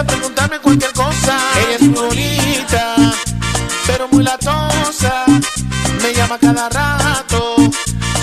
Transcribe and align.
Preguntarme 0.00 0.58
cualquier 0.58 0.92
cosa. 0.92 1.38
Ella 1.56 1.76
es 1.78 1.92
bonita, 1.92 2.94
pero 3.86 4.08
muy 4.08 4.24
latosa. 4.24 5.24
Me 6.02 6.14
llama 6.14 6.38
cada 6.38 6.68
rato. 6.70 7.56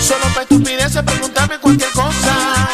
Solo 0.00 0.24
para 0.34 0.42
estupideces 0.42 1.02
preguntarme 1.02 1.58
cualquier 1.58 1.90
cosa. 1.92 2.68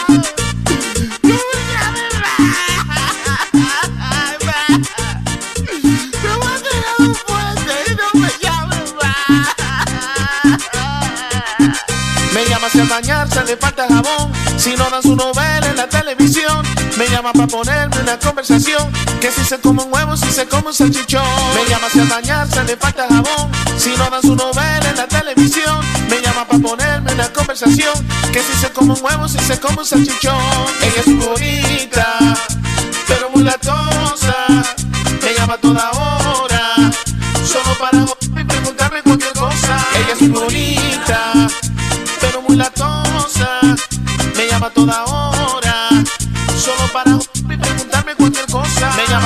Me 12.32 12.44
llama 12.48 12.66
al 12.72 12.88
bañarse 12.88 13.44
le 13.44 13.56
falta 13.56 13.86
jabón 13.88 14.30
Si 14.58 14.76
no 14.76 14.90
dan 14.90 15.02
su 15.02 15.16
novela 15.16 15.66
en 15.70 15.76
la 15.76 15.88
televisión 15.88 16.85
Me 16.96 17.06
llama 17.08 17.32
para 17.32 17.46
ponerme 17.46 18.00
una 18.00 18.18
conversación. 18.18 18.90
Que 19.20 19.30
si 19.30 19.44
se 19.44 19.58
come 19.60 19.82
un 19.82 19.92
huevo, 19.92 20.16
si 20.16 20.30
se 20.32 20.46
come 20.46 20.68
un 20.68 20.74
salchichón. 20.74 21.22
Me 21.54 21.68
llama 21.68 21.88
si 21.90 22.00
al 22.00 22.06
bañarse 22.06 22.64
le 22.64 22.76
falta 22.76 23.06
jabón. 23.08 23.50
Si 23.76 23.90
no 23.96 24.08
dan 24.08 24.22
su 24.22 24.34
novela 24.34 24.88
en 24.88 24.96
la 24.96 25.06
televisión 25.06 25.80
Me 26.08 26.20
llama 26.22 26.46
para 26.46 26.58
ponerme 26.58 27.12
una 27.12 27.30
conversación. 27.32 27.94
Que 28.32 28.40
si 28.40 28.52
se 28.60 28.70
come 28.70 28.94
un 28.94 29.04
huevo, 29.04 29.28
si 29.28 29.38
se 29.38 29.60
come 29.60 29.78
un 29.78 29.84
salchichón. 29.84 30.40
Ella 30.82 31.02
es 31.04 31.26
bonita 31.26 32.55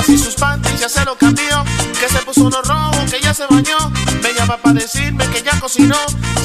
si 0.02 0.18
sus 0.18 0.34
panties 0.34 0.80
ya 0.80 0.88
se 0.88 1.04
lo 1.04 1.16
cambió, 1.16 1.64
que 1.98 2.08
se 2.08 2.18
puso 2.20 2.42
uno 2.42 2.62
rojo, 2.62 3.04
que 3.10 3.20
ya 3.20 3.34
se 3.34 3.44
bañó. 3.46 3.78
Me 4.22 4.32
llama 4.34 4.56
para 4.56 4.74
decirme 4.74 5.26
que 5.28 5.42
ya 5.42 5.58
cocinó. 5.60 5.96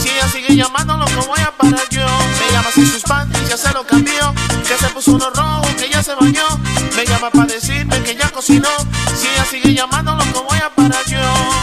Si 0.02 0.09
ella 0.09 0.28
sigue 0.28 0.56
llamándolo, 0.56 1.06
no 1.06 1.22
voy 1.25 1.39
a 1.39 1.52
parar 1.52 1.88
yo. 1.89 2.06
Me 2.39 2.52
llama 2.52 2.70
si 2.73 2.86
sus 2.86 3.03
panties 3.03 3.50
ya 3.50 3.58
se 3.58 3.72
lo 3.73 3.86
cambió, 3.86 4.33
que 4.67 4.78
se 4.78 4.88
puso 4.89 5.11
uno 5.14 5.30
rojo, 5.30 5.67
que 5.78 5.89
ya 5.89 6.03
se 6.03 6.16
bañó. 6.16 6.45
Me 6.95 7.06
llama 7.06 7.30
para 7.30 7.48
decirme 7.48 8.02
que 8.03 8.16
ya 8.16 8.30
cocinó. 8.30 8.70
Si 9.16 9.28
ella 9.28 9.45
sigue 9.45 9.73
llamándolo, 9.73 10.23
no 10.26 10.44
voy 10.44 10.59
a 10.59 10.70
parar 10.70 11.06
yo. 11.08 11.55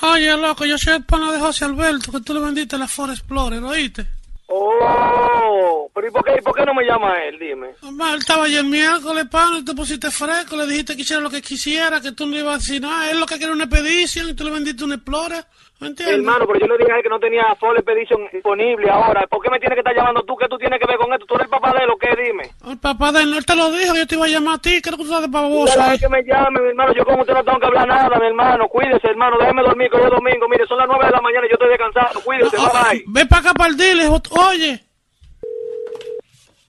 oye, 0.03 0.37
loco, 0.37 0.66
yo 0.66 0.76
soy 0.76 0.93
el 0.97 1.06
pana 1.06 1.32
de 1.32 1.41
José 1.41 1.65
Alberto, 1.65 2.12
que 2.12 2.21
tú 2.21 2.34
le 2.34 2.41
vendiste 2.41 2.76
la 2.76 2.87
Ford 2.87 3.10
Explorer, 3.12 3.62
¿oíste? 3.65 4.05
Oh, 4.49 5.91
pero 5.93 6.07
¿y 6.07 6.11
por 6.11 6.25
qué, 6.25 6.37
y 6.39 6.43
por 6.43 6.55
qué 6.55 6.65
no 6.65 6.73
me 6.73 6.84
llama 6.84 7.21
él? 7.25 7.39
Dime. 7.39 7.75
Mamá, 7.83 8.12
él 8.12 8.19
estaba 8.21 8.45
ayer 8.45 8.62
miércoles, 8.65 9.27
pana, 9.29 9.59
y 9.59 9.65
tú 9.65 9.75
pusiste 9.75 10.11
fresco, 10.11 10.57
le 10.57 10.67
dijiste 10.67 10.95
que 10.95 11.03
hiciera 11.03 11.21
lo 11.21 11.31
que 11.31 11.43
quisiera, 11.43 12.01
que 12.01 12.12
tú 12.12 12.27
no 12.27 12.37
ibas 12.37 12.55
a 12.55 12.59
decir 12.59 12.81
nada. 12.81 13.11
Él 13.11 13.19
lo 13.19 13.27
que 13.27 13.39
quería 13.39 13.53
una 13.53 13.65
expedición 13.65 14.29
y 14.29 14.35
tú 14.35 14.45
le 14.45 14.53
vendiste 14.53 14.85
un 14.85 14.93
Explorer, 14.93 15.45
Hermano, 15.78 16.47
pero 16.47 16.60
yo 16.60 16.66
le 16.69 16.78
dije 16.78 16.92
a 16.92 16.97
él 16.97 17.03
que 17.03 17.09
no 17.10 17.20
tenía 17.20 17.54
Full 17.60 17.76
Expedition 17.76 18.28
disponible 18.32 18.91
ahora. 18.91 19.26
¿Por 19.26 19.42
qué 19.42 19.50
me 19.50 19.59
tiene 19.59 19.75
que 19.75 19.81
estar 19.81 19.94
llamando 19.94 20.22
tú? 20.22 20.34
¿Qué 20.34 20.48
tú 20.48 20.56
tienes 20.56 20.81
que 20.81 20.87
ver 20.87 20.97
con 20.97 21.12
esto? 21.12 21.26
¿Tú 21.26 21.34
eres 21.34 21.44
el 21.44 21.50
papá 21.50 21.72
de 21.76 21.84
él 21.84 21.91
o 21.91 21.98
qué? 21.98 22.09
Dime. 22.16 22.44
El 22.66 22.78
papá 22.78 23.12
de 23.12 23.22
él, 23.22 23.34
él 23.34 23.44
te 23.44 23.54
lo 23.54 23.70
dijo, 23.70 23.94
yo 23.94 24.06
te 24.06 24.14
iba 24.14 24.25
a 24.25 24.28
llamar 24.28 24.54
a 24.54 24.59
ti, 24.59 24.81
creo 24.81 24.97
que 24.97 25.04
tú 25.04 25.20
de 25.20 25.26
baboso. 25.28 25.75
Déjame 25.76 25.94
eh. 25.94 25.98
que 25.98 26.09
me 26.09 26.22
llame, 26.25 26.60
mi 26.60 26.69
hermano. 26.69 26.94
Yo 26.94 27.04
con 27.04 27.20
usted 27.20 27.34
no 27.34 27.44
tengo 27.44 27.60
que 27.60 27.66
hablar 27.66 27.88
nada, 27.88 28.19
mi 28.19 28.26
hermano. 28.26 28.69
Cuídese, 28.69 29.06
hermano. 29.06 29.37
Déjeme 29.38 29.62
dormir, 29.62 29.91
que 29.91 29.97
hoy 29.98 30.04
es 30.04 30.10
domingo. 30.10 30.48
Mire, 30.48 30.66
son 30.66 30.78
las 30.78 30.88
nueve 30.88 31.04
de 31.04 31.12
la 31.12 31.20
mañana 31.20 31.47
y 31.47 31.50
yo 31.50 31.54
estoy 31.54 31.69
descansando. 31.69 32.20
Cuídese, 32.22 32.56
bye 32.56 32.66
bye. 32.72 33.04
Ve 33.08 33.26
para 33.26 33.41
acá 33.41 33.54
para 33.54 33.70
el 33.70 33.76
dealer, 33.76 34.10
oye. 34.31 34.81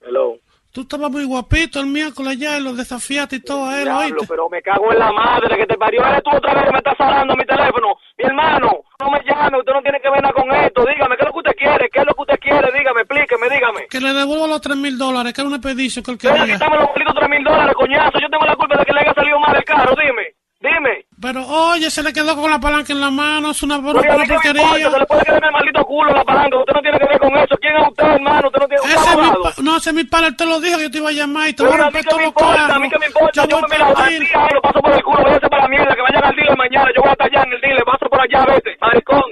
Hello. 0.02 0.38
Tú 0.78 0.82
estabas 0.82 1.10
muy 1.10 1.24
guapito 1.24 1.80
el 1.80 1.88
miércoles 1.88 2.34
allá 2.34 2.60
y 2.60 2.62
lo 2.64 2.72
desafiaste 2.72 3.38
y 3.38 3.40
todo 3.40 3.66
a 3.66 3.80
él, 3.80 3.86
Diablo, 3.86 4.18
¿oíste? 4.20 4.28
pero 4.30 4.48
me 4.48 4.62
cago 4.62 4.94
en 4.94 5.00
la 5.00 5.12
madre 5.12 5.58
que 5.58 5.66
te 5.66 5.76
parió. 5.76 6.06
Eres 6.06 6.22
tú 6.22 6.30
otra 6.30 6.54
vez 6.54 6.66
que 6.66 6.72
me 6.72 6.78
estás 6.78 6.94
hablando 7.00 7.36
mi 7.36 7.46
teléfono. 7.46 7.96
Mi 8.16 8.26
hermano, 8.26 8.84
no 9.00 9.10
me 9.10 9.20
llame. 9.26 9.58
Usted 9.58 9.74
no 9.74 9.82
tiene 9.82 10.00
que 10.00 10.08
ver 10.12 10.22
nada 10.22 10.36
con 10.36 10.52
esto. 10.54 10.86
Dígame, 10.86 11.18
¿qué 11.18 11.24
es 11.24 11.28
lo 11.30 11.34
que 11.34 11.40
usted 11.40 11.56
quiere? 11.58 11.90
¿Qué 11.90 12.00
es 12.00 12.06
lo 12.06 12.14
que 12.14 12.22
usted 12.22 12.40
quiere? 12.40 12.72
Dígame, 12.78 13.02
explíqueme, 13.02 13.50
dígame. 13.50 13.88
Que 13.90 14.00
le 14.00 14.14
devuelva 14.14 14.46
los 14.46 14.62
tres 14.62 14.78
mil 14.78 14.96
dólares, 15.00 15.34
que 15.34 15.42
era 15.42 15.48
un 15.48 15.56
expedición 15.56 16.06
que 16.06 16.12
él 16.12 16.18
quería. 16.20 16.46
quitarme 16.46 16.78
los 16.78 16.90
malditos 16.94 17.16
tres 17.16 17.30
mil 17.32 17.44
dólares, 17.44 17.74
coñazo. 17.74 18.20
Yo 18.20 18.30
tengo 18.30 18.46
la 18.46 18.56
culpa 18.56 18.78
de 18.78 18.86
que 18.86 18.94
le 18.94 19.00
haya 19.00 19.14
salido 19.16 19.40
mal 19.40 19.56
el 19.56 19.64
carro. 19.66 19.96
Dime, 19.98 20.37
dime. 20.74 21.06
Pero 21.22 21.46
oye, 21.48 21.90
se 21.90 22.04
le 22.04 22.14
quedó 22.14 22.36
con 22.36 22.50
la 22.52 22.60
palanca 22.60 22.94
en 22.94 23.00
la 23.02 23.10
mano, 23.10 23.52
es 23.52 23.64
una, 23.64 23.78
una, 23.78 23.90
a 23.90 23.94
importa, 23.94 24.26
porquería. 24.28 24.92
se 24.92 25.00
le 25.00 25.06
puede 25.06 25.24
quedar 25.24 25.38
en 25.40 25.46
el 25.46 25.52
maldito 25.52 25.84
culo 25.86 26.14
la 26.14 26.24
palanca. 26.24 26.58
Usted 26.60 26.74
no 26.74 26.82
tiene 26.82 27.00
que 27.00 27.06
ver 27.08 27.20
con 27.20 27.38
eso. 27.38 27.56
¿Quién 27.60 27.76
es 27.78 27.88
usted, 27.88 28.04
hermano? 28.06 28.48
Usted 28.48 28.60
no 28.60 28.68
tiene 28.68 28.84
Ese 28.86 29.10
es 29.10 29.16
mi 29.58 29.64
no, 29.64 29.78
ese 29.78 29.90
es 29.90 29.96
mi 29.96 30.02
él 30.02 30.36
te 30.36 30.46
lo 30.46 30.60
dijo 30.60 30.78
que 30.78 30.84
yo 30.84 30.92
te 30.92 30.98
iba 31.00 31.10
a 31.10 31.14
llamar 31.14 31.50
y 31.50 31.54
te 31.54 31.64
voy 31.64 31.72
a 31.72 31.76
a 31.76 31.78
romper 31.78 32.04
todos 32.06 32.18
me 32.18 32.24
los 32.24 32.30
importa, 32.30 32.56
carros. 32.58 32.76
a 32.76 32.80
mí 32.80 32.90
qué 32.90 33.00
me 33.00 33.06
importa. 33.08 33.46
Yo 33.48 33.60
voy 33.60 33.70
me 33.70 33.76
al 33.78 33.96
dealer. 33.96 34.20
día, 34.20 34.50
lo 34.54 34.62
paso 34.62 34.80
por 34.82 34.94
el 34.94 35.04
culo, 35.04 35.24
váyase 35.24 35.50
para 35.50 35.64
la 35.64 35.70
mierda, 35.70 35.96
que 35.96 36.02
vayan 36.02 36.24
al 36.24 36.36
dealer 36.36 36.58
mañana. 36.58 36.90
Yo 36.96 37.02
voy 37.02 37.12
hasta 37.12 37.24
allá 37.26 37.44
en 37.44 37.54
el 37.54 37.62
dealer, 37.62 37.84
paso 37.86 38.06
por 38.10 38.22
allá, 38.22 38.46
vete, 38.46 38.78
maricón. 38.82 39.24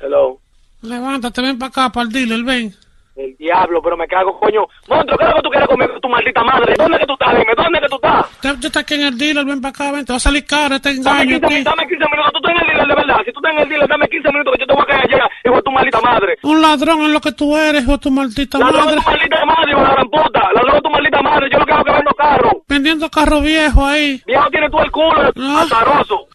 Hello. 0.00 0.38
Levántate, 0.82 1.40
ven 1.42 1.58
para 1.58 1.68
acá, 1.70 1.90
para 1.90 2.04
el 2.06 2.12
dealer, 2.12 2.42
ven. 2.44 2.74
El 3.16 3.36
diablo, 3.36 3.80
pero 3.80 3.96
me 3.96 4.08
cago, 4.08 4.40
coño. 4.40 4.66
Monstruo, 4.88 5.16
¿qué 5.16 5.24
es 5.24 5.30
lo 5.30 5.36
que 5.36 5.42
tú 5.42 5.50
quieres 5.50 5.68
conmigo, 5.68 6.00
tu 6.00 6.08
maldita 6.08 6.42
madre? 6.42 6.74
¿Dónde 6.76 6.98
que 6.98 7.06
tú 7.06 7.12
estás? 7.12 7.30
Dime, 7.38 7.52
¿dónde 7.56 7.80
que 7.80 7.86
tú 7.88 7.94
estás? 7.94 8.26
Yo 8.42 8.66
estoy 8.66 8.82
aquí 8.82 8.94
en 8.94 9.00
el 9.02 9.18
dealer, 9.18 9.44
ven 9.44 9.60
para 9.60 9.70
acá, 9.70 9.92
ven, 9.92 10.04
te 10.04 10.12
va 10.12 10.16
a 10.16 10.20
salir 10.20 10.44
caro 10.44 10.74
este 10.74 10.94
Dame 10.98 11.22
engaño 11.22 11.38
15, 11.40 11.46
aquí. 11.46 11.54
minutos, 11.54 11.72
dame 11.76 11.88
15 11.88 12.04
minutos. 12.10 12.32
Tú 12.32 12.38
estás 12.38 12.50
en 12.50 12.60
el 12.60 12.66
dealer 12.66 12.86
de 12.88 12.94
verdad. 12.94 13.16
Si 13.24 13.32
tú 13.32 13.38
estás 13.38 13.52
en 13.54 13.58
el 13.62 13.68
dealer, 13.68 13.88
dame 13.88 14.08
15 14.08 14.28
minutos 14.32 14.52
que 14.54 14.60
yo 14.60 14.66
te 14.66 14.74
voy 14.74 14.82
a 14.82 14.86
caer 14.86 15.14
allá. 15.14 15.28
Hijo 15.44 15.54
de 15.56 15.62
tu 15.62 15.70
maldita 15.70 16.00
madre. 16.00 16.38
Un 16.42 16.60
ladrón 16.60 17.02
es 17.02 17.08
lo 17.10 17.20
que 17.20 17.32
tú 17.32 17.56
eres, 17.56 17.82
hijo 17.84 17.92
de 17.92 17.98
tu 17.98 18.10
maldita 18.10 18.58
La 18.58 18.66
droga 18.66 18.84
madre. 18.84 18.94
de 18.96 19.00
tu 19.02 19.10
maldita 19.10 19.44
madre, 19.46 19.70
hijo 19.70 19.80
de 19.80 19.86
la 19.86 19.94
gran 19.94 20.08
puta. 20.10 20.40
La 20.52 20.60
droga 20.60 20.74
de 20.74 20.82
tu 20.82 20.90
maldita 20.90 21.22
madre. 21.22 21.48
Yo 21.52 21.58
lo 21.60 21.66
que 21.66 21.72
hago 21.72 21.80
es 21.82 21.86
que 21.86 21.92
vendo 21.92 22.14
carro. 22.18 22.50
Vendiendo 22.68 23.10
carro 23.10 23.40
viejo 23.40 23.86
ahí. 23.86 24.20
Viejo 24.26 24.50
tiene 24.50 24.68
tú 24.70 24.78
el 24.80 24.90
culo, 24.90 25.30
No. 25.36 25.58
azaroso. 25.60 26.26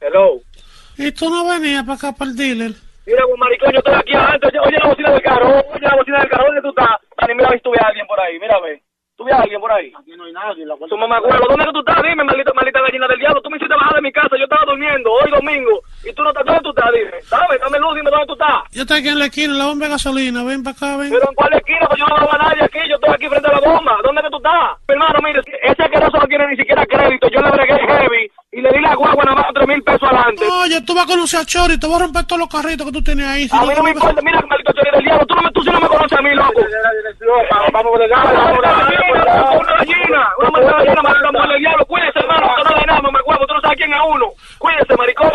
Hello. 0.00 0.40
Y 0.98 1.12
tú 1.12 1.30
no 1.30 1.46
venías 1.48 1.82
para 1.84 1.94
acá, 1.94 2.12
para 2.12 2.30
el 2.30 2.36
dealer. 2.36 2.72
Mira, 3.10 3.26
pues, 3.26 3.34
buen 3.34 3.40
maricón, 3.40 3.72
yo 3.72 3.78
estoy 3.82 3.94
aquí 3.94 4.14
adelante. 4.14 4.46
Oye, 4.46 4.58
oye, 4.60 4.78
la 4.78 4.88
bocina 4.88 5.10
del 5.10 5.22
carro. 5.22 5.50
Oye, 5.50 5.82
la 5.82 5.96
bocina 5.96 6.18
del 6.20 6.28
carro. 6.30 6.44
¿Dónde 6.46 6.62
tú 6.62 6.68
estás? 6.70 6.94
Dani, 7.18 7.34
mira, 7.34 7.50
si 7.50 7.58
tú 7.58 7.70
ves 7.72 7.82
a 7.82 7.88
alguien 7.88 8.06
por 8.06 8.20
ahí. 8.20 8.38
Mírame. 8.38 8.82
¿Tú 9.18 9.24
ves 9.24 9.34
a 9.34 9.42
alguien 9.42 9.60
por 9.60 9.72
ahí? 9.72 9.92
Aquí 9.98 10.14
no 10.16 10.24
hay 10.24 10.32
nadie. 10.32 10.64
La 10.64 10.76
tú 10.78 10.96
me 10.96 11.10
acuerdo. 11.10 11.44
¿Dónde 11.50 11.72
tú 11.74 11.80
estás? 11.80 12.02
Dime, 12.06 12.22
maldita, 12.22 12.52
maldita 12.54 12.80
gallina 12.80 13.08
del 13.08 13.18
diablo. 13.18 13.42
Tú 13.42 13.50
me 13.50 13.56
hiciste 13.56 13.74
bajar 13.74 13.94
de 13.96 14.02
mi 14.02 14.12
casa. 14.12 14.36
Yo 14.38 14.44
estaba 14.46 14.62
durmiendo 14.64 15.10
hoy 15.10 15.30
domingo. 15.30 15.82
¿Y 16.06 16.12
tú 16.14 16.22
no 16.22 16.30
estás? 16.30 16.46
¿Dónde 16.46 16.62
tú 16.62 16.70
estás? 16.70 16.90
Dime. 16.94 17.18
Dame, 17.26 17.58
dame 17.58 17.78
luz. 17.82 17.94
Dime 17.98 18.10
dónde 18.14 18.26
tú 18.30 18.32
estás. 18.38 18.58
Yo 18.70 18.82
estoy 18.82 18.98
aquí 19.00 19.08
en 19.08 19.18
la 19.18 19.26
esquina, 19.26 19.52
en 19.52 19.58
la 19.58 19.66
bomba 19.66 19.84
de 19.86 19.90
gasolina. 19.90 20.44
Ven 20.44 20.62
para 20.62 20.76
acá, 20.78 20.96
ven. 20.96 21.10
¿Pero 21.10 21.26
en 21.26 21.34
cuál 21.34 21.52
esquina? 21.52 21.84
Pues 21.90 21.98
yo 21.98 22.06
no 22.06 22.14
veo 22.14 22.30
a 22.30 22.38
nadie 22.38 22.62
aquí. 22.62 22.80
Yo 22.86 22.94
estoy 22.94 23.10
aquí 23.10 23.26
frente 23.26 23.48
a 23.50 23.58
la 23.58 23.60
bomba. 23.60 23.98
¿Dónde 24.06 24.22
que 24.22 24.30
tú 24.30 24.38
estás? 24.38 24.78
Mi 24.86 24.94
hermano, 24.94 25.18
mire, 25.18 25.40
ese 25.66 25.82
asqueroso 25.82 26.14
no 26.14 26.26
tiene 26.30 26.46
ni 26.46 26.56
siquiera 26.56 26.86
crédito. 26.86 27.26
Yo 27.26 27.42
le 27.42 27.50
bregué 27.50 27.74
heavy 27.74 28.30
y 28.52 28.60
le 28.60 28.70
di 28.72 28.80
la 28.80 28.94
guagua 28.96 29.24
nada 29.24 29.36
más 29.36 29.46
tres 29.54 29.68
mil 29.68 29.82
pesos 29.82 30.02
adelante. 30.02 30.44
Oye, 30.44 30.80
tú 30.82 30.94
vas 30.94 31.04
a 31.04 31.06
conocer 31.06 31.40
a 31.40 31.44
Chori, 31.44 31.78
te 31.78 31.86
voy 31.86 31.96
a 31.96 31.98
romper 32.00 32.24
todos 32.24 32.40
los 32.40 32.48
carritos 32.48 32.84
que 32.86 32.92
tú 32.92 33.02
tienes 33.02 33.26
ahí. 33.26 33.48
Si 33.48 33.56
A 33.56 33.62
mí 33.62 33.72
no 33.76 33.82
me 33.82 33.90
importa, 33.90 34.20
mira, 34.22 34.40
maldito 34.48 34.72
chori 34.72 34.90
del 34.90 35.04
diablo, 35.04 35.26
tú, 35.26 35.34
no 35.36 35.42
me, 35.42 35.50
tú 35.52 35.62
sí 35.62 35.70
no 35.70 35.80
me 35.80 35.88
conoces 35.88 36.18
a 36.18 36.22
mí, 36.22 36.34
loco. 36.34 36.60
Vamos 37.72 37.92
por 37.92 38.02
allá, 38.02 38.16
vamos 38.16 38.56
por 38.56 38.66
allá. 38.66 39.50
Una 39.60 39.76
gallina, 39.76 40.28
una 40.38 40.72
gallina, 40.72 41.02
maldita 41.02 41.32
mujer 41.32 41.48
del 41.50 41.60
diablo. 41.60 41.86
Cuídese, 41.86 42.18
hermano, 42.18 42.46
no 42.64 42.76
le 42.76 42.86
nada, 42.86 43.02
me 43.02 43.20
huevo, 43.24 43.46
tú 43.46 43.54
no 43.54 43.60
sabes 43.60 43.76
quién 43.76 43.92
es 43.94 44.00
uno. 44.08 44.26
Cuídese, 44.58 44.96
maricón. 44.96 45.30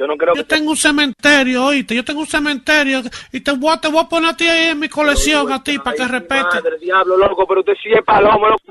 Yo 0.00 0.06
no 0.06 0.16
creo 0.16 0.34
Yo 0.34 0.44
que... 0.46 0.54
tengo 0.56 0.70
un 0.70 0.78
cementerio, 0.78 1.62
oíste, 1.66 1.94
yo 1.94 2.02
tengo 2.02 2.20
un 2.20 2.26
cementerio 2.26 3.02
y 3.32 3.40
te 3.40 3.52
voy 3.52 3.70
a, 3.74 3.78
te 3.78 3.88
voy 3.88 4.02
a 4.02 4.08
poner 4.08 4.30
a 4.30 4.34
ti 4.34 4.48
ahí 4.48 4.68
en 4.68 4.78
mi 4.78 4.88
colección, 4.88 5.52
a 5.52 5.62
ti, 5.62 5.78
para 5.78 5.94
que 5.94 6.08
respete. 6.08 6.42
Madre, 6.42 6.78
diablo, 6.80 7.18
loco, 7.18 7.46
pero 7.46 7.60
usted 7.60 7.74
sí 7.82 7.90
es 7.92 8.02
palomo, 8.02 8.48
loco. 8.48 8.62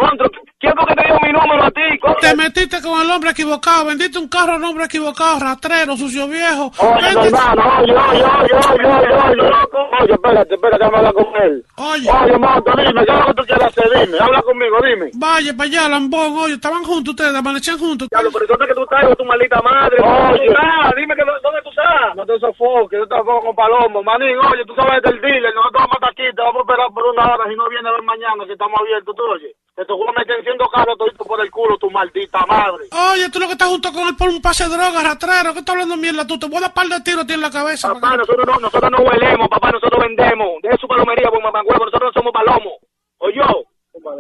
¿quién 0.59 0.73
fue 0.75 0.85
que 0.87 0.95
te 0.95 1.05
dio 1.05 1.19
mi 1.21 1.31
número 1.31 1.63
a 1.65 1.69
ti? 1.69 1.99
coño? 2.01 2.15
Te 2.19 2.35
metiste 2.35 2.81
con 2.81 2.99
el 2.99 3.11
hombre 3.11 3.29
equivocado, 3.29 3.85
vendiste 3.85 4.17
un 4.17 4.27
carro 4.27 4.53
al 4.53 4.63
hombre 4.63 4.85
equivocado, 4.85 5.39
rastrero, 5.39 5.95
sucio 5.95 6.27
viejo. 6.27 6.71
Oye, 6.79 7.13
Vendiste- 7.13 7.27
hermano, 7.27 7.63
oye, 7.79 7.93
oye, 7.93 8.23
oye, 8.23 8.53
oye, 8.53 8.85
oye, 8.87 9.13
oye, 9.13 9.35
loco. 9.35 9.77
Oye, 10.01 10.13
espérate, 10.13 10.55
espérate, 10.55 10.83
a 10.83 10.87
hablar 10.87 11.13
con 11.13 11.27
él. 11.43 11.63
Oye, 11.75 12.09
Oye, 12.09 12.37
monstruo, 12.39 12.75
dime, 12.75 13.05
¿qué 13.05 13.11
es 13.11 13.19
lo 13.19 13.25
que 13.27 13.33
tú 13.35 13.43
quieres 13.45 13.67
hacer? 13.67 13.88
Dime, 13.89 14.17
habla 14.19 14.41
conmigo, 14.41 14.77
dime. 14.83 15.11
vaya 15.15 15.53
para 15.55 15.69
allá, 15.69 15.89
lambón, 15.89 16.37
oye, 16.37 16.53
estaban 16.53 16.83
juntos 16.83 17.13
ustedes, 17.13 17.33
amanecían 17.33 17.77
juntos. 17.79 18.07
Diablo, 18.09 18.29
pero 18.31 18.45
¿dónde 18.47 18.67
que 18.67 18.73
tú 18.75 18.83
estás, 18.83 18.99
hijo 19.01 19.09
de 19.09 19.15
tu 19.15 19.25
maldita 19.25 19.61
madre? 19.61 19.97
¿Dónde 19.97 20.37
tú 20.37 20.43
estás? 20.45 20.95
Dime 20.95 21.15
que 21.15 21.23
dónde 21.25 21.61
tú 21.63 21.69
estás. 21.69 22.15
No 22.15 22.25
te 22.25 22.39
sofoques, 22.39 22.99
yo 22.99 23.07
tampoco 23.07 23.47
con 23.47 23.55
Palomo. 23.55 24.03
Manín, 24.03 24.37
oye, 24.37 24.65
tú 24.65 24.75
sabes 24.75 25.01
del 25.03 25.19
dealer, 25.21 25.53
nosotros 25.55 25.81
vamos 25.81 25.93
a 25.93 25.97
estar 25.97 26.11
aquí, 26.11 26.35
te 26.35 26.41
vamos 26.41 26.61
a 26.61 26.65
esperar 26.65 26.87
por 26.93 27.03
una 27.05 27.33
hora, 27.33 27.49
si 27.49 27.55
no 27.55 27.69
viene 27.69 27.89
a 27.89 27.91
ver 27.93 28.03
mañana, 28.03 28.45
que 28.45 28.53
estamos 28.53 28.79
abiertos, 28.79 29.15
tú 29.15 29.23
oye. 29.23 29.51
Que 29.75 29.85
te 29.85 29.93
a 29.93 30.11
meter 30.11 30.35
enciendo 30.39 30.67
carros 30.67 30.97
todito 30.97 31.23
por 31.23 31.39
el 31.39 31.49
culo, 31.49 31.77
tu 31.77 31.89
maldita 31.89 32.45
madre. 32.45 32.83
Oye, 32.91 33.29
tú 33.31 33.39
lo 33.39 33.47
que 33.47 33.53
estás 33.53 33.69
junto 33.69 33.93
con 33.93 34.07
él 34.09 34.15
por 34.17 34.27
un 34.27 34.41
pase 34.41 34.67
de 34.67 34.75
droga, 34.75 35.01
rastrero, 35.01 35.53
¿qué 35.53 35.59
estás 35.59 35.73
hablando 35.73 35.95
mierda 35.95 36.27
tú? 36.27 36.37
Te 36.37 36.47
voy 36.47 36.57
a 36.57 36.67
dar 36.67 36.73
par 36.73 36.87
de 36.87 36.99
tiros 37.01 37.23
en 37.29 37.41
la 37.41 37.49
cabeza. 37.49 37.93
Papá, 37.93 38.17
nosotros 38.17 38.45
no, 38.45 38.59
nosotros 38.59 38.91
no 38.91 38.99
huelemos, 38.99 39.47
papá, 39.47 39.71
nosotros 39.71 40.03
vendemos. 40.03 40.61
Deje 40.61 40.77
su 40.77 40.87
palomería, 40.87 41.29
pues 41.31 41.41
mamá 41.41 41.61
huevo, 41.63 41.85
nosotros 41.85 42.11
no 42.13 42.19
somos 42.19 42.33
palomos. 42.33 42.73
O 43.19 43.29
yo, 43.29 43.43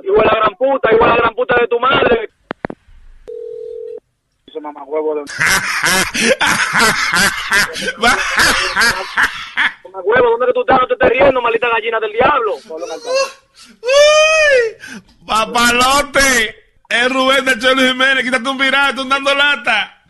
igual 0.03 0.27
la 0.27 0.35
gran 0.39 0.55
puta, 0.55 0.93
igual 0.93 1.09
la 1.09 1.15
gran 1.17 1.35
puta 1.35 1.55
de 1.59 1.67
tu 1.67 1.79
madre. 1.79 2.29
Ese 4.47 4.59
mamá 4.59 4.83
huevo 4.83 5.15
de 5.15 5.21
mamá 9.83 9.99
huevo, 10.03 10.29
¿dónde 10.31 10.45
que 10.47 10.53
tú 10.53 10.61
estás? 10.61 10.79
No 10.81 10.87
te 10.87 10.93
estés 10.93 11.09
riendo, 11.09 11.41
maldita 11.41 11.69
gallina 11.69 11.99
del 11.99 12.13
diablo. 12.13 12.55
¡Uy! 13.81 15.03
¡Papalote! 15.25 16.55
Es 16.89 17.13
Rubén 17.13 17.45
del 17.45 17.59
Cholo 17.59 17.81
Jiménez, 17.81 18.23
quítate 18.23 18.49
un 18.49 18.57
viral, 18.57 18.95
tú 18.95 19.07
dando 19.07 19.33
lata. 19.35 20.03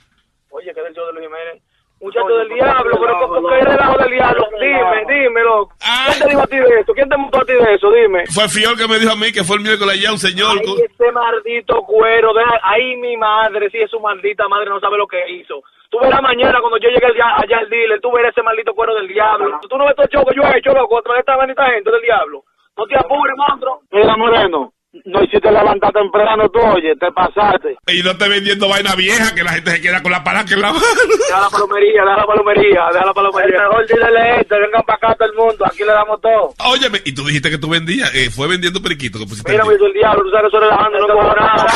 Oye, 0.50 0.74
que 0.74 0.82
del 0.82 0.94
show 0.94 1.06
de 1.08 1.14
Luis 1.14 1.26
Jiménez. 1.26 1.62
Muchacho 2.02 2.34
del 2.38 2.50
diablo, 2.50 2.98
pero 2.98 3.28
¿por 3.28 3.50
qué 3.50 3.66
relajo 3.66 3.98
del 3.98 4.12
diablo? 4.12 4.48
Dime, 4.60 5.06
dímelo. 5.08 5.68
¿Quién 5.78 6.20
te 6.20 6.30
dijo 6.30 6.42
a 6.42 6.48
ti 6.48 6.58
de 6.58 6.80
eso? 6.80 6.94
¿Quién 6.94 7.10
te 7.10 7.18
montó 7.18 7.42
a 7.42 7.46
ti 7.46 7.54
de 7.54 7.74
eso? 7.74 7.92
Dime. 7.92 8.24
Fue 8.28 8.48
Fiol 8.48 8.78
que 8.78 8.88
me 8.88 9.00
dijo 9.00 9.12
a 9.12 9.18
mí 9.18 9.32
que 9.34 9.44
fue 9.44 9.58
el 9.58 9.64
miércoles 9.64 10.00
allá 10.00 10.12
un 10.14 10.18
señor. 10.18 10.56
Ay, 10.64 10.88
ese 10.88 11.12
maldito 11.12 11.82
cuero. 11.84 12.34
De... 12.34 12.42
Ay, 12.64 12.96
mi 12.96 13.18
madre, 13.18 13.70
sí, 13.70 13.80
es 13.80 13.92
su 13.92 14.00
maldita 14.00 14.48
madre, 14.48 14.70
no 14.70 14.80
sabe 14.80 14.98
lo 14.98 15.08
que 15.08 15.20
hizo. 15.30 15.62
Tú 15.90 16.00
verás 16.00 16.22
mañana 16.22 16.62
cuando 16.62 16.78
yo 16.78 16.88
llegue 16.88 17.08
allá, 17.08 17.36
allá 17.36 17.58
al 17.58 17.70
dealer, 17.70 18.00
tú 18.00 18.12
verás 18.12 18.32
ese 18.32 18.44
maldito 18.44 18.74
cuero 18.74 18.96
del 18.96 19.08
diablo. 19.08 19.60
Tú 19.68 19.78
no 19.78 19.86
ves 19.86 19.96
todo 19.96 20.06
el 20.06 20.12
show 20.12 20.26
que 20.26 20.36
yo 20.36 20.44
he 20.44 20.58
hecho, 20.58 20.72
loco, 20.72 20.96
contra 20.96 21.20
esta 21.20 21.36
maldita 21.36 21.66
gente 21.72 21.92
del 21.92 22.02
diablo. 22.02 22.44
No 22.78 22.86
te 22.86 22.96
apures, 22.96 23.36
monstruo. 23.36 23.82
Mira, 23.92 24.16
Moreno, 24.16 24.72
no 25.06 25.24
hiciste 25.24 25.52
levantar 25.52 25.92
temprano 25.94 26.50
tú, 26.50 26.60
oye, 26.60 26.96
te 26.96 27.12
pasaste. 27.12 27.78
Y 27.88 28.02
no 28.02 28.18
te 28.18 28.28
vendiendo 28.28 28.68
vaina 28.68 28.96
vieja 28.96 29.36
que 29.36 29.44
la 29.44 29.52
gente 29.52 29.72
se 29.72 29.82
queda 29.82 30.02
con 30.02 30.12
la 30.12 30.24
palanca 30.24 30.54
en 30.56 30.62
la 30.62 30.74
mano. 30.74 30.86
Deja 31.28 31.42
la 31.42 31.50
palomería, 31.50 32.02
deja 32.04 32.18
la 32.18 32.26
palomería, 32.26 32.90
deja 32.92 33.06
la 33.06 33.14
palomería. 33.14 33.58
El 33.58 33.70
mejor 33.70 33.88
dealer 33.88 34.40
este, 34.40 34.60
vengan 34.60 34.82
para 34.84 34.98
acá 34.98 35.16
todo 35.16 35.30
el 35.30 35.36
mundo, 35.36 35.66
aquí 35.66 35.80
le 35.80 35.92
damos 35.92 36.20
todo. 36.22 36.54
Óyeme, 36.66 37.02
y 37.06 37.14
tú 37.14 37.24
dijiste 37.24 37.52
que 37.52 37.60
tú 37.60 37.70
vendías, 37.70 38.14
eh, 38.16 38.32
fue 38.32 38.48
vendiendo 38.48 38.82
periquito 38.82 39.20
que 39.20 39.26
pusiste. 39.26 39.52
Mira, 39.52 39.64
el 39.64 39.70
me 39.70 39.76
hizo 39.76 39.86
el 39.86 39.94
diablo, 39.94 40.24
tú 40.24 40.32
sabes 40.32 40.50
que 40.50 40.58
eso 40.58 40.60
relajando, 40.60 41.00
no 41.00 41.08
cojo 41.08 41.36
nada. 41.36 41.68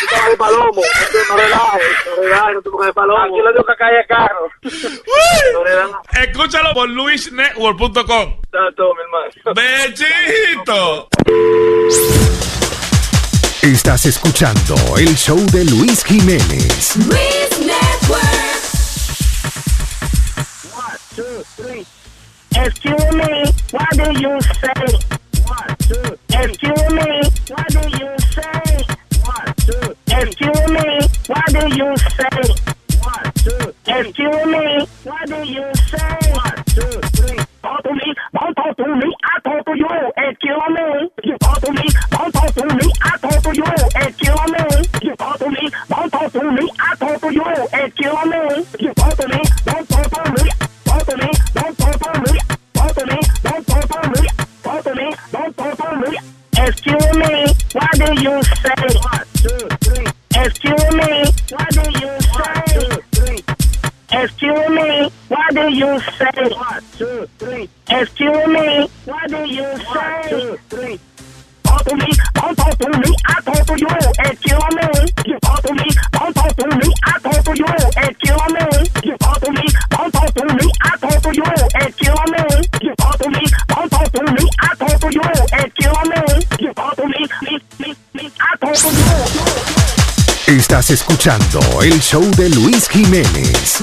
Tú 0.00 0.36
palomo, 0.38 0.82
no 1.28 1.36
relajes, 1.36 1.82
no 2.06 2.22
relajes, 2.22 2.54
no 2.54 2.62
te 2.62 2.70
coges 2.70 2.86
de 2.86 2.92
palomo. 2.92 3.22
Aquí 3.22 3.34
le 3.44 3.52
dio 3.52 3.64
que 3.64 3.74
caer 3.76 3.94
el 4.00 4.06
carro. 4.06 4.48
Escúchalo 6.22 6.74
por 6.74 6.88
luisnetwork.com. 6.88 7.94
Está 8.42 8.58
todo, 8.76 8.94
mi 8.94 9.02
hermano. 9.02 9.28
¡Bechito! 9.54 11.08
Estás 13.62 14.06
escuchando 14.06 14.76
el 14.98 15.16
show 15.16 15.38
de 15.50 15.64
Luis 15.64 16.04
Jiménez. 16.04 16.96
Luis 16.96 17.58
Network. 17.58 18.22
Excuse 22.54 23.14
me, 23.14 23.44
what 23.72 23.90
do 23.96 24.12
you 24.20 24.40
say? 24.40 24.98
Excuse 26.30 26.90
me, 26.92 27.20
what 27.48 27.68
do 27.68 27.80
you 27.98 28.10
say? 28.32 28.84
Excuse 30.06 30.68
me, 30.70 31.08
what 31.26 31.46
do 31.48 31.62
you 31.76 31.96
say? 32.16 32.40
Excuse 33.86 34.46
me, 34.46 34.86
what 35.04 35.26
do 35.26 35.36
you 35.44 35.64
say? 35.88 37.17
Talk 37.62 37.82
to 37.82 37.92
me, 37.92 38.14
don't 38.32 38.54
talk 38.54 38.76
to 38.76 38.94
me, 38.94 39.14
I 39.24 39.40
talk 39.40 39.64
to 39.66 39.72
you. 39.76 39.88
Excuse 40.16 40.62
me, 40.70 41.10
you 41.24 41.38
talk 41.38 41.60
to 41.60 41.72
me, 41.72 41.88
don't 42.10 42.32
talk 42.32 42.54
to 42.54 42.64
me, 42.66 42.92
I 43.02 43.16
talk 43.18 43.42
to 43.42 43.50
you. 43.56 43.64
Excuse 43.96 44.44
me, 44.52 44.62
you 45.02 45.16
talk 45.16 45.38
to 45.38 45.48
me, 45.50 45.70
don't 45.88 46.10
talk 46.10 46.32
to 46.32 46.50
me, 46.52 46.70
I 46.78 46.94
talk 46.94 47.20
to 47.20 47.34
you. 47.34 47.42
Excuse 47.72 48.24
me, 48.30 48.40
you 48.78 48.94
talk 48.94 49.16
to 49.16 49.28
me, 49.28 49.42
don't 49.64 49.88
talk 49.88 50.10
to 50.10 50.22
me, 50.32 50.50
talk 50.84 51.06
to 51.06 51.16
me, 51.16 51.30
don't 51.54 51.78
talk 51.78 51.98
to 51.98 52.10
me, 52.20 52.38
talk 52.74 52.94
to 52.94 53.06
me, 53.06 53.18
don't 53.42 53.66
talk 53.66 53.88
to 53.88 54.00
me, 54.08 54.28
talk 54.62 54.84
to 54.84 54.94
me, 54.94 55.14
don't 55.32 55.56
talk 55.56 55.76
to 55.78 56.10
me. 56.10 56.18
Excuse 56.58 57.16
me, 57.16 57.32
what 57.72 57.92
do 57.98 58.08
you 58.22 58.42
say? 58.42 58.74
Excuse 60.34 60.94
me, 60.94 61.24
what 61.50 61.70
do 61.72 61.82
you? 61.90 61.97
Excuse 64.20 64.68
me, 64.70 65.10
what 65.28 65.54
do 65.54 65.72
you 65.72 66.00
say? 66.18 66.50
One, 66.50 66.82
two, 66.96 67.28
three. 67.38 67.68
Excuse 67.88 68.46
me, 68.48 68.88
what 69.04 69.28
do 69.30 69.36
you 69.46 69.62
say? 69.94 70.98
Talk 71.62 71.84
to 71.84 71.94
me, 71.94 72.10
don't 72.34 72.56
talk 72.56 72.78
to 72.78 72.88
me, 72.98 73.14
I 73.26 73.40
talk 73.42 73.64
to 73.66 73.78
you. 73.78 73.86
Excuse 74.18 74.74
me, 74.74 74.88
you 75.24 75.38
talk 75.38 75.62
to 75.62 75.72
me, 75.72 75.86
don't 76.10 76.34
talk 76.34 76.56
to 76.56 76.66
me, 76.66 76.92
I 77.04 77.18
talk 77.20 77.44
to 77.44 77.52
you. 77.56 77.66
Excuse 77.96 78.48
me, 78.54 78.64
you 79.04 79.16
talk 79.18 79.40
to 79.40 79.50
me, 79.52 79.64
don't 79.88 80.10
talk 80.10 80.34
to 80.34 80.44
me, 80.52 80.72
I 80.82 80.96
talk 80.96 81.22
to 81.22 81.30
you. 81.38 81.44
Excuse 81.78 82.26
me, 82.32 82.42
you 82.82 82.94
talk 82.96 83.18
to 83.18 83.30
me, 83.30 83.44
don't 83.68 83.88
talk 83.88 84.10
to 84.10 84.22
me, 84.32 84.50
I 84.58 84.74
talk 84.74 85.00
to 85.00 85.08
you. 85.14 85.22
Excuse 85.62 86.02
me, 86.10 86.66
you 86.66 86.74
talk 86.74 86.96
to 86.96 87.06
me, 87.06 87.26
me, 87.42 87.60
me, 87.78 87.94
me, 88.14 88.30
I 88.40 88.56
talk 88.56 88.74
to 88.74 89.94
you. 89.94 89.97
Estás 90.48 90.88
escuchando 90.88 91.60
el 91.82 92.00
show 92.00 92.24
de 92.38 92.48
Luis 92.48 92.88
Jiménez. 92.88 93.82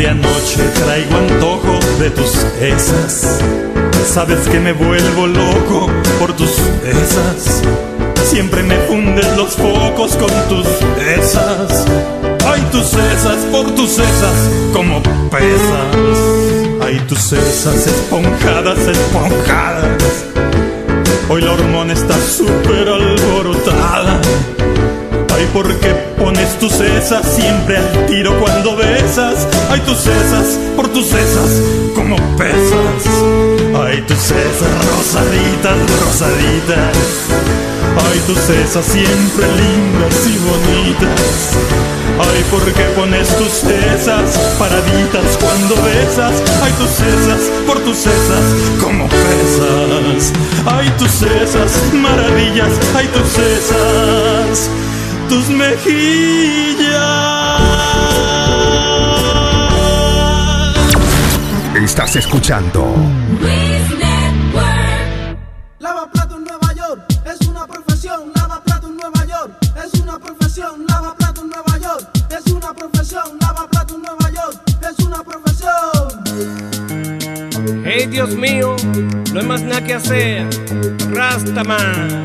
Desde 0.00 0.12
anoche 0.12 0.62
traigo 0.82 1.14
antojo 1.14 1.78
de 1.98 2.08
tus 2.08 2.34
esas. 2.58 3.38
Sabes 4.06 4.48
que 4.48 4.58
me 4.58 4.72
vuelvo 4.72 5.26
loco 5.26 5.90
por 6.18 6.32
tus 6.32 6.52
esas. 6.82 7.60
Siempre 8.24 8.62
me 8.62 8.76
fundes 8.86 9.26
los 9.36 9.56
focos 9.56 10.16
con 10.16 10.30
tus 10.48 10.66
esas. 11.06 11.84
Ay, 12.46 12.66
tus 12.72 12.94
esas, 12.94 13.44
por 13.52 13.74
tus 13.74 13.98
esas, 13.98 14.50
como 14.72 15.02
pesas. 15.28 16.18
Ay, 16.82 16.98
tus 17.06 17.34
esas 17.34 17.86
esponjadas, 17.86 18.78
esponjadas. 18.78 20.24
Hoy 21.28 21.42
la 21.42 21.52
hormona 21.52 21.92
está 21.92 22.14
súper 22.14 22.88
alborotada. 22.88 24.18
Ay, 25.40 25.48
¿por 25.54 25.74
qué 25.80 25.88
pones 26.18 26.58
tus 26.58 26.70
cesas 26.70 27.24
siempre 27.24 27.78
al 27.78 28.06
tiro 28.06 28.38
cuando 28.38 28.76
besas? 28.76 29.48
Ay, 29.70 29.80
tus 29.80 29.96
cesas, 29.96 30.58
por 30.76 30.86
tus 30.88 31.06
cesas, 31.06 31.62
como 31.94 32.16
pesas. 32.36 33.08
Ay, 33.74 34.02
tus 34.02 34.18
cesas 34.18 34.68
rosaditas, 34.98 35.78
rosaditas. 36.04 36.96
Ay, 38.04 38.20
tus 38.26 38.36
cesas 38.36 38.84
siempre 38.84 39.46
lindas 39.56 40.26
y 40.26 40.36
bonitas. 40.44 41.56
Ay, 42.20 42.44
¿por 42.50 42.62
qué 42.74 42.84
pones 42.94 43.28
tus 43.38 43.48
cesas 43.48 44.38
paraditas 44.58 45.38
cuando 45.40 45.74
besas? 45.76 46.34
Ay, 46.62 46.72
tus 46.72 46.90
cesas, 46.90 47.50
por 47.66 47.78
tus 47.80 47.96
cesas, 47.96 48.44
como 48.78 49.08
pesas. 49.08 50.34
Ay, 50.66 50.92
tus 50.98 51.10
cesas, 51.10 51.80
maravillas. 51.94 52.78
Ay, 52.94 53.08
tus 53.08 53.26
cesas 53.26 54.70
tus 55.30 55.48
mejillas. 55.48 56.90
Estás 61.76 62.16
escuchando 62.16 62.92
Lava 65.78 66.10
plato 66.12 66.36
en 66.36 66.44
Nueva 66.44 66.74
York 66.74 67.02
es 67.24 67.46
una 67.46 67.64
profesión. 67.64 68.32
Lava 68.34 68.60
plato 68.64 68.88
en 68.88 68.96
Nueva 68.96 69.24
York 69.24 69.52
es 69.84 70.00
una 70.00 70.18
profesión. 70.18 70.84
Lava 70.88 71.14
plato 71.16 71.42
en 71.42 71.50
Nueva 71.50 71.78
York 71.78 72.10
es 72.36 72.52
una 72.52 72.74
profesión. 72.74 73.38
Lava 73.40 73.68
plato 73.70 73.94
en 73.94 74.02
Nueva 74.02 74.30
York 74.30 74.60
es 74.90 74.98
una 75.06 75.22
profesión. 75.22 76.24
Hey 77.84 78.06
Dios 78.06 78.30
mío, 78.30 78.74
no 79.32 79.40
hay 79.40 79.46
más 79.46 79.62
nada 79.62 79.84
que 79.84 79.94
hacer. 79.94 80.48
Rastaman. 81.12 82.24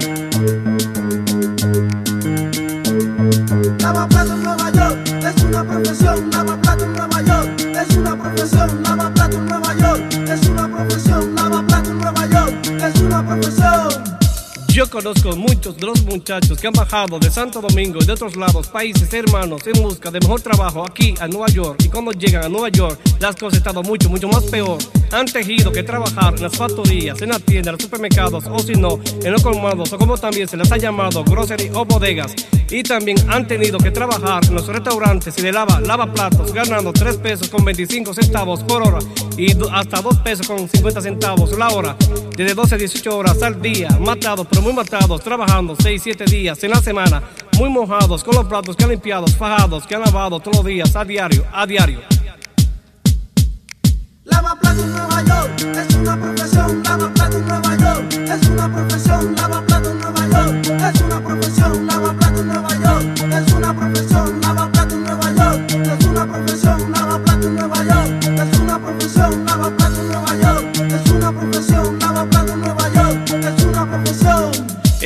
Yo 14.69 14.89
conozco 14.89 15.35
muchos 15.35 15.77
de 15.77 15.85
los 15.85 16.03
muchachos 16.03 16.59
que 16.59 16.67
han 16.67 16.73
bajado 16.73 17.19
de 17.19 17.29
Santo 17.29 17.61
Domingo 17.61 17.99
y 18.01 18.05
de 18.05 18.13
otros 18.13 18.35
lados, 18.35 18.67
países 18.67 19.13
hermanos, 19.13 19.61
en 19.67 19.81
busca 19.81 20.09
de 20.09 20.19
mejor 20.19 20.41
trabajo 20.41 20.83
aquí 20.85 21.13
a 21.21 21.27
Nueva 21.27 21.47
York. 21.47 21.81
Y 21.85 21.87
cuando 21.87 22.11
llegan 22.11 22.43
a 22.43 22.49
Nueva 22.49 22.69
York, 22.69 22.99
las 23.19 23.35
cosas 23.35 23.59
están 23.59 23.75
mucho, 23.83 24.09
mucho 24.09 24.27
más 24.27 24.43
peor. 24.45 24.79
Han 25.15 25.27
tejido 25.27 25.72
que 25.72 25.81
trabajar 25.81 26.34
en 26.36 26.41
las 26.41 26.57
factorías, 26.57 27.22
en 27.22 27.29
las 27.29 27.41
tiendas, 27.41 27.67
en 27.67 27.74
los 27.75 27.84
supermercados, 27.84 28.43
o 28.48 28.60
si 28.60 28.74
no, 28.74 29.00
en 29.24 29.31
los 29.31 29.41
colmados, 29.41 29.93
o 29.93 29.98
como 29.98 30.17
también 30.17 30.45
se 30.45 30.57
les 30.57 30.69
ha 30.74 30.75
llamado, 30.75 31.24
grocery 31.24 31.72
o 31.74 31.86
bodegas. 31.86 32.36
Y 32.69 32.84
también 32.84 33.17
han 33.29 33.48
tenido 33.48 33.77
que 33.77 33.91
trabajar 33.91 34.43
en 34.43 34.55
los 34.55 34.67
restaurantes 34.67 35.38
y 35.38 35.41
de 35.41 35.53
lava, 35.53 35.79
lava 35.79 36.12
platos, 36.12 36.51
ganando 36.51 36.91
3 36.91 37.15
pesos 37.15 37.48
con 37.48 37.63
25 37.63 38.13
centavos 38.13 38.62
por 38.63 38.86
hora 38.86 39.00
y 39.38 39.53
hasta 39.72 40.01
2 40.01 40.17
pesos 40.17 40.48
con 40.48 40.67
50 40.67 41.00
centavos 41.00 41.57
la 41.57 41.69
hora, 41.69 41.95
desde 42.36 42.53
12 42.53 42.75
a 42.75 42.77
18 42.77 43.17
horas 43.17 43.41
al 43.41 43.62
día, 43.62 43.98
matados, 44.01 44.45
pero 44.50 44.63
muy 44.63 44.74
matados, 44.74 45.22
trabajando 45.22 45.77
6, 45.81 46.01
7 46.03 46.25
días 46.25 46.62
en 46.62 46.72
la 46.72 46.81
semana, 46.81 47.24
muy 47.57 47.69
mojados, 47.69 48.22
con 48.22 48.36
los 48.36 48.45
platos 48.48 48.75
que 48.75 48.84
han 48.84 48.89
limpiado, 48.89 49.27
fajados, 49.27 49.88
que 49.88 49.95
han 49.95 50.01
lavado 50.01 50.41
todos 50.41 50.57
los 50.57 50.65
días, 50.65 50.93
a 50.93 51.05
diario, 51.05 51.45
a 51.53 51.65
diario. 51.65 52.14
Lava 54.25 54.55
plato 54.60 54.82
en 54.82 54.91
Nueva 54.91 55.22
York 55.24 55.62
es 55.62 55.96
una 55.96 56.20
profesión. 56.20 56.84
Lava 56.84 57.13
plato 57.13 57.38
en 57.38 57.48
Nueva 57.48 57.75
York 57.75 58.13
es 58.13 58.48
una 58.50 58.74
profesión. 58.74 59.36
Lava 59.36 59.62
plato 59.62 59.91
en 59.91 60.00
Nueva 60.00 60.27
York 60.27 60.65
es 60.65 61.01
una 61.01 61.22
profesión. 61.22 61.86
Lava 61.86 62.13
plato 62.13 62.41
en 62.41 62.48
Nueva 62.48 62.70
York 62.70 62.75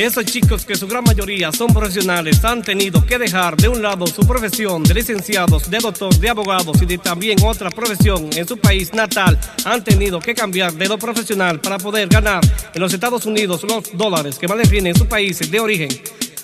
Esos 0.00 0.24
chicos 0.24 0.64
que 0.64 0.76
su 0.76 0.88
gran 0.88 1.04
mayoría 1.04 1.52
son 1.52 1.74
profesionales 1.74 2.42
han 2.42 2.62
tenido 2.62 3.04
que 3.04 3.18
dejar 3.18 3.54
de 3.54 3.68
un 3.68 3.82
lado 3.82 4.06
su 4.06 4.26
profesión 4.26 4.82
de 4.82 4.94
licenciados, 4.94 5.70
de 5.70 5.76
doctor, 5.76 6.14
de 6.18 6.30
abogados 6.30 6.80
y 6.80 6.86
de 6.86 6.96
también 6.96 7.36
otra 7.44 7.68
profesión 7.68 8.30
en 8.34 8.48
su 8.48 8.56
país 8.56 8.94
natal. 8.94 9.38
Han 9.66 9.84
tenido 9.84 10.18
que 10.18 10.34
cambiar 10.34 10.72
de 10.72 10.88
lo 10.88 10.98
profesional 10.98 11.60
para 11.60 11.76
poder 11.76 12.08
ganar 12.08 12.40
en 12.72 12.80
los 12.80 12.94
Estados 12.94 13.26
Unidos 13.26 13.62
los 13.64 13.94
dólares 13.94 14.38
que 14.38 14.48
más 14.48 14.56
les 14.56 14.70
vienen 14.70 14.94
en 14.94 14.98
sus 14.98 15.06
países 15.06 15.50
de 15.50 15.60
origen. 15.60 15.90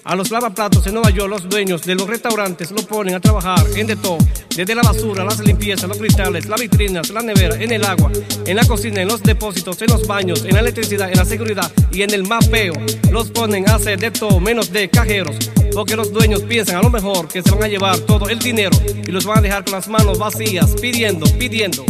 A 0.08 0.14
los 0.14 0.30
lavaplatos 0.30 0.86
en 0.86 0.94
Nueva 0.94 1.10
York, 1.10 1.28
los 1.28 1.48
dueños 1.48 1.82
de 1.82 1.96
los 1.96 2.06
restaurantes 2.06 2.70
lo 2.70 2.80
ponen 2.86 3.16
a 3.16 3.20
trabajar 3.20 3.66
en 3.74 3.88
de 3.88 3.96
todo, 3.96 4.18
desde 4.54 4.72
la 4.72 4.82
basura, 4.82 5.24
las 5.24 5.40
limpiezas, 5.40 5.88
los 5.88 5.98
cristales, 5.98 6.46
las 6.46 6.60
vitrinas, 6.60 7.10
la 7.10 7.22
nevera, 7.22 7.56
en 7.60 7.72
el 7.72 7.84
agua, 7.84 8.12
en 8.46 8.54
la 8.54 8.64
cocina, 8.64 9.02
en 9.02 9.08
los 9.08 9.20
depósitos, 9.20 9.82
en 9.82 9.88
los 9.88 10.06
baños, 10.06 10.44
en 10.44 10.54
la 10.54 10.60
electricidad, 10.60 11.10
en 11.10 11.16
la 11.16 11.24
seguridad 11.24 11.72
y 11.90 12.02
en 12.02 12.14
el 12.14 12.22
mapeo. 12.22 12.74
Los 13.10 13.32
ponen 13.32 13.68
a 13.68 13.74
hacer 13.74 13.98
de 13.98 14.12
todo 14.12 14.38
menos 14.38 14.70
de 14.70 14.88
cajeros, 14.88 15.34
porque 15.74 15.96
los 15.96 16.12
dueños 16.12 16.42
piensan 16.42 16.76
a 16.76 16.82
lo 16.82 16.90
mejor 16.90 17.26
que 17.26 17.42
se 17.42 17.50
van 17.50 17.64
a 17.64 17.68
llevar 17.68 17.98
todo 17.98 18.28
el 18.28 18.38
dinero 18.38 18.78
y 18.86 19.10
los 19.10 19.24
van 19.24 19.38
a 19.38 19.40
dejar 19.40 19.64
con 19.64 19.72
las 19.72 19.88
manos 19.88 20.20
vacías, 20.20 20.70
pidiendo, 20.80 21.26
pidiendo. 21.36 21.84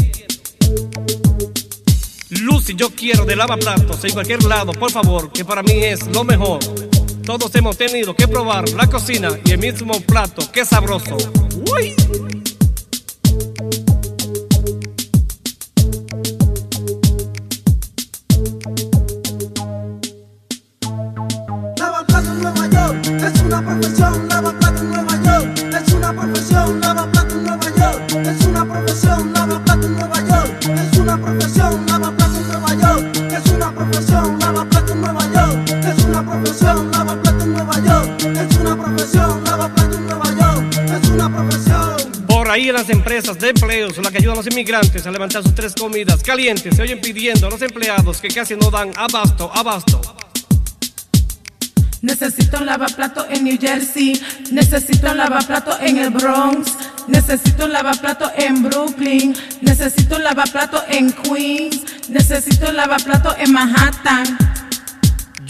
Lucy, 2.31 2.75
yo 2.75 2.89
quiero 2.89 3.27
de 3.27 3.37
lavaplatos 3.37 4.03
en 4.05 4.13
cualquier 4.15 4.43
lado, 4.45 4.73
por 4.73 4.91
favor, 4.91 5.31
que 5.31 5.45
para 5.45 5.63
mí 5.63 5.85
es 5.85 6.07
lo 6.07 6.25
mejor. 6.25 6.61
Todos 7.27 7.53
hemos 7.57 7.77
tenido 7.77 8.15
que 8.15 8.29
probar 8.29 8.69
la 8.69 8.87
cocina 8.87 9.31
y 9.45 9.51
el 9.51 9.59
mismo 9.59 10.01
plato, 10.03 10.49
qué 10.53 10.65
sabroso. 10.65 11.17
Uy. 11.73 11.93
Lava 21.77 22.07
plato 22.07 22.31
en 22.31 22.43
Nueva 22.43 22.69
York 22.69 23.07
es 23.09 23.43
una 23.43 23.61
profesión. 23.61 24.29
Lava 24.29 24.53
plato 24.61 24.83
en 24.83 24.93
Nueva 24.93 25.23
York 25.25 25.59
es 30.63 30.99
una 30.99 31.21
profesión. 31.21 31.86
Las 42.73 42.89
empresas 42.91 43.39
de 43.39 43.51
empleos, 43.51 43.97
la 43.99 44.11
que 44.11 44.19
ayudan 44.19 44.35
a 44.35 44.37
los 44.37 44.47
inmigrantes 44.47 45.07
a 45.07 45.11
levantar 45.11 45.43
sus 45.43 45.55
tres 45.55 45.75
comidas 45.75 46.23
calientes, 46.23 46.75
se 46.75 46.83
oyen 46.83 47.01
pidiendo 47.01 47.47
a 47.47 47.51
los 47.51 47.63
empleados 47.63 48.21
que 48.21 48.29
casi 48.29 48.57
no 48.57 48.71
dan 48.71 48.93
abasto, 48.97 49.51
abasto. 49.55 50.01
Necesito 52.03 52.59
un 52.59 52.67
lavaplato 52.67 53.27
en 53.29 53.45
New 53.45 53.59
Jersey. 53.61 54.21
Necesito 54.53 55.11
un 55.11 55.17
lavaplato 55.17 55.77
en 55.81 55.99
el 55.99 56.11
Bronx. 56.11 56.73
Necesito 57.09 57.65
un 57.65 57.73
lavaplato 57.73 58.31
en 58.37 58.63
Brooklyn. 58.63 59.35
Necesito 59.61 60.17
un 60.17 60.23
lavaplato 60.23 60.85
en 60.89 61.13
Queens. 61.13 61.83
Necesito 62.09 62.69
un 62.69 62.77
lavaplato 62.77 63.35
en 63.37 63.53
Manhattan. 63.53 64.39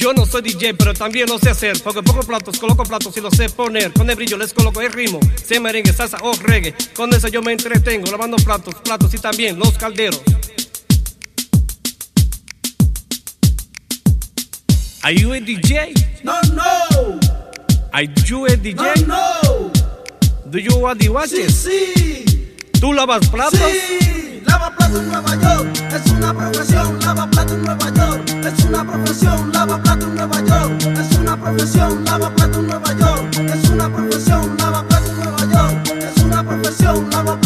Yo 0.06 0.12
no 0.12 0.25
soy 0.25 0.40
DJ, 0.42 0.75
pero 0.75 0.94
también 0.94 1.28
lo 1.28 1.36
sé 1.36 1.50
hacer. 1.50 1.82
Porque 1.82 2.00
pongo 2.00 2.20
platos, 2.22 2.60
coloco 2.60 2.84
platos 2.84 3.16
y 3.16 3.20
los 3.20 3.34
sé 3.34 3.48
poner. 3.48 3.92
Con 3.92 4.08
el 4.08 4.14
brillo 4.14 4.38
les 4.38 4.54
coloco 4.54 4.80
el 4.80 4.92
ritmo. 4.92 5.18
Sea 5.44 5.58
merengue, 5.58 5.92
salsa 5.92 6.18
o 6.22 6.32
reggae. 6.34 6.72
Con 6.94 7.12
eso 7.12 7.26
yo 7.26 7.42
me 7.42 7.50
entretengo 7.50 8.08
lavando 8.12 8.36
platos, 8.36 8.76
platos 8.84 9.12
y 9.14 9.18
también 9.18 9.58
los 9.58 9.76
calderos. 9.76 10.22
Are 15.02 15.12
you 15.12 15.32
a 15.32 15.40
DJ? 15.40 15.92
No, 16.22 16.40
no. 16.52 17.18
Are 17.92 18.06
you 18.26 18.46
a 18.46 18.50
DJ? 18.50 19.06
No, 19.08 19.72
Do 20.44 20.58
you 20.60 20.76
want 20.76 21.00
the 21.00 21.08
watches? 21.08 21.52
sí, 21.52 22.54
¿Tú 22.80 22.92
lavas 22.92 23.28
platos? 23.28 23.58
sí. 23.58 24.15
Lava 24.56 24.70
plato 24.75 25.00
en 25.00 25.08
Nueva 25.08 25.36
York 25.36 25.68
es 25.92 26.12
una 26.12 26.32
profesión. 26.32 26.98
Lava 27.00 27.26
plato 27.26 27.54
en 27.56 27.62
Nueva 27.62 27.90
York 27.90 28.25
es 28.42 28.64
una 28.64 28.84
profesión. 28.86 29.52
Lava 29.52 29.82
plato 29.82 30.06
en 30.06 30.14
Nueva 30.14 30.40
York 30.40 30.82
es 30.98 31.18
una 31.18 31.36
profesión. 31.36 32.04
Lava 32.06 32.30
plato 32.30 32.60
en 32.60 32.66
Nueva 32.66 32.92
York 32.94 33.36
es 33.54 33.68
una 33.68 33.92
profesión. 33.92 34.56
Lava 34.56 34.82
plato 34.88 35.10
en 35.10 35.16
Nueva 35.18 35.44
York 35.52 35.88
es 35.98 36.22
una 36.22 36.42
profesión. 36.42 37.10
Lava 37.10 37.45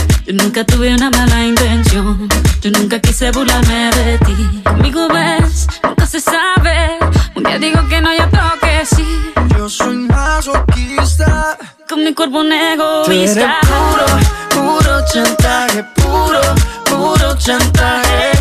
Yo 0.25 0.33
nunca 0.33 0.63
tuve 0.63 0.93
una 0.93 1.09
mala 1.09 1.43
intención. 1.45 2.27
Yo 2.61 2.71
nunca 2.71 2.99
quise 2.99 3.31
burlarme 3.31 3.89
de 3.91 4.17
ti. 4.19 4.61
Conmigo 4.63 5.07
ves, 5.09 5.67
nunca 5.83 6.05
se 6.05 6.19
sabe. 6.19 6.97
Un 7.35 7.43
día 7.43 7.57
digo 7.57 7.87
que 7.87 8.01
no, 8.01 8.13
y 8.13 8.19
otro 8.19 8.41
que 8.61 8.85
sí. 8.85 9.33
Yo 9.57 9.69
soy 9.69 9.95
masoquista 9.97 11.57
Con 11.87 12.03
mi 12.03 12.13
cuerpo 12.13 12.39
un 12.39 12.51
egoísta. 12.51 13.57
puro, 13.61 14.05
puro 14.49 15.05
chantaje 15.05 15.83
Puro, 15.95 16.41
puro 16.85 17.37
chantaje 17.37 18.31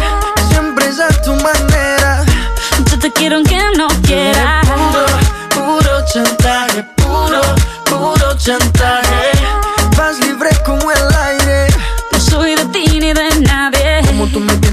Siempre 0.51 0.87
es 0.89 0.99
a 1.01 1.09
tu 1.23 1.33
manera 1.35 2.25
Yo 2.91 2.99
te 2.99 3.11
quiero 3.13 3.37
aunque 3.37 3.59
no 3.77 3.87
quieras. 4.03 4.67
Puro, 4.67 5.07
puro 5.55 6.05
chantaje, 6.13 6.85
puro, 6.97 7.41
puro 7.85 8.35
chantaje. 8.39 9.40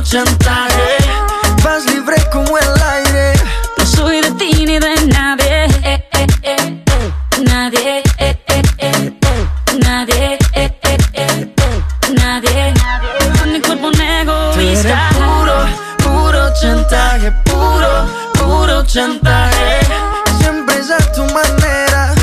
puro 0.00 0.02
chantaje. 0.02 0.96
Vas 1.62 1.84
libre 1.86 2.16
como 2.32 2.56
el 2.58 2.82
aire. 2.82 3.32
No 3.78 3.84
soy 3.86 4.22
de 4.22 4.30
ti 4.32 4.64
ni 4.66 4.78
de 4.78 4.94
nadie 5.08 5.64
eh, 5.84 6.08
eh, 6.12 6.26
eh. 6.42 6.80
Nadie 7.44 8.02
eh, 8.18 8.38
eh, 8.48 8.62
eh, 8.78 9.12
eh. 9.20 9.48
Nadie 9.84 10.38
eh, 10.54 10.78
eh, 10.82 10.98
eh, 11.12 11.52
eh. 11.56 12.14
Nadie 12.14 12.74
Con 13.38 13.52
mi 13.52 13.60
cuerpo 13.60 13.86
un 13.88 13.92
Tú 13.92 14.60
eres 14.60 14.84
egoísta 14.84 15.10
puro, 15.18 15.56
puro 15.98 16.52
chantaje, 16.60 17.32
puro, 17.44 18.06
puro 18.34 18.82
chantaje. 18.86 19.80
Siempre 20.40 20.78
es 20.78 20.90
a 20.90 20.98
tu 21.12 21.22
manera. 21.24 22.14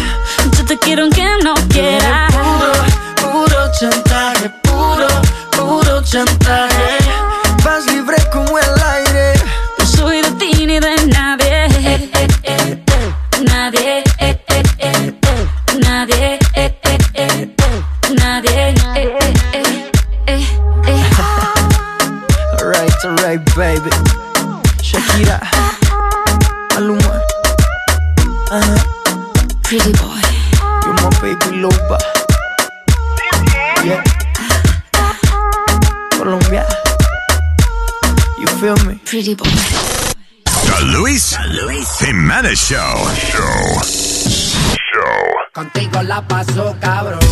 Yo 0.58 0.66
te 0.66 0.78
quiero 0.80 1.04
aunque 1.04 1.26
no 1.44 1.54
quieras 1.70 2.34
Puro, 2.34 3.32
puro 3.32 3.72
chantaje, 3.80 4.50
puro, 4.64 5.08
puro 5.52 6.02
chantaje. 6.04 6.77
La 46.18 46.28
paso 46.28 46.76
cabrón. 46.80 47.27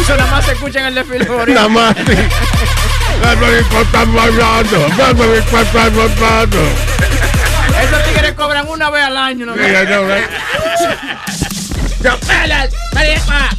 Eso 0.00 0.16
nada 0.16 0.30
más 0.30 0.44
se 0.44 0.52
escucha 0.52 0.80
en 0.80 0.86
el 0.86 0.94
desfile 0.94 1.24
favorito. 1.26 1.54
Nada 1.54 1.68
más. 1.68 1.96
sí. 1.96 2.16
Esos 7.82 8.04
tigres 8.04 8.32
cobran 8.34 8.68
una 8.68 8.90
vez 8.90 9.04
al 9.04 9.16
año. 9.16 9.46
¿no? 9.46 9.54
Sí, 9.54 9.60
I 9.60 9.86
know, 9.86 10.06
right? 10.06 10.30
Yo, 12.02 12.18
pela, 12.20 12.68
tarifa. 12.92 13.50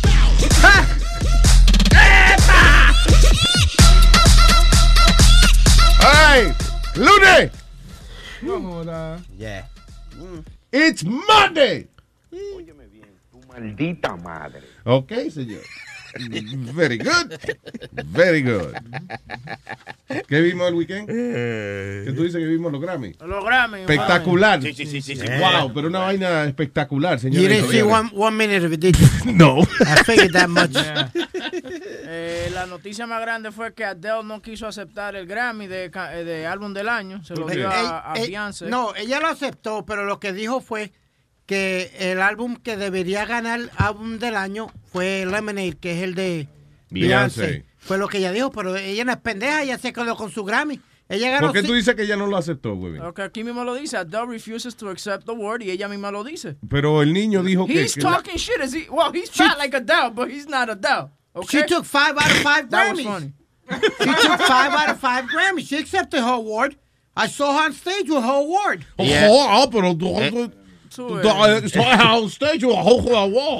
Hey, 5.99 6.53
lunes. 6.95 7.51
Yeah. 9.37 9.65
It's 10.71 11.03
Monday. 11.03 11.87
Maldita 13.81 14.15
madre. 14.17 14.61
Ok, 14.83 15.11
señor. 15.33 15.61
Very 16.75 16.97
good. 16.97 17.33
Very 18.07 18.41
good. 18.43 18.73
¿Qué 20.27 20.41
vimos 20.41 20.67
el 20.67 20.73
weekend? 20.75 21.07
¿Qué 21.07 22.11
tú 22.13 22.23
dices 22.23 22.37
que 22.39 22.45
vimos 22.47 22.69
los 22.71 22.81
Grammy? 22.81 23.13
Los 23.25 23.45
Grammy. 23.45 23.79
Espectacular. 23.81 24.61
Sí, 24.61 24.73
sí, 24.73 24.85
sí, 24.85 25.01
sí, 25.01 25.15
sí. 25.15 25.25
Wow, 25.39 25.73
pero 25.73 25.87
una 25.87 25.99
vaina 25.99 26.43
espectacular, 26.43 27.17
señor. 27.19 27.41
You 27.41 27.47
didn't 27.47 27.71
see 27.71 27.81
one, 27.81 28.09
one 28.13 28.35
minute 28.35 28.65
of 28.65 28.73
it, 28.73 28.79
did 28.81 28.95
you? 28.97 29.07
No. 29.33 29.61
I 29.61 30.03
figured 30.03 30.33
that 30.33 30.49
much. 30.49 30.71
Eh, 32.13 32.49
la 32.53 32.65
noticia 32.65 33.07
más 33.07 33.21
grande 33.21 33.51
fue 33.51 33.73
que 33.73 33.85
Adele 33.85 34.23
no 34.25 34.41
quiso 34.41 34.67
aceptar 34.67 35.15
el 35.15 35.25
Grammy 35.27 35.67
de, 35.67 35.85
eh, 35.85 36.23
de 36.25 36.45
álbum 36.45 36.73
del 36.73 36.89
año. 36.89 37.23
Se 37.23 37.35
lo 37.35 37.47
dio 37.47 37.69
a, 37.69 38.11
a 38.11 38.15
Eh, 38.17 38.23
eh, 38.23 38.27
Beyoncé. 38.27 38.65
no, 38.69 38.93
ella 38.95 39.19
lo 39.21 39.27
aceptó, 39.27 39.85
pero 39.85 40.03
lo 40.05 40.19
que 40.19 40.33
dijo 40.33 40.59
fue 40.59 40.91
que 41.45 41.91
el 41.99 42.21
álbum 42.21 42.55
que 42.55 42.77
debería 42.77 43.25
ganar 43.25 43.69
álbum 43.77 44.19
del 44.19 44.35
año 44.35 44.71
fue 44.91 45.25
Lemonade, 45.25 45.77
que 45.79 45.97
es 45.97 46.03
el 46.03 46.15
de 46.15 46.47
Beyoncé. 46.89 47.41
Beyoncé. 47.41 47.65
Fue 47.77 47.97
lo 47.97 48.07
que 48.07 48.19
ella 48.19 48.31
dijo, 48.31 48.51
pero 48.51 48.75
ella 48.75 49.03
no 49.05 49.11
es 49.11 49.17
pendeja, 49.17 49.63
ella 49.63 49.77
se 49.77 49.91
quedó 49.91 50.15
con 50.15 50.31
su 50.31 50.43
Grammy. 50.43 50.79
Ella 51.09 51.29
ganó 51.31 51.47
¿Por 51.47 51.53
qué 51.61 51.63
tú 51.67 51.73
dices 51.73 51.93
que 51.95 52.03
ella 52.03 52.15
no 52.15 52.25
lo 52.27 52.37
aceptó, 52.37 52.73
güey? 52.75 52.97
Ok, 52.99 53.19
aquí 53.19 53.43
mismo 53.43 53.65
lo 53.65 53.73
dice. 53.73 53.97
Adele 53.97 54.27
refuses 54.27 54.75
to 54.77 54.89
accept 54.89 55.25
the 55.25 55.31
award 55.31 55.61
y 55.61 55.69
ella 55.71 55.89
misma 55.89 56.09
lo 56.09 56.23
dice. 56.23 56.55
Pero 56.69 57.01
el 57.01 57.11
niño 57.11 57.43
dijo 57.43 57.65
que... 57.67 57.81
He's 57.83 57.95
que 57.95 58.01
la- 58.01 58.11
talking 58.11 58.37
shit. 58.37 58.61
Is 58.63 58.73
he? 58.73 58.87
Well, 58.89 59.11
he's 59.13 59.29
fat 59.29 59.57
like 59.57 59.75
Adele, 59.75 60.11
but 60.11 60.29
he's 60.29 60.47
not 60.47 60.69
Adele. 60.69 61.11
Okay? 61.35 61.59
She 61.59 61.65
took 61.65 61.83
five 61.83 62.15
out 62.17 62.31
of 62.31 62.37
five 62.37 62.69
That 62.69 62.91
was 62.93 62.99
Grammys. 63.01 63.03
funny. 63.05 63.33
She 63.99 64.27
took 64.27 64.39
five 64.41 64.71
out 64.71 64.89
of 64.89 64.99
five 64.99 65.25
Grammys. 65.25 65.67
She 65.67 65.77
accepted 65.79 66.21
her 66.21 66.33
award. 66.35 66.77
I 67.17 67.27
saw 67.27 67.57
her 67.57 67.65
on 67.65 67.73
stage 67.73 68.09
with 68.09 68.23
her 68.23 68.39
award. 68.39 68.85
Oh, 68.97 69.47
ah, 69.49 69.67
pero 69.69 69.93
tú... 69.93 70.15
Tú, 70.15 70.29
tú- 70.29 70.43
eh. 70.45 70.51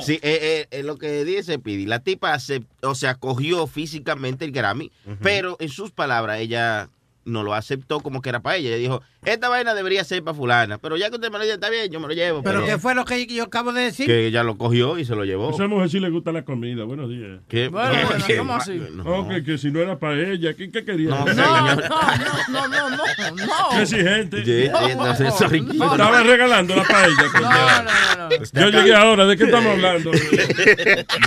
Sí, 0.01 0.13
eh, 0.21 0.67
eh, 0.71 0.79
eh, 0.79 0.83
lo 0.83 0.97
que 0.97 1.23
dice 1.25 1.59
Pidi, 1.59 1.85
la 1.85 1.99
tipa 1.99 2.33
acep- 2.35 2.65
o 2.83 2.95
sea, 2.95 3.15
cogió 3.15 3.67
físicamente 3.67 4.45
el 4.45 4.51
Grammy, 4.51 4.91
pero 5.21 5.55
en 5.59 5.69
sus 5.69 5.91
palabras 5.91 6.39
ella 6.39 6.89
no 7.25 7.43
lo 7.43 7.53
aceptó 7.53 7.99
como 7.99 8.21
que 8.21 8.29
era 8.29 8.39
para 8.41 8.55
ella. 8.57 8.69
Ella 8.69 8.77
dijo, 8.77 9.01
esta 9.23 9.47
vaina 9.49 9.73
debería 9.73 10.03
ser 10.03 10.23
para 10.23 10.35
fulana, 10.35 10.77
pero 10.79 10.97
ya 10.97 11.09
que 11.09 11.15
usted 11.15 11.29
me 11.31 11.37
lo 11.37 11.43
dice, 11.43 11.53
está 11.55 11.69
bien, 11.69 11.91
yo 11.91 11.99
me 11.99 12.07
lo 12.07 12.13
llevo. 12.13 12.41
Pero 12.43 12.65
¿qué 12.65 12.77
fue 12.77 12.95
lo 12.95 13.05
que 13.05 13.25
yo 13.27 13.43
acabo 13.43 13.71
de 13.73 13.83
decir? 13.83 14.07
que 14.07 14.25
ella 14.27 14.43
lo 14.43 14.57
cogió 14.57 14.97
y 14.97 15.05
se 15.05 15.15
lo 15.15 15.23
llevó. 15.25 15.51
Esa 15.51 15.67
mujer 15.67 15.89
sí 15.89 15.99
le 15.99 16.09
gusta 16.09 16.31
la 16.31 16.43
comida. 16.43 16.83
Buenos 16.83 17.09
días. 17.09 17.39
¿Qué? 17.47 17.67
Bueno, 17.69 17.91
bueno. 18.07 18.25
¿cómo 18.37 18.53
así? 18.55 18.81
No. 18.93 19.27
Que, 19.27 19.43
que 19.43 19.57
si 19.57 19.69
no 19.71 19.79
era 19.79 19.99
para 19.99 20.19
ella, 20.19 20.53
¿qué, 20.55 20.71
qué 20.71 20.83
quería? 20.83 21.09
No, 21.09 21.25
No, 21.25 21.33
no, 21.33 21.75
no, 21.75 22.67
no, 22.67 22.89
no, 22.89 22.97
no. 23.35 23.53
Qué 23.71 23.81
exigente. 23.81 24.65
Estaba 24.65 26.23
regalándola 26.23 26.83
para 26.83 27.07
ella. 27.07 27.23
coño. 27.31 27.49
No, 27.49 27.83
no, 27.83 28.29
no. 28.29 28.43
Yo 28.53 28.69
llegué 28.69 28.93
ahora. 28.95 29.25
¿De 29.25 29.37
qué 29.37 29.43
estamos 29.45 29.73
hablando? 29.73 30.11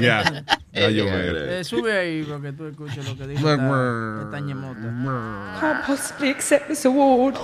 Ya. 0.00 0.44
Ya 0.72 0.90
yo 0.90 1.04
me- 1.04 1.60
Eh, 1.60 1.64
sube 1.64 1.96
ahí 1.96 2.22
para 2.24 2.40
que 2.40 2.52
tú 2.52 2.66
escuches 2.66 3.08
lo 3.08 3.16
que 3.16 3.28
dice 3.28 3.40
esta, 3.48 4.22
esta 4.24 4.40
ñemota. 4.40 4.80
Can't 5.84 5.98
possibly 5.98 6.30
accept 6.30 6.68
this 6.68 6.84
award. 6.84 7.36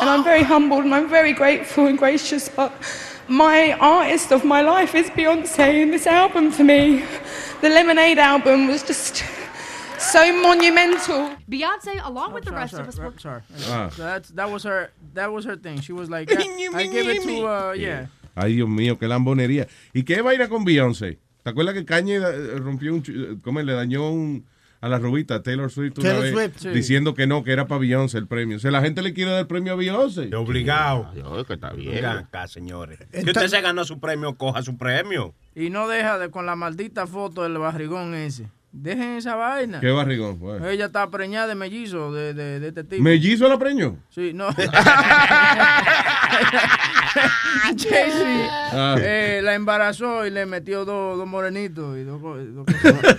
and 0.00 0.10
I'm 0.10 0.24
very 0.24 0.42
humbled 0.42 0.84
and 0.84 0.94
I'm 0.94 1.08
very 1.08 1.32
grateful 1.32 1.86
and 1.86 1.98
gracious, 1.98 2.48
but 2.48 2.72
my 3.28 3.72
artist 3.72 4.32
of 4.32 4.44
my 4.44 4.60
life 4.62 4.94
is 4.94 5.10
Beyonce, 5.10 5.82
and 5.82 5.92
this 5.92 6.06
album 6.06 6.50
for 6.52 6.64
me, 6.64 7.04
the 7.60 7.68
Lemonade 7.68 8.18
album, 8.18 8.68
was 8.68 8.82
just 8.82 9.24
so 9.98 10.20
monumental. 10.42 11.30
Beyonce, 11.50 12.04
along 12.04 12.32
with 12.34 12.44
the 12.44 12.52
rest 12.52 12.72
sorry, 12.72 12.82
of 12.82 12.88
us, 12.88 12.98
were 12.98 13.12
sorry. 13.18 13.42
Ah. 13.68 13.88
So 13.90 14.02
that's, 14.02 14.28
that 14.30 14.50
was 14.50 14.62
her. 14.64 14.90
That 15.14 15.32
was 15.32 15.44
her 15.44 15.56
thing. 15.56 15.80
She 15.80 15.92
was 15.92 16.08
like, 16.10 16.30
yeah, 16.30 16.38
I 16.74 16.86
give 16.86 17.08
it 17.08 17.22
to, 17.22 17.46
uh, 17.46 17.72
yeah. 17.72 18.06
Ay, 18.36 18.52
Dios 18.56 18.68
mío, 18.68 18.98
qué 18.98 19.08
lambonería. 19.08 19.66
¿Y 19.94 20.02
qué 20.02 20.20
vaina 20.22 20.46
con 20.48 20.62
Beyoncé? 20.64 21.18
¿Te 21.42 21.50
acuerdas 21.50 21.74
que 21.74 21.84
Kanye 21.86 22.16
eh, 22.16 22.58
rompió 22.58 22.92
un... 22.92 23.02
ch- 23.02 23.40
¿Cómo 23.40 23.62
le 23.62 23.72
dañó 23.72 24.10
un, 24.10 24.44
a 24.80 24.88
la 24.88 24.98
rubita 24.98 25.42
Taylor 25.42 25.70
Swift 25.70 25.98
una 25.98 26.08
Taylor 26.10 26.22
vez, 26.24 26.32
Swift, 26.52 26.56
sí. 26.62 26.68
diciendo 26.70 27.14
que 27.14 27.26
no, 27.26 27.42
que 27.44 27.52
era 27.52 27.66
para 27.66 27.80
Beyoncé 27.80 28.18
el 28.18 28.26
premio? 28.26 28.56
O 28.56 28.60
sea, 28.60 28.70
la 28.70 28.82
gente 28.82 29.02
le 29.02 29.12
quiere 29.14 29.30
dar 29.30 29.40
el 29.40 29.46
premio 29.46 29.72
a 29.72 29.76
Beyoncé. 29.76 30.34
Obligado. 30.34 31.12
Yo, 31.14 31.44
que 31.44 31.54
está 31.54 31.70
bien. 31.70 32.04
Acá, 32.04 32.46
señores. 32.46 32.98
Que 32.98 33.04
Entonces- 33.18 33.44
usted 33.44 33.48
se 33.48 33.60
ganó 33.62 33.84
su 33.84 33.98
premio, 34.00 34.34
coja 34.36 34.62
su 34.62 34.76
premio. 34.76 35.34
Y 35.54 35.70
no 35.70 35.88
deja 35.88 36.18
de 36.18 36.30
con 36.30 36.46
la 36.46 36.56
maldita 36.56 37.06
foto 37.06 37.42
del 37.42 37.56
barrigón 37.58 38.14
ese. 38.14 38.48
Dejen 38.78 39.16
esa 39.16 39.34
vaina. 39.36 39.80
Qué 39.80 39.90
barrigón. 39.90 40.38
bueno. 40.38 40.68
Ella 40.68 40.86
está 40.86 41.08
preñada 41.10 41.46
de 41.46 41.54
mellizo 41.54 42.12
de, 42.12 42.34
de, 42.34 42.60
de 42.60 42.68
este 42.68 42.84
tipo. 42.84 43.02
¿Mellizo 43.02 43.48
la 43.48 43.58
preñó? 43.58 43.96
Sí, 44.10 44.32
no. 44.34 44.48
Jay-Z 47.76 48.48
Ah. 48.72 48.96
eh, 49.00 49.40
la 49.42 49.54
embarazó 49.54 50.26
y 50.26 50.30
le 50.30 50.44
metió 50.46 50.84
dos, 50.84 51.16
dos 51.16 51.26
morenitos 51.26 51.96
y 51.96 52.02
dos, 52.04 52.20
co- 52.20 52.36
dos 52.36 52.66
cosas. 52.66 53.16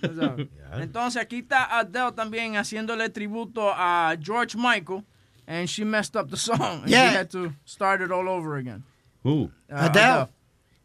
Tú 0.00 0.14
sabes. 0.20 0.46
Entonces 0.80 1.20
aquí 1.22 1.38
está 1.40 1.78
Adele 1.78 2.12
también 2.12 2.56
haciéndole 2.56 3.08
tributo 3.10 3.70
a 3.74 4.14
George 4.22 4.56
Michael 4.56 5.04
and 5.46 5.66
she 5.66 5.84
messed 5.84 6.14
up 6.16 6.30
the 6.30 6.36
song 6.36 6.82
and 6.82 6.88
Yeah. 6.88 7.10
she 7.10 7.16
had 7.16 7.28
to 7.30 7.52
start 7.64 8.00
it 8.02 8.10
all 8.12 8.28
over 8.28 8.56
again. 8.58 8.84
Uh, 9.24 9.48
Uh, 9.68 9.86
Adele. 9.86 10.28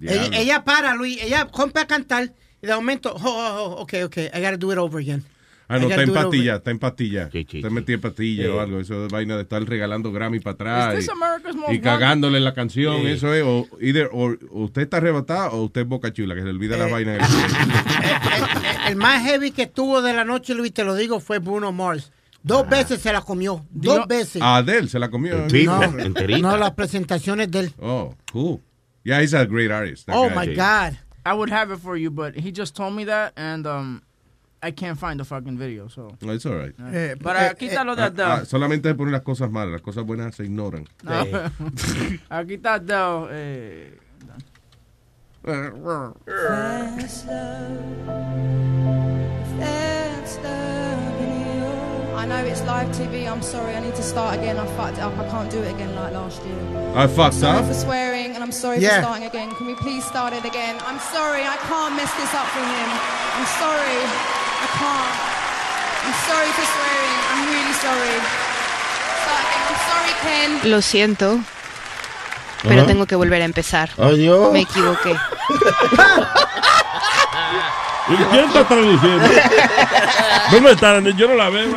Ella, 0.01 0.29
ella 0.37 0.63
para, 0.63 0.93
Luis, 0.95 1.21
ella 1.21 1.45
compra 1.45 1.83
a 1.83 1.87
cantar 1.87 2.33
de 2.65 2.75
momento, 2.75 3.13
oh, 3.15 3.21
oh, 3.23 3.63
oh, 3.77 3.81
ok, 3.81 3.93
ok, 4.05 4.17
I 4.33 4.39
gotta 4.41 4.57
do 4.57 4.71
it 4.71 4.77
over 4.77 4.99
again. 5.01 5.23
Ah, 5.67 5.79
no, 5.79 5.89
está 5.89 6.03
en 6.03 6.13
pastilla, 6.13 6.55
está 6.57 6.69
en 6.69 6.77
pastilla. 6.77 7.29
Sí, 7.31 7.43
sí, 7.49 7.57
Está 7.57 7.69
sí. 7.69 7.73
metida 7.73 7.95
en 7.95 8.01
pastilla 8.01 8.53
o 8.53 8.59
algo. 8.59 8.79
Eso 8.79 9.07
es 9.07 9.11
vaina 9.11 9.35
de 9.35 9.41
estar 9.41 9.63
regalando 9.63 10.11
Grammy 10.11 10.39
para 10.39 10.53
atrás. 10.93 11.07
Y- 11.71 11.79
cagándole 11.79 12.39
la 12.39 12.53
canción, 12.53 13.07
eso 13.07 13.33
es. 13.33 13.41
O, 13.43 13.65
either- 13.79 14.09
o- 14.13 14.37
usted 14.63 14.83
está 14.83 14.97
arrebatado 14.97 15.53
o 15.57 15.63
usted 15.63 15.81
es 15.81 15.87
boca 15.87 16.13
chula, 16.13 16.35
que 16.35 16.43
se 16.43 16.49
olvida 16.49 16.77
la 16.77 16.87
Eh, 16.87 16.91
vaina. 16.91 17.15
El, 18.85 18.91
el 18.91 18.95
más 18.95 19.23
heavy 19.23 19.49
que 19.51 19.65
tuvo 19.65 20.01
de 20.03 20.13
la 20.13 20.23
noche, 20.23 20.53
Luis, 20.53 20.71
te 20.71 20.83
lo 20.83 20.93
digo, 20.93 21.19
fue 21.19 21.39
Bruno 21.39 21.71
Mars. 21.71 22.11
Dos 22.43 22.69
veces 22.69 23.01
se 23.01 23.11
la 23.11 23.21
comió, 23.21 23.65
dos 23.71 23.95
Dios- 23.95 24.07
veces. 24.07 24.41
A 24.43 24.57
Adele 24.57 24.87
se 24.87 24.99
la 24.99 25.09
comió. 25.09 25.45
El 25.45 25.51
pico, 25.51 25.71
No, 26.39 26.51
no, 26.51 26.57
las 26.57 26.71
presentaciones 26.73 27.49
de 27.49 27.59
él. 27.61 27.73
Oh, 27.81 28.13
cool. 28.31 28.59
Yeah, 29.03 29.21
he's 29.21 29.33
a 29.33 29.45
great 29.45 29.71
artist. 29.71 30.07
Oh 30.11 30.29
guy. 30.29 30.47
my 30.49 30.55
God. 30.55 30.93
I 31.25 31.33
would 31.33 31.49
have 31.49 31.71
it 31.71 31.79
for 31.79 31.97
you, 31.97 32.11
but 32.11 32.35
he 32.35 32.51
just 32.51 32.75
told 32.75 32.93
me 32.93 33.03
that 33.05 33.33
and 33.35 33.65
um, 33.65 34.03
I 34.61 34.71
can't 34.71 34.97
find 34.97 35.19
the 35.19 35.25
fucking 35.25 35.57
video. 35.57 35.87
So, 35.87 36.15
No, 36.21 36.33
it's 36.33 36.45
all 36.45 36.55
right. 36.55 36.73
Eh, 36.93 37.15
Pero 37.19 37.39
eh, 37.39 37.49
aquí 37.51 37.67
está 37.67 37.83
lo 37.83 37.95
de 37.95 38.03
Ah, 38.03 38.07
Adele. 38.07 38.31
ah, 38.41 38.45
solamente 38.45 38.89
se 38.89 38.95
ponen 38.95 39.11
las 39.11 39.21
cosas 39.23 39.49
malas, 39.51 39.71
las 39.73 39.81
cosas 39.81 40.05
buenas 40.05 40.35
se 40.35 40.43
ignoran. 40.45 40.87
No. 41.03 41.11
Aquí 42.29 42.53
está 42.55 42.75
Adele. 42.75 43.27
Eh, 43.31 43.97
I 52.15 52.25
know 52.25 52.37
it's 52.45 52.61
live 52.63 52.87
TV. 52.95 53.27
I'm 53.29 53.41
sorry. 53.41 53.75
I 53.75 53.79
need 53.81 53.95
to 53.95 54.01
start 54.03 54.37
again. 54.39 54.57
I 54.57 54.65
fucked 54.77 54.97
it 54.97 55.01
up. 55.01 55.17
I 55.19 55.27
can't 55.29 55.49
do 55.51 55.59
it 55.61 55.73
again 55.75 55.93
like 55.95 56.13
last 56.13 56.41
year. 56.43 56.55
I 56.95 57.07
fucked 57.07 57.35
Sorry 57.35 57.59
up. 57.59 57.65
for 57.65 57.73
swearing, 57.73 58.33
and 58.35 58.41
I'm 58.43 58.51
sorry 58.53 58.79
Yeah. 58.79 58.95
for 58.97 59.01
starting 59.03 59.25
again. 59.27 59.51
Can 59.55 59.67
we 59.67 59.75
please 59.75 60.03
start 60.05 60.31
it 60.33 60.45
again? 60.45 60.77
I'm 60.87 60.99
sorry. 61.13 61.43
I 61.43 61.57
can't 61.67 61.95
mess 61.95 62.11
this 62.15 62.33
up 62.33 62.47
for 62.55 62.63
him. 62.63 62.89
I'm 63.37 63.45
sorry. 63.61 63.99
I 64.65 64.67
can't. 64.79 65.13
I'm 66.07 66.15
sorry 66.29 66.49
for 66.57 66.65
swearing. 66.75 67.17
I'm 67.31 67.41
really 67.51 67.75
sorry. 67.85 68.15
Start 69.23 69.41
again. 69.45 69.63
I'm 69.69 69.79
sorry, 69.89 70.13
Ken. 70.23 70.49
Lo 70.71 70.79
siento, 70.81 71.27
pero 72.63 72.81
Ajá. 72.81 72.87
tengo 72.87 73.05
que 73.05 73.15
volver 73.15 73.41
a 73.41 73.45
empezar. 73.45 73.89
Adiós. 73.97 74.51
Me 74.53 74.61
equivoqué. 74.61 75.15
¿Y 78.07 78.15
quién 78.15 78.45
está 78.45 78.67
traduciendo? 78.67 79.27
¿Dónde 80.51 80.71
está? 80.73 80.99
Yo 81.01 81.27
no 81.27 81.35
la 81.35 81.49
veo. 81.49 81.75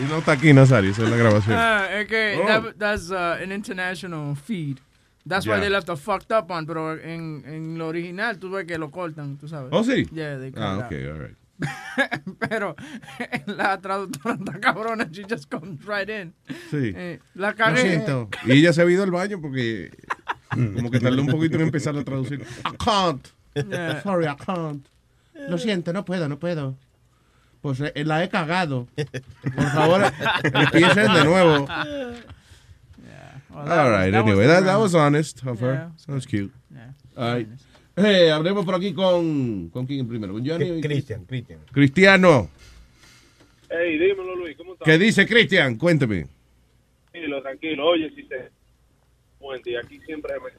Y 0.00 0.04
no 0.08 0.18
está 0.18 0.32
aquí, 0.32 0.52
Nazario, 0.52 0.90
esa 0.90 1.02
es 1.04 1.10
la 1.10 1.16
grabación. 1.16 1.56
ah, 1.58 1.86
es 1.92 2.06
que 2.08 2.38
Oh. 2.42 2.46
that, 2.46 2.74
that's 2.78 3.10
uh, 3.10 3.42
an 3.42 3.52
international 3.52 4.34
feed. 4.36 4.78
That's 5.26 5.44
Ya. 5.46 5.52
why 5.54 5.60
they 5.60 5.70
left 5.70 5.88
a 5.88 5.96
fucked 5.96 6.32
up 6.36 6.50
on, 6.50 6.66
pero 6.66 6.94
en, 6.98 7.44
en 7.46 7.78
lo 7.78 7.86
original 7.88 8.38
tú 8.38 8.50
ves 8.50 8.66
que 8.66 8.76
lo 8.78 8.90
cortan, 8.90 9.36
tú 9.38 9.46
sabes. 9.48 9.68
Oh, 9.72 9.84
sí. 9.84 10.06
Yeah, 10.12 10.38
they 10.38 10.50
cut 10.50 10.62
Ah, 10.62 10.76
it 10.78 10.84
ok, 10.84 10.92
out. 10.92 11.12
all 11.14 11.20
right. 11.20 11.36
Pero 12.40 12.74
la 13.46 13.80
traductora 13.80 14.34
está 14.34 14.58
cabrona, 14.60 15.06
she 15.12 15.22
just 15.28 15.48
comes 15.48 15.78
right 15.86 16.08
in. 16.08 16.34
Sí. 16.70 16.92
Eh, 16.96 17.20
la 17.34 17.50
Lo 17.50 17.56
cagué. 17.56 17.82
siento. 17.82 18.28
Y 18.46 18.52
ella 18.52 18.72
se 18.72 18.82
ha 18.82 18.90
ido 18.90 19.04
al 19.04 19.12
baño 19.12 19.40
porque 19.40 19.90
como 20.50 20.90
que 20.90 20.98
tardó 20.98 21.20
un 21.20 21.28
poquito 21.28 21.54
en 21.56 21.62
empezar 21.62 21.96
a 21.96 22.02
traducir. 22.02 22.40
I 22.64 22.76
can't. 22.84 23.28
Yeah. 23.54 24.00
Sorry, 24.02 24.26
I 24.26 24.34
can't. 24.36 24.86
Lo 25.48 25.58
siento, 25.58 25.92
no 25.92 26.04
puedo, 26.04 26.28
no 26.28 26.38
puedo. 26.38 26.74
Pues 27.60 27.80
eh, 27.80 28.04
la 28.04 28.22
he 28.24 28.28
cagado. 28.28 28.86
Por 29.54 29.70
favor, 29.70 30.02
empiecen 30.44 31.12
de 31.12 31.24
nuevo. 31.24 31.66
Well, 33.50 33.66
that 33.66 33.78
All 33.78 33.90
was- 33.90 33.90
right, 33.92 34.10
that 34.12 34.24
was 34.24 34.30
anyway, 34.32 34.46
the 34.46 34.52
that, 34.54 34.64
that 34.64 34.76
was 34.78 34.94
honest 34.94 35.44
of 35.46 35.60
her. 35.60 35.90
Was 36.08 36.26
cute. 36.26 36.52
Yeah. 36.72 36.92
All 37.16 37.34
right. 37.36 37.48
Hey, 37.94 38.28
hablemos 38.30 38.64
por 38.64 38.74
aquí 38.74 38.94
con... 38.94 39.68
¿Con 39.68 39.86
quién 39.86 40.08
primero? 40.08 40.32
¿Con 40.32 40.46
Johnny? 40.46 40.80
Cristian, 40.80 41.26
Cristian. 41.26 41.58
Cristiano. 41.70 42.48
Hey, 43.68 43.98
dímelo, 43.98 44.34
Luis, 44.36 44.56
¿cómo 44.56 44.72
estás? 44.72 44.86
¿Qué 44.86 44.96
dice 44.98 45.26
Cristian? 45.26 45.76
Cuéntame. 45.76 46.26
Tranquilo, 47.10 47.42
tranquilo. 47.42 47.86
Oye, 47.88 48.10
si 48.16 48.22
se... 48.22 48.50
Bueno, 49.38 49.62
y 49.66 49.76
aquí 49.76 50.00
siempre 50.06 50.32
me... 50.40 50.50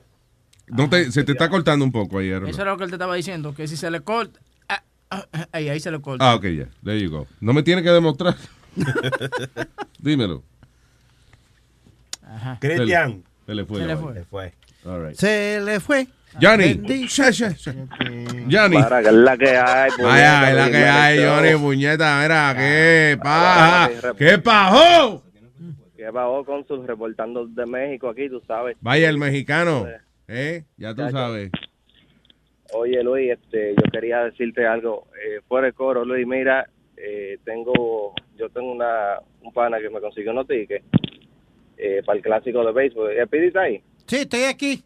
No 0.75 0.89
te, 0.89 1.11
se 1.11 1.23
te 1.23 1.33
está 1.33 1.49
cortando 1.49 1.85
un 1.85 1.91
poco 1.91 2.19
ahí, 2.19 2.31
Aaron. 2.31 2.49
Eso 2.49 2.61
era 2.61 2.71
lo 2.71 2.77
que 2.77 2.83
él 2.85 2.89
te 2.89 2.95
estaba 2.95 3.15
diciendo, 3.15 3.53
que 3.53 3.67
si 3.67 3.77
se 3.77 3.89
le 3.91 4.01
corta... 4.01 4.39
ah, 4.69 4.83
ah, 5.09 5.25
ah, 5.31 5.47
ahí, 5.51 5.69
ahí 5.69 5.79
se 5.79 5.91
le 5.91 6.01
corta. 6.01 6.29
Ah, 6.29 6.35
ok, 6.35 6.45
ya. 6.45 6.67
There 6.83 6.99
you 6.99 7.09
go. 7.09 7.27
No 7.39 7.53
me 7.53 7.63
tiene 7.63 7.83
que 7.83 7.89
demostrar. 7.89 8.35
Dímelo. 9.99 10.43
Ajá. 12.25 12.57
Cristian. 12.59 13.23
Se 13.45 13.55
le 13.55 13.65
fue. 13.65 13.79
Se 13.79 13.85
le 13.85 13.97
fue. 13.97 14.13
Se 14.13 14.23
fue. 14.23 14.53
All 14.85 15.07
right. 15.07 15.15
Se 15.15 15.61
le 15.61 15.79
fue. 15.79 16.07
Johnny. 16.41 16.81
Johnny. 18.49 18.81
Para 18.81 19.01
que 19.01 19.07
es 19.07 19.13
la 19.13 19.37
que 19.37 19.49
hay. 19.49 19.91
Ay, 20.03 20.21
ay, 20.21 20.55
la 20.55 20.71
que 20.71 20.77
hay, 20.77 21.23
Johnny, 21.23 21.61
puñeta. 21.61 22.21
Mira, 22.21 22.55
qué 22.57 23.19
paja. 23.21 23.89
¿Qué 24.17 24.37
pajó? 24.39 25.23
Que 25.95 26.09
bajó 26.09 26.43
cónsul 26.43 26.87
reportando 26.87 27.45
de 27.45 27.65
México 27.65 28.09
aquí, 28.09 28.29
tú 28.29 28.41
sabes. 28.47 28.75
Vaya 28.81 29.09
el 29.09 29.17
mexicano. 29.17 29.85
¿Eh? 30.27 30.63
Ya 30.77 30.93
tú 30.93 31.01
Ya, 31.01 31.11
sabes. 31.11 31.51
Oye, 32.73 33.03
Luis, 33.03 33.31
este, 33.31 33.75
yo 33.75 33.83
quería 33.91 34.23
decirte 34.23 34.65
algo. 34.65 35.07
Eh, 35.23 35.41
fuera 35.47 35.67
de 35.67 35.73
coro, 35.73 36.03
Luis, 36.05 36.25
mira, 36.25 36.67
eh, 36.97 37.37
tengo, 37.43 38.13
yo 38.35 38.49
tengo 38.49 38.71
una, 38.71 39.19
un 39.41 39.53
pana 39.53 39.79
que 39.79 39.89
me 39.89 40.01
consiguió 40.01 40.31
unos 40.31 40.47
tickets 40.47 40.83
eh, 41.77 42.01
para 42.05 42.17
el 42.17 42.23
clásico 42.23 42.65
de 42.65 42.71
béisbol. 42.71 43.11
¿El 43.11 43.27
Pidi 43.27 43.47
está 43.47 43.61
ahí? 43.61 43.83
Sí, 44.07 44.17
estoy 44.17 44.43
aquí. 44.43 44.83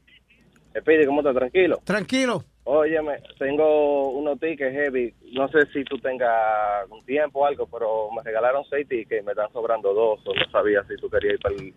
El 0.74 0.84
Pidi, 0.84 1.06
¿cómo 1.06 1.22
estás? 1.22 1.36
Tranquilo. 1.36 1.80
Tranquilo. 1.86 2.44
Óyeme, 2.66 3.20
tengo 3.40 4.10
unos 4.10 4.38
tickets 4.42 4.74
heavy. 4.74 5.14
No 5.32 5.48
sé 5.48 5.66
si 5.72 5.86
tú 5.86 5.98
tengas 6.00 6.90
un 6.90 7.06
tiempo 7.06 7.40
o 7.40 7.46
algo, 7.46 7.66
pero 7.68 8.12
me 8.12 8.22
regalaron 8.22 8.66
seis 8.70 8.86
tickets 8.90 9.22
y 9.22 9.26
me 9.26 9.32
están 9.32 9.50
sobrando 9.54 9.94
dos. 9.94 10.20
O 10.28 10.34
no 10.34 10.52
sabía 10.52 10.84
si 10.84 10.98
tú 10.98 11.10
querías 11.10 11.36
ir 11.36 11.40
para 11.40 11.56
el, 11.56 11.74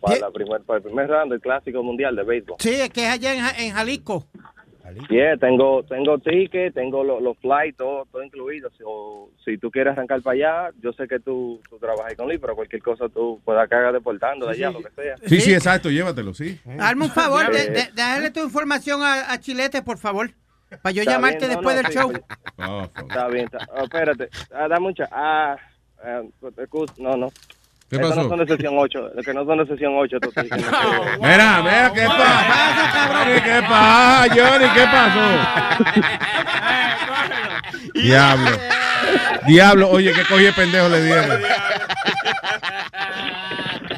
para 0.00 0.18
la 0.18 0.30
primer, 0.30 0.62
para 0.62 0.78
el 0.78 0.82
primer 0.82 1.08
round 1.08 1.32
del 1.32 1.40
Clásico 1.40 1.82
Mundial 1.82 2.14
de 2.16 2.22
Béisbol. 2.24 2.56
Sí, 2.58 2.70
es 2.74 2.90
que 2.90 3.04
es 3.06 3.10
allá 3.12 3.34
en, 3.34 3.64
en 3.66 3.72
Jalisco. 3.74 4.26
Yeah, 5.10 5.36
tengo, 5.36 5.82
tengo 5.82 6.18
tickets, 6.18 6.74
tengo 6.74 7.04
los 7.04 7.20
los 7.20 7.36
flights, 7.38 7.76
todo, 7.76 8.06
todo 8.10 8.22
incluido. 8.22 8.70
Si, 8.70 8.82
o- 8.86 9.28
si 9.44 9.58
tú 9.58 9.70
quieres 9.70 9.92
arrancar 9.92 10.22
para 10.22 10.34
allá, 10.34 10.74
yo 10.82 10.94
sé 10.94 11.06
que 11.06 11.20
tú, 11.20 11.60
tú 11.68 11.76
trabajas 11.78 12.14
con 12.16 12.26
Luis, 12.26 12.38
pero 12.40 12.56
cualquier 12.56 12.80
cosa 12.82 13.06
tú 13.10 13.38
puedas 13.44 13.68
cagar 13.68 13.92
deportando 13.92 14.46
de 14.46 14.52
allá, 14.52 14.70
lo 14.70 14.78
que 14.82 14.90
sea. 14.92 15.16
Sí, 15.26 15.40
sí, 15.42 15.52
exacto. 15.52 15.90
Llévatelo, 15.90 16.32
sí. 16.32 16.58
Hazme 16.80 17.04
un 17.04 17.10
favor, 17.10 17.52
de, 17.52 17.64
Eh. 17.64 17.70
de- 17.70 17.88
déjale 17.94 18.30
tu 18.30 18.40
información 18.42 19.02
a, 19.02 19.30
a 19.30 19.38
Chilete, 19.38 19.82
por 19.82 19.98
favor. 19.98 20.30
Para 20.82 20.92
yo 20.92 21.02
Está 21.02 21.12
llamarte 21.12 21.38
bien, 21.46 21.50
no, 21.50 21.56
después 21.56 21.76
no, 21.76 21.82
del 21.82 21.92
sí, 21.92 21.98
show. 21.98 22.12
pues, 22.12 23.08
Está 23.08 23.28
bien, 23.28 23.44
está- 23.44 23.68
oh, 23.74 23.84
espérate, 23.84 24.28
ah, 24.54 24.68
dame 24.68 24.80
mucha. 24.80 25.08
Ah, 25.12 25.56
ah, 26.02 26.22
excusa, 26.56 26.94
no, 26.96 27.14
no. 27.14 27.28
¿Qué 27.90 27.96
Estos 27.96 28.10
pasó? 28.10 28.22
no 28.24 28.28
son 28.28 28.38
de 28.40 28.46
sesión 28.54 28.74
8, 28.76 29.10
los 29.14 29.24
que 29.24 29.32
no 29.34 29.44
son 29.46 29.58
de 29.58 29.66
sesión 29.66 29.92
8. 29.96 30.16
estos 30.16 30.34
tickets, 30.34 30.70
no. 30.70 30.78
Mira, 31.20 31.62
mira, 31.62 31.92
¿qué 31.94 32.02
pasa? 32.04 33.24
¿Qué 33.44 33.62
pasa, 33.62 34.28
Johnny? 34.34 34.68
¿Qué 34.74 34.84
pasó? 34.84 35.26
Diablo. 37.94 38.50
Diablo, 39.46 39.88
oye, 39.90 40.12
qué 40.12 40.22
coge 40.28 40.52
pendejo 40.52 40.88
le 40.90 41.02
dieron. 41.04 41.40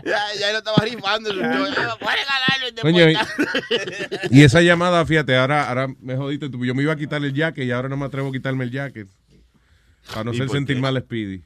Ya, 0.05 0.19
ya 0.39 0.53
lo 0.53 0.59
estaba 0.59 0.79
rifando. 0.85 1.33
Yo, 1.33 1.43
"Ah, 1.45 1.97
voy 2.01 2.09
a 2.09 2.17
regalarlo 2.17 2.69
y 2.69 2.73
te 2.73 2.83
Coño, 2.83 3.09
y, 3.09 3.15
portas". 3.15 4.31
y 4.31 4.43
esa 4.45 4.61
llamada, 4.61 5.05
fíjate, 5.07 5.37
ahora, 5.37 5.69
ahora 5.69 5.89
me 6.01 6.17
jodiste 6.17 6.49
tú. 6.49 6.65
Yo 6.65 6.75
me 6.75 6.83
iba 6.83 6.93
a 6.93 6.97
quitar 6.97 7.23
el 7.25 7.33
jacket 7.33 7.65
y 7.65 7.71
ahora 7.73 7.89
no 7.89 7.97
me 7.97 8.07
atrevo 8.07 8.29
a 8.29 8.33
quitarme 8.33 8.65
el 8.65 8.71
jacket. 8.71 9.09
Para 10.13 10.25
no 10.25 10.33
¿Y 10.33 10.37
ser 10.39 10.49
sentir 10.49 10.79
mal 10.81 10.97
Speedy. 11.01 11.43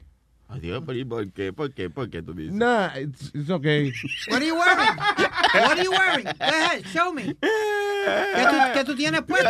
Adiós, 0.47 0.83
pero 0.85 0.97
¿y 0.97 1.05
por 1.05 1.31
qué? 1.31 1.51
¿Por 1.51 1.73
qué? 1.73 1.89
¿Por 1.89 2.09
qué 2.09 2.21
tú 2.21 2.33
dices? 2.33 2.53
Nah, 2.53 2.95
it's, 2.95 3.31
it's 3.33 3.49
okay. 3.49 3.91
What 4.29 4.41
are 4.41 4.45
you 4.45 4.55
wearing? 4.55 4.95
What 4.95 5.77
are 5.77 5.83
you 5.83 5.91
wearing? 5.91 6.25
Go 6.25 6.31
ahead, 6.39 6.85
show 6.85 7.11
me. 7.11 7.33
¿Qué 7.33 8.45
tú, 8.49 8.57
qué 8.73 8.83
tú 8.85 8.95
tienes 8.95 9.23
puesto? 9.23 9.49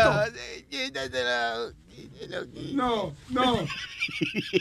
No, 2.74 3.14
no. 3.30 3.68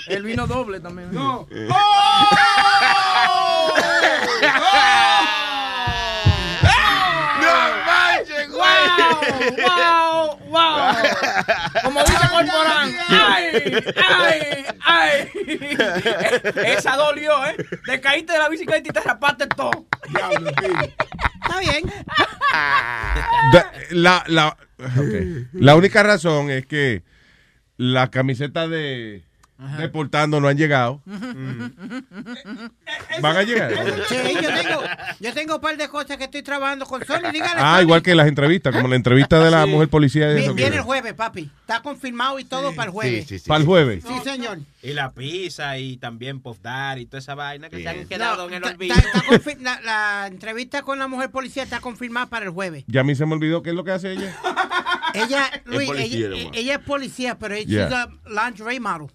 El 0.08 0.22
vino 0.24 0.46
doble 0.46 0.80
también. 0.80 1.12
No. 1.12 1.46
¡No 1.50 1.50
¡Wow! 9.32 10.38
¡Wow! 10.48 10.94
Como 11.82 12.00
dice 12.00 12.28
Corporán. 12.30 12.94
¡Ay! 13.08 13.44
¡Ay! 14.08 14.64
¡Ay! 14.84 15.30
Esa 16.66 16.96
dolió, 16.96 17.44
¿eh? 17.46 17.56
Te 17.86 18.00
caíste 18.00 18.32
de 18.32 18.38
la 18.38 18.48
bicicleta 18.48 18.88
y 18.88 18.92
te 18.92 19.00
rapaste 19.00 19.46
todo. 19.48 19.86
Está 21.42 21.60
bien. 21.60 21.92
La, 23.90 24.24
la, 24.26 24.56
ok. 24.78 25.48
la 25.52 25.74
única 25.76 26.02
razón 26.02 26.50
es 26.50 26.66
que 26.66 27.02
la 27.76 28.10
camiseta 28.10 28.68
de 28.68 29.24
deportando 29.78 30.40
no 30.40 30.48
han 30.48 30.56
llegado. 30.56 31.00
¿Van 33.20 33.36
a 33.36 33.42
llegar? 33.42 33.72
Sí, 34.08 34.16
yo 34.34 34.48
tengo, 34.54 34.82
yo 35.20 35.32
tengo 35.34 35.54
un 35.56 35.60
par 35.60 35.76
de 35.76 35.88
cosas 35.88 36.16
que 36.16 36.24
estoy 36.24 36.42
trabajando 36.42 36.86
con 36.86 37.04
Sony. 37.04 37.30
Dígale, 37.32 37.54
Ah, 37.56 37.76
Sony. 37.76 37.82
igual 37.82 38.02
que 38.02 38.14
las 38.14 38.26
entrevistas, 38.28 38.74
como 38.74 38.88
la 38.88 38.96
entrevista 38.96 39.38
de 39.42 39.50
la 39.50 39.66
mujer 39.66 39.88
policía. 39.88 40.28
De 40.28 40.42
eso, 40.42 40.54
Viene 40.54 40.76
el 40.76 40.82
jueves, 40.82 41.14
papi. 41.14 41.50
Está 41.60 41.80
confirmado 41.82 42.38
y 42.38 42.44
todo 42.44 42.74
para 42.74 42.86
el 42.86 42.92
jueves. 42.92 43.42
Para 43.46 43.60
el 43.60 43.66
jueves. 43.66 44.04
Sí, 44.06 44.14
señor. 44.24 44.58
Y 44.82 44.92
la 44.92 45.12
pizza 45.12 45.78
y 45.78 45.96
también 45.96 46.40
Puff 46.40 46.58
Daddy 46.60 47.02
y 47.02 47.06
toda 47.06 47.18
esa 47.20 47.34
vaina 47.34 47.70
que 47.70 47.80
se 47.82 47.88
han 47.88 48.02
No, 48.02 48.08
quedado 48.08 48.48
en 48.48 48.54
el 48.54 48.64
olvido. 48.64 48.94
está 48.94 49.54
la, 49.60 49.80
la 49.80 50.26
entrevista 50.26 50.82
con 50.82 50.98
la 50.98 51.08
mujer 51.08 51.30
policía 51.30 51.62
está 51.62 51.80
confirmada 51.80 52.26
para 52.26 52.44
el 52.44 52.50
jueves. 52.50 52.84
Ya 52.88 53.00
a 53.00 53.04
mí 53.04 53.14
se 53.14 53.24
me 53.24 53.32
olvidó 53.34 53.62
qué 53.62 53.70
es 53.70 53.76
lo 53.76 53.84
que 53.84 53.92
hace 53.92 54.12
ella. 54.12 54.34
Ella, 55.14 55.48
Luis, 55.64 55.86
policía, 55.88 56.26
ella, 56.26 56.28
nomás. 56.28 56.56
ella 56.58 56.72
es 56.74 56.78
policía, 56.80 57.38
pero 57.38 57.54
ella 57.54 57.64
Yeah. 57.64 57.86
es 57.86 57.92
a 57.94 58.08
lingerie 58.50 58.80
model. 58.80 59.08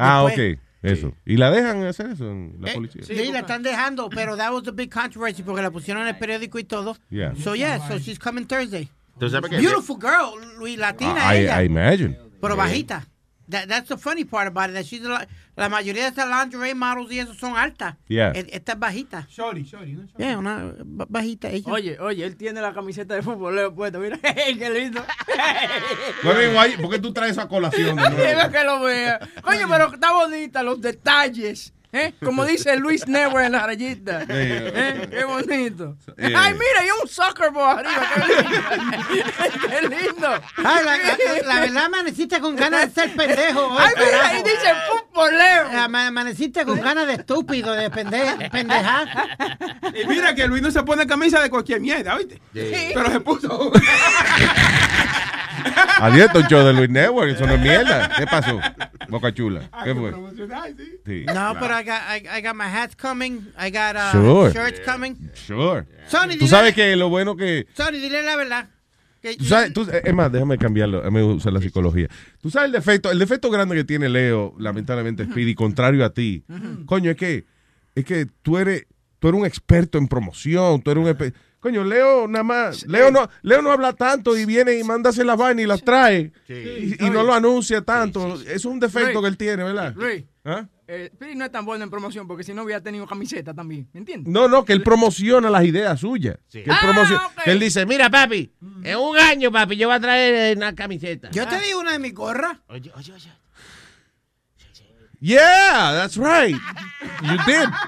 Ah, 0.00 0.24
Después- 0.26 0.54
ok. 0.56 0.60
Eso. 0.82 1.12
¿Y 1.26 1.36
la 1.36 1.50
dejan 1.50 1.84
hacer 1.84 2.06
eso 2.10 2.30
en 2.30 2.56
la 2.58 2.70
Eh, 2.70 2.74
policía? 2.74 3.02
Sí, 3.02 3.30
la 3.30 3.40
están 3.40 3.62
dejando, 3.62 4.08
pero 4.08 4.34
that 4.38 4.50
was 4.50 4.66
a 4.66 4.70
big 4.70 4.90
controversy 4.90 5.42
porque 5.42 5.60
la 5.60 5.70
pusieron 5.70 6.02
en 6.04 6.08
el 6.08 6.16
periódico 6.16 6.58
y 6.58 6.64
todo. 6.64 6.96
Yeah. 7.10 7.34
So 7.36 7.54
yeah, 7.54 7.86
so 7.86 7.98
she's 7.98 8.18
coming 8.18 8.46
Thursday. 8.46 8.88
Beautiful 9.18 9.98
girl, 9.98 10.40
Luis, 10.58 10.78
latina 10.78 11.34
I, 11.34 11.40
ella, 11.42 11.62
I 11.62 11.66
imagine. 11.66 12.16
pero 12.40 12.56
bajita. 12.56 13.06
That- 13.50 13.66
that's 13.68 13.88
the 13.88 13.98
funny 13.98 14.24
part 14.24 14.46
about 14.46 14.70
it. 14.70 14.74
That 14.74 14.84
she's 14.86 15.04
a- 15.04 15.26
la 15.60 15.68
mayoría 15.68 16.04
de 16.04 16.08
esas 16.10 16.26
lingerie 16.26 16.74
models 16.74 17.12
y 17.12 17.18
eso 17.20 17.34
son 17.34 17.56
altas. 17.56 17.96
Yeah. 18.08 18.32
E- 18.34 18.48
Esta 18.52 18.72
es 18.72 18.78
bajita. 18.78 19.26
Shorty, 19.30 19.62
shorty, 19.62 19.92
¿no? 19.92 20.08
Yeah, 20.16 20.38
una 20.38 20.72
ba- 20.84 21.06
bajita 21.08 21.50
ella. 21.50 21.70
Oye, 21.72 21.98
oye, 22.00 22.24
él 22.24 22.36
tiene 22.36 22.60
la 22.60 22.72
camiseta 22.72 23.14
de 23.14 23.22
fútbol 23.22 23.72
puesta. 23.74 23.98
Mira, 23.98 24.18
qué 24.22 24.70
lindo. 24.70 25.04
No 26.22 26.34
me 26.34 26.48
guay, 26.52 26.76
¿por 26.76 26.90
qué 26.90 26.98
tú 26.98 27.12
traes 27.12 27.32
esa 27.32 27.46
colación 27.48 27.96
de 27.96 28.02
nuevo? 28.02 28.16
Quiero 28.16 28.50
que 28.50 28.64
lo 28.64 28.80
vea. 28.80 29.18
Coño, 29.42 29.66
pero 29.70 29.92
está 29.94 30.12
bonita, 30.12 30.62
los 30.62 30.80
detalles. 30.80 31.72
¿Eh? 31.92 32.14
Como 32.24 32.44
dice 32.44 32.76
Luis 32.76 33.06
Network 33.08 33.46
en 33.46 33.52
la 33.52 33.66
rayita. 33.66 34.24
¿eh? 34.28 35.08
Qué 35.10 35.24
bonito. 35.24 35.96
Ay, 36.18 36.52
mira, 36.54 36.80
hay 36.80 36.88
un 37.02 37.08
soccer 37.08 37.50
ball 37.50 37.78
arriba. 37.78 38.08
Qué 38.16 38.22
lindo. 38.28 38.60
Qué 39.70 39.82
lindo. 39.88 40.28
Ay, 40.56 40.84
la, 40.84 40.96
la- 40.96 41.42
la 41.54 41.60
verdad 41.60 41.84
amaneciste 41.86 42.40
con 42.40 42.56
ganas 42.56 42.94
de 42.94 43.02
ser 43.02 43.14
pendejo. 43.16 43.66
hoy, 43.68 43.78
Ay, 43.80 43.92
mira, 43.96 44.10
carajo. 44.10 44.34
ahí 44.34 44.42
dice 44.42 44.74
futbolero. 44.90 45.68
Ama- 45.78 46.06
Amaneciste 46.06 46.64
con 46.64 46.80
ganas 46.80 47.06
de 47.06 47.14
estúpido, 47.14 47.72
de 47.72 47.90
pende- 47.90 48.50
pendejar. 48.50 49.08
Y 49.94 50.06
mira 50.06 50.34
que 50.34 50.46
Luis 50.46 50.62
no 50.62 50.70
se 50.70 50.82
pone 50.82 51.06
camisa 51.06 51.40
de 51.40 51.50
cualquier 51.50 51.80
mierda, 51.80 52.14
¿oíste? 52.16 52.40
Pero 52.52 53.10
se 53.10 53.20
puso. 53.20 53.72
Adiós, 56.00 56.30
un 56.34 56.42
show 56.48 56.64
de 56.66 56.72
Luis 56.72 56.88
Network, 56.90 57.30
eso 57.32 57.46
no 57.46 57.54
es 57.54 57.60
mierda. 57.60 58.10
¿Qué 58.16 58.26
pasó? 58.26 58.60
Boca 59.08 59.32
Chula. 59.34 59.68
¿Qué 59.84 59.94
fue? 59.94 60.12
Sí. 61.06 61.24
No, 61.26 61.54
but 61.54 61.70
I 61.70 61.84
got, 61.84 62.00
I, 62.08 62.38
I 62.38 62.42
got 62.42 62.54
my 62.54 62.64
hats 62.66 62.94
coming. 62.96 63.40
I 63.58 63.70
got 63.70 63.96
uh, 63.96 64.12
Sure. 64.12 64.50
shirts 64.52 64.80
coming. 64.84 65.16
Sure. 65.34 65.84
Sonny, 66.08 66.34
Tú 66.36 66.44
dile- 66.46 66.48
sabes 66.48 66.74
que 66.74 66.96
lo 66.96 67.08
bueno 67.08 67.36
que... 67.36 67.66
Sonny, 67.74 67.98
dile 67.98 68.22
la 68.22 68.36
verdad. 68.36 68.68
Tú 69.38 69.44
sabes, 69.44 69.72
tú- 69.74 69.86
es 69.92 70.14
más, 70.14 70.32
déjame 70.32 70.56
cambiarlo, 70.56 70.98
déjame 70.98 71.22
usar 71.22 71.52
la 71.52 71.60
psicología. 71.60 72.08
Tú 72.40 72.48
sabes 72.50 72.66
el 72.68 72.72
defecto, 72.72 73.10
el 73.10 73.18
defecto 73.18 73.50
grande 73.50 73.74
que 73.76 73.84
tiene 73.84 74.08
Leo, 74.08 74.54
lamentablemente, 74.58 75.24
Speedy, 75.26 75.54
contrario 75.54 76.04
a 76.06 76.10
ti. 76.14 76.42
Coño, 76.86 77.10
es 77.10 77.16
que, 77.18 77.44
es 77.94 78.04
que 78.06 78.26
tú 78.42 78.56
eres, 78.56 78.86
tú 79.18 79.28
eres 79.28 79.38
un 79.40 79.46
experto 79.46 79.98
en 79.98 80.08
promoción, 80.08 80.80
tú 80.80 80.90
eres 80.90 81.04
un 81.04 81.10
Coño, 81.60 81.84
Leo 81.84 82.26
nada 82.26 82.42
más, 82.42 82.86
Leo 82.86 83.10
no, 83.10 83.28
Leo 83.42 83.60
no 83.60 83.70
habla 83.70 83.92
tanto 83.92 84.34
y 84.36 84.46
viene 84.46 84.78
y 84.78 84.82
manda 84.82 85.10
hacer 85.10 85.26
las 85.26 85.36
vainas 85.36 85.62
y 85.62 85.66
las 85.66 85.82
trae. 85.84 86.32
Y, 86.48 87.04
y 87.06 87.10
no 87.10 87.22
lo 87.22 87.34
anuncia 87.34 87.82
tanto. 87.82 88.34
Eso 88.34 88.44
es 88.50 88.64
un 88.64 88.80
defecto 88.80 89.20
que 89.20 89.28
él 89.28 89.36
tiene, 89.36 89.62
¿verdad? 89.64 89.92
Luis, 89.94 90.24
¿Ah? 90.42 90.64
eh, 90.88 91.10
no 91.36 91.44
es 91.44 91.52
tan 91.52 91.66
bueno 91.66 91.84
en 91.84 91.90
promoción 91.90 92.26
porque 92.26 92.44
si 92.44 92.54
no 92.54 92.62
hubiera 92.62 92.82
tenido 92.82 93.06
camiseta 93.06 93.52
también, 93.52 93.86
¿me 93.92 94.00
entiendes? 94.00 94.32
No, 94.32 94.48
no, 94.48 94.64
que 94.64 94.72
él 94.72 94.82
promociona 94.82 95.50
las 95.50 95.62
ideas 95.64 96.00
suyas. 96.00 96.38
Que, 96.50 96.62
él 96.62 96.70
Ah, 96.70 96.78
promociona- 96.80 97.28
que 97.44 97.50
él 97.52 97.60
dice, 97.60 97.84
mira, 97.84 98.08
papi, 98.08 98.50
en 98.82 98.96
un 98.96 99.18
año, 99.18 99.52
papi, 99.52 99.76
yo 99.76 99.88
voy 99.88 99.96
a 99.96 100.00
traer 100.00 100.34
eh, 100.34 100.56
una 100.56 100.74
camiseta. 100.74 101.30
Yo 101.30 101.46
te 101.46 101.60
di 101.60 101.74
una 101.74 101.92
de 101.92 101.98
mis 101.98 102.14
gorras. 102.14 102.56
Oye, 102.68 102.90
oye, 102.96 103.12
oye. 103.12 103.32
Yeah, 105.20 105.92
that's 105.92 106.16
right. 106.16 106.56
You 107.22 107.36
did. 107.46 107.68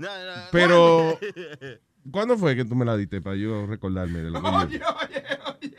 No, 0.00 0.06
no, 0.06 0.32
Pero, 0.52 1.18
¿cuándo 2.10 2.36
fue 2.38 2.56
que 2.56 2.64
tú 2.64 2.74
me 2.74 2.84
la 2.84 2.96
diste 2.96 3.20
para 3.20 3.36
yo 3.36 3.66
recordarme 3.66 4.20
de 4.20 4.30
lo 4.30 4.42
que 4.42 4.78
yo- 4.78 4.84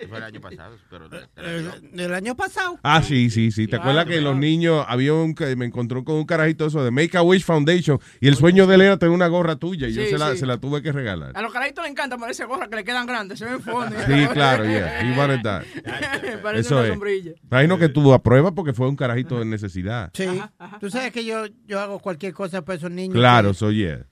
Fue 0.07 0.17
el 0.17 0.23
año 0.23 0.41
pasado, 0.41 0.75
pero... 0.89 1.05
El, 1.37 1.91
del 1.93 2.13
año 2.13 2.35
pasado. 2.35 2.79
Ah, 2.83 3.01
sí, 3.03 3.29
sí, 3.29 3.51
sí. 3.51 3.67
¿Te 3.67 3.75
acuerdas 3.75 4.05
que 4.05 4.21
los 4.21 4.35
niños, 4.35 4.83
había 4.87 5.13
un, 5.13 5.35
que 5.35 5.55
me 5.55 5.65
encontró 5.65 6.03
con 6.03 6.15
un 6.15 6.25
carajito 6.25 6.65
eso 6.65 6.83
de 6.83 6.89
Make 6.91 7.17
a 7.17 7.21
Wish 7.21 7.43
Foundation 7.43 7.99
y 8.19 8.27
el 8.27 8.35
sueño 8.35 8.65
de 8.65 8.75
él 8.75 8.81
era 8.81 8.97
tener 8.97 9.13
una 9.13 9.27
gorra 9.27 9.55
tuya 9.55 9.87
y 9.87 9.93
yo 9.93 10.01
Sí, 10.03 10.09
se 10.09 10.17
la, 10.17 10.31
sí. 10.31 10.39
se 10.39 10.45
la 10.45 10.57
tuve 10.57 10.81
que 10.81 10.91
regalar. 10.91 11.31
A 11.35 11.41
los 11.41 11.53
carajitos 11.53 11.83
les 11.83 11.91
encanta 11.91 12.17
ponerse 12.17 12.45
gorras 12.45 12.69
que 12.69 12.75
le 12.77 12.83
quedan 12.83 13.05
grandes, 13.05 13.37
se 13.39 13.45
ven 13.45 13.61
fondos. 13.61 14.01
Sí, 14.07 14.27
claro, 14.33 14.65
yeah. 14.65 15.01
He 15.01 15.17
wanted 15.17 15.41
that. 15.43 15.63
Parece 16.43 16.61
Eso 16.61 16.75
una 16.77 16.83
es. 16.85 16.89
sombrilla. 16.89 17.31
Imagino 17.51 17.77
que 17.77 17.89
tú 17.89 18.13
apruebas 18.13 18.53
porque 18.55 18.73
fue 18.73 18.87
un 18.89 18.95
carajito 18.95 19.39
de 19.39 19.45
necesidad. 19.45 20.09
Sí. 20.13 20.25
Tú 20.79 20.89
sabes 20.89 21.11
que 21.11 21.23
yo, 21.25 21.45
yo 21.67 21.79
hago 21.79 21.99
cualquier 21.99 22.33
cosa 22.33 22.63
para 22.63 22.77
esos 22.77 22.91
niños. 22.91 23.13
Claro, 23.15 23.49
que- 23.49 23.55
soy 23.55 23.75
yeah. 23.77 24.05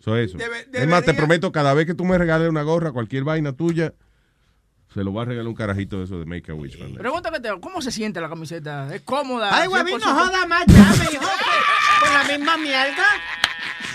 Soy 0.00 0.24
eso. 0.24 0.38
Debe- 0.38 0.66
es 0.72 0.88
más, 0.88 1.04
te 1.04 1.14
prometo, 1.14 1.52
cada 1.62 1.74
vez 1.74 1.86
que 1.86 1.94
tú 1.94 2.04
me 2.04 2.18
regales 2.18 2.48
una 2.48 2.64
gorra, 2.64 2.90
cualquier 2.90 3.22
vaina 3.22 3.52
tuya, 3.52 3.94
se 4.92 5.04
lo 5.04 5.12
voy 5.12 5.22
a 5.22 5.26
regalar 5.26 5.46
un 5.46 5.54
carajito 5.54 5.98
de 5.98 6.06
eso 6.06 6.18
de 6.18 6.24
Make 6.26 6.50
a 6.50 6.56
Wish. 6.56 6.76
Pregúntame, 6.98 7.38
Teo, 7.38 7.60
¿cómo 7.60 7.80
se 7.80 7.92
siente 7.92 8.20
la 8.20 8.28
camiseta? 8.28 8.92
¿Es 8.92 9.02
cómoda? 9.02 9.48
Ay, 9.56 9.68
huevín, 9.68 9.98
no 9.98 10.06
100%? 10.06 10.26
joda 10.26 10.46
más 10.48 10.64
ya, 10.66 10.90
me 11.04 11.08
dijo 11.08 11.22
que 11.22 12.04
con 12.04 12.14
la 12.14 12.24
misma 12.36 12.56
mierda. 12.56 13.04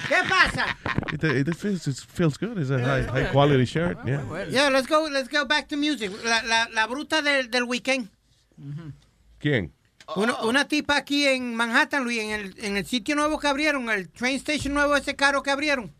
¿Qué 0.07 0.15
pasa? 0.29 0.77
It, 1.11 1.49
it 1.49 1.55
feels, 1.55 1.85
it 1.89 1.97
feels 1.97 2.37
good. 2.37 2.57
It's 2.57 2.71
a 2.71 2.79
high, 2.79 3.03
high 3.03 3.31
quality 3.33 3.65
shirt. 3.65 3.97
Yeah. 4.05 4.21
Yeah, 4.49 4.69
let's 4.69 4.87
go, 4.87 5.09
let's 5.11 5.27
go 5.27 5.45
back 5.45 5.67
to 5.67 5.75
music. 5.75 6.09
La, 6.23 6.41
la, 6.43 6.69
la 6.69 6.87
bruta 6.87 7.21
del, 7.21 7.51
del 7.51 7.65
weekend. 7.65 8.07
¿Quién? 9.39 9.73
Una, 10.15 10.41
una 10.43 10.69
tipa 10.69 10.95
aquí 10.95 11.25
en 11.25 11.53
Manhattan, 11.53 12.05
Luis, 12.05 12.19
en 12.19 12.29
el, 12.29 12.55
en 12.59 12.77
el 12.77 12.85
sitio 12.85 13.13
nuevo 13.13 13.37
que 13.39 13.49
abrieron, 13.49 13.89
el 13.89 14.07
train 14.07 14.37
station 14.37 14.73
nuevo, 14.73 14.95
ese 14.95 15.17
caro 15.17 15.43
que 15.43 15.51
abrieron. 15.51 15.91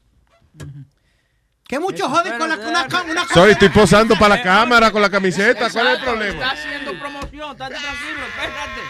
Que 1.68 1.80
mucho 1.80 2.08
joden 2.10 2.38
con 2.38 2.50
la, 2.50 2.56
una, 2.56 2.86
una 2.86 3.28
Sorry, 3.28 3.52
estoy 3.52 3.70
posando 3.70 4.18
para 4.18 4.38
la 4.38 4.42
cámara 4.42 4.90
con 4.90 5.02
la 5.02 5.10
camiseta. 5.10 5.70
¿Cuál 5.70 5.88
es 5.88 5.94
el 6.00 6.04
problema? 6.04 6.44
Está 6.44 6.52
haciendo 6.52 7.00
promoción, 7.00 7.52
estate 7.52 7.76
tranquilo, 7.76 8.20
espérate. 8.28 8.82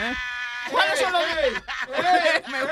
¿Eh? 0.00 0.14
¿Cuáles 0.70 0.98
son 0.98 1.12
los 1.12 1.22
Eh, 1.98 2.42
me 2.50 2.62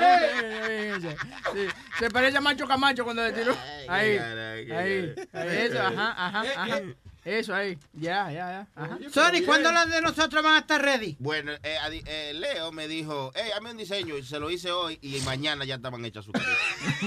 gusta. 1.00 1.24
Sí, 1.54 1.68
Se 1.98 2.10
parece 2.10 2.36
a 2.36 2.40
Macho 2.42 2.66
Camacho 2.66 3.04
cuando 3.04 3.24
le 3.24 3.32
tiró. 3.32 3.56
Ahí, 3.88 4.18
ahí, 4.18 4.70
ahí, 4.70 5.14
eso, 5.32 5.80
ajá, 5.80 6.14
ajá, 6.26 6.42
ajá. 6.56 6.80
Eso 7.24 7.54
ahí, 7.54 7.78
ya, 7.94 8.30
ya, 8.30 8.66
ya. 8.76 9.10
Sorry, 9.10 9.42
¿cuándo 9.42 9.72
las 9.72 9.90
de 9.90 10.00
nosotros 10.00 10.44
van 10.44 10.54
a 10.54 10.58
estar 10.58 10.80
ready? 10.80 11.16
Bueno, 11.18 11.52
eh, 11.62 11.76
eh, 12.06 12.32
Leo 12.34 12.70
me 12.70 12.86
dijo, 12.86 13.32
hey, 13.34 13.50
hazme 13.56 13.70
un 13.72 13.76
diseño, 13.78 14.16
y 14.16 14.22
se 14.22 14.38
lo 14.38 14.48
hice 14.50 14.70
hoy, 14.70 14.98
y 15.02 15.18
mañana 15.22 15.64
ya 15.64 15.76
estaban 15.76 16.04
hechas 16.04 16.24
sus 16.24 16.32
camisas. 16.32 16.56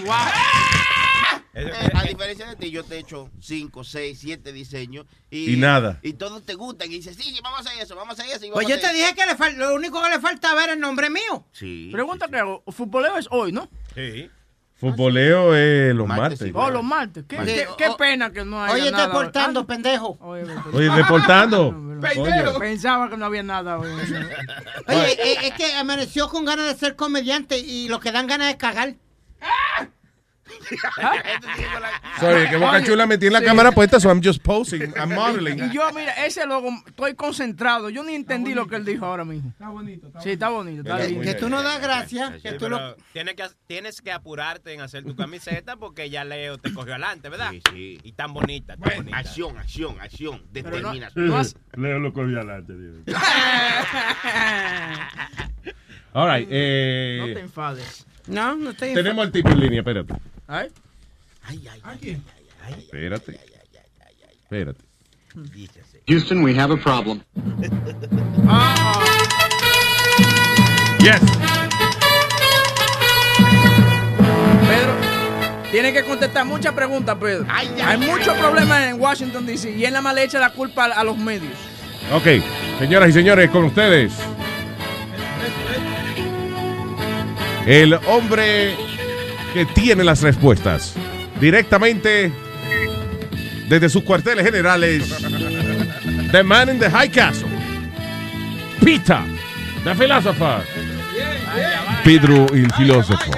Eh, 1.31 1.38
a 1.93 2.03
diferencia 2.03 2.45
de 2.47 2.55
ti, 2.55 2.69
yo 2.71 2.83
te 2.83 2.95
he 2.95 2.99
hecho 2.99 3.29
5, 3.41 3.83
6, 3.83 4.19
7 4.19 4.51
diseños. 4.53 5.05
Y, 5.29 5.53
Y 5.53 5.57
nada. 5.57 5.99
Y 6.03 6.13
todos 6.13 6.45
te 6.45 6.53
gustan, 6.55 6.89
y 6.91 6.95
dices, 6.95 7.15
sí, 7.15 7.23
sí, 7.33 7.39
vamos 7.43 7.59
a 7.65 7.69
hacer 7.69 7.81
eso, 7.81 7.95
vamos 7.95 8.19
a 8.19 8.21
hacer 8.23 8.35
eso. 8.35 8.45
y 8.45 8.51
Pues 8.51 8.67
yo 8.67 8.75
a 8.75 8.79
te 8.79 8.93
dije 8.93 9.13
que 9.15 9.25
le 9.25 9.57
lo 9.57 9.73
único 9.75 10.01
que 10.03 10.09
le 10.09 10.19
faltaba 10.19 10.63
era 10.63 10.73
el 10.73 10.79
nombre 10.79 11.09
mío. 11.09 11.45
Sí. 11.51 11.89
Pregunta 11.91 12.27
que 12.27 12.37
hago, 12.37 12.63
futboleo 12.67 13.17
es 13.17 13.27
hoy, 13.31 13.51
¿no? 13.51 13.69
Sí. 13.95 14.29
Futboleo 14.79 15.53
es 15.55 15.93
los 15.93 16.07
martes. 16.07 16.51
Oh, 16.53 16.69
los 16.69 16.83
martes. 16.83 17.25
Qué, 17.27 17.35
qué- 17.37 17.67
qué 17.77 17.89
pena 17.97 18.31
que 18.31 18.45
no 18.45 18.63
haya 18.63 18.75
Oye, 18.75 18.91
nada. 18.91 19.03
estoy 19.05 19.23
portando, 19.23 19.67
pendejo. 19.67 20.17
Oye, 20.21 20.89
reportando. 20.95 21.71
Coño. 22.15 22.57
Pensaba 22.59 23.09
que 23.09 23.17
no 23.17 23.25
había 23.25 23.43
nada 23.43 23.77
hoy. 23.77 23.89
Oye, 24.87 25.11
eh, 25.21 25.37
es 25.47 25.53
que 25.55 25.75
amaneció 25.75 26.29
con 26.29 26.45
ganas 26.45 26.67
de 26.67 26.75
ser 26.79 26.95
comediante 26.95 27.57
y 27.59 27.89
lo 27.89 27.99
que 27.99 28.13
dan 28.13 28.27
ganas 28.27 28.47
de 28.47 28.57
cagar. 28.57 28.95
Sorry, 32.19 32.49
que 32.49 32.57
Boca 32.57 32.77
Oye, 32.77 32.85
Chula 32.85 33.05
metí 33.05 33.27
en 33.27 33.33
la 33.33 33.39
sí. 33.39 33.45
cámara 33.45 33.71
puesta, 33.71 33.99
so 33.99 34.09
I'm 34.09 34.21
just 34.23 34.41
posing. 34.41 34.93
I'm 34.95 35.13
modeling. 35.13 35.57
Y 35.59 35.73
yo, 35.73 35.81
mira, 35.93 36.11
ese 36.25 36.45
logo, 36.45 36.69
estoy 36.85 37.13
concentrado. 37.15 37.89
Yo 37.89 38.03
ni 38.03 38.13
entendí 38.15 38.53
lo 38.53 38.67
que 38.67 38.75
él 38.75 38.85
dijo 38.85 39.05
ahora 39.05 39.25
mismo. 39.25 39.49
Está 39.51 39.69
bonito. 39.69 40.11
Sí, 40.21 40.31
está 40.31 40.49
bonito. 40.49 40.81
Está 40.81 40.97
Que, 40.97 41.07
lindo. 41.09 41.23
que 41.23 41.33
tú 41.35 41.49
no 41.49 41.61
das 41.63 41.81
gracias. 41.81 42.33
Sí, 42.35 42.41
Que 42.41 42.53
tú 42.53 42.69
lo... 42.69 42.95
tienes, 43.13 43.35
que, 43.35 43.43
tienes 43.67 44.01
que 44.01 44.11
apurarte 44.11 44.73
en 44.73 44.81
hacer 44.81 45.03
tu 45.03 45.15
camiseta 45.15 45.77
porque 45.77 46.09
ya 46.09 46.23
Leo 46.25 46.57
te 46.57 46.73
cogió 46.73 46.93
adelante, 46.93 47.29
¿verdad? 47.29 47.51
Sí, 47.71 47.99
Y 48.03 48.11
tan 48.13 48.33
bonita, 48.33 48.75
tan 48.77 48.97
bonita. 48.97 49.17
Acción, 49.17 49.57
acción, 49.57 49.99
acción, 50.01 50.43
determinación. 50.51 51.27
no 51.27 51.37
has- 51.37 51.55
Leo 51.75 51.99
lo 51.99 52.11
cogió 52.13 52.37
adelante. 52.37 52.73
All 56.13 56.27
right, 56.27 56.47
eh, 56.51 57.17
No 57.19 57.25
te 57.33 57.39
enfades. 57.39 58.05
No, 58.27 58.55
no 58.55 58.71
estoy 58.71 58.93
tenemos 58.93 59.25
el 59.25 59.31
tipo 59.31 59.49
en 59.49 59.59
línea, 59.59 59.79
espérate. 59.79 60.13
¿Ay? 60.49 60.67
Espérate. 62.77 63.39
Espérate. 64.41 64.83
Houston, 66.07 66.41
we 66.43 66.55
have 66.55 66.71
a 66.71 66.77
problem. 66.77 67.21
Yes. 71.01 71.21
Pedro, 74.67 74.93
tiene 75.71 75.93
que 75.93 76.03
contestar 76.03 76.45
muchas 76.45 76.73
preguntas, 76.73 77.15
Pedro. 77.17 77.45
Hay 77.49 77.97
muchos 77.97 78.37
problemas 78.37 78.89
en 78.89 78.99
Washington, 78.99 79.45
D.C. 79.45 79.77
y 79.77 79.85
él 79.85 79.91
nada 79.93 80.01
más 80.01 80.13
le 80.15 80.25
echa 80.25 80.39
la 80.39 80.49
culpa 80.49 80.87
a, 80.87 80.99
a 80.99 81.03
los 81.05 81.17
medios. 81.17 81.53
Ok, 82.11 82.43
señoras 82.79 83.09
y 83.11 83.13
señores, 83.13 83.49
con 83.49 83.63
ustedes. 83.63 84.11
El 87.65 87.93
hombre 87.93 88.75
que 89.53 89.65
tiene 89.65 90.03
las 90.03 90.21
respuestas. 90.21 90.95
Directamente 91.39 92.31
desde 93.69 93.89
sus 93.89 94.03
cuarteles 94.03 94.45
generales. 94.45 95.15
The 96.31 96.43
man 96.43 96.69
in 96.69 96.79
the 96.79 96.89
high 96.89 97.09
castle. 97.09 97.49
Pita, 98.83 99.25
the 99.83 99.95
philosopher. 99.95 100.63
Pedro 102.03 102.47
el 102.53 102.71
filósofo. 102.73 103.31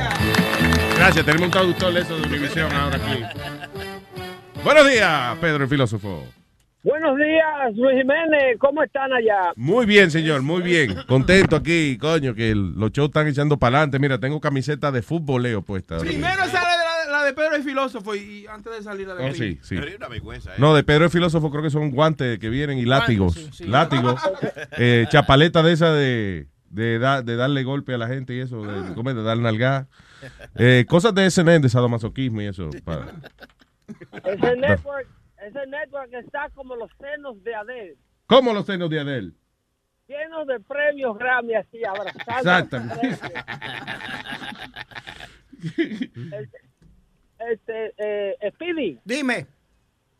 Gracias, 0.95 1.25
tenemos 1.25 1.47
un 1.47 1.51
traductor 1.51 1.93
de 1.93 2.01
eso 2.01 2.17
de 2.17 2.27
Univision 2.27 2.71
ahora 2.71 2.97
aquí. 2.97 3.23
Buenos 4.63 4.87
días, 4.87 5.37
Pedro 5.39 5.63
el 5.63 5.69
filósofo. 5.69 6.27
Buenos 6.83 7.15
días, 7.15 7.75
Luis 7.75 7.95
Jiménez. 7.97 8.57
¿Cómo 8.59 8.81
están 8.81 9.13
allá? 9.13 9.53
Muy 9.55 9.85
bien, 9.85 10.09
señor, 10.09 10.41
muy 10.41 10.63
bien. 10.63 10.95
Contento 11.07 11.55
aquí, 11.55 11.95
coño, 11.99 12.33
que 12.33 12.49
el- 12.51 12.71
los 12.73 12.91
shows 12.91 13.09
están 13.09 13.27
echando 13.27 13.57
para 13.59 13.77
adelante. 13.77 13.99
Mira, 13.99 14.17
tengo 14.19 14.41
camiseta 14.41 14.91
de 14.91 15.03
futboleo 15.03 15.61
puesta. 15.61 15.99
Primero 15.99 16.43
sale 16.47 16.67
la, 17.05 17.11
la 17.19 17.23
de 17.25 17.33
Pedro 17.33 17.55
el 17.55 17.63
filósofo 17.63 18.15
y, 18.15 18.19
y 18.19 18.47
antes 18.47 18.73
de 18.73 18.81
salir 18.81 19.07
la 19.07 19.13
de 19.13 19.23
Oh, 19.23 19.27
Luis. 19.27 19.37
sí, 19.37 19.59
sí. 19.61 19.75
Pero 19.75 19.89
es 19.89 19.95
una 19.97 20.07
vergüenza, 20.07 20.51
¿eh? 20.51 20.55
No, 20.57 20.73
de 20.73 20.83
Pedro 20.83 21.05
el 21.05 21.11
filósofo 21.11 21.51
creo 21.51 21.61
que 21.61 21.69
son 21.69 21.91
guantes 21.91 22.39
que 22.39 22.49
vienen 22.49 22.79
y 22.79 22.85
látigos. 22.85 23.35
sí, 23.35 23.49
sí. 23.53 23.67
Látigos. 23.67 24.19
eh, 24.79 25.05
chapaleta 25.09 25.61
de 25.61 25.73
esa 25.73 25.93
de, 25.93 26.47
de, 26.71 26.97
da- 26.97 27.21
de 27.21 27.35
darle 27.35 27.61
golpe 27.63 27.93
a 27.93 27.99
la 27.99 28.07
gente 28.07 28.33
y 28.33 28.39
eso, 28.39 28.63
de, 28.65 28.95
¿cómo 28.95 29.11
es? 29.11 29.15
de 29.15 29.21
dar 29.21 29.37
nalgada. 29.37 29.87
Eh, 30.55 30.85
cosas 30.89 31.13
de 31.13 31.29
SNN, 31.29 31.61
de 31.61 31.69
sadomasoquismo 31.69 32.41
y 32.41 32.45
eso. 32.47 32.71
para- 32.83 33.05
Ese 34.23 34.55
network, 34.55 35.07
ese 35.41 35.65
network 35.67 36.13
está 36.13 36.49
como 36.53 36.75
los 36.75 36.89
senos 36.99 37.43
de 37.43 37.55
Adele, 37.55 37.97
¿Cómo 38.27 38.53
los 38.53 38.65
senos 38.65 38.89
de 38.89 38.99
Adele? 38.99 39.31
llenos 40.07 40.45
de 40.47 40.59
premios 40.59 41.17
Grammy 41.17 41.55
así 41.55 41.83
abrazando. 41.85 42.23
Exactamente. 42.37 43.17
Este, 46.31 46.59
este 47.51 47.93
eh, 47.97 48.51
Speedy. 48.53 48.99
Dime. 49.05 49.45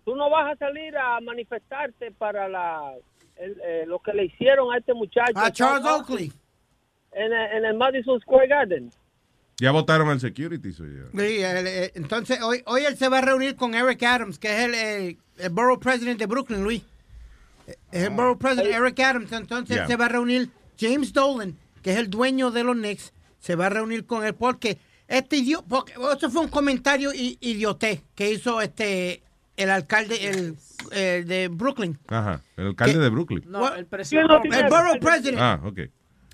Tú 0.06 0.16
no 0.16 0.30
vas 0.30 0.54
a 0.54 0.56
salir 0.58 0.98
a 0.98 1.20
manifestarte 1.22 2.12
para 2.12 2.48
la 2.48 2.94
el, 3.38 3.60
eh, 3.64 3.84
lo 3.88 4.00
que 4.00 4.14
le 4.14 4.26
hicieron 4.26 4.72
a 4.74 4.78
este 4.78 4.94
muchacho. 4.94 5.34
A 5.36 5.52
Charles 5.52 5.86
Oakley. 5.86 6.32
en, 7.12 7.34
el- 7.34 7.52
en 7.58 7.66
el 7.66 7.78
Madison 7.78 8.20
Square 8.22 8.48
Garden. 8.48 8.90
Ya 9.62 9.72
votaron 9.72 10.10
al 10.10 10.20
security. 10.20 10.74
so 10.74 10.84
ya. 10.86 11.04
Sí, 11.14 11.38
el- 11.42 11.68
eh, 11.68 11.92
entonces, 11.96 12.42
hoy, 12.42 12.64
hoy 12.66 12.84
él 12.84 12.98
se 12.98 13.08
va 13.10 13.20
a 13.20 13.22
reunir 13.22 13.56
con 13.56 13.76
Eric 13.76 14.02
Adams, 14.04 14.40
que 14.40 14.50
es 14.52 14.60
el, 14.66 14.74
el, 14.76 15.18
el 15.38 15.50
borough 15.52 15.80
president 15.80 16.18
de 16.20 16.26
Brooklyn, 16.26 16.64
Luis. 16.64 16.82
Es 17.92 18.04
el 18.04 18.10
borough 18.10 18.38
president, 18.40 18.74
Eric 18.74 19.00
Adams. 19.00 19.32
Entonces, 19.32 19.76
Yeah. 19.76 19.84
él 19.84 19.88
se 19.90 19.96
va 19.98 20.06
a 20.06 20.10
reunir 20.10 20.50
James 20.80 21.14
Dolan, 21.14 21.56
que 21.84 21.92
es 21.94 21.98
el 21.98 22.10
dueño 22.10 22.50
de 22.52 22.64
los 22.64 22.76
Knicks, 22.76 23.14
se 23.40 23.56
va 23.56 23.68
a 23.68 23.70
reunir 23.70 24.06
con 24.06 24.26
él 24.26 24.34
porque 24.34 24.80
este 25.08 25.38
idiota, 25.38 25.68
porque 25.70 25.94
eso 26.18 26.30
fue 26.32 26.42
un 26.42 26.48
comentario 26.50 27.14
i- 27.14 27.38
idioté 27.40 28.04
que 28.16 28.32
hizo 28.32 28.62
este 28.62 29.22
el 29.58 29.70
alcalde 29.70 30.28
el, 30.28 30.56
el 30.92 31.28
de 31.28 31.50
Brooklyn. 31.50 32.00
Ajá, 32.08 32.42
el 32.58 32.68
alcalde 32.68 32.98
de 32.98 33.10
Brooklyn. 33.10 33.44
No, 33.48 33.72
el 33.76 33.86
presidente. 33.86 34.48
El 34.52 34.70
borough 34.70 35.00
president. 35.00 35.38
Ah, 35.40 35.62
ok. 35.64 35.80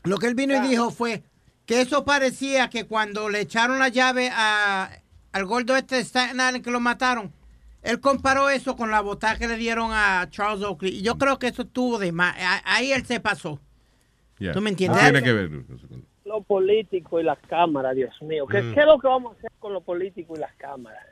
Lo 0.05 0.17
que 0.17 0.27
él 0.27 0.35
vino 0.35 0.55
y 0.55 0.67
dijo 0.67 0.91
fue 0.91 1.23
que 1.67 1.81
eso 1.81 2.03
parecía 2.05 2.69
que 2.69 2.85
cuando 2.87 3.29
le 3.29 3.41
echaron 3.41 3.77
la 3.77 3.89
llave 3.89 4.29
a, 4.33 4.89
al 5.33 5.45
gordo 5.45 5.75
este 5.75 5.95
de 5.97 6.01
Staten 6.03 6.37
Island 6.37 6.63
que 6.63 6.71
lo 6.71 6.79
mataron, 6.79 7.31
él 7.83 7.99
comparó 7.99 8.49
eso 8.49 8.75
con 8.75 8.89
la 8.89 9.01
botada 9.01 9.37
que 9.37 9.47
le 9.47 9.57
dieron 9.57 9.91
a 9.93 10.27
Charles 10.31 10.63
Oakley. 10.63 10.95
Y 10.97 11.01
yo 11.03 11.17
creo 11.17 11.37
que 11.37 11.47
eso 11.47 11.61
estuvo 11.61 11.99
de 11.99 12.11
más. 12.11 12.35
Ahí 12.65 12.91
él 12.91 13.05
se 13.05 13.19
pasó. 13.19 13.59
Ya. 14.39 14.51
¿Tú 14.53 14.61
me 14.61 14.69
entiendes? 14.71 14.99
Tiene 15.01 15.21
que 15.21 15.33
ver. 15.33 15.49
Lo 16.25 16.41
político 16.41 17.19
y 17.19 17.23
las 17.23 17.37
cámaras, 17.47 17.95
Dios 17.95 18.13
mío. 18.21 18.45
¿Qué, 18.47 18.61
Mm. 18.61 18.73
qué 18.73 18.79
es 18.81 18.85
lo 18.85 18.99
que 18.99 19.07
vamos 19.07 19.33
a 19.35 19.37
hacer 19.37 19.51
con 19.59 19.73
lo 19.73 19.81
político 19.81 20.33
y 20.35 20.39
las 20.39 20.53
cámaras? 20.55 21.03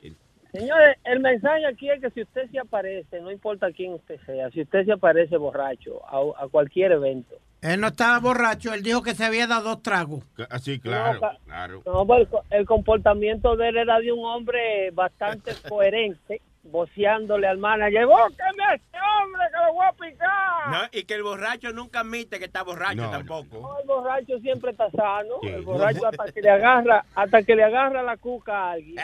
Señores, 0.51 0.97
el 1.03 1.19
mensaje 1.19 1.65
aquí 1.65 1.89
es 1.89 1.99
que 2.01 2.09
si 2.11 2.21
usted 2.21 2.49
se 2.49 2.59
aparece, 2.59 3.19
no 3.21 3.29
importa 3.31 3.71
quién 3.73 3.93
usted 3.93 4.19
sea, 4.25 4.49
si 4.51 4.61
usted 4.61 4.85
se 4.85 4.93
aparece 4.93 5.35
borracho 5.37 6.01
a, 6.07 6.43
a 6.43 6.47
cualquier 6.47 6.93
evento, 6.93 7.35
Él 7.73 7.81
no 7.81 7.87
estaba 7.87 8.19
borracho. 8.19 8.73
Él 8.73 8.83
dijo 8.83 9.01
que 9.01 9.15
se 9.15 9.25
había 9.25 9.47
dado 9.47 9.63
dos 9.69 9.81
tragos. 9.83 10.23
Así, 10.49 10.79
claro, 10.79 11.19
claro. 11.45 11.81
No, 11.85 12.05
pero 12.05 12.19
el, 12.21 12.27
co- 12.27 12.43
el 12.51 12.65
comportamiento 12.65 13.55
de 13.55 13.69
él 13.69 13.77
era 13.77 13.99
de 13.99 14.11
un 14.11 14.23
hombre 14.25 14.91
bastante 14.91 15.51
coherente, 15.69 16.41
voceándole 16.63 17.47
al 17.47 17.57
manager, 17.57 18.05
¡búsqueme 18.05 18.63
a 18.69 18.73
este 18.75 18.97
hombre 19.21 19.41
que 19.51 19.65
lo 19.67 19.73
voy 19.73 19.85
a 19.87 19.91
picar! 19.93 20.71
No, 20.71 20.77
y 20.99 21.03
que 21.03 21.13
el 21.15 21.23
borracho 21.23 21.71
nunca 21.73 21.99
admite 22.01 22.39
que 22.39 22.45
está 22.45 22.63
borracho 22.63 23.09
tampoco. 23.09 23.59
No, 23.61 23.79
el 23.79 23.87
borracho 23.87 24.39
siempre 24.39 24.71
está 24.71 24.89
sano, 24.91 25.35
Sí. 25.41 25.47
el 25.49 25.61
borracho 25.63 26.07
hasta 26.07 26.25
que 26.31 26.41
le 26.41 26.49
agarra, 26.49 27.05
hasta 27.15 27.43
que 27.43 27.55
le 27.55 27.63
agarra 27.63 28.01
la 28.03 28.17
cuca 28.17 28.53
a 28.57 28.71
alguien. 28.73 28.95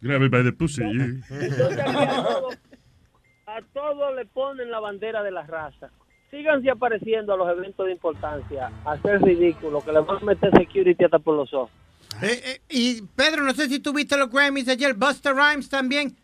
Grab 0.00 0.20
me 0.20 0.28
by 0.28 0.44
the 0.44 0.52
pussy. 0.52 0.82
Entonces 0.82 1.78
aquí 1.78 1.96
a 2.04 2.22
todos 2.22 2.58
a 3.46 3.60
todos 3.72 4.14
le 4.16 4.26
ponen 4.26 4.70
la 4.70 4.80
bandera 4.80 5.22
de 5.22 5.30
la 5.30 5.42
raza. 5.42 5.90
Síganse 6.30 6.70
apareciendo 6.70 7.32
a 7.32 7.36
los 7.36 7.48
eventos 7.48 7.86
de 7.86 7.92
importancia, 7.92 8.70
a 8.84 8.92
hacer 8.92 9.22
ridículo, 9.22 9.84
que 9.84 9.92
le 9.92 10.00
van 10.00 10.16
a 10.16 10.24
meter 10.24 10.50
security 10.58 11.04
hasta 11.04 11.18
por 11.18 11.36
los 11.36 11.52
ojos. 11.54 11.70
Eh, 12.22 12.40
eh, 12.44 12.60
y 12.68 13.02
Pedro, 13.02 13.44
no 13.44 13.52
sé 13.54 13.68
si 13.68 13.78
tú 13.78 13.92
viste 13.92 14.16
los 14.16 14.30
Grammys 14.30 14.68
ayer. 14.68 14.94
Buster 14.94 15.34
Rhymes 15.34 15.68
también. 15.68 16.16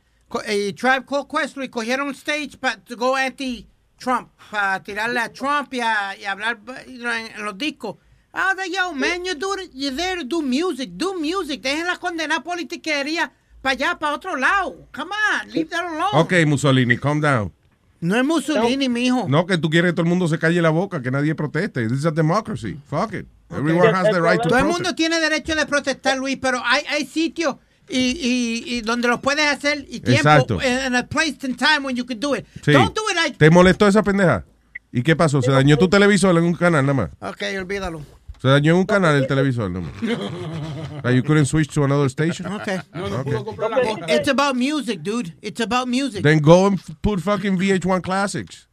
eh, 0.46 0.68
Y 0.68 0.72
Tribe 0.72 1.04
Called 1.06 1.26
Quest 1.28 1.56
y 1.58 1.68
cogieron 1.68 2.10
stage 2.10 2.56
para 2.58 2.80
go 2.96 3.14
anti-Trump. 3.14 4.30
Para 4.50 4.82
tirarle 4.82 5.20
a 5.20 5.32
Trump 5.32 5.72
y, 5.74 5.80
a, 5.80 6.16
y 6.16 6.24
hablar 6.24 6.58
you 6.86 7.08
en, 7.08 7.26
en 7.36 7.44
los 7.44 7.56
discos. 7.56 7.96
Ah, 8.32 8.54
de 8.54 8.70
yo, 8.70 8.92
man, 8.94 9.24
you're, 9.24 9.38
doing, 9.38 9.68
you're 9.74 9.94
there 9.94 10.16
to 10.16 10.24
do 10.24 10.40
music. 10.40 10.90
Do 10.94 11.14
music. 11.14 11.60
Dejen 11.60 11.86
la 11.86 11.98
condenar 11.98 12.42
politiquería 12.42 13.30
para 13.60 13.74
allá, 13.74 13.98
para 13.98 14.14
otro 14.14 14.36
lado. 14.36 14.88
Come 14.92 15.10
on, 15.12 15.50
leave 15.52 15.68
that 15.68 15.84
alone. 15.84 16.10
Ok, 16.14 16.32
Mussolini, 16.46 16.96
calm 16.96 17.20
down. 17.20 17.52
No 18.02 18.16
es 18.16 18.24
Mussolini, 18.24 18.88
mijo. 18.88 19.26
No, 19.28 19.46
que 19.46 19.56
tú 19.58 19.70
quieres 19.70 19.90
que 19.90 19.92
todo 19.94 20.02
el 20.02 20.08
mundo 20.08 20.26
se 20.26 20.36
calle 20.38 20.60
la 20.60 20.70
boca, 20.70 21.00
que 21.00 21.10
nadie 21.12 21.34
proteste. 21.36 21.86
This 21.88 22.00
is 22.00 22.04
a 22.06 22.10
democracy. 22.10 22.76
Fuck 22.90 23.14
it. 23.14 23.26
Everyone 23.48 23.94
has 23.94 24.04
the 24.10 24.20
right 24.20 24.42
to 24.42 24.48
Todo 24.48 24.58
el 24.58 24.64
protest. 24.64 24.66
mundo 24.66 24.94
tiene 24.96 25.20
derecho 25.20 25.54
de 25.54 25.64
protestar, 25.66 26.18
Luis, 26.18 26.36
pero 26.42 26.60
hay, 26.64 26.82
hay 26.90 27.06
sitios 27.06 27.56
y, 27.88 27.98
y, 27.98 28.64
y 28.76 28.80
donde 28.80 29.06
lo 29.06 29.20
puedes 29.20 29.46
hacer 29.46 29.86
y 29.88 30.00
tiempo 30.00 30.28
Exacto. 30.28 30.58
and 30.60 30.96
a 30.96 31.06
place 31.06 31.36
and 31.44 31.56
time 31.56 31.84
when 31.86 31.94
you 31.94 32.04
can 32.04 32.18
do 32.18 32.34
it. 32.34 32.44
Sí. 32.64 32.72
Don't 32.72 32.94
do 32.94 33.02
it 33.10 33.14
like 33.16 33.36
¿Te 33.38 33.50
molestó 33.50 33.86
esa 33.86 34.02
pendeja? 34.02 34.44
¿Y 34.90 35.02
qué 35.02 35.14
pasó? 35.14 35.40
¿Se 35.40 35.50
dañó 35.52 35.76
tu 35.78 35.88
televisor 35.88 36.36
en 36.36 36.44
un 36.44 36.54
canal 36.54 36.84
nada 36.84 36.94
más? 36.94 37.10
Ok, 37.20 37.42
olvídalo. 37.58 38.02
Se 38.42 38.48
dañó 38.48 38.72
en 38.72 38.78
un 38.78 38.86
canal 38.86 39.14
el 39.14 39.28
televisor 39.28 39.70
más. 39.70 39.92
Like 41.04 41.14
you 41.14 41.22
couldn't 41.22 41.46
switch 41.46 41.68
to 41.74 41.84
another 41.84 42.08
station? 42.08 42.46
Okay. 42.46 42.80
Okay. 42.92 43.36
It's 44.08 44.28
about 44.28 44.56
music, 44.56 45.04
dude. 45.04 45.32
It's 45.40 45.60
about 45.60 45.86
music. 45.86 46.24
Then 46.24 46.40
go 46.40 46.66
and 46.66 46.80
put 47.02 47.20
fucking 47.20 47.56
VH1 47.56 48.02
classics. 48.02 48.66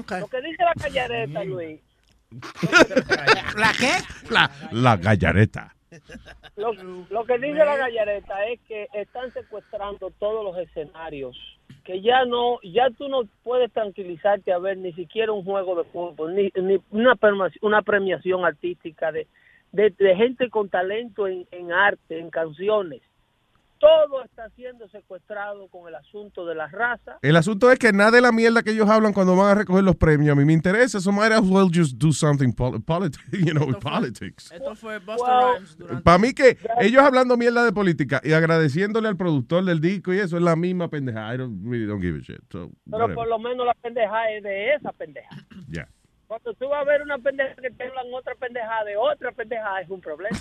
Okay. 0.00 0.18
Lo 0.18 0.26
que 0.26 0.40
dice 0.40 0.64
la 0.64 0.74
callareta, 0.74 1.44
Luis, 1.44 1.78
¿La 3.56 3.72
qué? 3.72 4.02
La, 4.30 4.50
la 4.72 4.96
gallareta. 4.96 5.76
lo, 6.56 6.72
lo 6.72 7.24
que 7.24 7.38
dice 7.38 7.64
la 7.64 7.76
gallareta 7.76 8.46
es 8.46 8.58
que 8.66 8.88
están 8.94 9.32
secuestrando 9.32 10.10
todos 10.18 10.44
los 10.44 10.58
escenarios, 10.58 11.36
que 11.84 12.00
ya 12.00 12.24
no, 12.24 12.60
ya 12.62 12.90
tú 12.90 13.08
no 13.08 13.22
puedes 13.42 13.72
tranquilizarte 13.72 14.52
a 14.52 14.58
ver 14.58 14.78
ni 14.78 14.92
siquiera 14.92 15.32
un 15.32 15.44
juego 15.44 15.76
de 15.76 15.84
fútbol, 15.84 16.34
ni, 16.34 16.50
ni 16.54 16.80
una, 16.90 17.18
una 17.60 17.82
premiación 17.82 18.44
artística 18.44 19.12
de, 19.12 19.26
de, 19.72 19.90
de 19.90 20.16
gente 20.16 20.48
con 20.48 20.68
talento 20.68 21.26
en, 21.26 21.46
en 21.50 21.72
arte, 21.72 22.18
en 22.18 22.30
canciones. 22.30 23.02
Todo 23.82 24.22
está 24.24 24.48
siendo 24.50 24.88
secuestrado 24.90 25.66
con 25.68 25.88
el 25.88 25.96
asunto 25.96 26.46
de 26.46 26.54
la 26.54 26.68
raza. 26.68 27.18
El 27.20 27.34
asunto 27.34 27.68
es 27.72 27.80
que 27.80 27.92
nada 27.92 28.12
de 28.12 28.20
la 28.20 28.30
mierda 28.30 28.62
que 28.62 28.70
ellos 28.70 28.88
hablan 28.88 29.12
cuando 29.12 29.34
van 29.34 29.50
a 29.50 29.54
recoger 29.56 29.82
los 29.82 29.96
premios 29.96 30.30
a 30.32 30.36
mí 30.36 30.44
me 30.44 30.52
interesa. 30.52 31.00
So 31.00 31.10
might 31.10 31.32
as 31.32 31.42
well 31.42 31.68
just 31.68 31.96
do 31.98 32.12
something 32.12 32.52
pol 32.52 32.80
politi- 32.84 33.18
you 33.32 33.52
know, 33.52 33.66
with 33.66 33.80
politics. 33.80 34.52
Esto 34.52 34.76
fue 34.76 35.00
Buster 35.00 35.26
Well, 35.28 35.54
Rhymes 35.56 35.76
durante... 35.76 36.02
Para 36.04 36.18
mí 36.18 36.32
que 36.32 36.56
ellos 36.80 37.02
hablando 37.02 37.36
mierda 37.36 37.64
de 37.64 37.72
política 37.72 38.20
y 38.22 38.32
agradeciéndole 38.34 39.08
al 39.08 39.16
productor 39.16 39.64
del 39.64 39.80
disco 39.80 40.14
y 40.14 40.18
eso 40.20 40.36
es 40.36 40.42
la 40.44 40.54
misma 40.54 40.88
pendeja. 40.88 41.34
I 41.34 41.38
don't, 41.38 41.60
really 41.64 41.84
don't 41.86 42.00
give 42.00 42.16
a 42.16 42.20
shit. 42.22 42.40
So, 42.52 42.70
Pero 42.84 42.98
whatever. 42.98 43.14
por 43.16 43.26
lo 43.26 43.38
menos 43.40 43.66
la 43.66 43.74
pendeja 43.74 44.30
es 44.30 44.44
de 44.44 44.74
esa 44.74 44.92
pendeja. 44.92 45.28
Yeah. 45.68 45.88
Cuando 46.32 46.54
tú 46.54 46.66
vas 46.66 46.80
a 46.80 46.84
ver 46.84 47.02
una 47.02 47.18
pendeja 47.18 47.54
que 47.56 47.70
te 47.70 47.84
hablan 47.84 48.06
otra 48.10 48.34
pendeja 48.36 48.84
de 48.84 48.96
otra 48.96 49.32
pendeja 49.32 49.82
es 49.82 49.90
un 49.90 50.00
problema. 50.00 50.38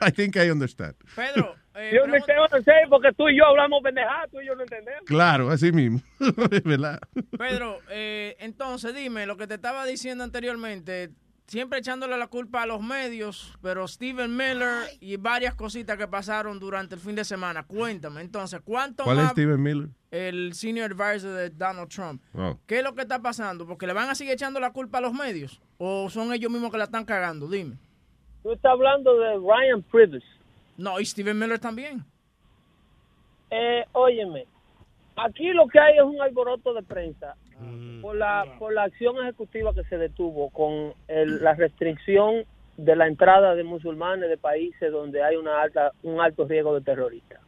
I 0.00 0.10
think 0.10 0.34
I 0.34 0.50
understand. 0.50 0.96
Pedro, 1.14 1.54
eh, 1.76 1.92
Yo 1.94 2.02
que 2.10 2.56
hacer 2.56 2.88
porque 2.90 3.12
tú 3.12 3.28
y 3.28 3.38
yo 3.38 3.44
hablamos 3.46 3.84
pendeja, 3.84 4.26
tú 4.32 4.40
y 4.40 4.46
yo 4.46 4.56
no 4.56 4.62
entendemos. 4.62 5.04
Claro, 5.06 5.48
así 5.48 5.70
mismo. 5.70 6.00
Es 6.50 6.64
verdad. 6.64 6.98
Pedro, 7.38 7.78
eh, 7.88 8.34
entonces 8.40 8.92
dime, 8.96 9.26
lo 9.26 9.36
que 9.36 9.46
te 9.46 9.54
estaba 9.54 9.86
diciendo 9.86 10.24
anteriormente, 10.24 11.10
siempre 11.46 11.78
echándole 11.78 12.18
la 12.18 12.26
culpa 12.26 12.62
a 12.62 12.66
los 12.66 12.82
medios, 12.82 13.56
pero 13.62 13.86
Steven 13.86 14.36
Miller 14.36 14.88
y 14.98 15.18
varias 15.18 15.54
cositas 15.54 15.96
que 15.96 16.08
pasaron 16.08 16.58
durante 16.58 16.96
el 16.96 17.00
fin 17.00 17.14
de 17.14 17.24
semana. 17.24 17.64
Cuéntame, 17.64 18.22
entonces, 18.22 18.60
¿cuánto 18.64 19.04
¿Cuál 19.04 19.18
es 19.18 19.22
más 19.22 19.32
Steven 19.32 19.62
Miller? 19.62 19.88
El 20.14 20.52
senior 20.54 20.92
advisor 20.92 21.32
de 21.32 21.50
Donald 21.50 21.88
Trump? 21.88 22.22
Oh. 22.34 22.56
¿Qué 22.66 22.78
es 22.78 22.84
lo 22.84 22.94
que 22.94 23.02
está 23.02 23.20
pasando? 23.20 23.66
¿Porque 23.66 23.86
le 23.86 23.92
van 23.92 24.08
a 24.08 24.14
seguir 24.14 24.34
echando 24.34 24.60
la 24.60 24.72
culpa 24.72 24.98
a 24.98 25.00
los 25.00 25.12
medios? 25.12 25.60
¿O 25.78 26.08
son 26.08 26.32
ellos 26.32 26.50
mismos 26.50 26.70
que 26.70 26.78
la 26.78 26.84
están 26.84 27.04
cagando? 27.04 27.48
Dime. 27.48 27.76
Tú 28.42 28.52
estás 28.52 28.72
hablando 28.72 29.18
de 29.18 29.34
Ryan 29.38 29.82
Priebus. 29.82 30.22
No, 30.76 31.00
y 31.00 31.04
Steven 31.06 31.38
Miller 31.38 31.58
también. 31.58 32.04
Eh, 33.50 33.84
óyeme, 33.92 34.46
aquí 35.16 35.48
lo 35.52 35.66
que 35.68 35.78
hay 35.78 35.96
es 35.96 36.02
un 36.02 36.20
alboroto 36.20 36.74
de 36.74 36.82
prensa 36.82 37.36
por 38.02 38.16
la 38.16 38.44
por 38.58 38.72
la 38.74 38.82
acción 38.84 39.16
ejecutiva 39.22 39.72
que 39.74 39.84
se 39.84 39.96
detuvo 39.96 40.50
con 40.50 40.92
el- 41.08 41.42
la 41.42 41.54
restricción 41.54 42.44
de 42.76 42.96
la 42.96 43.06
entrada 43.06 43.54
de 43.54 43.62
musulmanes 43.62 44.28
de 44.28 44.36
países 44.36 44.90
donde 44.90 45.22
hay 45.22 45.36
una 45.36 45.62
alta 45.62 45.92
un 46.02 46.20
alto 46.20 46.46
riesgo 46.46 46.74
de 46.74 46.80
terroristas. 46.80 47.40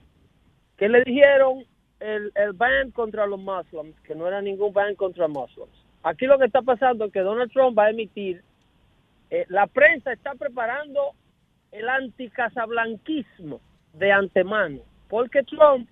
¿Qué 0.76 0.88
le 0.88 1.02
dijeron? 1.02 1.64
El, 1.98 2.30
el 2.34 2.52
ban 2.52 2.90
contra 2.90 3.26
los 3.26 3.40
muslims, 3.40 3.98
que 4.00 4.14
no 4.14 4.26
era 4.26 4.42
ningún 4.42 4.72
ban 4.72 4.94
contra 4.94 5.28
muslims. 5.28 5.72
Aquí 6.02 6.26
lo 6.26 6.38
que 6.38 6.44
está 6.44 6.62
pasando 6.62 7.06
es 7.06 7.12
que 7.12 7.20
Donald 7.20 7.50
Trump 7.52 7.76
va 7.76 7.86
a 7.86 7.90
emitir, 7.90 8.42
eh, 9.30 9.44
la 9.48 9.66
prensa 9.66 10.12
está 10.12 10.34
preparando 10.34 11.12
el 11.72 11.88
anticasablanquismo 11.88 13.60
de 13.94 14.12
antemano, 14.12 14.80
porque 15.08 15.42
Trump 15.42 15.88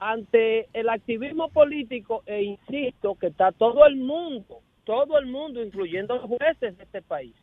ante 0.00 0.68
el 0.72 0.88
activismo 0.88 1.50
político, 1.50 2.22
e 2.26 2.42
insisto 2.42 3.14
que 3.16 3.28
está 3.28 3.52
todo 3.52 3.86
el 3.86 3.96
mundo, 3.96 4.60
todo 4.84 5.18
el 5.18 5.26
mundo, 5.26 5.62
incluyendo 5.62 6.16
los 6.16 6.24
jueces 6.24 6.76
de 6.76 6.84
este 6.84 7.02
país, 7.02 7.34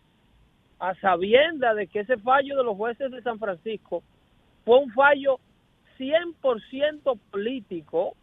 a 0.79 0.95
sabienda 0.95 1.75
de 1.75 1.87
que 1.87 1.99
ese 1.99 2.17
fallo 2.17 2.57
de 2.57 2.63
los 2.63 2.75
jueces 2.75 3.11
de 3.11 3.21
San 3.21 3.37
Francisco 3.37 4.03
fue 4.65 4.79
un 4.79 4.91
fallo 4.91 5.39
100% 5.97 7.19
político, 7.31 8.15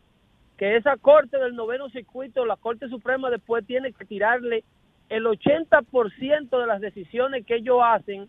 que 0.57 0.77
esa 0.77 0.97
corte 0.97 1.39
del 1.39 1.55
noveno 1.55 1.89
circuito, 1.91 2.45
la 2.45 2.57
Corte 2.57 2.89
Suprema 2.89 3.31
después 3.31 3.67
tiene 3.67 3.93
que 3.93 4.05
tirarle 4.05 4.65
el 5.09 5.25
80% 5.25 6.61
de 6.61 6.67
las 6.67 6.81
decisiones 6.81 7.45
que 7.45 7.57
ellos 7.57 7.81
hacen, 7.83 8.29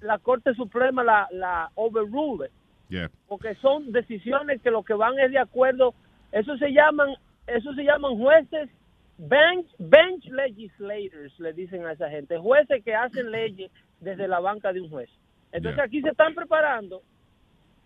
la 0.00 0.18
Corte 0.18 0.54
Suprema 0.54 1.04
la, 1.04 1.28
la 1.30 1.70
overrule 1.74 2.50
Yeah. 2.88 3.10
porque 3.26 3.56
son 3.56 3.90
decisiones 3.90 4.62
que 4.62 4.70
lo 4.70 4.84
que 4.84 4.94
van 4.94 5.18
es 5.18 5.32
de 5.32 5.40
acuerdo, 5.40 5.92
eso 6.30 6.56
se 6.56 6.70
llaman, 6.70 7.16
eso 7.48 7.74
se 7.74 7.82
llaman 7.82 8.16
jueces 8.16 8.70
bench, 9.18 9.66
bench 9.78 10.24
legislators, 10.26 11.38
le 11.40 11.52
dicen 11.52 11.84
a 11.86 11.92
esa 11.92 12.08
gente, 12.08 12.38
jueces 12.38 12.84
que 12.84 12.94
hacen 12.94 13.30
leyes 13.30 13.70
desde 14.00 14.28
la 14.28 14.40
banca 14.40 14.72
de 14.72 14.80
un 14.80 14.90
juez. 14.90 15.10
Entonces 15.52 15.80
aquí 15.82 16.00
se 16.02 16.10
están 16.10 16.34
preparando 16.34 17.02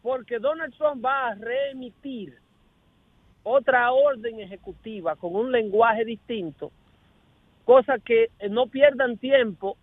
porque 0.02 0.38
Donald 0.38 0.74
Trump 0.76 1.04
va 1.04 1.28
a 1.28 1.34
reemitir 1.34 2.36
otra 3.42 3.90
orden 3.92 4.40
ejecutiva 4.40 5.16
con 5.16 5.34
un 5.34 5.50
lenguaje 5.50 6.04
distinto, 6.04 6.70
cosa 7.64 7.98
que 7.98 8.30
eh, 8.38 8.48
no 8.48 8.66
pierdan 8.66 9.16
tiempo 9.16 9.76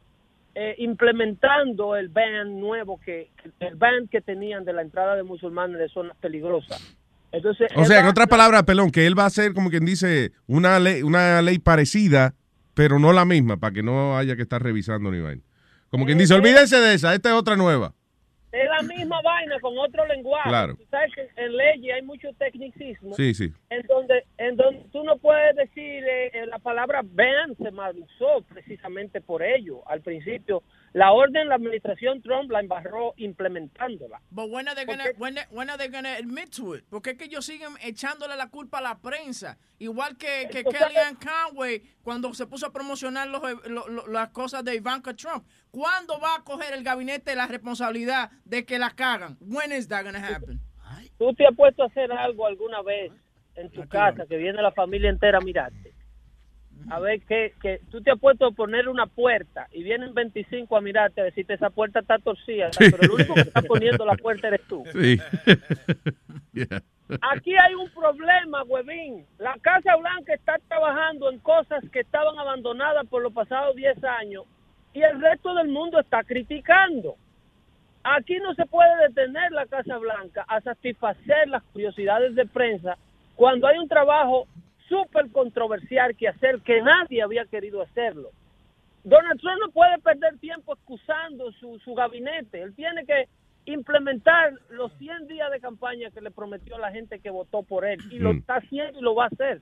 eh, 0.55 0.75
implementando 0.79 1.95
el 1.95 2.09
ban 2.09 2.59
nuevo 2.59 2.99
que 3.03 3.29
el 3.59 3.75
ban 3.75 4.07
que 4.07 4.21
tenían 4.21 4.65
de 4.65 4.73
la 4.73 4.81
entrada 4.81 5.15
de 5.15 5.23
musulmanes 5.23 5.77
de 5.77 5.89
zonas 5.89 6.17
peligrosas. 6.17 6.81
Entonces, 7.31 7.67
O 7.75 7.85
sea, 7.85 7.99
en 7.99 8.07
otras 8.07 8.27
palabras, 8.27 8.63
pelón, 8.63 8.89
que 8.89 9.05
él 9.05 9.17
va 9.17 9.23
a 9.23 9.27
hacer 9.27 9.53
como 9.53 9.69
quien 9.69 9.85
dice 9.85 10.31
una 10.47 10.79
ley, 10.79 11.03
una 11.03 11.41
ley 11.41 11.59
parecida, 11.59 12.33
pero 12.73 12.99
no 12.99 13.11
la 13.11 13.25
misma, 13.25 13.57
para 13.57 13.73
que 13.73 13.83
no 13.83 14.17
haya 14.17 14.35
que 14.35 14.41
estar 14.41 14.63
revisando 14.63 15.11
ni 15.11 15.19
vaina. 15.19 15.41
Como 15.89 16.05
quien 16.05 16.17
dice, 16.17 16.33
olvídense 16.33 16.77
de 16.77 16.93
esa, 16.93 17.13
esta 17.13 17.29
es 17.29 17.35
otra 17.35 17.55
nueva. 17.55 17.93
Es 18.57 18.69
la 18.69 18.81
misma 18.81 19.21
vaina 19.21 19.59
con 19.59 19.77
otro 19.77 20.05
lenguaje. 20.07 20.49
Claro. 20.49 20.75
Tú 20.75 20.85
sabes 20.89 21.13
que 21.13 21.29
en 21.35 21.55
leyes 21.55 21.95
hay 21.95 22.01
mucho 22.01 22.33
tecnicismo. 22.33 23.15
Sí, 23.15 23.33
sí. 23.33 23.53
En 23.69 23.85
donde, 23.87 24.25
en 24.37 24.55
donde 24.55 24.83
tú 24.91 25.03
no 25.03 25.17
puedes 25.17 25.55
decir 25.55 26.03
eh, 26.03 26.31
eh, 26.33 26.45
la 26.47 26.59
palabra 26.59 27.01
ban 27.03 27.55
se 27.57 27.71
mal 27.71 27.95
usó 27.97 28.41
precisamente 28.49 29.21
por 29.21 29.43
ello. 29.43 29.87
Al 29.87 30.01
principio, 30.01 30.63
la 30.93 31.11
orden, 31.11 31.47
la 31.49 31.55
administración 31.55 32.21
Trump 32.21 32.49
la 32.51 32.59
embarró 32.59 33.13
implementándola. 33.17 34.21
But 34.31 34.49
when 34.49 34.67
are 34.67 34.75
they 34.75 34.85
gonna, 34.85 35.03
when, 35.17 35.35
they- 35.35 35.45
when 35.51 35.69
are 35.69 35.77
they 35.77 35.89
gonna 35.89 36.13
admit 36.17 36.49
to 36.55 36.75
it? 36.75 36.85
Porque 36.89 37.11
es 37.11 37.17
que 37.17 37.25
ellos 37.25 37.45
siguen 37.45 37.73
echándole 37.81 38.35
la 38.35 38.49
culpa 38.49 38.79
a 38.79 38.81
la 38.81 38.97
prensa. 38.99 39.57
Igual 39.79 40.17
que, 40.17 40.47
que 40.49 40.63
Kellyanne 40.63 41.17
Conway 41.19 41.81
cuando 42.03 42.33
se 42.33 42.45
puso 42.47 42.67
a 42.67 42.73
promocionar 42.73 43.27
los, 43.27 43.41
lo- 43.67 43.87
lo- 43.87 44.07
las 44.07 44.29
cosas 44.29 44.63
de 44.63 44.75
Ivanka 44.75 45.13
Trump. 45.13 45.45
¿Cuándo 45.71 46.19
va 46.19 46.35
a 46.37 46.43
coger 46.43 46.73
el 46.73 46.83
gabinete 46.83 47.35
la 47.35 47.47
responsabilidad 47.47 48.31
de 48.45 48.65
que 48.65 48.79
la 48.79 48.89
cagan? 48.91 49.37
When 49.41 49.71
is 49.71 49.87
that 49.89 50.03
gonna 50.05 50.19
happen? 50.25 50.59
¿Tú 51.19 51.33
te 51.33 51.45
has 51.45 51.55
puesto 51.55 51.83
a 51.83 51.87
hacer 51.87 52.11
algo 52.11 52.45
alguna 52.47 52.81
vez 52.81 53.11
en 53.55 53.69
tu 53.71 53.87
casa 53.87 54.25
que 54.27 54.37
viene 54.37 54.61
la 54.61 54.71
familia 54.71 55.09
entera 55.09 55.39
a 55.39 55.41
mirarte? 55.41 55.93
A 56.89 56.99
ver, 56.99 57.21
que, 57.21 57.53
que 57.61 57.81
tú 57.91 58.01
te 58.01 58.11
has 58.11 58.19
puesto 58.19 58.45
a 58.47 58.51
poner 58.51 58.87
una 58.87 59.07
puerta 59.07 59.67
y 59.71 59.83
vienen 59.83 60.13
25 60.13 60.75
a 60.77 60.81
mirarte 60.81 61.21
a 61.21 61.25
decirte 61.25 61.53
esa 61.55 61.69
puerta 61.69 61.99
está 61.99 62.17
torcida, 62.19 62.71
Sí. 62.71 62.85
pero 62.91 63.03
el 63.03 63.11
único 63.11 63.33
que 63.33 63.41
está 63.41 63.61
poniendo 63.61 64.05
la 64.05 64.15
puerta 64.15 64.47
eres 64.47 64.61
tú. 64.67 64.83
Sí. 64.93 65.17
Yeah. 66.53 66.81
Aquí 67.33 67.55
hay 67.55 67.75
un 67.75 67.87
problema, 67.91 68.63
huevín. 68.63 69.25
La 69.37 69.55
Casa 69.61 69.95
Blanca 69.95 70.33
está 70.33 70.55
trabajando 70.67 71.29
en 71.31 71.37
cosas 71.39 71.83
que 71.91 71.99
estaban 71.99 72.37
abandonadas 72.39 73.05
por 73.07 73.21
los 73.21 73.31
pasados 73.31 73.75
10 73.75 74.03
años 74.03 74.43
y 74.93 75.01
el 75.03 75.21
resto 75.21 75.53
del 75.53 75.67
mundo 75.67 75.99
está 75.99 76.23
criticando. 76.23 77.15
Aquí 78.03 78.37
no 78.39 78.55
se 78.55 78.65
puede 78.65 78.89
detener 79.07 79.51
la 79.51 79.67
Casa 79.67 79.97
Blanca 79.97 80.45
a 80.47 80.59
satisfacer 80.61 81.47
las 81.47 81.61
curiosidades 81.73 82.33
de 82.33 82.45
prensa 82.47 82.97
cuando 83.35 83.67
hay 83.67 83.77
un 83.77 83.87
trabajo 83.87 84.47
súper 84.87 85.31
controversial 85.31 86.15
que 86.15 86.27
hacer 86.27 86.61
que 86.61 86.81
nadie 86.81 87.21
había 87.21 87.45
querido 87.45 87.81
hacerlo. 87.81 88.29
Donald 89.03 89.39
Trump 89.39 89.59
no 89.61 89.71
puede 89.71 89.97
perder 89.99 90.37
tiempo 90.39 90.73
excusando 90.73 91.51
su, 91.53 91.79
su 91.79 91.93
gabinete. 91.93 92.61
Él 92.61 92.73
tiene 92.75 93.05
que 93.05 93.27
implementar 93.65 94.53
los 94.69 94.91
100 94.93 95.27
días 95.27 95.51
de 95.51 95.59
campaña 95.59 96.09
que 96.11 96.21
le 96.21 96.31
prometió 96.31 96.75
a 96.75 96.79
la 96.79 96.91
gente 96.91 97.19
que 97.19 97.29
votó 97.29 97.63
por 97.63 97.85
él. 97.85 97.99
Y 98.11 98.19
lo 98.19 98.33
Mm. 98.33 98.37
está 98.37 98.55
haciendo 98.55 98.99
y 98.99 99.01
lo 99.01 99.15
va 99.15 99.25
a 99.25 99.27
hacer. 99.27 99.61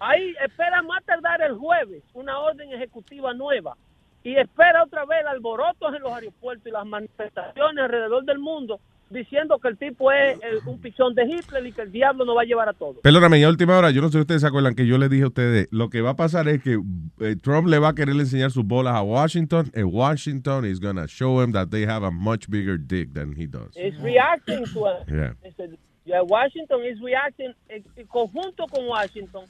Ahí 0.00 0.34
espera 0.44 0.82
más 0.82 1.04
tardar 1.04 1.42
el 1.42 1.54
jueves 1.56 2.02
una 2.14 2.38
orden 2.38 2.72
ejecutiva 2.72 3.34
nueva. 3.34 3.76
Y 4.22 4.36
espera 4.36 4.84
otra 4.84 5.04
vez 5.04 5.24
alborotos 5.26 5.94
en 5.94 6.02
los 6.02 6.12
aeropuertos 6.12 6.66
y 6.66 6.70
las 6.70 6.86
manifestaciones 6.86 7.84
alrededor 7.84 8.24
del 8.24 8.38
mundo 8.38 8.80
diciendo 9.10 9.58
que 9.58 9.68
el 9.68 9.78
tipo 9.78 10.10
es 10.12 10.38
el- 10.42 10.58
un 10.66 10.80
pichón 10.80 11.14
de 11.14 11.24
Hitler 11.24 11.66
y 11.66 11.72
que 11.72 11.82
el 11.82 11.92
diablo 11.92 12.24
nos 12.24 12.36
va 12.36 12.42
a 12.42 12.44
llevar 12.44 12.68
a 12.68 12.72
todos. 12.72 12.96
Perdóname, 13.02 13.38
y 13.38 13.44
a 13.44 13.48
última 13.48 13.76
hora, 13.78 13.90
yo 13.90 14.00
no 14.02 14.08
sé 14.08 14.12
si 14.14 14.20
ustedes 14.20 14.40
se 14.42 14.46
acuerdan 14.46 14.74
que 14.74 14.86
yo 14.86 14.98
les 14.98 15.10
dije 15.10 15.24
a 15.24 15.28
ustedes, 15.28 15.68
lo 15.70 15.88
que 15.90 16.00
va 16.00 16.10
a 16.10 16.16
pasar 16.16 16.48
es 16.48 16.62
que 16.62 16.78
eh, 17.20 17.36
Trump 17.42 17.68
le 17.68 17.78
va 17.78 17.88
a 17.88 17.94
querer 17.94 18.14
enseñar 18.16 18.50
sus 18.50 18.64
bolas 18.64 18.94
a 18.94 19.02
Washington, 19.02 19.70
and 19.74 19.86
Washington 19.92 20.64
is 20.64 20.80
gonna 20.80 21.06
show 21.06 21.42
him 21.42 21.52
that 21.52 21.68
they 21.68 21.84
have 21.84 22.04
a 22.06 22.10
much 22.10 22.48
bigger 22.48 22.76
dick 22.78 23.12
than 23.14 23.32
he 23.36 23.46
does. 23.46 23.76
is 23.76 23.98
reacting 24.02 24.64
to 24.72 24.86
it. 24.86 25.08
Yeah. 25.08 25.34
Este, 25.42 25.70
yeah, 26.04 26.22
Washington 26.22 26.84
is 26.84 27.00
reacting 27.00 27.54
eh, 27.68 27.82
en 27.96 28.06
conjunto 28.06 28.66
con 28.66 28.86
Washington 28.86 29.44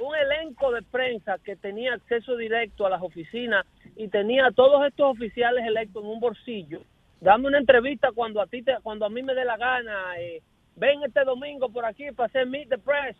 un 0.00 0.14
elenco 0.14 0.70
de 0.70 0.80
prensa 0.82 1.38
que 1.44 1.56
tenía 1.56 1.94
acceso 1.94 2.36
directo 2.36 2.86
a 2.86 2.90
las 2.90 3.02
oficinas 3.02 3.66
y 3.96 4.06
tenía 4.06 4.46
a 4.46 4.52
todos 4.52 4.86
estos 4.86 5.06
oficiales 5.10 5.64
electos 5.66 6.04
en 6.04 6.10
un 6.10 6.20
bolsillo 6.20 6.80
dame 7.20 7.48
una 7.48 7.58
entrevista 7.58 8.08
cuando 8.14 8.40
a 8.40 8.46
ti 8.46 8.62
te, 8.62 8.76
cuando 8.82 9.04
a 9.06 9.10
mí 9.10 9.22
me 9.22 9.34
dé 9.34 9.44
la 9.44 9.56
gana 9.56 10.18
eh, 10.18 10.42
ven 10.76 11.02
este 11.02 11.24
domingo 11.24 11.70
por 11.70 11.84
aquí 11.84 12.04
para 12.14 12.26
hacer 12.28 12.46
meet 12.46 12.68
the 12.68 12.78
press 12.78 13.16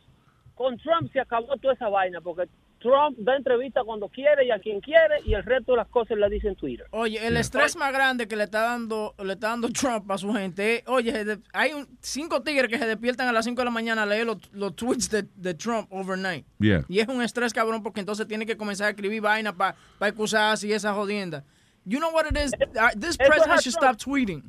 con 0.55 0.77
Trump 0.79 1.11
se 1.13 1.21
acabó 1.21 1.57
toda 1.57 1.75
esa 1.75 1.89
vaina 1.89 2.21
porque 2.21 2.49
Trump 2.81 3.19
da 3.19 3.35
entrevista 3.35 3.83
cuando 3.83 4.09
quiere 4.09 4.47
y 4.47 4.53
a 4.53 4.59
quien 4.61 4.81
quiere 4.81 5.17
y 5.25 5.35
el 5.35 5.43
resto 5.43 5.73
de 5.73 5.79
las 5.79 5.89
cosas 5.89 6.17
le 6.17 6.29
dice 6.31 6.47
en 6.47 6.55
Twitter 6.55 6.87
Oye, 6.93 7.25
el 7.27 7.37
estrés 7.37 7.75
más 7.77 7.93
grande 7.93 8.29
que 8.29 8.37
le 8.37 8.45
está 8.45 8.63
dando 8.63 9.15
le 9.25 9.33
está 9.33 9.49
dando 9.49 9.69
Trump 9.71 10.09
a 10.13 10.17
su 10.17 10.33
gente 10.33 10.77
es, 10.77 10.83
oye, 10.87 11.39
hay 11.53 11.73
un- 11.73 11.89
cinco 12.01 12.41
tigres 12.43 12.69
que 12.71 12.79
se 12.79 12.87
despiertan 12.87 13.27
a 13.27 13.33
las 13.33 13.45
5 13.45 13.61
de 13.61 13.65
la 13.65 13.71
mañana 13.73 14.05
a 14.05 14.07
leer 14.07 14.27
los, 14.27 14.37
los 14.53 14.77
tweets 14.77 15.11
de, 15.11 15.25
de 15.35 15.55
Trump 15.55 15.89
overnight. 15.93 16.47
Yeah. 16.61 16.85
Y 16.89 17.01
es 17.01 17.09
un 17.09 17.21
estrés 17.21 17.53
cabrón 17.53 17.83
porque 17.83 17.99
entonces 17.99 18.29
tiene 18.29 18.47
que 18.47 18.57
comenzar 18.57 18.87
a 18.87 18.91
escribir 18.91 19.23
vainas 19.23 19.55
para 19.55 19.75
excusarse 20.03 20.69
y 20.69 20.73
esa 20.73 20.95
jodienda. 20.95 21.43
You 21.89 22.01
know 22.01 22.11
what 22.11 22.27
it 22.27 22.37
is? 22.37 22.53
This 22.97 23.17
president 23.17 23.63
should 23.63 23.73
stop 23.73 23.97
tweeting. 23.97 24.43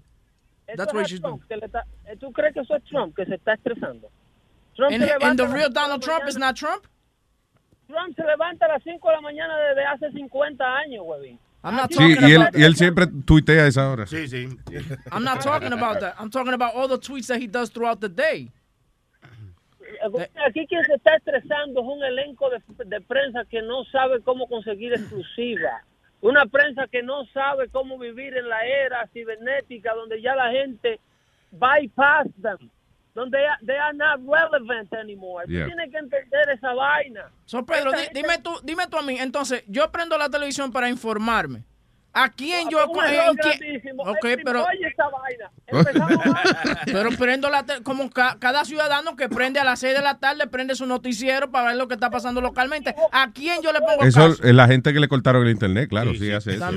That's 0.76 0.94
what 0.94 1.08
he 1.08 1.16
should 1.16 1.24
do. 1.24 1.40
Eh, 1.50 2.16
¿Tú 2.20 2.34
crees 2.34 2.54
que 2.54 2.62
eso 2.62 2.76
es 2.76 2.84
Trump 2.84 3.16
que 3.16 3.26
se 3.26 3.36
está 3.36 3.54
estresando? 3.54 4.12
Trump 4.76 4.92
And, 4.94 5.04
and 5.24 5.40
the 5.40 5.48
real 5.48 5.70
Donald 5.70 6.02
Trump 6.02 6.28
is 6.28 6.38
not 6.38 6.56
Trump? 6.56 6.86
Trump 7.88 8.16
se 8.16 8.24
levanta 8.24 8.66
a 8.66 8.74
las 8.74 8.84
5 8.84 9.08
de 9.08 9.16
la 9.16 9.22
mañana 9.22 9.58
desde 9.58 9.86
hace 9.86 10.12
50 10.12 10.64
años, 10.64 11.04
huevín. 11.06 11.40
I'm 11.64 11.76
not 11.76 11.92
Sí, 11.92 11.98
talking 11.98 12.30
y 12.30 12.32
él, 12.32 12.42
about 12.42 12.56
y 12.56 12.64
él 12.64 12.76
siempre 12.76 13.08
tuitea 13.26 13.64
a 13.64 13.68
esa 13.68 13.90
hora. 13.90 14.06
Sí, 14.06 14.28
sí. 14.28 14.48
I'm 15.12 15.24
not 15.24 15.42
talking 15.42 15.74
about 15.74 16.00
that. 16.02 16.16
I'm 16.20 16.30
talking 16.30 16.54
about 16.54 16.76
all 16.76 16.88
the 16.88 17.00
tweets 17.00 17.28
that 17.28 17.40
he 17.42 17.48
does 17.48 17.70
throughout 17.70 18.00
the 18.00 18.10
day. 18.10 18.52
Aquí 20.46 20.68
quien 20.68 20.84
se 20.86 20.94
está 20.94 21.16
estresando 21.16 21.82
es 21.82 21.88
un 21.88 22.04
elenco 22.04 22.50
de, 22.50 22.62
de 22.86 23.02
prensa 23.02 23.44
que 23.46 23.62
no 23.62 23.84
sabe 23.86 24.22
cómo 24.22 24.48
conseguir 24.48 24.94
exclusiva. 24.94 25.84
Una 26.22 26.45
prensa 26.45 26.88
que 26.88 27.01
no 27.01 27.26
sabe 27.28 27.70
cómo 27.70 27.97
vivir 27.97 28.36
en 28.38 28.49
la 28.49 28.65
era 28.65 29.07
cibernética 29.13 29.93
donde 29.93 30.22
ya 30.22 30.36
la 30.36 30.51
gente 30.51 30.99
bypass 31.51 32.28
them. 32.41 32.70
Donde 33.15 33.38
they 33.65 33.76
are 33.76 33.95
not 33.97 34.20
relevant 34.28 34.93
anymore. 34.93 35.45
Tú 35.45 35.51
Yeah. 35.53 35.65
tienes 35.65 35.89
que 35.91 35.97
entender 35.97 36.49
esa 36.53 36.74
vaina. 36.74 37.30
So, 37.45 37.65
Pedro, 37.65 37.89
Esta 37.91 37.97
di- 37.97 38.03
gente- 38.07 38.22
dime 38.22 38.38
tú, 38.43 38.59
dime 38.63 38.88
tú 38.88 38.97
a 38.97 39.01
mí. 39.01 39.17
Entonces, 39.17 39.63
yo 39.67 39.91
prendo 39.91 40.17
la 40.17 40.30
televisión 40.30 40.72
para 40.72 40.89
informarme. 40.89 41.63
¿A 42.14 42.30
quién 42.32 42.70
yo... 42.70 42.88
Un 42.89 43.05
en 43.05 43.36
quién- 43.38 44.39
pero... 44.43 44.66
Oye 44.66 44.88
esa 44.88 45.03
vaina. 45.10 45.51
Empezamos 45.68 46.26
mal. 46.26 46.80
Pero 46.86 47.10
prendo 47.12 47.49
la 47.49 47.64
como 47.84 48.10
ca- 48.10 48.38
cada 48.39 48.66
ciudadano 48.66 49.16
que 49.16 49.30
prende 49.30 49.60
a 49.60 49.64
las 49.64 49.80
6 49.80 49.93
de 49.95 50.01
la 50.01 50.18
tarde, 50.20 50.47
prende 50.47 50.74
su 50.76 50.86
noticiero 50.88 51.51
para 51.51 51.68
ver 51.68 51.76
lo 51.78 51.88
que 51.88 51.93
está 51.93 52.10
pasando 52.10 52.41
localmente. 52.41 52.95
¿A 53.12 53.32
quién 53.32 53.62
yo 53.62 53.72
le 53.72 53.80
pongo 53.82 54.03
Eso 54.03 54.30
caso? 54.32 54.43
es 54.43 54.53
la 54.55 54.68
gente 54.68 54.91
que 54.91 54.99
le 54.99 55.07
cortaron 55.07 55.43
el 55.45 55.51
internet, 55.51 55.88
claro, 55.89 56.14
sí, 56.16 56.32
hace 56.32 56.55
eso. 56.55 56.66
Ah, 56.66 56.72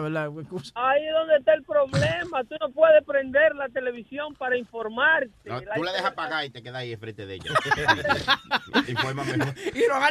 ¿verdad? 0.00 0.28
Ahí 0.76 1.04
es 1.04 1.12
donde 1.14 1.36
está 1.38 1.54
el 1.54 1.64
problema. 1.64 2.44
Tú 2.44 2.54
no 2.60 2.70
puedes 2.70 3.04
prender 3.04 3.54
la 3.56 3.68
televisión 3.70 4.34
para 4.36 4.56
informarte. 4.56 5.30
No, 5.46 5.60
La 5.60 5.74
tú 5.74 5.82
la 5.82 5.92
dejas 5.92 6.12
apagar 6.12 6.44
y 6.44 6.50
te 6.50 6.62
quedas 6.62 6.76
ahí 6.76 6.92
enfrente 6.92 7.26
de 7.26 7.34
ella. 7.34 7.50
Informa 8.88 9.24
mejor. 9.24 9.54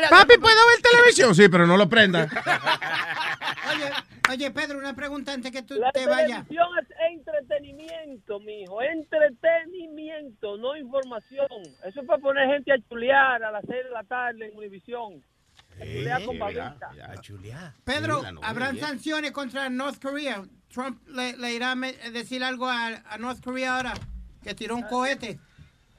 Papi, 0.10 0.38
¿puedo 0.38 0.68
ver 0.68 0.82
televisión? 0.82 1.34
Sí, 1.34 1.47
pero 1.47 1.66
no 1.66 1.78
lo 1.78 1.88
prenda. 1.88 2.28
Oye, 3.72 3.91
oye, 4.32 4.49
Pedro, 4.54 4.78
una 4.80 4.95
pregunta 4.95 5.34
antes 5.34 5.52
que 5.52 5.64
tú 5.64 5.76
La 5.76 5.91
te 5.91 6.06
vayas. 6.06 6.47
televisión 6.47 6.68
es 6.82 6.88
entretenimiento, 7.12 8.39
mijo. 8.39 8.82
Entretenimiento, 8.82 10.58
no 10.58 10.76
información. 10.76 11.47
Eso 11.86 12.02
es 12.02 12.08
para 12.08 12.22
poner 12.22 12.47
gente 12.47 12.72
a 12.74 12.78
chulear 12.89 13.43
a 13.43 13.52
las 13.52 13.64
6 13.68 13.84
de 13.86 13.89
la 13.91 14.04
tarde 14.04 14.47
en 14.47 14.58
Univisión. 14.58 15.24
A 15.80 15.84
chulear 15.86 16.26
con 16.26 16.39
babita. 16.39 16.89
Pedro, 17.84 18.18
Sí, 18.18 18.24
la 18.24 18.32
novela, 18.32 18.47
¿habrán 18.50 18.78
sanciones 18.78 19.32
contra 19.32 19.70
North 19.70 20.02
Korea? 20.02 20.43
Trump 20.72 21.02
le, 21.08 21.36
le 21.38 21.54
irá 21.54 21.72
a 21.72 21.76
me- 21.76 21.93
decir 22.12 22.43
algo 22.43 22.68
a, 22.68 22.88
a 23.10 23.18
North 23.18 23.43
Korea 23.43 23.78
ahora 23.78 23.93
que 24.43 24.54
tiró 24.54 24.76
un 24.76 24.84
cohete. 24.84 25.39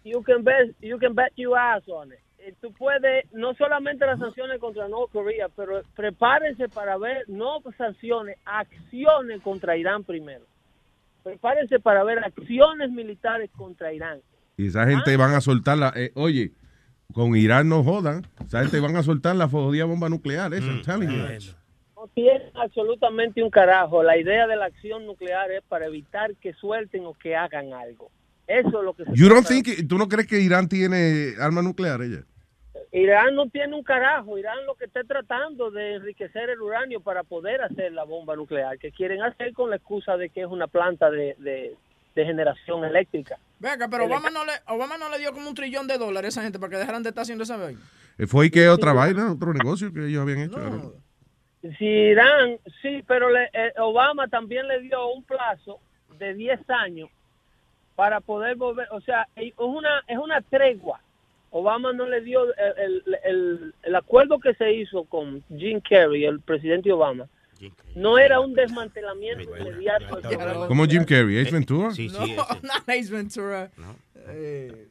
You 0.04 0.22
can 0.22 0.42
bet, 0.44 0.74
you 0.80 0.98
can 0.98 1.14
bet 1.14 1.32
your 1.36 1.58
ass 1.58 1.82
on 1.88 2.12
it. 2.12 2.20
Tú 2.60 2.72
puedes, 2.72 3.24
no 3.32 3.54
solamente 3.54 4.06
las 4.06 4.18
sanciones 4.18 4.58
contra 4.58 4.88
North 4.88 5.12
Korea, 5.12 5.48
pero 5.54 5.82
prepárense 5.94 6.68
para 6.68 6.96
ver, 6.96 7.24
no 7.28 7.60
sanciones, 7.76 8.36
acciones 8.44 9.40
contra 9.42 9.76
Irán 9.76 10.04
primero. 10.04 10.44
Prepárense 11.22 11.80
para 11.80 12.02
ver 12.04 12.18
acciones 12.18 12.90
militares 12.90 13.50
contra 13.56 13.92
Irán. 13.92 14.20
Y 14.56 14.68
esa 14.68 14.86
gente 14.86 15.16
van 15.16 15.34
a 15.34 15.40
soltarla. 15.40 15.92
Eh, 15.96 16.12
oye, 16.14 16.52
con 17.12 17.36
Irán 17.36 17.68
no 17.68 17.82
jodan. 17.82 18.26
Esa 18.44 18.60
gente 18.60 18.80
van 18.80 18.96
a 18.96 19.02
soltar 19.02 19.36
la 19.36 19.48
jodida 19.48 19.84
bomba 19.84 20.08
nuclear, 20.08 20.52
esa, 20.54 20.66
you. 20.66 21.54
No 21.96 22.06
tiene 22.14 22.50
absolutamente 22.54 23.42
un 23.42 23.50
carajo. 23.50 24.02
La 24.02 24.16
idea 24.16 24.46
de 24.46 24.56
la 24.56 24.66
acción 24.66 25.06
nuclear 25.06 25.50
es 25.50 25.62
para 25.68 25.86
evitar 25.86 26.34
que 26.36 26.54
suelten 26.54 27.04
o 27.04 27.14
que 27.14 27.36
hagan 27.36 27.72
algo. 27.72 28.10
Eso 28.46 28.68
es 28.68 28.84
lo 28.84 28.94
que 28.94 29.04
se 29.04 29.14
You 29.14 29.28
don't 29.28 29.46
think, 29.46 29.86
¿Tú 29.86 29.96
no 29.96 30.08
crees 30.08 30.26
que 30.26 30.40
Irán 30.40 30.68
tiene 30.68 31.34
armas 31.38 31.62
nucleares 31.62 32.08
ella? 32.08 32.24
Irán 32.92 33.34
no 33.36 33.48
tiene 33.48 33.76
un 33.76 33.84
carajo. 33.84 34.36
Irán 34.36 34.66
lo 34.66 34.74
que 34.74 34.86
está 34.86 35.04
tratando 35.04 35.70
de 35.70 35.94
enriquecer 35.94 36.50
el 36.50 36.60
uranio 36.60 37.00
para 37.00 37.22
poder 37.22 37.62
hacer 37.62 37.92
la 37.92 38.02
bomba 38.04 38.34
nuclear, 38.34 38.78
que 38.78 38.90
quieren 38.90 39.22
hacer 39.22 39.52
con 39.52 39.70
la 39.70 39.76
excusa 39.76 40.16
de 40.16 40.28
que 40.30 40.40
es 40.40 40.46
una 40.48 40.66
planta 40.66 41.10
de, 41.10 41.34
de- 41.38 41.76
de 42.16 42.24
generación 42.24 42.84
eléctrica. 42.84 43.38
Venga, 43.60 43.86
pero 43.88 44.06
Obama 44.06 44.30
no, 44.30 44.44
le, 44.44 44.52
Obama 44.66 44.98
no 44.98 45.08
le 45.08 45.18
dio 45.20 45.32
como 45.32 45.48
un 45.48 45.54
trillón 45.54 45.86
de 45.86 45.96
dólares 45.96 46.36
a 46.36 46.40
esa 46.40 46.42
gente 46.42 46.58
para 46.58 46.70
que 46.70 46.76
dejaran 46.78 47.04
de 47.04 47.10
estar 47.10 47.22
haciendo 47.22 47.44
esa 47.44 47.56
vaina. 47.56 47.78
Eh, 48.18 48.26
¿Fue 48.26 48.46
y 48.46 48.50
qué 48.50 48.68
otra 48.68 48.92
vaina, 48.92 49.30
otro 49.32 49.52
negocio 49.54 49.92
que 49.92 50.06
ellos 50.08 50.22
habían 50.22 50.40
hecho? 50.40 50.58
¿no? 50.58 50.92
Si 51.78 51.84
Irán, 51.84 52.58
sí, 52.82 53.04
pero 53.06 53.30
le- 53.30 53.50
eh, 53.52 53.72
Obama 53.78 54.26
también 54.26 54.66
le 54.66 54.80
dio 54.80 55.12
un 55.12 55.22
plazo 55.22 55.78
de 56.18 56.34
10 56.34 56.58
años 56.68 57.08
para 57.94 58.20
poder 58.20 58.56
volver, 58.56 58.88
o 58.90 59.00
sea, 59.02 59.28
es 59.36 59.52
una, 59.58 60.02
es 60.08 60.18
una 60.18 60.40
tregua. 60.40 61.00
Obama 61.50 61.92
no 61.92 62.06
le 62.06 62.20
dio 62.20 62.44
el, 62.44 62.52
el- 62.78 63.16
el- 63.24 63.74
el 63.82 63.94
acuerdo 63.96 64.38
que 64.38 64.54
se 64.54 64.72
hizo 64.72 65.04
con 65.04 65.42
Jim 65.56 65.80
Carrey, 65.88 66.24
el 66.24 66.40
presidente 66.40 66.92
Obama, 66.92 67.26
no 67.94 68.18
era 68.18 68.40
un 68.40 68.54
desmantelamiento 68.54 69.54
inmediato 69.56 70.18
Como 70.68 70.86
Jim. 70.86 71.04
Carrey, 71.04 71.40
Ace 71.40 71.50
Ventura. 71.50 71.88
no, 71.88 72.26
not 72.62 72.88
Ace 72.88 73.10
Ventura. 73.12 73.70
Eh, 74.28 74.86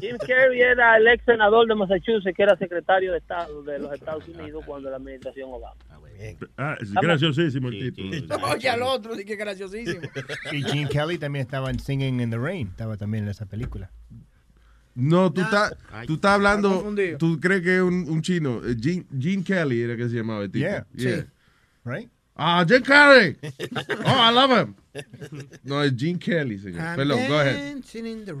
Jim 0.00 0.16
Carrey 0.18 0.60
era 0.60 0.96
el 0.96 1.06
ex 1.08 1.24
senador 1.24 1.66
de 1.68 1.74
Massachusetts, 1.74 2.34
que 2.36 2.42
era 2.44 2.56
secretario 2.56 3.12
de 3.12 3.18
Estado 3.18 3.62
de 3.64 3.78
los 3.80 3.92
Estados 3.92 4.26
Unidos 4.28 4.64
cuando 4.66 4.88
la 4.88 4.96
administración 4.96 5.50
Obama. 5.52 5.76
Ah, 6.56 6.76
es 6.80 6.92
graciosísimo 6.94 7.68
el 7.68 7.92
tipo. 7.92 8.36
Oye, 8.52 8.68
al 8.68 8.82
otro, 8.82 9.14
sí 9.16 9.24
que 9.24 9.34
graciosísimo. 9.36 10.00
Y 10.52 10.62
Gene 10.62 10.88
Kelly 10.88 11.18
también 11.18 11.44
estaba 11.44 11.70
en 11.70 11.78
Singing 11.80 12.20
in 12.20 12.30
the 12.30 12.38
Rain, 12.38 12.68
estaba 12.68 12.96
también 12.96 13.24
en 13.24 13.30
esa 13.30 13.46
película. 13.46 13.90
No, 14.94 15.32
tú 15.32 15.40
estás 15.40 15.76
tú 16.06 16.14
estás 16.14 16.32
hablando, 16.32 16.94
tú 17.18 17.40
crees 17.40 17.62
que 17.62 17.76
es 17.76 17.82
un, 17.82 18.08
un 18.08 18.22
chino. 18.22 18.60
Eh, 18.64 18.76
Gene, 18.80 19.04
Gene 19.18 19.42
Kelly 19.42 19.82
era 19.82 19.96
que 19.96 20.08
se 20.08 20.14
llamaba 20.16 20.44
el 20.44 20.50
tipo. 20.50 20.66
Yeah. 20.66 20.86
Sí. 20.96 21.24
Right? 21.84 22.08
Ah, 22.36 22.64
Gene 22.66 22.82
Kelly. 22.82 23.36
Oh, 24.06 24.30
I 24.30 24.32
love 24.32 24.50
him. 24.52 24.74
No, 25.64 25.82
es 25.82 25.92
Gene 25.96 26.18
Kelly, 26.18 26.58
señor. 26.58 26.80
I'm 26.80 26.96
Perdón, 26.96 27.26
go 27.28 27.38
ahead. 27.40 27.76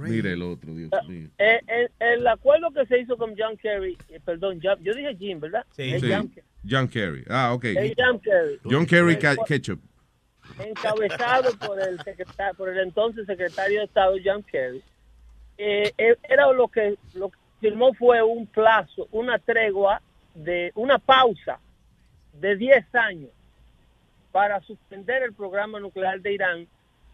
Mire 0.08 0.32
el 0.32 0.42
otro, 0.42 0.74
Dios 0.74 0.90
mío. 1.08 1.28
Eh, 1.38 1.60
el, 1.66 1.90
el 1.98 2.26
acuerdo 2.26 2.70
que 2.72 2.86
se 2.86 3.00
hizo 3.00 3.16
con 3.16 3.34
John 3.36 3.56
Kerry, 3.56 3.96
eh, 4.08 4.20
perdón, 4.24 4.60
John- 4.62 4.78
yo 4.82 4.94
dije 4.94 5.16
Jim, 5.18 5.40
¿verdad? 5.40 5.64
Es 5.76 6.00
Sí. 6.00 6.08
John, 6.12 6.32
John 6.68 6.88
Kerry. 6.88 7.24
Ah, 7.28 7.52
ok. 7.52 7.64
es 7.64 7.92
John 7.96 8.20
Kerry. 8.20 8.60
John 8.64 8.86
Eh, 8.88 9.36
Ketchup. 9.46 9.80
Encabezado 10.58 11.50
por 11.58 11.80
el, 11.80 11.98
secretario, 12.02 12.54
por 12.56 12.68
el 12.68 12.78
entonces 12.78 13.26
secretario 13.26 13.80
de 13.80 13.84
Estado 13.86 14.14
John 14.24 14.42
Kerry. 14.44 14.82
Eh, 15.56 15.92
eh, 15.96 16.16
era 16.28 16.52
lo 16.52 16.68
que, 16.68 16.96
lo 17.14 17.30
que 17.30 17.38
firmó 17.60 17.94
fue 17.94 18.22
un 18.22 18.46
plazo, 18.46 19.08
una 19.12 19.38
tregua 19.38 20.00
de 20.34 20.72
una 20.74 20.98
pausa 20.98 21.60
de 22.32 22.56
10 22.56 22.94
años 22.94 23.30
para 24.32 24.60
suspender 24.62 25.22
el 25.22 25.32
programa 25.32 25.78
nuclear 25.78 26.20
de 26.20 26.32
Irán 26.32 26.66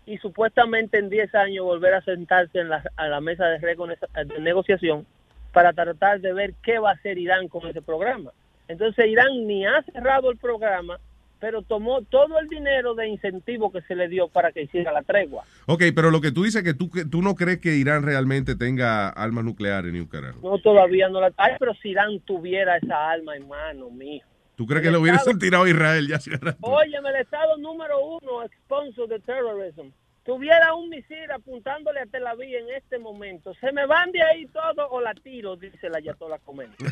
y 0.07 0.17
supuestamente 0.19 0.99
en 0.99 1.11
10 1.11 1.35
años 1.35 1.65
volver 1.65 1.95
a 1.95 2.03
sentarse 2.03 2.61
en 2.61 2.71
la, 2.71 2.83
a 2.97 3.09
la 3.09 3.21
mesa 3.21 3.47
de, 3.47 3.59
de 3.59 4.41
negociación 4.41 5.07
para 5.53 5.73
tratar 5.73 6.21
de 6.21 6.33
ver 6.33 6.55
qué 6.63 6.79
va 6.79 6.91
a 6.91 6.95
hacer 6.95 7.19
Irán 7.19 7.49
con 7.49 7.67
ese 7.67 7.83
programa. 7.83 8.33
Entonces 8.69 9.07
Irán 9.07 9.47
ni 9.47 9.67
ha 9.67 9.83
cerrado 9.83 10.31
el 10.31 10.39
programa, 10.39 10.99
pero 11.41 11.63
tomó 11.63 12.03
todo 12.03 12.39
el 12.39 12.49
dinero 12.49 12.95
de 12.95 13.09
incentivo 13.09 13.73
que 13.73 13.81
se 13.83 13.95
le 13.97 14.09
dio 14.09 14.29
para 14.29 14.53
que 14.53 14.63
hiciera 14.63 14.93
la 14.93 15.03
tregua. 15.03 15.45
Ok, 15.67 15.85
pero 15.95 16.11
lo 16.11 16.21
que 16.21 16.31
tú 16.33 16.45
dices 16.45 16.63
es 16.63 16.65
que 16.73 16.75
tú, 16.75 16.91
que 16.91 17.05
tú 17.07 17.23
no 17.23 17.35
crees 17.35 17.59
que 17.61 17.75
Irán 17.77 18.03
realmente 18.03 18.55
tenga 18.57 19.09
armas 19.09 19.45
nucleares 19.45 19.93
ni 19.93 20.01
un 20.01 20.07
carajo. 20.07 20.39
No, 20.43 20.59
todavía 20.59 21.09
no 21.09 21.21
la... 21.21 21.33
Ay, 21.39 21.55
pero 21.59 21.73
si 21.75 21.89
Irán 21.91 22.21
tuviera 22.21 22.77
esa 22.77 23.11
arma 23.11 23.35
en 23.37 23.49
mano, 23.49 23.91
mijo. 23.91 24.29
¿Tú 24.55 24.67
crees 24.67 24.83
que 24.83 24.89
El 24.89 24.97
hubiesen 24.97 25.21
Estado- 25.21 25.39
tirado 25.39 25.65
a 25.65 25.71
Israel 25.71 26.07
ya 26.07 26.17
hace 26.17 26.31
rato? 26.37 26.59
Óyeme, 26.61 27.09
el 27.09 27.17
Estado 27.17 27.57
número 27.57 27.99
uno 28.05 28.47
sponsor 28.65 29.09
de 29.09 29.19
terrorism. 29.21 29.89
Tuviera 30.23 30.75
un 30.75 30.91
misil 30.91 31.31
apuntándole 31.35 32.01
a 32.01 32.07
Tel 32.07 32.27
Aviv 32.27 32.55
en 32.55 32.69
este 32.77 32.99
momento. 32.99 33.55
Se 33.55 33.73
me 33.73 33.87
van 33.87 34.13
de 34.13 34.23
ahí 34.23 34.45
todos 34.49 34.87
o 34.91 35.01
la 35.01 35.15
tiro, 35.15 35.57
dice 35.57 35.89
la 35.89 35.97
Ayatollah 35.97 36.39
Khomeini. 36.45 36.75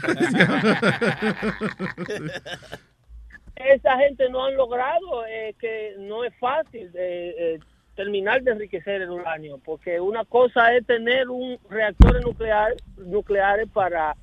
Esa 3.59 3.97
gente 3.99 4.29
no 4.31 4.45
han 4.45 4.57
logrado 4.57 5.27
eh, 5.27 5.55
que 5.59 5.95
no 5.99 6.25
es 6.25 6.35
fácil 6.39 6.91
eh, 6.95 7.35
eh, 7.39 7.59
terminar 7.97 8.43
de 8.43 8.53
enriquecer 8.53 9.03
el 9.03 9.11
uranio, 9.11 9.59
porque 9.65 10.01
una 10.01 10.25
cosa 10.25 10.75
es 10.75 10.87
tener 10.87 11.29
un 11.29 11.59
reactor 11.69 12.23
nuclear 12.25 12.75
nucleares 12.97 13.69
para 13.73 14.15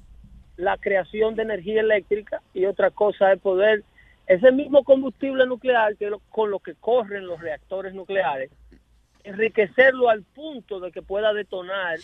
la 0.58 0.78
creación 0.78 1.36
de 1.36 1.44
energía 1.44 1.82
eléctrica 1.82 2.42
y 2.54 2.66
otra 2.66 2.90
cosa 2.92 3.34
es 3.34 3.40
poder 3.42 3.84
ese 4.28 4.52
mismo 4.54 4.84
combustible 4.86 5.46
nuclear 5.46 5.98
que 5.98 6.10
lo- 6.10 6.20
con 6.32 6.50
lo 6.50 6.60
que 6.60 6.74
corren 6.76 7.28
los 7.28 7.42
reactores 7.42 7.94
nucleares 7.94 8.50
enriquecerlo 9.26 10.10
al 10.10 10.24
punto 10.24 10.80
de 10.80 10.92
que 10.92 11.02
pueda 11.02 11.34
detonar 11.34 11.98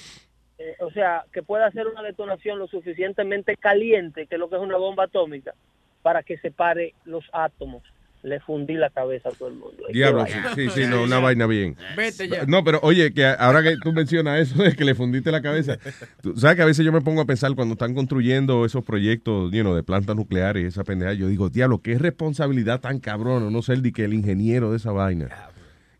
eh, 0.57 0.75
o 0.81 0.91
sea 0.91 1.23
que 1.31 1.41
pueda 1.43 1.67
hacer 1.67 1.87
una 1.87 2.01
detonación 2.03 2.59
lo 2.59 2.67
suficientemente 2.67 3.55
caliente 3.55 4.27
que 4.27 4.35
es 4.35 4.39
lo 4.39 4.49
que 4.49 4.55
es 4.57 4.61
una 4.61 4.77
bomba 4.77 5.05
atómica 5.05 5.53
para 6.01 6.23
que 6.23 6.37
separe 6.37 6.93
los 7.05 7.23
átomos 7.33 7.83
le 8.23 8.39
fundí 8.39 8.75
la 8.75 8.91
cabeza 8.91 9.29
a 9.29 9.31
todo 9.31 9.49
el 9.49 9.55
mundo 9.55 9.83
Diablo, 9.91 10.23
sí, 10.27 10.33
sí, 10.53 10.69
sí, 10.69 10.81
no, 10.87 11.01
una 11.01 11.17
vaina 11.17 11.47
bien. 11.47 11.75
Vete 11.97 12.27
ya. 12.29 12.45
No, 12.45 12.63
pero 12.63 12.79
oye, 12.83 13.11
que 13.15 13.25
ahora 13.25 13.63
que 13.63 13.77
tú 13.81 13.91
mencionas 13.93 14.39
eso 14.41 14.61
de 14.61 14.75
que 14.75 14.85
le 14.85 14.93
fundiste 14.93 15.31
la 15.31 15.41
cabeza, 15.41 15.79
tú 16.21 16.37
sabes 16.37 16.55
que 16.57 16.61
a 16.61 16.65
veces 16.67 16.85
yo 16.85 16.91
me 16.91 17.01
pongo 17.01 17.21
a 17.21 17.25
pensar 17.25 17.55
cuando 17.55 17.73
están 17.73 17.95
construyendo 17.95 18.63
esos 18.63 18.83
proyectos 18.85 19.51
you 19.51 19.61
know, 19.61 19.73
de 19.73 19.81
plantas 19.81 20.15
nucleares 20.15 20.63
y 20.63 20.67
esa 20.67 20.83
pendeja, 20.83 21.13
yo 21.13 21.29
digo, 21.29 21.49
diablo, 21.49 21.81
qué 21.81 21.97
responsabilidad 21.97 22.79
tan 22.79 22.99
cabrona, 22.99 23.49
no 23.49 23.61
ser 23.63 23.79
de 23.79 23.91
que 23.91 24.03
el 24.03 24.13
ingeniero 24.13 24.69
de 24.69 24.77
esa 24.77 24.91
vaina. 24.91 25.27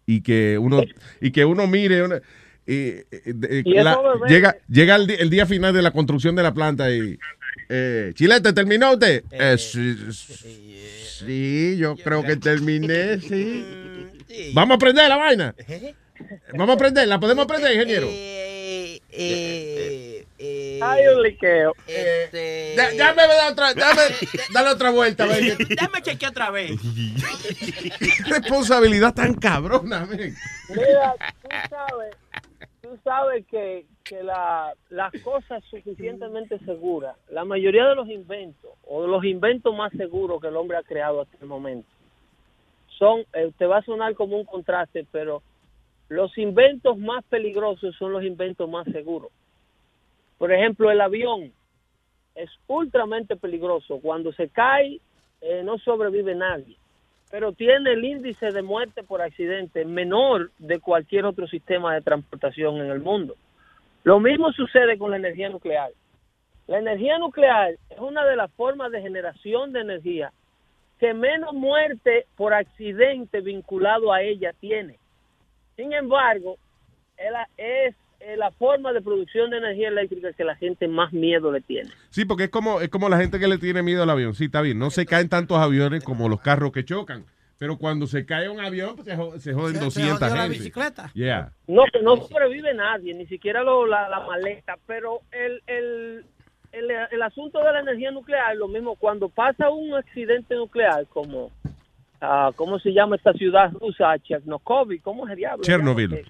Y 0.06 0.22
que 0.22 0.60
uno, 0.60 0.84
y 1.22 1.32
que 1.32 1.43
uno 1.45 1.66
mire, 1.66 2.04
una- 2.04 2.22
eh, 2.68 3.06
eh, 3.12 3.64
Y 3.66 3.74
la- 3.74 3.97
ve- 3.97 4.30
llega, 4.30 4.56
llega 4.70 4.95
el, 4.95 5.10
el 5.10 5.30
día 5.32 5.47
final 5.47 5.74
de 5.74 5.82
la 5.82 5.89
construcción 5.89 6.36
de 6.36 6.43
la 6.43 6.54
planta 6.54 6.91
y 6.91 7.18
eh, 7.70 8.12
Chilete, 8.16 8.54
¿terminó 8.54 8.93
usted? 8.93 9.24
Eh, 9.32 9.58
sí, 9.58 9.97
sí, 11.20 11.78
yo 11.78 11.95
creo 11.95 12.24
que 12.24 12.36
terminé, 12.38 13.20
sí. 13.22 13.66
Vamos 14.54 14.76
a 14.76 14.80
prender 14.80 15.10
la 15.10 15.18
vaina. 15.18 15.56
Vamos 16.54 16.76
a 16.76 16.78
prender, 16.78 17.08
¿la 17.08 17.20
podemos 17.20 17.45
prender, 17.47 17.74
ingeniero? 17.74 18.08
Hay 20.84 21.08
un 21.08 21.24
liqueo 21.24 21.74
me 23.16 23.28
da 23.28 23.49
otra, 23.49 23.74
dame, 23.74 24.02
dale 24.54 24.70
otra 24.70 24.89
vuelta, 24.91 25.26
baby. 25.26 25.56
Déjame 25.70 26.02
chequear 26.02 26.32
otra 26.32 26.52
vez. 26.52 26.72
Qué 27.99 28.24
responsabilidad 28.28 29.14
tan 29.14 29.34
cabrona, 29.34 30.06
men. 30.06 30.36
Mira, 30.70 31.14
tú 31.41 31.49
sabes, 31.70 32.16
tú 32.92 33.00
sabes 33.06 33.46
que, 33.48 33.86
que 34.04 34.22
la, 34.22 34.74
las 34.89 35.14
cosas 35.24 35.64
suficientemente 35.70 36.60
seguras, 36.60 37.16
la 37.30 37.46
mayoría 37.46 37.88
de 37.88 37.96
los 37.96 38.10
inventos, 38.10 38.72
o 38.86 39.04
de 39.04 39.08
los 39.08 39.24
inventos 39.24 39.74
más 39.74 39.94
seguros 39.94 40.42
que 40.42 40.50
el 40.50 40.58
hombre 40.58 40.76
ha 40.76 40.84
creado 40.84 41.22
hasta 41.22 41.38
el 41.39 41.48
momento, 41.48 41.88
son, 43.00 43.22
eh, 43.32 43.54
te 43.58 43.66
va 43.66 43.78
a 43.78 43.84
sonar 43.84 44.14
como 44.16 44.36
un 44.36 44.44
contraste, 44.44 45.08
pero 45.10 45.42
los 46.10 46.38
inventos 46.38 46.98
más 46.98 47.24
peligrosos 47.30 47.96
son 47.96 48.12
los 48.12 48.26
inventos 48.26 48.70
más 48.70 48.86
seguros. 48.92 49.32
Por 50.38 50.52
ejemplo, 50.52 50.92
el 50.92 51.00
avión 51.00 51.54
es 52.36 52.50
ultramente 52.68 53.38
peligroso. 53.38 54.02
Cuando 54.02 54.34
se 54.34 54.50
cae, 54.50 55.00
eh, 55.39 55.62
no 55.64 55.78
sobrevive 55.78 56.36
nadie 56.36 56.76
pero 57.32 57.53
tiene 57.53 57.93
el 57.93 58.03
índice 58.03 58.51
de 58.51 58.61
muerte 58.61 59.03
por 59.03 59.21
accidente 59.21 59.86
menor 59.86 60.51
de 60.59 60.79
cualquier 60.79 61.25
otro 61.25 61.47
sistema 61.47 61.95
de 61.95 62.01
transportación 62.01 62.77
en 62.77 62.91
el 62.91 62.99
mundo. 62.99 63.36
Lo 64.03 64.19
mismo 64.19 64.51
sucede 64.51 64.97
con 64.97 65.11
la 65.11 65.17
energía 65.17 65.49
nuclear. 65.49 65.91
La 66.67 66.79
energía 66.79 67.17
nuclear 67.17 67.71
es 67.89 67.99
una 67.99 68.25
de 68.25 68.36
las 68.36 68.51
formas 68.51 68.91
de 68.91 69.01
generación 69.01 69.71
de 69.71 69.79
energía 69.79 70.32
que 70.99 71.13
menos 71.13 71.53
muerte 71.53 72.27
por 72.36 72.53
accidente 72.53 73.39
vinculado 73.39 74.11
a 74.11 74.21
ella 74.21 74.53
tiene. 74.59 74.97
Sin 75.77 75.93
embargo, 75.93 76.57
es 77.57 77.95
la- 78.22 78.26
es 78.28 78.34
eh, 78.34 78.38
la 78.38 78.51
forma 78.51 78.93
de 78.93 79.01
producción 79.01 79.49
de 79.49 79.57
energía 79.57 79.89
eléctrica 79.89 80.34
que 80.34 80.43
la 80.43 80.55
gente 80.55 80.88
más 80.88 81.11
miedo 81.13 81.51
le 81.51 81.61
tiene. 81.61 81.89
Sí, 82.09 82.26
porque 82.26 82.45
es 82.45 82.49
como, 82.49 82.82
es 82.82 82.89
como 82.89 83.09
la 83.09 83.17
gente 83.17 83.39
que 83.39 83.47
le 83.47 83.57
tiene 83.57 83.82
miedo 83.84 84.03
al 84.03 84.09
avión. 84.09 84.34
Sí, 84.36 84.45
está 84.45 84.61
bien. 84.61 84.80
No 84.80 84.89
se 84.89 85.05
caen 85.05 85.30
tantos 85.30 85.57
aviones 85.57 86.03
como 86.03 86.30
los 86.30 86.41
carros 86.41 86.72
que 86.72 86.86
chocan. 86.86 87.26
Pero 87.57 87.78
cuando 87.78 88.07
se 88.07 88.26
cae 88.26 88.49
un 88.49 88.59
avión, 88.59 88.95
pues 88.95 89.07
se, 89.07 89.15
jo- 89.15 89.38
se 89.39 89.53
joden 89.53 89.74
Se- 89.76 89.80
se 89.80 89.86
200 89.86 90.19
jodió 90.19 90.36
la 90.36 90.41
gente. 90.43 90.57
bicicleta. 90.57 91.11
Yeah. 91.13 91.51
No, 91.67 91.84
no 92.01 92.17
sobrevive 92.17 92.74
nadie, 92.74 93.13
ni 93.13 93.28
siquiera 93.28 93.61
lo- 93.61 93.86
la, 93.86 94.09
la 94.09 94.22
maleta, 94.22 94.78
pero 94.88 95.19
el, 95.32 95.61
el, 95.67 96.26
el, 96.72 96.89
el 97.11 97.22
asunto 97.22 97.59
de 97.63 97.72
la 97.72 97.82
energía 97.82 98.09
nuclear, 98.09 98.55
lo 98.55 98.67
mismo 98.67 98.95
cuando 98.95 99.30
pasa 99.30 99.69
un 99.69 99.93
accidente 99.93 100.55
nuclear, 100.55 101.05
como, 101.07 101.51
ah, 102.19 102.49
¿cómo 102.55 102.80
se 102.80 102.93
llama 102.93 103.15
esta 103.17 103.32
ciudad 103.34 103.72
rusa? 103.74 104.17
Chernobyl, 104.24 104.99
¿cómo 105.03 105.26
es 105.28 105.32
el 105.34 105.38
diablo? 105.38 105.63
Chernobyl. 105.63 106.26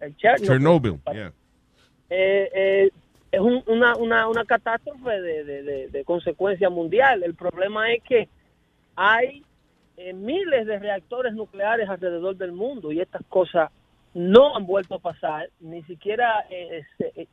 El 0.00 0.16
Chernobyl. 0.16 0.46
Chernobyl, 0.46 1.00
yeah. 1.12 1.32
Eh, 2.10 2.50
eh, 2.54 2.90
es 3.32 3.40
un- 3.40 3.64
una, 3.66 3.96
una, 3.96 4.28
una 4.28 4.44
catástrofe 4.44 5.20
de, 5.20 5.44
de, 5.44 5.62
de- 5.62 5.88
de 5.88 6.04
consecuencia 6.04 6.70
mundial. 6.70 7.22
El 7.22 7.34
problema 7.34 7.92
es 7.92 8.02
que 8.02 8.28
hay 8.94 9.42
eh, 9.96 10.12
miles 10.12 10.66
de 10.66 10.78
reactores 10.78 11.34
nucleares 11.34 11.88
alrededor 11.88 12.36
del 12.36 12.52
mundo 12.52 12.92
y 12.92 13.00
estas 13.00 13.22
cosas 13.28 13.70
no 14.14 14.56
han 14.56 14.66
vuelto 14.66 14.94
a 14.94 14.98
pasar, 14.98 15.50
ni 15.60 15.82
siquiera, 15.84 16.46
este, 16.50 17.28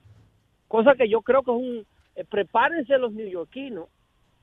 cosa 0.67 0.95
que 0.95 1.07
yo 1.07 1.21
creo 1.21 1.41
que 1.43 1.51
es 1.51 1.57
un, 1.57 1.85
prepárense 2.29 2.97
los 2.97 3.13
neoyorquinos, 3.13 3.87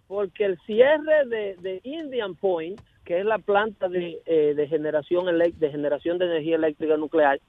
porque 0.07 0.45
el 0.45 0.59
cierre 0.67 1.27
de, 1.27 1.57
de 1.61 1.81
Indian 1.85 2.35
Point, 2.35 2.81
que 3.05 3.21
es 3.21 3.25
la 3.27 3.39
planta 3.39 3.89
de, 3.89 4.21
eh, 4.27 4.55
de 4.55 4.69
generación 4.69 5.27
de 5.27 5.71
generación 5.71 6.19
de 6.19 6.27
energía 6.27 6.57
eléctrica 6.57 6.97
nuclear, 6.97 7.41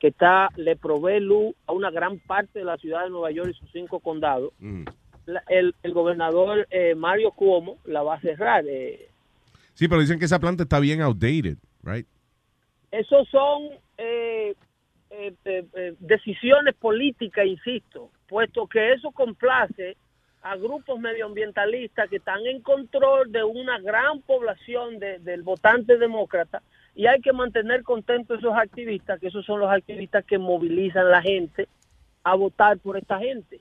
que 0.00 0.08
está 0.08 0.48
le 0.56 0.74
provee 0.76 1.20
luz 1.20 1.54
a 1.66 1.72
una 1.72 1.90
gran 1.90 2.18
parte 2.18 2.58
de 2.58 2.64
la 2.64 2.76
ciudad 2.78 3.04
de 3.04 3.10
Nueva 3.10 3.30
York 3.30 3.50
y 3.50 3.54
sus 3.58 3.70
cinco 3.70 4.00
condados. 4.00 4.52
Mm. 4.58 4.84
La- 5.26 5.44
el, 5.48 5.74
el 5.82 5.92
gobernador 5.92 6.66
eh, 6.70 6.94
Mario 6.96 7.30
Cuomo 7.32 7.78
la 7.84 8.02
va 8.02 8.14
a 8.16 8.20
cerrar. 8.20 8.64
eh, 8.66 9.08
Sí, 9.74 9.86
pero 9.86 10.00
dicen 10.00 10.18
que 10.18 10.24
esa 10.24 10.40
planta 10.40 10.64
está 10.64 10.80
bien 10.80 11.00
outdated, 11.02 11.56
right? 11.82 12.06
Esos 12.90 13.28
son 13.28 13.68
eh, 13.98 14.54
eh, 15.10 15.94
decisiones 16.00 16.74
políticas, 16.74 17.46
insisto, 17.46 18.10
puesto 18.26 18.66
que 18.66 18.92
eso 18.94 19.10
complace 19.12 19.96
a 20.42 20.56
grupos 20.56 20.98
medioambientalistas 20.98 22.08
que 22.08 22.16
están 22.16 22.44
en 22.46 22.62
control 22.62 23.30
de 23.30 23.44
una 23.44 23.78
gran 23.80 24.22
población 24.22 24.98
de- 24.98 25.18
del 25.18 25.42
votante 25.42 25.98
demócrata 25.98 26.62
y 27.00 27.06
hay 27.06 27.22
que 27.22 27.32
mantener 27.32 27.82
contentos 27.82 28.36
a 28.36 28.40
esos 28.40 28.54
activistas, 28.54 29.18
que 29.18 29.28
esos 29.28 29.46
son 29.46 29.58
los 29.58 29.70
activistas 29.70 30.22
que 30.22 30.36
movilizan 30.36 31.10
la 31.10 31.22
gente 31.22 31.66
a 32.22 32.34
votar 32.34 32.76
por 32.76 32.98
esta 32.98 33.18
gente. 33.18 33.58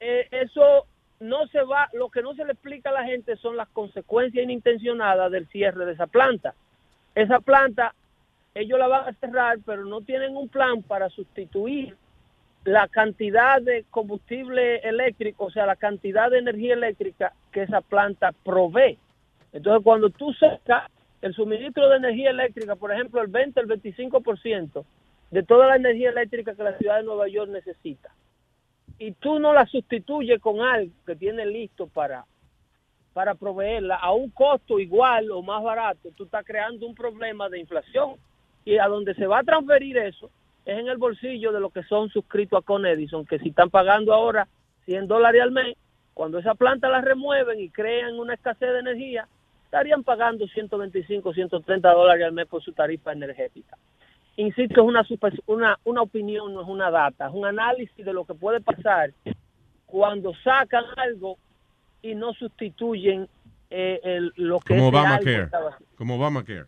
Eh, 0.00 0.26
eso 0.32 0.84
no 1.20 1.46
se 1.46 1.62
va, 1.62 1.88
lo 1.92 2.08
que 2.08 2.20
no 2.20 2.34
se 2.34 2.44
le 2.44 2.50
explica 2.50 2.90
a 2.90 2.94
la 2.94 3.04
gente 3.04 3.36
son 3.36 3.56
las 3.56 3.68
consecuencias 3.68 4.42
inintencionadas 4.42 5.30
del 5.30 5.46
cierre 5.46 5.86
de 5.86 5.92
esa 5.92 6.08
planta. 6.08 6.52
Esa 7.14 7.38
planta 7.38 7.94
ellos 8.56 8.76
la 8.76 8.88
van 8.88 9.08
a 9.08 9.12
cerrar, 9.20 9.58
pero 9.64 9.84
no 9.84 10.00
tienen 10.00 10.36
un 10.36 10.48
plan 10.48 10.82
para 10.82 11.08
sustituir 11.10 11.96
la 12.64 12.88
cantidad 12.88 13.62
de 13.62 13.84
combustible 13.88 14.78
eléctrico, 14.78 15.44
o 15.44 15.50
sea, 15.52 15.64
la 15.64 15.76
cantidad 15.76 16.28
de 16.28 16.38
energía 16.38 16.74
eléctrica 16.74 17.34
que 17.52 17.62
esa 17.62 17.82
planta 17.82 18.32
provee. 18.42 18.98
Entonces, 19.52 19.84
cuando 19.84 20.10
tú 20.10 20.32
sacas 20.32 20.90
el 21.24 21.32
suministro 21.34 21.88
de 21.88 21.96
energía 21.96 22.28
eléctrica, 22.28 22.76
por 22.76 22.92
ejemplo, 22.92 23.22
el 23.22 23.28
20, 23.28 23.58
el 23.58 23.66
25% 23.66 24.84
de 25.30 25.42
toda 25.42 25.68
la 25.68 25.76
energía 25.76 26.10
eléctrica 26.10 26.54
que 26.54 26.62
la 26.62 26.76
ciudad 26.76 26.98
de 26.98 27.04
Nueva 27.04 27.28
York 27.28 27.50
necesita, 27.50 28.12
y 28.98 29.12
tú 29.12 29.38
no 29.38 29.54
la 29.54 29.64
sustituyes 29.64 30.38
con 30.38 30.60
algo 30.60 30.92
que 31.06 31.16
tiene 31.16 31.46
listo 31.46 31.86
para, 31.86 32.26
para 33.14 33.34
proveerla 33.34 33.96
a 33.96 34.12
un 34.12 34.28
costo 34.28 34.78
igual 34.78 35.30
o 35.30 35.40
más 35.40 35.62
barato, 35.62 36.10
tú 36.14 36.24
estás 36.24 36.44
creando 36.44 36.86
un 36.86 36.94
problema 36.94 37.48
de 37.48 37.58
inflación 37.58 38.16
y 38.66 38.76
a 38.76 38.86
donde 38.86 39.14
se 39.14 39.26
va 39.26 39.38
a 39.38 39.44
transferir 39.44 39.96
eso 39.96 40.30
es 40.66 40.78
en 40.78 40.88
el 40.88 40.98
bolsillo 40.98 41.52
de 41.52 41.60
los 41.60 41.72
que 41.72 41.84
son 41.84 42.10
suscritos 42.10 42.58
a 42.58 42.66
Con 42.66 42.84
Edison, 42.84 43.24
que 43.24 43.38
si 43.38 43.48
están 43.48 43.70
pagando 43.70 44.12
ahora 44.12 44.46
100 44.84 45.08
dólares 45.08 45.40
al 45.40 45.52
mes, 45.52 45.78
cuando 46.12 46.38
esa 46.38 46.54
planta 46.54 46.90
la 46.90 47.00
remueven 47.00 47.60
y 47.60 47.70
crean 47.70 48.18
una 48.18 48.34
escasez 48.34 48.72
de 48.72 48.80
energía, 48.80 49.26
estarían 49.74 50.04
pagando 50.04 50.46
125, 50.46 51.34
130 51.34 51.90
dólares 51.92 52.24
al 52.24 52.32
mes 52.32 52.46
por 52.46 52.62
su 52.62 52.72
tarifa 52.72 53.10
energética. 53.10 53.76
Insisto, 54.36 54.80
es 54.80 54.86
una, 54.86 55.04
una, 55.46 55.78
una 55.84 56.02
opinión, 56.02 56.54
no 56.54 56.62
es 56.62 56.68
una 56.68 56.92
data, 56.92 57.26
es 57.26 57.34
un 57.34 57.44
análisis 57.44 58.04
de 58.04 58.12
lo 58.12 58.24
que 58.24 58.34
puede 58.34 58.60
pasar 58.60 59.10
cuando 59.84 60.32
sacan 60.44 60.84
algo 60.96 61.38
y 62.02 62.14
no 62.14 62.32
sustituyen 62.34 63.28
eh, 63.70 63.98
el- 64.04 64.32
lo 64.36 64.60
que 64.60 64.74
Como 64.76 64.88
Obamacare. 64.88 65.48
Como 65.96 66.16
Obamacare. 66.16 66.66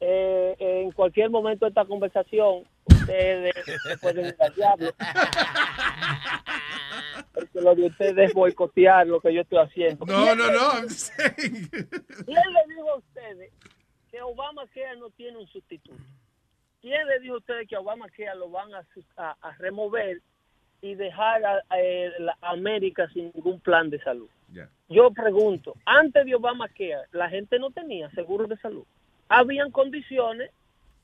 Eh, 0.00 0.54
en 0.58 0.90
cualquier 0.92 1.30
momento 1.30 1.64
de 1.64 1.70
esta 1.70 1.86
conversación, 1.86 2.64
ustedes 2.84 3.54
pueden 4.02 4.26
ir 4.26 4.36
al 4.38 4.54
diablo. 4.54 4.90
Porque 7.34 7.60
lo 7.60 7.74
de 7.74 7.86
ustedes 7.86 8.28
es 8.28 8.34
boicotear 8.34 9.06
lo 9.06 9.20
que 9.20 9.32
yo 9.32 9.40
estoy 9.42 9.58
haciendo. 9.58 10.04
No, 10.04 10.34
no, 10.34 10.50
no. 10.52 10.70
¿Quién 11.36 12.42
le 12.52 12.74
dijo 12.74 12.90
a 12.90 12.96
ustedes 12.96 13.52
que 14.10 14.20
Obamacare 14.22 14.96
no 14.98 15.10
tiene 15.10 15.38
un 15.38 15.46
sustituto? 15.46 15.96
¿Quién 16.80 17.06
le 17.06 17.20
dijo 17.20 17.34
a 17.34 17.38
ustedes 17.38 17.68
que 17.68 17.76
Obamacare 17.76 18.34
lo 18.36 18.50
van 18.50 18.74
a, 18.74 18.84
a- 19.16 19.36
a 19.40 19.52
remover 19.58 20.20
y 20.80 20.94
dejar 20.94 21.44
a, 21.44 21.62
a, 21.70 21.76
la 22.18 22.36
América 22.42 23.08
sin 23.12 23.30
ningún 23.34 23.60
plan 23.60 23.88
de 23.88 24.00
salud? 24.02 24.28
Yo 24.88 25.10
pregunto, 25.12 25.74
antes 25.86 26.26
de 26.26 26.34
Obamacare, 26.34 27.06
la 27.12 27.30
gente 27.30 27.58
no 27.58 27.70
tenía 27.70 28.10
seguro 28.10 28.46
de 28.46 28.58
salud. 28.58 28.84
Habían 29.28 29.70
condiciones 29.70 30.50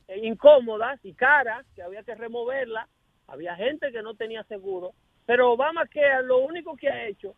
eh, 0.09 0.21
incómodas 0.23 1.01
y 1.03 1.15
caras 1.15 1.65
que 1.75 1.83
había 1.83 2.03
que 2.03 2.15
removerlas. 2.15 2.87
Había 3.27 3.57
gente 3.57 3.91
que 3.93 4.03
no 4.03 4.15
tenía 4.15 4.43
seguro. 4.45 4.93
Pero 5.29 5.53
Obamacare 5.53 6.23
lo 6.25 6.39
único 6.39 6.75
que 6.75 6.89
ha 6.89 7.07
hecho 7.07 7.35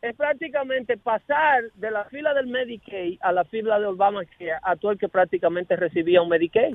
es 0.00 0.12
prácticamente 0.16 0.96
pasar 0.96 1.70
de 1.74 1.88
la 1.88 2.04
fila 2.06 2.34
del 2.34 2.48
Medicaid 2.48 3.20
a 3.20 3.30
la 3.30 3.44
fila 3.44 3.78
de 3.78 3.86
Obamacare 3.86 4.58
a 4.60 4.74
todo 4.74 4.90
el 4.90 4.98
que 4.98 5.08
prácticamente 5.08 5.76
recibía 5.76 6.20
un 6.20 6.28
Medicaid. 6.28 6.74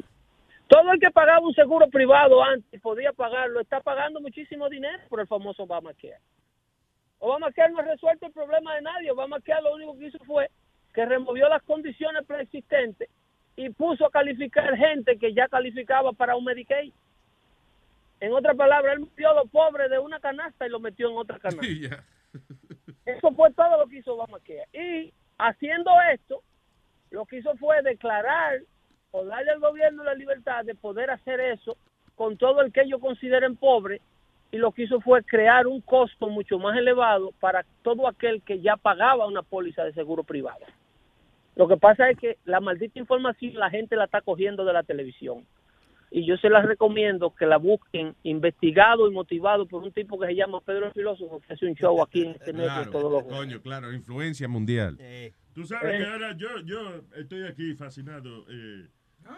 Todo 0.69 0.93
el 0.93 1.01
que 1.01 1.11
pagaba 1.11 1.45
un 1.45 1.53
seguro 1.53 1.89
privado 1.89 2.41
antes 2.41 2.73
y 2.73 2.77
podía 2.77 3.11
pagarlo 3.11 3.59
está 3.59 3.81
pagando 3.81 4.21
muchísimo 4.21 4.69
dinero 4.69 5.03
por 5.09 5.19
el 5.19 5.27
famoso 5.27 5.63
Obamacare. 5.63 6.21
Obamacare 7.19 7.73
no 7.73 7.79
ha 7.79 7.81
resuelto 7.81 8.27
el 8.27 8.31
problema 8.31 8.73
de 8.75 8.83
nadie. 8.83 9.11
Obamacare 9.11 9.63
lo 9.63 9.75
único 9.75 9.97
que 9.97 10.05
hizo 10.05 10.19
fue 10.19 10.49
que 10.93 11.05
removió 11.05 11.49
las 11.49 11.63
condiciones 11.63 12.25
preexistentes 12.25 13.09
y 13.57 13.69
puso 13.71 14.05
a 14.05 14.11
calificar 14.11 14.77
gente 14.77 15.17
que 15.17 15.33
ya 15.33 15.49
calificaba 15.49 16.13
para 16.13 16.37
un 16.37 16.45
Medicaid. 16.45 16.93
En 18.19 18.33
otras 18.33 18.55
palabras, 18.55 18.95
él 18.95 19.01
metió 19.01 19.29
a 19.29 19.35
los 19.35 19.49
pobres 19.49 19.89
de 19.89 19.99
una 19.99 20.19
canasta 20.19 20.65
y 20.65 20.69
lo 20.69 20.79
metió 20.79 21.09
en 21.09 21.17
otra 21.17 21.39
canasta. 21.39 22.03
Eso 23.05 23.31
fue 23.31 23.51
todo 23.53 23.77
lo 23.77 23.87
que 23.87 23.97
hizo 23.97 24.15
Obamacare. 24.15 24.67
Y 24.73 25.13
haciendo 25.37 25.91
esto, 26.11 26.41
lo 27.09 27.25
que 27.25 27.37
hizo 27.37 27.55
fue 27.55 27.81
declarar 27.81 28.59
o 29.11 29.23
darle 29.23 29.51
al 29.51 29.59
gobierno 29.59 30.03
la 30.03 30.13
libertad 30.13 30.65
de 30.65 30.75
poder 30.75 31.09
hacer 31.09 31.39
eso 31.39 31.77
con 32.15 32.37
todo 32.37 32.61
el 32.61 32.73
que 32.73 32.81
ellos 32.81 32.99
consideren 32.99 33.55
pobre 33.55 34.01
y 34.51 34.57
lo 34.57 34.71
que 34.71 34.83
hizo 34.83 34.99
fue 35.01 35.23
crear 35.23 35.67
un 35.67 35.81
costo 35.81 36.27
mucho 36.27 36.59
más 36.59 36.77
elevado 36.77 37.31
para 37.39 37.65
todo 37.81 38.07
aquel 38.07 38.41
que 38.41 38.59
ya 38.59 38.75
pagaba 38.75 39.27
una 39.27 39.41
póliza 39.41 39.83
de 39.83 39.93
seguro 39.93 40.23
privado. 40.23 40.65
Lo 41.55 41.67
que 41.67 41.77
pasa 41.77 42.09
es 42.09 42.17
que 42.17 42.37
la 42.45 42.59
maldita 42.59 42.99
información 42.99 43.55
la 43.55 43.69
gente 43.69 43.95
la 43.95 44.05
está 44.05 44.21
cogiendo 44.21 44.63
de 44.63 44.73
la 44.73 44.83
televisión. 44.83 45.45
Y 46.09 46.25
yo 46.25 46.37
se 46.37 46.49
las 46.49 46.65
recomiendo 46.65 47.33
que 47.35 47.45
la 47.45 47.57
busquen 47.57 48.15
investigado 48.23 49.09
y 49.09 49.13
motivado 49.13 49.65
por 49.67 49.83
un 49.83 49.91
tipo 49.91 50.17
que 50.19 50.27
se 50.27 50.35
llama 50.35 50.61
Pedro 50.61 50.87
el 50.87 50.93
Filósofo, 50.93 51.41
que 51.41 51.53
hace 51.53 51.65
un 51.65 51.75
show 51.75 52.01
aquí 52.01 52.21
en 52.23 52.29
este 52.31 52.53
network 52.53 52.91
todos 52.91 53.11
los 53.11 53.23
jueves. 53.23 53.39
Coño, 53.39 53.61
claro, 53.61 53.91
influencia 53.93 54.47
mundial. 54.47 54.97
Tú 55.53 55.65
sabes 55.65 55.95
Eh. 55.95 56.03
que 56.03 56.09
ahora 56.09 56.35
yo, 56.37 56.47
yo 56.65 57.01
estoy 57.15 57.43
aquí 57.43 57.73
fascinado 57.73 58.45
eh, 58.49 58.87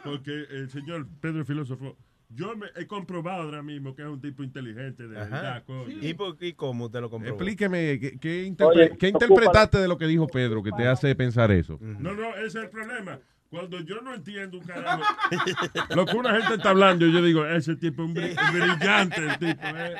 porque 0.03 0.31
el 0.51 0.69
señor 0.69 1.07
Pedro 1.21 1.39
el 1.39 1.45
Filósofo, 1.45 1.97
yo 2.29 2.55
me 2.55 2.67
he 2.75 2.85
comprobado 2.85 3.41
ahora 3.43 3.63
mismo 3.63 3.95
que 3.95 4.03
es 4.03 4.07
un 4.07 4.21
tipo 4.21 4.43
inteligente, 4.43 5.03
de 5.07 5.15
verdad, 5.15 5.63
coño. 5.65 5.85
¿Y, 6.01 6.13
por- 6.13 6.37
¿Y 6.39 6.53
cómo 6.53 6.85
usted 6.85 7.01
lo 7.01 7.09
comprobó? 7.09 7.35
Explíqueme, 7.35 7.99
¿qué, 7.99 8.19
qué 8.19 8.45
interpre- 8.45 8.67
Oye, 8.89 8.97
qué 8.99 9.07
interpretaste 9.07 9.79
de 9.79 9.87
lo 9.87 9.97
que 9.97 10.05
dijo 10.05 10.27
Pedro 10.27 10.61
que 10.61 10.71
te 10.71 10.85
hace 10.85 11.15
pensar 11.15 11.49
eso? 11.51 11.79
No, 11.81 12.13
no, 12.13 12.35
ese 12.35 12.45
es 12.45 12.55
el 12.65 12.69
problema. 12.69 13.19
Cuando 13.49 13.79
yo 13.79 13.99
no 14.01 14.13
entiendo 14.13 14.59
un 14.59 14.63
carajo, 14.65 15.01
lo 15.95 16.05
que 16.05 16.15
una 16.15 16.35
gente 16.39 16.53
está 16.55 16.69
hablando, 16.69 17.07
yo 17.07 17.21
digo, 17.23 17.45
ese 17.47 17.75
tipo 17.75 18.03
es 18.03 18.09
un 18.09 18.15
bri- 18.15 18.51
brillante, 18.53 19.25
el 19.25 19.39
tipo, 19.39 19.67
es 19.67 19.95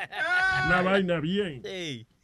una 0.67 0.81
vaina 0.83 1.19
bien. 1.19 1.61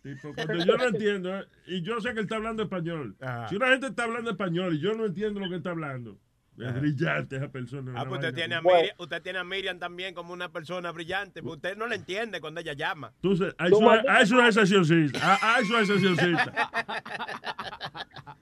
Tipo, 0.04 0.34
cuando 0.36 0.64
yo 0.64 0.78
no 0.78 0.84
entiendo, 0.84 1.36
eh, 1.40 1.46
y 1.66 1.82
yo 1.82 2.00
sé 2.00 2.10
que 2.14 2.20
él 2.20 2.26
está 2.26 2.36
hablando 2.36 2.62
español. 2.62 3.16
Ajá. 3.20 3.48
Si 3.50 3.56
una 3.56 3.70
gente 3.70 3.88
está 3.88 4.04
hablando 4.04 4.30
español 4.30 4.76
y 4.76 4.80
yo 4.80 4.94
no 4.94 5.06
entiendo 5.06 5.40
lo 5.40 5.50
que 5.50 5.56
está 5.56 5.72
hablando, 5.72 6.20
es 6.60 6.68
Ajá. 6.68 6.78
brillante 6.80 7.38
esa 7.38 7.50
persona. 7.50 7.94
Ah, 7.96 8.06
pues 8.08 8.20
usted 8.20 8.36
tiene, 8.36 8.54
a. 8.54 8.62
Miriam, 8.62 8.96
usted 9.00 9.22
tiene 9.24 9.40
a 9.40 9.44
Miriam 9.44 9.80
también 9.80 10.14
como 10.14 10.32
una 10.32 10.52
persona 10.52 10.92
brillante. 10.92 11.42
pero 11.42 11.56
Usted 11.56 11.76
no 11.76 11.88
le 11.88 11.96
entiende 11.96 12.40
cuando 12.40 12.62
ella 12.62 12.74
llama. 12.74 13.12
Entonces, 13.24 13.56
hay 13.58 13.72
su, 13.72 13.90
hay 13.90 14.28
su 14.28 14.40
excepcioncita. 14.40 15.20
Ah, 15.24 15.40
Hay 15.56 15.66
su 15.66 15.76
excepcioncita. 15.76 16.70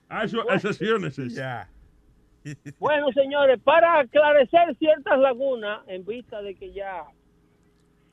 Hay 0.09 0.27
su 0.27 0.41
excepciones. 0.41 1.17
Bueno, 2.79 3.11
señores, 3.13 3.59
para 3.63 3.99
aclarecer 3.99 4.75
ciertas 4.77 5.17
lagunas, 5.19 5.81
en 5.87 6.05
vista 6.05 6.41
de 6.41 6.55
que 6.55 6.73
ya 6.73 7.03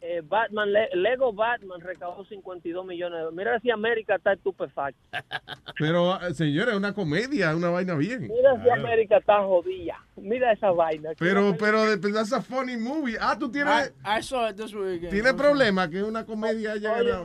eh, 0.03 0.22
Batman, 0.24 0.72
Le- 0.72 0.89
Lego 0.95 1.31
Batman 1.33 1.78
recaudó 1.81 2.24
52 2.24 2.87
millones 2.87 3.18
de 3.18 3.24
dólares. 3.24 3.37
Mira 3.37 3.61
si 3.61 3.70
América 3.70 4.14
está 4.16 4.33
estupefacta. 4.33 5.22
Pero, 5.78 6.14
eh, 6.26 6.33
señores, 6.33 6.72
es 6.72 6.78
una 6.78 6.95
comedia, 6.95 7.55
una 7.55 7.68
vaina 7.68 7.95
bien. 7.97 8.22
Mira 8.22 8.62
si 8.62 8.70
América 8.70 9.18
está 9.18 9.43
jodida. 9.43 9.99
Mira 10.16 10.53
esa 10.53 10.70
vaina. 10.70 11.11
Pero, 11.18 11.55
pero, 11.59 11.83
de- 11.85 12.12
that's 12.12 12.33
a 12.33 12.41
funny 12.41 12.78
movie. 12.78 13.16
Ah, 13.20 13.37
tú 13.39 13.51
tienes, 13.51 13.93
I, 14.03 14.20
I 14.20 14.22
saw 14.22 14.49
it 14.49 14.57
this 14.57 14.72
weekend. 14.72 15.11
tienes 15.11 15.35
problema 15.35 15.91
que 15.91 15.99
es 15.99 16.05
una 16.05 16.24
comedia 16.24 16.76
ya 16.76 16.95
ganado. 16.95 17.24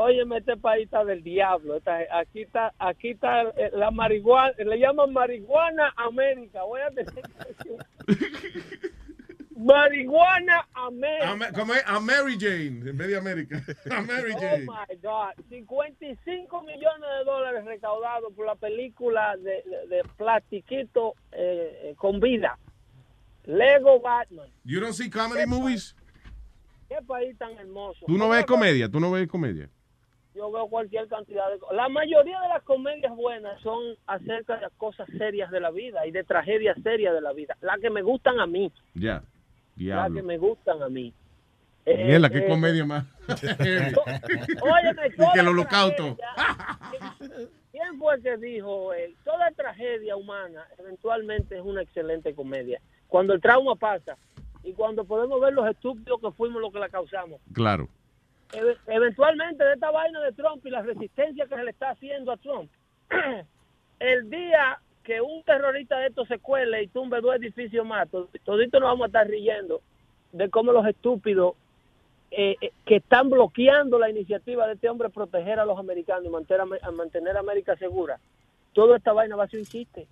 Óyeme, 0.00 0.38
este 0.38 0.56
país 0.56 0.84
está 0.84 1.04
del 1.04 1.22
diablo. 1.22 1.78
Aquí 2.10 2.40
está, 2.40 2.72
aquí 2.78 3.10
está 3.10 3.42
eh, 3.42 3.70
la 3.74 3.90
marihuana, 3.90 4.54
le 4.56 4.78
llaman 4.78 5.12
marihuana 5.12 5.92
América. 5.94 6.62
Voy 6.62 6.80
a 6.80 6.88
tener 6.88 7.22
que. 7.62 8.80
Marihuana 9.54 10.66
América. 10.72 11.52
Como 11.52 11.74
es 11.74 11.82
a 11.86 12.00
Mary 12.00 12.38
Jane, 12.40 12.88
en 12.88 12.96
vez 12.96 13.08
de 13.08 13.16
América. 13.18 13.62
A 13.90 14.00
Mary 14.00 14.32
Jane. 14.32 14.66
Oh 14.66 14.72
my 14.72 14.96
God, 15.02 15.34
55 15.50 16.62
millones 16.62 17.08
de 17.18 17.24
dólares 17.26 17.66
recaudados 17.66 18.32
por 18.32 18.46
la 18.46 18.54
película 18.54 19.36
de, 19.36 19.62
de, 19.68 19.96
de 19.96 20.02
Plastiquito 20.16 21.14
eh, 21.32 21.90
eh, 21.90 21.94
con 21.98 22.20
vida. 22.20 22.58
Lego 23.44 24.00
Batman. 24.00 24.48
You 24.64 24.80
don't 24.80 24.94
see 24.94 25.10
comedy 25.10 25.44
movies? 25.44 25.94
Qué 26.88 26.96
país 27.06 27.36
tan 27.36 27.52
hermoso. 27.58 28.06
Tú 28.06 28.16
no 28.16 28.30
ves 28.30 28.46
comedia, 28.46 28.88
tú 28.88 28.98
no 28.98 29.10
ves 29.10 29.28
comedia. 29.28 29.68
Yo 30.34 30.50
veo 30.52 30.68
cualquier 30.68 31.08
cantidad 31.08 31.50
de 31.50 31.58
cosas. 31.58 31.76
La 31.76 31.88
mayoría 31.88 32.40
de 32.40 32.48
las 32.48 32.62
comedias 32.62 33.14
buenas 33.16 33.60
son 33.62 33.96
acerca 34.06 34.56
de 34.58 34.68
cosas 34.76 35.08
serias 35.18 35.50
de 35.50 35.60
la 35.60 35.70
vida 35.70 36.06
y 36.06 36.12
de 36.12 36.22
tragedias 36.22 36.76
serias 36.82 37.14
de 37.14 37.20
la 37.20 37.32
vida. 37.32 37.56
Las 37.60 37.80
que 37.80 37.90
me 37.90 38.02
gustan 38.02 38.38
a 38.38 38.46
mí. 38.46 38.70
Ya, 38.94 39.22
Las 39.76 40.12
que 40.12 40.22
me 40.22 40.38
gustan 40.38 40.82
a 40.82 40.88
mí. 40.88 41.12
Eh, 41.86 42.04
Mierda, 42.04 42.30
qué 42.30 42.38
eh, 42.38 42.46
comedia 42.46 42.84
más. 42.84 43.04
Que 43.40 43.92
el 45.40 45.48
holocausto. 45.48 46.16
¿Quién 47.72 47.98
fue 47.98 48.20
que 48.20 48.36
dijo, 48.36 48.92
eh, 48.92 49.14
toda 49.24 49.50
tragedia 49.52 50.16
humana 50.16 50.66
eventualmente 50.78 51.56
es 51.56 51.62
una 51.62 51.82
excelente 51.82 52.34
comedia? 52.34 52.80
Cuando 53.08 53.32
el 53.32 53.40
trauma 53.40 53.76
pasa 53.76 54.16
y 54.62 54.72
cuando 54.72 55.04
podemos 55.04 55.40
ver 55.40 55.52
los 55.52 55.68
estúpidos 55.68 56.20
que 56.20 56.30
fuimos 56.32 56.60
los 56.60 56.72
que 56.72 56.78
la 56.78 56.88
causamos. 56.88 57.40
Claro. 57.52 57.88
Eve- 58.52 58.78
eventualmente 58.86 59.62
de 59.64 59.74
esta 59.74 59.90
vaina 59.90 60.20
de 60.20 60.32
Trump 60.32 60.64
y 60.66 60.70
la 60.70 60.82
resistencia 60.82 61.46
que 61.46 61.54
se 61.54 61.64
le 61.64 61.70
está 61.70 61.90
haciendo 61.90 62.32
a 62.32 62.36
Trump, 62.36 62.70
el 64.00 64.30
día 64.30 64.80
que 65.04 65.20
un 65.20 65.42
terrorista 65.44 65.98
de 65.98 66.08
estos 66.08 66.28
se 66.28 66.38
cuele 66.38 66.82
y 66.82 66.88
tumbe 66.88 67.20
dos 67.20 67.34
edificios 67.36 67.86
más, 67.86 68.08
to- 68.10 68.28
todito 68.44 68.80
nos 68.80 68.88
vamos 68.90 69.04
a 69.04 69.06
estar 69.06 69.26
riendo 69.26 69.80
de 70.32 70.48
cómo 70.50 70.72
los 70.72 70.86
estúpidos 70.86 71.54
eh, 72.32 72.56
eh, 72.60 72.72
que 72.84 72.96
están 72.96 73.28
bloqueando 73.30 73.98
la 73.98 74.08
iniciativa 74.10 74.66
de 74.66 74.74
este 74.74 74.88
hombre 74.88 75.08
proteger 75.08 75.58
a 75.58 75.64
los 75.64 75.78
americanos 75.78 76.24
y 76.26 76.28
mantener, 76.28 76.60
a, 76.82 76.90
mantener 76.92 77.36
a 77.36 77.40
América 77.40 77.76
segura, 77.76 78.20
toda 78.72 78.96
esta 78.98 79.12
vaina 79.12 79.34
va 79.36 79.44
a 79.44 79.48
ser 79.48 79.60
un. 79.60 80.06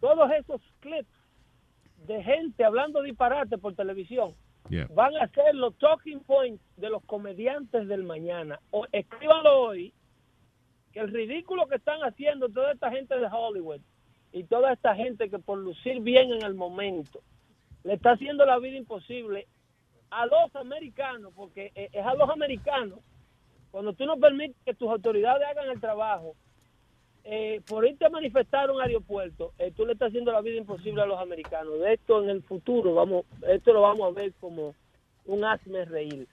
Todos 0.00 0.30
esos 0.32 0.60
clips 0.80 1.08
de 2.06 2.22
gente 2.22 2.64
hablando 2.64 3.00
disparate 3.02 3.58
por 3.58 3.74
televisión 3.74 4.34
Van 4.90 5.16
a 5.16 5.28
ser 5.28 5.54
los 5.54 5.76
talking 5.78 6.20
points 6.20 6.62
de 6.76 6.88
los 6.88 7.04
comediantes 7.04 7.86
del 7.86 8.02
mañana. 8.02 8.60
O 8.70 8.86
escríbanlo 8.92 9.60
hoy, 9.60 9.92
que 10.92 11.00
el 11.00 11.12
ridículo 11.12 11.66
que 11.66 11.76
están 11.76 12.00
haciendo 12.00 12.48
toda 12.48 12.72
esta 12.72 12.90
gente 12.90 13.18
de 13.18 13.26
Hollywood 13.26 13.80
y 14.32 14.44
toda 14.44 14.72
esta 14.72 14.94
gente 14.94 15.28
que 15.28 15.38
por 15.38 15.58
lucir 15.58 16.00
bien 16.00 16.32
en 16.32 16.44
el 16.44 16.54
momento 16.54 17.20
le 17.84 17.94
está 17.94 18.12
haciendo 18.12 18.46
la 18.46 18.58
vida 18.58 18.76
imposible 18.76 19.46
a 20.10 20.26
los 20.26 20.54
americanos, 20.56 21.32
porque 21.34 21.72
eh, 21.74 21.90
es 21.92 22.06
a 22.06 22.14
los 22.14 22.30
americanos, 22.30 23.00
cuando 23.70 23.92
tú 23.92 24.06
no 24.06 24.16
permites 24.16 24.56
que 24.64 24.74
tus 24.74 24.88
autoridades 24.88 25.46
hagan 25.48 25.70
el 25.70 25.80
trabajo, 25.80 26.34
eh, 27.24 27.60
por 27.66 27.86
irte 27.86 28.04
a 28.04 28.10
manifestar 28.10 28.70
un 28.70 28.80
aeropuerto, 28.82 29.52
eh, 29.58 29.72
tú 29.76 29.86
le 29.86 29.94
estás 29.94 30.08
haciendo 30.08 30.30
la 30.32 30.40
vida 30.42 30.56
imposible 30.58 31.02
a 31.02 31.06
los 31.06 31.18
americanos. 31.20 31.80
De 31.80 31.94
esto 31.94 32.22
en 32.22 32.30
el 32.30 32.42
futuro, 32.42 32.94
vamos, 32.94 33.24
esto 33.48 33.72
lo 33.72 33.80
vamos 33.82 34.06
a 34.08 34.10
ver 34.14 34.32
como 34.40 34.74
un 35.26 35.44
hazme 35.44 35.84
reír. 35.86 36.26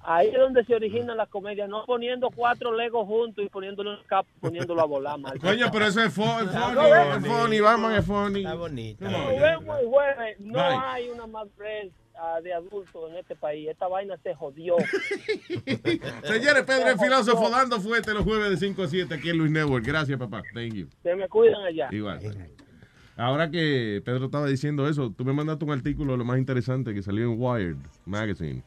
Ahí 0.00 0.28
es 0.28 0.38
donde 0.38 0.64
se 0.64 0.76
originan 0.76 1.16
las 1.16 1.28
comedias, 1.28 1.68
no 1.68 1.84
poniendo 1.84 2.30
cuatro 2.30 2.72
legos 2.72 3.04
juntos 3.06 3.44
y 3.44 3.48
poniéndolo 3.48 3.94
en 3.94 3.98
el 3.98 4.06
cap, 4.06 4.24
poniéndolo 4.40 4.80
a 4.80 4.84
volar. 4.84 5.18
mal. 5.20 5.38
Coño, 5.40 5.66
pero 5.72 5.86
eso 5.86 6.00
es, 6.02 6.16
fo- 6.16 6.40
es 6.40 6.50
funny. 6.50 7.26
Es 7.26 7.26
funny, 7.26 7.60
Batman 7.60 7.94
es 7.96 8.06
funny. 8.06 8.40
Está 8.40 8.54
bonito. 8.54 9.04
No 10.38 10.60
hay 10.60 11.08
una 11.08 11.26
más 11.26 11.48
de 12.42 12.52
adultos 12.52 13.10
en 13.10 13.16
este 13.16 13.36
país. 13.36 13.68
Esta 13.68 13.88
vaina 13.88 14.16
se 14.22 14.34
jodió. 14.34 14.76
Señores, 16.24 16.64
Pedro 16.66 16.90
el 16.90 16.98
filósofo 16.98 17.50
dando 17.50 17.80
fuerte 17.80 18.12
los 18.14 18.24
jueves 18.24 18.50
de 18.50 18.56
5 18.56 18.82
a 18.82 18.88
7 18.88 19.14
aquí 19.14 19.30
en 19.30 19.38
Luis 19.38 19.50
Network. 19.50 19.84
Gracias, 19.84 20.18
papá. 20.18 20.42
Thank 20.54 20.74
you. 20.74 20.88
Se 21.02 21.14
me 21.14 21.28
cuidan 21.28 21.62
allá. 21.62 21.88
Igual. 21.90 22.20
Ahora 23.16 23.50
que 23.50 24.00
Pedro 24.04 24.26
estaba 24.26 24.46
diciendo 24.46 24.88
eso, 24.88 25.10
tú 25.10 25.24
me 25.24 25.32
mandaste 25.32 25.64
un 25.64 25.72
artículo 25.72 26.16
lo 26.16 26.24
más 26.24 26.38
interesante 26.38 26.94
que 26.94 27.02
salió 27.02 27.24
en 27.24 27.40
Wired 27.40 27.76
Magazine 28.04 28.62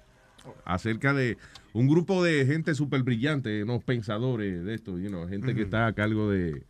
acerca 0.66 1.14
de 1.14 1.38
un 1.74 1.88
grupo 1.88 2.24
de 2.24 2.46
gente 2.46 2.76
súper 2.76 3.04
brillante, 3.04 3.64
unos 3.64 3.84
pensadores 3.84 4.64
de 4.64 4.74
esto, 4.74 4.98
you 4.98 5.08
know, 5.08 5.28
gente 5.28 5.56
que 5.56 5.62
está 5.62 5.88
a 5.88 5.94
cargo 5.94 6.30
de, 6.30 6.64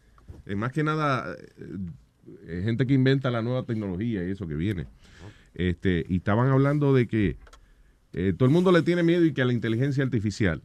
eh, 0.46 0.56
más 0.56 0.72
que 0.72 0.84
nada, 0.84 1.36
eh, 1.36 1.78
eh, 2.48 2.62
gente 2.64 2.86
que 2.86 2.94
inventa 2.94 3.32
la 3.32 3.42
nueva 3.42 3.64
tecnología 3.64 4.24
y 4.24 4.32
eso 4.32 4.48
que 4.48 4.56
viene. 4.56 4.86
Este, 5.54 6.06
y 6.08 6.18
estaban 6.18 6.50
hablando 6.50 6.94
de 6.94 7.08
que 7.08 7.38
eh, 8.14 8.34
todo 8.38 8.48
el 8.48 8.54
mundo 8.54 8.72
le 8.72 8.82
tiene 8.82 9.04
miedo 9.04 9.26
y 9.26 9.34
que 9.34 9.42
a 9.42 9.46
la 9.46 9.54
inteligencia 9.54 10.04
artificial. 10.04 10.62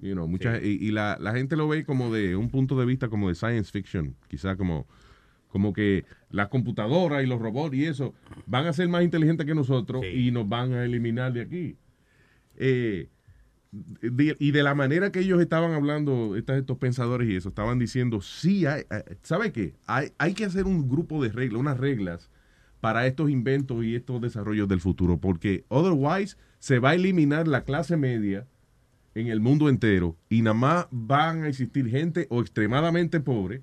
You 0.00 0.12
know, 0.12 0.28
mucha- 0.28 0.62
Y, 0.62 0.78
y 0.80 0.90
la, 0.92 1.16
la 1.20 1.32
gente 1.34 1.56
lo 1.56 1.66
ve 1.68 1.84
como 1.84 2.12
de 2.12 2.36
un 2.36 2.48
punto 2.50 2.78
de 2.78 2.86
vista 2.86 3.08
como 3.08 3.28
de 3.28 3.34
science 3.34 3.70
fiction, 3.72 4.14
quizá 4.28 4.56
como, 4.56 4.86
como 5.48 5.72
que 5.72 6.04
las 6.30 6.48
computadoras 6.48 7.22
y 7.24 7.26
los 7.26 7.40
robots 7.40 7.74
y 7.74 7.86
eso 7.86 8.14
van 8.46 8.66
a 8.66 8.72
ser 8.72 8.88
más 8.88 9.02
inteligentes 9.02 9.44
que 9.46 9.54
nosotros 9.54 10.04
y 10.04 10.30
nos 10.30 10.48
van 10.48 10.72
a 10.72 10.84
eliminar 10.84 11.32
de 11.32 11.40
aquí. 11.40 11.76
Eh, 12.56 13.08
de- 13.70 14.36
y 14.38 14.50
de 14.52 14.62
la 14.62 14.74
manera 14.74 15.12
que 15.12 15.20
ellos 15.20 15.40
estaban 15.40 15.72
hablando, 15.72 16.36
estas- 16.36 16.58
estos 16.58 16.78
pensadores 16.78 17.28
y 17.28 17.36
eso, 17.36 17.48
estaban 17.50 17.78
diciendo, 17.78 18.20
sí, 18.20 18.66
hay, 18.66 18.82
hay- 18.88 19.02
¿sabe 19.22 19.52
qué? 19.52 19.74
Hay, 19.86 20.12
hay 20.18 20.32
que 20.34 20.44
hacer 20.44 20.64
un 20.64 20.88
grupo 20.88 21.22
de 21.22 21.30
reglas, 21.30 21.60
unas 21.60 21.76
reglas 21.78 22.30
para 22.80 23.06
estos 23.06 23.30
inventos 23.30 23.84
y 23.84 23.94
estos 23.94 24.20
desarrollos 24.20 24.68
del 24.68 24.80
futuro, 24.80 25.18
porque 25.18 25.64
otherwise 25.68 26.36
se 26.58 26.78
va 26.78 26.90
a 26.90 26.94
eliminar 26.94 27.48
la 27.48 27.64
clase 27.64 27.96
media 27.96 28.46
en 29.14 29.28
el 29.28 29.40
mundo 29.40 29.68
entero 29.68 30.16
y 30.28 30.42
nada 30.42 30.54
más 30.54 30.86
van 30.90 31.44
a 31.44 31.48
existir 31.48 31.88
gente 31.88 32.26
o 32.30 32.40
extremadamente 32.40 33.20
pobre 33.20 33.62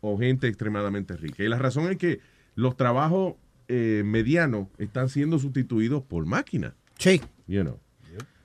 o 0.00 0.18
gente 0.18 0.48
extremadamente 0.48 1.16
rica. 1.16 1.44
Y 1.44 1.48
la 1.48 1.58
razón 1.58 1.90
es 1.90 1.96
que 1.96 2.20
los 2.56 2.76
trabajos 2.76 3.34
eh, 3.68 4.02
medianos 4.04 4.66
están 4.78 5.08
siendo 5.08 5.38
sustituidos 5.38 6.02
por 6.02 6.26
máquinas. 6.26 6.72
Sí. 6.98 7.20
You 7.46 7.62
know. 7.62 7.78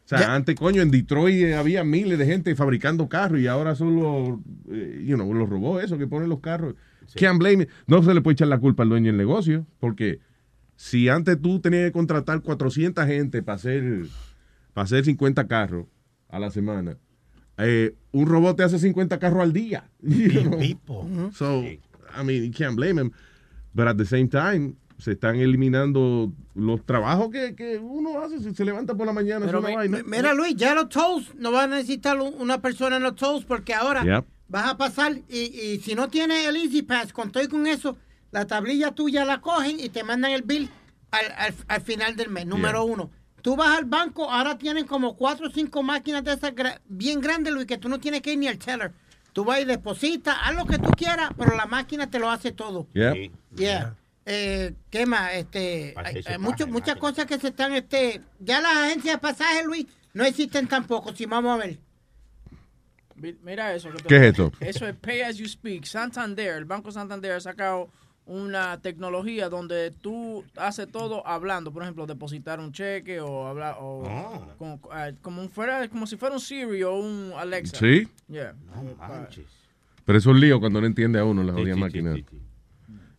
O 0.06 0.08
sea, 0.16 0.36
antes, 0.36 0.56
coño, 0.56 0.82
en 0.82 0.92
Detroit 0.92 1.44
eh, 1.44 1.56
había 1.56 1.84
miles 1.86 2.20
de 2.20 2.26
gente 2.26 2.56
fabricando 2.56 3.08
carros 3.08 3.40
y 3.40 3.48
ahora 3.48 3.74
son 3.74 3.96
los, 3.96 4.40
eh, 4.70 5.02
you 5.06 5.16
know, 5.16 5.34
los 5.34 5.50
robots 5.50 5.86
esos 5.86 5.98
que 5.98 6.08
ponen 6.08 6.28
los 6.28 6.42
carros. 6.42 6.76
Can't 7.16 7.40
blame 7.40 7.64
it. 7.64 7.70
No 7.88 8.02
se 8.04 8.14
le 8.14 8.22
puede 8.22 8.34
echar 8.34 8.48
la 8.48 8.60
culpa 8.60 8.84
al 8.84 8.90
dueño 8.90 9.08
del 9.08 9.18
negocio, 9.18 9.66
porque 9.80 10.20
si 10.76 11.10
antes 11.10 11.40
tú 11.42 11.60
tenías 11.60 11.86
que 11.86 11.92
contratar 11.92 12.42
400 12.42 13.06
gente 13.06 13.42
para 13.44 13.56
hacer, 13.56 14.06
para 14.74 14.86
hacer 14.86 15.06
50 15.06 15.48
carros 15.48 15.86
a 16.30 16.40
la 16.40 16.50
semana, 16.52 16.98
eh, 17.58 17.96
un 18.12 18.26
robot 18.28 18.58
te 18.58 18.64
hace 18.64 18.80
50 18.80 19.20
carros 19.20 19.42
al 19.44 19.54
día. 19.54 19.90
know. 20.02 21.32
So, 21.34 21.62
I 21.64 22.24
mean, 22.24 22.44
you 22.44 22.52
can't 22.52 22.76
blame 22.76 23.00
him. 23.00 23.12
But 23.74 23.88
at 23.88 23.98
the 23.98 24.06
same 24.06 24.28
time, 24.28 24.76
se 25.00 25.12
están 25.14 25.36
eliminando 25.36 26.32
los 26.56 26.86
trabajos 26.86 27.30
que, 27.32 27.56
que 27.56 27.78
uno 27.78 28.20
hace, 28.22 28.40
si 28.40 28.54
se 28.54 28.64
levanta 28.64 28.96
por 28.96 29.06
la 29.08 29.14
mañana. 29.14 29.46
Pero 29.46 29.62
mi- 29.62 29.74
vaina. 29.74 29.98
mi- 29.98 30.04
mira, 30.10 30.34
Luis, 30.34 30.56
ya 30.56 30.74
los 30.76 30.90
toast 30.90 31.34
no 31.36 31.52
van 31.52 31.74
a 31.74 31.78
necesitar 31.78 32.20
un- 32.20 32.34
una 32.40 32.62
persona 32.62 32.98
en 32.98 33.04
los 33.04 33.16
toast 33.16 33.48
porque 33.48 33.74
ahora 33.74 34.04
Yep. 34.04 34.26
Vas 34.54 34.68
a 34.70 34.78
pasar 34.78 35.14
y, 35.28 35.40
y 35.40 35.80
si 35.80 35.96
no 35.96 36.10
tienes 36.10 36.46
el 36.48 36.56
Easy 36.58 36.84
Pass, 36.84 37.12
con 37.12 37.32
todo 37.32 37.44
y 37.44 37.48
con 37.48 37.66
eso, 37.66 37.98
la 38.32 38.46
tablilla 38.46 38.92
tuya 38.92 39.26
la 39.26 39.42
cogen 39.42 39.80
y 39.80 39.90
te 39.90 40.04
mandan 40.04 40.30
el 40.32 40.44
bill 40.44 40.70
al, 41.10 41.26
al- 41.36 41.56
al 41.68 41.82
final 41.82 42.16
del 42.16 42.30
mes, 42.30 42.46
número 42.46 42.84
uno. 42.86 43.10
Tú 43.42 43.56
vas 43.56 43.76
al 43.76 43.86
banco, 43.86 44.30
ahora 44.30 44.56
tienen 44.60 44.86
como 44.86 45.18
cuatro 45.18 45.48
o 45.48 45.50
cinco 45.50 45.82
máquinas 45.82 46.24
de 46.24 46.34
esas 46.34 46.54
gra- 46.54 46.80
bien 46.88 47.20
grandes, 47.20 47.52
Luis, 47.52 47.66
que 47.66 47.80
tú 47.80 47.90
no 47.90 48.00
tienes 48.00 48.22
que 48.22 48.34
ir 48.34 48.38
ni 48.40 48.48
al 48.48 48.60
teller. 48.60 48.92
Tú 49.34 49.44
vas 49.44 49.60
y 49.60 49.66
depositas, 49.66 50.38
haz 50.44 50.54
lo 50.56 50.66
que 50.68 50.78
tú 50.78 50.92
quieras, 50.92 51.32
pero 51.36 51.56
la 51.58 51.66
máquina 51.66 52.08
te 52.12 52.20
lo 52.20 52.30
hace 52.30 52.52
todo. 52.52 52.88
Yep. 52.94 53.32
Yeah. 53.56 53.96
Eh, 54.28 54.76
¿Qué 54.92 55.08
más? 55.08 55.34
Este, 55.34 55.88
hay, 55.88 55.94
Pasaje, 55.96 56.24
hay 56.28 56.38
mucho- 56.38 56.68
muchas 56.68 56.96
cosas 56.98 57.26
que 57.26 57.40
se 57.40 57.48
están, 57.48 57.74
este, 57.74 58.22
ya 58.40 58.62
las 58.62 58.76
agencias 58.78 59.16
de 59.16 59.20
pasaje, 59.20 59.64
Luis, 59.66 59.88
no 60.14 60.24
existen 60.24 60.68
tampoco, 60.68 61.14
si 61.16 61.26
vamos 61.26 61.52
a 61.56 61.58
ver. 61.58 61.80
Mi- 63.24 63.36
Mira 63.44 63.74
eso. 63.74 63.90
que 63.90 63.98
te- 64.04 64.08
¿Qué 64.10 64.16
es 64.18 64.22
esto? 64.24 64.52
Eso 64.60 64.86
es 64.88 64.96
Pay 64.96 65.22
As 65.22 65.38
You 65.38 65.48
Speak. 65.48 65.86
Santander, 65.86 66.58
el 66.58 66.66
Banco 66.66 66.92
Santander 66.92 67.32
ha 67.32 67.40
sacado 67.40 67.90
una 68.26 68.80
tecnología 68.82 69.50
donde 69.50 69.92
tú 69.92 70.44
haces 70.56 70.90
todo 70.92 71.26
hablando, 71.28 71.72
por 71.74 71.84
ejemplo, 71.84 72.06
depositar 72.06 72.60
un 72.60 72.72
cheque 72.72 73.20
o 73.20 73.48
hablar 73.48 73.78
o 73.80 74.04
Oh. 74.06 74.48
como, 74.58 74.80
ah, 74.92 75.12
como 75.22 75.42
un 75.42 75.50
fuera 75.50 75.88
como 75.90 76.06
si 76.08 76.16
fuera 76.18 76.36
un 76.36 76.42
Siri 76.42 76.84
o 76.84 76.94
un 76.96 77.34
Alexa. 77.38 77.78
Sí. 77.78 78.08
Yeah. 78.30 78.56
Pero 80.06 80.18
es 80.18 80.26
un 80.26 80.40
lío 80.40 80.60
cuando 80.60 80.80
no 80.82 80.88
entiende 80.88 81.18
a 81.20 81.24
uno 81.26 81.44
la 81.44 81.54
jodida 81.54 81.76
máquina. 81.78 82.16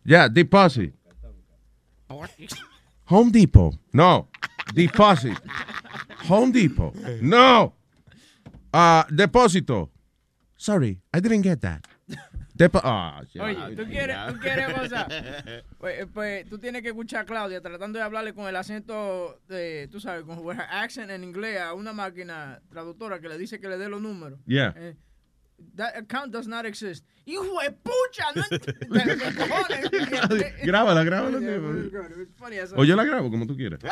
Ya, 0.03 0.29
deposit. 0.29 0.93
Home 3.07 3.31
Depot. 3.31 3.75
No. 3.91 4.29
Deposit. 4.73 5.37
Home 6.29 6.51
Depot. 6.51 6.93
No. 7.21 7.75
Ah, 8.73 9.05
depósito. 9.09 9.91
Sorry, 10.65 10.99
I 11.13 11.19
didn't 11.19 11.43
get 11.43 11.61
that. 11.61 11.85
Depo 12.57 12.79
ah, 12.83 13.21
shit. 13.31 13.39
Oye, 13.39 13.75
tú 13.75 13.85
quieres, 13.85 14.17
tú 14.33 14.39
quieres 14.39 14.73
cosa. 14.73 15.07
Pues, 15.77 15.99
eh, 15.99 16.07
pues 16.11 16.49
tú 16.49 16.57
tienes 16.57 16.81
que 16.81 16.87
escuchar 16.87 17.21
a 17.21 17.25
Claudia 17.25 17.61
tratando 17.61 17.99
de 17.99 18.03
hablarle 18.03 18.33
con 18.33 18.47
el 18.47 18.55
acento 18.55 19.39
de, 19.47 19.87
tú 19.91 19.99
sabes, 19.99 20.23
con 20.23 20.39
her 20.49 20.65
accent 20.71 21.11
en 21.11 21.23
inglés 21.23 21.61
a 21.61 21.75
una 21.75 21.93
máquina 21.93 22.63
traductora 22.67 23.19
que 23.19 23.29
le 23.29 23.37
dice 23.37 23.59
que 23.59 23.67
le 23.67 23.77
dé 23.77 23.89
los 23.89 24.01
números. 24.01 24.39
Yeah. 24.47 24.73
Eh, 24.75 24.95
that 25.75 25.97
account 25.97 26.31
does 26.31 26.47
not 26.47 26.65
exist. 26.65 27.03
¡Hijo 27.27 27.59
de 27.61 27.71
pucha! 27.71 28.25
No. 28.35 28.43
Grábala, 30.63 31.03
grábala. 31.03 31.39
Funny 32.37 32.57
as 32.59 32.71
O 32.73 32.83
yo 32.83 32.95
la 32.95 33.03
grabo 33.03 33.29
como 33.31 33.45
tú 33.45 33.55
quieras. 33.55 33.79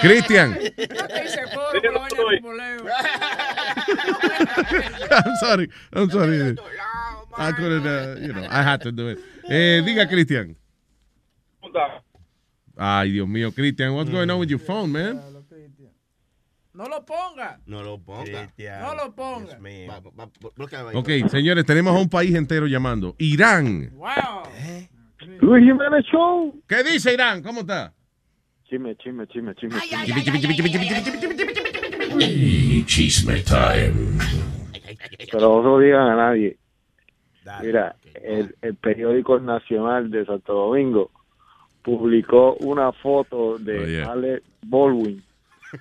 Cristian. 0.00 0.56
I'm 5.10 5.36
sorry. 5.36 5.68
I'm 5.92 6.10
sorry. 6.10 6.56
I 7.36 7.52
couldn't, 7.52 7.86
uh, 7.86 8.16
you 8.20 8.32
know, 8.32 8.46
I 8.48 8.62
had 8.62 8.80
to 8.82 8.92
do 8.92 9.08
it. 9.08 9.18
Eh, 9.48 9.80
diga, 9.84 10.06
Cristian. 10.08 10.54
Ay, 12.76 13.10
Dios 13.10 13.28
mío, 13.28 13.52
Cristian, 13.52 13.94
what's 13.94 14.10
going 14.10 14.30
on 14.30 14.38
with 14.38 14.50
your 14.50 14.58
phone, 14.60 14.92
man? 14.92 15.20
No 16.74 16.88
lo 16.88 17.04
ponga. 17.04 17.60
No 17.66 17.82
lo 17.84 17.98
ponga. 17.98 18.52
No 18.80 18.94
lo 18.94 19.14
ponga. 19.14 19.58
Va-. 19.88 20.98
Ok, 20.98 21.08
señores, 21.28 21.64
tenemos 21.64 21.94
a 21.94 21.98
un 22.00 22.08
país 22.08 22.34
entero 22.34 22.66
llamando. 22.66 23.14
Irán. 23.18 23.90
Wow. 23.94 24.08
Luis 25.40 25.64
Jiménez 25.64 26.04
Show. 26.10 26.60
¿Qué 26.68 26.82
dice 26.82 27.14
Irán? 27.14 27.42
¿Cómo 27.42 27.60
está? 27.60 27.92
Chisme, 28.68 28.96
chisme, 28.96 29.26
chisme, 29.28 29.54
chisme. 29.54 29.78
Chisme 32.86 33.40
time. 33.42 34.18
Pero 35.30 35.62
no 35.62 35.62
lo 35.62 35.78
digan 35.78 36.08
a 36.08 36.16
nadie. 36.16 36.56
Mira, 37.62 37.94
el, 38.22 38.54
el 38.62 38.74
periódico 38.74 39.38
Nacional 39.38 40.10
de 40.10 40.24
Santo 40.26 40.54
Domingo 40.54 41.10
publicó 41.82 42.54
una 42.60 42.90
foto 42.92 43.58
de 43.58 43.78
Oh, 43.78 43.86
yeah. 43.86 44.12
Alec 44.12 44.42
Baldwin 44.62 45.22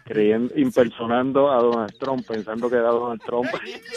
creyendo, 0.04 0.54
impersonando 0.58 1.52
a 1.52 1.58
Donald 1.62 1.94
Trump, 2.00 2.26
pensando 2.28 2.70
que 2.70 2.76
era 2.76 2.90
Donald 2.90 3.22
Trump. 3.26 3.48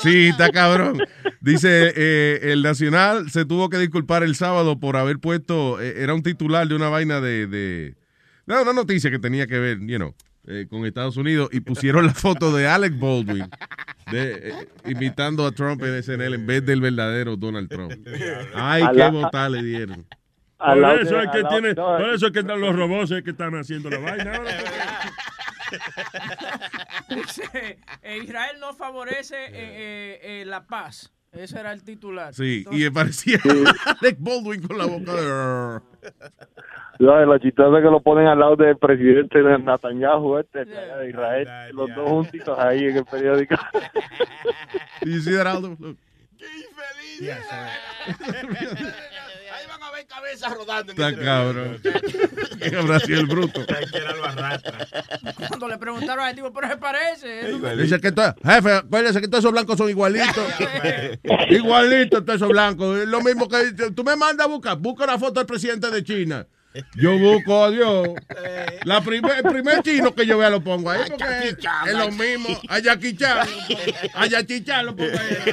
Sí, 0.02 0.28
está 0.28 0.50
cabrón. 0.50 0.98
Dice, 1.40 1.92
eh, 1.96 2.52
el 2.52 2.62
Nacional 2.62 3.30
se 3.30 3.44
tuvo 3.44 3.68
que 3.70 3.78
disculpar 3.78 4.22
el 4.22 4.34
sábado 4.34 4.78
por 4.78 4.96
haber 4.96 5.18
puesto, 5.18 5.80
eh, 5.80 6.02
era 6.02 6.14
un 6.14 6.22
titular 6.22 6.66
de 6.68 6.74
una 6.74 6.88
vaina 6.88 7.20
de, 7.20 7.46
de 7.46 7.94
no, 8.46 8.62
una 8.62 8.72
noticia 8.72 9.10
que 9.10 9.18
tenía 9.18 9.46
que 9.46 9.58
ver, 9.58 9.78
you 9.80 9.96
know, 9.96 10.14
eh, 10.46 10.66
con 10.70 10.84
Estados 10.86 11.16
Unidos 11.16 11.48
y 11.52 11.60
pusieron 11.60 12.06
la 12.06 12.14
foto 12.14 12.54
de 12.54 12.66
Alec 12.68 12.98
Baldwin 12.98 13.48
de, 14.12 14.50
eh, 14.50 14.68
imitando 14.86 15.44
a 15.44 15.50
Trump 15.52 15.82
en 15.82 16.00
SNL 16.02 16.34
en 16.34 16.46
vez 16.46 16.64
del 16.64 16.80
verdadero 16.80 17.36
Donald 17.36 17.68
Trump. 17.68 17.92
Ay, 18.54 18.82
A 18.84 18.92
qué 18.92 19.08
botar 19.10 19.50
le 19.50 19.62
dieron. 19.64 20.06
Por 20.58 20.78
eso 21.00 21.16
de- 21.16 21.24
es 21.24 21.30
que 21.32 21.44
tiene, 21.44 21.74
por 21.74 22.14
eso 22.14 22.26
es 22.26 22.32
que 22.32 22.38
están 22.38 22.60
los 22.60 22.74
robots 22.74 23.10
es 23.10 23.22
que 23.22 23.30
están 23.30 23.54
haciendo 23.56 23.90
la 23.90 23.98
vaina. 23.98 24.40
Dice, 27.08 27.78
eh, 28.02 28.18
Israel 28.22 28.56
no 28.60 28.74
favorece 28.74 29.36
eh, 29.36 29.50
eh, 29.52 30.20
eh, 30.22 30.44
la 30.46 30.66
paz. 30.66 31.12
Ese 31.32 31.60
era 31.60 31.72
el 31.72 31.82
titular. 31.84 32.32
Sí, 32.34 32.58
Entonces- 32.58 32.82
y 32.82 32.90
parecía 32.90 33.38
Alec 34.00 34.16
Baldwin 34.18 34.62
con 34.66 34.78
la 34.78 34.86
boca 34.86 35.12
de... 35.14 35.80
La 36.98 37.38
chistosa 37.38 37.76
que 37.82 37.90
lo 37.90 38.00
ponen 38.00 38.26
al 38.26 38.38
lado 38.38 38.56
del 38.56 38.78
presidente 38.78 39.42
de 39.42 39.58
Netanyahu, 39.58 40.38
este, 40.38 40.64
de 40.64 41.10
Israel, 41.10 41.46
los 41.74 41.94
dos 41.94 42.08
juntitos 42.08 42.58
ahí 42.58 42.84
en 42.84 42.96
el 42.96 43.04
periódico. 43.04 43.54
You 45.02 45.20
see 45.20 45.34
that, 45.36 45.46
Aldo? 45.46 45.76
Look. 45.78 45.98
Ahí 47.20 47.28
a 50.16 50.20
cabezas 50.20 50.54
rodando. 50.54 50.92
en 50.92 50.98
Está 50.98 51.08
ese 51.10 51.24
cabrón. 51.24 51.80
¿Qué 52.60 52.76
habrá 52.76 53.00
sido 53.00 53.20
el 53.20 53.26
bruto? 53.26 53.60
Cuando 55.48 55.68
le 55.68 55.78
preguntaron 55.78 56.24
al 56.24 56.34
tipo, 56.34 56.52
pero 56.52 56.68
se 56.68 56.76
parece. 56.76 57.76
Dice 57.76 58.00
que 58.00 58.12
to- 58.12 58.34
jefe, 58.44 58.72
acuérdese 58.72 59.20
que 59.20 59.28
todos 59.28 59.44
esos 59.44 59.52
blancos 59.52 59.76
son 59.78 59.88
igualitos. 59.90 60.36
igualitos 61.50 62.24
todos 62.24 62.36
esos 62.36 62.48
blancos. 62.48 62.98
Es 62.98 63.08
lo 63.08 63.20
mismo 63.20 63.48
que 63.48 63.72
tú 63.94 64.04
me 64.04 64.16
mandas 64.16 64.46
a 64.46 64.48
buscar. 64.48 64.76
Busca 64.78 65.04
una 65.04 65.18
foto 65.18 65.40
del 65.40 65.46
presidente 65.46 65.90
de 65.90 66.02
China. 66.04 66.46
Yo 66.94 67.18
busco 67.18 67.64
a 67.64 67.70
Dios. 67.70 68.08
La 68.84 69.00
primer, 69.02 69.38
el 69.44 69.52
primer 69.52 69.82
chino 69.82 70.14
que 70.14 70.26
yo 70.26 70.38
vea 70.38 70.50
lo 70.50 70.62
pongo 70.62 70.90
ahí 70.90 71.00
porque 71.08 71.48
es, 71.48 71.56
es 71.88 71.94
lo 71.94 72.10
mismo. 72.10 72.48
A 72.68 72.78
Jackie 72.78 73.16
Chan. 73.16 73.46
A 74.14 74.26
Jackie 74.26 74.62
Chan 74.64 74.86
lo 74.86 74.96
pongo 74.96 75.10
ahí. 75.18 75.52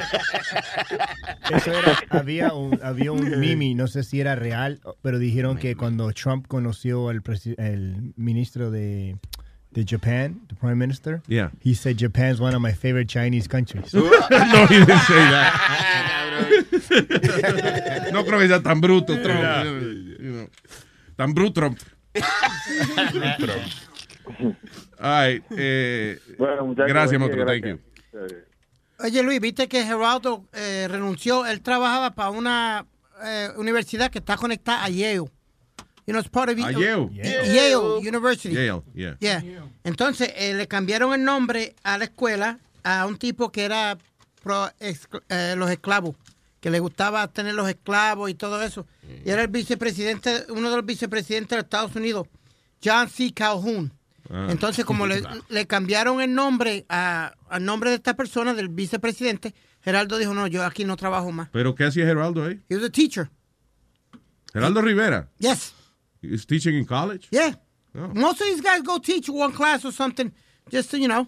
Eso 1.56 1.72
era, 1.72 1.98
había 2.10 2.52
un, 2.54 2.78
había 2.82 3.12
un 3.12 3.38
mimi, 3.40 3.74
no 3.74 3.86
sé 3.86 4.02
si 4.02 4.20
era 4.20 4.34
real, 4.34 4.80
pero 5.02 5.18
dijeron 5.18 5.56
que 5.58 5.76
cuando 5.76 6.10
Trump 6.12 6.46
conoció 6.46 7.08
al 7.08 7.22
el 7.58 8.12
ministro 8.16 8.70
de, 8.70 9.16
de 9.70 9.84
Japan, 9.88 10.40
the 10.48 10.54
prime 10.54 10.76
minister, 10.76 11.20
Yeah. 11.26 11.50
he 11.60 11.74
said 11.74 11.96
Japan's 11.98 12.40
one 12.40 12.54
of 12.54 12.60
my 12.62 12.72
favorite 12.72 13.08
Chinese 13.08 13.48
countries. 13.48 13.92
no, 13.94 14.02
he 14.66 14.78
didn't 14.78 14.98
say 15.00 15.14
that. 15.30 15.52
no 18.12 18.24
creo 18.24 18.38
que 18.38 18.48
sea 18.48 18.62
tan 18.62 18.80
bruto, 18.80 19.16
Trump. 19.22 19.42
You 20.20 20.32
know, 20.32 20.48
tan 21.16 21.34
bruto, 21.34 21.60
Trump. 21.60 21.78
Ay, 24.98 25.42
eh, 25.56 26.18
Bueno, 26.38 26.66
muchachos, 26.66 26.88
gracias, 26.88 27.20
Motro. 27.20 27.44
Thank 27.46 27.64
you. 27.66 27.78
Oye, 29.00 29.22
Luis, 29.22 29.40
viste 29.40 29.68
que 29.68 29.84
Geraldo 29.84 30.44
eh, 30.52 30.86
renunció. 30.88 31.44
Él 31.46 31.60
trabajaba 31.60 32.14
para 32.14 32.30
una 32.30 32.86
eh, 33.24 33.48
universidad 33.56 34.10
que 34.10 34.18
está 34.18 34.36
conectada 34.36 34.84
a 34.84 34.88
Yale. 34.88 35.30
You 36.06 36.12
know, 36.12 36.20
it's 36.20 36.28
part 36.28 36.50
of 36.50 36.58
A 36.58 36.70
Yale. 36.70 37.08
Yale, 37.14 37.98
University. 38.08 38.54
Yale, 38.54 38.82
yeah. 38.94 39.16
Yeah. 39.20 39.42
Entonces, 39.84 40.32
eh, 40.36 40.54
le 40.54 40.68
cambiaron 40.68 41.12
el 41.14 41.24
nombre 41.24 41.74
a 41.82 41.98
la 41.98 42.04
escuela 42.04 42.58
a 42.82 43.06
un 43.06 43.16
tipo 43.16 43.50
que 43.50 43.64
era 43.64 43.98
pro 44.42 44.70
ex- 44.80 45.08
eh, 45.30 45.54
los 45.56 45.70
esclavos, 45.70 46.14
que 46.60 46.70
le 46.70 46.78
gustaba 46.78 47.26
tener 47.28 47.54
los 47.54 47.68
esclavos 47.68 48.30
y 48.30 48.34
todo 48.34 48.62
eso. 48.62 48.86
Y 49.24 49.30
era 49.30 49.42
el 49.42 49.48
vicepresidente, 49.48 50.44
uno 50.50 50.70
de 50.70 50.76
los 50.76 50.86
vicepresidentes 50.86 51.50
de 51.56 51.60
Estados 51.62 51.94
Unidos, 51.96 52.26
John 52.82 53.08
C. 53.08 53.32
Calhoun. 53.32 53.92
Ah. 54.30 54.48
Entonces, 54.50 54.84
como 54.84 55.06
le, 55.06 55.22
le 55.48 55.66
cambiaron 55.66 56.20
el 56.20 56.34
nombre 56.34 56.86
a- 56.88 57.34
al 57.48 57.64
nombre 57.64 57.90
de 57.90 57.96
esta 57.96 58.14
persona, 58.14 58.54
del 58.54 58.68
vicepresidente, 58.68 59.54
Geraldo 59.82 60.16
dijo, 60.18 60.32
no, 60.32 60.46
yo 60.46 60.64
aquí 60.64 60.84
no 60.84 60.96
trabajo 60.96 61.30
más. 61.30 61.48
¿Pero 61.52 61.74
qué 61.74 61.84
hacía 61.84 62.06
Geraldo 62.06 62.44
ahí? 62.44 62.62
He 62.70 62.76
was 62.76 62.84
a 62.84 62.90
teacher. 62.90 63.30
Geraldo 64.52 64.80
Rivera. 64.82 65.28
Yes. 65.38 65.74
He's 66.22 66.46
teaching 66.46 66.74
in 66.74 66.86
college? 66.86 67.28
Yeah. 67.30 67.54
Oh. 67.94 68.08
Most 68.14 68.40
of 68.40 68.46
these 68.46 68.62
guys 68.62 68.82
go 68.82 68.98
teach 68.98 69.28
one 69.28 69.52
class 69.52 69.84
or 69.84 69.92
something, 69.92 70.32
just 70.70 70.90
to, 70.90 70.98
you 70.98 71.08
know, 71.08 71.26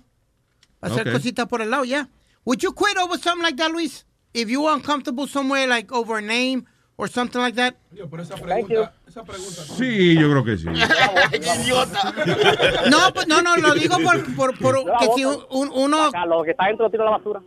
hacer 0.83 1.01
Okay. 1.03 1.13
cositas 1.13 1.47
por 1.49 1.61
el 1.61 1.69
lado, 1.71 1.85
yeah. 1.85 2.07
Would 2.45 2.63
you 2.63 2.73
quit 2.73 2.97
over 2.97 3.19
something 3.19 3.43
like 3.43 3.57
that, 3.57 3.71
Luis? 3.73 4.05
If 4.33 4.49
you 4.49 4.63
were 4.63 4.73
uncomfortable 4.75 5.27
somewhere, 5.27 5.67
like 5.67 5.93
over 5.93 6.17
a 6.19 6.23
name 6.23 6.65
or 6.97 7.09
something 7.09 7.39
like 7.41 7.57
that? 7.57 7.75
Por 8.11 8.21
esa 8.21 8.35
pregunta, 8.37 8.93
esa 9.07 9.23
pregunta. 9.25 9.63
Sí, 9.63 10.15
yo 10.15 10.31
creo 10.31 10.45
que 10.45 10.57
sí. 10.57 10.67
No, 12.91 13.13
pues 13.15 13.27
no, 13.29 13.41
no, 13.43 13.57
lo 13.57 13.75
digo 13.75 13.97
por, 13.99 14.35
por, 14.35 14.59
por 14.59 14.85
que 14.99 15.07
si 15.15 15.25
un, 15.25 15.37
un- 15.51 15.71
uno... 15.75 16.11
Lo 16.29 16.43
que 16.43 16.51
está 16.53 16.67
dentro 16.67 16.91
tira 16.91 17.05
la 17.05 17.11
basura. 17.13 17.41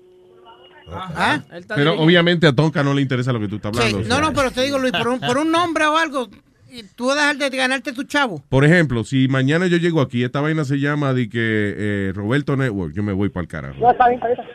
¿Ah? 0.91 1.41
Pero 1.75 1.99
obviamente 1.99 2.47
a 2.47 2.53
Tonka 2.53 2.81
no 2.83 2.93
le 2.95 3.01
interesa 3.03 3.31
lo 3.31 3.39
que 3.39 3.47
tú 3.47 3.57
estás 3.57 3.71
Sí, 3.75 3.79
hablando. 3.81 3.99
o 3.99 4.09
no, 4.09 4.15
sea. 4.15 4.21
no, 4.25 4.33
pero 4.33 4.49
te 4.51 4.61
digo, 4.63 4.79
Luis, 4.79 4.91
por 4.91 5.07
un, 5.07 5.19
por 5.19 5.37
un 5.37 5.51
nombre 5.51 5.85
o 5.85 5.95
algo, 5.97 6.27
y 6.71 6.81
tú 6.83 7.05
vas 7.07 7.17
a 7.19 7.33
dejar 7.33 7.51
de 7.51 7.57
ganarte 7.57 7.93
tu 7.93 8.03
chavo. 8.05 8.41
Por 8.49 8.65
ejemplo, 8.65 9.03
si 9.03 9.27
mañana 9.27 9.67
yo 9.67 9.77
llego 9.77 10.01
aquí, 10.01 10.23
esta 10.23 10.41
vaina 10.41 10.65
se 10.65 10.79
llama 10.79 11.13
de 11.13 11.29
que 11.29 11.75
eh, 11.77 12.11
Roberto 12.15 12.55
Network, 12.57 12.93
yo 12.95 13.03
me 13.03 13.13
voy 13.13 13.29
para 13.29 13.43
el 13.43 13.47
carajo. 13.47 13.79
No, 13.79 13.91
está 13.91 14.07
bien, 14.09 14.19
está 14.19 14.29
bien. 14.41 14.49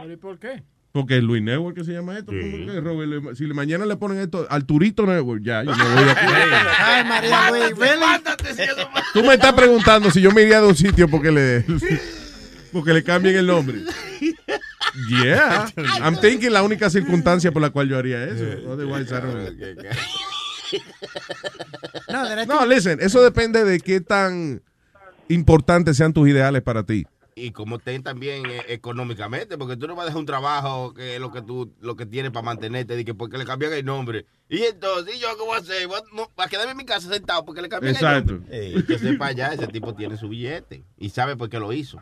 ¿Pero 0.00 0.12
y 0.12 0.16
por 0.16 0.38
qué? 0.38 0.62
Porque 0.98 1.18
es 1.18 1.22
Luis 1.22 1.40
Network 1.40 1.76
que 1.76 1.84
se 1.84 1.92
llama 1.92 2.18
esto. 2.18 2.32
¿Cómo 2.32 2.72
que, 2.72 2.80
Robert? 2.80 3.36
Si 3.36 3.44
mañana 3.46 3.86
le 3.86 3.96
ponen 3.96 4.18
esto, 4.18 4.48
Arturito 4.50 5.06
Network, 5.06 5.44
ya, 5.44 5.62
yo 5.62 5.70
me 5.70 5.84
voy 5.84 6.08
aquí. 6.08 6.26
Ay, 6.80 7.04
María 7.04 7.50
Luis, 7.52 7.78
really? 7.78 8.02
Tú 9.14 9.22
me 9.22 9.34
estás 9.34 9.52
preguntando 9.52 10.10
si 10.10 10.20
yo 10.20 10.32
me 10.32 10.42
iría 10.42 10.60
de 10.60 10.66
un 10.66 10.74
sitio 10.74 11.08
porque 11.08 11.30
le, 11.30 11.64
porque 12.72 12.92
le 12.92 13.04
cambien 13.04 13.36
el 13.36 13.46
nombre. 13.46 13.78
Yeah. 15.08 15.72
I'm 16.02 16.16
thinking 16.16 16.52
la 16.52 16.64
única 16.64 16.90
circunstancia 16.90 17.52
por 17.52 17.62
la 17.62 17.70
cual 17.70 17.88
yo 17.88 17.96
haría 17.96 18.24
eso. 18.24 18.42
Otherwise, 18.68 19.14
I 19.14 19.20
don't 19.20 19.56
know. 22.08 22.46
No, 22.48 22.66
listen, 22.66 22.98
eso 23.00 23.22
depende 23.22 23.64
de 23.64 23.78
qué 23.78 24.00
tan 24.00 24.62
importantes 25.28 25.96
sean 25.96 26.12
tus 26.12 26.28
ideales 26.28 26.62
para 26.62 26.82
ti. 26.82 27.06
Y 27.38 27.52
como 27.52 27.76
estén 27.76 28.02
también 28.02 28.44
eh, 28.46 28.62
económicamente, 28.68 29.56
porque 29.56 29.76
tú 29.76 29.86
no 29.86 29.94
vas 29.94 30.04
a 30.04 30.06
dejar 30.06 30.20
un 30.20 30.26
trabajo 30.26 30.92
que 30.94 31.14
es 31.14 31.20
lo 31.20 31.30
que 31.30 31.42
tú 31.42 31.72
lo 31.80 31.96
que 31.96 32.06
tienes 32.06 32.30
para 32.32 32.44
mantenerte, 32.44 33.04
que 33.04 33.14
porque 33.14 33.38
le 33.38 33.44
cambian 33.44 33.72
el 33.72 33.84
nombre. 33.84 34.26
Y 34.48 34.62
entonces, 34.62 35.16
¿y 35.16 35.20
yo 35.20 35.28
qué 35.36 35.44
voy 35.44 35.56
a 35.56 35.58
hacer? 35.58 35.86
Voy 35.86 35.98
a, 35.98 36.16
no, 36.16 36.30
a 36.36 36.48
quedarme 36.48 36.72
en 36.72 36.76
mi 36.78 36.84
casa 36.84 37.08
sentado 37.08 37.44
porque 37.44 37.62
le 37.62 37.68
cambian 37.68 37.94
Exacto. 37.94 38.32
el 38.32 38.40
nombre. 38.40 38.66
Ey, 38.66 38.82
que 38.84 38.98
sepa 38.98 39.32
ya, 39.32 39.48
ese 39.48 39.66
tipo 39.68 39.94
tiene 39.94 40.16
su 40.16 40.28
billete 40.28 40.84
y 40.98 41.10
sabe 41.10 41.36
por 41.36 41.48
qué 41.48 41.58
lo 41.58 41.72
hizo. 41.72 42.00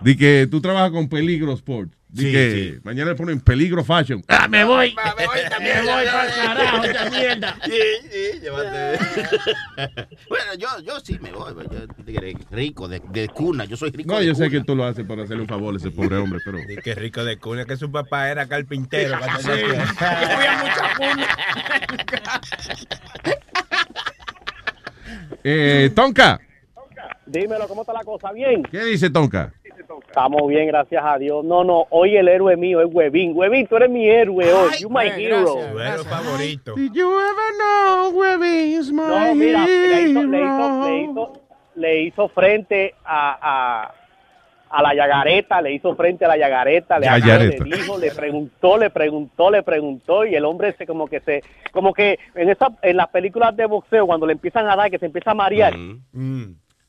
Di 0.00 0.16
que 0.16 0.46
tú 0.50 0.60
trabajas 0.60 0.92
con 0.92 1.08
Peligro 1.08 1.52
Sport. 1.52 1.92
Di 2.10 2.22
Sí, 2.24 2.32
que 2.32 2.80
mañana 2.84 3.10
le 3.10 3.16
ponen 3.16 3.38
Peligro 3.40 3.84
Fashion. 3.84 4.24
¡Ah, 4.28 4.48
me 4.48 4.64
voy! 4.64 4.94
Me 5.18 5.26
voy 5.26 5.38
también. 5.50 5.76
Me 5.84 5.92
voy 5.92 6.04
pa'l 6.06 6.30
carajo, 6.34 6.84
esta 6.84 7.10
mierda. 7.10 7.56
Sí, 7.64 7.80
sí, 8.10 8.40
llévate. 8.40 8.98
bueno, 10.30 10.54
yo, 10.58 10.68
yo 10.84 11.00
sí 11.00 11.18
me 11.20 11.30
voy. 11.32 11.52
Yo 11.70 11.78
soy 11.78 12.04
tigre 12.06 12.34
rico, 12.50 12.88
de, 12.88 13.02
de 13.10 13.28
cuna. 13.28 13.66
Yo 13.66 13.76
soy 13.76 13.90
rico 13.90 14.10
No, 14.10 14.20
de 14.20 14.26
yo 14.26 14.34
sé 14.34 14.46
cuna. 14.48 14.58
que 14.58 14.64
tú 14.64 14.74
lo 14.74 14.84
haces 14.84 15.04
para 15.04 15.24
hacerle 15.24 15.42
un 15.42 15.48
favor 15.48 15.74
a 15.74 15.76
ese 15.76 15.90
pobre 15.90 16.16
hombre, 16.16 16.40
pero... 16.44 16.58
Y 16.58 16.76
qué 16.78 16.94
rico 16.94 17.22
de 17.24 17.36
cuna, 17.36 17.66
que 17.66 17.76
su 17.76 17.90
papá 17.92 18.30
era 18.30 18.46
carpintero. 18.48 19.18
Sí. 19.40 19.50
Había 19.50 20.58
mucha 20.62 20.94
cuna. 20.96 21.26
Eh, 25.44 25.90
Tonka, 25.94 26.40
Dímelo, 27.26 27.68
¿cómo 27.68 27.82
está 27.82 27.92
la 27.92 28.02
cosa? 28.04 28.32
¿Bien? 28.32 28.62
¿qué 28.62 28.84
dice 28.84 29.10
Tonka? 29.10 29.52
Estamos 30.06 30.46
bien, 30.48 30.66
gracias 30.66 31.02
a 31.04 31.16
Dios. 31.18 31.44
No, 31.44 31.64
no, 31.64 31.86
hoy 31.90 32.16
el 32.16 32.28
héroe 32.28 32.56
mío 32.56 32.80
es 32.80 32.88
Huevín. 32.92 33.32
Huevín, 33.34 33.66
tú 33.66 33.76
eres 33.76 33.90
mi 33.90 34.06
héroe 34.08 34.52
hoy. 34.52 34.70
You 34.80 34.90
my 34.90 35.06
hero. 35.06 35.44
Tu 35.44 35.78
héroe 35.78 36.04
favorito. 36.04 36.74
Did 36.74 36.92
you 36.92 37.08
ever 37.08 38.12
know 38.12 38.32
is 38.34 38.92
my 38.92 39.02
No, 39.02 39.34
mira, 39.34 39.64
le 39.66 40.02
hizo, 40.02 40.22
le 40.22 40.38
hizo, 40.38 40.84
hero? 40.84 40.84
le 40.84 41.02
hizo, 41.02 41.32
le 41.76 42.02
hizo 42.02 42.28
frente 42.28 42.94
a, 43.04 43.38
a, 43.40 43.94
a 44.70 44.82
la 44.82 44.94
Yagareta, 44.94 45.62
le 45.62 45.72
hizo 45.72 45.94
frente 45.96 46.24
a 46.24 46.28
la 46.28 46.36
Yagareta, 46.36 46.98
le, 46.98 47.06
Yagareta. 47.06 47.64
le 47.64 47.76
dijo, 47.76 47.98
le 47.98 48.10
preguntó, 48.10 48.76
le 48.76 48.90
preguntó, 48.90 49.50
le 49.50 49.62
preguntó 49.62 50.26
y 50.26 50.34
el 50.34 50.44
hombre 50.44 50.72
se 50.72 50.86
como 50.86 51.06
que 51.06 51.20
se, 51.20 51.42
como 51.72 51.94
que 51.94 52.18
en 52.34 52.50
esa, 52.50 52.68
en 52.82 52.96
las 52.96 53.08
películas 53.08 53.56
de 53.56 53.66
boxeo 53.66 54.06
cuando 54.06 54.26
le 54.26 54.34
empiezan 54.34 54.68
a 54.68 54.76
dar 54.76 54.90
que 54.90 54.98
se 54.98 55.06
empieza 55.06 55.30
a 55.30 55.34
marear. 55.34 55.74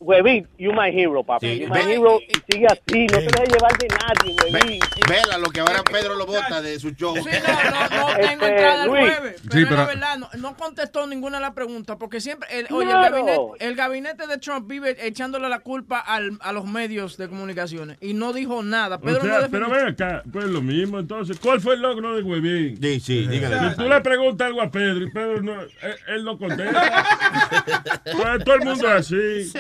Huevín, 0.02 0.48
you 0.58 0.72
my 0.72 0.90
hero, 0.92 1.24
papá. 1.26 1.40
Sí. 1.46 1.60
You 1.60 1.68
my 1.68 1.80
hero 1.82 2.20
y 2.22 2.54
sigue 2.54 2.68
así, 2.68 3.06
no 3.08 3.18
te 3.18 3.26
dejes 3.26 3.50
llevar 3.52 3.78
de 3.78 3.88
nadie, 3.90 4.36
Huevín. 4.54 4.80
Vela 5.10 5.38
lo 5.38 5.50
que 5.50 5.60
ahora 5.60 5.84
Pedro 5.84 6.16
lo 6.16 6.26
bota 6.26 6.62
de 6.62 6.80
su 6.80 6.92
show. 6.92 7.16
Sí, 7.18 7.24
no, 7.24 7.54
no, 7.72 8.08
no 8.08 8.08
tengo 8.16 8.30
Este, 8.30 8.48
entrada 8.48 8.84
el 8.86 8.90
Luis. 8.90 9.02
jueves. 9.02 9.42
Pero 9.42 9.54
Sí, 9.60 9.66
pero- 9.66 9.76
la 9.76 9.86
verdad, 9.86 10.18
no, 10.18 10.30
no 10.38 10.56
contestó 10.56 11.06
ninguna 11.06 11.40
de 11.40 11.42
las 11.42 11.54
preguntas, 11.54 11.98
porque 12.00 12.22
siempre, 12.22 12.48
el, 12.58 12.68
oye, 12.72 12.90
el, 12.90 12.98
gabinete, 12.98 13.40
el 13.60 13.76
gabinete 13.76 14.28
de 14.28 14.38
Trump 14.38 14.70
vive 14.70 14.96
echándole 15.06 15.50
la 15.50 15.60
culpa 15.60 16.00
al- 16.00 16.38
a 16.40 16.54
los 16.54 16.64
medios 16.66 17.18
de 17.18 17.28
comunicaciones 17.28 17.98
y 18.00 18.14
no 18.14 18.32
dijo 18.32 18.64
nada. 18.64 19.00
Pedro 19.02 19.20
O 19.20 19.22
sea, 19.26 19.42
no 19.42 19.50
pero 19.50 19.70
ven 19.70 19.86
acá, 19.88 20.24
pues 20.32 20.46
lo 20.46 20.62
mismo. 20.62 20.98
Entonces, 21.00 21.38
¿cuál 21.42 21.60
fue 21.60 21.74
el 21.76 21.82
logro 21.82 22.16
de 22.16 22.24
Huevín? 22.24 22.80
Sí, 22.82 23.00
sí, 23.02 23.28
dígale. 23.28 23.72
Si 23.72 23.76
tú 23.76 23.84
le 23.90 24.00
preguntas 24.00 24.48
algo 24.48 24.62
a 24.62 24.72
Pedro 24.72 25.04
y 25.04 25.12
Pedro 25.12 25.42
no, 25.42 25.62
él, 25.62 25.70
él 26.08 26.24
no 26.24 26.38
contesta. 26.38 27.06
pues 28.06 28.44
todo 28.46 28.56
el 28.56 28.62
mundo 28.62 28.88
es 28.88 28.94
así. 29.12 29.52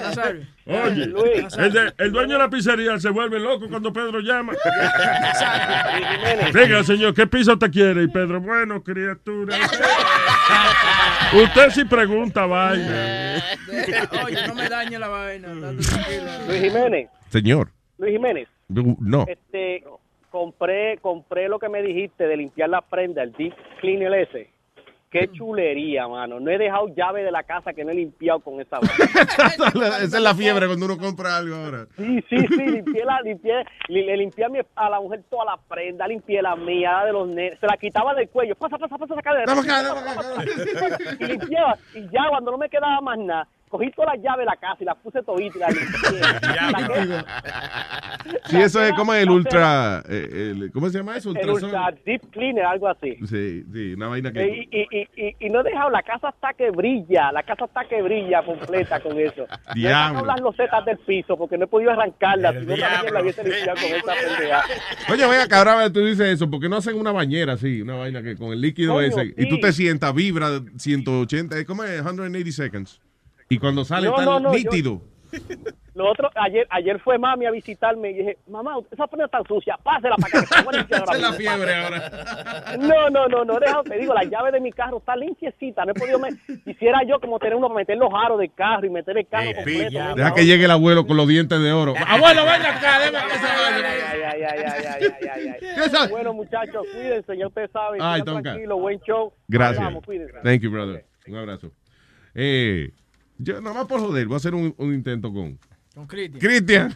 Oye, 0.65 1.05
Luis. 1.07 1.57
el, 1.57 1.71
de- 1.73 1.93
el 1.97 2.11
dueño 2.11 2.34
de 2.34 2.39
la 2.39 2.49
pizzería 2.49 2.99
se 2.99 3.09
vuelve 3.09 3.39
loco 3.39 3.67
cuando 3.69 3.91
Pedro 3.91 4.19
llama. 4.19 4.53
Diga, 6.53 6.84
señor, 6.84 7.13
¿qué 7.13 7.27
piso 7.27 7.57
te 7.57 7.69
quiere? 7.69 8.03
Y 8.03 8.07
Pedro, 8.07 8.39
bueno, 8.41 8.84
criatura. 8.84 9.57
Usted 11.34 11.69
sí 11.71 11.86
pregunta 11.86 12.45
vaina. 12.45 13.41
Oye, 14.25 14.47
no 14.47 14.55
me 14.55 14.69
dañe 14.69 14.97
la 14.99 15.07
vaina. 15.07 15.47
tranquilo. 15.47 16.32
Luis 16.47 16.61
Jiménez, 16.61 17.09
Señor, 17.30 17.69
Luis 17.97 18.11
Jiménez. 18.13 18.47
no. 18.67 19.25
Este, 19.27 19.84
compré, 20.32 20.97
compré 21.01 21.47
lo 21.49 21.59
que 21.59 21.69
me 21.69 21.82
dijiste 21.82 22.25
de 22.25 22.38
limpiar 22.38 22.69
la 22.69 22.82
prenda, 22.82 23.23
el 23.23 23.32
deep 23.34 23.53
cleaner 23.82 24.13
ese. 24.13 24.49
Qué 25.12 25.28
chulería, 25.32 26.07
mano. 26.07 26.39
No 26.39 26.51
he 26.51 26.57
dejado 26.60 26.88
llave 26.95 27.24
de 27.24 27.32
la 27.32 27.41
casa 27.41 27.74
que 27.74 27.84
no 27.84 27.89
he 27.89 27.95
limpiado 27.95 28.41
con 28.41 28.62
esa 28.62 28.78
vaina. 28.80 29.97
Esa 30.03 30.18
es 30.18 30.22
la 30.22 30.36
fiebre 30.36 30.68
cuando 30.68 30.86
uno 30.86 30.97
compra 30.99 31.36
algo 31.38 31.55
ahora. 31.55 31.88
Sí, 31.97 32.24
sí, 32.30 32.38
sí, 32.47 32.66
limpié 32.66 33.05
la, 33.05 33.20
limpié, 33.22 33.64
li- 33.88 34.05
le 34.05 34.18
limpié 34.18 34.45
a, 34.45 34.49
mi- 34.49 34.60
a 34.76 34.89
la 34.89 34.99
mujer 35.01 35.24
toda 35.30 35.45
la 35.45 35.57
prenda, 35.57 36.07
limpié 36.07 36.41
la 36.43 36.55
mía, 36.55 36.91
la 36.99 37.05
de 37.05 37.14
los 37.14 37.28
nenes, 37.28 37.60
se 37.60 37.66
la 37.66 37.78
quitaba 37.78 38.14
del 38.14 38.30
cuello, 38.30 38.53
pasa, 38.55 38.78
pasa, 38.78 38.97
pasa 38.99 39.14
esa 39.16 39.24
cadera. 39.24 39.45
Dame 39.47 39.62
acá, 39.62 39.82
dame 39.82 41.16
Y 41.20 41.24
limpiaba, 41.26 41.76
y 41.95 42.01
ya 42.12 42.30
cuando 42.30 42.51
no 42.51 42.57
me 42.60 42.70
quedaba 42.70 43.01
más 43.01 43.18
nada, 43.18 43.47
cogí 43.70 43.89
toda 43.91 44.15
la 44.15 44.22
llave 44.22 44.39
de 44.41 44.45
la 44.47 44.55
casa 44.57 44.78
y 44.82 44.86
la 44.86 44.95
puse 44.95 45.22
todita 45.24 45.67
y 45.70 45.74
limpié. 45.76 47.20
Sí, 48.49 48.57
eso 48.61 48.82
es 48.84 48.93
como 48.93 49.13
el 49.13 49.30
ultra... 49.30 50.03
eh, 50.09 50.51
el- 50.51 50.72
¿Cómo 50.72 50.89
se 50.89 50.97
llama 50.97 51.15
eso? 51.17 51.32
el 51.36 51.49
ultra 51.49 51.93
deep 52.05 52.30
cleaner, 52.32 52.65
algo 52.65 52.88
así. 52.88 53.15
Sí, 53.28 53.63
sí, 53.72 53.93
una 53.93 54.07
vaina 54.07 54.32
que... 54.32 54.67
y, 54.72 54.78
y, 54.91 55.07
y, 55.15 55.36
y 55.39 55.49
no 55.49 55.61
he 55.61 55.63
dejado, 55.63 55.89
la 55.89 56.01
casa 56.03 56.30
hasta 56.30 56.53
que 56.53 56.70
brilla, 56.72 57.32
la 57.32 57.43
casa 57.43 57.65
hasta 57.65 57.86
que 57.88 58.01
brilla 58.01 58.43
completa 58.43 58.99
con 58.99 59.17
eso. 59.20 59.45
No 59.70 59.74
he 59.76 59.80
Diablo. 59.80 60.26
las 60.26 60.41
losetas 60.41 60.84
del 60.86 60.97
piso 60.99 61.38
porque 61.38 61.57
no 61.57 61.65
he 61.65 61.67
podido 61.67 61.91
arrancarlas, 61.91 62.55
si 62.59 62.65
no 62.65 62.76
también 62.76 63.13
la 63.13 63.22
hubiese 63.22 63.43
limpiado 63.43 63.76
con 63.80 63.86
esa 63.95 64.13
pendeja. 64.13 64.63
Oye, 65.11 65.28
venga, 65.28 65.57
ahora 65.57 65.91
tú 65.91 65.99
dices 66.05 66.28
eso, 66.28 66.49
porque 66.49 66.67
no 66.70 66.78
hacen 66.78 66.95
una 66.97 67.11
bañera 67.11 67.53
así, 67.53 67.82
una 67.82 67.95
vaina 67.95 68.22
que 68.22 68.36
con 68.36 68.51
el 68.51 68.61
líquido 68.61 68.93
Coño, 68.95 69.07
ese, 69.07 69.34
y 69.38 69.47
tú 69.49 69.59
te 69.59 69.72
sientas, 69.72 70.13
vibra 70.13 70.47
180, 70.78 71.65
¿cómo 71.65 71.84
es? 71.84 72.01
180 72.01 72.51
seconds. 72.51 72.99
Y 73.50 73.58
cuando 73.58 73.84
sale 73.84 74.08
No, 74.08 74.16
tan 74.16 74.26
no, 74.26 74.39
no, 74.39 74.52
yo- 74.54 74.58
nítido. 74.58 75.02
Lo 75.93 76.10
otro, 76.10 76.30
ayer, 76.36 76.66
ayer 76.72 77.00
fue 77.02 77.20
mami 77.20 77.45
a 77.45 77.52
visitarme 77.52 78.10
y 78.12 78.14
dije, 78.14 78.38
mamá, 78.47 78.78
esa 78.89 79.06
prenda 79.06 79.26
está 79.26 79.39
sucia, 79.47 79.76
pásela 79.84 80.16
para 80.16 80.41
que 80.41 80.47
se 80.88 80.95
ahora 80.95 81.18
la 81.20 81.34
fiebre 81.34 81.72
pásela". 81.84 82.78
No, 82.78 83.10
no, 83.10 83.28
no, 83.28 83.43
no, 83.45 83.60
deja, 83.60 83.84
te 83.84 83.97
digo, 84.00 84.14
la 84.14 84.24
llave 84.24 84.52
de 84.52 84.60
mi 84.62 84.72
carro 84.72 85.00
está 85.00 85.16
limpiecita, 85.16 85.84
no 85.86 85.91
he 85.91 85.93
podido, 85.93 86.18
me, 86.20 86.30
quisiera 86.64 87.00
yo 87.08 87.20
como 87.20 87.38
tener 87.38 87.56
uno 87.56 87.68
para 87.68 87.80
meter 87.82 87.97
los 87.97 88.10
aros 88.14 88.39
del 88.39 88.52
carro 88.56 88.88
y 88.88 88.89
meter 88.89 89.18
el 89.18 89.28
carro 89.28 89.52
completo. 89.54 90.00
Deja 90.16 90.34
que 90.34 90.45
llegue 90.45 90.66
el 90.66 90.72
abuelo 90.72 91.06
con 91.06 91.18
los 91.18 91.28
dientes 91.28 91.62
de 91.62 91.72
oro. 91.74 91.93
Abuelo, 92.08 92.41
venga 92.45 92.78
acá, 92.78 93.00
déjame 93.00 93.28
que 93.30 93.36
esa 93.36 93.68
Ay, 93.68 93.74
vaina. 93.74 93.89
ay, 93.89 94.00
ay, 94.10 94.22
ay, 94.32 94.64
ay, 94.66 94.86
ay, 94.86 95.30
ay, 95.32 95.47
ay, 95.62 95.91
ay. 96.02 96.10
Bueno, 96.10 96.34
muchachos, 96.34 96.88
cuídense, 96.93 97.38
ya 97.38 97.45
ustedes 97.47 97.70
saben, 97.72 98.02
Ay, 98.02 98.22
tranquilos, 98.24 98.80
buen 98.80 98.99
show. 99.02 99.34
Gracias. 99.48 99.94
Cuídense. 100.06 100.34
Thank 100.44 100.61
you, 100.61 100.72
brother. 100.72 101.06
Un 101.28 101.36
abrazo. 101.36 101.72
Eh, 102.34 102.91
yo, 103.40 103.60
nada 103.61 103.74
más 103.76 103.88
por 103.88 103.99
joder, 103.99 104.28
voy 104.28 104.36
a 104.36 104.38
hacer 104.38 104.53
un, 104.53 104.74
un 104.78 104.94
intento 104.94 105.34
con... 105.34 105.57
Con 105.95 106.06
Cristian. 106.07 106.40
Cristian. 106.40 106.95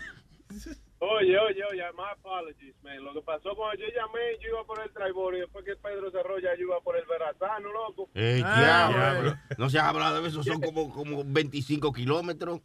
Oye, 1.00 1.38
oye, 1.38 1.62
oye, 1.70 1.84
my 1.98 2.04
apologies, 2.14 2.76
man. 2.82 3.04
Lo 3.04 3.14
que 3.14 3.22
pasó 3.22 3.54
cuando 3.56 3.78
yo 3.82 3.88
llamé, 3.94 4.20
yo 4.42 4.50
iba 4.52 4.64
por 4.64 4.80
el 4.82 4.90
Traibor 4.92 5.36
y 5.36 5.40
después 5.42 5.66
que 5.66 5.76
Pedro 5.76 6.10
cerró, 6.12 6.40
ya 6.40 6.56
yo 6.56 6.64
iba 6.64 6.80
por 6.80 6.96
el 6.96 7.04
Verazano, 7.06 7.74
loco. 7.74 8.10
Eh, 8.14 8.42
Ah, 8.46 8.90
diablo. 9.14 9.36
No 9.58 9.70
se 9.70 9.80
ha 9.80 9.90
hablado 9.90 10.22
de 10.22 10.30
eso, 10.30 10.42
son 10.44 10.62
como, 10.62 10.90
como 10.94 11.24
25 11.26 11.92
kilómetros. 11.92 12.62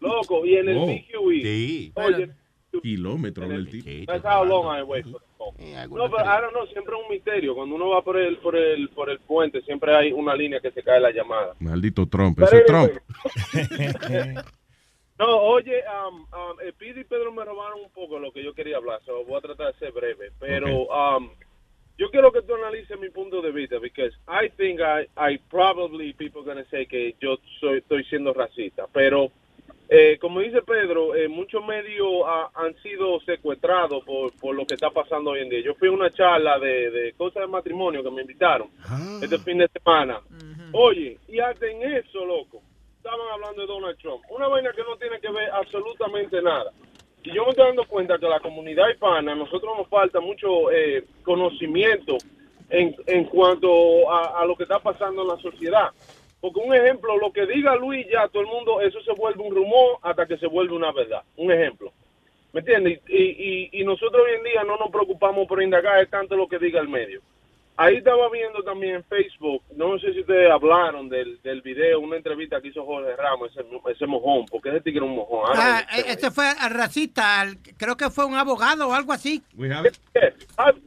Loco, 0.00 0.44
y 0.44 0.56
en 0.56 0.68
el 0.68 0.76
Oh. 0.76 0.86
BQE. 0.86 1.42
Sí. 1.42 1.92
Oye, 1.94 2.30
Kilómetros 2.82 3.48
del 3.48 3.68
tipo. 3.68 4.12
that's 4.12 4.24
how 4.24 4.44
long 4.44 4.66
I 4.66 4.82
wait 4.82 5.04
for 5.04 5.20
the 5.20 5.26
phone. 5.38 5.54
No, 5.90 6.10
pero 6.10 6.24
I 6.24 6.40
don't 6.40 6.52
know, 6.52 6.66
siempre 6.66 6.94
es 6.94 7.02
un 7.02 7.10
misterio. 7.10 7.54
Cuando 7.54 7.74
uno 7.74 7.90
va 7.90 8.02
por 8.02 8.16
el, 8.16 8.38
por 8.38 8.56
el, 8.56 8.88
por 8.90 9.10
el 9.10 9.18
puente, 9.20 9.62
siempre 9.62 9.94
hay 9.94 10.12
una 10.12 10.34
línea 10.34 10.60
que 10.60 10.70
se 10.70 10.82
cae 10.82 11.00
la 11.00 11.10
llamada. 11.10 11.54
Maldito 11.60 12.06
Trump. 12.06 12.40
Ese 12.40 12.58
es. 12.58 12.66
Trump. 12.66 12.92
No, 15.18 15.38
oye, 15.38 15.82
um, 15.88 16.20
um, 16.24 16.60
eh, 16.60 16.74
Pidi 16.76 17.00
y 17.00 17.04
Pedro 17.04 17.32
me 17.32 17.42
robaron 17.42 17.80
un 17.80 17.90
poco 17.90 18.18
lo 18.18 18.32
que 18.32 18.44
yo 18.44 18.52
quería 18.52 18.76
hablar, 18.76 19.00
so 19.06 19.24
voy 19.24 19.38
a 19.38 19.40
tratar 19.40 19.72
de 19.72 19.78
ser 19.78 19.90
breve, 19.92 20.30
pero 20.38 20.88
um, 20.88 21.30
yo 21.96 22.10
quiero 22.10 22.30
que 22.30 22.42
tú 22.42 22.54
analices 22.54 23.00
mi 23.00 23.08
punto 23.08 23.40
de 23.40 23.50
vista, 23.50 23.78
because 23.78 24.14
I 24.28 24.50
think 24.58 24.78
I, 24.80 25.08
I 25.16 25.38
probably 25.48 26.12
people 26.12 26.42
gonna 26.42 26.66
say 26.70 26.84
que 26.84 27.16
yo 27.18 27.38
soy, 27.60 27.78
estoy 27.78 28.04
siendo 28.04 28.34
racista, 28.34 28.86
pero 28.92 29.32
eh, 29.88 30.18
como 30.20 30.40
dice 30.40 30.62
Pedro, 30.62 31.14
eh, 31.14 31.28
muchos 31.28 31.64
medios 31.64 32.08
ah, 32.26 32.50
han 32.54 32.74
sido 32.82 33.20
secuestrados 33.20 34.04
por, 34.04 34.32
por 34.32 34.54
lo 34.54 34.66
que 34.66 34.74
está 34.74 34.90
pasando 34.90 35.30
hoy 35.30 35.40
en 35.40 35.48
día. 35.48 35.60
Yo 35.60 35.74
fui 35.74 35.88
a 35.88 35.92
una 35.92 36.10
charla 36.10 36.58
de, 36.58 36.90
de 36.90 37.12
cosas 37.12 37.42
de 37.42 37.46
matrimonio 37.46 38.02
que 38.02 38.10
me 38.10 38.22
invitaron 38.22 38.68
este 39.22 39.38
fin 39.38 39.58
de 39.58 39.68
semana. 39.68 40.20
Oye, 40.72 41.18
y 41.28 41.38
hasta 41.38 41.66
en 41.68 41.82
eso, 41.82 42.24
loco, 42.24 42.60
estaban 42.96 43.28
hablando 43.32 43.62
de 43.62 43.68
Donald 43.68 43.98
Trump. 43.98 44.24
Una 44.30 44.48
vaina 44.48 44.72
que 44.72 44.82
no 44.82 44.96
tiene 44.96 45.20
que 45.20 45.30
ver 45.30 45.48
absolutamente 45.50 46.42
nada. 46.42 46.72
Y 47.22 47.32
yo 47.32 47.44
me 47.44 47.50
estoy 47.50 47.66
dando 47.66 47.84
cuenta 47.86 48.18
que 48.18 48.28
la 48.28 48.40
comunidad 48.40 48.88
hispana, 48.88 49.32
a 49.32 49.36
nosotros 49.36 49.76
nos 49.76 49.88
falta 49.88 50.20
mucho 50.20 50.70
eh, 50.70 51.04
conocimiento 51.22 52.16
en, 52.68 52.94
en 53.06 53.24
cuanto 53.24 54.10
a, 54.10 54.40
a 54.40 54.44
lo 54.44 54.56
que 54.56 54.64
está 54.64 54.80
pasando 54.80 55.22
en 55.22 55.28
la 55.28 55.36
sociedad. 55.36 55.90
Porque 56.40 56.60
un 56.60 56.74
ejemplo, 56.74 57.16
lo 57.18 57.32
que 57.32 57.46
diga 57.46 57.74
Luis 57.76 58.06
ya, 58.12 58.28
todo 58.28 58.42
el 58.42 58.48
mundo, 58.48 58.80
eso 58.80 59.00
se 59.02 59.12
vuelve 59.14 59.42
un 59.42 59.54
rumor 59.54 59.98
hasta 60.02 60.26
que 60.26 60.36
se 60.38 60.46
vuelve 60.46 60.74
una 60.74 60.92
verdad. 60.92 61.22
Un 61.36 61.50
ejemplo. 61.50 61.92
¿Me 62.52 62.60
entiendes? 62.60 63.00
Y, 63.08 63.22
y, 63.22 63.68
y 63.80 63.84
nosotros 63.84 64.22
hoy 64.24 64.36
en 64.38 64.44
día 64.44 64.64
no 64.64 64.76
nos 64.76 64.90
preocupamos 64.90 65.46
por 65.48 65.62
indagar, 65.62 66.02
es 66.02 66.08
tanto 66.10 66.36
lo 66.36 66.46
que 66.48 66.58
diga 66.58 66.80
el 66.80 66.88
medio. 66.88 67.20
Ahí 67.78 67.96
estaba 67.96 68.30
viendo 68.30 68.62
también 68.62 68.94
en 68.96 69.04
Facebook, 69.04 69.62
no 69.76 69.98
sé 69.98 70.10
si 70.14 70.20
ustedes 70.20 70.50
hablaron 70.50 71.10
del, 71.10 71.38
del 71.42 71.60
video, 71.60 72.00
una 72.00 72.16
entrevista 72.16 72.58
que 72.62 72.68
hizo 72.68 72.82
Jorge 72.86 73.14
Ramos, 73.16 73.50
ese, 73.50 73.66
ese 73.90 74.06
mojón, 74.06 74.46
porque 74.46 74.70
ese 74.70 74.80
tigre 74.80 75.04
es 75.04 75.10
un 75.10 75.16
mojón. 75.16 75.50
Ah, 75.54 75.82
eh, 75.94 76.04
este 76.08 76.30
fue 76.30 76.46
al 76.48 76.70
racista, 76.70 77.40
al- 77.42 77.58
creo 77.76 77.94
que 77.94 78.08
fue 78.08 78.24
un 78.24 78.34
abogado 78.34 78.88
o 78.88 78.94
algo 78.94 79.12
así. 79.12 79.42
We 79.54 79.70
have 79.70 79.90
have, 80.56 80.78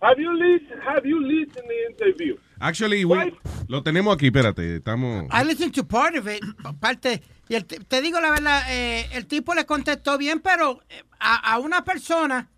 have 0.00 0.22
you 0.22 0.32
listened, 0.32 0.80
have 0.82 1.06
you 1.06 1.20
listened 1.20 1.68
the 1.68 1.86
interview? 1.90 2.38
Actually, 2.60 3.04
we- 3.04 3.32
lo 3.68 3.82
tenemos 3.82 4.14
aquí, 4.14 4.26
espérate, 4.26 4.76
estamos... 4.76 5.24
I 5.32 5.44
listened 5.44 5.72
to 5.74 5.84
part 5.84 6.14
of 6.16 6.28
it, 6.28 6.42
parte, 6.78 7.22
y 7.48 7.54
el 7.54 7.64
te 7.64 8.00
digo 8.02 8.20
la 8.20 8.30
verdad, 8.30 8.62
eh, 8.70 9.08
el 9.12 9.26
tipo 9.26 9.54
le 9.54 9.64
contestó 9.64 10.18
bien, 10.18 10.40
pero 10.40 10.80
eh, 10.90 11.02
a, 11.18 11.54
a 11.54 11.58
una 11.58 11.84
persona 11.84 12.50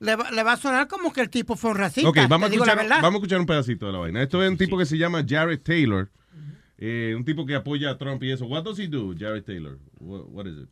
le, 0.00 0.16
va- 0.16 0.30
le 0.32 0.42
va 0.42 0.52
a 0.54 0.56
sonar 0.56 0.88
como 0.88 1.12
que 1.12 1.20
el 1.20 1.30
tipo 1.30 1.54
fue 1.56 1.70
un 1.70 1.76
racista. 1.76 2.08
Ok, 2.10 2.18
vamos 2.28 2.50
a, 2.50 2.52
escuchar, 2.52 2.76
vamos 2.88 3.04
a 3.04 3.16
escuchar 3.16 3.40
un 3.40 3.46
pedacito 3.46 3.86
de 3.86 3.92
la 3.92 3.98
vaina. 3.98 4.22
Esto 4.22 4.42
es 4.42 4.50
un 4.50 4.56
tipo 4.56 4.76
que 4.76 4.86
se 4.86 4.98
llama 4.98 5.24
Jared 5.26 5.60
Taylor, 5.62 6.10
eh, 6.76 7.14
un 7.16 7.24
tipo 7.24 7.46
que 7.46 7.54
apoya 7.54 7.90
a 7.90 7.98
Trump 7.98 8.22
y 8.24 8.32
eso. 8.32 8.44
What 8.46 8.64
does 8.64 8.78
he 8.78 8.88
do, 8.88 9.14
Jared 9.16 9.44
Taylor? 9.44 9.78
What, 10.00 10.26
what 10.30 10.46
is 10.46 10.56
it? 10.58 10.68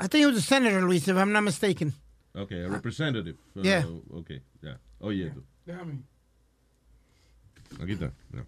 I 0.00 0.08
think 0.08 0.22
he 0.22 0.26
was 0.26 0.36
a 0.36 0.42
senator, 0.42 0.82
Luis, 0.82 1.08
if 1.08 1.16
I'm 1.16 1.32
not 1.32 1.42
mistaken. 1.42 1.92
Okay, 2.36 2.62
a 2.64 2.68
representative. 2.68 3.36
Uh, 3.56 3.62
Yeah. 3.62 3.84
okay, 4.12 4.42
ya. 4.62 4.78
Oye, 5.00 5.30
tú. 5.30 5.42
Aquí 7.80 7.92
está. 7.92 8.12
ya. 8.32 8.42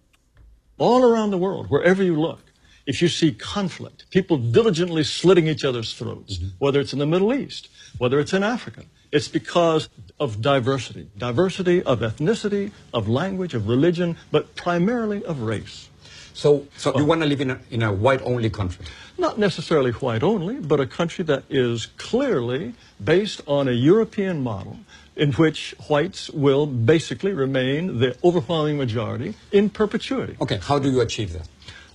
all 0.77 1.03
around 1.03 1.31
the 1.31 1.37
world, 1.37 1.69
wherever 1.69 2.03
you 2.03 2.19
look, 2.19 2.39
if 2.85 3.01
you 3.01 3.07
see 3.07 3.31
conflict, 3.31 4.09
people 4.11 4.37
diligently 4.37 5.03
slitting 5.03 5.47
each 5.47 5.65
other's 5.65 5.93
throats, 5.93 6.37
mm-hmm. 6.37 6.47
whether 6.59 6.79
it's 6.79 6.93
in 6.93 6.99
the 6.99 7.05
Middle 7.05 7.33
East, 7.33 7.69
whether 7.97 8.19
it's 8.19 8.33
in 8.33 8.43
Africa, 8.43 8.83
it's 9.11 9.27
because 9.27 9.89
of 10.19 10.41
diversity. 10.41 11.09
Diversity 11.17 11.83
of 11.83 11.99
ethnicity, 11.99 12.71
of 12.93 13.07
language, 13.07 13.53
of 13.53 13.67
religion, 13.67 14.15
but 14.31 14.55
primarily 14.55 15.23
of 15.25 15.41
race. 15.41 15.89
So, 16.33 16.67
so 16.77 16.95
you 16.97 17.05
want 17.05 17.21
to 17.21 17.27
live 17.27 17.41
in 17.41 17.49
a, 17.49 17.59
in 17.71 17.81
a 17.81 17.91
white-only 17.91 18.51
country? 18.51 18.85
Not 19.17 19.39
necessarily 19.39 19.91
white 19.91 20.21
only, 20.21 20.59
but 20.59 20.79
a 20.79 20.85
country 20.85 21.25
that 21.25 21.43
is 21.49 21.87
clearly 21.97 22.75
based 23.03 23.41
on 23.47 23.67
a 23.67 23.71
European 23.71 24.43
model 24.43 24.77
in 25.17 25.33
which 25.33 25.75
whites 25.89 26.29
will 26.29 26.67
basically 26.67 27.33
remain 27.33 27.99
the 27.99 28.15
overwhelming 28.23 28.77
majority 28.77 29.33
in 29.51 29.69
perpetuity. 29.69 30.37
Okay, 30.39 30.59
how 30.61 30.79
do 30.79 30.89
you 30.89 31.01
achieve 31.01 31.33
that? 31.33 31.47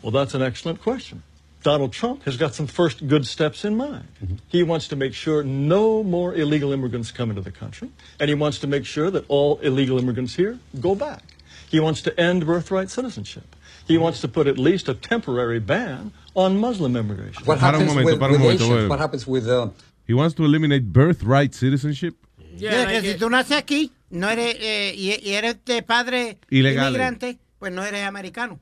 Well, 0.02 0.10
that's 0.10 0.34
an 0.34 0.42
excellent 0.42 0.82
question. 0.82 1.22
Donald 1.62 1.92
Trump 1.92 2.24
has 2.24 2.36
got 2.36 2.54
some 2.54 2.66
first 2.66 3.06
good 3.06 3.24
steps 3.24 3.64
in 3.64 3.76
mind. 3.76 4.08
He 4.48 4.64
wants 4.64 4.88
to 4.88 4.96
make 4.96 5.14
sure 5.14 5.44
no 5.44 6.02
more 6.02 6.34
illegal 6.34 6.72
immigrants 6.72 7.12
come 7.12 7.30
into 7.30 7.40
the 7.40 7.52
country, 7.52 7.90
and 8.18 8.28
he 8.28 8.34
wants 8.34 8.58
to 8.58 8.66
make 8.66 8.84
sure 8.84 9.12
that 9.12 9.24
all 9.28 9.58
illegal 9.58 9.96
immigrants 9.98 10.34
here 10.34 10.58
go 10.80 10.96
back. 10.96 11.22
He 11.70 11.78
wants 11.78 12.02
to 12.02 12.20
end 12.20 12.44
birthright 12.44 12.90
citizenship. 12.90 13.54
He 13.86 13.96
wants 13.96 14.20
to 14.22 14.28
put 14.28 14.48
at 14.48 14.58
least 14.58 14.88
a 14.88 14.94
temporary 14.94 15.60
ban 15.60 16.12
on 16.34 16.58
Muslim 16.58 16.96
immigration. 16.96 17.44
What 17.44 17.58
happens 17.58 17.86
momento, 17.86 18.18
with, 18.18 18.40
with 18.40 18.60
Asians? 18.60 18.88
What 18.88 18.98
happens 18.98 19.26
with 19.26 19.48
uh, 19.48 19.68
He 20.04 20.14
wants 20.14 20.34
to 20.36 20.44
eliminate 20.44 20.92
birthright 20.92 21.54
citizenship. 21.54 22.16
Yeah, 22.56 22.86
que 22.86 23.00
si 23.12 23.18
tú 23.18 23.30
naces 23.30 23.56
aquí 23.56 23.92
no 24.10 24.28
eres, 24.30 24.56
eh, 24.60 24.94
y, 24.96 25.18
y 25.28 25.32
eres 25.34 25.64
de 25.64 25.82
padre 25.82 26.38
Ilegal. 26.50 26.88
inmigrante, 26.88 27.38
pues 27.58 27.72
no 27.72 27.82
eres 27.84 28.04
americano. 28.04 28.60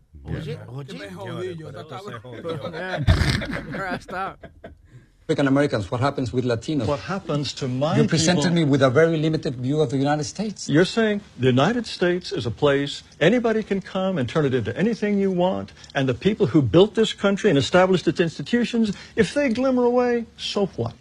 African 5.22 5.46
Americans? 5.46 5.90
What 5.90 6.00
happens 6.00 6.32
with 6.32 6.44
Latinos? 6.44 6.86
What 6.86 6.98
happens 7.00 7.52
to 7.54 7.68
my 7.68 7.96
You 7.96 8.04
presented 8.08 8.42
people- 8.50 8.54
me 8.56 8.64
with 8.64 8.82
a 8.82 8.90
very 8.90 9.16
limited 9.16 9.54
view 9.56 9.80
of 9.80 9.90
the 9.90 9.96
United 9.96 10.24
States. 10.24 10.68
You're 10.68 10.84
saying 10.84 11.20
the 11.38 11.46
United 11.46 11.86
States 11.86 12.32
is 12.32 12.46
a 12.46 12.50
place 12.50 13.02
anybody 13.20 13.62
can 13.62 13.80
come 13.80 14.18
and 14.18 14.28
turn 14.28 14.44
it 14.44 14.54
into 14.54 14.76
anything 14.76 15.20
you 15.20 15.30
want, 15.30 15.72
and 15.94 16.08
the 16.08 16.14
people 16.14 16.46
who 16.48 16.60
built 16.62 16.94
this 16.96 17.12
country 17.12 17.48
and 17.48 17.56
established 17.58 18.08
its 18.08 18.18
institutions, 18.20 18.92
if 19.14 19.32
they 19.34 19.50
glimmer 19.50 19.84
away, 19.84 20.26
so 20.36 20.66
what? 20.76 20.94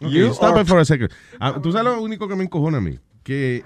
You 0.00 0.32
stop 0.32 0.54
are- 0.54 0.62
it 0.62 0.66
for 0.68 0.78
a 0.78 0.84
second. 0.84 1.10
Ah, 1.38 1.60
Tú 1.62 1.72
sabes 1.72 1.92
lo 1.94 2.02
único 2.02 2.26
que 2.28 2.36
me 2.36 2.44
encojona 2.44 2.78
a 2.78 2.80
mí, 2.80 2.98
que 3.22 3.64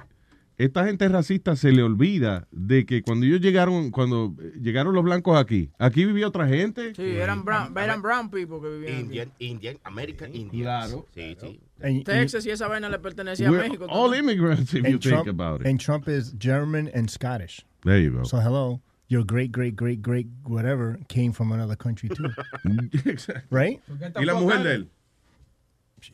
esta 0.57 0.85
gente 0.87 1.09
racista 1.09 1.57
se 1.57 1.73
le 1.73 1.83
olvida 1.83 2.47
de 2.53 2.87
que 2.87 3.03
cuando 3.03 3.27
ellos 3.27 3.41
llegaron, 3.41 3.91
cuando 3.91 4.35
llegaron 4.61 4.95
los 4.95 5.03
blancos 5.05 5.37
aquí, 5.39 5.71
aquí 5.79 6.05
vivía 6.05 6.29
otra 6.29 6.47
gente. 6.47 6.95
Sí, 6.95 7.03
eran 7.17 7.45
brown, 7.45 7.77
eran 7.77 8.03
brown 8.03 8.31
people 8.31 8.59
que 8.61 8.69
vivían 8.69 9.01
Indian, 9.01 9.33
Indian, 9.41 9.77
American 9.85 10.35
Indians. 10.35 10.63
Claro. 10.65 11.07
Sí, 11.15 11.37
sí. 11.41 11.61
And- 11.83 11.97
aquí. 11.97 12.05
Texas 12.05 12.47
y 12.47 12.51
esa 12.51 12.69
vaina 12.69 12.89
le 12.89 12.99
pertenecía 13.01 13.49
a 13.49 13.53
México. 13.53 13.87
all 13.89 14.11
también. 14.13 14.25
immigrants, 14.25 14.73
if 14.75 14.75
you 14.75 14.79
and 14.87 15.01
think 15.01 15.03
Trump, 15.25 15.29
about 15.29 15.61
it. 15.61 15.67
And 15.67 15.81
Trump 15.81 16.09
is 16.09 16.35
German 16.39 16.89
and 16.95 17.09
Scottish. 17.11 17.65
There 17.83 18.01
you 18.01 18.13
go. 18.13 18.25
So 18.25 18.39
hello, 18.41 18.81
your 19.09 19.25
great, 19.25 19.51
great, 19.53 19.75
great, 19.77 20.01
great, 20.03 20.29
whatever 20.45 20.99
came 21.09 21.33
from 21.33 21.51
another 21.53 21.77
country 21.77 22.09
too, 22.09 22.31
right? 23.51 23.81
¿Y 24.21 24.25
la 24.25 24.35
mujer 24.35 24.63
de 24.63 24.75
él? 24.75 24.89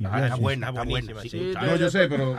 Ah, 0.04 0.20
está 0.24 0.36
buena, 0.36 0.68
está 0.68 0.82
buena. 0.84 1.20
sí. 1.22 1.52
No, 1.60 1.76
yo 1.76 1.90
sé, 1.90 2.08
pero... 2.08 2.36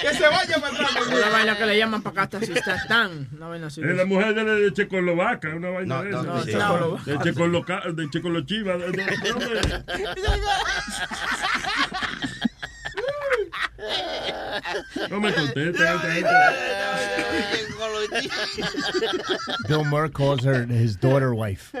Que 0.00 0.14
se 0.14 0.28
vaya 0.28 0.56
para 0.60 0.74
atrás. 0.74 1.06
Una 1.06 1.28
vaina 1.30 1.56
que 1.58 1.66
le 1.66 1.78
llaman 1.78 2.02
para 2.02 2.22
acá 2.24 2.36
hasta 2.38 2.40
Sistán. 2.46 3.28
Una 3.32 3.48
vaina 3.48 3.66
así. 3.68 3.80
Es 3.82 3.96
la 3.96 4.04
mujer 4.04 4.34
de, 4.34 4.44
de 4.44 4.72
Checoslovaca, 4.72 5.48
una 5.56 5.70
vaina 5.70 5.94
No, 5.96 6.02
de 6.04 6.10
no, 6.10 6.20
esa. 6.20 6.28
no, 6.32 6.44
Checoslovaca. 6.44 7.04
De 7.04 7.18
Checosloca- 7.18 7.92
de 7.94 8.10
Checoslochiva. 8.10 8.76
de- 8.76 8.90
de- 8.92 9.04
de- 9.04 9.32
hombre. 9.32 9.60
No 15.10 15.20
me 15.20 15.32
conteste. 15.32 15.82
Bill 19.66 19.84
Murr 19.84 20.08
calls 20.08 20.44
her 20.44 20.66
his 20.66 20.96
daughter 20.96 21.34
wife. 21.34 21.72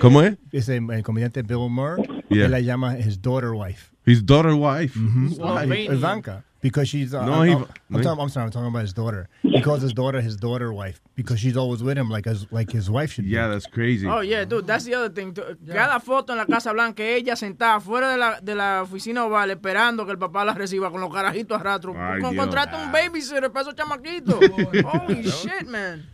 ¿Cómo 0.00 0.22
es? 0.22 0.36
Es 0.52 0.68
el, 0.68 1.02
comediante 1.02 1.42
Bill 1.46 1.68
Murr. 1.68 1.98
Yeah. 2.28 2.46
Él 2.46 2.50
la 2.50 2.60
llama 2.60 2.96
his 2.96 3.16
daughter 3.16 3.54
wife. 3.54 3.92
His 4.04 4.22
daughter 4.22 4.54
wife. 4.54 4.96
Why? 4.96 5.64
Ivanka. 5.88 6.44
Because 6.66 6.88
she's. 6.88 7.14
Uh, 7.14 7.24
No, 7.24 7.32
I'm, 7.42 7.46
he- 7.48 7.54
I'm, 7.54 7.66
no, 7.90 7.98
he- 7.98 8.04
talking, 8.04 8.22
I'm 8.22 8.28
sorry. 8.28 8.44
I'm 8.46 8.50
talking 8.50 8.68
about 8.74 8.82
his 8.82 8.92
daughter. 8.92 9.28
He 9.42 9.60
calls 9.62 9.82
his 9.82 9.92
daughter 9.92 10.20
his 10.20 10.36
daughter 10.36 10.72
wife 10.72 10.98
because 11.14 11.38
she's 11.38 11.56
always 11.56 11.80
with 11.82 11.96
him, 11.96 12.08
like 12.10 12.24
his 12.26 12.40
like 12.50 12.70
his 12.72 12.88
wife 12.90 13.10
should. 13.12 13.26
Yeah, 13.26 13.46
that's 13.52 13.66
crazy. 13.66 14.06
Oh, 14.08 14.20
yeah, 14.32 14.44
dude, 14.44 14.66
that's 14.66 14.84
the 14.84 14.94
other 14.98 15.10
thing. 15.14 15.32
Cada 15.32 16.00
foto 16.00 16.32
en 16.32 16.38
la 16.38 16.46
Casa 16.46 16.72
Blanca, 16.72 17.02
ella 17.04 17.36
sentada 17.36 17.78
fuera 17.80 18.10
de 18.10 18.16
la, 18.18 18.40
de 18.40 18.54
la 18.54 18.82
oficina 18.82 19.24
oval 19.24 19.50
esperando 19.50 20.04
que 20.04 20.12
el 20.12 20.18
papá 20.18 20.44
la 20.44 20.54
reciba 20.54 20.90
con 20.90 21.00
los 21.00 21.12
carajitos 21.14 21.60
a 21.60 21.62
rastro. 21.62 21.94
Ay, 21.96 22.20
con 22.20 22.32
Dios. 22.32 22.44
contrata 22.44 22.76
un 22.84 22.90
babysitter 22.92 23.50
para 23.52 23.62
esos 23.62 23.74
chamaquitos. 23.76 24.34
Holy 25.06 25.22
shit, 25.22 25.66
man. 25.68 26.04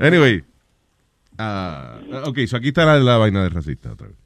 Anyway. 0.00 0.42
ah, 1.38 1.98
ok, 2.26 2.38
so 2.46 2.56
aquí 2.56 2.68
está 2.68 2.84
la, 2.84 2.98
la 2.98 3.16
vaina 3.18 3.42
de 3.42 3.48
racista 3.50 3.92
otra 3.92 4.08
vez. 4.08 4.16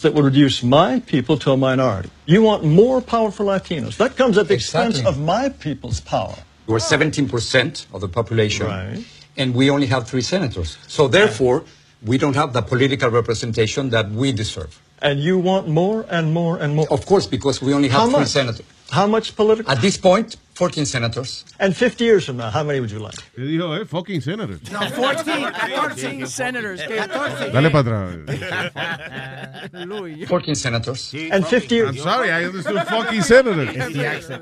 That 0.00 0.14
would 0.14 0.24
reduce 0.24 0.62
my 0.62 1.00
people 1.00 1.36
to 1.38 1.50
a 1.52 1.56
minority. 1.56 2.10
You 2.26 2.42
want 2.42 2.64
more 2.64 3.00
power 3.00 3.30
for 3.30 3.44
Latinos. 3.44 3.96
That 3.96 4.16
comes 4.16 4.38
at 4.38 4.46
the 4.48 4.54
expense 4.54 5.04
of 5.04 5.18
my 5.18 5.48
people's 5.48 6.00
power. 6.00 6.36
We're 6.66 6.78
17% 6.78 7.86
of 7.92 8.00
the 8.00 8.08
population, 8.08 8.66
Right. 8.66 9.04
and 9.36 9.54
we 9.54 9.70
only 9.70 9.86
have 9.86 10.08
three 10.08 10.22
senators. 10.22 10.78
So 10.86 11.08
therefore, 11.08 11.64
we 12.04 12.16
don't 12.16 12.36
have 12.36 12.52
the 12.52 12.62
political 12.62 13.10
representation 13.10 13.90
that 13.90 14.10
we 14.10 14.32
deserve. 14.32 14.80
And 15.02 15.18
you 15.20 15.38
want 15.38 15.66
more 15.68 16.06
and 16.08 16.32
more 16.32 16.58
and 16.62 16.74
more. 16.76 16.86
Of 16.90 17.06
course, 17.06 17.26
because 17.26 17.60
we 17.60 17.72
only 17.74 17.88
have 17.88 18.00
How 18.00 18.06
three 18.06 18.20
much? 18.20 18.28
senators. 18.28 18.66
How 18.90 19.06
much 19.06 19.34
political? 19.34 19.70
At 19.72 19.80
this 19.80 19.96
point, 19.96 20.36
14 20.60 20.84
senators. 20.84 21.46
And 21.58 21.74
50 21.74 22.04
years 22.04 22.26
from 22.26 22.36
now, 22.36 22.50
how 22.50 22.62
many 22.62 22.80
would 22.80 22.90
you 22.90 22.98
like? 22.98 23.14
¿Qué 23.34 23.44
dijo, 23.46 23.80
eh? 23.80 23.86
Fucking 23.86 24.20
senator. 24.20 24.58
No, 24.70 24.80
14, 24.90 25.46
14 25.74 26.26
senators. 26.26 26.82
que- 26.86 26.96
14. 26.98 27.50
Dale 27.50 27.70
para 27.70 27.80
atrás. 27.80 29.72
Louis. 29.86 30.26
14 30.26 30.54
senators. 30.54 31.14
And 31.32 31.46
50 31.46 31.80
I'm 31.80 31.96
sorry, 31.96 32.30
I 32.30 32.44
understood 32.44 32.82
fucking 32.86 33.22
senator. 33.22 33.64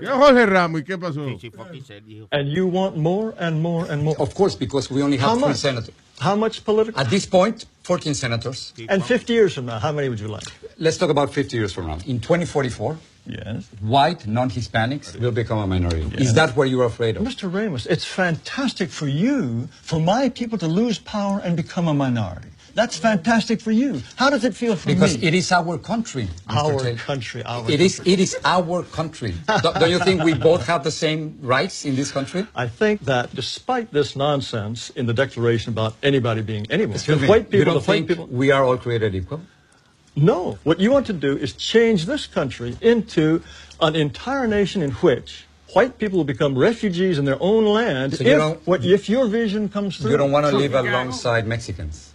Yo, 0.03 0.17
Jorge 0.19 0.47
Ramos, 0.47 0.81
¿y 0.81 0.85
qué 0.85 0.99
pasó? 0.99 1.25
And 2.33 2.49
you 2.49 2.67
want 2.67 2.97
more 2.97 3.33
and 3.39 3.63
more 3.63 3.87
and 3.89 4.03
more. 4.03 4.17
Of 4.19 4.35
course, 4.35 4.57
because 4.57 4.91
we 4.91 5.03
only 5.03 5.19
have 5.19 5.29
How 5.31 5.37
three 5.37 5.49
much? 5.51 5.57
senators. 5.59 5.95
How 6.19 6.35
much 6.35 6.65
political? 6.65 7.01
At 7.01 7.11
this 7.11 7.27
point, 7.27 7.65
14 7.85 8.15
senators. 8.15 8.75
And 8.89 9.05
50 9.05 9.33
years 9.33 9.55
from 9.55 9.67
now, 9.67 9.79
how 9.79 9.93
many 9.93 10.09
would 10.09 10.19
you 10.19 10.27
like? 10.27 10.43
Let's 10.79 10.97
talk 10.99 11.11
about 11.11 11.33
50 11.33 11.57
years 11.57 11.73
from 11.73 11.87
now. 11.87 11.99
In 12.07 12.19
2044, 12.19 12.97
Yes. 13.29 13.67
white 13.81 14.27
non-Hispanics 14.27 15.19
will 15.21 15.31
become 15.33 15.59
a 15.59 15.67
minority. 15.67 16.17
Is 16.17 16.35
that 16.35 16.57
what 16.57 16.71
you're 16.71 16.85
afraid 16.87 17.17
of? 17.17 17.23
Mr. 17.23 17.53
Ramos, 17.53 17.87
it's 17.87 18.05
fantastic 18.05 18.89
for 18.91 19.07
you, 19.07 19.69
for 19.83 20.01
my 20.01 20.29
people 20.31 20.59
to 20.59 20.67
lose 20.67 20.99
power 20.99 21.41
and 21.45 21.57
become 21.57 21.89
a 21.89 21.95
minority. 21.95 22.49
That's 22.75 22.97
fantastic 22.97 23.61
for 23.61 23.73
you. 23.73 24.03
How 24.17 24.31
does 24.31 24.45
it 24.45 24.55
feel 24.55 24.77
for 24.77 24.87
Because 24.87 25.19
me? 25.19 25.27
it 25.27 25.35
is 25.35 25.51
our 25.51 25.79
country. 25.79 26.29
Mr. 26.47 26.57
Our 26.57 26.79
Taylor. 26.81 26.97
country, 26.97 27.43
our 27.43 27.69
It 27.69 27.81
is, 27.81 28.01
it 28.05 28.21
is 28.21 28.37
our 28.45 28.85
country. 28.85 29.35
don't, 29.63 29.75
don't 29.81 29.91
you 29.91 29.99
think 29.99 30.23
we 30.23 30.35
both 30.35 30.65
have 30.67 30.85
the 30.85 30.91
same 30.93 31.39
rights 31.43 31.85
in 31.85 31.97
this 31.97 32.13
country? 32.13 32.47
I 32.55 32.69
think 32.69 33.01
that 33.07 33.35
despite 33.35 33.93
this 33.93 34.15
nonsense 34.15 34.91
in 34.91 35.07
the 35.07 35.15
Declaration 35.15 35.73
about 35.73 35.95
anybody 36.05 36.41
being 36.43 36.67
anyone, 36.71 36.95
Excuse 36.95 37.17
the 37.19 37.23
me, 37.23 37.29
white 37.29 37.45
you 37.53 37.59
people, 37.59 37.75
don't 37.75 37.83
the 37.85 37.91
white 37.91 37.97
think 37.97 38.09
people. 38.09 38.27
we 38.31 38.53
are 38.53 38.63
all 38.65 38.77
created 38.79 39.15
equal? 39.15 39.41
No, 40.23 40.59
what 40.65 40.81
you 40.81 40.91
want 40.91 41.07
to 41.07 41.13
do 41.13 41.37
is 41.37 41.53
change 41.55 42.07
this 42.07 42.27
country 42.27 42.77
into 42.81 43.43
an 43.81 43.95
entire 43.95 44.47
nation 44.47 44.83
in 44.83 44.91
which 44.93 45.47
white 45.75 45.99
people 45.99 46.17
will 46.19 46.25
become 46.25 46.59
refugees 46.59 47.19
in 47.19 47.25
their 47.25 47.41
own 47.41 47.65
land 47.67 48.15
So 48.15 48.25
if, 48.25 48.39
don't- 48.39 48.67
what, 48.67 48.85
if 48.85 49.09
your 49.09 49.27
vision 49.27 49.69
comes 49.69 49.99
through. 49.99 50.11
You 50.13 50.17
don't 50.17 50.33
want 50.33 50.47
to 50.47 50.57
live 50.57 50.75
alongside 50.75 51.47
Mexicans. 51.47 52.08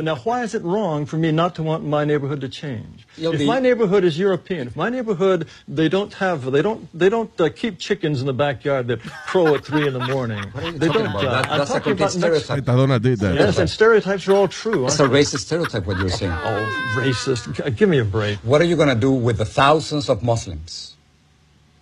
Now, 0.00 0.16
why 0.16 0.42
is 0.42 0.54
it 0.54 0.62
wrong 0.62 1.06
for 1.06 1.16
me 1.16 1.32
not 1.32 1.54
to 1.56 1.62
want 1.62 1.84
my 1.84 2.04
neighborhood 2.04 2.40
to 2.42 2.48
change? 2.48 3.06
You'll 3.16 3.32
if 3.32 3.40
be- 3.40 3.46
my 3.46 3.58
neighborhood 3.60 4.04
is 4.04 4.18
European, 4.18 4.68
if 4.68 4.76
my 4.76 4.88
neighborhood 4.90 5.48
they 5.66 5.88
don't 5.88 6.12
have 6.14 6.50
they 6.52 6.62
don't 6.62 6.88
they 6.98 7.08
don't 7.08 7.30
uh, 7.40 7.48
keep 7.54 7.78
chickens 7.78 8.20
in 8.20 8.26
the 8.26 8.32
backyard 8.32 8.86
that 8.88 9.00
crow 9.02 9.54
at 9.54 9.64
three 9.64 9.86
in 9.86 9.92
the 9.92 10.06
morning. 10.06 10.42
they 10.54 10.86
talking 10.86 11.02
don't. 11.04 11.06
about? 11.06 11.24
Uh, 11.24 11.30
That- 11.42 11.50
I'm 11.50 11.58
that's 11.58 11.70
a 11.70 11.72
talking 11.74 11.96
complete 11.96 12.16
about 12.16 12.30
Mex- 12.32 12.44
stereotype. 12.44 12.64
Metadona 12.64 13.02
did 13.02 13.18
that. 13.20 13.34
Yes, 13.34 13.58
and 13.58 13.68
stereotypes 13.68 14.28
are 14.28 14.34
all 14.34 14.48
true. 14.48 14.86
It's 14.86 14.98
aren't 15.00 15.12
a 15.12 15.16
racist 15.16 15.40
stereotype 15.40 15.86
what 15.86 15.98
you're 15.98 16.08
saying. 16.10 16.32
Oh, 16.32 16.94
racist. 16.96 17.76
Give 17.76 17.88
me 17.88 17.98
a 17.98 18.04
break. 18.04 18.38
What 18.40 18.60
are 18.60 18.64
you 18.64 18.76
going 18.76 18.88
to 18.90 18.94
do 19.08 19.12
with 19.12 19.38
the 19.38 19.44
thousands 19.44 20.08
of 20.08 20.22
Muslims, 20.22 20.94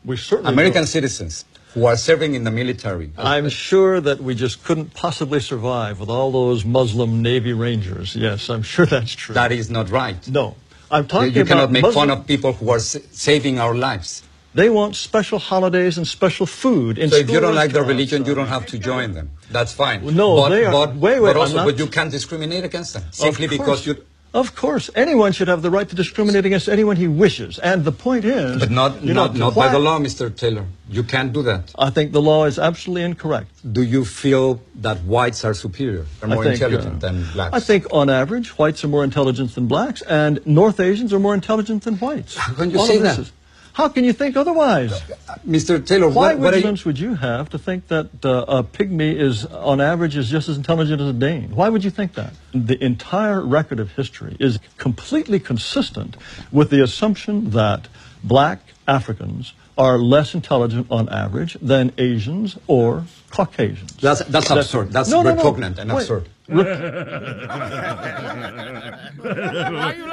We 0.04 0.16
certainly 0.16 0.52
American 0.52 0.82
don't. 0.82 0.86
citizens, 0.86 1.44
who 1.76 1.84
are 1.84 1.96
serving 1.96 2.34
in 2.34 2.42
the 2.44 2.50
military? 2.50 3.12
I'm 3.18 3.48
sure 3.50 4.00
that 4.00 4.18
we 4.22 4.34
just 4.34 4.64
couldn't 4.64 4.94
possibly 4.94 5.40
survive 5.40 6.00
with 6.00 6.08
all 6.08 6.30
those 6.32 6.64
Muslim 6.64 7.20
Navy 7.20 7.52
Rangers. 7.52 8.16
Yes, 8.16 8.48
I'm 8.48 8.62
sure 8.62 8.86
that's 8.96 9.12
true. 9.14 9.34
That 9.34 9.52
is 9.52 9.68
not 9.70 9.90
right. 9.90 10.16
No, 10.26 10.56
I'm 10.90 11.06
talking 11.06 11.34
you 11.34 11.42
about 11.42 11.48
cannot 11.48 11.70
make 11.72 11.82
Muslim- 11.82 12.08
fun 12.08 12.18
of 12.18 12.26
people 12.26 12.52
who 12.54 12.70
are 12.70 12.78
sa- 12.80 13.00
saving 13.12 13.58
our 13.58 13.74
lives. 13.74 14.22
They 14.54 14.70
want 14.70 14.96
special 14.96 15.38
holidays 15.38 15.98
and 15.98 16.06
special 16.08 16.46
food. 16.46 16.96
In 16.96 17.10
so 17.10 17.16
if 17.16 17.28
you 17.28 17.40
don't 17.40 17.54
like 17.54 17.72
their 17.72 17.84
religion, 17.84 18.24
you 18.24 18.34
don't 18.34 18.46
have 18.56 18.64
to 18.72 18.78
join 18.78 19.12
them. 19.12 19.28
That's 19.50 19.74
fine. 19.74 19.98
No, 20.16 20.36
but, 20.36 20.48
they 20.48 20.64
are- 20.64 20.72
But, 20.72 20.96
wait, 20.96 21.20
wait, 21.20 21.34
but 21.34 21.36
also, 21.36 21.56
not- 21.56 21.66
but 21.66 21.78
you 21.78 21.88
can't 21.88 22.10
discriminate 22.10 22.64
against 22.64 22.94
them 22.94 23.04
simply 23.10 23.48
because 23.48 23.86
you. 23.86 23.96
Of 24.34 24.54
course, 24.54 24.90
anyone 24.94 25.32
should 25.32 25.48
have 25.48 25.62
the 25.62 25.70
right 25.70 25.88
to 25.88 25.96
discriminate 25.96 26.44
against 26.44 26.68
anyone 26.68 26.96
he 26.96 27.08
wishes. 27.08 27.58
And 27.58 27.84
the 27.84 27.92
point 27.92 28.24
is, 28.24 28.58
But 28.58 28.70
not 28.70 29.02
you 29.02 29.14
know, 29.14 29.26
not, 29.26 29.36
not 29.36 29.54
by 29.54 29.68
the 29.68 29.78
law, 29.78 29.98
Mr. 29.98 30.34
Taylor. 30.34 30.66
You 30.90 31.02
can't 31.02 31.32
do 31.32 31.42
that. 31.42 31.72
I 31.78 31.90
think 31.90 32.12
the 32.12 32.22
law 32.22 32.44
is 32.44 32.58
absolutely 32.58 33.02
incorrect. 33.04 33.50
Do 33.72 33.82
you 33.82 34.04
feel 34.04 34.60
that 34.76 34.98
whites 35.04 35.44
are 35.44 35.54
superior, 35.54 36.06
are 36.22 36.28
more 36.28 36.44
think, 36.44 36.54
intelligent 36.54 36.96
uh, 36.96 36.98
than 36.98 37.24
blacks? 37.32 37.54
I 37.54 37.60
think, 37.60 37.86
on 37.90 38.10
average, 38.10 38.58
whites 38.58 38.84
are 38.84 38.88
more 38.88 39.04
intelligent 39.04 39.54
than 39.54 39.66
blacks, 39.66 40.02
and 40.02 40.46
North 40.46 40.78
Asians 40.80 41.12
are 41.12 41.18
more 41.18 41.34
intelligent 41.34 41.84
than 41.84 41.96
whites. 41.96 42.36
How 42.36 42.52
can 42.54 42.70
you 42.70 42.78
say 42.86 42.98
that? 42.98 43.30
How 43.76 43.88
can 43.88 44.04
you 44.04 44.14
think 44.14 44.38
otherwise? 44.38 45.02
Mr. 45.46 45.86
Taylor, 45.86 46.08
Why 46.08 46.32
what, 46.32 46.38
what 46.38 46.54
are 46.54 46.56
you, 46.56 46.60
evidence 46.60 46.86
would 46.86 46.98
you 46.98 47.14
have 47.14 47.50
to 47.50 47.58
think 47.58 47.88
that 47.88 48.24
uh, 48.24 48.46
a 48.48 48.64
pygmy 48.64 49.14
is, 49.14 49.44
on 49.44 49.82
average, 49.82 50.16
is 50.16 50.30
just 50.30 50.48
as 50.48 50.56
intelligent 50.56 50.98
as 51.02 51.08
a 51.08 51.12
Dane? 51.12 51.54
Why 51.54 51.68
would 51.68 51.84
you 51.84 51.90
think 51.90 52.14
that? 52.14 52.32
The 52.54 52.82
entire 52.82 53.42
record 53.44 53.78
of 53.78 53.92
history 53.92 54.34
is 54.40 54.58
completely 54.78 55.38
consistent 55.38 56.16
with 56.50 56.70
the 56.70 56.82
assumption 56.82 57.50
that 57.50 57.88
black 58.24 58.60
Africans 58.88 59.52
are 59.76 59.98
less 59.98 60.32
intelligent 60.34 60.86
on 60.90 61.10
average 61.10 61.58
than 61.60 61.92
Asians 61.98 62.56
or 62.66 63.04
Caucasians. 63.30 63.94
That's, 63.96 64.24
that's 64.24 64.48
absurd. 64.48 64.90
That's 64.90 65.10
No, 65.10 65.20
no, 65.20 65.34
no. 65.34 65.36
repugnant 65.36 65.78
and 65.78 65.92
Wait. 65.92 66.00
absurd. 66.00 66.30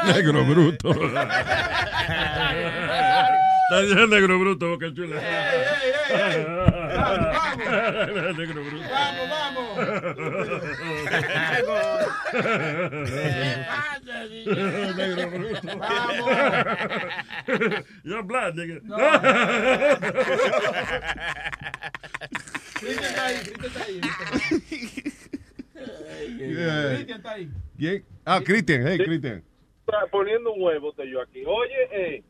Negro 0.06 0.46
bruto. 0.46 0.90
Está 3.70 4.08
negro 4.08 4.40
bruto, 4.40 4.70
boca 4.70 4.92
chula. 4.94 5.22
Negro 8.38 8.64
bruto. 8.64 8.90
Vamos, 8.90 9.30
vamos. 9.30 9.78
Negro 14.98 15.26
bruto. 15.30 15.68
You're 18.04 18.24
black, 18.24 18.56
nigga. 18.56 18.82
Ahí, 22.84 23.42
ahí. 23.80 25.14
Yeah. 26.38 26.96
Cristian 26.96 27.18
está 27.18 27.32
ahí. 27.34 27.50
¿Quién? 27.78 28.06
Ah, 28.26 28.42
Cristian, 28.44 28.88
hey. 28.88 28.98
Cristian. 28.98 29.44
Está 29.86 30.08
poniendo 30.12 30.54
un 30.54 30.62
huevo 30.62 30.90
estoy 30.92 31.12
yo 31.12 31.22
aquí. 31.22 31.44
Oye, 31.46 31.88
eh, 31.92 32.24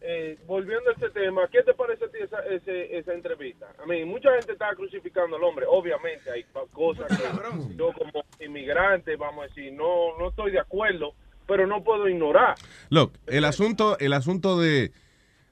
eh, 0.00 0.38
volviendo 0.46 0.90
a 0.90 0.92
este 0.94 1.10
tema, 1.10 1.48
¿qué 1.50 1.62
te 1.62 1.74
parece 1.74 2.04
a 2.04 2.08
ti 2.08 2.18
esa, 2.20 2.38
esa 2.44 3.12
entrevista? 3.12 3.72
A 3.82 3.86
mí, 3.86 4.04
mucha 4.04 4.30
gente 4.36 4.52
está 4.52 4.74
crucificando 4.74 5.36
al 5.36 5.44
hombre. 5.44 5.66
Obviamente 5.68 6.30
hay 6.30 6.44
cosas 6.72 7.06
que 7.08 7.76
yo 7.76 7.92
como 7.92 8.24
inmigrante, 8.40 9.16
vamos 9.16 9.44
a 9.44 9.48
decir, 9.48 9.72
no, 9.72 10.18
no 10.18 10.30
estoy 10.30 10.52
de 10.52 10.60
acuerdo, 10.60 11.14
pero 11.46 11.66
no 11.66 11.82
puedo 11.82 12.08
ignorar. 12.08 12.54
Look, 12.90 13.12
el 13.26 13.44
asunto, 13.44 13.98
el 13.98 14.12
asunto 14.12 14.58
de, 14.58 14.92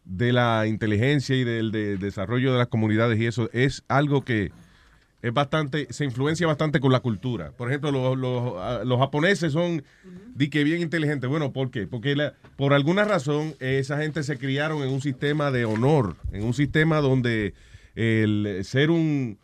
de 0.05 0.33
la 0.33 0.67
inteligencia 0.67 1.37
y 1.37 1.45
del 1.45 1.71
de 1.71 1.97
desarrollo 1.97 2.53
de 2.53 2.59
las 2.59 2.69
comunidades 2.69 3.19
y 3.19 3.27
eso 3.27 3.51
es 3.53 3.85
algo 3.89 4.25
que 4.25 4.51
es 5.23 5.33
bastante, 5.35 5.87
se 5.91 6.05
influencia 6.05 6.47
bastante 6.47 6.81
con 6.81 6.93
la 6.93 7.01
cultura. 7.01 7.53
Por 7.53 7.69
ejemplo, 7.69 7.91
los, 7.93 8.17
los, 8.19 8.55
ah, 8.57 8.83
los 8.85 8.99
japoneses 8.99 9.53
son 9.53 9.83
di 10.35 10.49
que 10.49 10.65
bien 10.65 10.81
inteligentes. 10.81 11.29
Bueno, 11.29 11.53
¿por 11.53 11.71
qué? 11.71 11.87
Porque 11.87 12.17
la- 12.17 12.35
por 12.57 12.73
alguna 12.73 13.05
razón 13.05 13.55
esa 13.61 13.99
gente 13.99 14.23
se 14.23 14.39
criaron 14.39 14.83
en 14.83 14.89
un 14.89 15.01
sistema 15.03 15.51
de 15.51 15.65
honor, 15.67 16.17
en 16.33 16.45
un 16.45 16.55
sistema 16.55 17.01
donde 17.01 17.53
el 17.97 18.61
ser 18.65 18.91
un, 18.91 19.37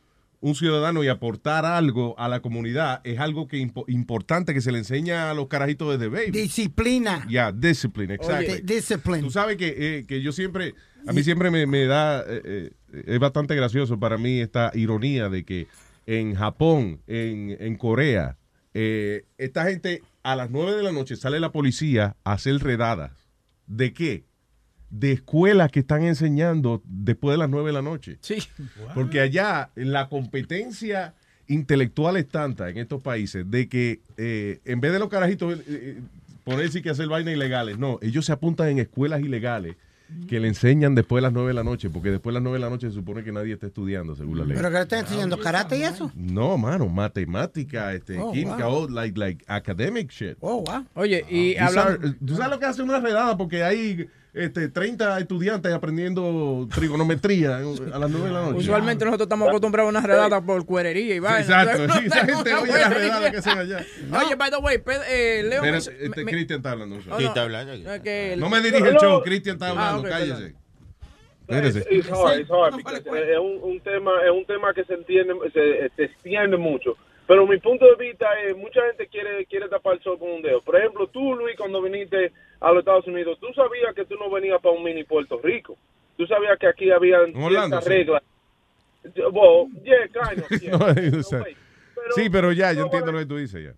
un 0.48 0.54
ciudadano 0.54 1.02
y 1.02 1.08
aportar 1.08 1.64
algo 1.64 2.14
a 2.18 2.28
la 2.28 2.40
comunidad 2.40 3.00
es 3.04 3.18
algo 3.18 3.48
que 3.48 3.58
impo- 3.58 3.84
importante 3.88 4.54
que 4.54 4.60
se 4.60 4.70
le 4.70 4.78
enseña 4.78 5.30
a 5.30 5.34
los 5.34 5.48
carajitos 5.48 5.98
desde 5.98 6.08
baby. 6.08 6.30
Disciplina. 6.30 7.26
Ya, 7.28 7.50
discipline, 7.52 8.12
exacto. 8.14 8.54
Di- 8.54 8.60
discipline. 8.62 9.22
Tú 9.22 9.30
sabes 9.30 9.56
que, 9.56 9.74
eh, 9.76 10.04
que 10.06 10.22
yo 10.22 10.30
siempre, 10.32 10.74
a 11.06 11.12
mí 11.12 11.22
siempre 11.24 11.50
me, 11.50 11.66
me 11.66 11.86
da, 11.86 12.20
eh, 12.20 12.70
eh, 12.92 13.02
es 13.06 13.18
bastante 13.18 13.54
gracioso 13.56 13.98
para 13.98 14.18
mí 14.18 14.40
esta 14.40 14.70
ironía 14.74 15.28
de 15.28 15.44
que 15.44 15.66
en 16.06 16.34
Japón, 16.36 17.00
en, 17.08 17.56
en 17.58 17.76
Corea, 17.76 18.36
esta 19.38 19.64
gente 19.64 20.02
a 20.22 20.36
las 20.36 20.50
9 20.50 20.76
de 20.76 20.82
la 20.82 20.92
noche 20.92 21.16
sale 21.16 21.40
la 21.40 21.50
policía 21.50 22.14
a 22.24 22.32
hacer 22.34 22.58
redadas. 22.62 23.12
¿De 23.66 23.92
qué? 23.92 24.24
De 24.90 25.12
escuelas 25.12 25.70
que 25.70 25.80
están 25.80 26.02
enseñando 26.04 26.82
después 26.84 27.34
de 27.34 27.38
las 27.38 27.50
9 27.50 27.66
de 27.68 27.72
la 27.72 27.82
noche. 27.82 28.18
Sí. 28.20 28.38
Porque 28.94 29.20
allá 29.20 29.70
la 29.74 30.08
competencia 30.08 31.14
intelectual 31.48 32.16
es 32.16 32.28
tanta 32.28 32.68
en 32.70 32.78
estos 32.78 33.00
países 33.02 33.48
de 33.50 33.68
que 33.68 34.00
eh, 34.16 34.60
en 34.64 34.80
vez 34.80 34.92
de 34.92 34.98
los 34.98 35.08
carajitos 35.08 35.58
eh, 35.58 35.62
eh, 35.68 36.00
ponerse 36.44 36.82
que 36.82 36.90
hacer 36.90 37.08
vainas 37.08 37.34
ilegales, 37.34 37.78
no, 37.78 37.98
ellos 38.02 38.24
se 38.26 38.32
apuntan 38.32 38.68
en 38.68 38.78
escuelas 38.78 39.20
ilegales 39.20 39.76
que 40.28 40.38
le 40.38 40.46
enseñan 40.46 40.94
después 40.94 41.18
de 41.18 41.22
las 41.22 41.32
9 41.32 41.48
de 41.48 41.54
la 41.54 41.64
noche, 41.64 41.90
porque 41.90 42.10
después 42.12 42.32
de 42.32 42.34
las 42.34 42.42
9 42.44 42.58
de 42.58 42.64
la 42.64 42.70
noche 42.70 42.86
se 42.88 42.94
supone 42.94 43.24
que 43.24 43.32
nadie 43.32 43.54
está 43.54 43.66
estudiando, 43.66 44.14
según 44.14 44.38
la 44.38 44.44
ley. 44.44 44.56
¿Pero 44.56 44.68
que 44.70 44.76
le 44.76 44.82
están 44.82 44.98
enseñando 45.00 45.36
karate 45.40 45.78
y 45.78 45.82
eso? 45.82 46.12
No, 46.14 46.56
mano, 46.56 46.86
matemática, 46.88 47.92
este, 47.92 48.16
Oh, 48.16 48.30
química, 48.32 48.66
wow. 48.68 48.84
all, 48.84 48.94
like, 48.94 49.18
like 49.18 49.44
academic 49.48 50.10
shit. 50.12 50.36
Oh, 50.40 50.62
wow. 50.62 50.84
Oye, 50.94 51.24
y 51.28 51.56
are- 51.56 51.98
¿Tú 52.24 52.36
sabes 52.36 52.50
lo 52.50 52.60
que 52.60 52.66
hace 52.66 52.82
una 52.82 53.00
redada? 53.00 53.36
Porque 53.36 53.64
hay 53.64 54.06
este, 54.36 54.68
30 54.68 55.18
estudiantes 55.18 55.72
aprendiendo 55.72 56.68
trigonometría 56.74 57.56
a 57.56 57.98
las 57.98 58.10
9 58.10 58.26
de 58.28 58.32
la 58.32 58.42
noche. 58.42 58.58
Usualmente 58.58 59.04
nosotros 59.04 59.26
estamos 59.26 59.48
acostumbrados 59.48 59.88
a 59.88 59.90
unas 59.90 60.04
redadas 60.04 60.42
por 60.42 60.64
cuerería 60.66 61.14
y 61.14 61.18
vaina. 61.18 61.40
exacto, 61.40 61.82
Entonces, 61.82 62.00
sí, 62.00 62.06
esa 62.18 62.26
gente 62.26 62.50
una 62.52 62.60
oye 62.62 62.72
las 62.72 62.94
redadas 62.94 63.30
que 63.30 63.36
hacen 63.38 63.58
allá. 63.58 63.86
Oye, 64.24 64.34
by 64.36 64.50
the 64.50 64.56
way, 64.58 64.82
eh, 65.08 65.42
Leo... 65.44 65.64
Este 65.64 66.24
me- 66.24 66.30
Cristian 66.32 66.58
está 66.58 66.72
hablando. 66.72 66.96
no, 66.96 67.16
¿Quién 67.16 67.28
está 67.28 67.40
no, 67.40 67.56
hablando 67.56 68.50
me 68.50 68.60
dirige 68.60 68.88
el 68.88 68.96
show. 68.96 69.22
Cristian 69.22 69.56
está 69.56 69.66
Ah, 69.68 69.70
hablando, 69.70 70.02
ok, 70.02 70.08
cállese. 70.08 70.54
It's, 71.48 71.48
Espérese. 71.48 71.86
it's 71.90 72.08
hard, 72.10 72.40
it's 72.40 72.50
hard, 72.50 72.76
because, 72.76 73.02
eh, 73.06 73.32
es 73.34 73.38
un, 73.38 73.60
un 73.62 73.80
tema, 73.80 74.10
es 74.24 74.30
un 74.32 74.44
tema 74.46 74.74
que 74.74 74.82
se 74.84 74.94
entiende, 74.94 75.32
se, 75.54 75.88
se 75.94 76.02
extiende 76.04 76.56
mucho. 76.56 76.96
Pero 77.28 77.46
mi 77.46 77.58
punto 77.58 77.84
de 77.86 77.94
vista 77.96 78.26
es, 78.46 78.56
mucha 78.56 78.80
gente 78.88 79.06
quiere, 79.08 79.46
quiere 79.46 79.68
tapar 79.68 79.94
el 79.94 80.02
sol 80.02 80.18
con 80.18 80.28
un 80.30 80.42
dedo. 80.42 80.60
Por 80.62 80.76
ejemplo, 80.76 81.06
tú, 81.08 81.34
Luis, 81.34 81.56
cuando 81.56 81.80
viniste 81.82 82.32
a 82.60 82.70
los 82.70 82.80
Estados 82.80 83.06
Unidos, 83.06 83.38
tú 83.40 83.48
sabías 83.54 83.94
que 83.94 84.04
tú 84.04 84.16
no 84.16 84.30
venías 84.30 84.60
para 84.60 84.74
un 84.74 84.82
mini 84.82 85.04
Puerto 85.04 85.38
Rico. 85.42 85.76
Tú 86.16 86.26
sabías 86.26 86.58
que 86.58 86.66
aquí 86.66 86.90
había 86.90 87.18
ciertas 87.26 87.84
sí. 87.84 87.90
reglas. 87.90 88.22
Well, 89.32 89.68
yeah, 89.84 90.08
kind 90.08 90.40
of, 90.40 90.60
yeah. 90.60 90.76
No, 90.76 91.18
o 91.20 91.22
sea, 91.22 91.44
sí, 92.14 92.28
pero 92.30 92.52
ya, 92.52 92.72
yo 92.72 92.84
entiendo 92.84 93.12
lo 93.12 93.18
que 93.18 93.26
tú 93.26 93.36
dices 93.36 93.62
ya. 93.62 93.74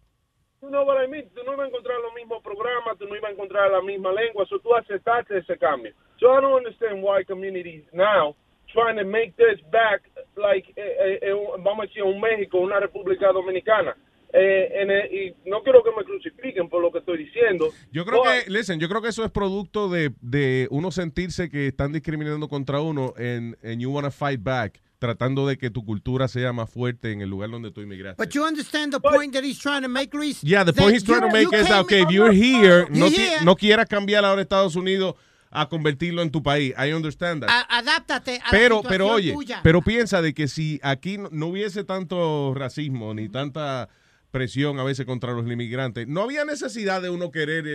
Tú 0.61 0.71
no 0.71 0.85
vas 0.85 1.05
a 1.05 1.07
mí, 1.07 1.23
tú 1.35 1.43
no 1.45 1.53
ibas 1.53 1.67
a 1.67 1.69
encontrar 1.69 2.01
los 2.01 2.15
mismos 2.15 2.43
programas, 2.43 2.99
tú 2.99 3.07
no 3.07 3.15
ibas 3.15 3.31
a 3.31 3.33
encontrar 3.33 3.71
la 3.71 3.83
misma 3.83 4.13
lengua, 4.13 4.47
so 4.47 4.59
tú 4.59 4.75
aceptaste 4.75 5.39
ese 5.39 5.57
cambio. 5.59 5.93
So 6.19 6.33
I 6.33 6.41
don't 6.41 6.55
understand 6.55 7.03
why 7.03 7.25
communities 7.25 7.85
now 7.93 8.35
trying 8.73 8.97
to 8.97 9.05
make 9.05 9.37
this 9.37 9.61
back 9.71 10.03
like 10.37 10.67
eh, 10.77 10.83
eh, 10.83 11.19
eh, 11.23 11.35
vamos 11.59 11.85
a 11.85 11.87
decir 11.87 12.03
un 12.03 12.21
México, 12.21 12.59
una 12.59 12.81
República 12.81 13.33
Dominicana. 13.33 13.97
Eh, 14.33 14.83
en 14.83 14.91
el- 14.91 15.13
y 15.15 15.35
no 15.47 15.63
quiero 15.63 15.83
que 15.83 15.91
me 15.97 16.05
crucifiquen 16.05 16.69
por 16.69 16.83
lo 16.83 16.93
que 16.93 16.99
estoy 16.99 17.17
diciendo. 17.25 17.71
Yo 17.93 18.05
creo 18.05 18.23
que, 18.23 18.51
listen, 18.51 18.79
yo 18.79 18.87
creo 18.89 19.01
que 19.01 19.09
eso 19.09 19.25
es 19.25 19.31
producto 19.31 19.89
de, 19.89 20.13
de 20.21 20.69
uno 20.71 20.91
sentirse 20.91 21.49
que 21.49 21.69
están 21.69 21.93
discriminando 21.93 22.47
contra 22.49 22.81
uno 22.83 23.15
en 23.17 23.57
and 23.65 23.81
you 23.81 23.91
wanna 23.91 24.11
fight 24.11 24.43
back 24.43 24.83
tratando 24.99 25.47
de 25.47 25.57
que 25.57 25.71
tu 25.71 25.83
cultura 25.85 26.27
sea 26.29 26.53
más 26.53 26.69
fuerte 26.69 27.13
en 27.13 27.23
el 27.23 27.31
lugar 27.31 27.49
donde 27.51 27.71
tú 27.71 27.81
inmigraste. 27.81 28.23
But 28.23 28.33
you 28.35 28.45
understand 28.45 28.93
the 28.93 29.01
point 29.01 29.33
that 29.33 29.45
he's 29.45 29.59
trying 29.61 29.83
to 29.83 29.89
make, 29.89 30.15
Luis? 30.15 30.43
Yeah, 30.43 30.65
the 30.65 30.73
point 30.75 30.93
he's 30.93 31.05
trying 31.05 31.21
to 31.23 31.29
make 31.31 31.49
is 31.57 31.71
okay, 31.71 32.03
if 32.03 32.11
you're 32.11 32.33
here, 32.35 32.87
no, 32.91 33.07
You're 33.07 33.11
here. 33.17 33.45
no 33.45 33.55
quieras 33.57 33.87
cambiar 33.89 34.25
ahora 34.27 34.41
a 34.41 34.43
Estados 34.43 34.75
Unidos 34.77 35.15
a 35.51 35.69
convertirlo 35.71 36.21
en 36.21 36.31
tu 36.31 36.43
país. 36.43 36.75
I 36.77 36.93
understand 36.93 37.43
that. 37.45 37.49
A- 37.49 37.79
adáptate 37.79 38.41
a 38.45 38.51
pero, 38.51 38.83
la 38.83 38.89
pero 38.91 39.07
oye, 39.07 39.33
tuya. 39.33 39.61
pero 39.63 39.81
piensa 39.81 40.21
de 40.21 40.35
que 40.35 40.49
si 40.49 40.79
aquí 40.83 41.17
no, 41.17 41.29
no 41.33 41.47
hubiese 41.47 41.85
tanto 41.85 42.53
racismo 42.55 43.15
ni 43.15 43.29
tanta 43.31 43.89
presión 44.31 44.79
a 44.79 44.85
veces 44.85 45.07
contra 45.07 45.33
los 45.33 45.47
inmigrantes, 45.47 46.07
no 46.07 46.23
había 46.23 46.45
necesidad 46.45 47.01
de 47.03 47.11
uno 47.11 47.31
querer 47.31 47.65
eh, 47.67 47.71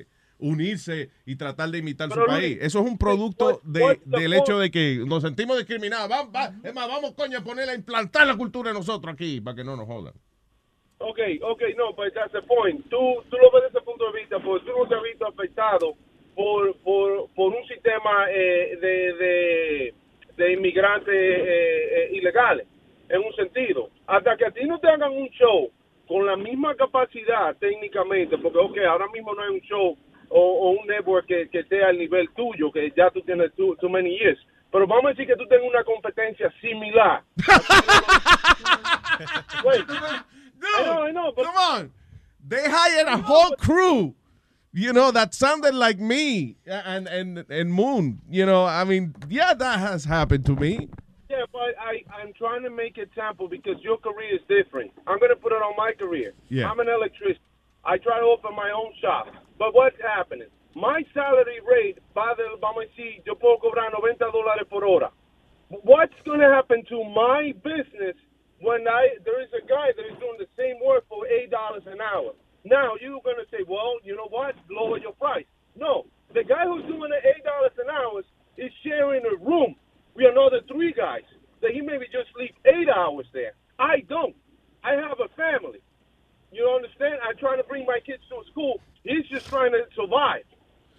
eh, 0.00 0.06
unirse 0.38 1.10
y 1.26 1.36
tratar 1.36 1.68
de 1.70 1.78
imitar 1.78 2.08
Pero, 2.08 2.22
su 2.22 2.26
Luis, 2.30 2.40
país. 2.40 2.58
Eso 2.60 2.80
es 2.80 2.86
un 2.90 2.98
producto 2.98 3.60
de- 3.64 4.00
del 4.06 4.32
hecho 4.34 4.58
de 4.58 4.70
que 4.70 5.02
nos 5.06 5.22
sentimos 5.22 5.56
discriminados. 5.56 6.10
Va- 6.10 6.24
va- 6.24 6.52
es 6.64 6.74
más, 6.74 6.88
vamos 6.88 7.12
coño 7.12 7.38
a 7.38 7.44
ponerle 7.44 7.72
a 7.72 7.76
implantar 7.76 8.26
la 8.26 8.36
cultura 8.36 8.70
de 8.70 8.74
nosotros 8.74 9.12
aquí 9.14 9.40
para 9.40 9.54
que 9.56 9.64
no 9.64 9.76
nos 9.76 9.86
jodan. 9.86 10.14
Ok, 10.98 11.18
ok, 11.42 11.62
no, 11.76 11.92
but 11.94 12.12
that's 12.14 12.32
the 12.32 12.42
point. 12.42 12.80
Tú, 12.88 12.98
tú 13.28 13.36
lo 13.36 13.50
ves 13.50 13.64
desde 13.64 13.78
ese 13.78 13.84
punto 13.84 14.10
de 14.12 14.20
vista, 14.20 14.38
porque 14.38 14.64
tú 14.66 14.72
no 14.78 14.88
te 14.88 14.94
has 14.94 15.02
visto 15.02 15.26
afectado 15.26 15.94
por, 16.34 16.76
por, 16.78 17.28
por 17.34 17.52
un 17.54 17.66
sistema 17.68 18.26
eh, 18.30 18.78
de, 18.80 19.12
de, 19.14 19.94
de 20.36 20.52
inmigrantes 20.52 21.12
eh, 21.14 21.88
eh, 21.96 22.08
ilegales, 22.12 22.66
en 23.08 23.20
un 23.20 23.34
sentido. 23.34 23.90
Hasta 24.06 24.36
que 24.36 24.46
a 24.46 24.50
ti 24.52 24.64
no 24.64 24.78
te 24.78 24.88
hagan 24.88 25.12
un 25.12 25.28
show 25.30 25.70
con 26.06 26.26
la 26.26 26.36
misma 26.36 26.74
capacidad 26.74 27.56
técnicamente, 27.58 28.36
porque, 28.38 28.58
ok, 28.58 28.78
ahora 28.88 29.08
mismo 29.08 29.34
no 29.34 29.42
hay 29.42 29.50
un 29.50 29.60
show 29.60 29.96
o, 30.28 30.40
o 30.40 30.70
un 30.70 30.86
network 30.86 31.26
que, 31.26 31.48
que 31.50 31.60
esté 31.60 31.84
al 31.84 31.98
nivel 31.98 32.28
tuyo, 32.34 32.72
que 32.72 32.92
ya 32.96 33.10
tú 33.10 33.20
tienes 33.22 33.52
too, 33.54 33.76
too 33.76 33.88
many 33.88 34.18
years. 34.18 34.38
Pero 34.70 34.86
vamos 34.86 35.04
a 35.04 35.08
decir 35.10 35.26
que 35.26 35.36
tú 35.36 35.46
tengas 35.46 35.68
una 35.68 35.84
competencia 35.84 36.50
similar. 36.60 37.22
Wait. 39.64 39.84
I 40.64 40.82
know, 40.84 41.02
I 41.02 41.10
know, 41.12 41.32
but 41.36 41.44
come 41.44 41.56
on. 41.56 41.90
They 42.46 42.68
hired 42.68 43.06
a 43.06 43.18
whole 43.18 43.54
crew, 43.56 44.14
you 44.72 44.92
know, 44.92 45.10
that 45.10 45.34
sounded 45.34 45.74
like 45.74 45.98
me 45.98 46.56
and 46.66 47.06
and 47.06 47.44
and 47.48 47.72
Moon. 47.72 48.20
You 48.30 48.46
know, 48.46 48.64
I 48.64 48.84
mean, 48.84 49.14
yeah, 49.28 49.54
that 49.54 49.78
has 49.78 50.04
happened 50.04 50.46
to 50.46 50.56
me. 50.56 50.88
Yeah, 51.42 51.50
but 51.50 51.74
I, 51.74 52.06
I'm 52.14 52.32
trying 52.38 52.62
to 52.62 52.70
make 52.70 52.98
it 52.98 53.10
sample 53.14 53.48
because 53.48 53.74
your 53.82 53.98
career 53.98 54.38
is 54.38 54.42
different. 54.46 54.92
I'm 55.10 55.18
going 55.18 55.34
to 55.34 55.40
put 55.40 55.50
it 55.50 55.58
on 55.58 55.74
my 55.76 55.90
career. 55.90 56.34
Yeah. 56.48 56.70
I'm 56.70 56.78
an 56.78 56.86
electrician. 56.86 57.42
I 57.84 57.98
try 57.98 58.20
to 58.22 58.26
open 58.26 58.54
my 58.54 58.70
own 58.70 58.94
shop. 59.02 59.26
But 59.58 59.74
what's 59.74 59.98
happening? 59.98 60.46
My 60.76 61.02
salary 61.12 61.58
rate, 61.66 61.98
de, 62.14 62.46
vamos 62.62 62.84
a 62.84 62.88
decir, 62.94 63.22
yo 63.26 63.34
puedo 63.34 63.58
cobrar 63.58 63.90
90 63.90 64.24
dólares 64.30 64.68
por 64.70 64.84
hora. 64.84 65.10
What's 65.68 66.14
going 66.24 66.38
to 66.40 66.48
happen 66.48 66.84
to 66.90 67.02
my 67.10 67.52
business 67.64 68.14
when 68.60 68.86
I 68.86 69.18
there 69.24 69.42
is 69.42 69.50
a 69.50 69.66
guy 69.66 69.90
that 69.96 70.04
is 70.06 70.16
doing 70.22 70.38
the 70.38 70.48
same 70.56 70.78
work 70.78 71.04
for 71.08 71.26
$8 71.26 71.50
an 71.90 71.98
hour? 72.00 72.38
Now, 72.64 72.94
you're 73.00 73.20
going 73.24 73.42
to 73.42 73.48
say, 73.50 73.66
well, 73.66 73.98
you 74.04 74.14
know 74.14 74.30
what? 74.30 74.54
Lower 74.70 74.98
your 74.98 75.12
price. 75.18 75.46
No. 75.74 76.06
The 76.34 76.44
guy 76.44 76.64
who's 76.64 76.86
doing 76.86 77.10
the 77.10 77.18
$8 77.18 77.82
an 77.82 77.90
hour 77.90 78.22
is 78.56 78.70
sharing 78.84 79.26
a 79.26 79.36
room 79.42 79.74
with 80.14 80.26
another 80.30 80.60
three 80.68 80.92
guys 80.92 81.22
that 81.62 81.70
he 81.72 81.80
maybe 81.80 82.06
just 82.06 82.28
sleep 82.34 82.54
eight 82.66 82.88
hours 82.88 83.26
there. 83.32 83.52
I 83.78 84.00
don't. 84.08 84.34
I 84.84 84.92
have 84.92 85.18
a 85.20 85.28
family. 85.36 85.80
You 86.50 86.62
don't 86.64 86.76
understand? 86.84 87.14
I'm 87.26 87.36
trying 87.38 87.58
to 87.58 87.64
bring 87.64 87.86
my 87.86 87.98
kids 88.04 88.22
to 88.28 88.42
school. 88.50 88.80
He's 89.04 89.24
just 89.30 89.46
trying 89.48 89.72
to 89.72 89.82
survive. 89.94 90.44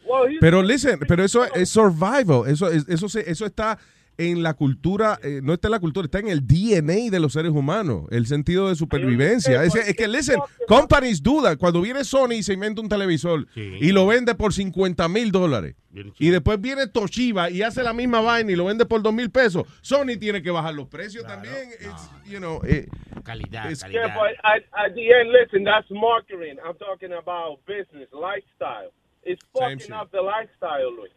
Well, 0.08 0.28
Pero 0.42 0.62
listen, 0.62 1.00
pero 1.08 1.24
eso 1.24 1.44
es 1.44 1.70
survival. 1.70 2.46
Eso 2.46 2.68
es- 2.68 2.88
eso 2.90 3.06
eso 3.20 3.46
está 3.46 3.78
en 4.18 4.44
la 4.44 4.54
cultura, 4.54 5.18
eh, 5.24 5.40
no 5.44 5.54
está 5.54 5.68
en 5.68 5.72
la 5.74 5.80
cultura, 5.80 6.06
está 6.06 6.20
en 6.20 6.28
el 6.28 6.46
DNA 6.46 7.10
de 7.12 7.20
los 7.20 7.34
seres 7.34 7.52
humanos, 7.52 8.06
el 8.12 8.26
sentido 8.28 8.70
de 8.70 8.76
supervivencia. 8.76 9.64
Es, 9.64 9.76
es 9.76 9.96
que, 9.96 10.08
listen, 10.08 10.40
companies 10.68 11.22
dudan. 11.24 11.58
Cuando 11.58 11.82
viene 11.82 12.04
Sony 12.04 12.34
y 12.34 12.44
se 12.44 12.54
inventa 12.54 12.82
un 12.82 12.90
televisor 12.90 13.48
y 13.56 13.92
lo 13.92 14.08
vende 14.08 14.36
por 14.36 14.54
50 14.54 15.08
mil 15.10 15.32
dólares, 15.32 15.76
y 16.18 16.30
después 16.30 16.60
viene 16.60 16.88
Toshiba 16.88 17.50
y 17.52 17.62
hace 17.62 17.84
la 17.84 17.94
misma 17.94 18.20
vaina 18.22 18.52
y 18.52 18.56
lo 18.56 18.66
vende 18.66 18.86
por 18.86 19.02
2 19.04 19.14
mil 19.14 19.30
pesos, 19.30 19.64
Sony 19.82 20.18
tiene 20.20 20.42
que 20.42 20.50
bajar 20.52 20.74
los 20.74 20.88
precios 20.88 21.26
también. 21.26 21.70
It's, 21.80 22.10
you 22.32 22.40
know, 22.40 22.62
eh, 22.66 22.88
Calidad, 23.24 23.70
it's- 23.72 23.84
Yeah, 23.92 24.14
but 24.16 24.32
at, 24.44 24.64
at 24.74 24.94
the 24.96 25.02
end, 25.12 25.32
listen, 25.32 25.64
that's 25.64 25.90
marketing. 25.92 26.58
I'm 26.66 26.76
talking 26.78 27.14
about 27.14 27.60
business, 27.68 28.10
lifestyle. 28.12 28.92
It's 29.24 29.42
fucking 29.54 29.94
up 29.94 30.12
the 30.12 30.22
lifestyle, 30.22 30.92
Luis. 30.98 31.12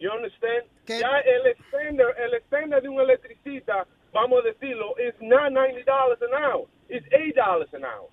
You 0.00 0.10
understand? 0.10 0.64
Ya 0.88 1.20
el 1.28 1.44
extender, 1.46 2.16
el 2.16 2.32
extender 2.32 2.80
de 2.80 2.88
un 2.88 3.00
electricista, 3.00 3.86
vamos 4.12 4.40
a 4.40 4.48
decirlo, 4.48 4.96
is 4.98 5.14
not 5.20 5.52
$90 5.52 5.84
an 5.84 6.32
hour. 6.34 6.64
It's 6.88 7.06
$8 7.12 7.36
an 7.74 7.84
hour. 7.84 8.08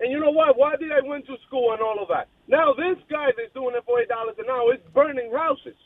And 0.00 0.12
you 0.12 0.20
know 0.20 0.30
what? 0.30 0.58
Why 0.58 0.76
did 0.76 0.92
I 0.92 1.00
went 1.00 1.26
to 1.26 1.36
school 1.46 1.72
and 1.72 1.80
all 1.80 1.98
of 2.02 2.08
that? 2.08 2.28
Now 2.48 2.74
this 2.74 2.98
guy 3.08 3.32
that's 3.34 3.52
doing 3.54 3.74
it 3.74 3.84
for 3.86 3.98
$8 3.98 4.38
an 4.38 4.50
hour 4.50 4.74
is 4.74 4.80
burning 4.92 5.32
houses. 5.32 5.76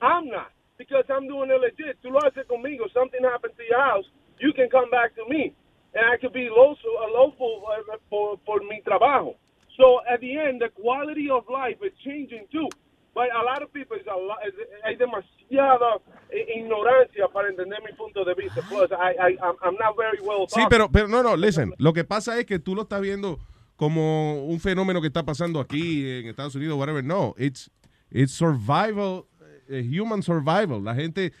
I'm 0.00 0.26
not. 0.28 0.50
Because 0.78 1.04
I'm 1.10 1.28
doing 1.28 1.50
it 1.50 1.60
legit. 1.60 2.00
Tú 2.02 2.10
lo 2.10 2.20
haces 2.24 2.48
conmigo. 2.48 2.88
Something 2.94 3.22
happened 3.22 3.54
to 3.58 3.64
your 3.68 3.80
house, 3.80 4.06
you 4.40 4.52
can 4.54 4.70
come 4.70 4.90
back 4.90 5.14
to 5.16 5.24
me. 5.28 5.54
And 5.94 6.06
I 6.06 6.16
could 6.16 6.32
be 6.32 6.48
lawful, 6.50 6.96
lawful 7.12 7.62
uh, 7.68 7.96
for, 8.08 8.40
for 8.46 8.58
mi 8.60 8.80
trabajo. 8.88 9.36
So 9.76 10.00
at 10.10 10.20
the 10.20 10.38
end, 10.38 10.62
the 10.62 10.70
quality 10.70 11.28
of 11.30 11.44
life 11.52 11.76
is 11.84 11.92
changing 12.04 12.46
too. 12.50 12.68
But 13.14 13.30
a 13.32 13.42
lot 13.44 13.62
of 13.62 13.70
people, 13.72 13.96
is 13.96 14.06
a 14.08 14.16
lot, 14.16 14.38
is- 14.46 14.54
hay 14.82 14.96
demasiada 14.96 16.00
eh, 16.30 16.46
ignorancia 16.58 17.28
para 17.32 17.48
entender 17.48 17.78
mi 17.84 17.92
punto 17.96 18.24
de 18.24 18.34
vista. 18.34 18.60
Plus, 18.68 18.90
I, 18.90 19.14
I, 19.32 19.36
I'm, 19.40 19.76
not 19.78 19.96
very 19.96 20.18
well 20.20 20.46
Sí, 20.48 20.60
pero, 20.68 20.90
pero 20.90 21.06
no, 21.06 21.22
no, 21.22 21.36
listen. 21.36 21.72
Lo 21.78 21.92
que 21.92 22.02
pasa 22.04 22.38
es 22.40 22.44
que 22.46 22.58
tú 22.58 22.74
lo 22.74 22.82
estás 22.82 23.00
viendo 23.00 23.38
como 23.76 24.44
un 24.46 24.58
fenómeno 24.60 25.00
que 25.00 25.06
está 25.08 25.24
pasando 25.24 25.60
aquí 25.60 26.18
en 26.18 26.26
Estados 26.26 26.54
Unidos, 26.56 26.76
whatever. 26.76 27.04
No, 27.04 27.34
it's, 27.38 27.70
it's 28.10 28.32
survival, 28.32 29.26
eh, 29.68 29.84
human 29.88 30.22
survival. 30.22 30.82
La 30.82 30.94
gente, 30.96 31.32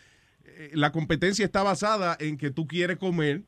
eh, 0.44 0.70
la 0.74 0.92
competencia 0.92 1.44
está 1.44 1.64
basada 1.64 2.16
en 2.20 2.38
que 2.38 2.50
tú 2.52 2.66
quieres 2.68 2.98
comer 2.98 3.42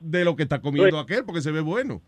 de 0.00 0.24
lo 0.24 0.34
que 0.34 0.42
está 0.42 0.60
comiendo 0.60 0.98
aquel 0.98 1.24
porque 1.24 1.40
se 1.42 1.52
ve 1.52 1.60
bueno. 1.60 2.02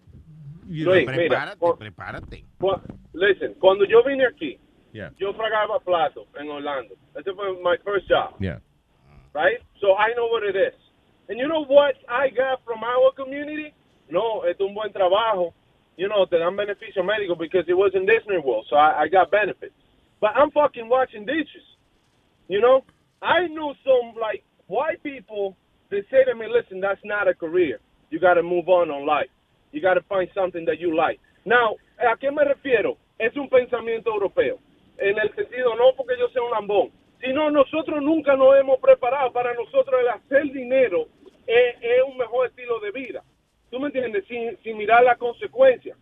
Y- 0.69 0.82
Luis, 0.82 1.01
mira, 1.06 1.12
Prepárate, 1.15 1.59
cu- 1.59 1.78
prepárate. 1.78 2.44
cu- 2.59 2.73
listen, 3.15 3.55
cuando 3.55 3.85
yo 3.86 4.02
vine 4.05 4.27
aquí, 4.27 4.59
Yeah, 4.93 5.10
yo 5.19 5.32
fragaba 5.35 5.81
plato 5.85 6.27
en 6.40 6.48
Orlando. 6.48 6.94
Fue 7.12 7.62
my 7.62 7.77
first 7.85 8.09
job. 8.09 8.35
yeah. 8.40 8.59
right? 9.35 9.59
So 9.81 9.94
I 9.94 10.15
know 10.16 10.27
what 10.27 10.43
it 10.43 10.56
is. 10.56 10.74
And 11.28 11.39
you 11.39 11.47
know 11.47 11.65
what 11.65 11.94
I 12.09 12.31
got 12.31 12.65
from 12.65 12.82
our 12.82 13.12
community? 13.12 13.74
No, 14.10 14.43
es 14.48 14.56
un 14.60 14.74
buen 14.74 14.93
trabajo. 14.93 15.52
You 15.97 16.09
know, 16.09 16.24
te 16.27 16.39
dan 16.39 16.56
beneficio 16.56 17.02
médico 17.02 17.36
because 17.36 17.65
it 17.69 17.74
was 17.74 17.93
in 17.94 18.06
Disney 18.06 18.39
World, 18.39 18.66
so 18.70 18.77
I, 18.77 19.02
I 19.02 19.09
got 19.09 19.31
benefits. 19.31 19.74
But 20.20 20.31
I'm 20.36 20.51
fucking 20.52 20.89
washing 20.89 21.27
dishes. 21.27 21.66
You 22.48 22.60
know, 22.60 22.85
I 23.20 23.47
knew 23.48 23.74
some 23.85 24.15
like 24.19 24.43
white 24.69 25.02
people. 25.02 25.56
They 25.90 26.02
say 26.10 26.24
to 26.24 26.35
me, 26.35 26.47
"Listen, 26.48 26.81
that's 26.81 27.01
not 27.05 27.28
a 27.28 27.35
career. 27.35 27.81
You 28.10 28.20
got 28.20 28.35
to 28.35 28.43
move 28.43 28.69
on 28.69 28.90
on 28.90 29.06
life. 29.06 29.28
You 29.73 29.82
got 29.82 29.94
to 29.94 30.02
find 30.09 30.28
something 30.35 30.65
that 30.66 30.78
you 30.81 30.97
like." 30.97 31.20
Now, 31.44 31.77
¿a 31.98 32.16
qué 32.16 32.31
me 32.32 32.44
refiero? 32.44 32.97
Es 33.19 33.36
un 33.36 33.48
pensamiento 33.48 34.10
europeo. 34.10 34.59
En 34.99 35.19
el 35.19 35.35
sentido, 35.35 35.75
no 35.77 35.95
porque 35.97 36.19
yo 36.19 36.29
sea 36.29 36.43
un 36.43 36.51
lambón, 36.51 36.91
sino 37.20 37.51
nosotros 37.51 38.03
nunca 38.03 38.37
nos 38.37 38.57
hemos 38.59 38.79
preparado 38.81 39.33
para 39.33 39.55
nosotros 39.55 40.01
el 40.01 40.09
hacer 40.09 40.53
dinero 40.53 41.07
es, 41.47 41.77
un 42.07 42.16
mejor 42.16 42.49
estilo 42.49 42.81
de 42.81 42.91
vida. 42.91 43.23
¿Tú 43.70 43.81
me 43.81 43.87
entiendes? 43.87 44.25
Sin, 44.27 44.57
sin 44.62 44.77
mirar 44.77 45.05
la 45.05 45.16
consecuencia. 45.16 45.97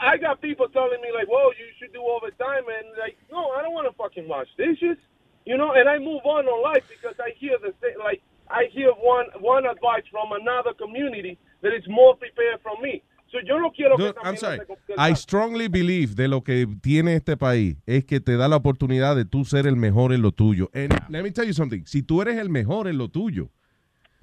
I 0.00 0.16
got 0.16 0.40
people 0.40 0.68
telling 0.68 1.00
me 1.02 1.10
like, 1.12 1.26
"Whoa, 1.26 1.50
you 1.58 1.66
should 1.78 1.92
do 1.92 2.02
overtime," 2.02 2.64
and 2.68 2.86
like, 2.98 3.16
no, 3.30 3.50
I 3.50 3.62
don't 3.62 3.74
want 3.74 3.88
to 3.88 3.94
fucking 3.94 4.28
wash 4.28 4.46
dishes, 4.56 4.96
you 5.44 5.56
know. 5.56 5.72
And 5.72 5.88
I 5.88 5.98
move 5.98 6.22
on 6.24 6.46
on 6.46 6.62
life 6.62 6.84
because 6.88 7.18
I 7.18 7.30
hear 7.36 7.58
the 7.58 7.74
like 7.98 8.22
I 8.48 8.66
hear 8.70 8.92
one 8.92 9.26
one 9.40 9.66
advice 9.66 10.04
from 10.10 10.30
another 10.32 10.72
community 10.74 11.36
that 11.62 11.74
is 11.74 11.82
more 11.88 12.14
prepared 12.16 12.60
from 12.62 12.80
me. 12.80 13.02
So 13.32 13.38
yo 13.40 13.58
no 13.58 13.72
quiero 13.72 13.96
que 13.96 14.12
I'm 14.22 14.36
sorry. 14.36 14.60
I 14.98 15.14
strongly 15.14 15.68
believe 15.68 16.14
de 16.14 16.28
lo 16.28 16.44
que 16.44 16.68
tiene 16.82 17.14
este 17.14 17.38
país 17.38 17.78
es 17.86 18.04
que 18.04 18.20
te 18.20 18.36
da 18.36 18.46
la 18.46 18.56
oportunidad 18.56 19.16
de 19.16 19.24
tú 19.24 19.46
ser 19.46 19.66
el 19.66 19.76
mejor 19.76 20.12
en 20.12 20.20
lo 20.20 20.32
tuyo. 20.32 20.70
And 20.74 20.92
let 21.08 21.22
me 21.22 21.30
tell 21.30 21.46
you 21.46 21.54
something. 21.54 21.84
Si 21.86 22.02
tú 22.02 22.20
eres 22.20 22.36
el 22.36 22.50
mejor 22.50 22.88
en 22.88 22.98
lo 22.98 23.08
tuyo, 23.08 23.50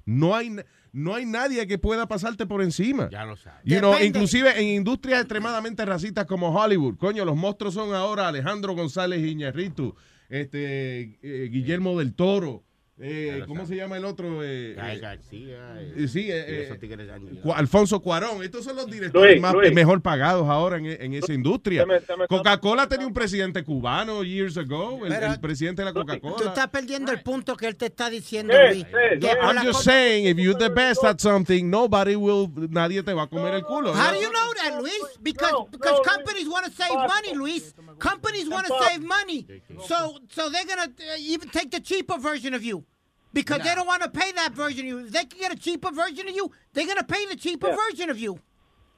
no 0.04 0.36
hay, 0.36 0.54
no 0.92 1.16
hay 1.16 1.26
nadie 1.26 1.66
que 1.66 1.76
pueda 1.76 2.06
pasarte 2.06 2.46
por 2.46 2.62
encima. 2.62 3.08
Ya 3.10 3.24
lo 3.24 3.36
sabes. 3.36 3.60
You 3.64 3.80
know, 3.80 3.98
inclusive 4.00 4.60
en 4.60 4.68
industrias 4.68 5.20
extremadamente 5.20 5.84
racistas 5.84 6.26
como 6.26 6.54
Hollywood, 6.54 6.96
coño, 6.96 7.24
los 7.24 7.36
monstruos 7.36 7.74
son 7.74 7.92
ahora 7.92 8.28
Alejandro 8.28 8.76
González 8.76 9.26
Iñárritu, 9.26 9.96
este, 10.28 11.18
eh, 11.20 11.48
Guillermo 11.50 11.98
del 11.98 12.14
Toro, 12.14 12.62
eh, 13.02 13.44
¿cómo 13.48 13.66
se 13.66 13.76
llama 13.76 13.96
el 13.96 14.04
otro? 14.04 14.42
Eh, 14.44 14.74
Guy 14.78 14.90
eh, 14.96 14.98
García. 14.98 15.80
eh, 15.80 16.08
sí, 16.08 16.30
eh, 16.30 16.64
esos 16.64 16.78
eh, 16.82 17.52
Alfonso 17.54 18.00
Cuarón, 18.00 18.42
estos 18.42 18.64
son 18.64 18.76
los 18.76 18.86
directores 18.86 19.32
Luis, 19.32 19.40
más, 19.42 19.54
Luis. 19.54 19.72
mejor 19.72 20.02
pagados 20.02 20.48
ahora 20.48 20.76
en, 20.76 20.86
en 20.86 21.14
esa 21.14 21.32
industria. 21.32 21.86
Coca-Cola 22.28 22.88
tenía 22.88 23.06
un 23.06 23.14
presidente 23.14 23.64
cubano 23.64 24.22
years 24.22 24.56
ago, 24.56 25.04
el, 25.06 25.12
el 25.12 25.40
presidente 25.40 25.82
de 25.82 25.86
la 25.86 25.92
Tú 25.92 26.00
Coca-Cola. 26.00 26.48
estás 26.48 26.68
perdiendo 26.68 27.12
el 27.12 27.22
punto 27.22 27.56
que 27.56 27.66
él 27.66 27.76
te 27.76 27.86
está 27.86 28.10
diciendo, 28.10 28.52
Sí, 28.54 28.74
Luis. 28.74 28.86
sí, 28.86 29.18
sí. 29.20 29.26
I'm 29.42 29.66
just 29.66 29.82
saying, 29.84 30.26
if 30.26 30.36
you're 30.36 30.58
the 30.58 30.68
best 30.70 31.02
at 31.04 31.18
something, 31.20 31.68
nobody 31.70 32.16
will, 32.16 32.48
nadie 32.70 33.02
te 33.02 33.12
va 33.14 33.22
a 33.22 33.26
comer 33.28 33.54
el 33.54 33.62
culo. 33.62 33.92
How 33.94 34.12
do 34.12 34.20
you 34.20 34.30
know 34.30 34.52
that, 34.62 34.78
Luis? 34.80 35.00
Because 35.22 35.52
because 35.70 36.00
companies 36.04 36.48
want 36.48 36.66
to 36.66 36.72
save 36.72 36.94
money, 36.94 37.34
Luis. 37.34 37.74
Companies 37.98 38.48
want 38.48 38.66
to 38.66 38.74
save 38.88 39.02
money, 39.02 39.46
so 39.86 40.18
so 40.28 40.48
they're 40.50 40.64
gonna 40.66 40.88
uh, 40.90 41.16
even 41.18 41.48
take 41.50 41.70
the 41.70 41.80
cheaper 41.80 42.18
version 42.18 42.54
of 42.54 42.62
you. 42.62 42.84
Because 43.32 43.62
they 43.62 43.74
don't 43.74 43.86
want 43.86 44.02
to 44.02 44.10
pay 44.10 44.32
that 44.32 44.52
version 44.52 44.80
of 44.80 44.86
you. 44.86 44.98
If 44.98 45.12
they 45.12 45.24
can 45.24 45.38
get 45.38 45.52
a 45.52 45.56
cheaper 45.56 45.90
version 45.92 46.28
of 46.28 46.34
you, 46.34 46.50
they're 46.72 46.86
gonna 46.86 47.04
pay 47.04 47.26
the 47.26 47.36
cheaper 47.36 47.68
Yeah. 47.68 47.76
version 47.76 48.10
of 48.10 48.18
you. 48.18 48.40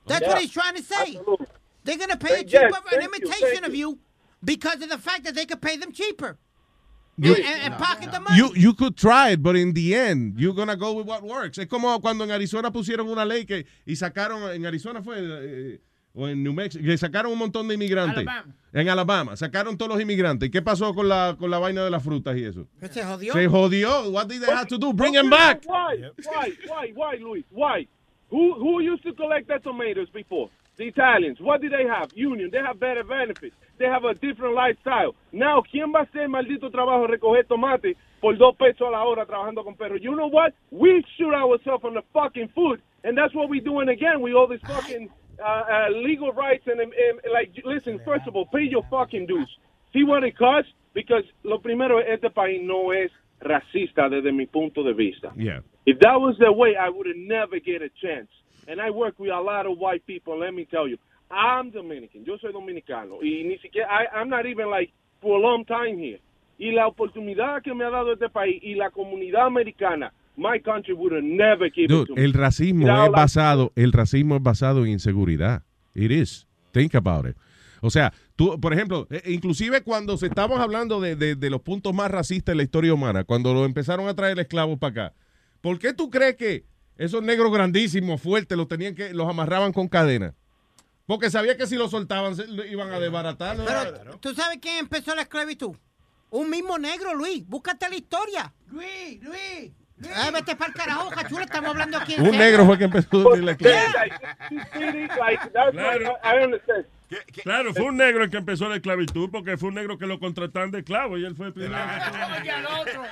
That's 0.06 0.22
Yeah. 0.22 0.28
what 0.28 0.38
he's 0.40 0.50
trying 0.50 0.74
to 0.76 0.82
say. 0.82 1.16
Absolutely. 1.18 1.46
They're 1.84 1.98
gonna 1.98 2.16
pay 2.16 2.40
a 2.40 2.44
cheaper, 2.44 2.70
thank 2.72 2.92
an 2.92 3.02
imitation 3.02 3.48
thank 3.52 3.66
of 3.66 3.74
you, 3.74 3.98
because 4.42 4.80
of 4.82 4.88
the 4.88 4.98
fact 4.98 5.24
that 5.24 5.34
they 5.34 5.44
could 5.44 5.60
pay 5.60 5.76
them 5.76 5.92
cheaper. 5.92 6.38
You- 7.18 7.34
and, 7.34 7.44
and- 7.44 7.62
and 7.74 7.74
pocket 7.74 8.10
the 8.10 8.20
money. 8.20 8.36
You, 8.38 8.52
you 8.56 8.72
could 8.72 8.96
try 8.96 9.30
it, 9.30 9.42
but 9.42 9.54
in 9.54 9.74
the 9.74 9.94
end, 9.94 10.40
you're 10.40 10.54
gonna 10.54 10.76
go 10.76 10.94
with 10.94 11.06
what 11.06 11.22
works. 11.22 11.58
Es 11.58 11.66
como 11.66 11.98
cuando 12.00 12.24
en 12.24 12.30
Arizona 12.30 12.70
pusieron 12.72 13.06
una 13.08 13.26
ley 13.26 13.44
que 13.44 13.66
y 13.86 13.92
sacaron, 13.94 14.50
en 14.54 14.64
Arizona 14.64 15.02
fue, 15.02 15.18
eh, 15.18 15.78
o 16.14 16.28
en 16.28 16.42
New 16.42 16.52
Mexico, 16.52 16.84
que 16.84 16.96
sacaron 16.98 17.32
un 17.32 17.38
montón 17.38 17.68
de 17.68 17.74
inmigrantes. 17.74 18.26
Alabama. 18.26 18.54
En 18.72 18.88
Alabama, 18.88 19.36
sacaron 19.36 19.76
todos 19.76 19.92
los 19.92 20.00
inmigrantes. 20.00 20.48
¿Y 20.48 20.52
qué 20.52 20.62
pasó 20.62 20.94
con 20.94 21.08
la, 21.08 21.36
con 21.38 21.50
la 21.50 21.58
vaina 21.58 21.84
de 21.84 21.90
las 21.90 22.02
frutas 22.02 22.36
y 22.36 22.44
eso? 22.44 22.66
Que 22.80 22.88
se 22.88 23.02
jodió. 23.04 23.32
Se 23.32 23.46
jodió. 23.46 24.10
What 24.10 24.26
did 24.26 24.40
they 24.40 24.50
have 24.50 24.66
to 24.68 24.78
do? 24.78 24.92
Bring 24.92 25.12
them 25.12 25.30
back. 25.30 25.62
Why? 25.66 26.10
Why? 26.24 26.52
Why? 26.68 26.92
Why, 26.94 27.16
Luis? 27.18 27.44
Why? 27.50 27.86
Who 28.30 28.54
who 28.54 28.80
used 28.80 29.02
to 29.02 29.12
collect 29.12 29.48
the 29.48 29.58
tomatoes 29.60 30.08
before? 30.10 30.48
The 30.78 30.84
Italians. 30.84 31.38
What 31.38 31.60
do 31.60 31.68
they 31.68 31.84
have? 31.86 32.08
Union. 32.14 32.48
They 32.50 32.60
have 32.64 32.80
better 32.80 33.04
benefits. 33.04 33.54
They 33.78 33.84
have 33.84 34.04
a 34.04 34.14
different 34.14 34.54
lifestyle. 34.54 35.14
Now, 35.32 35.62
¿quién 35.70 35.92
va 35.92 36.00
a 36.00 36.04
hacer 36.04 36.22
el 36.22 36.28
maldito 36.28 36.70
trabajo 36.70 37.02
de 37.02 37.08
recoger 37.08 37.46
tomate 37.46 37.94
por 38.22 38.38
dos 38.38 38.56
pesos 38.56 38.88
a 38.88 38.90
la 38.90 39.04
hora 39.04 39.26
trabajando 39.26 39.64
con 39.64 39.74
perros? 39.74 40.00
You 40.00 40.14
know 40.16 40.28
what? 40.28 40.54
We 40.70 41.04
shoot 41.18 41.34
ourselves 41.34 41.84
on 41.84 41.92
the 41.92 42.02
fucking 42.14 42.48
foot, 42.54 42.80
and 43.04 43.18
that's 43.18 43.34
what 43.34 43.50
we're 43.50 43.60
doing 43.60 43.90
again. 43.90 44.22
We 44.22 44.32
all 44.32 44.48
these 44.48 44.62
fucking 44.66 45.10
uh, 45.42 45.64
uh, 45.70 45.88
legal 45.90 46.32
rights 46.32 46.64
and, 46.66 46.80
and, 46.80 46.92
and 46.92 47.20
like, 47.32 47.50
listen. 47.64 48.00
First 48.04 48.26
of 48.28 48.36
all, 48.36 48.46
pay 48.46 48.62
your 48.62 48.84
fucking 48.90 49.26
dues. 49.26 49.48
See 49.92 50.04
what 50.04 50.24
it 50.24 50.36
costs? 50.38 50.70
Because 50.94 51.24
lo 51.42 51.58
primero, 51.58 51.98
este 51.98 52.30
país 52.30 52.62
no 52.62 52.92
es 52.92 53.10
racista 53.40 54.08
desde 54.08 54.32
mi 54.32 54.46
punto 54.46 54.82
de 54.82 54.94
vista. 54.94 55.32
Yeah. 55.36 55.60
If 55.84 55.98
that 56.00 56.20
was 56.20 56.36
the 56.38 56.52
way, 56.52 56.76
I 56.76 56.88
would 56.88 57.06
have 57.06 57.16
never 57.16 57.58
get 57.58 57.82
a 57.82 57.90
chance. 58.00 58.28
And 58.68 58.80
I 58.80 58.90
work 58.90 59.18
with 59.18 59.30
a 59.30 59.40
lot 59.40 59.66
of 59.66 59.78
white 59.78 60.06
people. 60.06 60.38
Let 60.38 60.54
me 60.54 60.64
tell 60.64 60.86
you, 60.86 60.96
I'm 61.30 61.70
Dominican. 61.70 62.24
Yo 62.24 62.36
soy 62.38 62.52
dominicano. 62.52 63.18
Y 63.20 63.42
ni 63.44 63.58
siquiera, 63.58 63.88
I, 63.90 64.06
I'm 64.16 64.28
not 64.28 64.46
even 64.46 64.70
like 64.70 64.92
for 65.20 65.36
a 65.36 65.40
long 65.40 65.64
time 65.64 65.98
here. 65.98 66.20
Y 66.58 66.70
la 66.70 66.86
oportunidad 66.86 67.62
que 67.62 67.74
me 67.74 67.84
ha 67.84 67.90
dado 67.90 68.12
este 68.12 68.28
país 68.28 68.62
y 68.62 68.74
la 68.74 68.90
comunidad 68.90 69.46
americana, 69.46 70.12
my 70.36 70.58
country 70.60 70.94
would 70.94 71.12
have 71.12 71.22
never 71.24 71.70
given 71.70 71.84
it 71.84 71.88
to 71.88 72.04
Dude, 72.06 72.14
me. 72.20 72.24
el 72.24 72.32
racismo 72.32 72.86
es 73.04 73.10
basado, 73.10 73.72
el 73.76 73.92
racismo 73.92 74.36
es 74.36 74.42
basado 74.42 74.84
en 74.84 74.92
inseguridad. 74.92 75.62
It 75.94 76.10
is. 76.10 76.46
Think 76.72 76.94
about 76.94 77.26
it. 77.28 77.36
O 77.82 77.90
sea, 77.90 78.12
tú, 78.36 78.58
por 78.60 78.72
ejemplo, 78.72 79.06
eh, 79.10 79.22
inclusive 79.26 79.82
cuando 79.82 80.16
se 80.16 80.26
estamos 80.26 80.58
hablando 80.60 81.00
de, 81.00 81.16
de- 81.16 81.34
de 81.34 81.50
los 81.50 81.60
puntos 81.60 81.92
más 81.92 82.10
racistas 82.10 82.52
de 82.52 82.56
la 82.56 82.62
historia 82.62 82.94
humana, 82.94 83.24
cuando 83.24 83.52
lo 83.52 83.64
empezaron 83.64 84.08
a 84.08 84.14
traer 84.14 84.38
esclavos 84.38 84.78
para 84.78 85.06
acá, 85.06 85.14
¿por 85.60 85.78
qué 85.78 85.92
tú 85.92 86.08
crees 86.08 86.36
que 86.36 86.64
esos 86.96 87.22
negros 87.22 87.52
grandísimos, 87.52 88.22
fuertes, 88.22 88.56
los 88.56 88.68
tenían 88.68 88.94
que, 88.94 89.12
los 89.12 89.28
amarraban 89.28 89.72
con 89.72 89.88
cadena? 89.88 90.34
Porque 91.06 91.28
sabía 91.30 91.56
que 91.56 91.66
si 91.66 91.74
los 91.74 91.90
soltaban 91.90 92.36
se, 92.36 92.46
lo 92.46 92.64
iban 92.64 92.90
a 92.92 93.00
desbaratar. 93.00 93.58
¿no? 93.58 93.64
Pero, 93.66 94.18
¿tú 94.18 94.32
sabes 94.34 94.58
quién 94.62 94.78
empezó 94.78 95.14
la 95.16 95.22
esclavitud? 95.22 95.76
Un 96.30 96.48
mismo 96.48 96.78
negro, 96.78 97.14
Luis. 97.14 97.44
Búscate 97.46 97.88
la 97.90 97.96
historia. 97.96 98.54
Luis, 98.70 99.20
Luis. 99.22 99.72
Eh, 100.04 100.30
vete 100.32 100.56
para 100.56 100.68
el 100.68 100.74
carajo, 100.74 101.10
cachula. 101.10 101.44
Estamos 101.44 101.70
hablando 101.70 101.98
aquí 101.98 102.16
Un 102.18 102.30
negro 102.32 102.66
fue 102.66 102.78
que 102.78 102.84
empezó 102.84 103.36
la 103.36 103.52
esclavitud. 103.52 104.08
Like, 105.18 105.50
that's 105.52 105.76
Claro. 107.42 107.74
fue 107.74 107.84
un 107.84 107.96
negro 107.98 108.24
el 108.24 108.30
que 108.30 108.38
empezó 108.38 108.68
la 108.68 108.76
esclavitud 108.76 109.30
porque 109.30 109.56
fue 109.58 109.68
un 109.68 109.74
negro 109.74 109.98
que 109.98 110.06
lo 110.06 110.18
contrataron 110.18 110.70
de 110.70 110.78
esclavo 110.78 111.18
y 111.18 111.24
él 111.24 111.34
fue 111.36 111.48
el 111.48 111.52
primero. 111.52 111.76
Otro. 112.80 113.02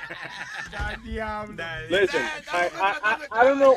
Ya, 0.71 0.97
diablo. 1.03 1.63
Listen, 1.89 2.21
I, 2.51 2.65
I, 2.81 2.93
I, 3.03 3.15
I 3.31 3.47
don't 3.47 3.59
know. 3.59 3.75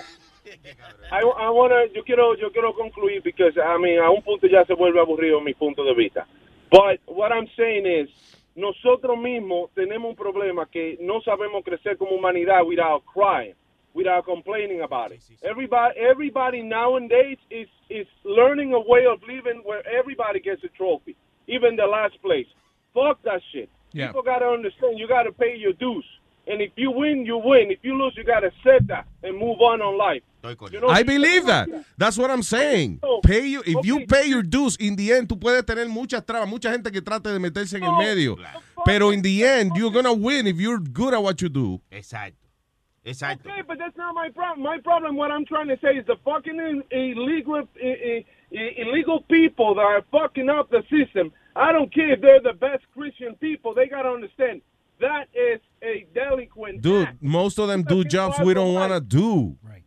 I, 1.11 1.21
I 1.21 1.51
wanna, 1.51 1.87
yo 1.95 2.03
quiero, 2.05 2.35
yo 2.37 2.51
quiero 2.53 2.75
concluir 2.75 3.23
because 3.23 3.55
I 3.57 3.79
mean, 3.79 3.99
a 3.99 4.11
un 4.11 4.23
punto 4.23 4.47
ya 4.47 4.65
se 4.65 4.75
vuelve 4.75 5.01
aburrido 5.01 5.41
mi 5.41 5.55
punto 5.55 5.85
de 5.85 5.95
vista. 5.95 6.27
But 6.71 7.01
what 7.07 7.31
I'm 7.33 7.47
saying 7.57 7.87
is, 7.87 8.09
nosotros 8.55 9.19
mismos 9.19 9.71
tenemos 9.75 10.11
un 10.11 10.17
problema 10.17 10.67
que 10.67 10.97
no 11.01 11.21
sabemos 11.23 11.65
crecer 11.65 11.97
como 11.97 12.17
humanidad 12.17 12.65
without 12.65 13.05
crying, 13.05 13.55
without 13.95 14.25
complaining 14.25 14.83
about 14.83 15.13
it. 15.13 15.23
Everybody, 15.43 15.99
everybody 15.99 16.63
nowadays 16.63 17.39
is 17.51 17.69
is 17.89 18.07
learning 18.25 18.73
a 18.75 18.81
way 18.81 19.07
of 19.07 19.21
living 19.23 19.63
where 19.65 19.83
everybody 19.87 20.41
gets 20.41 20.63
a 20.65 20.69
trophy, 20.69 21.17
even 21.47 21.77
the 21.77 21.87
last 21.87 22.21
place. 22.23 22.47
Fuck 22.93 23.23
that 23.25 23.41
shit. 23.53 23.69
Yeah. 23.93 24.09
People 24.09 24.23
gotta 24.23 24.47
understand. 24.47 24.99
You 24.99 25.09
gotta 25.09 25.33
pay 25.33 25.57
your 25.57 25.73
dues. 25.73 26.05
And 26.47 26.61
if 26.61 26.73
you 26.77 26.91
win, 26.91 27.25
you 27.25 27.39
win. 27.39 27.71
If 27.71 27.79
you 27.83 27.97
lose, 27.97 28.15
you 28.17 28.25
gotta 28.25 28.49
accept 28.49 28.89
that 28.89 29.07
and 29.23 29.37
move 29.39 29.61
on 29.61 29.81
on 29.81 29.97
life. 29.97 30.23
You 30.71 30.81
know, 30.81 30.89
I 30.89 31.03
believe 31.03 31.47
that. 31.47 31.69
That's 31.97 32.19
what 32.19 32.31
I'm 32.31 32.43
saying. 32.43 33.01
Pay 33.23 33.47
you, 33.47 33.63
if 33.65 33.87
you 33.87 34.05
pay 34.07 34.27
your 34.27 34.43
dues, 34.43 34.77
in 34.77 34.95
the 34.95 35.11
end, 35.13 35.27
tú 35.29 35.39
puedes 35.41 35.65
tener 35.65 35.87
muchas 35.89 36.23
trabas, 36.27 36.47
mucha 36.47 36.71
gente 36.71 36.91
que 36.93 37.01
trate 37.01 37.31
de 37.33 37.39
meterse 37.39 37.77
en 37.79 37.85
el 37.85 37.93
medio. 37.97 38.37
Pero 38.85 39.11
in 39.11 39.23
the 39.23 39.43
end, 39.43 39.73
you're 39.75 39.91
gonna 39.91 40.13
win 40.13 40.47
if 40.47 40.57
you're 40.61 40.79
good 40.81 41.15
at 41.15 41.23
what 41.23 41.41
you 41.41 41.49
do. 41.49 41.81
Exacto. 41.91 42.37
Exacto. 43.07 43.49
Okay, 43.51 43.63
but 43.67 43.79
that's 43.79 43.97
not 43.97 44.15
my 44.15 44.29
problem. 44.31 44.63
My 44.63 44.79
problem, 44.81 45.17
what 45.17 45.31
I'm 45.31 45.45
trying 45.47 45.69
to 45.69 45.79
say, 45.81 45.97
is 45.97 46.05
the 46.07 46.17
fucking 46.25 46.59
illegal, 46.91 47.67
i- 47.83 48.25
i- 48.53 48.75
illegal 48.77 49.21
people 49.31 49.75
that 49.77 49.83
are 49.85 50.03
fucking 50.11 50.49
up 50.51 50.69
the 50.71 50.83
system. 50.91 51.33
I 51.57 51.73
don't 51.73 51.93
care 51.93 52.13
if 52.13 52.21
they're 52.21 52.41
the 52.41 52.53
best 52.53 52.85
Christian 52.95 53.35
people. 53.37 53.75
They 53.75 53.87
gotta 53.89 54.11
understand 54.11 54.61
that 55.07 55.27
is 55.35 55.61
a 55.83 56.07
delinquent 56.15 56.81
Dude, 56.81 57.09
act. 57.09 57.23
most 57.23 57.59
of 57.59 57.69
them 57.69 57.83
do 57.83 58.05
jobs 58.05 58.39
we 58.41 58.55
don't 58.55 58.75
wanna 58.75 59.01
do. 59.01 59.57
Right. 59.63 59.85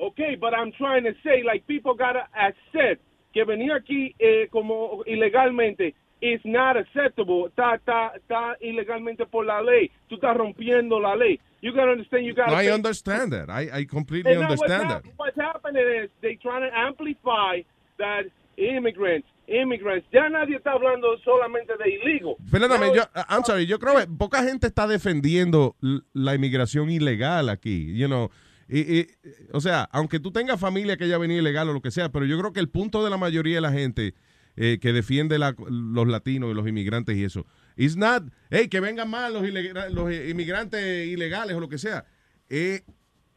Okay, 0.00 0.36
but 0.40 0.52
I'm 0.54 0.72
trying 0.72 1.04
to 1.04 1.12
say, 1.24 1.42
like, 1.44 1.66
people 1.66 1.94
gotta 1.94 2.24
accept 2.34 3.00
que 3.32 3.44
venir 3.44 3.72
aquí 3.74 4.14
eh, 4.20 4.46
como 4.50 5.02
ilegalmente 5.06 5.94
is 6.20 6.40
not 6.44 6.76
acceptable. 6.76 7.48
Está, 7.48 7.74
está, 7.76 8.12
está 8.16 8.54
ilegalmente 8.60 9.26
por 9.30 9.44
la 9.44 9.60
ley. 9.60 9.90
Tú 10.08 10.16
estás 10.16 10.36
rompiendo 10.36 11.00
la 11.00 11.14
ley. 11.14 11.38
You 11.60 11.72
gotta 11.72 11.92
understand. 11.92 12.24
You 12.26 12.34
gotta. 12.34 12.52
I 12.52 12.66
pay- 12.66 12.72
understand 12.72 13.32
that. 13.32 13.48
I, 13.50 13.70
I 13.80 13.84
completely 13.84 14.32
And 14.32 14.40
now 14.42 14.50
what's, 14.50 14.62
understand 14.62 14.90
that. 14.90 15.04
hap- 15.04 15.14
what's 15.16 15.36
happening 15.40 15.86
is 16.02 16.10
they 16.20 16.34
trying 16.36 16.62
to 16.68 16.76
amplify 16.76 17.62
that 17.98 18.24
immigrants, 18.58 19.26
immigrants. 19.48 20.06
Ya 20.12 20.28
nadie 20.28 20.56
está 20.56 20.72
hablando 20.72 21.06
solamente 21.24 21.72
de 21.76 21.90
illegal. 21.90 22.34
Perdóname, 22.50 22.92
yo, 22.94 23.02
I'm 23.28 23.44
sorry, 23.44 23.66
yo 23.66 23.78
creo 23.78 23.96
que 23.98 24.06
poca 24.06 24.42
gente 24.42 24.66
está 24.66 24.86
defendiendo 24.86 25.76
la 26.12 26.34
inmigración 26.34 26.90
ilegal 26.90 27.48
aquí, 27.48 27.94
you 27.96 28.06
know. 28.06 28.30
Y, 28.68 28.80
y, 29.00 29.06
o 29.52 29.60
sea, 29.60 29.82
aunque 29.92 30.18
tú 30.20 30.32
tengas 30.32 30.58
familia 30.58 30.96
que 30.96 31.04
haya 31.04 31.18
venido 31.18 31.40
ilegal 31.40 31.68
o 31.68 31.72
lo 31.74 31.82
que 31.82 31.90
sea, 31.90 32.10
pero 32.10 32.24
yo 32.24 32.38
creo 32.38 32.52
que 32.52 32.60
el 32.60 32.68
punto 32.70 33.04
de 33.04 33.10
la 33.10 33.18
mayoría 33.18 33.56
de 33.56 33.60
la 33.60 33.72
gente 33.72 34.14
eh, 34.56 34.78
que 34.80 34.92
defiende 34.92 35.38
la- 35.38 35.54
los 35.68 36.08
latinos 36.08 36.50
y 36.50 36.54
los 36.54 36.66
inmigrantes 36.66 37.16
y 37.16 37.24
eso, 37.24 37.44
is 37.76 37.96
not, 37.96 38.22
hey, 38.50 38.68
que 38.68 38.80
vengan 38.80 39.10
más 39.10 39.30
los 39.32 39.44
inmigrantes 40.12 41.06
ilegales 41.08 41.56
o 41.56 41.60
lo 41.60 41.68
que 41.68 41.78
sea. 41.78 42.04
Eh, 42.48 42.82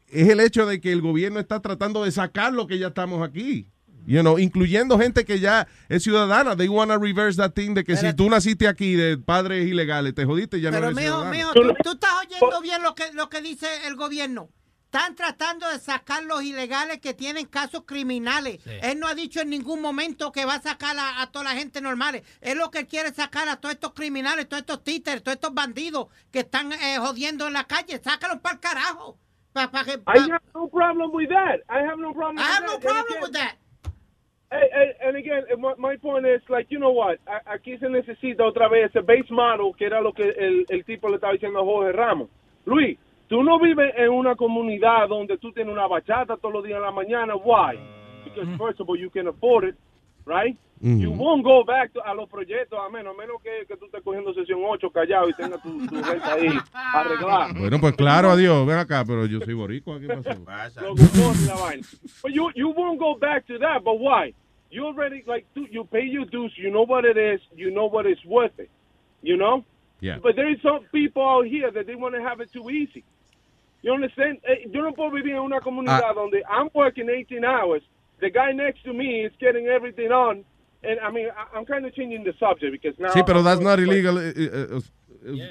es 0.08 0.28
el 0.28 0.40
hecho 0.40 0.64
de 0.64 0.80
que 0.80 0.92
el 0.92 1.02
gobierno 1.02 1.40
está 1.40 1.60
tratando 1.60 2.04
de 2.04 2.10
sacar 2.10 2.52
lo 2.52 2.66
que 2.66 2.78
ya 2.78 2.88
estamos 2.88 3.22
aquí. 3.22 3.68
You 4.08 4.22
know, 4.22 4.38
incluyendo 4.38 4.98
gente 4.98 5.26
que 5.26 5.38
ya 5.38 5.68
es 5.90 6.02
ciudadana. 6.02 6.56
They 6.56 6.68
want 6.68 6.90
to 6.90 6.98
reverse 6.98 7.36
that 7.36 7.52
thing 7.52 7.74
de 7.74 7.84
que 7.84 7.94
si 7.94 8.14
tú 8.14 8.30
naciste 8.30 8.66
aquí 8.66 8.94
de 8.94 9.18
padres 9.18 9.66
ilegales, 9.68 10.14
te 10.14 10.24
jodiste, 10.24 10.62
ya 10.62 10.70
Pero, 10.70 10.80
no 10.80 10.86
eres 10.88 10.96
mijo, 10.96 11.14
ciudadano. 11.16 11.30
mijo, 11.30 11.52
tú, 11.52 11.74
tú 11.84 11.92
estás 11.92 12.10
oyendo 12.26 12.60
bien 12.62 12.82
lo 12.82 12.94
que, 12.94 13.12
lo 13.12 13.28
que 13.28 13.42
dice 13.42 13.66
el 13.86 13.96
gobierno. 13.96 14.48
Están 14.86 15.14
tratando 15.14 15.68
de 15.68 15.78
sacar 15.78 16.24
los 16.24 16.42
ilegales 16.42 17.00
que 17.02 17.12
tienen 17.12 17.44
casos 17.44 17.82
criminales. 17.84 18.60
Él 18.80 18.98
no 18.98 19.06
ha 19.08 19.14
dicho 19.14 19.42
en 19.42 19.50
ningún 19.50 19.82
momento 19.82 20.32
que 20.32 20.46
va 20.46 20.54
a 20.54 20.62
sacar 20.62 20.98
a, 20.98 21.20
a 21.20 21.30
toda 21.30 21.44
la 21.44 21.50
gente 21.50 21.82
normales. 21.82 22.22
Es 22.40 22.56
lo 22.56 22.70
que 22.70 22.78
él 22.78 22.86
quiere 22.86 23.12
sacar 23.12 23.46
a 23.50 23.56
todos 23.56 23.74
estos 23.74 23.92
criminales, 23.92 24.48
todos 24.48 24.62
estos 24.62 24.82
títeres, 24.82 25.22
todos 25.22 25.34
estos 25.34 25.52
bandidos 25.52 26.06
que 26.30 26.38
están 26.38 26.72
eh, 26.72 26.96
jodiendo 26.98 27.46
en 27.46 27.52
la 27.52 27.64
calle. 27.64 28.00
Sácalos 28.02 28.38
para 28.40 28.54
el 28.54 28.60
carajo. 28.60 29.18
Pa- 29.52 29.70
pa' 29.70 29.84
que- 29.84 29.98
pa- 29.98 30.16
I 30.16 30.20
have 30.30 30.40
no 30.54 30.66
problem 30.70 31.10
with 31.12 31.28
that. 31.28 31.60
I 31.68 31.84
have 31.86 31.98
no 32.00 32.14
problem. 32.14 32.38
I 32.38 32.40
with 32.40 32.48
have 32.48 32.62
that. 32.64 32.72
no 32.72 32.80
problem 32.80 33.22
with 33.22 33.32
that. 33.32 33.56
Hey, 34.50 34.68
hey, 34.72 34.94
and 35.04 35.16
again, 35.16 35.42
eh, 35.52 35.56
my, 35.56 35.74
my 35.76 35.96
point 35.96 36.24
is, 36.26 36.40
like, 36.48 36.68
you 36.70 36.78
know 36.78 36.90
what? 36.92 37.18
A- 37.26 37.52
Aquí 37.52 37.76
se 37.78 37.86
necesita 37.88 38.44
otra 38.46 38.68
vez 38.68 38.88
ese 38.90 39.02
base 39.02 39.30
model, 39.30 39.74
que 39.76 39.84
era 39.86 40.00
lo 40.00 40.12
que 40.12 40.22
el, 40.30 40.64
el 40.70 40.84
tipo 40.84 41.08
le 41.08 41.16
estaba 41.16 41.34
diciendo 41.34 41.60
a 41.60 41.64
Jorge 41.64 41.92
Ramos. 41.92 42.30
Luis, 42.64 42.98
tú 43.28 43.42
no 43.42 43.58
vives 43.58 43.92
en 43.96 44.08
una 44.08 44.34
comunidad 44.36 45.08
donde 45.08 45.36
tú 45.36 45.52
tienes 45.52 45.72
una 45.72 45.86
bachata 45.86 46.38
todos 46.38 46.54
los 46.54 46.64
días 46.64 46.76
en 46.78 46.82
la 46.82 46.90
mañana. 46.90 47.34
Why? 47.36 47.78
Because 48.24 48.48
first 48.56 48.80
of 48.80 48.88
all, 48.88 48.96
you 48.98 49.10
can 49.10 49.26
afford 49.28 49.64
it, 49.64 49.74
right? 50.24 50.56
Mm. 50.80 51.00
You 51.00 51.10
won't 51.10 51.42
go 51.44 51.64
back 51.64 51.92
to- 51.92 52.02
a 52.04 52.14
los 52.14 52.28
proyectos 52.28 52.78
a 52.78 52.88
menos, 52.88 53.14
a 53.14 53.18
menos 53.18 53.42
que, 53.42 53.66
que 53.66 53.76
tú 53.76 53.86
estés 53.86 54.02
cogiendo 54.02 54.32
sesión 54.34 54.60
8 54.64 54.90
callado 54.90 55.28
y 55.28 55.32
tengas 55.34 55.60
tu, 55.62 55.86
tu 55.86 56.00
renta 56.02 56.34
ahí 56.34 56.48
arreglada. 56.72 57.52
Bueno, 57.58 57.78
pues 57.80 57.94
claro, 57.96 58.30
adiós, 58.30 58.64
ven 58.66 58.78
acá, 58.78 59.04
pero 59.04 59.26
yo 59.26 59.40
soy 59.40 59.54
boricua, 59.54 59.98
¿qué 59.98 60.06
pasó? 60.06 60.38
But 62.22 62.32
you 62.32 62.50
you 62.54 62.68
won't 62.70 62.98
go 62.98 63.14
back 63.18 63.46
to 63.46 63.58
that. 63.58 63.82
But 63.84 63.98
why? 63.98 64.34
You 64.70 64.86
already 64.86 65.22
like 65.26 65.46
you 65.54 65.84
pay 65.84 66.04
your 66.04 66.26
dues. 66.26 66.52
You 66.56 66.70
know 66.70 66.84
what 66.84 67.04
it 67.04 67.16
is. 67.16 67.40
You 67.56 67.70
know 67.70 67.86
what 67.88 68.06
it's 68.06 68.24
worth 68.24 68.58
it. 68.58 68.70
You 69.22 69.36
know. 69.36 69.64
Yeah. 70.00 70.18
But 70.22 70.36
there 70.36 70.50
is 70.50 70.60
some 70.62 70.80
people 70.92 71.22
out 71.26 71.46
here 71.46 71.70
that 71.70 71.86
they 71.86 71.94
want 71.96 72.14
to 72.14 72.22
have 72.22 72.40
it 72.40 72.52
too 72.52 72.70
easy. 72.70 73.02
You 73.82 73.92
understand? 73.94 74.38
Eh, 74.44 74.68
Yo 74.70 74.82
no 74.82 74.92
puedo 74.92 75.10
vivir 75.10 75.34
en 75.34 75.40
una 75.40 75.60
comunidad 75.60 76.02
Ah. 76.04 76.12
donde 76.14 76.42
I'm 76.48 76.68
working 76.74 77.08
18 77.08 77.44
hours. 77.44 77.82
The 78.20 78.30
guy 78.30 78.52
next 78.52 78.82
to 78.84 78.92
me 78.92 79.24
is 79.24 79.32
getting 79.40 79.66
everything 79.68 80.10
on. 80.12 80.44
And 80.82 81.00
I 81.00 81.10
mean, 81.10 81.26
I, 81.28 81.56
I'm 81.58 81.64
kind 81.66 81.84
of 81.86 81.92
changing 81.94 82.24
the 82.24 82.32
subject 82.38 82.70
because 82.72 82.98
now. 82.98 83.10
Sí, 83.12 83.22
pero 83.26 83.38
I'm 83.40 83.44
that's 83.44 83.60
not 83.60 83.78
illegal. 83.80 84.16
eh, 84.18 84.32
eh, 84.36 84.50
eh, 84.52 84.78
eh, 85.26 85.50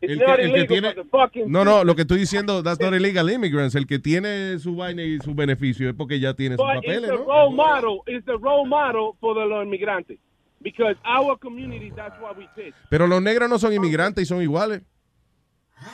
It's 0.00 0.12
el 0.14 0.18
not 0.26 0.36
que- 0.36 0.44
el 0.44 0.50
que 0.52 0.56
illegal, 0.58 0.66
tiene- 0.68 0.88
but 0.94 0.96
the 0.96 1.08
fucking 1.10 1.52
No, 1.52 1.64
no, 1.64 1.84
lo 1.84 1.94
que 1.94 2.02
estoy 2.02 2.18
diciendo, 2.18 2.62
that's 2.62 2.80
not 2.80 2.92
illegal 2.92 3.28
immigrants. 3.30 3.74
El 3.76 3.86
que 3.86 3.98
tiene 4.00 4.58
su 4.58 4.74
vaina 4.74 5.02
y 5.04 5.18
su 5.20 5.32
beneficio 5.34 5.88
es 5.88 5.94
porque 5.94 6.18
ya 6.18 6.34
tiene 6.34 6.56
sus 6.56 6.64
But 6.64 6.76
it's 6.82 6.86
papeles, 6.86 7.10
¿no? 7.10 7.24
role 7.24 7.54
model. 7.54 8.00
It's 8.06 8.24
the 8.26 8.36
role 8.38 8.66
model 8.66 9.12
for 9.20 9.34
the 9.34 9.44
los 9.46 9.62
inmigrantes. 9.64 10.18
Because 10.60 10.96
our 11.04 11.36
community, 11.38 11.92
that's 11.94 12.18
what 12.20 12.36
we 12.36 12.48
did. 12.56 12.72
Pero 12.88 13.06
los 13.06 13.20
negros 13.22 13.48
no 13.48 13.58
son 13.58 13.72
inmigrantes 13.72 14.22
y 14.22 14.26
son 14.26 14.42
iguales. 14.42 14.82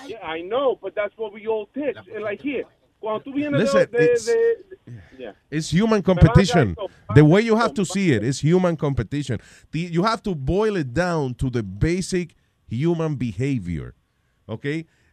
Yeah, 0.07 0.19
I 0.23 0.43
know, 0.43 0.77
but 0.81 0.95
that's 0.95 1.17
what 1.17 1.33
we 1.33 1.47
all 1.47 1.69
did. 1.75 1.97
And 2.15 2.23
like 2.23 2.41
here, 2.43 2.65
cuando 3.01 3.21
tú 3.23 3.33
vienes 3.33 3.61
Listen, 3.61 3.89
de, 3.91 3.99
de, 3.99 4.05
it's- 4.05 4.27
de- 4.27 5.19
yeah. 5.19 5.35
It's 5.51 5.71
human 5.73 6.03
competition. 6.03 6.75
The 7.15 7.23
way 7.23 7.45
you 7.45 7.57
have 7.57 7.73
to 7.75 7.85
see 7.85 8.13
it 8.13 8.23
is 8.23 8.41
human 8.43 8.77
competition. 8.77 9.39
The- 9.71 9.91
you 9.91 10.05
have 10.05 10.23
to 10.23 10.35
boil 10.35 10.77
it 10.77 10.89
down 10.93 11.35
to 11.37 11.51
the 11.51 11.63
basic 11.63 12.35
human 12.71 13.17
behavior. 13.19 13.95
¿Ok? 14.47 14.65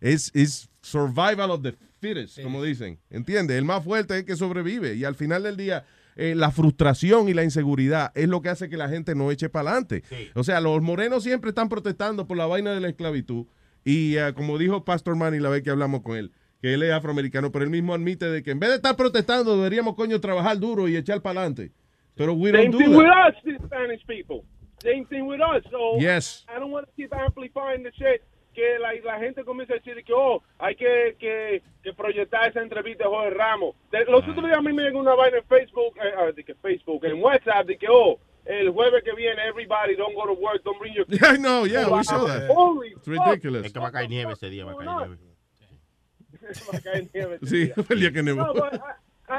Es 0.02 0.32
es 0.34 0.70
survival 0.82 1.52
of 1.52 1.62
the 1.62 1.74
fittest, 2.00 2.42
como 2.42 2.62
dicen. 2.64 3.00
¿Entiendes? 3.10 3.58
El 3.58 3.66
más 3.66 3.84
fuerte 3.84 4.14
es 4.14 4.20
el 4.22 4.26
que 4.26 4.36
sobrevive. 4.36 4.96
Y 4.96 5.04
al 5.04 5.16
final 5.16 5.44
del 5.44 5.58
día, 5.58 5.86
eh, 6.16 6.36
la 6.36 6.52
frustración 6.52 7.28
y 7.28 7.34
la 7.34 7.44
inseguridad 7.44 8.12
es 8.16 8.30
lo 8.30 8.42
que 8.42 8.50
hace 8.50 8.70
que 8.70 8.78
la 8.78 8.88
gente 8.88 9.16
no 9.16 9.32
eche 9.32 9.50
para 9.50 9.70
adelante. 9.72 10.04
O 10.36 10.44
sea, 10.44 10.62
los 10.62 10.82
morenos 10.82 11.24
siempre 11.24 11.50
están 11.50 11.68
protestando 11.70 12.28
por 12.28 12.38
la 12.38 12.46
vaina 12.46 12.74
de 12.74 12.80
la 12.82 12.90
esclavitud. 12.90 13.46
Y 13.84 14.16
eh, 14.18 14.34
como 14.34 14.58
dijo 14.58 14.86
Pastor 14.86 15.16
Manny 15.16 15.40
la 15.40 15.50
vez 15.50 15.64
que 15.64 15.70
hablamos 15.72 16.02
con 16.02 16.16
él, 16.18 16.32
que 16.66 16.74
él 16.74 16.82
es 16.82 16.92
afroamericano, 16.92 17.52
pero 17.52 17.64
él 17.64 17.70
mismo 17.70 17.94
admite 17.94 18.26
de 18.28 18.42
que 18.42 18.50
en 18.50 18.60
vez 18.60 18.72
de 18.72 18.76
estar 18.78 18.96
protestando, 18.96 19.56
deberíamos, 19.56 19.94
coño, 19.94 20.20
trabajar 20.20 20.58
duro 20.60 20.88
y 20.88 20.98
echar 20.98 21.22
para 21.22 21.42
adelante. 21.42 21.72
Pero 22.16 22.34
we 22.34 22.50
Same 22.50 22.64
don't 22.64 22.72
do 22.72 22.78
thing 22.80 22.92
that. 22.92 22.98
with 22.98 23.08
us, 23.08 23.36
the 23.44 23.68
Spanish 23.68 24.04
people. 24.08 24.44
Same 24.82 25.06
thing 25.06 25.28
with 25.28 25.40
us. 25.42 25.64
So 25.70 26.00
Yes. 26.00 26.44
I 26.50 26.58
don't 26.60 26.72
want 26.72 26.88
to 26.88 26.92
keep 26.96 27.14
amplifying 27.14 27.84
the 27.84 27.92
shit. 27.92 28.24
Que 28.56 28.80
la, 28.80 28.94
la 29.04 29.20
gente 29.20 29.44
comienza 29.44 29.74
a 29.74 29.78
decir 29.78 30.04
que, 30.04 30.12
oh, 30.12 30.42
hay 30.58 30.76
que, 30.76 31.16
que, 31.20 31.62
que 31.84 31.94
proyectar 31.94 32.50
esa 32.50 32.62
entrevista 32.64 33.04
de 33.04 33.10
Jorge 33.12 33.30
Ramos. 33.30 33.76
De- 33.92 34.06
los 34.06 34.24
otros 34.28 34.44
días 34.44 34.58
a 34.58 34.62
mí 34.64 34.74
me 34.74 34.82
llegó 34.82 35.00
una 35.02 35.14
vaina 35.14 35.38
en 35.38 35.44
Facebook, 35.46 35.94
eh, 35.98 36.14
ah, 36.18 36.32
de 36.36 36.44
que 36.44 36.56
Facebook, 36.56 37.06
en 37.06 37.22
WhatsApp, 37.22 37.68
de 37.68 37.78
que, 37.78 37.86
oh, 37.92 38.18
el 38.46 38.72
jueves 38.72 39.04
que 39.04 39.14
viene, 39.14 39.40
everybody 39.48 39.96
don't 39.96 40.16
go 40.16 40.26
to 40.26 40.34
work, 40.42 40.64
don't 40.64 40.80
bring 40.80 40.96
your 40.96 41.06
Yeah, 41.10 41.32
I 41.36 41.38
know, 41.38 41.66
yeah, 41.68 41.88
we 41.90 42.04
saw 42.04 42.26
that. 42.26 42.50
Holy 42.50 42.94
It's 42.96 43.08
ridiculous. 43.08 43.66
Es 43.68 43.72
que 43.74 43.80
va 43.80 43.90
a 43.90 43.92
caer 43.92 44.10
nieve 44.10 44.34
ese 44.34 44.50
día, 44.50 44.66
va 44.66 44.72
a 44.72 44.76
caer 44.78 44.88
nieve. 44.90 44.96
Va 44.96 45.04
a 45.04 45.08
caer 45.08 45.20
nieve 45.20 45.26
ese 45.26 46.32
Sí, 47.44 47.72
el 47.90 48.00
día 48.00 48.12
que 48.12 48.24
nevó. 48.24 48.46
No, 48.46 48.54
but 48.54 48.74
I, 48.74 48.78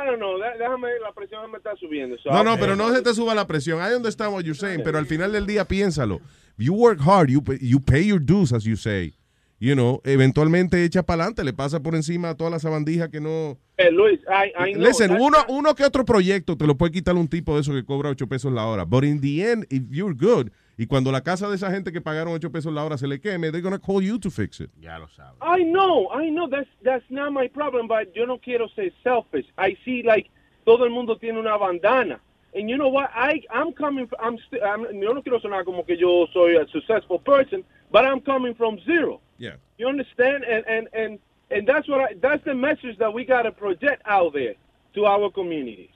I 0.03 0.07
don't 0.07 0.19
know, 0.19 0.39
da- 0.39 0.57
déjame, 0.59 0.89
la 1.01 1.13
presión 1.13 1.51
me 1.51 1.59
está 1.59 1.77
subiendo. 1.77 2.17
so 2.19 2.31
No, 2.31 2.43
no, 2.43 2.57
pero 2.59 2.77
no 2.77 2.93
se 2.93 3.03
te 3.03 3.15
suba 3.15 3.35
la 3.35 3.47
presión. 3.47 3.79
I 3.81 3.95
understand 3.95 4.33
what 4.33 4.43
you're 4.43 4.59
saying, 4.59 4.83
pero 4.83 4.99
al 4.99 5.07
final 5.07 5.33
del 5.33 5.47
día 5.47 5.65
piénsalo. 5.67 6.21
You 6.59 6.75
work 6.75 7.01
hard, 7.01 7.29
you 7.31 7.43
pay, 7.43 7.59
you 7.61 7.81
pay 7.81 8.07
your 8.07 8.21
dues, 8.21 8.53
as 8.53 8.65
you 8.65 8.77
say. 8.77 9.15
You 9.59 9.75
know, 9.75 10.03
eventualmente 10.05 10.85
echa 10.85 11.03
para 11.03 11.23
adelante, 11.23 11.43
le 11.43 11.55
pasa 11.55 11.81
por 11.81 11.95
encima 11.95 12.31
a 12.31 12.35
toda 12.37 12.51
la 12.51 12.59
sabandija 12.59 13.11
que 13.11 13.21
no... 13.21 13.59
Eh, 13.79 13.91
Luis, 13.91 14.21
I, 14.29 14.53
I 14.59 14.75
know. 14.75 14.83
Listen, 14.87 15.13
uno, 15.13 15.39
uno 15.49 15.75
que 15.75 15.83
otro 15.85 16.05
proyecto 16.05 16.59
te 16.59 16.67
lo 16.67 16.77
puede 16.77 16.93
quitar 16.93 17.15
un 17.15 17.27
tipo 17.27 17.55
de 17.55 17.63
eso 17.63 17.73
que 17.73 17.83
cobra 17.83 18.11
8 18.11 18.27
pesos 18.27 18.53
la 18.53 18.67
hora. 18.67 18.85
But 18.85 19.05
in 19.05 19.21
the 19.21 19.51
end, 19.51 19.67
if 19.71 19.85
you're 19.91 20.15
good, 20.15 20.51
y 20.79 20.87
cuando 20.87 21.11
la 21.11 21.23
casa 21.23 21.49
de 21.49 21.57
esa 21.57 21.71
gente 21.71 21.93
que 21.93 22.01
pagaron 22.01 22.35
8 22.35 22.51
pesos 22.53 22.73
la 22.73 22.85
hora 22.85 22.99
se 22.99 23.07
le 23.07 23.21
queme, 23.21 23.51
they're 23.51 23.63
gonna 23.63 23.79
call 23.79 24.03
you 24.03 24.19
to 24.19 24.31
fix 24.31 24.61
it. 24.61 24.71
Ya 24.81 24.99
lo 24.99 25.09
sabes. 25.09 25.39
I 25.41 25.65
know, 25.65 26.09
I 26.13 26.29
know 26.31 26.49
that's 26.49 26.69
that's 26.83 27.05
not 27.11 27.33
my 27.33 27.49
problem, 27.49 27.89
but 27.89 28.15
yo 28.15 28.27
no 28.27 28.39
quiero 28.39 28.69
ser 28.75 28.93
selfish. 29.03 29.47
I 29.57 29.77
see 29.85 30.03
like 30.03 30.31
todo 30.67 30.85
el 30.85 30.91
mundo 30.91 31.17
tiene 31.17 31.39
una 31.39 31.59
bandana. 31.59 32.21
And 32.55 32.69
you 32.71 32.77
know 32.77 32.89
what? 32.89 33.11
I 33.15 33.43
I'm 33.51 33.73
coming 33.73 34.07
from, 34.07 34.19
I'm, 34.21 34.39
I'm 34.63 35.03
yo 35.03 35.13
no 35.13 35.23
quiero 35.23 35.41
sonar 35.41 35.65
como 35.65 35.83
que 35.83 35.97
yo 35.97 36.27
soy 36.33 36.57
a 36.57 36.67
successful 36.69 37.19
person, 37.19 37.65
but 37.91 38.05
I'm 38.05 38.21
coming 38.21 38.55
from 38.55 38.79
zero. 38.85 39.21
Yeah. 39.39 39.57
You 39.79 39.89
understand? 39.89 40.45
And 40.45 40.65
and 40.67 40.89
and 40.93 41.19
and 41.51 41.67
that's 41.67 41.89
what 41.89 42.01
I, 42.01 42.15
that's 42.21 42.45
the 42.45 42.55
message 42.55 42.99
that 42.99 43.13
we 43.13 43.25
got 43.25 43.43
to 43.43 43.53
project 43.53 44.03
out 44.05 44.35
there 44.35 44.55
to 44.95 45.07
our 45.07 45.31
communities. 45.31 45.91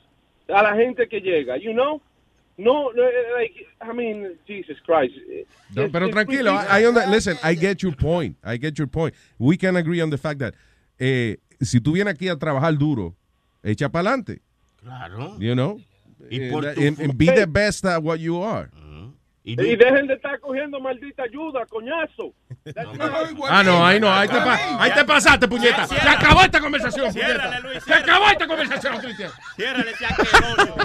A 0.48 0.62
la 0.62 0.74
gente 0.74 1.06
que 1.06 1.20
llega, 1.20 1.60
you 1.60 1.72
know? 1.72 2.00
No, 2.62 2.90
no, 2.94 3.02
like 3.36 3.54
I 3.80 3.92
mean, 3.92 4.36
Jesus 4.46 4.76
Christ. 4.84 5.14
No, 5.74 5.88
pero 5.90 6.06
it's 6.06 6.14
tranquilo. 6.14 6.50
I, 6.52 6.82
I 6.82 6.86
under- 6.86 7.06
listen, 7.06 7.36
I 7.42 7.54
get 7.54 7.82
your 7.82 7.92
point. 7.96 8.36
I 8.44 8.56
get 8.58 8.78
your 8.78 8.86
point. 8.86 9.14
We 9.38 9.56
can 9.56 9.76
agree 9.76 10.00
on 10.02 10.10
the 10.10 10.18
fact 10.18 10.40
that 10.40 10.54
eh, 10.98 11.36
si 11.62 11.80
tú 11.80 11.92
vienes 11.94 12.14
aquí 12.14 12.28
a 12.30 12.36
trabajar 12.36 12.76
duro, 12.78 13.14
echa 13.64 13.88
para 13.90 14.10
adelante. 14.10 14.40
Claro. 14.82 15.36
You 15.38 15.54
know? 15.54 15.80
Y 16.30 16.36
Eh, 16.38 16.50
por 16.50 16.62
that- 16.64 16.74
tu 16.74 16.82
and, 16.86 16.98
and 17.00 17.16
be 17.16 17.26
the 17.30 17.46
best 17.46 17.84
at 17.86 18.02
what 18.02 18.20
you 18.20 18.42
are. 18.42 18.68
Y 19.42 19.56
dejen 19.56 20.06
de 20.06 20.14
estar 20.14 20.38
cogiendo 20.38 20.80
maldita 20.80 21.22
ayuda, 21.22 21.64
coñazo. 21.66 22.34
Ah, 23.48 23.62
no, 23.64 23.84
ahí 23.84 23.98
no, 23.98 24.12
ahí 24.12 24.28
te, 24.28 24.34
pa- 24.36 24.82
ahí 24.82 24.92
te 24.94 25.04
pasaste, 25.04 25.48
puñeta. 25.48 25.86
Se 25.86 25.96
acabó 25.96 26.42
esta 26.42 26.60
conversación, 26.60 27.12
puñeta. 27.12 27.60
Luis, 27.60 27.82
Se 27.82 27.94
acabó 27.94 28.28
esta 28.28 28.46
conversación, 28.46 28.98
Cristian. 28.98 29.30
Ciérrale 29.56 29.90
ese 29.92 30.04
asqueroso. 30.04 30.76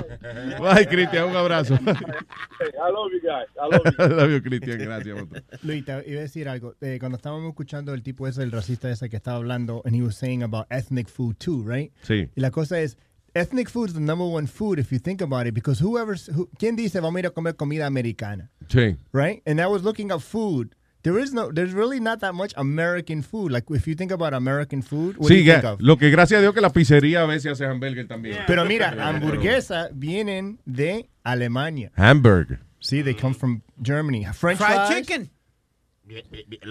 Bye, 0.64 0.88
Cristian, 0.88 1.26
un 1.26 1.36
abrazo. 1.36 1.74
I 1.84 2.92
love 2.92 3.12
you 3.12 3.22
guys. 3.22 3.48
I 3.58 3.70
love 3.70 3.84
you. 3.86 4.04
I 4.04 4.08
love 4.08 4.32
you, 4.32 4.42
Cristian, 4.42 4.80
gracias. 4.80 5.18
Luis, 5.64 5.84
te 5.86 5.92
iba 5.92 6.20
a 6.20 6.24
decir 6.24 6.48
algo. 6.48 6.76
Eh, 6.82 6.98
cuando 7.00 7.18
estábamos 7.18 7.50
escuchando 7.50 7.94
el 7.94 8.02
tipo 8.04 8.28
ese, 8.28 8.44
el 8.44 8.52
racista 8.52 8.90
ese 8.90 9.10
que 9.10 9.18
estaba 9.18 9.38
hablando, 9.38 9.82
and 9.86 9.96
he 9.96 10.02
was 10.02 10.16
saying 10.16 10.44
about 10.44 10.66
ethnic 10.70 11.10
food 11.10 11.36
too, 11.38 11.64
right? 11.68 11.92
Sí. 12.04 12.30
Y 12.36 12.42
la 12.42 12.52
cosa 12.52 12.80
es, 12.80 12.98
ethnic 13.36 13.70
food 13.70 13.90
is 13.90 13.94
the 13.96 14.00
number 14.00 14.26
one 14.26 14.48
food 14.48 14.80
if 14.80 14.92
you 14.92 15.00
think 15.00 15.22
about 15.22 15.46
it, 15.48 15.54
because 15.54 15.80
whoever's, 15.80 16.28
who, 16.28 16.48
¿quién 16.58 16.76
dice 16.76 16.94
vamos 17.02 17.16
a 17.18 17.20
ir 17.20 17.26
a 17.28 17.30
comer 17.32 17.54
comida 17.54 17.86
americana? 17.86 18.50
Sí. 18.70 18.96
Right? 19.12 19.42
And 19.46 19.60
I 19.62 19.68
was 19.68 19.84
looking 19.84 20.12
up 20.12 20.22
food. 20.22 20.74
There 21.04 21.20
is 21.20 21.34
no, 21.34 21.52
there's 21.52 21.72
really 21.72 22.00
not 22.00 22.22
that 22.22 22.34
much 22.34 22.52
American 22.58 23.22
food. 23.22 23.52
Like 23.52 23.66
if 23.70 23.86
you 23.88 23.94
think 23.94 24.12
about 24.12 24.34
American 24.34 24.82
food, 24.82 25.18
what 25.18 25.28
do 25.30 25.36
Sí, 25.36 25.44
you 25.44 25.52
think 25.52 25.64
of? 25.64 25.80
lo 25.80 25.98
que 25.98 26.10
gracias 26.10 26.40
a 26.40 26.42
Dios 26.42 26.54
que 26.56 26.62
la 26.62 26.70
pizzería 26.72 27.22
a 27.22 27.28
veces 27.28 27.52
hace 27.52 27.66
hamburger 27.66 28.08
también. 28.08 28.44
Pero 28.48 28.66
mira, 28.66 28.90
hamburguesa 29.08 29.90
vienen 29.94 30.58
de 30.66 31.08
Alemania. 31.24 31.92
Hamburger. 31.96 32.60
See, 32.80 33.04
they 33.04 33.14
come 33.14 33.36
from 33.36 33.62
Germany. 33.82 34.26
French 34.34 34.58
Fried 34.58 34.88
fries. 34.88 34.90
chicken. 35.06 35.30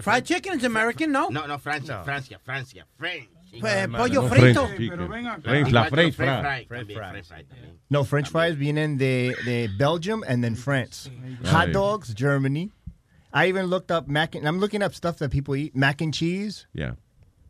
Fried 0.02 0.24
chicken 0.24 0.58
is 0.58 0.64
American, 0.64 1.10
no? 1.12 1.28
No, 1.28 1.46
no, 1.46 1.58
Francia, 1.58 2.02
Francia, 2.04 2.38
Francia, 2.44 2.84
French. 2.98 3.28
Pues, 3.60 3.88
No, 3.88 3.98
pollo 3.98 4.22
no, 4.22 4.28
frito. 4.28 4.66
French 4.66 4.76
chicken. 4.78 4.90
Pero 4.90 5.08
ven 5.08 5.26
acá. 5.26 5.42
French, 5.42 5.70
la 5.72 5.84
French 5.86 6.14
fry. 6.14 6.64
French 6.66 6.88
también. 6.88 7.78
No, 7.90 8.04
French 8.04 8.28
fries 8.30 8.56
vienen 8.56 8.96
de, 8.98 9.34
de 9.44 9.68
Belgium 9.78 10.22
and 10.28 10.42
then 10.42 10.56
France. 10.56 11.10
Hot 11.46 11.72
dogs, 11.72 12.14
Germany. 12.14 12.70
I 13.32 13.48
even 13.48 13.66
looked 13.66 13.90
up 13.90 14.06
mac 14.08 14.34
and 14.36 14.46
I'm 14.46 14.58
looking 14.60 14.82
up 14.82 14.94
stuff 14.94 15.16
that 15.18 15.30
people 15.30 15.56
eat. 15.56 15.74
Mac 15.74 16.00
and 16.00 16.12
cheese, 16.14 16.66
Yeah. 16.72 16.94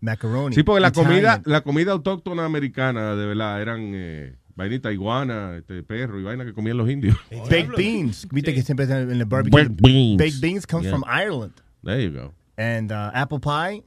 macaroni. 0.01 0.55
Sí, 0.57 0.63
porque 0.63 0.81
la 0.81 0.89
Italian. 0.89 1.11
comida, 1.11 1.43
la 1.45 1.61
comida 1.63 1.93
autóctona 1.93 2.45
americana, 2.45 3.15
de 3.17 3.27
verdad, 3.27 3.61
eran 3.61 3.93
eh, 3.95 4.35
vainita 4.57 4.91
iguana, 4.93 5.57
este, 5.59 5.83
perro 5.83 6.19
y 6.19 6.23
vaina 6.23 6.45
que 6.45 6.55
comían 6.55 6.77
los 6.79 6.89
indios. 6.89 7.17
Baked 7.51 7.73
beans. 7.77 8.27
Viste 8.31 8.55
que 8.55 8.63
siempre 8.63 8.85
están 8.85 9.11
en 9.11 9.19
el 9.21 9.25
barbecue. 9.27 9.63
Baked 9.65 9.83
beans. 9.83 10.19
Baked 10.19 10.41
beans 10.41 10.67
come 10.67 10.85
Yeah. 10.85 10.91
from 10.93 11.05
Ireland. 11.07 11.53
There 11.83 12.01
you 12.01 12.11
go. 12.11 12.33
And 12.57 12.91
uh, 12.91 13.11
apple 13.15 13.41
pie, 13.41 13.83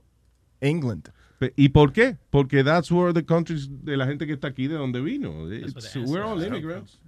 England. 0.61 1.10
¿Y 1.55 1.69
por 1.69 1.93
qué? 1.93 2.18
Porque 2.30 2.64
that's 2.64 2.91
where 2.91 3.14
the 3.14 3.23
countries 3.26 3.69
de 3.84 3.95
la 3.95 4.05
gente 4.07 4.26
que 4.26 4.34
está 4.34 4.47
aquí 4.47 4.68
de 4.68 4.76
donde 4.76 5.01
vino. 5.01 5.51
It's- 5.51 5.95
we're 6.07 6.23
all 6.23 6.41
immigrants. 6.43 6.99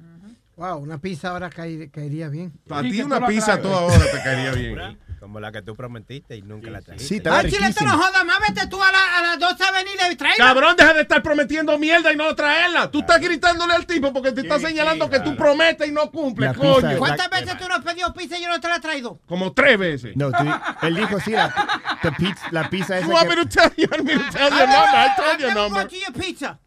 Wow, 0.56 0.80
una 0.80 0.97
pizza 0.99 1.30
ahora 1.30 1.49
cae- 1.49 1.89
caería 1.89 2.27
bien. 2.30 2.51
A 2.69 2.81
ti 2.81 3.01
una 3.01 3.26
pizza 3.26 3.53
a 3.53 3.61
toda 3.61 3.81
hora 3.81 4.06
te 4.11 4.18
caería 4.23 4.51
bien. 4.53 4.97
Como 5.20 5.40
la 5.40 5.52
que 5.52 5.62
tú 5.62 5.76
prometiste 5.76 6.38
y 6.38 6.41
nunca 6.41 6.70
la 6.70 6.82
trajiste. 6.82 7.16
Sí, 7.16 7.22
Ay, 7.30 7.52
chile, 7.52 7.74
tú 7.78 7.84
no 7.86 7.91
jodas 7.98 8.24
más, 8.26 8.40
vete 8.48 8.68
tú 8.68 8.82
a, 8.82 8.91
la, 8.91 9.18
a 9.18 9.22
las 9.22 9.40
12 9.40 9.64
avenida 9.64 10.12
y 10.12 10.16
tráela. 10.16 10.38
Cabrón, 10.46 10.76
deja 10.78 10.94
de 10.94 11.02
estar 11.02 11.22
prometiendo 11.22 11.78
mierda 11.78 12.14
y 12.14 12.16
no 12.16 12.34
traerla. 12.36 12.90
Tú 12.90 13.00
estás 13.02 13.20
gritándole 13.20 13.74
al 13.74 13.86
tipo 13.86 14.14
porque 14.14 14.32
te 14.32 14.41
está 14.41 14.60
señalando 14.60 15.10
que 15.10 15.20
tú 15.20 15.36
prometes 15.36 15.88
y 15.88 15.91
no 15.91 16.10
cumples, 16.10 16.56
coño. 16.58 16.76
pizza- 16.78 16.98
¿Cuántas 16.98 17.30
veces 17.30 17.58
tú 17.58 17.68
no 17.68 17.76
has 17.76 17.84
pedido 17.84 18.14
pizza 18.14 18.38
y 18.38 18.44
yo 18.44 18.50
no 18.50 18.60
te 18.62 18.68
la 18.70 18.78
he 18.78 18.80
traído? 18.80 19.20
Como 19.28 19.52
tres 19.54 19.78
veces. 19.78 20.16
No, 20.16 20.32
tú- 20.32 20.46
él 20.84 20.96
dijo 20.96 21.20
sí, 21.20 21.32
la, 21.32 22.00
the 22.02 22.12
pizza, 22.14 22.48
la 22.52 22.70
pizza 22.70 22.98
esa 22.98 23.08
You 23.08 23.14
want 23.14 23.30
que- 23.30 23.36
me 23.36 23.44
to 23.46 23.50
tell 23.50 23.72
you? 23.76 23.88
I 23.94 24.02
mean 24.02 24.20
to 24.20 24.32
tell 24.32 24.50
your 24.50 24.68
number. 24.68 24.96
I 24.96 25.16
told 25.18 25.30
I've 25.34 25.40
your 25.41 25.50
never 25.50 25.54
number. 25.56 25.70
brought 25.82 25.91
you 25.91 26.00
your 26.00 26.14
pizza. 26.14 26.60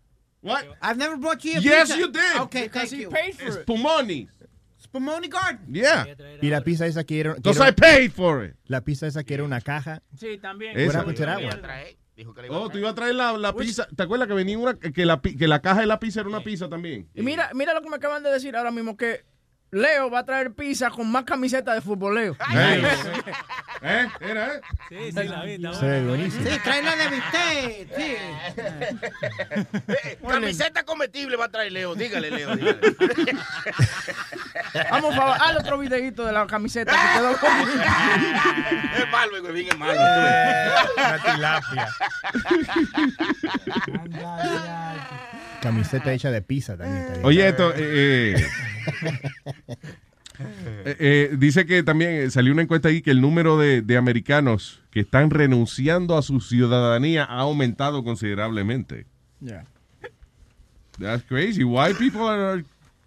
What? 0.42 0.64
I've 0.82 0.96
never 0.98 1.16
brought 1.16 1.42
you 1.44 1.52
your 1.52 1.62
Yes, 1.62 1.88
pizza. 1.88 1.98
you 2.00 2.08
did. 2.10 2.36
Okay, 2.40 2.64
Because 2.64 2.90
thank 2.90 3.00
he 3.00 3.02
you. 3.02 3.10
paid 3.10 3.34
for 3.34 3.46
it. 3.60 3.64
Spumoni. 3.66 4.28
Spumoni 4.92 5.28
Garden. 5.28 5.72
Yeah. 5.72 6.06
Y 6.42 6.50
la 6.50 6.60
pizza 6.60 6.86
esa 6.86 7.02
que 7.04 7.18
era... 7.20 7.34
era- 7.42 7.68
I 7.70 7.72
paid 7.72 8.10
for 8.12 8.44
it. 8.44 8.56
La 8.66 8.82
pizza 8.82 9.06
esa 9.06 9.24
que 9.24 9.32
era 9.32 9.42
una 9.44 9.62
caja. 9.62 10.02
Sí, 10.18 10.36
también. 10.38 10.78
Esa. 10.78 11.02
Dijo 12.14 12.34
que 12.34 12.44
iba 12.46 12.54
a 12.56 12.60
Oh, 12.60 12.68
tú 12.68 12.76
ibas 12.76 12.92
a 12.92 12.94
traer 12.94 13.14
la, 13.14 13.32
la 13.38 13.54
pizza. 13.54 13.86
¿Te 13.96 14.02
acuerdas 14.02 14.28
que 14.28 14.34
venía 14.34 14.58
una 14.58 14.74
que 14.74 15.06
la, 15.06 15.22
pi- 15.22 15.34
que 15.34 15.48
la 15.48 15.62
caja 15.62 15.80
de 15.80 15.86
la 15.86 15.98
pizza 15.98 16.20
era 16.20 16.28
una 16.28 16.42
pizza 16.44 16.68
también? 16.68 17.08
Y 17.14 17.22
mira, 17.22 17.50
mira 17.54 17.72
lo 17.72 17.80
que 17.80 17.88
me 17.88 17.96
acaban 17.96 18.22
de 18.22 18.30
decir 18.30 18.54
ahora 18.54 18.70
mismo, 18.70 18.98
que 18.98 19.24
Leo 19.72 20.10
va 20.10 20.18
a 20.18 20.24
traer 20.24 20.52
pizza 20.52 20.90
con 20.90 21.10
más 21.10 21.24
camisetas 21.24 21.74
de 21.76 21.80
futboleo. 21.80 22.36
Hey. 22.50 22.84
¿Eh? 23.80 24.06
¿Era, 24.20 24.54
eh? 24.56 24.60
Sí, 24.90 24.96
sí, 25.12 25.24
la 25.28 25.42
vi. 25.44 25.56
ve 25.56 25.70
buena. 25.70 26.08
buenísimo. 26.08 26.50
Sí, 26.50 26.58
tráela 26.62 26.94
de 26.94 27.08
bistec. 27.08 27.96
Sí. 27.96 28.16
Eh, 29.88 30.18
Camiseta 30.28 30.82
comestible 30.84 31.38
va 31.38 31.46
a 31.46 31.48
traer 31.48 31.72
Leo. 31.72 31.94
Dígale, 31.94 32.30
Leo. 32.30 32.54
Dígale. 32.56 32.80
Vamos, 34.90 35.14
por 35.14 35.24
favor, 35.24 35.36
haz 35.40 35.56
otro 35.56 35.78
videito 35.78 36.26
de 36.26 36.32
la 36.32 36.46
camiseta 36.46 36.92
que 36.92 37.18
quedó 37.18 37.30
es 38.98 39.10
malo, 39.10 39.40
güey, 39.40 39.54
bien 39.54 39.68
es 39.68 39.78
malo. 39.78 40.00
Una 40.98 41.18
tilapia. 41.24 41.88
Camiseta 45.62 46.12
hecha 46.12 46.30
de 46.30 46.42
pizza 46.42 46.76
también. 46.76 47.02
está. 47.04 47.26
Oye, 47.26 47.48
esto. 47.48 47.72
eh, 47.76 48.34
eh, 48.34 48.46
eh, 50.84 50.96
eh, 50.98 51.36
dice 51.38 51.66
que 51.66 51.82
también 51.82 52.30
salió 52.30 52.52
una 52.52 52.62
encuesta 52.62 52.88
ahí 52.88 53.00
que 53.02 53.10
el 53.12 53.20
número 53.20 53.56
de, 53.58 53.80
de 53.82 53.96
americanos 53.96 54.82
que 54.90 55.00
están 55.00 55.30
renunciando 55.30 56.18
a 56.18 56.22
su 56.22 56.40
ciudadanía 56.40 57.24
ha 57.24 57.38
aumentado 57.40 58.02
considerablemente. 58.04 59.06
Yeah. 59.40 59.64
That's 60.98 61.24
crazy. 61.24 61.64
Why 61.64 61.94
people 61.94 62.22
are 62.28 62.64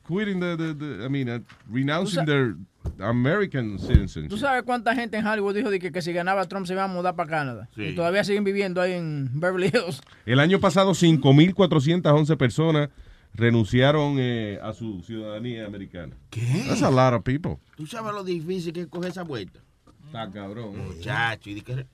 quitting 0.08 0.40
the, 0.40 0.56
the, 0.58 0.74
the 0.74 1.06
I 1.06 1.10
mean, 1.10 1.30
uh, 1.30 1.40
renouncing 1.70 2.26
their 2.26 2.56
American 3.00 3.78
¿Tú 3.78 3.88
citizenship? 3.88 4.38
sabes 4.38 4.64
cuánta 4.64 4.94
gente 4.96 5.18
en 5.18 5.26
Hollywood 5.26 5.56
dijo 5.56 5.70
de 5.70 5.80
que, 5.80 5.92
que 5.92 6.02
si 6.02 6.14
ganaba 6.14 6.46
Trump 6.48 6.66
se 6.68 6.74
iba 6.74 6.84
a 6.84 6.88
mudar 6.88 7.16
para 7.16 7.30
Canadá? 7.30 7.70
Sí. 7.76 7.84
Y 7.84 7.96
todavía 7.96 8.24
siguen 8.24 8.44
viviendo 8.44 8.80
ahí 8.82 8.94
en 8.94 9.30
Beverly 9.34 9.68
Hills. 9.74 10.02
El 10.26 10.40
año 10.40 10.60
pasado 10.60 10.92
5.411 10.92 12.38
personas 12.38 12.90
renunciaron 13.34 14.16
eh, 14.20 14.60
a 14.62 14.74
su 14.74 15.02
ciudadanía 15.02 15.66
americana. 15.66 16.16
¿Qué? 16.30 16.64
That's 16.68 16.84
a 16.84 16.92
lot 16.92 17.14
of 17.14 17.24
people. 17.24 17.58
¿Tú 17.76 17.86
sabes 17.86 18.14
lo 18.14 18.24
difícil 18.24 18.72
que 18.74 18.82
es 18.82 18.88
coger 18.88 19.12
esa 19.12 19.24
vuelta? 19.24 19.60
Está 20.06 20.30
cabrón. 20.32 20.78
Muchacho, 20.78 21.50
y 21.50 21.62
que- 21.62 21.86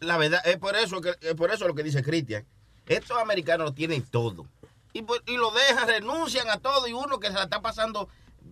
la 0.00 0.16
verdad, 0.18 0.40
es 0.44 0.58
por 0.58 0.76
eso 0.76 1.00
que 1.00 1.10
es 1.20 1.34
por 1.34 1.50
eso 1.50 1.66
lo 1.66 1.74
que 1.74 1.82
dice 1.82 2.02
Cristian. 2.02 2.44
Estos 2.86 3.16
americanos 3.18 3.66
lo 3.68 3.72
tienen 3.72 4.02
todo. 4.02 4.46
Y, 4.92 5.02
por- 5.02 5.22
y 5.26 5.36
lo 5.36 5.50
dejan, 5.50 5.88
renuncian 5.88 6.48
a 6.50 6.58
todo 6.58 6.86
y 6.88 6.92
uno 6.92 7.18
que 7.18 7.28
se 7.28 7.34
la 7.34 7.44
está 7.44 7.60
pasando 7.62 8.08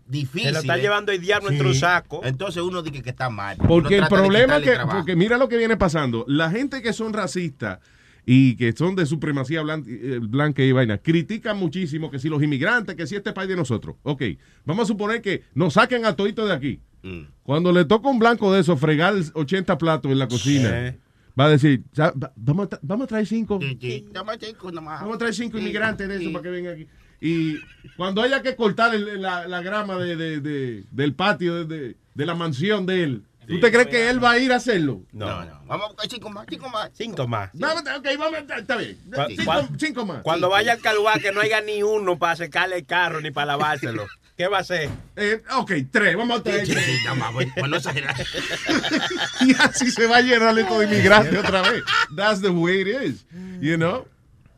difícil. 0.06 0.48
Se 0.48 0.52
lo 0.52 0.58
está 0.60 0.78
¿eh? 0.78 0.80
llevando 0.82 1.12
el 1.12 1.20
diablo 1.20 1.50
entre 1.50 1.66
un 1.68 1.74
saco. 1.74 2.20
Entonces 2.24 2.62
uno 2.62 2.82
dice 2.82 3.02
que 3.02 3.10
está 3.10 3.30
mal. 3.30 3.56
Porque 3.68 3.98
el 3.98 4.06
problema 4.08 4.56
quitarle 4.56 4.64
que, 4.66 4.72
trabajo. 4.74 4.98
porque 4.98 5.16
mira 5.16 5.36
lo 5.38 5.48
que 5.48 5.56
viene 5.56 5.76
pasando, 5.76 6.24
la 6.28 6.50
gente 6.50 6.82
que 6.82 6.92
son 6.92 7.12
racistas 7.12 7.78
y 8.26 8.56
que 8.56 8.72
son 8.72 8.94
de 8.96 9.06
supremacía 9.06 9.60
eh, 9.86 10.18
blanca 10.20 10.62
y 10.62 10.72
vaina, 10.72 10.98
critican 10.98 11.56
muchísimo 11.58 12.10
que 12.10 12.18
si 12.18 12.28
los 12.28 12.42
inmigrantes, 12.42 12.94
que 12.94 13.06
si 13.06 13.16
este 13.16 13.32
país 13.32 13.48
de 13.48 13.56
nosotros. 13.56 13.96
Ok, 14.02 14.22
vamos 14.64 14.84
a 14.84 14.86
suponer 14.86 15.22
que 15.22 15.42
nos 15.54 15.74
saquen 15.74 16.04
a 16.04 16.14
todito 16.16 16.46
de 16.46 16.52
aquí. 16.54 16.80
Mm. 17.02 17.22
Cuando 17.42 17.72
le 17.72 17.84
toca 17.86 18.08
a 18.08 18.12
un 18.12 18.18
blanco 18.18 18.52
de 18.52 18.60
eso 18.60 18.76
fregar 18.76 19.14
80 19.34 19.78
platos 19.78 20.12
en 20.12 20.18
la 20.18 20.28
cocina, 20.28 20.68
Eh. 20.88 20.98
Va 21.38 21.46
a 21.46 21.48
decir, 21.50 21.82
"Sa- 21.92 22.12
va- 22.12 22.32
vamos 22.36 22.66
a, 22.66 22.70
tra- 22.70 22.78
vamos 22.82 23.04
a 23.04 23.08
traer 23.08 23.26
cinco. 23.26 23.58
Sí. 23.80 24.06
Vamos 24.14 24.34
a 24.34 25.18
traer 25.18 25.34
cinco 25.34 25.56
Sí, 25.58 25.62
inmigrantes 25.62 26.08
de 26.08 26.16
eso 26.16 26.32
para 26.32 26.42
que 26.42 26.50
vengan 26.50 26.74
aquí. 26.74 26.86
Y 27.20 27.58
cuando 27.96 28.22
haya 28.22 28.40
que 28.42 28.56
cortar 28.56 28.94
el- 28.94 29.20
la, 29.20 29.46
la 29.46 29.60
grama 29.62 29.96
de, 29.98 30.16
de- 30.16 30.40
de- 30.40 30.84
del 30.90 31.14
patio 31.14 31.64
de, 31.64 31.64
de- 31.64 31.96
de 32.14 32.26
la 32.26 32.34
mansión 32.34 32.86
de 32.86 33.02
él, 33.04 33.22
¿tú 33.46 33.60
te 33.60 33.70
crees 33.70 33.88
que 33.88 34.08
él 34.08 34.22
va 34.22 34.32
a 34.32 34.38
ir 34.38 34.52
a 34.52 34.56
hacerlo? 34.56 35.02
No, 35.12 35.44
no. 35.44 35.60
Vamos 35.66 35.84
a 35.84 35.88
buscar 35.88 36.08
cinco 36.10 36.30
más, 36.30 36.46
cinco 36.48 36.68
más. 36.70 36.90
Cinco 36.94 37.26
más. 37.28 37.50
Vamos, 37.54 37.82
ok, 37.82 38.08
vamos, 38.18 38.38
está 38.56 38.76
bien. 38.76 38.98
Cinco, 39.36 39.52
cinco 39.78 40.06
más. 40.06 40.22
Cuando 40.22 40.48
vaya 40.48 40.72
al 40.72 40.80
caluá 40.80 41.18
que 41.18 41.30
no 41.32 41.40
haya 41.40 41.60
ni 41.60 41.82
uno 41.82 42.18
para 42.18 42.36
secarle 42.36 42.76
el 42.78 42.86
carro 42.86 43.20
ni 43.20 43.30
para 43.30 43.46
lavárselo. 43.46 44.06
¿Qué 44.40 44.48
va 44.48 44.56
a 44.56 44.60
hacer? 44.60 44.88
Eh, 45.16 45.42
ok, 45.58 45.70
tres, 45.90 46.16
vamos 46.16 46.40
a 46.40 46.42
tres. 46.42 46.66
sí, 46.66 46.74
nada 47.04 47.14
más, 47.14 47.34
bueno, 47.58 47.76
exagerar. 47.76 48.16
y 49.42 49.54
así 49.60 49.90
se 49.90 50.06
va 50.06 50.16
a 50.16 50.20
llenar 50.22 50.58
esto 50.58 50.78
de 50.78 50.86
inmigrantes 50.86 51.38
otra 51.44 51.60
vez. 51.60 51.82
That's 52.16 52.40
the 52.40 52.48
way 52.48 52.80
it 52.80 52.86
is. 52.86 53.26
You 53.60 53.76
know? 53.76 54.06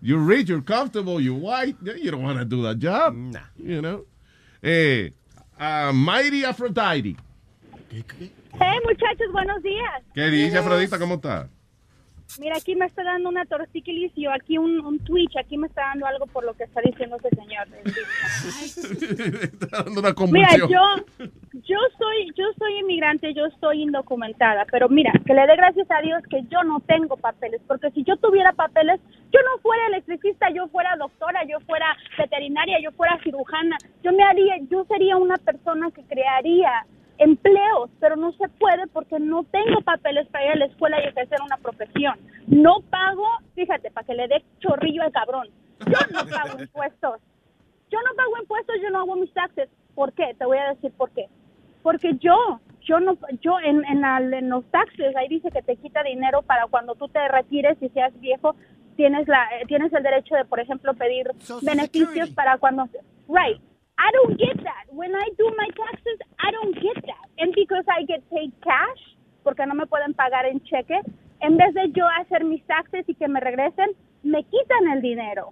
You're 0.00 0.24
rich, 0.24 0.48
you're 0.48 0.62
comfortable, 0.62 1.20
you're 1.20 1.36
white. 1.36 1.74
You 1.82 2.12
don't 2.12 2.22
want 2.22 2.38
to 2.38 2.44
do 2.44 2.62
that 2.62 2.78
job. 2.78 3.16
You 3.59 3.82
know? 3.82 4.04
Eh, 4.62 5.10
uh, 5.59 5.92
Mighty 5.92 6.44
Aphrodite. 6.44 7.16
Hey, 7.90 8.78
muchachos, 8.84 9.32
buenos 9.32 9.64
días. 9.64 10.00
¿Qué 10.14 10.30
dice 10.30 10.59
Afrodita? 10.59 10.96
¿Cómo 11.00 11.16
está? 11.16 11.48
Mira, 12.40 12.56
aquí 12.56 12.74
me 12.74 12.86
está 12.86 13.02
dando 13.02 13.28
una 13.28 13.44
tortíquilis 13.44 14.12
y 14.16 14.26
aquí 14.26 14.59
un, 14.59 14.80
un 14.80 14.98
Twitch, 15.00 15.36
aquí 15.36 15.59
me 15.59 15.66
está 15.66 15.82
dando 15.82 16.06
algo 16.06 16.26
por 16.26 16.44
lo 16.44 16.54
que 16.54 16.64
está 16.64 16.80
diciendo 16.80 17.16
ese 17.16 17.28
señor. 17.36 17.68
está 19.52 19.82
dando 19.84 20.00
una 20.00 20.14
Mira, 20.30 20.56
yo, 20.56 21.28
yo 21.52 21.78
soy, 21.98 22.32
yo 22.34 22.44
soy 22.59 22.78
inmigrante, 22.78 23.34
yo 23.34 23.44
soy 23.60 23.82
indocumentada, 23.82 24.64
pero 24.70 24.88
mira, 24.88 25.12
que 25.26 25.34
le 25.34 25.46
dé 25.46 25.56
gracias 25.56 25.90
a 25.90 26.00
Dios 26.00 26.22
que 26.30 26.42
yo 26.50 26.62
no 26.64 26.80
tengo 26.80 27.16
papeles, 27.16 27.60
porque 27.66 27.90
si 27.90 28.02
yo 28.04 28.16
tuviera 28.16 28.52
papeles, 28.52 29.00
yo 29.30 29.40
no 29.42 29.60
fuera 29.60 29.86
electricista, 29.88 30.50
yo 30.50 30.68
fuera 30.68 30.96
doctora, 30.96 31.44
yo 31.44 31.60
fuera 31.60 31.96
veterinaria, 32.18 32.78
yo 32.82 32.92
fuera 32.92 33.18
cirujana, 33.22 33.76
yo 34.02 34.12
me 34.12 34.22
haría, 34.22 34.56
yo 34.70 34.84
sería 34.84 35.16
una 35.16 35.36
persona 35.36 35.90
que 35.90 36.02
crearía 36.04 36.86
empleos, 37.23 37.90
pero 38.01 38.16
no 38.16 38.32
se 38.32 38.49
puede 38.49 38.86
porque 38.89 39.19
no 39.20 39.44
tengo 39.44 39.81
papeles 39.82 40.27
para 40.28 40.44
ir 40.47 40.51
a 40.53 40.57
la 40.57 40.65
escuela 40.66 41.01
y 41.03 41.09
ejercer 41.09 41.39
una 41.44 41.57
profesión. 41.57 42.19
No 42.47 42.81
pago, 42.90 43.24
fíjate, 43.55 43.90
para 43.90 44.07
que 44.07 44.15
le 44.15 44.28
dé 44.28 44.44
chorrillo 44.61 45.03
al 45.03 45.12
cabrón. 45.12 45.49
Yo 45.86 45.99
no 46.12 46.27
pago 46.31 46.61
impuestos. 46.61 47.20
Yo 47.90 47.99
no 48.03 48.15
pago 48.16 48.39
impuestos, 48.40 48.77
yo 48.82 48.90
no 48.90 49.01
hago 49.01 49.16
mis 49.16 49.32
taxes. 49.35 49.69
¿Por 49.94 50.12
qué? 50.15 50.35
Te 50.39 50.44
voy 50.47 50.59
a 50.59 50.70
decir 50.74 50.93
por 50.97 51.11
qué. 51.11 51.27
Porque 51.82 52.15
yo, 52.19 52.61
yo 52.82 53.01
no, 53.01 53.19
yo 53.40 53.59
en, 53.61 53.85
en, 53.85 54.01
la- 54.01 54.19
en 54.19 54.49
los 54.49 54.65
taxes 54.70 55.15
ahí 55.16 55.28
dice 55.28 55.51
que 55.51 55.62
te 55.62 55.77
quita 55.77 56.03
dinero 56.03 56.43
para 56.43 56.66
cuando 56.69 56.94
tú 56.94 57.09
te 57.09 57.27
retires 57.28 57.77
y 57.82 57.89
seas 57.90 58.19
viejo 58.20 58.55
tienes 58.97 59.27
la, 59.27 59.49
eh, 59.59 59.65
tienes 59.66 59.90
el 59.94 60.03
derecho 60.03 60.35
de, 60.35 60.44
por 60.44 60.61
ejemplo, 60.61 60.93
pedir 60.94 61.27
beneficios 61.62 62.28
para 62.35 62.59
cuando, 62.59 62.85
right. 63.27 63.61
I 64.02 64.10
don't 64.16 64.36
get 64.36 64.56
that. 64.64 64.84
When 64.90 65.14
I 65.14 65.26
do 65.38 65.46
my 65.56 65.68
taxes, 65.78 66.18
I 66.42 66.50
don't 66.50 66.74
get 66.74 66.98
that. 67.06 67.24
And 67.38 67.54
because 67.54 67.84
I 67.86 68.02
get 68.04 68.22
paid 68.30 68.50
cash, 68.62 69.02
porque 69.44 69.64
no 69.66 69.74
me 69.74 69.86
pueden 69.86 70.12
pagar 70.14 70.44
en 70.46 70.60
cheque, 70.64 70.98
en 71.40 71.56
vez 71.56 71.72
de 71.74 71.90
yo 71.92 72.04
hacer 72.20 72.44
mis 72.44 72.64
taxes 72.66 73.04
y 73.08 73.14
que 73.14 73.28
me 73.28 73.38
regresen, 73.40 73.90
me 74.24 74.42
quitan 74.44 74.88
el 74.92 75.02
dinero. 75.02 75.50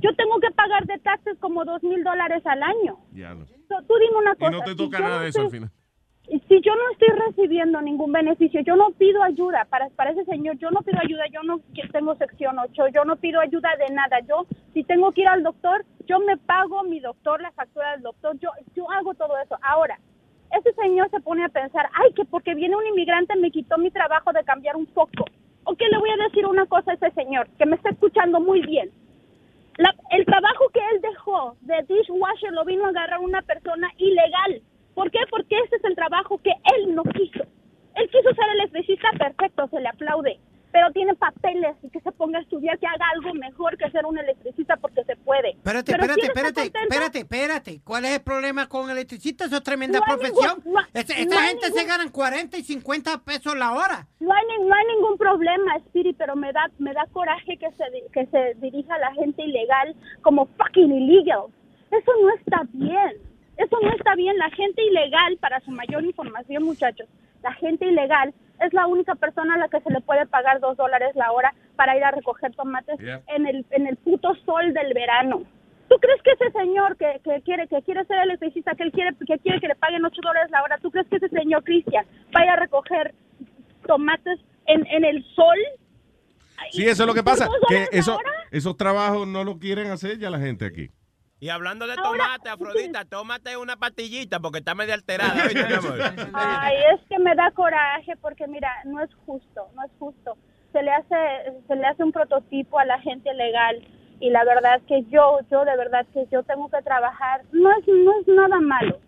Yo 0.00 0.14
tengo 0.16 0.40
que 0.40 0.50
pagar 0.52 0.84
de 0.86 0.98
taxes 0.98 1.36
como 1.40 1.64
dos 1.64 1.82
mil 1.82 2.02
dólares 2.04 2.42
al 2.46 2.62
año. 2.62 2.98
Ya 3.12 3.34
no. 3.34 3.44
So, 3.68 3.76
tú 3.86 3.94
dime 4.00 4.16
una 4.18 4.32
Y 4.32 4.36
cosa. 4.38 4.50
no 4.50 4.60
te 4.62 4.74
toca 4.74 4.98
nada 5.00 5.20
de 5.20 5.28
eso 5.28 5.42
al 5.42 5.50
final. 5.50 5.70
Si 6.26 6.60
yo 6.62 6.74
no 6.74 6.90
estoy 6.92 7.08
recibiendo 7.26 7.80
ningún 7.82 8.12
beneficio, 8.12 8.60
yo 8.62 8.76
no 8.76 8.90
pido 8.92 9.22
ayuda 9.22 9.66
para, 9.68 9.86
ese 10.10 10.24
señor, 10.24 10.56
yo 10.58 10.70
no 10.70 10.80
pido 10.80 10.98
ayuda, 11.00 11.26
yo 11.32 11.42
no 11.42 11.60
que 11.74 11.86
tengo 11.88 12.14
sección 12.16 12.58
8, 12.58 12.88
yo 12.88 13.04
no 13.04 13.16
pido 13.16 13.40
ayuda 13.40 13.70
de 13.76 13.92
nada, 13.94 14.20
yo 14.20 14.46
si 14.72 14.84
tengo 14.84 15.12
que 15.12 15.22
ir 15.22 15.28
al 15.28 15.42
doctor, 15.42 15.84
yo 16.06 16.18
me 16.20 16.36
pago 16.36 16.82
mi 16.84 17.00
doctor, 17.00 17.40
la 17.42 17.52
factura 17.52 17.92
del 17.92 18.02
doctor, 18.02 18.38
yo, 18.38 18.50
yo 18.74 18.90
hago 18.90 19.14
todo 19.14 19.38
eso. 19.38 19.56
Ahora, 19.62 19.98
ese 20.58 20.72
señor 20.74 21.10
se 21.10 21.20
pone 21.20 21.44
a 21.44 21.48
pensar, 21.48 21.88
ay, 21.94 22.12
que 22.14 22.24
porque 22.24 22.54
viene 22.54 22.76
un 22.76 22.86
inmigrante 22.86 23.36
me 23.36 23.50
quitó 23.50 23.76
mi 23.78 23.90
trabajo 23.90 24.32
de 24.32 24.44
cambiar 24.44 24.76
un 24.76 24.86
foco. 24.88 25.24
Ok, 25.64 25.80
le 25.90 25.98
voy 25.98 26.10
a 26.10 26.24
decir 26.24 26.46
una 26.46 26.66
cosa 26.66 26.92
a 26.92 26.94
ese 26.94 27.10
señor, 27.10 27.48
que 27.58 27.66
me 27.66 27.76
está 27.76 27.90
escuchando 27.90 28.40
muy 28.40 28.60
bien. 28.62 28.90
La- 29.76 29.94
el 30.10 30.24
trabajo 30.24 30.68
que 30.72 30.80
él 30.92 31.00
dejó 31.02 31.56
de 31.62 31.82
dishwasher 31.88 32.52
lo 32.52 32.64
vino 32.64 32.84
a 32.86 32.88
agarrar 32.90 33.20
una 33.20 33.42
persona 33.42 33.90
ilegal. 33.98 34.62
¿Por 34.94 35.10
qué? 35.10 35.18
Porque 35.30 35.56
ese 35.66 35.76
es 35.76 35.84
el 35.84 35.94
trabajo 35.94 36.38
que 36.38 36.50
él 36.76 36.94
no 36.94 37.02
quiso. 37.04 37.44
Él 37.96 38.08
quiso 38.10 38.34
ser 38.34 38.48
electricista, 38.54 39.08
perfecto, 39.18 39.68
se 39.68 39.80
le 39.80 39.88
aplaude. 39.88 40.38
pero 40.72 40.90
tiene 40.90 41.14
papeles 41.14 41.76
y 41.84 41.88
que 41.88 42.00
se 42.00 42.10
ponga 42.10 42.40
a 42.40 42.42
estudiar, 42.42 42.76
que 42.80 42.86
haga 42.88 43.06
algo 43.14 43.32
mejor 43.34 43.76
que 43.78 43.88
ser 43.92 44.04
un 44.06 44.18
electricista 44.18 44.76
porque 44.76 45.04
se 45.04 45.14
puede. 45.18 45.50
Espérate, 45.50 45.92
Pero 45.92 46.02
espérate, 46.02 46.20
si 46.20 46.26
espérate, 46.26 46.62
espérate, 46.82 47.18
espérate. 47.20 47.80
¿Cuál 47.84 48.04
es 48.06 48.16
el 48.16 48.22
problema 48.22 48.66
con 48.68 48.90
electricistas? 48.90 49.46
Eso 49.46 49.58
es 49.58 49.62
tremenda 49.62 50.00
No 50.00 50.04
profesión. 50.04 50.56
ningún- 50.64 50.72
no- 50.74 50.80
Esta, 50.92 51.14
no 51.14 51.20
esta 51.20 51.40
hay 51.40 51.46
gente 51.50 51.66
se 51.66 51.70
ningún- 51.74 51.86
ganan 51.86 52.08
40 52.10 52.58
y 52.58 52.64
50 52.64 53.18
pesos 53.24 53.54
la 53.56 53.70
hora. 53.70 54.08
No 54.18 54.32
hay, 54.34 54.42
no 54.66 54.74
hay 54.74 54.86
ningún 54.96 55.16
problema, 55.16 55.76
Spirit, 55.76 56.16
pero 56.18 56.34
me 56.34 56.52
da, 56.52 56.68
me 56.80 56.92
da 56.92 57.06
coraje 57.12 57.56
que 57.56 57.70
se, 57.70 57.84
que 58.12 58.26
se 58.26 58.54
dirija 58.60 58.96
a 58.96 58.98
la 58.98 59.12
gente 59.14 59.44
ilegal 59.44 59.94
como 60.22 60.46
fucking 60.58 60.90
illegal. 60.90 61.44
Eso 61.92 62.10
no 62.20 62.30
está 62.30 62.62
bien. 62.72 63.12
Eso 63.56 63.76
no 63.82 63.90
está 63.92 64.14
bien. 64.14 64.36
La 64.38 64.50
gente 64.50 64.82
ilegal, 64.82 65.36
para 65.38 65.60
su 65.60 65.70
mayor 65.70 66.04
información, 66.04 66.62
muchachos, 66.64 67.08
la 67.42 67.52
gente 67.54 67.86
ilegal 67.86 68.34
es 68.60 68.72
la 68.72 68.86
única 68.86 69.14
persona 69.14 69.54
a 69.54 69.58
la 69.58 69.68
que 69.68 69.80
se 69.80 69.90
le 69.90 70.00
puede 70.00 70.26
pagar 70.26 70.60
dos 70.60 70.76
dólares 70.76 71.14
la 71.14 71.30
hora 71.32 71.52
para 71.76 71.96
ir 71.96 72.04
a 72.04 72.10
recoger 72.10 72.54
tomates 72.54 72.98
Yeah. 73.00 73.22
en 73.28 73.46
el 73.46 73.66
en 73.70 73.86
el 73.86 73.96
puto 73.96 74.34
sol 74.46 74.72
del 74.72 74.94
verano. 74.94 75.42
¿Tú 75.88 75.96
crees 76.00 76.22
que 76.22 76.30
ese 76.32 76.50
señor 76.52 76.96
que, 76.96 77.20
que 77.22 77.42
quiere 77.42 77.66
que 77.68 77.82
quiere 77.82 78.04
ser 78.06 78.18
electricista, 78.22 78.74
que 78.74 78.84
él 78.84 78.92
quiere 78.92 79.10
que 79.26 79.38
quiere 79.38 79.60
que 79.60 79.68
le 79.68 79.74
paguen 79.74 80.04
ocho 80.04 80.20
dólares 80.22 80.50
la 80.50 80.62
hora, 80.62 80.78
tú 80.78 80.90
crees 80.90 81.06
que 81.08 81.16
ese 81.16 81.28
señor 81.28 81.62
Cristian 81.64 82.06
vaya 82.32 82.54
a 82.54 82.56
recoger 82.56 83.14
tomates 83.86 84.38
en, 84.66 84.86
en 84.86 85.04
el 85.04 85.22
sol? 85.34 85.58
Sí, 86.70 86.84
eso 86.86 87.02
es 87.02 87.06
lo 87.06 87.14
que 87.14 87.22
¿Por 87.22 87.32
pasa. 87.32 87.48
Que 87.68 87.88
eso, 87.92 88.18
esos 88.50 88.76
trabajos 88.76 89.26
no 89.26 89.44
lo 89.44 89.58
quieren 89.58 89.90
hacer 89.90 90.18
ya 90.18 90.30
la 90.30 90.38
gente 90.38 90.64
aquí. 90.64 90.90
Y 91.40 91.48
hablando 91.50 91.86
de 91.86 91.96
tomate, 91.96 92.48
Afrodita, 92.48 93.04
tómate 93.04 93.56
una 93.56 93.76
pastillita 93.76 94.40
porque 94.40 94.58
está 94.58 94.74
medio 94.74 94.94
alterada. 94.94 95.34
Ay, 96.32 96.76
es 96.94 97.00
que 97.08 97.18
me 97.18 97.34
da 97.34 97.50
coraje 97.50 98.16
porque 98.22 98.46
mira, 98.46 98.70
no 98.84 99.02
es 99.02 99.10
justo, 99.26 99.68
no 99.74 99.84
es 99.84 99.90
justo. 99.98 100.36
Se 100.72 100.82
le 100.82 100.90
hace 100.90 101.52
se 101.68 101.76
le 101.76 101.86
hace 101.86 102.02
un 102.02 102.12
prototipo 102.12 102.78
a 102.78 102.84
la 102.84 102.98
gente 103.00 103.32
legal 103.34 103.76
y 104.20 104.30
la 104.30 104.44
verdad 104.44 104.76
es 104.76 104.82
que 104.84 105.02
yo 105.10 105.38
yo 105.50 105.64
de 105.64 105.76
verdad 105.76 106.06
que 106.14 106.26
yo 106.32 106.42
tengo 106.44 106.68
que 106.70 106.80
trabajar, 106.82 107.42
no 107.52 107.70
es 107.78 107.86
no 107.86 108.20
es 108.20 108.26
nada 108.28 108.60
malo. 108.60 108.98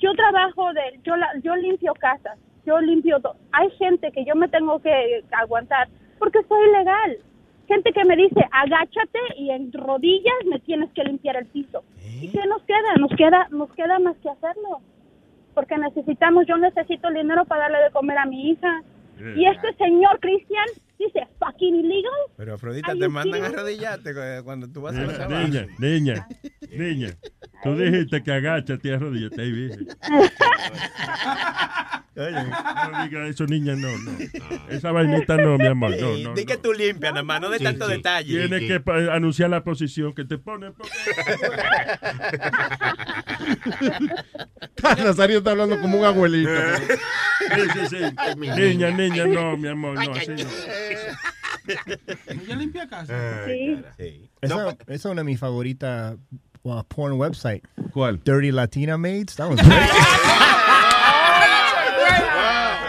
Yo 0.00 0.12
trabajo 0.14 0.72
de 0.72 1.00
yo 1.04 1.16
la- 1.16 1.32
yo 1.42 1.54
limpio 1.56 1.92
casas, 1.94 2.38
yo 2.64 2.80
limpio 2.80 3.18
hay 3.52 3.70
gente 3.78 4.10
que 4.12 4.24
yo 4.24 4.34
me 4.36 4.48
tengo 4.48 4.80
que 4.80 5.24
aguantar 5.32 5.88
porque 6.18 6.38
soy 6.48 6.70
legal. 6.72 7.18
Gente 7.68 7.92
que 7.92 8.04
me 8.04 8.16
dice, 8.16 8.40
agáchate 8.50 9.18
y 9.36 9.50
en 9.50 9.72
rodillas 9.72 10.34
me 10.46 10.58
tienes 10.60 10.90
que 10.92 11.04
limpiar 11.04 11.36
el 11.36 11.46
piso. 11.46 11.84
¿Y 12.20 12.28
qué 12.28 12.46
nos 12.46 12.62
queda? 12.62 12.94
Nos 12.98 13.10
queda 13.16 13.48
nos 13.50 13.70
queda 13.74 13.98
más 13.98 14.16
que 14.16 14.30
hacerlo 14.30 14.80
porque 15.58 15.76
necesitamos, 15.76 16.46
yo 16.46 16.56
necesito 16.56 17.08
el 17.08 17.14
dinero 17.14 17.44
para 17.44 17.62
darle 17.62 17.78
de 17.78 17.90
comer 17.90 18.16
a 18.16 18.26
mi 18.26 18.50
hija. 18.50 18.80
Y 19.34 19.44
este 19.44 19.74
señor 19.74 20.20
Cristian 20.20 20.66
dice, 20.98 21.20
fucking 21.38 21.74
illegal. 21.76 22.12
Pero 22.36 22.54
Afrodita, 22.54 22.94
te 22.94 23.08
mandan 23.08 23.44
a 23.44 23.46
arrodillarte 23.48 24.12
cu- 24.14 24.44
cuando 24.44 24.68
tú 24.68 24.82
vas 24.82 24.96
a 24.96 25.00
la 25.28 25.42
niña, 25.42 25.66
niña, 25.78 26.26
niña. 26.70 27.16
Tú 27.62 27.76
dijiste 27.76 28.22
que 28.22 28.32
agáchate, 28.32 28.94
arrodíllate 28.94 29.40
ahí, 29.42 29.52
virgen. 29.52 29.86
No 32.18 33.04
diga 33.04 33.28
eso, 33.28 33.46
niña, 33.46 33.76
no, 33.76 33.96
no. 33.98 34.10
Esa 34.68 34.90
vainita 34.90 35.36
no, 35.36 35.56
mi 35.56 35.68
amor, 35.68 35.92
no, 36.00 36.18
no. 36.18 36.34
Di 36.34 36.44
que 36.44 36.56
tú 36.56 36.72
limpias, 36.72 37.12
nada 37.12 37.22
más, 37.22 37.40
no 37.40 37.48
de 37.48 37.60
tanto 37.60 37.86
detalle. 37.86 38.48
Tienes 38.48 38.82
que 38.82 38.82
anunciar 39.12 39.50
la 39.50 39.62
posición 39.62 40.12
que 40.14 40.24
te 40.24 40.36
pone. 40.36 40.72
Nazario 44.98 45.38
está 45.38 45.52
hablando 45.52 45.80
como 45.80 45.98
un 45.98 46.04
abuelito. 46.04 46.50
Sí, 47.54 47.60
sí, 47.72 47.96
sí. 47.96 48.36
Niña, 48.36 48.90
niña, 48.90 49.24
no, 49.26 49.56
mi 49.56 49.68
amor, 49.68 49.94
no, 49.94 50.12
así 50.12 50.30
no. 50.30 50.36
¿Ella 52.26 52.56
limpia 52.56 52.88
casa? 52.88 53.44
Sí. 53.46 53.82
Esa, 54.40 54.68
esa 54.70 54.94
es 54.94 55.04
una 55.04 55.20
de 55.22 55.24
mis 55.24 55.38
favoritas 55.38 56.16
uh, 56.62 56.82
porn 56.84 57.14
website. 57.14 57.62
¿Cuál? 57.92 58.20
Dirty 58.24 58.50
Latina 58.50 58.96
Maids. 58.96 59.36
That 59.36 59.48
was 59.50 59.60
great. 59.62 59.90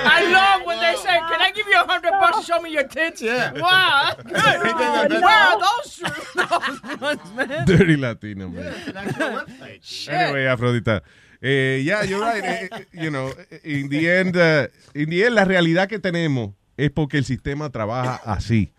I 0.02 0.24
love 0.32 0.66
when 0.66 0.80
they 0.80 0.96
say, 0.96 1.18
"Can 1.30 1.42
I 1.42 1.52
give 1.54 1.68
you 1.68 1.76
a 1.80 1.86
hundred 1.86 2.12
bucks 2.12 2.40
to 2.40 2.44
show 2.44 2.62
me 2.62 2.72
your 2.72 2.88
tits?" 2.88 3.22
Yeah. 3.22 3.52
Wow, 3.54 4.14
that's 4.24 4.64
good. 4.64 5.22
Where 5.22 5.26
are 5.26 5.60
those, 5.60 6.02
those 6.36 7.00
ones, 7.02 7.34
man? 7.36 7.66
Dirty 7.66 7.96
Latino, 7.98 8.50
man. 8.50 8.74
Shit. 9.82 10.14
Anyway, 10.14 10.44
Afrodita. 10.46 11.02
Eh, 11.42 11.78
yeah, 11.84 12.04
you're 12.04 12.20
right. 12.20 12.44
Eh, 12.44 12.68
eh, 12.72 12.84
you 12.94 13.10
know, 13.10 13.32
in 13.64 13.88
the 13.88 14.10
end, 14.10 14.36
uh, 14.36 14.68
in 14.94 15.10
the 15.10 15.24
end, 15.24 15.36
la 15.36 15.46
realidad 15.46 15.88
que 15.88 15.98
tenemos 16.00 16.54
es 16.86 16.92
porque 16.92 17.18
el 17.18 17.26
sistema 17.26 17.70
trabaja 17.70 18.16
así. 18.26 18.72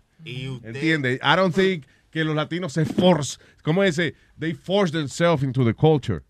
¿Entiendes? 0.63 1.19
I 1.23 1.35
don't 1.35 1.55
think 1.55 1.85
que 2.09 2.23
los 2.23 2.35
latinos 2.35 2.73
se 2.73 2.85
force, 2.85 3.37
¿cómo 3.63 3.83
ese? 3.83 4.15
They 4.39 4.53
force 4.53 4.91
themselves 4.91 5.43
into 5.43 5.63
the 5.63 5.73
culture. 5.73 6.21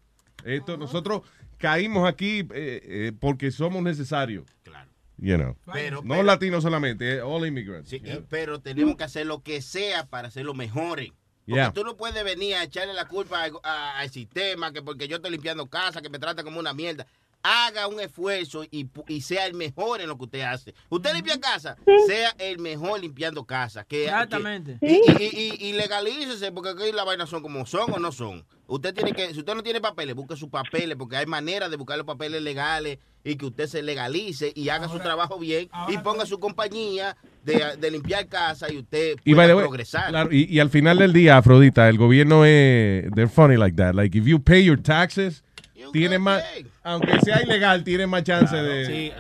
Esto, 0.45 0.77
nosotros 0.77 1.22
caímos 1.57 2.07
aquí 2.07 2.39
eh, 2.39 2.48
eh, 2.53 3.11
porque 3.19 3.52
somos 3.52 3.81
necesarios. 3.81 4.45
Claro. 4.64 4.89
You 5.18 5.38
know. 5.38 5.56
Pero- 5.72 6.02
no 6.03 6.10
pero- 6.15 6.23
latinos 6.23 6.64
solamente, 6.64 7.15
eh, 7.15 7.22
all 7.22 7.45
immigrants. 7.48 7.89
Sí, 7.89 8.02
y- 8.03 8.23
pero 8.30 8.60
tenemos 8.60 8.95
que 8.95 9.03
hacer 9.03 9.26
lo 9.26 9.41
que 9.41 9.61
sea 9.61 10.06
para 10.07 10.27
hacerlo 10.30 10.53
mejores. 10.53 11.10
Porque 11.45 11.56
Yeah. 11.61 11.73
tú 11.73 11.84
no 11.84 11.98
puedes 11.98 12.23
venir 12.23 12.56
a 12.56 12.64
echarle 12.64 12.93
la 12.93 13.07
culpa 13.07 13.43
al, 13.43 13.52
a- 13.64 13.99
al 13.99 14.10
sistema, 14.11 14.72
que 14.72 14.81
porque 14.81 15.07
yo 15.07 15.18
estoy 15.18 15.31
limpiando 15.31 15.68
casa, 15.68 16.02
que 16.02 16.10
me 16.10 16.19
trata 16.19 16.43
como 16.43 16.60
una 16.60 16.73
mierda. 16.73 17.07
Haga 17.43 17.88
un 17.88 17.99
esfuerzo 17.99 18.63
y, 18.69 18.85
pu- 18.85 19.03
y 19.07 19.22
sea 19.22 19.45
el 19.47 19.53
mejor 19.55 19.99
en 20.01 20.07
lo 20.09 20.18
que 20.18 20.26
usted 20.26 20.41
hace. 20.41 20.73
Usted 20.89 21.13
limpia 21.13 21.39
casa, 21.39 21.76
sea 22.07 22.35
el 22.38 22.59
mejor 22.59 22.99
limpiando 23.01 23.43
casa. 23.45 23.84
Que, 23.84 24.03
Exactamente. 24.05 24.77
que- 24.80 24.88
y, 24.91 25.23
y, 25.23 25.57
y- 25.59 25.69
y 25.69 25.73
legalícese, 25.73 26.51
porque 26.51 26.69
aquí 26.69 26.91
las 26.93 27.05
vainas 27.05 27.30
son 27.30 27.41
como 27.41 27.65
son 27.65 27.91
o 27.93 27.99
no 27.99 28.11
son. 28.11 28.45
Usted 28.68 28.93
tiene 28.93 29.11
que, 29.11 29.34
si 29.34 29.39
usted 29.39 29.53
no 29.55 29.63
tiene 29.63 29.81
papeles, 29.81 30.15
busque 30.15 30.35
sus 30.38 30.49
papeles, 30.49 30.95
porque 30.97 31.18
hay 31.18 31.26
maneras 31.26 31.69
de 31.72 31.76
buscar 31.77 31.97
los 31.97 32.05
papeles 32.07 32.41
legales 32.41 32.99
y 33.23 33.35
que 33.35 33.45
usted 33.47 33.68
se 33.68 33.81
legalice 33.84 34.51
y 34.55 34.69
haga 34.69 34.88
su 34.88 34.99
trabajo 34.99 35.38
bien 35.38 35.69
y 35.89 35.97
ponga 35.97 36.26
su 36.26 36.39
compañía 36.39 37.18
de, 37.43 37.76
de 37.77 37.91
limpiar 37.91 38.27
casa 38.27 38.72
y 38.72 38.77
usted 38.77 39.18
Y, 39.26 39.34
pueda 39.34 39.35
by 39.35 39.47
the 39.47 39.53
way, 39.55 39.63
progresar. 39.63 40.09
claro, 40.09 40.31
y, 40.31 40.45
y 40.45 40.59
al 40.59 40.69
final 40.69 40.97
del 40.99 41.11
día, 41.11 41.38
Afrodita, 41.38 41.89
el 41.89 41.97
gobierno 41.97 42.45
es. 42.45 43.11
They're 43.13 43.27
funny 43.27 43.57
like 43.57 43.76
that. 43.77 43.93
Like, 43.95 44.18
if 44.18 44.26
you 44.26 44.39
pay 44.41 44.63
your 44.63 44.81
taxes, 44.81 45.43
tiene 45.91 46.19
más. 46.19 46.43
Aunque 46.84 47.19
sea 47.22 47.41
ilegal, 47.43 47.84
tiene 47.84 48.07
más 48.07 48.23
chance 48.23 48.55
de. 48.55 48.85
Sí, 48.85 49.11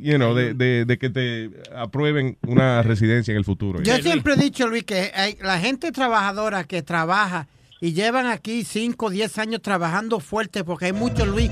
You 0.00 0.16
know, 0.16 0.34
de, 0.34 0.54
de- 0.54 0.84
de 0.84 0.98
que 0.98 1.10
te 1.10 1.50
aprueben 1.74 2.38
una 2.46 2.82
residencia 2.82 3.32
en 3.32 3.38
el 3.38 3.44
futuro. 3.44 3.82
Yo 3.82 3.96
siempre 3.98 4.34
he 4.34 4.36
dicho, 4.36 4.66
Luis, 4.68 4.84
que 4.84 5.10
hay- 5.14 5.36
la 5.42 5.58
gente 5.58 5.90
trabajadora 5.92 6.64
que 6.64 6.82
trabaja 6.82 7.48
y 7.80 7.92
llevan 7.92 8.26
aquí 8.26 8.64
5 8.64 9.06
o 9.06 9.10
10 9.10 9.38
años 9.38 9.60
trabajando 9.62 10.20
fuerte, 10.20 10.64
porque 10.64 10.86
hay 10.86 10.92
muchos, 10.92 11.26
Luis. 11.28 11.50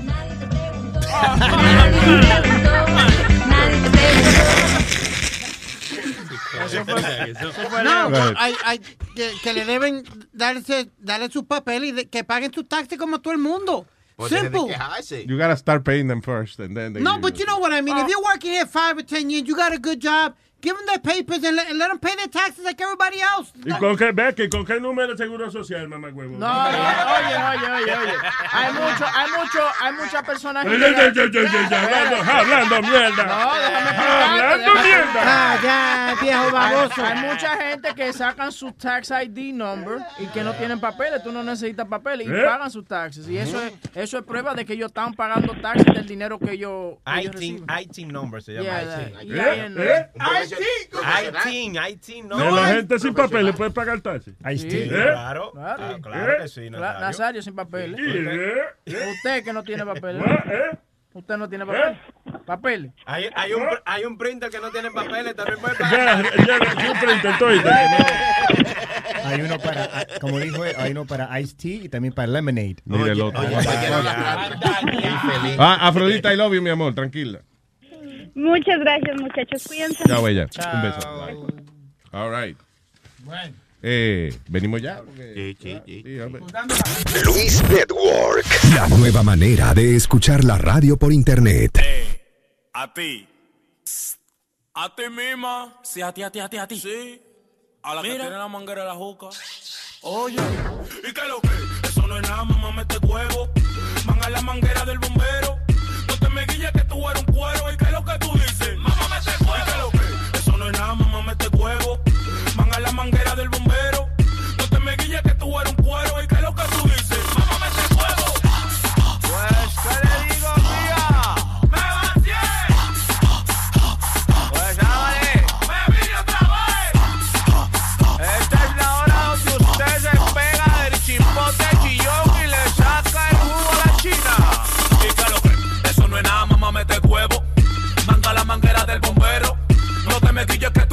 Eso 6.65 6.85
fue- 6.85 7.31
eso 7.31 7.51
fue 7.69 7.83
No, 7.83 8.09
Leo. 8.09 8.33
hay, 8.37 8.53
hay 8.65 8.79
que, 9.15 9.31
que 9.43 9.53
le 9.53 9.65
deben 9.65 10.03
darse, 10.31 10.89
darle 10.99 11.29
sus 11.29 11.43
papeles 11.45 11.89
y 11.89 11.91
de- 11.93 12.05
que 12.07 12.23
paguen 12.23 12.53
sus 12.53 12.67
taxes 12.67 12.97
como 12.97 13.19
todo 13.21 13.33
el 13.33 13.39
mundo. 13.39 13.85
Pues 14.17 14.29
tiene 14.29 14.49
de 14.49 14.57
Simple. 14.57 15.25
You 15.27 15.37
gotta 15.37 15.57
start 15.57 15.83
paying 15.83 16.07
them 16.07 16.21
first, 16.21 16.59
and 16.59 16.75
then 16.77 16.93
they 16.93 17.01
No, 17.01 17.17
but 17.19 17.39
you 17.39 17.45
know 17.45 17.57
what 17.59 17.73
I 17.73 17.81
mean. 17.81 17.97
If 17.97 18.07
you're 18.07 18.23
working 18.23 18.51
here 18.51 18.65
five 18.65 18.97
or 18.97 19.03
ten 19.03 19.29
years, 19.29 19.47
you 19.47 19.55
got 19.55 19.73
a 19.73 19.79
good 19.79 19.99
job. 19.99 20.35
Give 20.63 20.77
them 20.77 20.85
their 20.85 20.99
papers 20.99 21.43
and 21.43 21.57
let, 21.57 21.69
and 21.69 21.77
let 21.77 21.89
them 21.89 21.99
pay 21.99 22.15
their 22.15 22.29
taxes 22.29 22.63
like 22.63 22.79
everybody 22.79 23.19
else. 23.19 23.51
¿Y 23.65 23.77
con 23.79 23.97
qué, 23.97 24.13
que 24.33 24.47
con 24.47 24.65
qué 24.65 24.79
número 24.79 25.09
de 25.09 25.17
seguro 25.17 25.51
social, 25.51 25.89
mamá 25.89 26.07
huevo? 26.07 26.37
No, 26.37 26.47
oye, 26.47 26.77
oye, 27.35 27.67
oye, 27.69 27.97
oye. 27.97 28.13
Hay 28.49 28.71
mucho, 28.71 29.05
hay 29.13 29.29
mucho, 29.31 29.61
hay 29.81 29.93
muchas 29.93 30.23
personas 30.23 30.63
que. 30.63 30.71
Hablando, 30.73 32.15
hablando 32.31 32.81
mierda. 32.81 33.23
No, 33.25 33.53
déjame 33.55 33.89
Hablando 34.23 34.73
mierda. 34.83 35.21
Ah, 35.25 35.59
ya, 35.61 36.15
viejo 36.21 36.51
baboso. 36.51 37.03
Hay, 37.03 37.17
hay 37.17 37.29
mucha 37.29 37.57
gente 37.57 37.93
que 37.93 38.13
sacan 38.13 38.51
su 38.53 38.71
tax 38.71 39.11
ID 39.11 39.53
number 39.53 39.99
y 40.17 40.27
que 40.27 40.43
no 40.43 40.53
tienen 40.53 40.79
papeles. 40.79 41.21
Tú 41.23 41.33
no 41.33 41.43
necesitas 41.43 41.87
papeles 41.89 42.25
y 42.25 42.31
¿Eh? 42.31 42.43
pagan 42.45 42.71
sus 42.71 42.85
taxes. 42.85 43.27
Y 43.27 43.37
eso 43.37 43.61
es, 43.61 43.73
eso 43.95 44.17
es 44.17 44.23
prueba 44.23 44.53
de 44.55 44.65
que 44.65 44.73
ellos 44.73 44.87
están 44.87 45.13
pagando 45.13 45.53
taxes 45.55 45.93
del 45.93 46.07
dinero 46.07 46.39
que 46.39 46.53
ellos, 46.53 46.99
que 47.05 47.19
ellos 47.19 47.33
reciben. 47.33 47.65
ITIN 47.81 48.07
number 48.13 48.41
se 48.41 48.53
llama. 48.53 48.63
Yeah, 48.63 49.09
ITIN. 49.23 49.75
yeah, 49.75 50.01
¿Eh? 50.01 50.09
Yeah. 50.57 51.41
ITIN, 51.49 51.75
ITIN 51.89 52.27
number. 52.29 52.51
la 52.51 52.67
gente 52.67 52.99
sin 52.99 53.13
papeles 53.13 53.55
puede 53.55 53.71
pagar 53.71 54.01
taxi. 54.01 54.31
Sí, 54.57 54.67
¿Eh? 54.71 54.87
Claro, 54.89 55.51
Claro. 55.51 56.01
claro 56.01 56.41
que 56.41 56.47
sí, 56.47 56.61
Cla- 56.61 56.79
Nazario. 56.79 56.99
Nazario 57.01 57.41
sin 57.41 57.55
papeles. 57.55 57.99
¿Eh? 58.03 58.95
Usted 59.15 59.43
que 59.43 59.53
no 59.53 59.63
tiene 59.63 59.85
papeles. 59.85 60.23
¿Eh? 60.25 60.77
Usted 61.13 61.37
no 61.37 61.47
tiene 61.47 61.65
papeles. 61.65 61.97
Papeles. 62.45 62.91
Hay, 63.05 63.29
hay, 63.35 63.53
un, 63.53 63.63
hay 63.85 64.03
un 64.05 64.17
printer 64.17 64.49
que 64.49 64.59
no 64.59 64.71
tiene 64.71 64.89
papeles, 64.91 65.35
también 65.35 65.59
puede 65.59 65.75
Ya, 65.75 65.89
pagar. 65.89 66.23
ya, 66.47 66.81
siempre 66.81 67.13
intentó 67.13 67.53
y 67.53 67.59
te- 67.59 67.69
Hay 69.23 69.41
uno 69.41 69.57
para, 69.59 69.89
como 70.19 70.39
dijo 70.39 70.65
él, 70.65 70.75
hay 70.77 70.91
uno 70.91 71.05
para 71.05 71.39
Ice 71.39 71.55
Tea 71.55 71.83
y 71.85 71.89
también 71.89 72.13
para 72.13 72.27
Lemonade. 72.27 72.77
Mira 72.85 73.11
el 73.11 73.21
otro. 73.21 73.41
Ah, 75.59 75.87
Afrodita, 75.87 76.33
I 76.33 76.37
love 76.37 76.53
you, 76.53 76.61
mi 76.61 76.69
amor, 76.71 76.93
tranquila. 76.95 77.39
Muchas 78.35 78.79
gracias, 78.79 79.15
muchachos. 79.19 79.63
Cuídense. 79.67 80.03
Chao, 80.05 80.23
bella. 80.23 80.47
Un 80.73 80.81
beso. 80.81 81.25
Bye. 81.25 81.63
All 82.11 82.31
right. 82.31 82.57
Eh, 83.81 84.33
venimos 84.47 84.81
ya. 84.81 85.01
Sí, 85.35 85.57
sí, 85.61 85.81
sí. 85.85 86.19
hombre. 86.19 86.41
Luis 87.25 87.63
Network. 87.69 88.45
La 88.73 88.87
nueva 88.87 89.23
manera 89.23 89.73
de 89.73 89.95
escuchar 89.95 90.43
la 90.43 90.57
radio 90.57 90.97
por 90.97 91.11
internet. 91.11 91.79
A 92.73 92.93
ti. 92.93 93.27
A 94.75 94.95
ti 94.95 95.03
misma. 95.09 95.79
Sí, 95.83 96.01
a 96.01 96.11
ti, 96.13 96.23
a 96.23 96.31
ti, 96.31 96.39
a 96.39 96.49
ti, 96.49 96.57
a 96.57 96.67
ti. 96.67 96.79
Sí. 96.79 97.21
A 97.83 97.95
la 97.95 98.01
que 98.01 98.09
tiene 98.09 98.29
la 98.29 98.47
manguera 98.47 98.83
de 98.83 98.87
la 98.87 98.95
juca. 98.95 99.27
Oye. 100.03 100.37
¿Y 100.37 101.13
qué 101.13 101.21
es 101.21 101.27
lo 101.27 101.41
que? 101.41 101.49
Eso 101.87 102.07
no 102.07 102.17
es 102.17 102.23
nada, 102.23 102.43
mamá, 102.45 102.71
mete 102.71 102.97
huevo. 102.99 103.49
Van 104.05 104.23
a 104.23 104.29
la 104.29 104.41
manguera 104.41 104.85
del 104.85 104.99
bombero. 104.99 105.62
Tú 107.03 107.09
eres 107.09 107.23
un 107.27 107.33
cuero. 107.33 107.73
¿Y 107.73 107.77
qué 107.77 107.85
es 107.85 107.91
lo 107.91 108.05
que 108.05 108.17
tú 108.19 108.42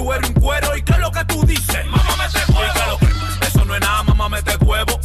tú 0.00 0.12
eres 0.12 0.30
un 0.30 0.34
cuero. 0.40 0.76
¿Y 0.76 0.82
qué 0.82 0.92
es 0.92 0.98
lo 0.98 1.10
que 1.10 1.24
tú 1.26 1.44
dices? 1.44 1.86
Mamá, 1.86 2.28
huevo. 2.48 2.72
Que 2.74 2.86
lo 2.86 2.98
que, 2.98 3.46
eso 3.46 3.64
no 3.64 3.74
es 3.74 3.80
nada, 3.80 4.02
mamá, 4.04 4.28
mete 4.28 4.56
huevo. 4.64 4.98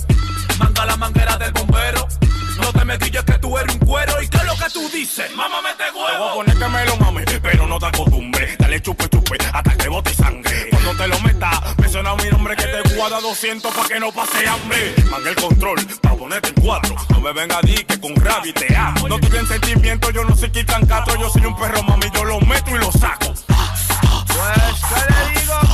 Manga 0.57 0.85
la 0.85 0.95
manguera 0.95 1.37
del 1.37 1.51
bombero. 1.51 2.07
No 2.61 2.71
te 2.71 2.85
me 2.85 2.97
guilles 2.97 3.23
que 3.23 3.37
tú 3.39 3.57
eres 3.57 3.75
un 3.75 3.85
cuero. 3.85 4.21
¿Y 4.21 4.27
qué 4.29 4.37
es 4.37 4.45
lo 4.45 4.55
que 4.55 4.69
tú 4.71 4.89
dices? 4.89 5.35
Mamá, 5.35 5.61
mete 5.61 5.83
huevo. 5.91 6.07
Te 6.07 6.17
voy 6.17 6.29
a 6.29 6.33
poner 6.33 6.57
que 6.57 6.67
me 6.69 6.85
lo 6.85 6.97
mame, 6.97 7.25
pero 7.41 7.67
no 7.67 7.77
te 7.77 7.85
acostumbres. 7.87 8.57
Dale 8.57 8.81
chupe, 8.81 9.09
chupe, 9.09 9.37
hasta 9.51 9.75
que 9.75 9.89
bote 9.89 10.13
sangre. 10.13 10.69
Cuando 10.71 10.95
te 10.95 11.07
lo 11.09 11.19
metas, 11.19 11.77
menciona 11.77 12.15
mi 12.15 12.29
nombre 12.29 12.55
que 12.55 12.65
te 12.65 12.95
guarda 12.95 13.19
200 13.19 13.73
pa' 13.73 13.87
que 13.87 13.99
no 13.99 14.13
pase 14.13 14.47
hambre. 14.47 14.95
Manga 15.11 15.29
el 15.29 15.35
control, 15.35 15.85
pa' 16.01 16.15
ponerte 16.15 16.49
en 16.49 16.55
cuatro. 16.55 16.95
No 17.09 17.19
me 17.19 17.33
venga 17.33 17.57
a 17.57 17.61
que 17.61 17.99
con 17.99 18.13
Gravy 18.15 18.53
te 18.53 18.73
amo. 18.75 19.09
No 19.09 19.19
tuve 19.19 19.45
sentimiento, 19.45 20.09
yo 20.11 20.23
no 20.23 20.35
soy 20.35 20.51
Kitan 20.51 20.85
Castro. 20.85 21.19
Yo 21.19 21.29
soy 21.29 21.45
un 21.45 21.57
perro, 21.57 21.83
mami, 21.83 22.05
yo 22.13 22.23
lo 22.23 22.39
meto 22.39 22.71
y 22.71 22.79
lo 22.79 22.91
saco. 22.93 23.34
Pues, 24.35 24.81
¿qué 24.89 25.13
le 25.13 25.39
digo, 25.39 25.64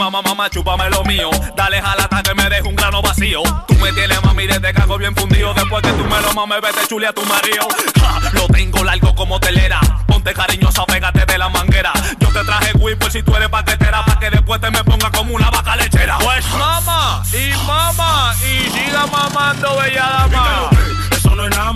mamá, 0.00 0.22
mamá, 0.22 0.48
chúpame 0.48 0.88
lo 0.88 1.04
mío. 1.04 1.30
Dale, 1.54 1.80
jalata 1.82 2.22
que 2.22 2.34
me 2.34 2.48
deje 2.48 2.62
un 2.62 2.74
grano 2.74 3.02
vacío. 3.02 3.42
Tú 3.68 3.74
me 3.74 3.92
tienes, 3.92 4.22
mami, 4.24 4.46
desde 4.46 4.72
cago 4.72 4.96
bien 4.96 5.14
fundido. 5.14 5.52
Después 5.52 5.82
que 5.82 5.92
tú 5.92 6.04
me 6.04 6.20
lo 6.22 6.32
mames, 6.32 6.62
vete 6.62 6.86
chule 6.88 7.06
a 7.06 7.12
tu 7.12 7.22
marido. 7.26 7.68
Ja, 8.00 8.18
lo 8.32 8.46
tengo 8.48 8.82
largo 8.82 9.14
como 9.14 9.38
telera. 9.38 9.78
Ponte 10.06 10.32
cariñosa, 10.32 10.86
pégate 10.86 11.26
de 11.26 11.36
la 11.36 11.50
manguera. 11.50 11.92
Yo 12.18 12.28
te 12.28 12.42
traje 12.44 12.72
por 12.78 13.12
si 13.12 13.22
tú 13.22 13.36
eres 13.36 13.50
paquetera. 13.50 14.02
Pa' 14.06 14.18
que 14.18 14.30
después 14.30 14.60
te 14.60 14.70
me 14.70 14.82
ponga 14.84 15.10
como 15.10 15.34
una 15.34 15.50
vaca 15.50 15.76
lechera. 15.76 16.16
Pues 16.18 16.46
mamá, 16.58 17.22
y 17.34 17.66
mamá, 17.66 18.34
y 18.40 18.70
siga 18.70 19.06
mamando, 19.06 19.76
bella 19.76 20.26
dama. 20.30 20.70
Eso 21.10 21.34
no 21.34 21.44
es 21.44 21.50
nada, 21.50 21.72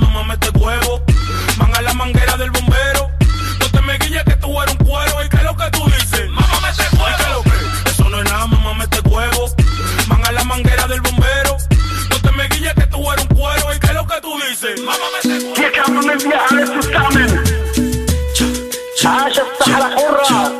Hash 19.04 19.38
hasta 19.38 19.78
la 19.78 19.88
hurra. 19.96 20.52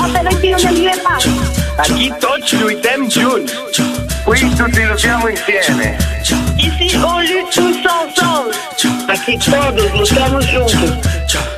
Hasta 0.00 0.20
el 0.20 0.26
21 0.26 0.58
de 0.58 0.70
mierda. 0.72 1.18
Aquí 1.78 2.12
tutti 2.20 2.56
luttiamo 2.58 3.08
junti. 3.08 3.54
Qui 4.26 4.54
tutti 4.54 4.84
lottiamo 4.84 5.28
insieme. 5.28 5.96
Tous 7.00 7.30
ensemble. 7.30 8.52
Aquí 9.08 9.38
todos 9.38 9.92
luchamos 9.94 10.46
juntos. 10.46 11.57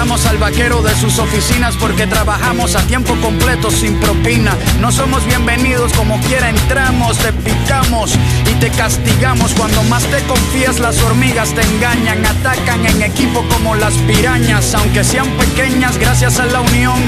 al 0.00 0.38
vaquero 0.38 0.80
de 0.80 0.94
sus 0.96 1.18
oficinas 1.18 1.76
porque 1.76 2.06
trabajamos 2.06 2.74
a 2.74 2.80
tiempo 2.86 3.14
completo 3.20 3.70
sin 3.70 4.00
propina. 4.00 4.56
No 4.80 4.90
somos 4.90 5.26
bienvenidos 5.26 5.92
como 5.92 6.18
quiera 6.22 6.48
entramos, 6.48 7.18
te 7.18 7.34
picamos 7.34 8.14
y 8.50 8.54
te 8.60 8.70
castigamos. 8.70 9.52
Cuando 9.52 9.82
más 9.84 10.02
te 10.04 10.22
confías 10.22 10.80
las 10.80 10.98
hormigas 11.02 11.52
te 11.52 11.60
engañan, 11.60 12.24
atacan 12.24 12.86
en 12.86 13.02
equipo 13.02 13.44
como 13.50 13.74
las 13.74 13.92
pirañas, 14.08 14.74
aunque 14.74 15.04
sean 15.04 15.28
pequeñas 15.36 15.98
gracias 15.98 16.40
a 16.40 16.46
la 16.46 16.62
unión. 16.62 16.98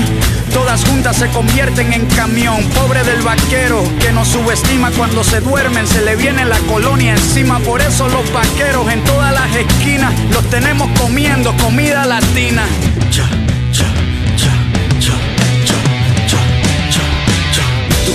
Todas 0.53 0.85
juntas 0.85 1.17
se 1.17 1.29
convierten 1.29 1.95
en 1.95 2.05
camión, 2.09 2.63
pobre 2.75 3.03
del 3.05 3.23
vaquero 3.23 3.83
que 4.01 4.13
nos 4.13 4.29
subestima 4.29 4.91
cuando 4.91 5.25
se 5.25 5.41
duermen, 5.41 5.87
se 5.87 6.03
le 6.03 6.15
viene 6.15 6.45
la 6.45 6.59
colonia 6.69 7.13
encima. 7.15 7.59
Por 7.61 7.81
eso 7.81 8.07
los 8.09 8.31
vaqueros 8.35 8.87
en 8.93 9.03
todas 9.05 9.33
las 9.33 9.57
esquinas 9.57 10.13
los 10.31 10.45
tenemos 10.51 10.91
comiendo 11.01 11.57
comida 11.57 12.05
latina. 12.05 12.67
Tú 13.13 13.19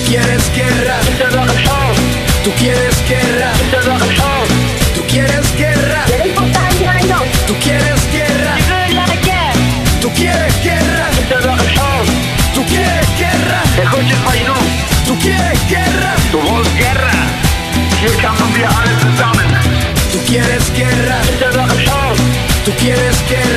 quieres 0.08 0.44
guerra, 0.56 0.96
tú 2.44 2.52
quieres 2.58 2.98
guerra, 3.08 3.52
tú 4.96 5.02
quieres 5.06 5.46
guerra, 5.62 6.06
tú 7.46 7.54
quieres 7.62 8.12
guerra, 8.12 8.56
tú 10.02 10.10
quieres 10.10 10.62
guerra, 10.64 11.10
tú 12.56 12.66
quieres 12.66 13.14
guerra, 13.20 13.62
tú 15.06 15.16
quieres 15.20 15.60
guerra, 15.70 16.14
Du 16.32 16.40
willst 16.40 16.78
Guerra. 16.78 17.12
Hier 18.02 18.16
kämpfen 18.18 18.54
wir 18.54 18.68
alle 18.68 18.94
zusammen. 19.00 19.48
tú 20.12 20.20
quieres 20.28 20.72
guerra, 20.76 21.18
tú 22.66 22.72
quieres 22.80 23.18
guerra, 23.30 23.57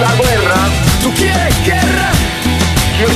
La 0.00 0.14
guerra. 0.14 0.68
Tú 1.02 1.12
quieres 1.14 1.54
guerra. 1.64 2.10
Hier 2.98 3.08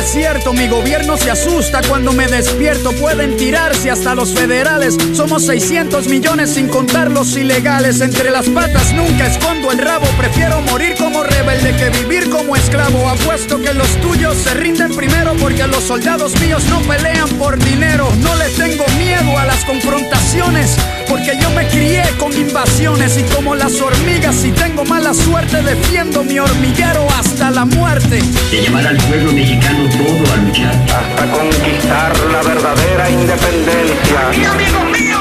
desierto. 0.00 0.54
Mi 0.54 0.66
gobierno 0.66 1.16
se 1.18 1.30
asusta 1.30 1.82
cuando 1.86 2.12
me 2.12 2.26
despierto. 2.26 2.92
Pueden 2.92 3.36
tirarse 3.36 3.90
hasta 3.90 4.14
los 4.14 4.32
federales. 4.32 4.96
Somos 5.12 5.44
600 5.44 6.08
millones 6.08 6.54
sin 6.54 6.68
contar 6.68 7.10
los 7.10 7.36
ilegales. 7.36 8.00
Entre 8.00 8.30
las 8.30 8.48
patas 8.48 8.92
nunca 8.94 9.26
escondo 9.26 9.70
el 9.70 9.78
rabo. 9.78 10.06
Prefiero 10.16 10.60
morir 10.62 10.94
como 10.98 11.22
rebelde 11.22 11.76
que 11.76 11.90
vivir 11.90 12.30
como 12.30 12.56
esclavo. 12.56 13.08
Apuesto 13.08 13.60
que 13.60 13.74
los 13.74 13.88
tuyos 14.00 14.36
se 14.36 14.54
rinden 14.54 14.94
primero 14.94 15.34
porque 15.34 15.66
los 15.66 15.84
soldados 15.84 16.38
míos 16.40 16.64
no 16.70 16.80
pelean 16.80 17.28
por 17.38 17.58
dinero. 17.62 18.08
No 18.20 18.34
le 18.36 18.48
tengo 18.50 18.84
miedo 18.96 19.36
a 19.36 19.44
las 19.44 19.64
confrontaciones 19.66 20.76
porque 21.10 21.36
yo 21.42 21.50
me 21.50 21.66
crié 21.66 22.04
con 22.18 22.32
invasiones 22.32 23.18
y 23.18 23.22
como 23.34 23.56
las 23.56 23.80
hormigas 23.80 24.36
si 24.36 24.52
tengo 24.52 24.84
mala 24.84 25.12
suerte 25.12 25.60
defiendo 25.60 26.22
mi 26.22 26.38
hormiguero 26.38 27.06
hasta 27.18 27.50
la 27.50 27.64
muerte. 27.64 28.20
De 28.50 28.62
llevar 28.62 28.86
al 28.86 28.96
pueblo 28.96 29.32
mexicano 29.32 29.89
todo 29.90 30.32
a 30.32 30.36
luchar. 30.36 30.74
Hasta 30.74 31.26
conquistar 31.30 32.12
la 32.32 32.42
verdadera 32.42 33.10
independencia. 33.10 34.20
¡Mi 34.30 34.44
amigo 34.44 34.84
mío! 34.84 35.18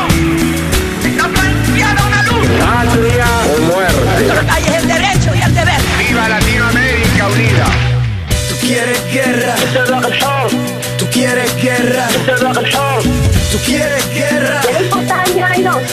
¡Está 1.03 1.27
planteada 1.27 2.05
una 2.05 2.23
luz! 2.23 2.47
¡Patria 2.59 3.27
o 3.45 3.61
muerte! 3.61 4.51
Hay 4.51 4.63
el 4.75 4.87
derecho 4.87 5.35
y 5.35 5.41
el 5.41 5.53
deber. 5.53 5.81
¡Viva 5.97 6.29
Latinoamérica 6.29 7.27
unida! 7.27 7.65
Tú 8.49 8.55
quieres 8.61 9.01
guerra. 9.11 9.55
Tú 10.97 11.05
quieres 11.11 11.55
guerra. 11.61 12.07
Tú 13.51 13.57
quieres 13.65 14.13
guerra. 14.13 14.61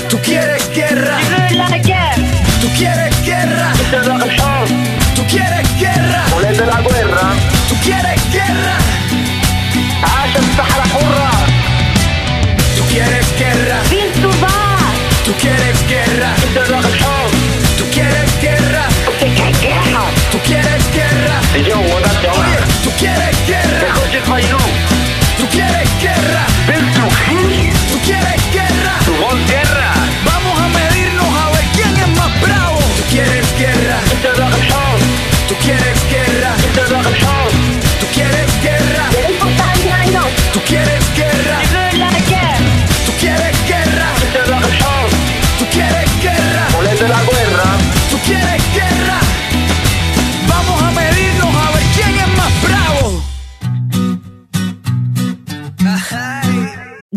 Tú 0.08 0.18
quieres 0.22 0.70
guerra. 0.74 1.18
Tú 2.60 2.68
quieres 2.76 3.24
guerra. 3.24 3.72
Tú 5.14 5.22
quieres 5.28 5.66
guerra. 5.78 6.24
de 6.42 6.66
la 6.66 6.80
guerra. 6.80 7.32
Tú 7.68 7.74
quieres 7.82 8.15
guerra. 8.46 8.78
Haya 10.02 10.40
Sahara 10.56 10.84
Tú 12.76 12.82
quieres 12.88 13.26
guerra. 13.38 13.75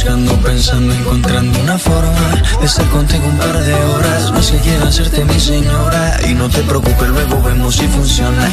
Buscando, 0.00 0.34
pensando, 0.36 0.94
encontrando 0.94 1.60
una 1.60 1.78
forma 1.78 2.42
de 2.58 2.66
estar 2.66 2.86
contigo 2.88 3.26
un 3.26 3.36
par 3.36 3.62
de 3.62 3.74
horas. 3.74 4.32
No 4.32 4.38
es 4.38 4.50
que 4.50 4.58
quiera 4.58 4.88
hacerte 4.88 5.26
mi 5.26 5.38
señora. 5.38 6.18
Y 6.26 6.32
no 6.32 6.48
te 6.48 6.62
preocupes, 6.62 7.06
luego 7.08 7.42
vemos 7.42 7.76
si 7.76 7.86
funciona. 7.86 8.48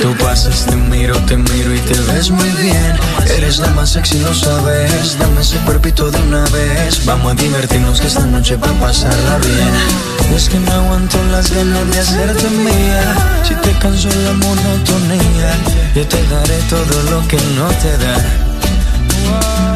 Tú 0.00 0.14
pasas, 0.22 0.64
te 0.66 0.76
miro, 0.76 1.16
te 1.26 1.36
miro 1.38 1.74
y 1.74 1.80
te 1.80 1.98
ves 2.12 2.30
muy 2.30 2.48
bien. 2.50 2.94
Eres 3.36 3.58
la 3.58 3.68
más 3.70 3.90
sexy, 3.90 4.20
lo 4.20 4.32
sabes. 4.32 5.18
Dame 5.18 5.40
ese 5.40 5.56
cuerpito 5.58 6.08
de 6.08 6.18
una 6.20 6.44
vez. 6.50 7.04
Vamos 7.04 7.32
a 7.32 7.34
divertirnos 7.34 8.00
que 8.00 8.06
esta 8.06 8.24
noche 8.24 8.54
va 8.56 8.68
a 8.68 8.74
pasarla 8.74 9.38
bien. 9.38 10.36
Es 10.36 10.48
que 10.48 10.60
no 10.60 10.70
aguanto 10.70 11.18
las 11.32 11.50
ganas 11.50 11.90
de 11.90 11.98
hacerte 11.98 12.48
mía. 12.50 13.42
Si 13.42 13.54
te 13.56 13.72
canso 13.80 14.08
la 14.08 14.32
monotonía, 14.34 15.50
yo 15.96 16.06
te 16.06 16.22
daré 16.28 16.58
todo 16.70 17.02
lo 17.10 17.26
que 17.26 17.38
no 17.56 17.66
te 17.82 17.98
da. 17.98 19.75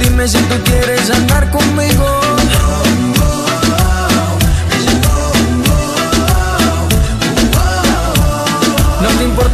si 0.27 0.37
tú 0.37 0.55
quieres 0.63 1.09
andar 1.09 1.49
conmigo. 1.49 2.21
No 9.01 9.09
te 9.17 9.23
importa 9.23 9.50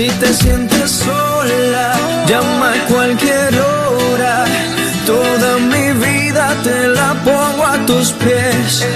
Si 0.00 0.08
te 0.08 0.32
sientes 0.32 0.90
sola, 0.92 1.92
llama 2.26 2.72
a 2.72 2.86
cualquier 2.86 3.52
hora. 3.60 4.46
Toda 5.04 5.58
mi 5.58 5.92
vida 5.92 6.56
te 6.64 6.88
la 6.88 7.12
pongo 7.22 7.66
a 7.66 7.84
tus 7.84 8.10
pies. 8.12 8.86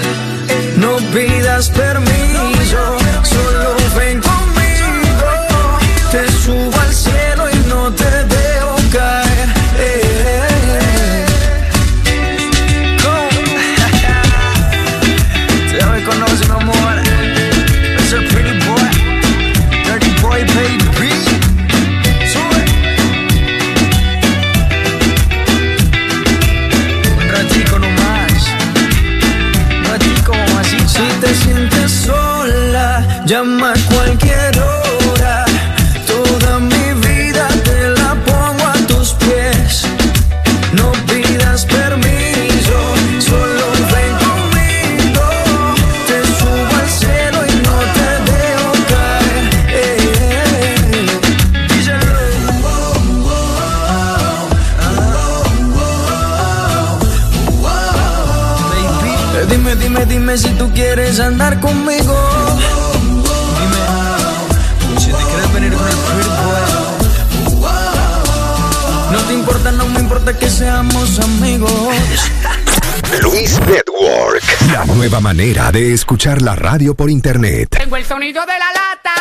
Nueva 75.15 75.33
manera 75.33 75.71
de 75.71 75.93
escuchar 75.93 76.41
la 76.41 76.57
radio 76.57 76.93
por 76.93 77.09
internet. 77.09 77.69
Tengo 77.69 77.95
el 77.95 78.03
sonido 78.03 78.41
de 78.41 78.51
la 78.59 78.65
lata. 78.73 79.13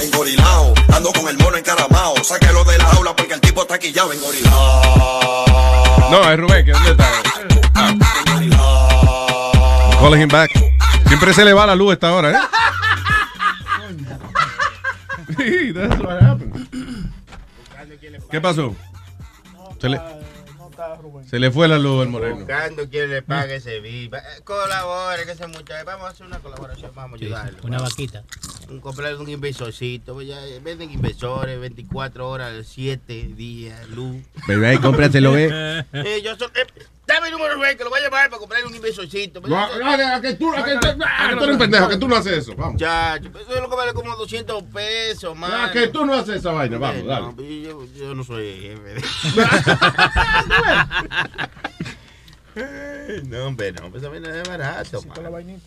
Engorilao, 0.00 0.74
ando 0.94 1.12
con 1.12 1.28
el 1.28 1.36
mono 1.38 1.56
encaramao. 1.56 2.22
Sáquelo 2.22 2.62
de 2.62 2.78
la 2.78 2.84
jaula 2.84 3.16
porque 3.16 3.34
el 3.34 3.40
tipo 3.40 3.62
está 3.62 3.76
quillado 3.76 4.12
engorilao. 4.12 5.46
No, 6.12 6.30
es 6.30 6.38
Rubén, 6.38 6.64
que 6.64 6.70
¿dónde 6.70 6.90
está? 6.92 7.10
Calling 10.00 10.22
him 10.22 10.28
back. 10.28 10.52
Siempre 11.08 11.34
se 11.34 11.44
le 11.44 11.52
va 11.52 11.66
la 11.66 11.74
luz 11.74 11.94
esta 11.94 12.12
hora, 12.12 12.30
¿eh? 12.30 12.38
Sí, 15.36 15.72
that's 15.72 16.00
what 16.00 16.22
happened. 16.22 16.66
¿Qué 18.30 18.40
pasó? 18.40 18.74
Se 19.80 19.88
le, 19.88 20.00
se 21.28 21.38
le 21.38 21.50
fue 21.50 21.68
la 21.68 21.78
luz 21.78 22.02
al 22.02 22.08
moreno. 22.08 22.36
Buscando 22.36 22.88
quien 22.88 23.10
le 23.10 23.22
pague 23.22 23.56
ese 23.56 23.80
viva. 23.80 24.18
Eh, 24.18 24.42
Colabore, 24.44 25.24
que 25.24 25.32
ese 25.32 25.46
muchacho. 25.46 25.84
Vamos 25.84 26.06
a 26.06 26.10
hacer 26.10 26.26
una 26.26 26.38
colaboración, 26.38 26.90
vamos 26.94 27.20
a 27.20 27.24
ayudarlo. 27.24 27.58
una 27.64 27.78
vaquita. 27.78 28.24
Un 28.70 28.80
comprar 28.80 29.14
un 29.16 29.28
inversorcito. 29.28 30.14
pues 30.14 30.26
ya, 30.28 30.44
eh, 30.46 30.60
venden 30.60 30.90
inversores 30.90 31.60
24 31.60 32.28
horas, 32.28 32.66
7 32.66 33.12
días, 33.36 33.88
luz. 33.90 34.22
Baby, 34.48 34.64
ahí 34.64 34.78
cómpratelo, 34.78 35.36
¿eh? 35.36 35.84
Eh, 35.92 36.22
yo 36.24 36.34
soy- 36.36 36.48
eh, 36.54 36.66
dame 37.06 37.26
el 37.28 37.32
número, 37.32 37.54
Rubén, 37.54 37.76
que 37.76 37.84
lo 37.84 37.90
voy 37.90 38.00
a 38.00 38.04
llamar 38.04 38.28
para 38.30 38.40
comprar 38.40 38.64
un 38.64 38.74
inversorcito. 38.74 39.40
No, 39.40 39.48
no, 39.78 40.20
que 40.20 40.34
tú, 40.34 40.50
que 40.52 40.76
tú, 40.78 40.88
ah, 41.04 41.30
tú 41.36 41.44
eres 41.44 41.52
un 41.54 41.58
pendejo, 41.58 41.88
que 41.88 41.96
tú 41.96 42.08
no 42.08 42.16
haces 42.16 42.38
eso. 42.38 42.54
Vamos. 42.56 42.72
Muchacho, 42.74 43.30
pues 43.32 43.44
eso 43.44 43.54
es 43.56 43.60
lo 43.60 43.68
que 43.70 43.76
vale 43.76 43.92
como 43.92 44.14
200 44.16 44.62
pesos, 44.64 45.36
más. 45.36 45.50
Ah, 45.52 45.70
que 45.72 45.88
tú 45.88 46.04
no 46.06 46.14
haces 46.14 46.36
esa 46.36 46.52
vaina, 46.52 46.78
vamos, 46.78 47.04
dale. 47.06 47.26
No, 47.26 47.36
yo, 47.42 47.86
yo 47.94 48.14
no 48.14 48.24
soy 48.24 48.60
jefe. 48.60 48.94
de- 48.94 49.02
no, 53.28 53.46
hombre, 53.46 53.72
no, 53.72 53.90
pues 53.90 54.02
esa 54.02 54.10
vaina 54.10 54.40
es 54.40 54.48
barato. 54.48 55.02
man. 55.02 55.60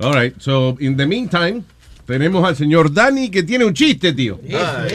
All 0.00 0.12
right, 0.12 0.34
so 0.40 0.76
in 0.80 0.96
the 0.96 1.06
meantime, 1.06 1.62
tenemos 2.06 2.44
al 2.46 2.54
señor 2.56 2.92
Dani 2.92 3.30
que 3.30 3.42
tiene 3.44 3.64
un 3.64 3.72
chiste, 3.72 4.12
tío. 4.12 4.38
Buenos 4.42 4.88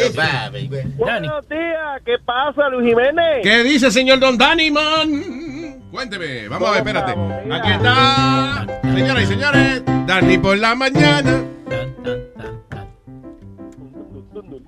días, 1.49 2.01
¿qué 2.05 2.17
pasa, 2.23 2.69
Luis 2.69 2.89
Jiménez? 2.89 3.39
¿Qué 3.41 3.63
dice 3.63 3.89
señor 3.91 4.19
Don 4.19 4.37
Dani, 4.37 4.69
man? 4.71 5.48
Cuénteme, 5.91 6.47
vamos 6.47 6.69
a 6.69 6.71
ver, 6.71 6.87
espérate. 6.87 7.11
Aquí 7.51 7.71
está, 7.71 8.65
señoras 8.93 9.23
y 9.23 9.25
señores, 9.25 9.83
Dani 10.05 10.37
por 10.37 10.57
la 10.57 10.75
mañana. 10.75 11.43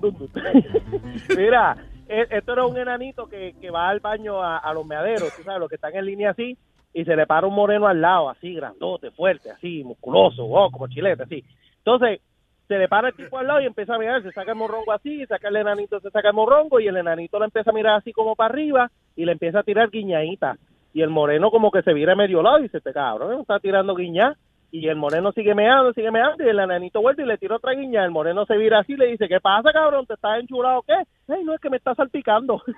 Mira, 1.36 1.76
e- 2.08 2.26
esto 2.30 2.52
era 2.52 2.66
un 2.66 2.76
enanito 2.76 3.28
que, 3.28 3.54
que 3.60 3.70
va 3.70 3.88
al 3.88 4.00
baño 4.00 4.42
a, 4.42 4.58
a 4.58 4.74
los 4.74 4.84
meaderos, 4.84 5.34
tú 5.36 5.42
sabes, 5.44 5.60
los 5.60 5.68
que 5.68 5.76
están 5.76 5.94
en 5.94 6.06
línea 6.06 6.30
así, 6.30 6.56
y 6.92 7.04
se 7.04 7.14
le 7.16 7.26
para 7.26 7.46
un 7.46 7.54
moreno 7.54 7.86
al 7.86 8.00
lado, 8.00 8.28
así, 8.28 8.54
grandote, 8.54 9.10
fuerte, 9.12 9.50
así, 9.50 9.84
musculoso, 9.84 10.44
oh, 10.44 10.70
como 10.70 10.88
chilete, 10.88 11.22
así. 11.22 11.44
Entonces, 11.78 12.20
se 12.66 12.78
le 12.78 12.88
para 12.88 13.08
el 13.08 13.14
tipo 13.14 13.38
al 13.38 13.46
lado 13.46 13.60
y 13.60 13.66
empieza 13.66 13.94
a 13.94 13.98
mirar, 13.98 14.22
se 14.22 14.32
saca 14.32 14.52
el 14.52 14.58
morrongo 14.58 14.92
así, 14.92 15.24
saca 15.26 15.48
el 15.48 15.56
enanito, 15.56 16.00
se 16.00 16.10
saca 16.10 16.28
el 16.28 16.34
morrongo, 16.34 16.80
y 16.80 16.88
el 16.88 16.96
enanito 16.96 17.38
lo 17.38 17.44
empieza 17.44 17.70
a 17.70 17.74
mirar 17.74 17.96
así 17.96 18.12
como 18.12 18.34
para 18.34 18.52
arriba, 18.52 18.90
y 19.14 19.24
le 19.24 19.32
empieza 19.32 19.60
a 19.60 19.62
tirar 19.62 19.88
guiñadita. 19.90 20.56
Y 20.94 21.02
el 21.02 21.10
moreno 21.10 21.50
como 21.50 21.70
que 21.70 21.82
se 21.82 21.92
vira 21.94 22.14
medio 22.14 22.42
lado 22.42 22.58
y 22.58 22.62
dice, 22.64 22.78
este 22.78 22.92
cabrón, 22.92 23.40
está 23.40 23.58
tirando 23.60 23.94
guiña. 23.94 24.36
Y 24.70 24.88
el 24.88 24.96
moreno 24.96 25.32
sigue 25.32 25.54
meando, 25.54 25.92
sigue 25.92 26.10
meando, 26.10 26.42
y 26.42 26.48
el 26.48 26.58
enanito 26.58 27.02
vuelve 27.02 27.24
y 27.24 27.26
le 27.26 27.36
tira 27.36 27.56
otra 27.56 27.72
guiña. 27.72 28.04
El 28.04 28.10
moreno 28.10 28.46
se 28.46 28.56
vira 28.56 28.78
así 28.78 28.94
y 28.94 28.96
le 28.96 29.06
dice, 29.08 29.28
¿qué 29.28 29.38
pasa, 29.38 29.70
cabrón? 29.70 30.06
¿Te 30.06 30.14
estás 30.14 30.40
enchulado 30.40 30.78
o 30.78 30.82
qué? 30.82 30.94
Ay, 31.28 31.44
no, 31.44 31.54
es 31.54 31.60
que 31.60 31.68
me 31.68 31.76
está 31.76 31.94
salpicando. 31.94 32.62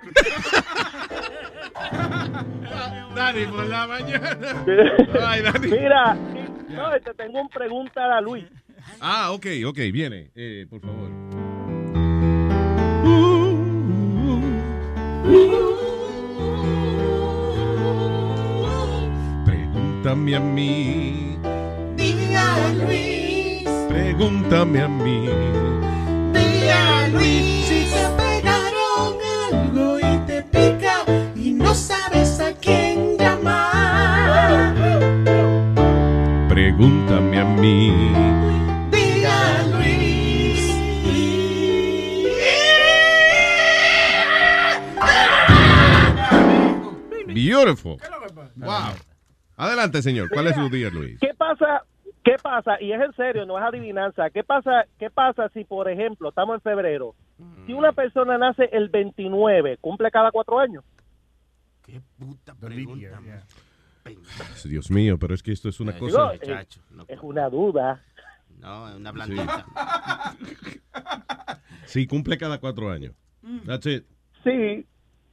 Dani 3.15 3.47
por 3.47 3.67
la 3.67 3.87
mañana. 3.87 4.65
Ay, 5.25 5.43
Dani. 5.43 5.69
Mira, 5.69 6.15
no, 6.69 6.91
te 7.01 7.15
tengo 7.15 7.41
una 7.41 7.49
pregunta 7.49 8.17
a 8.17 8.21
Luis. 8.21 8.45
Ah, 9.01 9.31
ok, 9.33 9.47
ok, 9.67 9.79
viene, 9.93 10.31
eh, 10.35 10.67
por 10.69 10.81
favor. 10.81 11.11
pregúntame 20.05 20.37
a 20.37 20.41
mí. 20.41 21.39
Día 21.97 22.75
Luis, 22.75 23.65
pregúntame 23.89 24.83
a 24.83 24.89
mí. 24.89 25.29
Día 26.35 27.09
Luis, 27.09 27.65
si 27.65 27.87
te 27.87 28.05
pegaron 28.19 29.17
algo 29.51 29.99
y 29.99 30.19
te 30.27 30.43
pica 30.43 31.07
y 31.35 31.53
no 31.53 31.75
sabes 31.75 32.39
a 32.39 32.53
quién 32.53 33.17
llamar. 33.17 34.75
Pregúntame 36.51 37.41
a 37.41 37.45
mí. 37.47 37.91
Día 38.91 39.63
Luis. 39.73 40.69
Beautiful. 47.27 47.99
Wow. 48.57 49.14
Adelante, 49.57 50.03
señor. 50.03 50.29
¿Cuál 50.31 50.49
es 50.49 50.57
su 50.57 50.69
día, 50.69 50.91
Luis? 50.91 51.19
¿Qué 51.21 51.33
pasa? 51.37 51.83
¿Qué 52.25 52.37
pasa? 52.43 52.81
Y 52.81 52.93
es 52.93 53.01
en 53.01 53.13
serio, 53.15 53.45
no 53.47 53.59
es 53.59 53.65
adivinanza. 53.65 54.31
¿Qué 54.31 54.43
pasa? 54.43 54.87
¿Qué 54.99 55.11
pasa 55.11 55.49
si, 55.51 55.65
por 55.65 55.89
ejemplo, 55.89 56.31
estamos 56.31 56.55
en 56.57 56.61
febrero? 56.63 57.15
Si 57.67 57.73
una 57.73 57.93
persona 57.93 58.39
nace 58.39 58.69
el 58.73 58.89
29, 58.89 59.77
¿cumple 59.81 60.11
cada 60.11 60.31
cuatro 60.31 60.59
años? 60.59 60.83
Dios 64.65 64.91
mío, 64.91 65.19
pero 65.19 65.35
es 65.35 65.43
que 65.43 65.53
esto 65.53 65.69
es 65.69 65.81
una 65.81 65.93
Digo, 65.93 66.07
cosa. 66.07 66.35
eh, 66.35 66.67
es 67.09 67.19
una 67.23 67.49
duda. 67.49 68.01
No, 68.59 68.89
es 68.89 68.97
una 68.97 69.13
blandita. 69.13 69.67
Sí, 71.87 72.07
cumple 72.07 72.39
cada 72.39 72.59
cuatro 72.59 72.91
años. 72.91 73.15
That's 73.67 73.87
it. 73.87 74.05
Sí, 74.43 74.87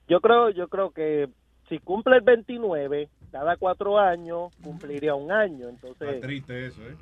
yo 0.09 0.19
creo, 0.19 0.49
yo 0.49 0.67
creo 0.67 0.91
que 0.91 1.29
si 1.69 1.79
cumple 1.79 2.17
el 2.17 2.21
29, 2.23 3.09
cada 3.31 3.55
cuatro 3.57 3.97
años 3.97 4.51
cumpliría 4.61 5.15
un 5.15 5.31
año. 5.31 5.69
Entonces, 5.69 6.21
triste 6.21 6.67
eso, 6.67 6.81
¿eh? 6.81 6.95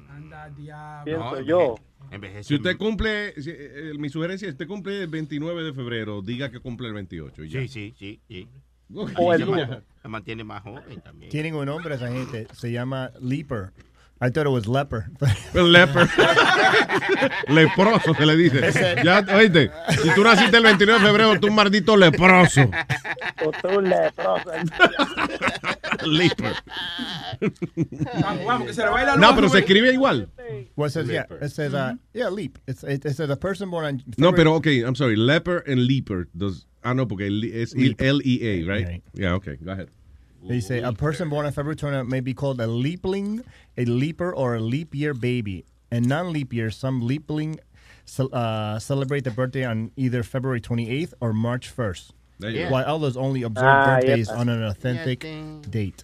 pienso 1.04 1.42
yo. 1.42 1.76
Si 2.42 2.56
usted 2.56 2.78
cumple, 2.78 3.34
si, 3.42 3.52
eh, 3.52 3.94
mi 3.98 4.10
sugerencia 4.10 4.48
es, 4.48 4.54
usted 4.54 4.68
cumple 4.68 5.04
el 5.04 5.08
29 5.08 5.64
de 5.64 5.74
febrero, 5.74 6.22
diga 6.22 6.50
que 6.50 6.60
cumple 6.60 6.88
el 6.88 6.94
28. 6.94 7.44
y 7.44 7.50
ya. 7.50 7.60
Sí, 7.62 7.68
sí, 7.68 7.94
sí. 7.98 8.22
sí. 8.28 8.48
O 9.18 9.34
el. 9.34 9.84
Se 10.02 10.08
mantiene 10.08 10.44
más 10.44 10.64
joven 10.64 11.02
también. 11.02 11.30
Tienen 11.32 11.56
un 11.56 11.66
nombre 11.66 11.96
esa 11.96 12.12
gente, 12.12 12.48
se 12.54 12.72
llama 12.72 13.12
Leaper. 13.22 13.72
I 14.22 14.30
thought 14.30 14.46
it 14.46 14.50
was 14.50 14.68
leper. 14.68 15.10
Leper. 15.54 16.06
leproso 17.48 18.14
se 18.14 18.26
le 18.26 18.36
dice. 18.36 18.72
Ya, 19.04 19.26
oíste, 19.34 19.72
si 20.02 20.10
tú 20.14 20.24
naciste 20.24 20.58
el 20.58 20.64
29 20.64 21.00
de 21.00 21.06
febrero, 21.06 21.40
tú 21.40 21.48
un 21.48 21.56
maldito 21.56 21.96
leproso. 21.96 22.70
O 23.46 23.52
tú 23.52 23.82
leproso. 23.82 24.52
Leper. 26.06 26.54
No, 29.18 29.36
pero 29.36 29.50
se 29.50 29.60
escribe 29.60 29.94
igual. 29.94 30.30
Well, 30.76 30.88
it 30.88 30.92
says, 30.92 31.08
yeah, 31.08 31.26
it 31.42 31.52
says, 31.52 31.74
uh, 31.74 31.94
yeah, 32.14 32.30
leap. 32.30 32.58
It's, 32.68 32.84
it, 32.84 33.06
it 33.06 33.16
says 33.16 33.30
a 33.30 33.38
person 33.38 33.70
born 33.70 33.86
on. 33.86 34.04
No, 34.18 34.34
pero 34.34 34.56
ok, 34.56 34.68
I'm 34.86 34.96
sorry. 34.96 35.16
Leper 35.16 35.64
and 35.68 35.86
leaper. 35.86 36.28
Does, 36.36 36.66
ah, 36.84 36.94
no, 36.94 37.08
porque 37.08 37.28
el- 37.28 37.44
es. 37.44 37.74
L-E-A, 37.74 38.66
right? 38.66 39.02
Yeah, 39.14 39.36
okay, 39.36 39.58
go 39.58 39.72
ahead. 39.72 39.90
They 40.48 40.60
say 40.62 40.80
a 40.82 40.94
person 40.94 41.30
born 41.30 41.46
on 41.46 41.52
February 41.52 41.76
20 41.76 42.04
may 42.10 42.20
be 42.22 42.34
called 42.34 42.60
a 42.62 42.68
leapling, 42.68 43.44
a 43.78 43.86
leaper, 43.86 44.34
or 44.34 44.56
a 44.56 44.60
leap 44.60 44.96
year 44.96 45.14
baby. 45.14 45.66
And 45.92 46.08
non-leap 46.08 46.54
years, 46.54 46.78
some 46.78 47.02
leapling 47.02 47.60
ce- 48.06 48.20
uh, 48.32 48.80
celebrate 48.80 49.24
the 49.24 49.32
birthday 49.32 49.66
on 49.66 49.92
either 49.98 50.24
February 50.24 50.62
28th 50.62 51.14
or 51.20 51.34
March 51.34 51.70
1st. 51.76 52.12
There 52.40 52.52
you. 52.52 52.68
While 52.68 52.86
others 52.86 53.18
only 53.18 53.44
observe 53.44 53.66
Ah, 53.66 53.86
birthdays 53.98 54.30
yeah. 54.30 54.36
on 54.38 54.48
an 54.50 54.64
authentic 54.64 55.20
date. 55.70 56.04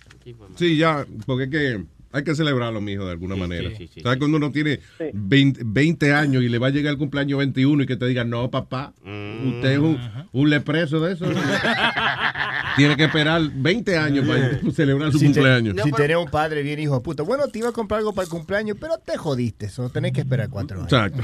Sí, 0.57 0.75
ya, 0.77 1.05
porque 1.25 1.43
es 1.43 1.49
que 1.51 1.85
hay 2.15 2.23
que 2.23 2.33
celebrarlo, 2.35 2.81
mijo, 2.81 3.05
de 3.05 3.11
alguna 3.11 3.35
manera. 3.35 3.69
sí, 3.77 3.87
sí, 3.87 4.01
¿Sabes 4.01 4.17
cuando 4.19 4.37
uno 4.37 4.51
tiene 4.51 4.79
20, 5.13 5.61
20 5.65 6.13
años 6.13 6.43
y 6.43 6.49
le 6.49 6.57
va 6.57 6.67
a 6.67 6.69
llegar 6.71 6.91
el 6.93 6.97
cumpleaños 6.97 7.37
21 7.39 7.83
y 7.83 7.85
que 7.85 7.95
te 7.97 8.05
diga, 8.07 8.23
no, 8.23 8.49
papá, 8.49 8.93
usted 9.01 9.71
es 9.73 9.79
un, 9.79 9.99
un 10.31 10.49
lepreso 10.49 10.99
de 10.99 11.13
eso? 11.13 11.25
tiene 12.77 12.95
que 12.97 13.05
esperar 13.05 13.41
20 13.53 13.97
años 13.97 14.27
para 14.27 14.59
celebrar 14.71 15.11
su 15.11 15.19
Si, 15.19 15.27
te- 15.27 15.33
cumpleaños. 15.33 15.75
si 15.83 15.91
tenés 15.91 16.17
un 16.17 16.29
padre 16.29 16.61
bien 16.63 16.79
hijo 16.79 16.95
de 16.95 17.01
puta, 17.01 17.23
bueno, 17.23 17.47
te 17.47 17.59
iba 17.59 17.69
a 17.69 17.71
comprar 17.71 17.99
algo 17.99 18.13
para 18.13 18.23
el 18.25 18.29
cumpleaños, 18.29 18.77
pero 18.79 18.97
te 18.97 19.17
jodiste, 19.17 19.67
eso 19.67 19.89
tenés 19.89 20.11
que 20.13 20.21
esperar 20.21 20.49
cuatro 20.49 20.77
años. 20.79 20.91
Exacto. 20.91 21.23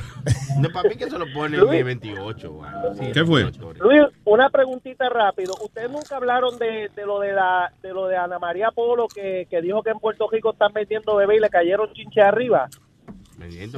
No, 0.59 0.69
para 0.69 0.89
mí 0.89 0.95
que 0.95 1.09
se 1.09 1.17
lo 1.17 1.25
pone 1.33 1.57
el 1.57 1.63
Luis. 1.63 1.83
28. 1.83 2.51
o 2.51 2.63
algo 2.63 2.91
así. 2.91 3.11
¿Qué 3.13 3.25
fue? 3.25 3.43
Luis, 3.79 4.01
una 4.25 4.49
preguntita 4.49 5.09
rápido. 5.09 5.53
Ustedes 5.63 5.89
nunca 5.89 6.15
hablaron 6.17 6.57
de, 6.59 6.89
de 6.95 7.05
lo 7.05 7.19
de 7.19 7.33
la 7.33 7.71
de 7.81 7.93
lo 7.93 8.07
de 8.07 8.15
Ana 8.17 8.39
María 8.39 8.69
Polo 8.73 9.07
que, 9.07 9.47
que 9.49 9.61
dijo 9.61 9.81
que 9.83 9.91
en 9.91 9.99
Puerto 9.99 10.27
Rico 10.31 10.51
están 10.51 10.71
vendiendo 10.81 11.15
bebé 11.15 11.37
y 11.37 11.39
le 11.39 11.49
cayeron 11.49 11.91
chinche 11.93 12.21
arriba. 12.21 12.67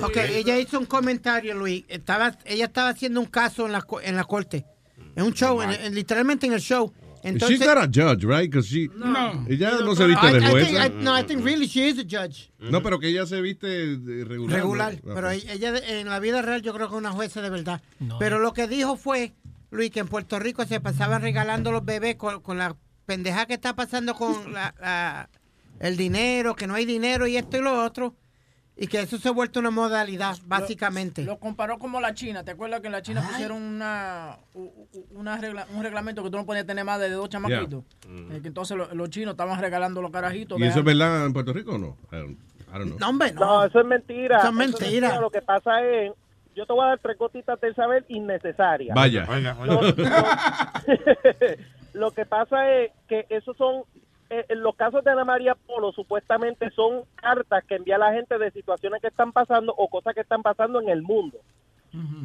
Ok, 0.04 0.18
ella 0.18 0.58
hizo 0.60 0.78
un 0.80 0.86
comentario, 0.86 1.54
Luis. 1.54 1.86
Estaba, 1.88 2.38
ella 2.46 2.66
estaba 2.66 2.90
haciendo 2.90 3.20
un 3.22 3.28
caso 3.28 3.66
en 3.66 3.72
la, 3.72 3.86
en 4.04 4.16
la 4.16 4.24
corte. 4.26 4.66
En 5.16 5.24
un 5.24 5.34
show, 5.34 5.62
en- 5.62 5.72
en- 5.72 5.96
literalmente 5.96 6.46
en 6.48 6.54
el 6.54 6.60
show. 6.60 6.92
Entonces, 7.24 7.58
She's 7.60 7.66
not 7.66 7.78
a 7.78 7.86
judge, 7.88 8.26
right? 8.26 8.52
'Cause 8.52 8.68
she- 8.68 8.90
No. 8.94 9.46
Ella 9.48 9.72
no 9.86 9.96
se 9.96 10.06
viste 10.08 10.28
I- 10.28 10.34
de 10.34 10.38
I 10.40 10.42
think- 10.42 10.52
jueza. 10.52 10.88
I- 10.88 10.90
no, 11.02 11.18
I 11.18 11.24
think 11.24 11.46
really 11.46 11.68
she 11.68 11.88
is 11.88 11.98
a 12.00 12.02
judge. 12.04 12.52
No, 12.60 12.84
pero 12.84 13.00
que 13.00 13.08
ella 13.08 13.26
se 13.26 13.40
viste 13.42 13.96
regular. 14.26 14.58
Regular. 14.60 14.94
¿no? 15.06 15.14
Pero 15.16 15.28
Ok. 15.30 15.34
ella 15.50 15.74
en 15.88 16.10
la 16.10 16.20
vida 16.20 16.42
real 16.42 16.62
yo 16.62 16.74
creo 16.74 16.90
que 16.90 16.96
es 16.96 17.00
una 17.00 17.12
jueza 17.14 17.42
de 17.42 17.50
verdad. 17.50 17.82
Pero 18.20 18.40
lo 18.40 18.52
que 18.54 18.68
dijo 18.68 18.98
fue, 18.98 19.32
Luis, 19.72 19.90
que 19.92 20.02
en 20.02 20.08
Puerto 20.10 20.38
Rico 20.40 20.66
se 20.66 20.82
pasaban 20.82 21.22
regalando 21.22 21.72
los 21.72 21.86
bebés 21.86 22.16
con, 22.18 22.42
con 22.42 22.58
la 22.58 22.76
pendeja 23.06 23.46
que 23.46 23.54
está 23.54 23.74
pasando 23.74 24.16
con 24.16 24.34
la- 24.54 24.76
la- 24.82 25.30
el 25.80 25.98
dinero, 25.98 26.56
que 26.56 26.68
no 26.68 26.76
hay 26.76 26.86
dinero 26.86 27.28
y 27.28 27.38
esto 27.38 27.58
y 27.58 27.62
lo 27.62 27.84
otro. 27.84 28.16
Y 28.76 28.88
que 28.88 29.02
eso 29.02 29.20
se 29.20 29.30
ha 29.30 29.32
vuelto 29.32 29.60
una 29.60 29.70
modalidad, 29.70 30.36
básicamente. 30.48 31.24
Lo 31.24 31.38
comparó 31.40 31.78
como 31.78 32.02
la 32.02 32.16
China. 32.16 32.44
¿Te 32.44 32.52
acuerdas 32.52 32.82
que 32.82 32.88
en 32.88 32.94
la 32.94 33.04
China 33.04 33.22
pusieron 33.28 33.62
una, 33.62 34.40
una 35.12 35.38
regla- 35.38 35.68
un 35.76 35.84
reglamento 35.84 36.24
que 36.24 36.32
tú 36.32 36.38
no 36.38 36.46
podías 36.48 36.66
tener 36.66 36.84
más 36.84 37.00
de 37.00 37.12
dos 37.12 37.30
chamaquitos? 37.30 37.84
Eh, 38.32 38.40
que 38.42 38.48
entonces 38.48 38.76
lo- 38.76 38.92
los 38.96 39.10
chinos 39.12 39.34
estaban 39.34 39.62
regalando 39.62 40.02
los 40.02 40.10
carajitos. 40.10 40.60
¿Y 40.60 40.64
eso 40.64 40.80
es 40.80 40.86
verdad 40.86 41.24
en 41.24 41.34
Puerto 41.34 41.54
Rico 41.54 41.74
o 41.76 41.78
no? 41.78 41.98
I 42.12 42.16
don't, 42.16 42.32
I 42.40 42.72
don't 42.80 42.86
know. 42.88 42.98
No, 43.00 43.10
hombre, 43.10 43.32
No, 43.34 43.64
eso 43.64 43.80
es 43.80 43.86
mentira. 43.86 44.40
Eso 44.40 44.48
es 44.48 44.54
mentira. 44.56 45.20
Lo 45.20 45.30
que 45.30 45.44
pasa 45.44 45.80
es, 45.84 46.12
yo 46.56 46.66
te 46.66 46.74
voy 46.74 46.84
a 46.86 46.88
dar 46.90 47.00
tres 47.00 47.16
gotitas 47.20 47.62
de 47.62 47.76
saber 47.76 48.06
innecesarias. 48.10 48.96
Vaya. 48.96 49.28
Lo, 49.66 49.82
lo- 49.84 49.94
lo 51.94 52.12
que 52.12 52.26
pasa 52.26 52.72
es 52.72 52.92
que 53.08 53.28
esos 53.30 53.56
son, 53.56 53.84
en 54.48 54.64
los 54.64 54.76
casos 54.76 55.04
de 55.04 55.12
Ana 55.12 55.26
María 55.26 55.56
Polo, 55.56 55.92
supuestamente 55.92 56.70
son 56.72 57.04
cartas 57.16 57.64
que 57.66 57.76
envía 57.76 57.98
la 57.98 58.14
gente 58.14 58.38
de 58.38 58.52
situaciones 58.52 59.02
que 59.02 59.08
están 59.08 59.32
pasando 59.32 59.74
o 59.78 59.88
cosas 59.88 60.14
que 60.14 60.22
están 60.22 60.42
pasando 60.42 60.82
en 60.82 60.90
el 60.90 61.02
mundo. 61.02 61.40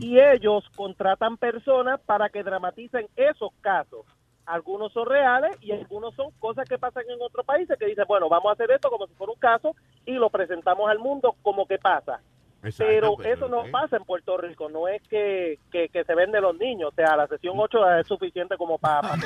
Y 0.00 0.18
ellos 0.18 0.64
contratan 0.74 1.36
personas 1.36 2.00
para 2.00 2.30
que 2.30 2.42
dramaticen 2.42 3.06
esos 3.16 3.50
casos. 3.60 4.06
Algunos 4.46 4.92
son 4.94 5.06
reales 5.06 5.54
y 5.60 5.72
algunos 5.72 6.14
son 6.14 6.30
cosas 6.38 6.66
que 6.66 6.78
pasan 6.78 7.04
en 7.10 7.20
otros 7.20 7.44
países 7.44 7.78
que 7.78 7.84
dicen, 7.84 8.06
bueno, 8.08 8.30
vamos 8.30 8.48
a 8.48 8.52
hacer 8.54 8.70
esto 8.70 8.88
como 8.88 9.06
si 9.06 9.12
fuera 9.12 9.32
un 9.34 9.38
caso 9.38 9.76
y 10.06 10.12
lo 10.12 10.30
presentamos 10.30 10.88
al 10.88 10.98
mundo 10.98 11.34
como 11.42 11.66
que 11.66 11.76
pasa. 11.76 12.22
Pero 12.60 13.14
pues, 13.14 13.28
eso 13.28 13.48
no 13.48 13.62
pasa 13.70 13.96
en 13.96 14.04
Puerto 14.04 14.36
Rico, 14.36 14.68
no 14.68 14.88
es 14.88 15.00
que, 15.08 15.60
que, 15.70 15.88
que 15.90 16.02
se 16.02 16.14
venden 16.14 16.42
los 16.42 16.58
niños, 16.58 16.90
o 16.92 16.94
sea, 16.94 17.16
la 17.16 17.28
sesión 17.28 17.54
8 17.56 17.98
es 18.00 18.06
suficiente 18.06 18.56
como 18.56 18.78
para... 18.78 19.16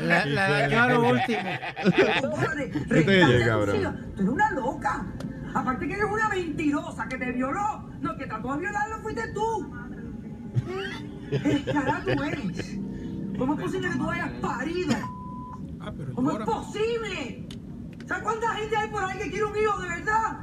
La, 0.00 0.24
la 0.26 0.50
dañó 0.50 0.82
a 0.82 0.88
lo 0.88 1.00
último. 1.10 1.38
Llega. 2.90 3.54
Tú 3.54 3.70
eres 3.70 3.88
una 4.18 4.50
loca. 4.52 5.06
Aparte 5.54 5.86
que 5.86 5.94
eres 5.94 6.06
una 6.10 6.28
mentirosa 6.28 7.08
que 7.08 7.16
te 7.16 7.32
violó. 7.32 7.88
No, 8.00 8.16
que 8.16 8.26
trató 8.26 8.54
de 8.54 8.60
violarlo 8.60 8.98
fuiste 8.98 9.22
tú. 9.32 9.72
Escará 11.30 12.02
tú 12.04 12.22
eres. 12.22 12.78
¿Cómo 13.38 13.54
es 13.54 13.60
posible 13.60 13.88
que 13.88 13.98
tú 13.98 14.10
hayas 14.10 14.32
parido? 14.40 14.96
¿Cómo 16.14 16.32
es 16.32 16.38
posible? 16.44 17.48
¿Sabes 18.08 18.22
cuánta 18.24 18.48
gente 18.54 18.76
hay 18.76 18.88
por 18.88 19.04
ahí 19.04 19.18
que 19.18 19.30
quiere 19.30 19.44
un 19.44 19.56
hijo 19.56 19.78
de 19.80 19.88
verdad? 19.88 20.38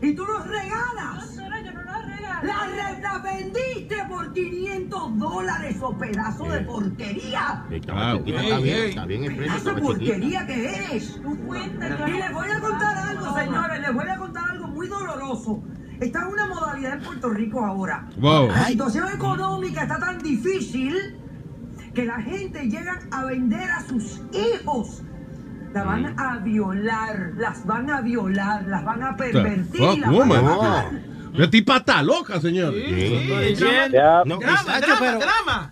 Y 0.00 0.14
tú 0.14 0.24
los 0.24 0.46
regalas. 0.48 1.36
No, 1.36 1.60
yo 1.64 1.72
no 1.72 1.82
las 1.82 2.06
regalo. 2.06 2.46
Las 2.48 2.70
re- 2.70 3.00
las 3.02 3.22
vendiste 3.22 3.96
por 4.08 4.32
500 4.32 5.18
dólares, 5.18 5.76
o 5.82 5.96
pedazo 5.98 6.44
de 6.44 6.60
porquería. 6.62 7.64
Ah, 7.92 8.16
está 8.24 8.58
bien, 8.58 8.88
está 8.88 9.04
bien 9.06 9.24
el 9.24 9.36
precio. 9.36 9.44
¡Esa 9.54 9.56
estaba 9.58 9.76
chiquita. 9.80 9.92
porquería 9.92 10.46
que 10.46 10.68
eres! 10.74 11.20
Y 11.20 12.10
les 12.12 12.32
voy 12.32 12.48
a 12.50 12.60
contar 12.60 12.96
algo, 12.96 13.38
señores, 13.38 13.80
les 13.80 13.94
voy 13.94 14.08
a 14.08 14.16
contar 14.16 14.50
algo 14.50 14.66
muy 14.68 14.88
doloroso. 14.88 15.62
Está 16.00 16.22
en 16.22 16.28
una 16.28 16.46
modalidad 16.48 16.94
en 16.94 17.02
Puerto 17.04 17.30
Rico 17.30 17.64
ahora. 17.64 18.08
Wow. 18.18 18.48
La 18.48 18.64
situación 18.66 19.08
económica 19.14 19.82
está 19.82 19.98
tan 19.98 20.18
difícil 20.18 21.16
que 21.94 22.04
la 22.06 22.20
gente 22.20 22.64
llega 22.68 22.98
a 23.12 23.24
vender 23.26 23.70
a 23.70 23.82
sus 23.82 24.20
hijos. 24.32 25.02
La 25.72 25.84
van 25.84 26.18
a 26.18 26.36
violar, 26.38 27.32
las 27.36 27.64
van 27.66 27.90
a 27.90 28.00
violar, 28.02 28.64
las 28.66 28.84
van 28.84 29.02
a 29.02 29.16
pervertir, 29.16 29.64
Fuck 29.80 29.98
las 29.98 30.10
van 30.10 30.12
woman. 30.14 30.38
a 30.38 30.42
matar. 30.56 30.90
La 31.32 31.48
tipa 31.48 31.78
está 31.78 32.02
loca, 32.02 32.38
señor. 32.42 32.74
No, 32.74 34.36
Muchacho, 34.36 34.96
pero- 35.00 35.18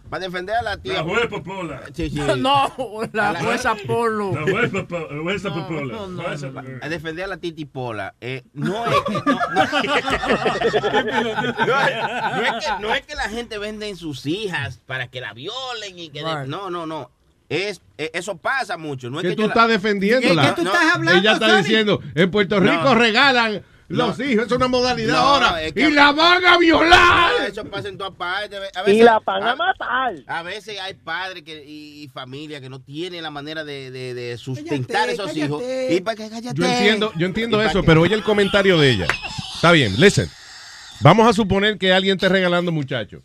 Para 0.08 0.24
defender 0.24 0.56
a 0.56 0.62
la 0.62 0.76
tía. 0.78 0.94
La 0.94 1.02
jueza 1.02 1.28
Popola. 1.28 1.82
Sí, 1.92 2.08
sí. 2.08 2.18
No, 2.38 2.72
la 3.12 3.28
A 3.28 3.32
la- 3.34 3.40
jueza 3.40 3.74
Polo. 3.86 4.32
La 4.34 4.40
jueza 4.50 4.86
Po- 4.88 4.98
la 5.10 5.22
jueza 5.22 5.52
Popola. 5.52 5.92
no, 5.94 6.06
no, 6.06 6.22
Jueza- 6.22 6.50
A 6.80 6.88
defender 6.88 7.24
a 7.26 7.28
la 7.28 7.36
Titi 7.36 7.66
Pola. 7.66 8.14
Eh, 8.22 8.42
no, 8.54 8.86
es 8.86 9.00
que, 9.02 9.12
no, 9.12 9.22
no- 9.22 9.34
no 9.54 9.62
es- 9.62 9.72
no 11.56 12.42
es 12.46 12.64
que, 12.64 12.82
no 12.82 12.94
es 12.94 13.02
que 13.02 13.14
la 13.14 13.28
gente 13.28 13.58
vende 13.58 13.94
sus 13.96 14.24
hijas 14.24 14.80
para 14.86 15.08
que 15.08 15.20
la 15.20 15.34
violen 15.34 15.98
y 15.98 16.08
que... 16.08 16.24
de- 16.24 16.34
Right. 16.40 16.48
no, 16.48 16.70
no, 16.70 16.86
no. 16.86 17.10
Es, 17.50 17.82
eh, 17.98 18.10
eso 18.14 18.36
pasa 18.38 18.76
mucho. 18.78 19.10
No 19.10 19.18
es 19.18 19.24
que 19.24 19.30
que 19.30 19.36
tú 19.36 19.42
la- 19.42 19.48
estás 19.48 19.68
defendiéndola. 19.68 20.54
¿Qué 20.54 20.62
tú 20.62 20.68
estás 20.68 20.94
hablando, 20.94 21.20
Ella 21.20 21.32
está 21.32 21.48
Sony? 21.50 21.56
diciendo, 21.58 22.00
en 22.14 22.30
Puerto 22.30 22.58
Rico 22.60 22.84
No. 22.84 22.94
regalan 22.94 23.62
Los 23.88 24.20
hijos, 24.20 24.46
es 24.46 24.52
una 24.52 24.68
modalidad 24.68 25.14
No, 25.14 25.18
ahora. 25.18 25.60
es 25.64 25.72
que- 25.72 25.88
y 25.88 25.90
la 25.90 26.12
van 26.12 26.46
a 26.46 26.56
violar. 26.58 27.32
Eso 27.48 27.64
pasa 27.64 27.88
en 27.88 27.98
todas 27.98 28.14
partes. 28.14 28.60
A 28.76 28.88
Y 28.88 29.02
la 29.02 29.18
van 29.18 29.42
a 29.42 29.56
matar. 29.56 30.14
A 30.28 30.42
veces 30.44 30.78
hay 30.80 30.94
padres 30.94 31.42
que, 31.42 31.64
y, 31.66 32.04
y 32.04 32.08
familia 32.08 32.60
que 32.60 32.68
no 32.68 32.80
tienen 32.80 33.20
la 33.24 33.32
manera 33.32 33.64
de, 33.64 33.90
de- 33.90 34.14
de 34.14 34.38
sustentar 34.38 35.08
a 35.08 35.12
esos 35.12 35.36
hijos. 35.36 35.60
Y 35.90 36.00
para 36.02 36.14
que 36.16 36.30
cállate. 36.30 36.54
Yo 36.56 36.64
entiendo, 36.64 37.12
yo 37.16 37.26
entiendo 37.26 37.60
eso, 37.60 37.80
que- 37.80 37.86
pero 37.88 38.02
oye 38.02 38.14
el 38.14 38.22
comentario 38.22 38.78
de 38.78 38.90
ella. 38.90 39.06
Está 39.56 39.72
bien, 39.72 40.00
listen. 40.00 40.30
Vamos 41.02 41.26
a 41.28 41.32
suponer 41.32 41.78
que 41.78 41.92
alguien 41.92 42.16
esté 42.16 42.28
regalando 42.28 42.70
muchachos. 42.72 43.22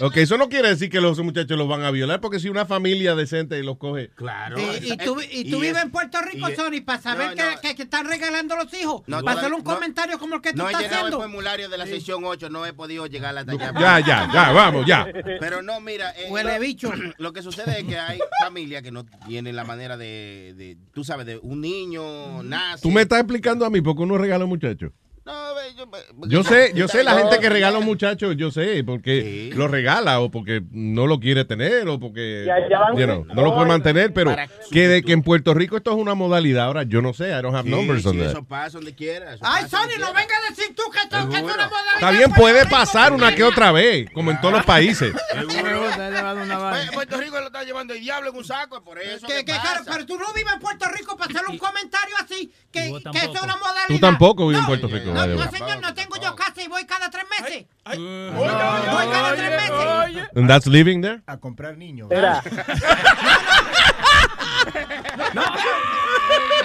Ok, 0.00 0.18
eso 0.18 0.36
no 0.36 0.48
quiere 0.50 0.68
decir 0.68 0.90
que 0.90 1.00
los 1.00 1.18
muchachos 1.20 1.56
los 1.56 1.66
van 1.66 1.82
a 1.82 1.90
violar, 1.90 2.20
porque 2.20 2.38
si 2.38 2.48
una 2.50 2.66
familia 2.66 3.14
decente 3.14 3.62
los 3.62 3.78
coge. 3.78 4.10
Claro. 4.14 4.56
Y, 4.60 4.92
y 4.92 4.96
tú, 4.98 5.16
y 5.30 5.50
tú 5.50 5.60
vives 5.60 5.82
en 5.82 5.90
Puerto 5.90 6.18
Rico, 6.20 6.50
y- 6.50 6.54
Sony, 6.54 6.82
para 6.84 7.00
saber 7.00 7.30
No, 7.30 7.34
que, 7.36 7.42
no. 7.54 7.60
que- 7.62 7.74
que 7.74 7.82
están 7.84 8.06
regalando 8.06 8.54
los 8.56 8.72
hijos. 8.74 9.02
No, 9.06 9.22
para 9.22 9.40
hacer 9.40 9.52
un 9.54 9.64
no- 9.64 9.72
comentario 9.74 10.18
como 10.18 10.34
el 10.36 10.40
que 10.42 10.52
tú 10.52 10.58
No 10.58 10.64
he 10.68 10.72
estás 10.72 10.82
llegado 10.82 11.06
el 11.08 11.14
haciendo. 11.14 11.20
formulario 11.22 11.68
de 11.70 11.78
la 11.78 11.86
sección 11.86 12.22
8, 12.24 12.50
no 12.50 12.66
he 12.66 12.72
podido 12.74 13.06
llegar 13.06 13.36
hasta 13.38 13.52
allá. 13.52 13.72
Ya, 13.80 14.00
ya, 14.00 14.30
ya, 14.32 14.52
vamos, 14.52 14.84
ya. 14.86 15.06
Pero 15.40 15.62
no, 15.62 15.80
mira. 15.80 16.10
eh, 16.10 16.26
Huele 16.30 16.54
lo- 16.54 16.60
bicho. 16.60 16.92
Lo 17.18 17.32
que 17.32 17.42
sucede 17.42 17.80
es 17.80 17.84
que 17.84 17.98
hay 17.98 18.18
familias 18.44 18.82
que 18.82 18.90
no 18.92 19.04
tienen 19.26 19.56
la 19.56 19.64
manera 19.64 19.96
de, 19.96 20.52
de- 20.56 20.76
tú 20.92 21.02
sabes, 21.04 21.24
de 21.24 21.38
un 21.38 21.60
niño 21.62 22.42
nace. 22.42 22.82
Tú 22.82 22.90
me 22.90 23.02
estás 23.02 23.20
explicando 23.20 23.64
a 23.64 23.70
mí 23.70 23.80
por 23.80 23.96
qué 23.96 24.02
uno 24.02 24.18
regala 24.18 24.44
muchos. 24.44 24.76
No, 25.26 25.54
ve, 25.54 25.62
yo, 25.74 25.86
Yo 26.28 26.44
sé, 26.44 26.72
yo 26.74 26.86
sé 26.86 27.02
la 27.02 27.14
gente 27.16 27.38
que 27.38 27.48
regala 27.48 27.80
muchachos, 27.80 28.36
yo 28.36 28.50
sé, 28.50 28.84
porque 28.84 29.22
Sí. 29.50 29.56
lo 29.56 29.68
regala 29.68 30.20
o 30.20 30.30
porque 30.30 30.62
no 30.70 31.06
lo 31.06 31.18
quiere 31.18 31.46
tener 31.46 31.88
o 31.88 31.98
porque 31.98 32.46
you 32.94 33.04
know, 33.06 33.24
no 33.34 33.42
lo 33.42 33.54
puede 33.54 33.66
mantener, 33.66 34.12
pero 34.12 34.36
que 34.70 34.86
de 34.86 35.02
que 35.02 35.12
en 35.12 35.22
Puerto 35.22 35.54
Rico 35.54 35.78
esto 35.78 35.92
es 35.92 35.96
una 35.96 36.14
modalidad, 36.14 36.66
ahora 36.66 36.82
yo 36.82 37.00
no 37.00 37.14
sé, 37.14 37.28
I 37.30 37.40
don't 37.40 37.54
have 37.56 37.64
Sí, 37.64 37.70
numbers 37.70 38.04
on 38.04 38.12
sí, 38.12 38.18
that. 38.18 38.30
eso 38.32 38.44
pasa 38.44 38.76
donde 38.76 38.94
quiera. 38.94 39.32
eso 39.34 39.42
Ay, 39.46 39.66
Sony, 39.66 39.78
no 39.78 39.86
quiera. 39.88 40.12
venga 40.12 40.34
a 40.46 40.50
decir 40.50 40.74
tú 40.76 40.82
que 40.92 40.98
esto, 40.98 41.16
que 41.30 41.36
es 41.36 41.42
una 41.42 41.54
modalidad. 41.68 41.94
Está 41.94 42.10
bien, 42.10 42.32
puede 42.34 42.66
pasar 42.66 43.12
una 43.14 43.34
que 43.34 43.44
otra 43.44 43.72
vez, 43.72 44.10
como 44.12 44.30
en 44.30 44.38
todos 44.42 44.52
los 44.54 44.64
países. 44.66 45.14
Oye, 45.38 46.90
Puerto 46.92 47.16
Rico 47.18 47.40
lo 47.40 47.46
está 47.46 47.64
llevando 47.64 47.94
el 47.94 48.00
diablo 48.00 48.28
en 48.30 48.36
un 48.36 48.44
saco, 48.44 48.76
es 48.76 48.82
por 48.82 48.98
eso. 48.98 49.26
Que, 49.26 49.42
claro, 49.44 49.80
pero 49.90 50.04
tú 50.04 50.18
no 50.18 50.32
vives 50.34 50.52
en 50.52 50.60
Puerto 50.60 50.86
Rico 50.90 51.16
para 51.16 51.30
hacer 51.32 51.48
un 51.48 51.56
comentario 51.58 52.14
así, 52.22 52.52
que, 52.70 52.92
que 53.12 53.18
eso 53.18 53.32
es 53.34 53.42
una 53.42 53.56
modalidad. 53.56 53.88
Tú 53.88 53.98
tampoco 53.98 54.46
vives 54.48 54.60
en 54.60 54.66
Puerto 54.66 54.88
Rico, 54.88 55.13
No, 55.14 55.26
no, 55.26 55.50
señor, 55.50 55.80
no 55.80 55.94
tengo 55.94 56.16
yo 56.16 56.34
casa 56.36 56.62
y 56.62 56.68
voy 56.68 56.84
cada 56.86 57.08
tres 57.10 57.24
meses. 57.40 57.66
Voy 57.84 58.48
cada 58.48 59.34
tres 59.34 59.50
meses. 59.50 60.28
And 60.36 60.48
that's 60.48 60.66
living 60.66 61.00
there? 61.00 61.22
A 61.26 61.36
comprar 61.38 61.76
niños. 61.76 62.08
Mira, 62.10 62.42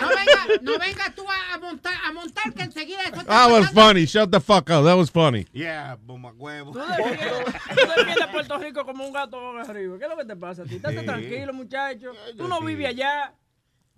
No 0.01 0.07
venga, 0.07 0.45
no 0.61 0.79
venga 0.79 1.13
tú 1.15 1.25
a, 1.29 1.57
montar, 1.59 1.93
a 2.07 2.11
montar 2.13 2.53
que 2.53 2.63
enseguida 2.63 3.01
eso 3.03 3.17
te 3.21 3.25
That 3.25 3.49
was 3.51 3.65
pasando. 3.67 3.81
funny. 3.81 4.05
Shut 4.05 4.31
the 4.31 4.39
fuck 4.39 4.69
up. 4.69 4.85
That 4.85 4.95
was 4.97 5.09
funny. 5.11 5.45
Yeah, 5.53 5.95
bomba 6.01 6.31
huevo. 6.37 6.71
Tú 6.71 6.79
defiendes, 6.79 8.27
Puerto 8.31 8.57
Rico 8.57 8.85
como 8.85 9.05
un 9.05 9.13
gato 9.13 9.39
boca 9.39 9.61
arriba. 9.69 9.97
¿Qué 9.97 10.05
es 10.05 10.09
lo 10.09 10.17
que 10.17 10.25
te 10.25 10.35
pasa 10.35 10.61
a 10.63 10.65
ti? 10.65 10.75
Estate 10.77 10.99
Sí. 10.99 11.05
tranquilo, 11.05 11.53
muchacho. 11.53 12.11
Tú 12.37 12.47
no 12.47 12.61
vives 12.61 12.87
allá. 12.87 13.33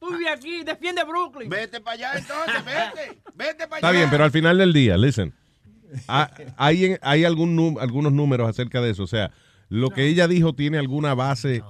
Tú 0.02 0.10
vives 0.18 0.34
aquí. 0.34 0.64
Defiende 0.64 1.04
Brooklyn. 1.06 1.48
Vete 1.50 1.80
para 1.80 1.94
allá 1.94 2.12
entonces, 2.20 2.66
vete. 2.66 3.22
Vete 3.36 3.68
para 3.68 3.78
allá. 3.78 3.78
Está 3.78 3.92
bien, 3.92 4.10
pero 4.10 4.24
al 4.26 4.32
final 4.32 4.58
del 4.58 4.74
día, 4.74 4.98
listen. 4.98 5.34
ha- 6.08 6.30
Hay, 6.58 6.86
en- 6.86 7.00
hay 7.02 7.24
algún 7.24 7.78
algunos 7.80 8.12
números 8.12 8.50
acerca 8.50 8.82
de 8.82 8.90
eso. 8.90 9.04
O 9.04 9.08
sea, 9.08 9.32
lo 9.70 9.92
que 9.92 10.08
ella 10.08 10.28
dijo 10.28 10.54
tiene 10.54 10.78
alguna 10.80 11.14
base 11.14 11.64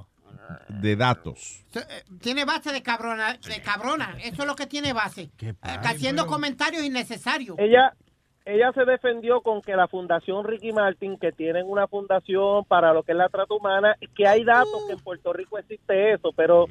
de 0.70 0.96
datos. 0.96 1.64
Eh, 1.76 1.80
Tiene 2.22 2.44
base 2.46 2.72
de 2.74 2.82
cabrona, 2.82 3.34
de 3.38 3.62
cabrona. 3.62 4.16
Eso 4.24 4.42
es 4.42 4.48
lo 4.48 4.56
que 4.56 4.66
tiene 4.66 4.92
base. 4.94 5.30
Eh, 5.40 5.54
haciendo 5.62 6.26
comentarios 6.28 6.84
innecesarios. 6.84 7.58
ella, 7.60 7.94
ella 8.44 8.72
se 8.74 8.84
defendió 8.86 9.42
con 9.42 9.62
que 9.62 9.76
la 9.76 9.88
Fundación 9.88 10.44
Ricky 10.46 10.72
Martin, 10.74 11.18
que 11.18 11.32
tienen 11.32 11.66
una 11.70 11.88
fundación 11.88 12.66
para 12.66 12.92
lo 12.94 13.04
que 13.04 13.12
es 13.14 13.18
la 13.18 13.30
trata 13.30 13.54
humana, 13.54 13.96
que 14.16 14.28
hay 14.28 14.44
datos 14.44 14.86
que 14.88 14.94
en 14.94 15.00
Puerto 15.00 15.32
Rico 15.32 15.58
existe 15.58 16.14
eso, 16.14 16.32
pero 16.36 16.66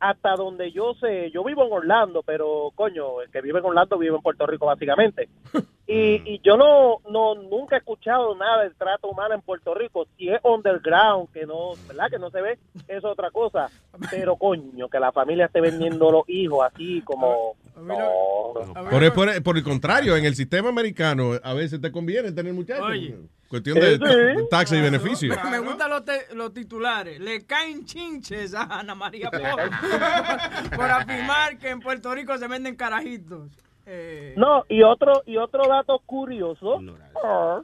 hasta 0.00 0.34
donde 0.34 0.72
yo 0.72 0.94
sé, 0.94 1.30
yo 1.30 1.44
vivo 1.44 1.64
en 1.66 1.72
Orlando, 1.72 2.22
pero 2.24 2.72
coño, 2.74 3.20
el 3.20 3.30
que 3.30 3.40
vive 3.42 3.58
en 3.58 3.64
Orlando 3.66 3.98
vive 3.98 4.16
en 4.16 4.22
Puerto 4.22 4.46
Rico 4.46 4.66
básicamente. 4.66 5.28
Y, 5.92 6.22
y 6.34 6.40
yo 6.44 6.56
no, 6.56 6.98
no 7.10 7.34
nunca 7.34 7.74
he 7.74 7.78
escuchado 7.80 8.36
nada 8.36 8.62
del 8.62 8.76
trato 8.76 9.08
humano 9.08 9.34
en 9.34 9.40
Puerto 9.40 9.74
Rico. 9.74 10.06
Si 10.16 10.28
es 10.28 10.38
underground, 10.44 11.32
que 11.32 11.44
no, 11.46 11.72
¿verdad? 11.88 12.08
Que 12.08 12.18
no 12.20 12.30
se 12.30 12.40
ve, 12.40 12.58
es 12.86 13.04
otra 13.04 13.32
cosa. 13.32 13.68
Pero 14.08 14.36
coño, 14.36 14.88
que 14.88 15.00
la 15.00 15.10
familia 15.10 15.46
esté 15.46 15.60
vendiendo 15.60 16.12
los 16.12 16.28
hijos 16.28 16.64
así 16.72 17.02
como... 17.02 17.56
No, 17.74 18.54
Por, 18.88 19.02
el- 19.02 19.12
por 19.12 19.28
el- 19.30 19.42
por 19.42 19.56
el 19.58 19.64
contrario, 19.64 20.16
en 20.16 20.24
el 20.26 20.36
sistema 20.36 20.68
americano 20.68 21.32
a 21.42 21.54
veces 21.54 21.80
te 21.80 21.90
conviene 21.90 22.30
tener 22.30 22.52
muchachos. 22.52 22.86
Oye. 22.86 23.16
Cuestión 23.50 23.80
de 23.80 23.94
Sí. 23.94 23.98
ta- 23.98 24.48
taxa 24.58 24.76
y 24.76 24.80
beneficio. 24.80 25.34
Me 25.50 25.58
gustan 25.58 25.90
los, 25.90 26.04
te- 26.04 26.32
los 26.36 26.54
titulares. 26.54 27.18
Le 27.18 27.44
caen 27.44 27.84
chinches 27.84 28.54
a 28.54 28.62
Ana 28.62 28.94
María 28.94 29.28
por, 29.30 29.40
por 30.76 30.84
afirmar 30.90 31.58
que 31.58 31.68
en 31.70 31.80
Puerto 31.80 32.14
Rico 32.14 32.38
se 32.38 32.46
venden 32.46 32.76
carajitos. 32.76 33.50
Eh, 33.86 34.34
No, 34.36 34.64
y 34.68 34.84
otro 34.84 35.22
y 35.26 35.36
otro 35.36 35.64
dato 35.68 35.98
curioso 36.06 36.78
ah, 37.24 37.60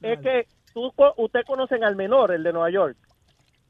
es 0.00 0.20
que 0.20 0.46
tú, 0.72 0.92
usted 1.16 1.40
conocen 1.44 1.82
al 1.82 1.96
menor, 1.96 2.30
el 2.32 2.44
de 2.44 2.52
Nueva 2.52 2.70
York. 2.70 2.96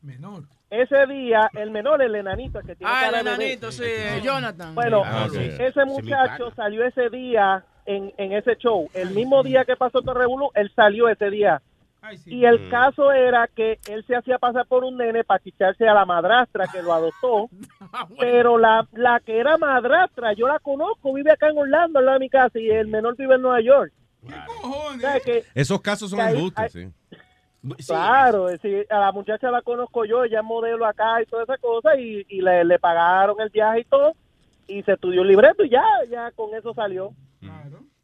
Menor. 0.02 0.42
Ese 0.68 1.06
día, 1.06 1.48
el 1.54 1.70
menor, 1.70 2.02
el 2.02 2.14
enanito, 2.16 2.60
que 2.60 2.74
tiene 2.76 2.92
ah, 2.94 3.08
el 3.08 3.14
enanito, 3.14 3.72
sí, 3.72 3.84
eh, 3.86 4.20
Jonathan. 4.22 4.74
Bueno, 4.74 5.02
Ah, 5.06 5.26
ese 5.32 5.84
muchacho 5.86 6.50
salió 6.54 6.84
ese 6.84 7.08
día 7.08 7.64
en, 7.86 8.12
en 8.18 8.32
ese 8.32 8.56
show. 8.56 8.88
El 8.94 9.10
mismo 9.10 9.42
día 9.42 9.64
que 9.64 9.76
pasó 9.76 10.02
todo 10.02 10.14
Revolu, 10.14 10.50
él 10.54 10.70
salió 10.74 11.08
ese 11.08 11.30
día. 11.30 11.62
Y 12.26 12.44
el 12.44 12.60
Mm. 12.66 12.70
caso 12.70 13.10
era 13.10 13.48
que 13.48 13.80
él 13.88 14.04
se 14.06 14.14
hacía 14.14 14.38
pasar 14.38 14.64
por 14.66 14.84
un 14.84 14.96
nene 14.96 15.24
para 15.24 15.42
chicharse 15.42 15.88
a 15.88 15.94
la 15.94 16.04
madrastra 16.04 16.66
que 16.68 16.80
lo 16.82 16.92
adoptó. 16.92 17.48
Pero 18.20 18.58
la, 18.58 18.86
la 18.92 19.18
que 19.20 19.38
era 19.40 19.56
madrastra, 19.58 20.32
yo 20.34 20.46
la 20.46 20.60
conozco, 20.60 21.12
vive 21.14 21.32
acá 21.32 21.48
en 21.48 21.58
Orlando, 21.58 21.98
al 21.98 22.04
lado 22.06 22.18
de 22.18 22.24
mi 22.24 22.28
casa, 22.30 22.58
y 22.60 22.70
el 22.70 22.86
menor 22.86 23.16
vive 23.16 23.34
en 23.34 23.42
Nueva 23.42 23.60
York. 23.60 23.92
O 24.62 24.92
sea, 25.00 25.18
que, 25.20 25.44
Esos 25.54 25.80
casos 25.80 26.10
son 26.10 26.20
ahí- 26.20 26.36
sí. 26.72 26.88
Claro, 27.86 28.48
es 28.48 28.62
decir, 28.62 28.86
a 28.90 29.00
la 29.00 29.12
muchacha 29.12 29.50
la 29.50 29.60
conozco 29.62 30.04
yo, 30.04 30.22
ella 30.22 30.38
es 30.38 30.44
modelo 30.44 30.86
acá 30.86 31.20
y 31.20 31.26
toda 31.26 31.42
esa 31.42 31.58
cosa, 31.58 31.96
y, 31.98 32.24
y 32.28 32.40
le, 32.40 32.64
le 32.64 32.78
pagaron 32.78 33.40
el 33.40 33.48
viaje 33.50 33.80
y 33.80 33.84
todo, 33.84 34.12
y 34.68 34.82
se 34.84 34.92
estudió 34.92 35.22
el 35.22 35.28
libreto 35.28 35.64
y 35.64 35.70
ya, 35.70 35.82
ya 36.08 36.30
con 36.32 36.54
eso 36.54 36.72
salió. 36.74 37.10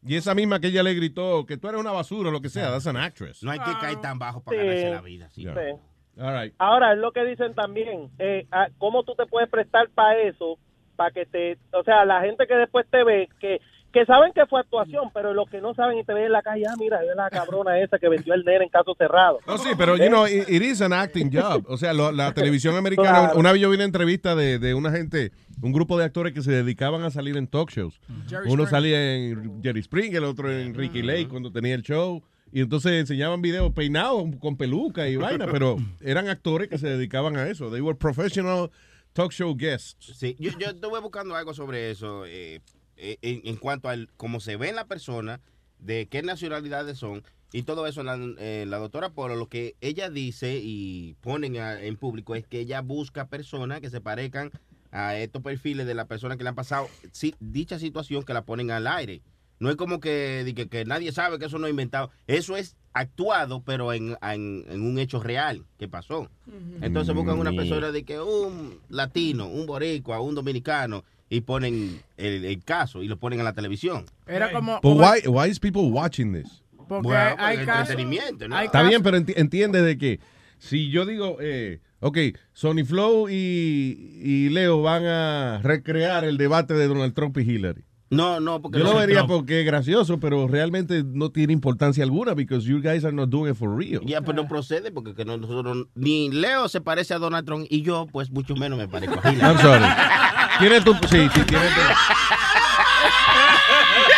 Y 0.04 0.16
esa 0.16 0.34
misma 0.34 0.58
que 0.58 0.66
ella 0.68 0.82
le 0.82 0.94
gritó 0.94 1.46
que 1.46 1.56
tú 1.56 1.68
eres 1.68 1.80
una 1.80 1.92
basura 1.92 2.28
o 2.30 2.32
lo 2.32 2.40
que 2.40 2.48
sea, 2.48 2.70
that's 2.70 2.86
an 2.88 2.96
actress. 2.96 3.42
No 3.44 3.52
hay 3.52 3.60
que 3.60 3.72
caer 3.80 4.00
tan 4.00 4.18
bajo 4.18 4.42
para 4.42 4.58
Sí. 4.60 4.66
ganarse 4.66 4.90
la 4.90 5.00
vida. 5.00 5.30
sí. 5.30 5.42
Yeah. 5.42 5.54
Sí. 5.54 6.20
All 6.20 6.42
right. 6.42 6.54
Ahora, 6.58 6.92
es 6.92 6.98
lo 6.98 7.12
que 7.12 7.24
dicen 7.24 7.54
también, 7.54 8.10
eh, 8.18 8.46
ah, 8.52 8.68
¿cómo 8.78 9.02
tú 9.04 9.14
te 9.14 9.24
puedes 9.26 9.48
prestar 9.48 9.88
para 9.90 10.18
eso? 10.20 10.58
Para 10.96 11.10
que 11.12 11.24
te, 11.24 11.56
o 11.72 11.82
sea, 11.84 12.04
la 12.04 12.20
gente 12.20 12.46
que 12.46 12.54
después 12.54 12.84
te 12.90 13.02
ve, 13.04 13.28
que 13.40 13.60
que 13.92 14.04
saben 14.06 14.32
que 14.32 14.46
fue 14.46 14.60
actuación, 14.60 15.10
pero 15.12 15.34
los 15.34 15.48
que 15.50 15.60
no 15.60 15.74
saben 15.74 15.98
y 15.98 16.04
te 16.04 16.14
ven 16.14 16.24
en 16.24 16.32
la 16.32 16.42
calle, 16.42 16.64
ah, 16.68 16.74
mira, 16.78 17.00
es 17.04 17.14
la 17.14 17.28
cabrona 17.30 17.78
esa 17.80 17.98
que 17.98 18.08
vendió 18.08 18.34
el 18.34 18.44
nene 18.44 18.64
en 18.64 18.70
caso 18.70 18.94
cerrado. 18.96 19.38
No, 19.46 19.58
sí, 19.58 19.70
pero, 19.76 19.96
you 19.96 20.06
know, 20.08 20.26
it, 20.26 20.48
it 20.48 20.62
is 20.62 20.80
an 20.80 20.92
acting 20.92 21.30
job. 21.32 21.64
O 21.68 21.76
sea, 21.76 21.92
lo- 21.92 22.10
la 22.12 22.32
televisión 22.32 22.74
americana, 22.76 23.10
Claro. 23.24 23.38
una 23.38 23.52
vez 23.52 23.60
yo 23.60 23.68
vi 23.70 23.76
una 23.76 23.84
entrevista 23.84 24.34
de, 24.34 24.58
de 24.58 24.74
una 24.74 24.90
gente, 24.90 25.32
un 25.60 25.72
grupo 25.72 25.98
de 25.98 26.04
actores 26.04 26.32
que 26.32 26.42
se 26.42 26.50
dedicaban 26.52 27.02
a 27.02 27.10
salir 27.10 27.36
en 27.36 27.46
talk 27.46 27.70
shows. 27.70 28.00
Jerry 28.28 28.46
Uno 28.50 28.64
Springer. 28.64 28.68
salía 28.70 29.14
en 29.14 29.62
Jerry 29.62 29.82
Springer, 29.82 30.16
el 30.18 30.24
otro 30.24 30.50
en 30.50 30.74
Ricky 30.74 31.02
Lake 31.02 31.28
cuando 31.28 31.52
tenía 31.52 31.74
el 31.74 31.82
show. 31.82 32.22
Y 32.54 32.60
entonces 32.60 32.92
enseñaban 32.92 33.40
videos 33.40 33.72
peinados 33.72 34.24
con 34.38 34.56
peluca 34.58 35.08
y 35.08 35.16
vaina, 35.16 35.46
pero 35.50 35.76
eran 36.02 36.28
actores 36.28 36.68
que 36.68 36.76
se 36.78 36.86
dedicaban 36.88 37.36
a 37.36 37.48
eso. 37.48 37.70
They 37.70 37.80
were 37.80 37.96
professional 37.98 38.70
talk 39.14 39.32
show 39.32 39.54
guests. 39.56 40.14
Sí, 40.18 40.36
yo, 40.38 40.50
yo 40.58 40.68
estuve 40.68 41.00
buscando 41.00 41.34
algo 41.34 41.54
sobre 41.54 41.90
eso 41.90 42.24
eh, 42.26 42.60
eh, 42.96 43.18
en, 43.22 43.40
en 43.44 43.56
cuanto 43.56 43.88
a 43.88 43.96
cómo 44.16 44.40
se 44.40 44.56
ve 44.56 44.68
en 44.68 44.76
la 44.76 44.86
persona, 44.86 45.40
de 45.78 46.06
qué 46.06 46.22
nacionalidades 46.22 46.98
son 46.98 47.22
y 47.52 47.62
todo 47.64 47.86
eso. 47.86 48.02
La, 48.02 48.16
eh, 48.38 48.64
la 48.68 48.78
doctora 48.78 49.10
Polo, 49.10 49.36
lo 49.36 49.48
que 49.48 49.74
ella 49.80 50.08
dice 50.10 50.60
y 50.62 51.14
ponen 51.20 51.56
a- 51.58 51.80
en 51.82 51.96
público 51.96 52.34
es 52.34 52.46
que 52.46 52.60
ella 52.60 52.80
busca 52.80 53.26
personas 53.28 53.80
que 53.80 53.90
se 53.90 54.00
parezcan 54.00 54.50
a 54.90 55.16
estos 55.16 55.42
perfiles 55.42 55.86
de 55.86 55.94
las 55.94 56.06
personas 56.06 56.36
que 56.36 56.42
le 56.44 56.50
han 56.50 56.54
pasado 56.54 56.88
sí, 57.12 57.34
dicha 57.40 57.78
situación 57.78 58.22
que 58.24 58.34
la 58.34 58.44
ponen 58.44 58.70
al 58.70 58.86
aire. 58.86 59.22
No 59.58 59.70
es 59.70 59.76
como 59.76 60.00
que, 60.00 60.52
que, 60.56 60.68
que 60.68 60.84
nadie 60.84 61.12
sabe 61.12 61.38
que 61.38 61.44
eso 61.46 61.58
no 61.58 61.66
es 61.66 61.70
inventado. 61.70 62.10
Eso 62.26 62.56
es 62.56 62.76
actuado, 62.94 63.62
pero 63.62 63.92
en, 63.92 64.16
en- 64.22 64.64
en 64.68 64.82
un 64.82 64.98
hecho 64.98 65.20
real 65.22 65.64
que 65.78 65.88
pasó. 65.88 66.28
Entonces 66.80 67.14
buscan 67.14 67.38
una 67.38 67.52
Mm. 67.52 67.56
persona 67.56 67.90
de 67.92 68.04
que 68.04 68.20
un 68.20 68.80
latino, 68.88 69.46
un 69.48 69.66
boricua, 69.66 70.20
un 70.20 70.34
dominicano 70.34 71.04
y 71.34 71.40
ponen 71.40 72.00
el, 72.16 72.44
el 72.44 72.62
caso 72.62 73.02
y 73.02 73.08
lo 73.08 73.16
ponen 73.18 73.38
en 73.38 73.44
la 73.46 73.52
televisión. 73.54 74.04
Era 74.26 74.52
como. 74.52 74.80
But 74.82 74.96
why, 74.98 75.26
why 75.28 75.48
is 75.50 75.58
people 75.58 75.82
watching 75.90 76.32
this? 76.32 76.62
Porque 76.88 77.08
Bueno, 77.08 77.36
hay, 77.38 77.56
el 77.56 77.68
entretenimiento, 77.68 78.48
¿no? 78.48 78.56
hay 78.56 78.66
Está 78.66 78.82
bien, 78.82 79.02
pero 79.02 79.16
enti- 79.16 79.32
entiende 79.36 79.80
de 79.82 79.96
que 79.96 80.20
si 80.58 80.90
yo 80.90 81.06
digo, 81.06 81.38
eh, 81.40 81.80
ok, 82.00 82.18
Sony 82.52 82.84
Flow 82.84 83.28
y, 83.30 83.32
y 84.22 84.48
Leo 84.50 84.82
van 84.82 85.06
a 85.06 85.60
recrear 85.62 86.24
el 86.24 86.36
debate 86.36 86.74
de 86.74 86.86
Donald 86.88 87.14
Trump 87.14 87.38
y 87.38 87.42
Hillary. 87.50 87.84
No, 88.10 88.40
no, 88.40 88.60
porque 88.60 88.78
Yo 88.78 88.84
lo 88.84 88.94
vería 88.94 89.26
porque 89.26 89.60
es 89.60 89.66
gracioso, 89.66 90.20
pero 90.20 90.46
realmente 90.46 91.02
no 91.02 91.30
tiene 91.30 91.54
importancia 91.54 92.04
alguna 92.04 92.34
because 92.34 92.66
you 92.68 92.82
guys 92.82 93.06
are 93.06 93.14
not 93.16 93.30
doing 93.30 93.50
it 93.52 93.56
for 93.56 93.74
real. 93.74 94.02
Ya, 94.04 94.20
pues 94.20 94.36
no 94.36 94.46
procede 94.46 94.90
porque 94.92 95.14
que 95.14 95.24
no- 95.24 95.38
nosotros 95.38 95.86
ni 95.94 96.30
Leo 96.30 96.68
se 96.68 96.82
parece 96.82 97.14
a 97.14 97.18
Donald 97.18 97.46
Trump 97.46 97.64
y 97.70 97.80
yo, 97.80 98.06
pues 98.12 98.30
mucho 98.30 98.54
menos 98.54 98.78
me 98.78 98.86
parezco 98.86 99.18
a 99.22 99.32
Hillary. 99.32 99.40
I'm 99.40 99.58
sorry. 99.62 99.84
Tiene 100.58 100.80
tu, 100.80 100.92
sí, 100.94 101.28
sí, 101.34 101.40
tiene 101.44 101.66
tu- 101.66 101.80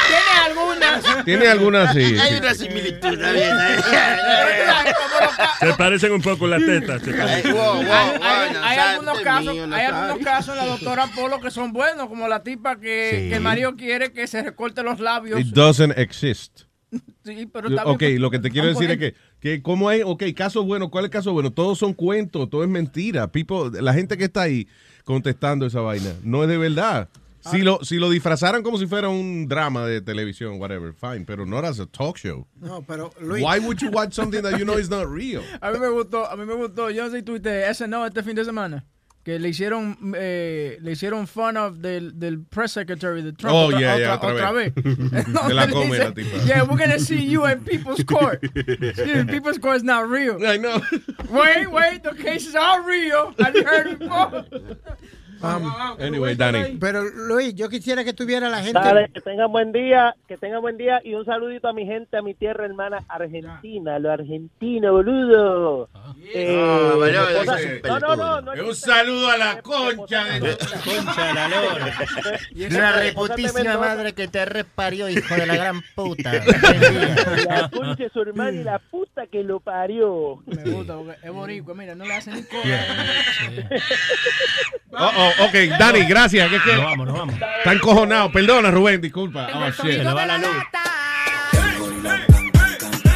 Tiene 0.09 0.33
algunas. 0.45 1.25
Tiene 1.25 1.49
alguna, 1.49 1.93
sí. 1.93 2.01
Hay 2.19 2.33
sí. 2.33 2.37
una 2.41 2.55
similitud, 2.55 3.13
está 3.13 3.33
bien, 3.33 3.51
¿eh? 3.51 3.77
Se 5.61 5.75
parecen 5.75 6.13
un 6.13 6.21
poco 6.23 6.47
las 6.47 6.65
tetas. 6.65 7.03
Hay, 7.07 7.43
hay- 7.43 7.53
no, 7.53 7.81
hay 7.81 8.77
salte 8.77 8.81
algunos 8.81 9.15
mío, 9.17 9.25
casos, 9.25 9.69
no 9.69 9.77
hay 9.77 9.85
algunos 9.87 10.19
casos 10.25 10.49
en 10.51 10.57
la 10.59 10.67
doctora 10.67 11.07
Polo 11.15 11.41
que 11.41 11.51
son 11.51 11.73
buenos, 11.73 12.09
como 12.09 12.29
la 12.29 12.43
tipa 12.43 12.77
que, 12.79 13.11
Sí. 13.13 13.29
que 13.31 13.37
el 13.37 13.41
marido 13.41 13.75
quiere 13.77 14.13
que 14.13 14.27
se 14.27 14.43
recorte 14.43 14.83
los 14.83 15.01
labios. 15.01 15.41
It 15.41 15.49
doesn't 15.49 15.97
exist. 15.99 16.63
Sí, 17.25 17.47
pero 17.53 17.69
está 17.69 17.85
bien, 17.85 17.95
Ok, 17.95 18.03
lo 18.21 18.31
que 18.31 18.39
te 18.39 18.51
quiero 18.51 18.69
decir 18.69 18.91
es 18.91 18.99
que, 18.99 19.15
que 19.45 19.61
como 19.61 19.91
hay, 19.91 20.01
ok, 20.03 20.23
caso 20.35 20.65
bueno, 20.65 20.91
¿cuál 20.91 21.05
es 21.05 21.09
el 21.09 21.13
caso 21.13 21.31
bueno? 21.35 21.53
Todos 21.53 21.79
son 21.79 21.93
cuentos, 21.93 22.49
todo 22.49 22.65
es 22.65 22.71
mentira. 22.71 23.31
People, 23.31 23.79
la 23.83 23.93
gente 23.93 24.17
que 24.17 24.25
está 24.25 24.41
ahí 24.41 24.67
contestando 25.05 25.67
esa 25.67 25.83
vaina 25.83 26.15
no 26.23 26.45
es 26.45 26.49
de 26.49 26.57
verdad. 26.57 27.11
Si 27.51 27.61
lo, 27.61 27.85
si 27.85 27.97
lo 27.97 28.09
disfrazaran 28.09 28.63
como 28.63 28.79
si 28.79 28.87
fuera 28.87 29.11
un 29.11 29.47
drama 29.47 29.85
de 29.85 30.01
televisión, 30.01 30.59
whatever, 30.59 30.95
fine, 30.95 31.27
pero 31.27 31.45
no 31.45 31.59
as 31.59 31.79
a 31.79 31.85
talk 31.85 32.17
show. 32.17 32.47
No, 32.59 32.83
pero 32.87 33.13
Luis. 33.21 33.45
Why 33.45 33.59
would 33.59 33.77
you 33.83 33.91
watch 33.91 34.15
something 34.15 34.41
that 34.41 34.59
you 34.59 34.65
know 34.65 34.79
is 34.79 34.89
not 34.89 35.07
real? 35.11 35.43
A 35.61 35.71
mí 35.71 35.79
me 35.79 35.89
gustó, 35.91 36.25
a 36.25 36.37
mí 36.37 36.47
me 36.47 36.55
gustó, 36.55 36.89
yo 36.89 37.05
no 37.05 37.11
sé 37.11 37.19
si 37.19 37.23
tuviste 37.23 37.69
ese 37.69 37.87
no 37.87 38.07
este 38.07 38.23
fin 38.23 38.35
de 38.35 38.47
semana. 38.47 38.87
Que 39.25 39.39
le 39.39 39.49
hicieron, 39.49 39.97
eh, 40.19 40.77
le 40.83 40.93
hicieron 40.93 41.27
fun 41.27 41.57
of 41.57 41.79
del, 41.79 42.19
del 42.19 42.43
press 42.45 42.73
secretary 42.73 43.23
de 43.23 43.33
Trump. 43.33 43.55
Oh, 43.55 43.69
otra, 43.69 43.81
yeah, 43.81 43.95
otra, 43.95 43.99
yeah, 43.99 44.15
otra 44.19 44.35
otra 44.35 44.53
vez. 44.53 44.73
vez. 44.75 45.29
No, 45.29 45.49
Se 45.49 45.55
la 45.55 45.67
dice. 45.67 46.47
Yeah, 46.47 46.63
we're 46.65 46.77
gonna 46.77 46.99
see 46.99 47.23
you 47.25 47.47
in 47.47 47.65
people's 47.65 48.05
court. 48.05 48.43
People's 48.53 49.57
court 49.57 49.77
is 49.77 49.83
not 49.83 50.09
real. 50.11 50.45
I 50.47 50.59
know. 50.59 50.79
Wait, 51.31 51.71
wait, 51.71 52.03
the 52.03 52.15
cases 52.15 52.55
are 52.55 52.83
real. 52.83 53.35
You 53.39 53.65
heard 53.65 53.99
before? 53.99 54.45
Anyway, 56.01 56.35
Danny. 56.35 56.77
Pero 56.81 57.03
Luis, 57.05 57.55
yo 57.55 57.69
quisiera 57.69 58.05
que 58.05 58.13
tuviera 58.13 58.49
la 58.49 58.63
gente. 58.63 58.79
Dale, 58.79 59.09
que 59.13 59.21
tengan 59.21 59.51
buen 59.53 59.73
día, 59.73 60.15
que 60.27 60.37
tengan 60.37 60.61
buen 60.61 60.77
día 60.77 61.01
y 61.05 61.15
un 61.15 61.25
saludito 61.25 61.69
a 61.69 61.73
mi 61.73 61.87
gente, 61.87 62.17
a 62.17 62.23
mi 62.23 62.35
tierra 62.35 62.65
hermana 62.65 62.99
Argentina, 63.09 63.99
lo 63.99 64.11
argentino, 64.13 64.93
boludo. 64.93 65.89
Eh, 66.35 66.61
Ah, 66.65 67.99
no, 68.01 68.17
no, 68.17 68.41
no, 68.41 68.55
no, 68.55 68.65
Un 68.69 68.75
saludo 68.75 69.31
a 69.31 69.37
la 69.37 69.63
concha 69.63 70.25
de 70.25 70.41
Concha 70.57 71.27
de 71.27 71.35
la 71.35 71.49
lora. 71.49 71.93
La 72.71 72.93
reputísima 72.93 73.79
madre 73.79 74.13
que 74.13 74.29
te 74.29 74.45
reparió, 74.45 75.09
hijo 75.09 75.35
de 75.35 75.47
la 75.47 75.57
gran 75.57 75.83
puta. 75.95 76.33
La 76.33 77.71
concha 77.71 78.05
de 78.05 78.11
su 78.11 78.21
hermana 78.23 78.53
y 78.61 78.65
la 78.65 78.79
puta 78.79 79.27
que 79.27 79.43
lo 79.43 79.61
parió. 79.61 80.43
Me 80.47 80.63
gusta 80.71 80.97
porque 80.97 81.17
es 81.23 81.33
boricua, 81.33 81.75
mira, 81.75 81.95
no 81.95 82.05
le 82.05 82.15
hacen 82.15 82.35
ni 82.35 82.43
cola. 82.45 82.81
Oh, 84.97 85.11
oh, 85.17 85.31
ok, 85.41 85.79
Dani, 85.79 86.05
gracias. 86.07 86.51
Que, 86.51 86.61
que, 86.61 86.75
Nos 86.75 86.85
vamos, 86.85 87.07
nos 87.07 87.19
vamos. 87.19 87.35
Está 87.35 87.73
encojonado. 87.73 88.33
Perdona, 88.33 88.71
Rubén, 88.71 89.01
disculpa. 89.01 89.49
Oh, 89.55 89.71
shit. 89.71 89.99
Se 89.99 90.05
le 90.05 90.13
va 90.13 90.27
la 90.27 90.39
luz. 90.39 90.49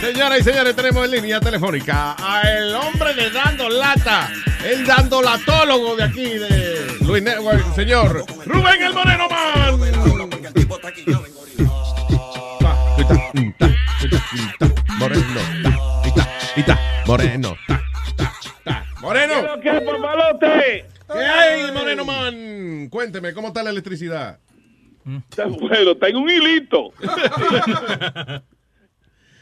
Señoras 0.01 0.39
y 0.41 0.43
señores, 0.45 0.77
tenemos 0.77 1.05
en 1.05 1.11
línea 1.11 1.41
telefónica 1.41 2.13
al 2.13 2.75
hombre 2.77 3.15
de 3.15 3.31
Dando 3.31 3.69
Lata, 3.69 4.31
el 4.65 4.87
dando 4.87 5.21
latólogo 5.21 5.97
de 5.97 6.05
aquí 6.05 6.39
de 6.39 6.97
Luis 7.01 7.23
Network, 7.23 7.75
señor 7.75 8.25
Rubén 8.47 8.81
el 8.81 8.95
Moreno 8.95 9.29
Man. 9.29 9.79
Moreno, 14.99 15.29
Moreno. 17.07 17.57
Moreno. 19.01 19.61
¿Qué 19.63 19.69
es, 19.69 19.81
papalote? 19.83 20.98
¿Qué 21.13 21.19
hay, 21.19 21.73
Moreno 21.73 22.05
Man? 22.05 22.89
Cuénteme, 22.91 23.33
¿cómo 23.33 23.49
está 23.49 23.63
la 23.63 23.71
electricidad? 23.71 24.39
Está 25.31 25.47
bueno, 25.47 25.93
está 25.93 26.09
en 26.09 26.17
un 26.17 26.29
hilito. 26.31 26.93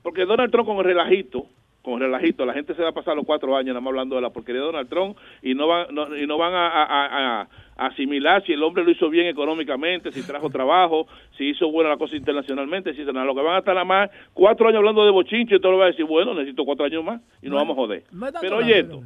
Porque 0.03 0.25
Donald 0.27 0.51
Trump 0.51 0.67
con 0.67 0.79
el 0.79 0.85
relajito, 0.85 1.47
con 1.82 1.94
el 1.94 2.01
relajito, 2.01 2.44
la 2.44 2.52
gente 2.52 2.74
se 2.74 2.82
va 2.82 2.90
a 2.90 2.93
pasar 2.93 3.16
los 3.16 3.24
cuatro 3.24 3.57
años 3.57 3.69
nada 3.69 3.81
más 3.81 3.89
hablando 3.90 4.16
de 4.16 4.23
la 4.23 4.31
porquería 4.31 4.61
de 4.61 4.66
Donald 4.66 4.89
Trump 4.89 5.16
y 5.43 5.55
no 5.55 5.66
van, 5.66 5.86
no, 5.94 6.15
y 6.16 6.27
no 6.27 6.36
van 6.36 6.52
a, 6.52 6.66
a- 6.69 6.82
a- 6.85 7.40
a 7.43 7.48
asimilar 7.86 8.44
si 8.44 8.52
el 8.52 8.62
hombre 8.62 8.85
lo 8.85 8.90
hizo 8.90 9.09
bien 9.09 9.27
económicamente, 9.28 10.12
si 10.12 10.23
trajo 10.23 10.51
trabajo, 10.51 11.07
si 11.39 11.44
hizo 11.48 11.70
buena 11.73 11.89
la 11.89 11.97
cosa 11.97 12.15
internacionalmente, 12.15 12.93
si 12.93 13.02
nada. 13.05 13.24
Lo 13.24 13.35
que 13.35 13.40
van 13.40 13.57
a 13.57 13.59
estar 13.61 13.73
nada 13.74 13.86
más 13.86 14.11
cuatro 14.35 14.69
años 14.69 14.77
hablando 14.81 15.02
de 15.02 15.11
bochinche 15.11 15.57
y 15.57 15.61
todo 15.61 15.73
lo 15.73 15.78
va 15.78 15.85
a 15.85 15.89
decir, 15.89 16.05
bueno, 16.05 16.35
necesito 16.35 16.66
cuatro 16.66 16.85
años 16.85 17.02
más 17.02 17.23
y 17.40 17.47
nos 17.48 17.57
vamos 17.57 17.73
a 17.73 17.81
joder. 17.81 18.05
Pero 18.43 18.57
oye 18.59 18.81
esto, 18.81 19.01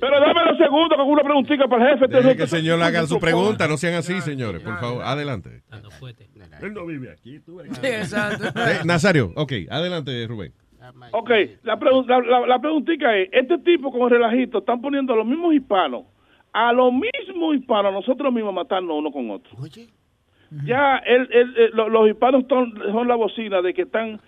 pero 0.00 0.18
dame 0.18 0.44
los 0.50 0.56
segundos 0.58 0.96
con 0.96 1.06
una 1.08 1.22
preguntita 1.22 1.68
para 1.68 1.90
el 1.92 1.98
jefe. 1.98 2.06
Deje 2.16 2.36
que 2.36 2.42
el 2.44 2.48
señor 2.48 2.82
haga 2.82 3.00
su 3.06 3.20
pregunta, 3.20 3.68
no 3.68 3.76
sean 3.76 3.94
así, 3.96 4.18
señores, 4.22 4.62
por 4.62 4.78
favor, 4.80 5.02
adelante. 5.04 5.60
Él 6.62 6.72
no 6.72 6.86
vive 6.86 7.10
aquí, 7.12 7.38
tú. 7.40 7.60
Eh, 7.60 8.80
Nazario, 8.86 9.32
ok, 9.36 9.52
adelante, 9.68 10.26
Rubén. 10.26 10.54
Ok, 11.12 11.30
la, 11.62 11.78
pregu- 11.78 12.06
la, 12.06 12.20
la, 12.20 12.46
la 12.46 12.58
preguntita 12.58 13.16
es, 13.16 13.28
este 13.32 13.58
tipo 13.58 13.90
con 13.92 14.02
el 14.02 14.10
relajito 14.10 14.58
están 14.58 14.80
poniendo 14.80 15.12
a 15.12 15.16
los 15.16 15.26
mismos 15.26 15.54
hispanos, 15.54 16.04
a 16.52 16.72
los 16.72 16.92
mismos 16.92 17.56
hispanos, 17.56 17.92
nosotros 17.92 18.32
mismos 18.32 18.54
matarnos 18.54 18.96
uno 18.98 19.10
con 19.12 19.30
otro. 19.30 19.50
Ya 20.64 20.98
el, 20.98 21.28
el- 21.32 21.56
el- 21.56 21.70
lo- 21.74 21.88
los 21.88 22.08
hispanos 22.08 22.44
son, 22.48 22.72
son 22.92 23.08
la 23.08 23.16
bocina 23.16 23.60
de 23.62 23.74
que 23.74 23.82
están 23.82 24.20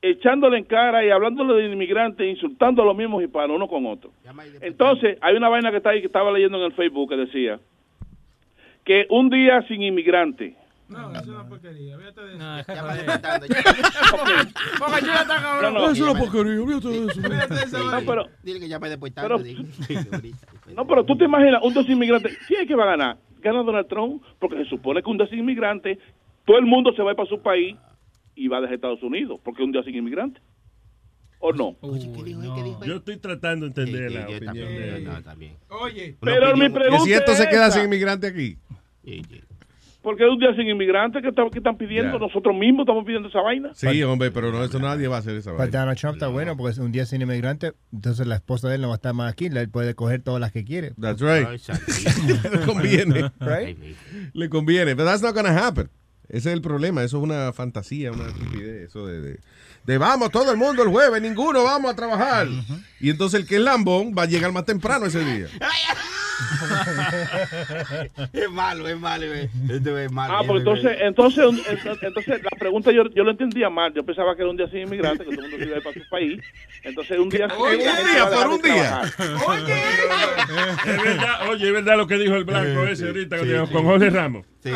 echándole 0.00 0.58
en 0.58 0.64
cara 0.64 1.04
y 1.04 1.10
hablándole 1.10 1.54
de 1.62 1.72
inmigrantes, 1.72 2.26
insultando 2.28 2.82
a 2.82 2.84
los 2.86 2.96
mismos 2.96 3.22
hispanos 3.22 3.56
uno 3.56 3.68
con 3.68 3.84
otro. 3.86 4.10
Entonces, 4.62 5.18
hay 5.20 5.36
una 5.36 5.48
vaina 5.48 5.70
que 5.70 5.78
está 5.78 5.90
ahí 5.90 6.00
que 6.00 6.06
estaba 6.06 6.30
leyendo 6.32 6.56
en 6.58 6.64
el 6.64 6.72
Facebook 6.72 7.10
que 7.10 7.16
decía 7.16 7.58
que 8.84 9.06
un 9.10 9.28
día 9.28 9.60
sin 9.68 9.82
inmigrante 9.82 10.54
No, 10.88 11.10
eso 11.12 11.20
es 11.20 11.28
una 11.28 11.48
porquería. 11.48 11.98
Fíjate 11.98 12.20
de 12.22 12.28
eso. 12.30 12.38
No, 12.38 12.62
Ya 12.74 12.82
va 12.82 12.94
despertando. 12.94 13.46
Porque 13.46 15.06
yo 15.06 15.12
está 15.12 15.26
cabrón. 15.40 15.74
No, 15.74 15.80
no. 15.80 15.90
Eso 15.90 15.92
es 15.92 16.00
una 16.10 16.18
porquería, 16.18 16.66
fíjate 16.66 16.88
de 16.88 17.06
eso. 17.06 17.20
De 17.20 17.64
esa 17.64 17.78
No, 17.78 18.06
pero, 18.06 18.26
Dile 18.42 18.60
que 18.60 18.68
ya 18.68 18.80
Pero- 18.80 18.98
tanto. 19.10 19.42
no, 20.74 20.86
pero 20.86 21.04
tú 21.04 21.16
te 21.18 21.24
imaginas 21.24 21.62
un 21.62 21.74
desinmigrante. 21.74 22.30
¿Quién 22.46 22.62
es 22.62 22.68
que 22.68 22.74
va 22.74 22.84
a 22.84 22.96
ganar? 22.96 23.18
Gana 23.40 23.62
Donald 23.62 23.86
Trump, 23.88 24.22
porque 24.38 24.56
se 24.64 24.64
supone 24.70 25.02
que 25.02 25.10
un 25.10 25.18
desinmigrante, 25.18 25.98
todo 26.44 26.58
el 26.58 26.66
mundo 26.66 26.92
se 26.96 27.02
va 27.02 27.14
para 27.14 27.28
su 27.28 27.40
país 27.40 27.76
y 28.34 28.48
va 28.48 28.60
desde 28.60 28.74
Estados 28.76 29.02
Unidos, 29.02 29.40
porque 29.44 29.62
es 29.62 29.66
un 29.66 29.72
desinmigrante. 29.72 30.40
¿O 31.40 31.52
no? 31.52 31.76
Yo 32.84 32.96
estoy 32.96 33.16
tratando 33.18 33.68
de 33.68 33.70
entender 33.70 34.08
Sí, 34.10 34.14
la 34.16 34.24
opinión 34.24 34.44
también, 34.44 35.04
de 35.04 35.22
también. 35.22 35.56
Oye, 35.68 36.16
Pero 36.20 36.46
mi 36.46 36.50
opinión- 36.66 36.72
Que 36.72 36.78
pregunta 36.80 37.04
si 37.04 37.12
esto 37.12 37.32
se 37.34 37.48
queda 37.48 37.66
esa, 37.68 37.76
sin 37.76 37.84
inmigrante 37.84 38.26
aquí. 38.26 38.58
Sí, 39.04 39.22
sí. 39.30 39.40
Porque 40.08 40.24
es 40.24 40.30
un 40.30 40.38
día 40.38 40.54
sin 40.56 40.66
inmigrante 40.66 41.20
que, 41.20 41.28
está- 41.28 41.42
que 41.52 41.58
están 41.58 41.76
pidiendo, 41.76 42.18
nosotros 42.18 42.56
mismos 42.56 42.84
estamos 42.84 43.04
pidiendo 43.04 43.28
esa 43.28 43.42
vaina. 43.42 43.72
Sí, 43.74 44.02
hombre, 44.04 44.30
pero 44.30 44.50
no, 44.50 44.64
eso 44.64 44.78
nadie 44.78 45.06
va 45.06 45.16
a 45.16 45.18
hacer 45.18 45.36
esa 45.36 45.52
vaina. 45.52 45.66
Donald 45.80 45.98
Trump 45.98 46.14
está 46.14 46.28
bueno 46.28 46.56
porque 46.56 46.72
es 46.72 46.78
un 46.78 46.90
día 46.92 47.04
sin 47.04 47.20
inmigrante, 47.20 47.74
entonces 47.92 48.26
la 48.26 48.36
esposa 48.36 48.70
de 48.70 48.76
él 48.76 48.80
no 48.80 48.88
va 48.88 48.94
a 48.94 48.96
estar 48.96 49.12
más 49.12 49.30
aquí, 49.30 49.46
él 49.52 49.68
puede 49.68 49.94
coger 49.94 50.22
todas 50.22 50.40
las 50.40 50.50
que 50.50 50.64
quiere. 50.64 50.94
That's 50.98 51.20
right. 51.20 51.46
Le 52.52 52.60
conviene. 52.64 53.30
Mi- 53.78 53.94
Le 54.32 54.48
conviene. 54.48 54.96
Pero 54.96 55.04
that's 55.06 55.20
not 55.20 55.34
gonna 55.34 55.54
happen. 55.66 55.90
Ese 56.30 56.48
es 56.48 56.54
el 56.54 56.62
problema. 56.62 57.02
Eso 57.04 57.18
es 57.18 57.22
una 57.24 57.52
fantasía, 57.52 58.10
una 58.10 58.28
estupidez. 58.28 58.88
Eso 58.88 59.06
de, 59.06 59.20
de, 59.20 59.40
de 59.84 59.98
vamos 59.98 60.30
todo 60.30 60.50
el 60.50 60.56
mundo 60.56 60.82
el 60.82 60.88
jueves, 60.88 61.20
ninguno 61.20 61.64
vamos 61.64 61.90
a 61.90 61.94
trabajar. 61.94 62.46
Y 62.98 63.10
entonces 63.10 63.40
el 63.40 63.46
que 63.46 63.56
es 63.56 63.60
lambón 63.60 64.14
va 64.16 64.22
a 64.22 64.26
llegar 64.26 64.52
más 64.52 64.64
temprano 64.64 65.04
ese 65.04 65.22
día. 65.22 65.48
Es 68.32 68.50
malo, 68.50 68.88
es 68.88 68.98
malo. 68.98 69.24
eh. 69.34 69.48
Esto 69.68 69.98
es 69.98 70.10
malo. 70.12 70.34
Ah, 70.34 70.42
pues 70.46 70.60
entonces, 70.60 70.96
entonces, 71.00 71.44
entonces 72.02 72.42
la 72.42 72.50
pregunta 72.58 72.90
yo, 72.92 73.04
yo 73.14 73.24
lo 73.24 73.30
entendía 73.32 73.68
mal. 73.70 73.92
Yo 73.94 74.04
pensaba 74.04 74.34
que 74.36 74.42
era 74.42 74.50
un 74.50 74.56
día 74.56 74.68
sin 74.68 74.80
inmigrante, 74.82 75.24
que 75.24 75.30
todo 75.34 75.44
el 75.46 75.50
mundo 75.50 75.56
se 75.58 75.64
iba 75.64 75.74
a 75.74 75.78
ir 75.78 75.84
para 75.84 75.94
su 75.94 76.08
país. 76.08 76.40
Entonces, 76.84 77.18
un 77.18 77.28
día 77.28 77.48
sin 77.48 77.58
Oye, 77.60 77.76
un 77.76 78.12
día, 78.12 78.30
por 78.30 78.46
un 78.48 78.62
día. 78.62 79.02
trabajar. 79.16 79.58
Es 80.86 81.02
verdad, 81.02 81.48
oye, 81.50 81.66
es 81.66 81.72
verdad 81.72 81.96
lo 81.96 82.06
que 82.06 82.14
dijo 82.18 82.34
el 82.36 82.44
blanco 82.44 82.84
ese 82.84 83.06
ahorita 83.06 83.38
sí, 83.38 83.46
con 83.72 83.84
Jorge 83.84 84.10
Ramos. 84.10 84.46
Sí. 84.62 84.70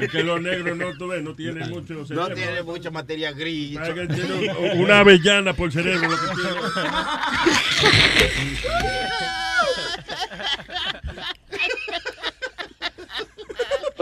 Es 0.00 0.10
que 0.10 0.22
los 0.22 0.40
negros 0.40 0.76
no, 0.76 0.96
tú 0.98 1.08
ves, 1.08 1.22
no 1.22 1.34
tienen 1.34 1.68
mucho 1.70 1.94
No 1.94 2.04
cerebro. 2.06 2.34
tiene 2.34 2.62
mucha 2.62 2.90
materia 2.90 3.32
gris. 3.32 3.76
Parece 3.78 3.94
que 4.08 4.14
tiene 4.14 4.52
una 4.74 5.00
avellana 5.00 5.52
por 5.54 5.72
cerebro. 5.72 6.08
Lo 6.10 6.16
que 6.16 6.34
tiene. 6.34 6.50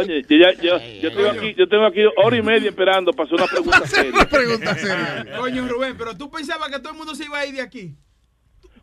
Oye, 0.01 0.25
yo, 0.29 0.37
ya- 0.37 0.53
yo, 0.55 0.79
yo 1.01 1.13
tengo 1.15 1.29
aquí, 1.31 1.55
yo 1.57 1.69
tengo 1.69 1.87
aquí 1.87 2.01
hora 2.17 2.37
y 2.37 2.43
media 2.43 2.69
esperando 2.71 3.13
para 3.13 3.27
hacer 3.27 3.39
una 3.41 3.47
pregunta 3.47 3.87
seria. 3.87 4.25
Pregunta 4.29 4.75
seria. 4.77 5.27
coño, 5.39 5.69
Rubén, 5.69 5.95
pero 5.99 6.17
tú 6.17 6.31
pensabas 6.31 6.69
que 6.71 6.79
todo 6.79 6.93
el 6.93 6.99
mundo 6.99 7.15
se 7.15 7.25
iba 7.25 7.39
a 7.39 7.47
ir 7.47 7.55
de 7.55 7.61
aquí. 7.63 7.95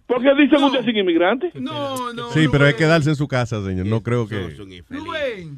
¿Por 0.07 0.21
qué 0.21 0.33
dicen 0.41 0.63
un 0.63 0.71
día 0.71 0.81
sin 0.83 0.95
inmigrante? 0.95 1.51
No, 1.55 2.13
no. 2.13 2.31
Sí, 2.31 2.47
pero 2.49 2.65
hay 2.65 2.71
que 2.73 2.79
quedarse 2.79 3.09
en 3.09 3.17
su 3.17 3.27
casa, 3.27 3.61
señor. 3.63 3.85
No 3.87 4.01
creo 4.01 4.25
que. 4.25 4.37
Un. 4.37 4.83
Rubén, 4.89 5.57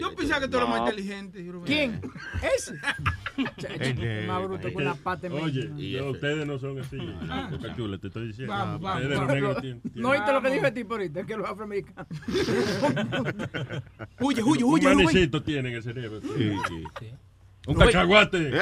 yo 0.00 0.14
pensaba 0.14 0.40
que 0.40 0.48
tú 0.48 0.56
eras 0.56 0.68
más 0.68 0.78
No. 0.82 0.88
inteligente. 0.88 1.44
Rubén. 1.50 1.64
¿Quién? 1.66 2.00
Ese. 2.56 2.74
Es 3.80 4.26
más 4.28 4.44
bruto 4.44 4.72
con 4.72 4.84
la 4.84 4.94
pata 4.94 5.26
en 5.26 5.32
Oye, 5.32 5.68
no, 6.00 6.10
ustedes 6.10 6.46
no 6.46 6.58
son 6.60 6.78
así. 6.78 6.96
Boca 6.96 7.74
chula, 7.76 7.98
te 7.98 8.06
estoy 8.06 8.28
diciendo. 8.28 8.52
Vamos, 8.54 8.80
vamos, 8.80 9.02
ustedes 9.02 9.10
los 9.10 9.18
vamos. 9.26 9.34
negros 9.34 9.60
tienen. 9.60 9.82
¿No 9.94 10.08
oíste 10.10 10.32
lo 10.32 10.42
que 10.42 10.50
dijo 10.50 10.66
el 10.66 10.74
tipo 10.74 10.94
ahorita? 10.94 11.26
Que 11.26 11.36
los 11.36 11.50
afroamericanos. 11.50 12.06
Huye, 14.20 14.42
huye, 14.44 14.64
Un 14.64 14.72
huye, 14.74 14.94
manicito 14.94 15.42
tienen 15.42 15.74
el 15.74 15.82
cerebro. 15.82 16.20
Sí, 16.20 16.52
sí. 16.68 16.84
Un 17.66 17.74
cacahuate. 17.74 18.52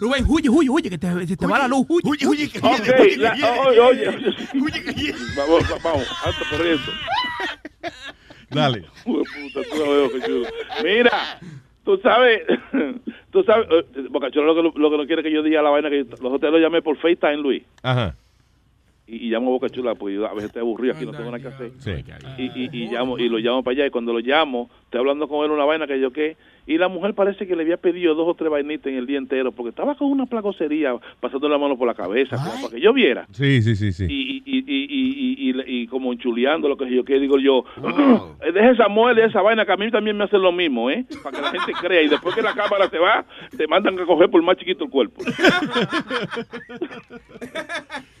Rubén, 0.00 0.24
huye, 0.28 0.48
huye, 0.48 0.68
huye, 0.70 0.90
que 0.90 0.98
te, 0.98 1.26
se 1.26 1.36
te 1.36 1.46
va 1.46 1.58
la 1.60 1.68
luz. 1.68 1.86
Huye, 1.88 2.02
Huye, 2.04 2.26
huye, 2.26 2.48
que 2.50 2.58
Ok, 2.58 2.82
viene, 3.04 3.16
la- 3.18 3.32
huye, 3.34 3.44
oye, 3.44 3.80
oye, 3.80 4.08
oye. 4.08 4.34
huye, 4.54 4.82
que 4.84 4.92
viene. 4.92 5.18
Vamos, 5.36 5.62
va- 5.72 5.78
vamos, 5.84 6.08
alto 6.24 6.44
corriendo. 6.50 6.92
Dale. 8.50 8.84
Puta, 9.04 9.60
tú 9.70 9.76
no 9.78 9.90
veo. 9.92 10.10
Mira, 10.82 11.38
tú 11.84 11.96
sabes, 12.02 12.42
tú 13.30 13.42
sabes, 13.44 13.66
eh, 13.70 14.06
Boca 14.10 14.30
Chula 14.30 14.46
lo 14.52 14.72
que, 14.72 14.78
lo 14.78 14.90
que 14.90 14.96
no 14.96 15.06
quiere 15.06 15.22
que 15.22 15.30
yo 15.32 15.42
diga 15.42 15.62
la 15.62 15.70
vaina 15.70 15.90
que 15.90 16.04
yo, 16.04 16.10
los 16.22 16.32
otros 16.32 16.52
lo 16.52 16.58
llamé 16.58 16.82
por 16.82 16.96
FaceTime, 16.96 17.36
Luis. 17.38 17.62
Ajá. 17.82 18.14
Y, 19.06 19.26
y 19.26 19.30
llamo 19.30 19.48
a 19.48 19.50
Boca 19.52 19.68
Chula 19.68 19.94
porque 19.94 20.14
yo 20.16 20.26
a 20.26 20.32
veces 20.34 20.46
estoy 20.48 20.60
aburrido 20.60 20.94
aquí, 20.94 21.04
no 21.04 21.12
tengo 21.12 21.30
nada 21.30 21.38
que 21.40 21.48
hacer. 21.48 21.72
Sí. 21.78 21.90
Y, 22.38 22.44
y, 22.64 22.70
y 22.72 22.88
llamo 22.88 23.18
y 23.18 23.28
lo 23.28 23.38
llamo 23.38 23.62
para 23.62 23.72
allá 23.76 23.86
y 23.86 23.90
cuando 23.90 24.12
lo 24.12 24.20
llamo 24.20 24.70
estoy 24.84 25.00
hablando 25.00 25.28
con 25.28 25.44
él 25.44 25.50
una 25.50 25.64
vaina 25.64 25.86
que 25.86 26.00
yo 26.00 26.10
qué 26.12 26.36
y 26.66 26.78
la 26.78 26.88
mujer 26.88 27.14
parece 27.14 27.46
que 27.46 27.54
le 27.56 27.62
había 27.62 27.76
pedido 27.76 28.14
dos 28.14 28.26
o 28.28 28.34
tres 28.34 28.50
vainitas 28.50 28.86
en 28.86 28.96
el 28.98 29.06
día 29.06 29.18
entero 29.18 29.52
porque 29.52 29.70
estaba 29.70 29.94
con 29.96 30.08
una 30.08 30.26
placosería 30.26 30.94
pasando 31.20 31.48
la 31.48 31.58
mano 31.58 31.76
por 31.76 31.86
la 31.86 31.94
cabeza 31.94 32.36
como 32.36 32.62
para 32.62 32.74
que 32.74 32.80
yo 32.80 32.92
viera 32.92 33.26
Sí, 33.32 33.60
sí, 33.62 33.76
sí, 33.76 33.92
sí. 33.92 34.04
y, 34.08 34.42
y, 34.44 34.58
y, 34.58 34.64
y, 34.66 35.50
y, 35.50 35.50
y, 35.50 35.82
y 35.82 35.86
como 35.88 36.12
enchuleando 36.12 36.68
lo 36.68 36.76
que 36.76 36.90
yo 36.90 37.04
qué 37.04 37.18
digo 37.18 37.38
yo 37.38 37.64
Wow. 37.76 38.36
deje 38.54 38.70
esa 38.70 38.88
muerte 38.88 39.24
esa 39.24 39.42
vaina 39.42 39.64
que 39.66 39.72
a 39.72 39.76
mí 39.76 39.90
también 39.90 40.16
me 40.16 40.24
hacen 40.24 40.40
lo 40.42 40.52
mismo 40.52 40.90
eh 40.90 41.04
para 41.22 41.36
que 41.36 41.42
la 41.42 41.50
gente 41.50 41.72
crea 41.80 42.02
y 42.02 42.08
después 42.08 42.34
que 42.34 42.42
la 42.42 42.54
cámara 42.54 42.88
se 42.88 42.98
va 42.98 43.24
te 43.56 43.66
mandan 43.66 43.98
a 43.98 44.06
coger 44.06 44.30
por 44.30 44.42
más 44.42 44.56
chiquito 44.56 44.84
el 44.84 44.90
cuerpo 44.90 45.22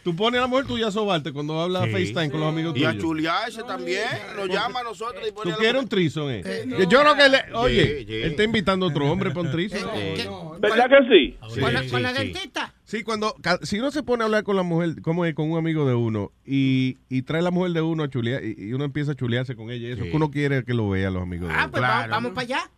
Tú 0.02 0.14
pones 0.14 0.38
a 0.38 0.42
la 0.42 0.46
mujer 0.48 0.66
tuya 0.66 0.88
a 0.88 0.90
sobarte 0.90 1.32
cuando 1.32 1.58
habla 1.58 1.84
Sí. 1.84 1.90
FaceTime 1.92 2.30
con 2.30 2.40
los 2.40 2.48
amigos 2.50 2.76
Y 2.76 2.84
a 2.84 2.90
tuyos. 2.90 3.02
chulearse 3.02 3.62
también. 3.62 4.04
Lo 4.36 4.44
llama 4.46 4.80
a 4.80 4.82
nosotros 4.82 5.26
y 5.26 5.32
pone 5.32 5.44
¿Tú 5.44 5.48
a 5.48 5.52
la 5.52 5.56
quieres 5.56 5.74
un 5.76 5.84
mujer- 5.84 5.88
trison, 5.88 6.30
eh? 6.30 6.42
Yo 6.90 7.00
creo 7.00 7.14
que, 7.14 7.28
le, 7.30 7.38
oye, 7.54 8.04
sí. 8.06 8.14
él 8.22 8.33
está 8.34 8.44
invitando 8.44 8.86
a 8.86 8.88
otro 8.90 9.10
hombre 9.10 9.30
para 9.30 9.42
un 9.42 9.50
trison. 9.50 9.80
Sí. 9.80 10.28
¿verdad 10.60 10.88
que 10.88 11.14
sí? 11.14 11.36
Sí, 11.50 11.60
con 11.60 11.74
la, 11.74 11.82
sí, 11.82 11.88
con 11.90 12.02
la 12.02 12.14
sí. 12.14 12.22
dentista. 12.24 12.74
Sí, 12.84 13.02
cuando 13.02 13.34
si 13.62 13.78
uno 13.78 13.90
se 13.90 14.02
pone 14.02 14.22
a 14.22 14.26
hablar 14.26 14.44
con 14.44 14.56
la 14.56 14.62
mujer, 14.62 15.00
como 15.02 15.24
es 15.24 15.34
con 15.34 15.50
un 15.50 15.58
amigo 15.58 15.86
de 15.86 15.94
uno, 15.94 16.30
y, 16.46 16.96
y 17.08 17.22
trae 17.22 17.42
la 17.42 17.50
mujer 17.50 17.72
de 17.72 17.80
uno 17.82 18.02
a 18.04 18.08
chulear, 18.10 18.42
y, 18.44 18.54
y 18.58 18.72
uno 18.72 18.84
empieza 18.84 19.12
a 19.12 19.14
chulearse 19.14 19.56
con 19.56 19.70
ella, 19.70 19.88
y 19.88 19.92
eso 19.92 20.04
Sí. 20.04 20.10
que 20.10 20.16
uno 20.16 20.30
quiere 20.30 20.64
que 20.64 20.74
lo 20.74 20.88
vea 20.90 21.10
los 21.10 21.22
amigos 21.22 21.48
de 21.48 21.54
Ah, 21.54 21.62
uno. 21.64 21.70
pues 21.70 21.80
Claro. 21.80 22.10
vamos, 22.10 22.10
vamos 22.10 22.32
para 22.32 22.44
allá. 22.60 22.70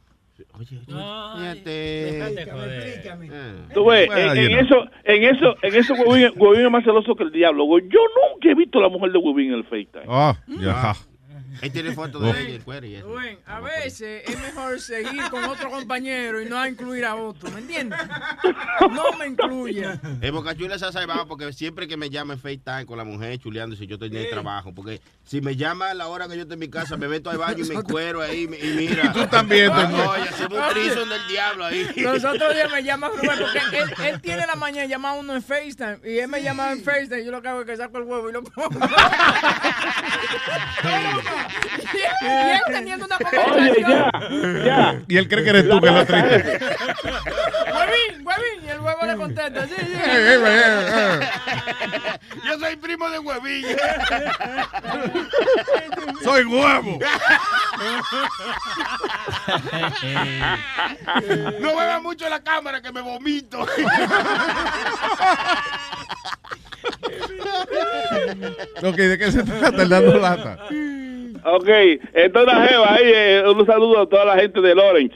Oye, 0.59 0.79
oye. 0.87 1.51
Explícame. 2.11 3.31
Ah. 3.33 3.69
Tú 3.73 3.87
ves, 3.87 4.09
en, 4.11 4.53
eso, 4.59 4.75
en 5.05 5.25
eso, 5.25 5.55
en 5.63 5.75
eso, 5.75 5.95
Huevín, 5.95 6.67
es 6.67 6.71
más 6.71 6.85
celoso 6.85 7.15
que 7.15 7.25
el 7.25 7.33
diablo. 7.33 7.65
Yo 7.79 7.99
nunca 8.33 8.51
he 8.51 8.55
visto 8.55 8.79
a 8.79 8.83
la 8.83 8.89
mujer 8.89 9.13
de 9.13 9.19
Huevín 9.19 9.49
en 9.53 9.59
el 9.59 9.65
FaceTime. 9.65 10.05
Ah, 10.09 10.39
ya. 10.61 10.91
Ah. 10.91 10.97
Él 11.63 11.73
tiene 11.73 11.93
fotos 11.93 12.23
de 12.23 12.31
Uf. 12.31 12.37
ella 12.37 12.55
en 12.55 12.63
cuero 12.63 12.87
y 12.87 12.95
eso. 12.97 13.07
Rubén, 13.07 13.39
a 13.47 13.61
veces 13.61 14.23
es 14.29 14.41
mejor 14.41 14.81
seguir 14.81 15.23
con 15.31 15.45
otro 15.45 15.71
compañero 15.71 16.41
y 16.43 16.47
no 16.47 16.67
incluir 16.67 17.05
a 17.05 17.15
otro, 17.17 17.51
¿me 17.51 17.61
entiendes? 17.61 17.99
No 18.93 19.13
me 19.19 19.27
incluya. 19.27 20.01
El 20.21 20.33
Boca 20.33 20.55
Chula 20.57 20.79
se 20.79 20.87
ha 20.87 20.93
salvado 20.93 21.27
porque 21.27 21.53
siempre 21.53 21.89
que 21.89 21.97
me 21.97 22.11
llama 22.11 22.35
en 22.35 22.41
FaceTime 22.41 22.87
con 22.87 22.99
la 22.99 23.05
mujer 23.05 23.39
chuleando 23.39 23.77
si 23.77 23.87
yo 23.87 23.95
estoy 23.95 24.09
en 24.09 24.17
el 24.17 24.31
trabajo. 24.31 24.75
Porque 24.75 25.01
si 25.25 25.41
me 25.41 25.57
llama 25.57 25.91
a 25.91 25.95
la 25.95 26.09
hora 26.09 26.29
que 26.29 26.37
yo 26.37 26.43
estoy 26.43 26.55
en 26.55 26.61
mi 26.61 26.69
casa, 26.69 26.97
me 26.97 27.09
meto 27.09 27.31
al 27.31 27.39
baño 27.39 27.65
y 27.65 27.69
me 27.69 27.75
encuero 27.77 28.23
ahí 28.23 28.43
y 28.45 28.49
mira. 28.49 29.13
tú 29.13 29.27
también, 29.27 29.71
Ah, 29.73 29.89
no, 29.91 30.25
y 30.25 30.29
hacemos 30.29 30.59
un 30.59 30.69
trison 30.75 31.09
del 31.09 31.27
diablo 31.29 31.65
ahí. 31.65 31.87
Los 31.97 32.25
otros 32.25 32.55
días 32.55 32.71
me 32.71 32.83
llama 32.83 33.09
Rubén 33.09 33.39
porque 33.41 33.79
él, 33.79 33.95
él 34.15 34.21
tiene 34.21 34.47
la 34.47 34.55
mañana 34.55 34.83
de 34.83 34.89
llamar 34.89 35.17
a 35.17 35.21
uno 35.21 35.35
en 35.35 35.43
FaceTime 35.43 35.99
y 36.05 36.19
él 36.19 36.29
me 36.29 36.43
llama 36.43 36.73
en 36.73 36.83
FaceTime 36.83 37.23
y 37.23 37.27
yo 37.27 37.33
lo 37.33 37.43
que 37.43 37.49
hago 37.49 37.61
es 37.61 37.67
que 37.67 37.77
saco 37.77 37.99
el 37.99 38.05
huevo 38.05 38.29
y 38.29 38.33
lo 38.33 38.43
pongo. 38.45 38.69
y 42.23 42.27
él 42.27 42.61
teniendo 42.67 43.07
una 43.07 43.17
Oye, 43.17 43.81
ya, 43.81 44.11
ya. 44.65 45.03
Y 45.09 45.17
él 45.17 45.29
cree 45.29 45.45
que 45.45 45.51
eres 45.51 45.69
tú 45.69 45.81
que 45.81 45.91
lo 45.91 46.07
triste. 46.07 46.59
Huevín, 47.77 48.27
huevín, 48.27 48.65
y 48.65 48.69
el 48.69 48.81
huevo 48.81 49.07
le 49.07 49.17
contesta. 49.17 49.67
Sí, 49.67 49.75
sí. 49.77 49.93
Eh, 49.93 50.01
eh, 50.05 50.41
eh, 50.47 51.21
eh. 51.21 52.19
Yo 52.45 52.59
soy 52.59 52.77
primo 52.77 53.11
de 53.11 53.19
Huevín. 53.19 53.67
Soy 56.23 56.45
huevo. 56.45 56.99
No 61.61 61.77
beba 61.77 62.01
mucho 62.01 62.29
la 62.29 62.43
cámara 62.43 62.81
que 62.81 62.93
me 62.93 63.01
vomito. 63.01 63.67
Ok, 68.83 68.97
¿de 68.97 69.19
qué 69.19 69.33
se 69.33 69.43
trata 69.43 69.83
el 69.83 69.89
dando 69.89 70.19
lata? 70.19 70.59
Ok, 71.45 71.69
entonces 72.15 72.55
Jeva, 72.69 72.95
ahí, 72.95 73.05
eh, 73.15 73.43
un 73.49 73.67
saludo 73.67 74.01
a 74.01 74.09
toda 74.09 74.25
la 74.25 74.37
gente 74.37 74.61
de 74.61 74.75
Lawrence. 74.75 75.15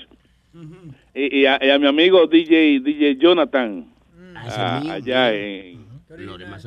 Y, 1.14 1.40
y 1.40 1.46
a, 1.46 1.58
y 1.60 1.70
a 1.70 1.78
mi 1.78 1.86
amigo 1.86 2.26
DJ, 2.26 2.80
DJ 2.80 3.16
Jonathan. 3.16 3.86
ah, 4.36 4.82
allá 4.92 5.34
en, 5.34 5.80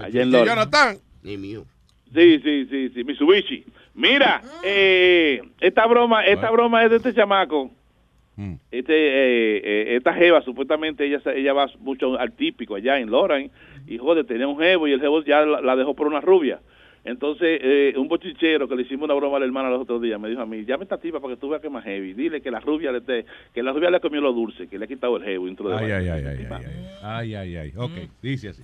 allá 0.03 0.21
en 0.21 0.31
Lawrence. 0.31 0.49
Jonathan. 0.55 0.97
Ni 1.23 1.37
mío. 1.37 1.65
Sí, 2.13 2.39
sí, 2.43 2.65
sí, 2.69 2.89
sí, 2.93 3.03
Mitsubishi. 3.03 3.65
Mira, 3.95 4.41
eh, 4.63 5.41
esta 5.59 5.85
broma, 5.87 6.25
esta 6.25 6.49
broma 6.51 6.83
es 6.83 6.91
de 6.91 6.97
este 6.97 7.13
chamaco. 7.13 7.71
Mm. 8.35 8.53
Este, 8.71 8.93
eh, 8.93 9.61
eh, 9.63 9.95
esta 9.97 10.13
jeva, 10.13 10.41
supuestamente 10.41 11.05
ella, 11.05 11.19
se- 11.21 11.37
ella 11.39 11.53
va 11.53 11.67
mucho 11.79 12.19
al 12.19 12.31
típico 12.33 12.75
allá 12.75 12.99
en 12.99 13.09
Lawrence. 13.11 13.53
Y 13.87 13.97
joder, 13.97 14.25
tenía 14.25 14.47
un 14.47 14.57
jevo 14.59 14.87
y 14.87 14.93
el 14.93 14.99
jevo 15.01 15.23
ya 15.23 15.41
la, 15.45 15.61
la 15.61 15.75
dejó 15.75 15.93
por 15.95 16.07
una 16.07 16.19
rubia. 16.21 16.59
Entonces, 17.05 17.59
eh, 17.61 17.93
un 17.97 18.07
bochichero 18.07 18.67
que 18.67 18.75
le 18.77 18.83
hicimos 18.83 19.05
una 19.05 19.13
broma 19.15 19.35
a 19.37 19.39
la 19.41 19.45
hermana 19.45 19.69
los 19.69 19.81
otros 19.81 20.01
días 20.01 20.19
me 20.19 20.29
dijo 20.29 20.41
a 20.41 20.45
mí, 20.45 20.63
llame 20.65 20.83
a 20.83 20.85
esta 20.85 20.97
tipa 20.97 21.19
para 21.19 21.33
que 21.35 21.39
tú 21.41 21.49
veas 21.49 21.59
que 21.61 21.67
es 21.67 21.73
más 21.73 21.83
heavy. 21.83 22.13
Dile 22.13 22.41
que 22.41 22.49
la 22.49 22.61
rubia 22.61 22.91
le 22.93 23.01
te, 23.01 23.25
que 23.53 23.61
la 23.61 23.73
rubia 23.73 23.89
le 23.89 23.99
comió 23.99 24.21
lo 24.21 24.31
dulce, 24.31 24.67
que 24.67 24.77
le 24.79 24.85
ha 24.85 24.87
quitado 24.87 25.17
el 25.17 25.23
heavy 25.23 25.45
dentro 25.45 25.67
de 25.69 25.75
Ay, 25.75 25.91
ay, 25.91 26.07
ay, 26.07 26.23
ay, 26.25 26.25
ay, 26.25 26.47
ay, 26.49 26.65
ay, 27.03 27.35
ay, 27.35 27.55
ay. 27.57 27.73
Ok, 27.75 27.91
Mm. 27.91 28.09
dice 28.21 28.49
así. 28.49 28.63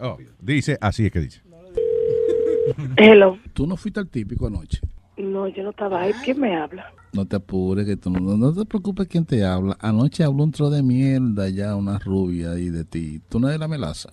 Oh, 0.00 0.18
dice, 0.40 0.76
así 0.80 1.06
es 1.06 1.12
que 1.12 1.20
dice. 1.20 1.40
Hello. 2.96 3.38
Tú 3.52 3.66
no 3.66 3.76
fuiste 3.76 4.00
al 4.00 4.08
típico 4.08 4.46
anoche. 4.46 4.80
No, 5.16 5.46
yo 5.48 5.62
no 5.62 5.70
estaba 5.70 6.02
ahí. 6.02 6.12
¿Quién 6.24 6.40
me 6.40 6.56
habla? 6.56 6.92
No 7.12 7.26
te 7.26 7.36
apures, 7.36 7.86
que 7.86 7.96
tú 7.96 8.10
no, 8.10 8.36
no 8.36 8.52
te 8.54 8.64
preocupes 8.64 9.06
quién 9.08 9.24
te 9.26 9.44
habla. 9.44 9.76
Anoche 9.80 10.24
habló 10.24 10.44
un 10.44 10.52
tro 10.52 10.70
de 10.70 10.82
mierda 10.82 11.48
ya 11.48 11.76
una 11.76 11.98
rubia 11.98 12.52
ahí 12.52 12.70
de 12.70 12.84
ti. 12.84 13.20
¿Tú 13.28 13.38
no 13.40 13.48
eres 13.48 13.60
la 13.60 13.68
melaza? 13.68 14.10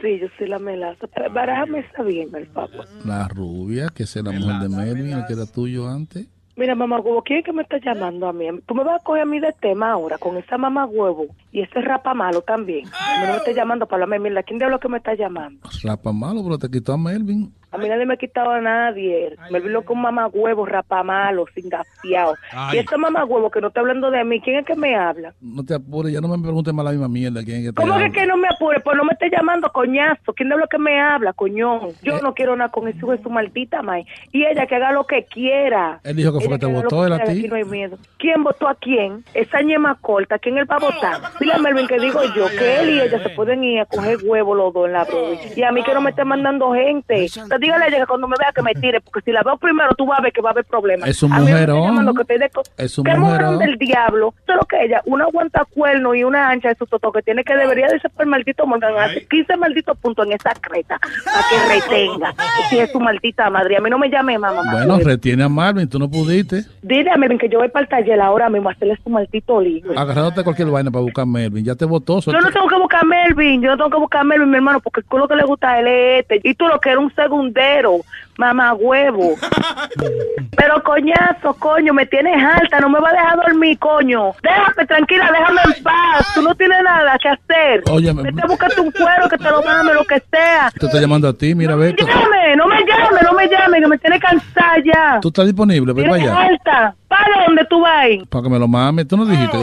Sí, 0.00 0.18
yo 0.20 0.28
soy 0.38 0.48
la 0.48 0.58
melaza. 0.58 1.06
Pero 1.14 1.32
Barájame 1.32 1.80
está 1.80 2.02
bien, 2.02 2.28
el 2.34 2.46
papá. 2.48 2.84
La 3.04 3.28
rubia, 3.28 3.88
que 3.94 4.04
es 4.04 4.16
la 4.16 4.32
mujer 4.32 4.60
de 4.60 4.68
Melvin, 4.68 5.12
el 5.12 5.26
que 5.26 5.32
era 5.34 5.46
tuyo 5.46 5.88
antes. 5.88 6.28
Mira, 6.60 6.74
mamá 6.74 7.00
huevo, 7.00 7.22
¿quién 7.22 7.38
es 7.38 7.44
que 7.46 7.54
me 7.54 7.62
está 7.62 7.78
llamando 7.78 8.28
a 8.28 8.34
mí? 8.34 8.44
Tú 8.66 8.74
me 8.74 8.84
vas 8.84 9.00
a 9.00 9.02
coger 9.04 9.22
a 9.22 9.24
mí 9.24 9.40
de 9.40 9.50
tema 9.62 9.92
ahora 9.92 10.18
con 10.18 10.36
esa 10.36 10.58
mamá 10.58 10.84
huevo 10.84 11.24
y 11.52 11.62
ese 11.62 11.80
rapa 11.80 12.12
malo 12.12 12.42
también. 12.42 12.86
A 12.88 13.20
mí 13.20 13.26
no 13.26 13.32
me 13.32 13.38
está 13.38 13.52
llamando 13.52 13.86
para 13.86 14.02
hablarme. 14.04 14.28
Mira, 14.28 14.42
¿quién 14.42 14.58
diablo 14.58 14.78
que 14.78 14.88
me 14.90 14.98
está 14.98 15.14
llamando? 15.14 15.66
Rapa 15.82 16.12
malo, 16.12 16.42
pero 16.44 16.58
te 16.58 16.70
quitó 16.70 16.92
a 16.92 16.98
Melvin. 16.98 17.50
A 17.72 17.78
mí 17.78 17.88
nadie 17.88 18.04
me 18.04 18.14
ha 18.14 18.16
quitado 18.16 18.50
a 18.50 18.60
nadie. 18.60 19.36
Me 19.52 19.60
vino 19.60 19.82
con 19.82 20.00
mamá 20.00 20.26
huevo, 20.26 20.66
rapa 20.66 21.04
malo, 21.04 21.44
sin 21.54 21.68
gafiao. 21.68 22.34
Ay. 22.52 22.76
Y 22.76 22.80
esta 22.80 22.98
mamá 22.98 23.24
huevo 23.24 23.48
que 23.48 23.60
no 23.60 23.68
está 23.68 23.78
hablando 23.78 24.10
de 24.10 24.24
mí, 24.24 24.40
¿quién 24.40 24.56
es 24.58 24.66
que 24.66 24.74
me 24.74 24.96
habla? 24.96 25.32
No 25.40 25.64
te 25.64 25.74
apures, 25.74 26.12
ya 26.12 26.20
no 26.20 26.26
me 26.26 26.42
preguntes 26.42 26.74
más 26.74 26.84
la 26.84 26.90
misma 26.90 27.06
mierda. 27.08 27.44
¿Quién 27.44 27.58
es 27.58 27.66
que 27.66 27.72
te 27.72 27.80
¿Cómo 27.80 27.94
que, 28.12 28.26
no 28.26 28.36
me 28.36 28.48
apure? 28.48 28.80
Pues 28.80 28.96
no 28.96 29.04
me 29.04 29.12
esté 29.12 29.30
llamando, 29.30 29.70
coñazo. 29.72 30.32
¿Quién 30.34 30.50
es 30.50 30.58
lo 30.58 30.66
que 30.66 30.78
me 30.78 31.00
habla, 31.00 31.32
coñón? 31.32 31.90
Yo 32.02 32.16
Eh. 32.16 32.20
no 32.24 32.34
quiero 32.34 32.56
nada 32.56 32.72
con 32.72 32.88
eso 32.88 33.06
de 33.12 33.22
su 33.22 33.30
maldita 33.30 33.82
madre. 33.82 34.04
Y 34.32 34.44
ella 34.44 34.66
que 34.66 34.74
haga 34.74 34.90
lo 34.90 35.06
que 35.06 35.24
quiera. 35.26 36.00
Él 36.02 36.16
dijo 36.16 36.32
que 36.36 36.44
fue 36.50 36.56
Ella 36.56 36.58
que 36.58 36.66
te 36.66 36.72
votó, 36.72 37.06
él 37.06 37.12
a 37.12 37.24
ti. 37.24 37.48
No 37.48 37.56
hay 37.56 37.64
miedo. 37.64 37.98
¿Quién 38.18 38.42
votó 38.42 38.68
a 38.68 38.74
quién? 38.74 39.24
Esa 39.34 39.62
ñema 39.62 39.96
corta. 40.00 40.38
¿Quién 40.38 40.58
él 40.58 40.70
va 40.70 40.76
a 40.76 40.78
votar? 40.78 41.20
Dile 41.38 41.54
a 41.54 41.58
Melvin 41.58 41.86
que 41.86 41.98
digo 41.98 42.20
yo 42.36 42.48
que 42.48 42.80
él 42.80 42.90
y 42.90 43.00
ella 43.00 43.22
se 43.22 43.30
pueden 43.30 43.64
ir 43.64 43.80
a 43.80 43.86
coger 43.86 44.18
huevo 44.22 44.54
los 44.54 44.72
dos 44.72 44.86
en 44.86 44.92
la 44.92 45.04
broma. 45.04 45.36
Y 45.56 45.62
a 45.62 45.72
mí 45.72 45.82
que 45.82 45.94
no 45.94 46.00
me 46.00 46.10
esté 46.10 46.24
mandando 46.24 46.72
gente. 46.72 47.24
Entonces 47.24 47.60
dígale 47.60 47.84
a 47.84 47.88
ella 47.88 48.00
que 48.00 48.06
cuando 48.06 48.28
me 48.28 48.36
vea 48.38 48.52
que 48.52 48.62
me 48.62 48.74
tire, 48.74 49.00
porque 49.00 49.20
si 49.24 49.32
la 49.32 49.42
veo 49.42 49.56
primero 49.56 49.94
tú 49.94 50.06
vas 50.06 50.18
a 50.18 50.22
ver 50.22 50.32
que 50.32 50.40
va 50.40 50.50
a 50.50 50.52
haber 50.52 50.64
problemas. 50.64 51.08
Es 51.08 51.22
un 51.22 51.30
mujerón. 51.32 52.14
que 52.14 52.50
Es 52.76 52.98
un 52.98 53.04
¿Qué 53.04 53.16
mujerón 53.16 53.58
del 53.58 53.76
diablo? 53.76 54.34
Eso 54.42 54.52
es 54.52 54.56
lo 54.56 54.66
que 54.66 54.84
ella, 54.84 55.02
una 55.06 55.24
aguanta 55.24 55.64
cuerno 55.64 56.14
y 56.14 56.24
una 56.24 56.50
ancha 56.50 56.68
de 56.68 56.74
su 56.74 56.86
toto 56.86 57.12
que 57.12 57.22
tiene 57.22 57.44
que 57.44 57.54
debería 57.54 57.88
de 57.88 57.98
ser 58.00 58.10
por 58.10 58.24
el 58.24 58.30
maldito 58.30 58.66
Morgan 58.66 58.94
hace 58.98 59.26
15 59.26 59.56
malditos 59.56 59.96
puntos 59.98 60.26
en 60.26 60.32
esa 60.32 60.52
creta 60.60 60.98
para 61.24 61.42
que 61.48 61.80
retenga. 61.80 62.34
Si 62.68 62.78
es 62.78 62.90
su 62.90 63.00
maldita 63.00 63.50
madre. 63.50 63.76
A 63.76 63.80
mí 63.80 63.90
no 63.90 63.98
me 63.98 64.08
llame 64.08 64.38
mamá. 64.38 64.62
Bueno, 64.72 64.98
retiene 64.98 65.44
a 65.44 65.48
Marvin, 65.48 65.88
tú 65.88 65.98
no 65.98 66.10
pudiste. 66.10 66.39
Dile 66.82 67.10
a 67.10 67.16
Melvin 67.16 67.38
que 67.38 67.48
yo 67.48 67.58
voy 67.58 67.68
para 67.68 67.82
el 67.84 67.88
taller 67.88 68.20
ahora 68.20 68.48
mismo 68.48 68.68
a 68.68 68.72
hacerle 68.72 68.98
su 69.02 69.10
maldito 69.10 69.60
lío. 69.60 69.98
Agarrándote 69.98 70.42
cualquier 70.44 70.68
vaina 70.68 70.90
para 70.90 71.02
buscar 71.02 71.22
a 71.22 71.26
Melvin. 71.26 71.64
Ya 71.64 71.74
te 71.74 71.84
votó. 71.84 72.20
Yo 72.20 72.32
no 72.40 72.50
tengo 72.50 72.68
que 72.68 72.76
buscar 72.76 73.00
a 73.02 73.06
Melvin, 73.06 73.62
yo 73.62 73.70
no 73.70 73.76
tengo 73.76 73.90
que 73.90 73.98
buscar 73.98 74.20
a 74.22 74.24
Melvin, 74.24 74.50
mi 74.50 74.56
hermano, 74.56 74.80
porque 74.80 75.00
el 75.00 75.06
culo 75.06 75.28
que 75.28 75.36
le 75.36 75.44
gusta 75.44 75.70
a 75.70 75.80
él 75.80 75.86
es 75.88 76.20
este. 76.22 76.40
Y 76.48 76.54
tú 76.54 76.66
lo 76.68 76.80
que 76.80 76.90
eres 76.90 77.02
un 77.02 77.14
segundero, 77.14 77.98
mamá 78.38 78.74
huevo. 78.74 79.34
Pero 80.56 80.82
coñazo, 80.82 81.54
coño, 81.54 81.92
me 81.94 82.06
tienes 82.06 82.36
alta, 82.42 82.80
no 82.80 82.88
me 82.90 83.00
va 83.00 83.08
a 83.10 83.12
dejar 83.12 83.36
dormir, 83.36 83.78
coño. 83.78 84.32
Déjame 84.42 84.86
tranquila, 84.86 85.30
déjame 85.32 85.60
en 85.76 85.82
paz. 85.82 86.26
Tú 86.34 86.42
no 86.42 86.54
tienes 86.54 86.78
nada 86.82 87.16
que 87.18 87.28
hacer. 87.28 87.82
Óyeme. 87.90 88.22
Vete 88.24 88.42
a 88.42 88.46
buscarte 88.46 88.80
un 88.80 88.90
cuero 88.90 89.28
que 89.28 89.38
te 89.38 89.50
lo 89.50 89.62
mame, 89.62 89.94
lo 89.94 90.04
que 90.04 90.20
sea. 90.30 90.70
Te 90.78 90.86
estoy 90.86 91.00
llamando 91.00 91.28
a 91.28 91.32
ti, 91.32 91.54
mira, 91.54 91.76
ve. 91.76 91.92
tú- 91.94 92.06
Llame, 92.06 92.56
no 92.56 92.66
me 92.66 92.76
llame, 92.84 93.20
no 93.22 93.32
me 93.32 93.48
llame, 93.48 93.80
que 93.80 93.86
me 93.86 93.98
tiene 93.98 94.20
cansada 94.20 94.74
ya. 94.84 95.18
Tú 95.22 95.28
estás 95.28 95.46
disponible, 95.46 95.92
ven 95.92 96.10
para 96.10 96.22
allá. 96.22 96.29
Alta. 96.30 96.94
¿Para 97.08 97.44
dónde 97.46 97.64
tú 97.66 97.80
vas? 97.80 98.06
Para 98.28 98.42
que 98.42 98.50
me 98.50 98.58
lo 98.58 98.68
mames. 98.68 99.06
Tú 99.08 99.16
no 99.16 99.24
dijiste. 99.26 99.58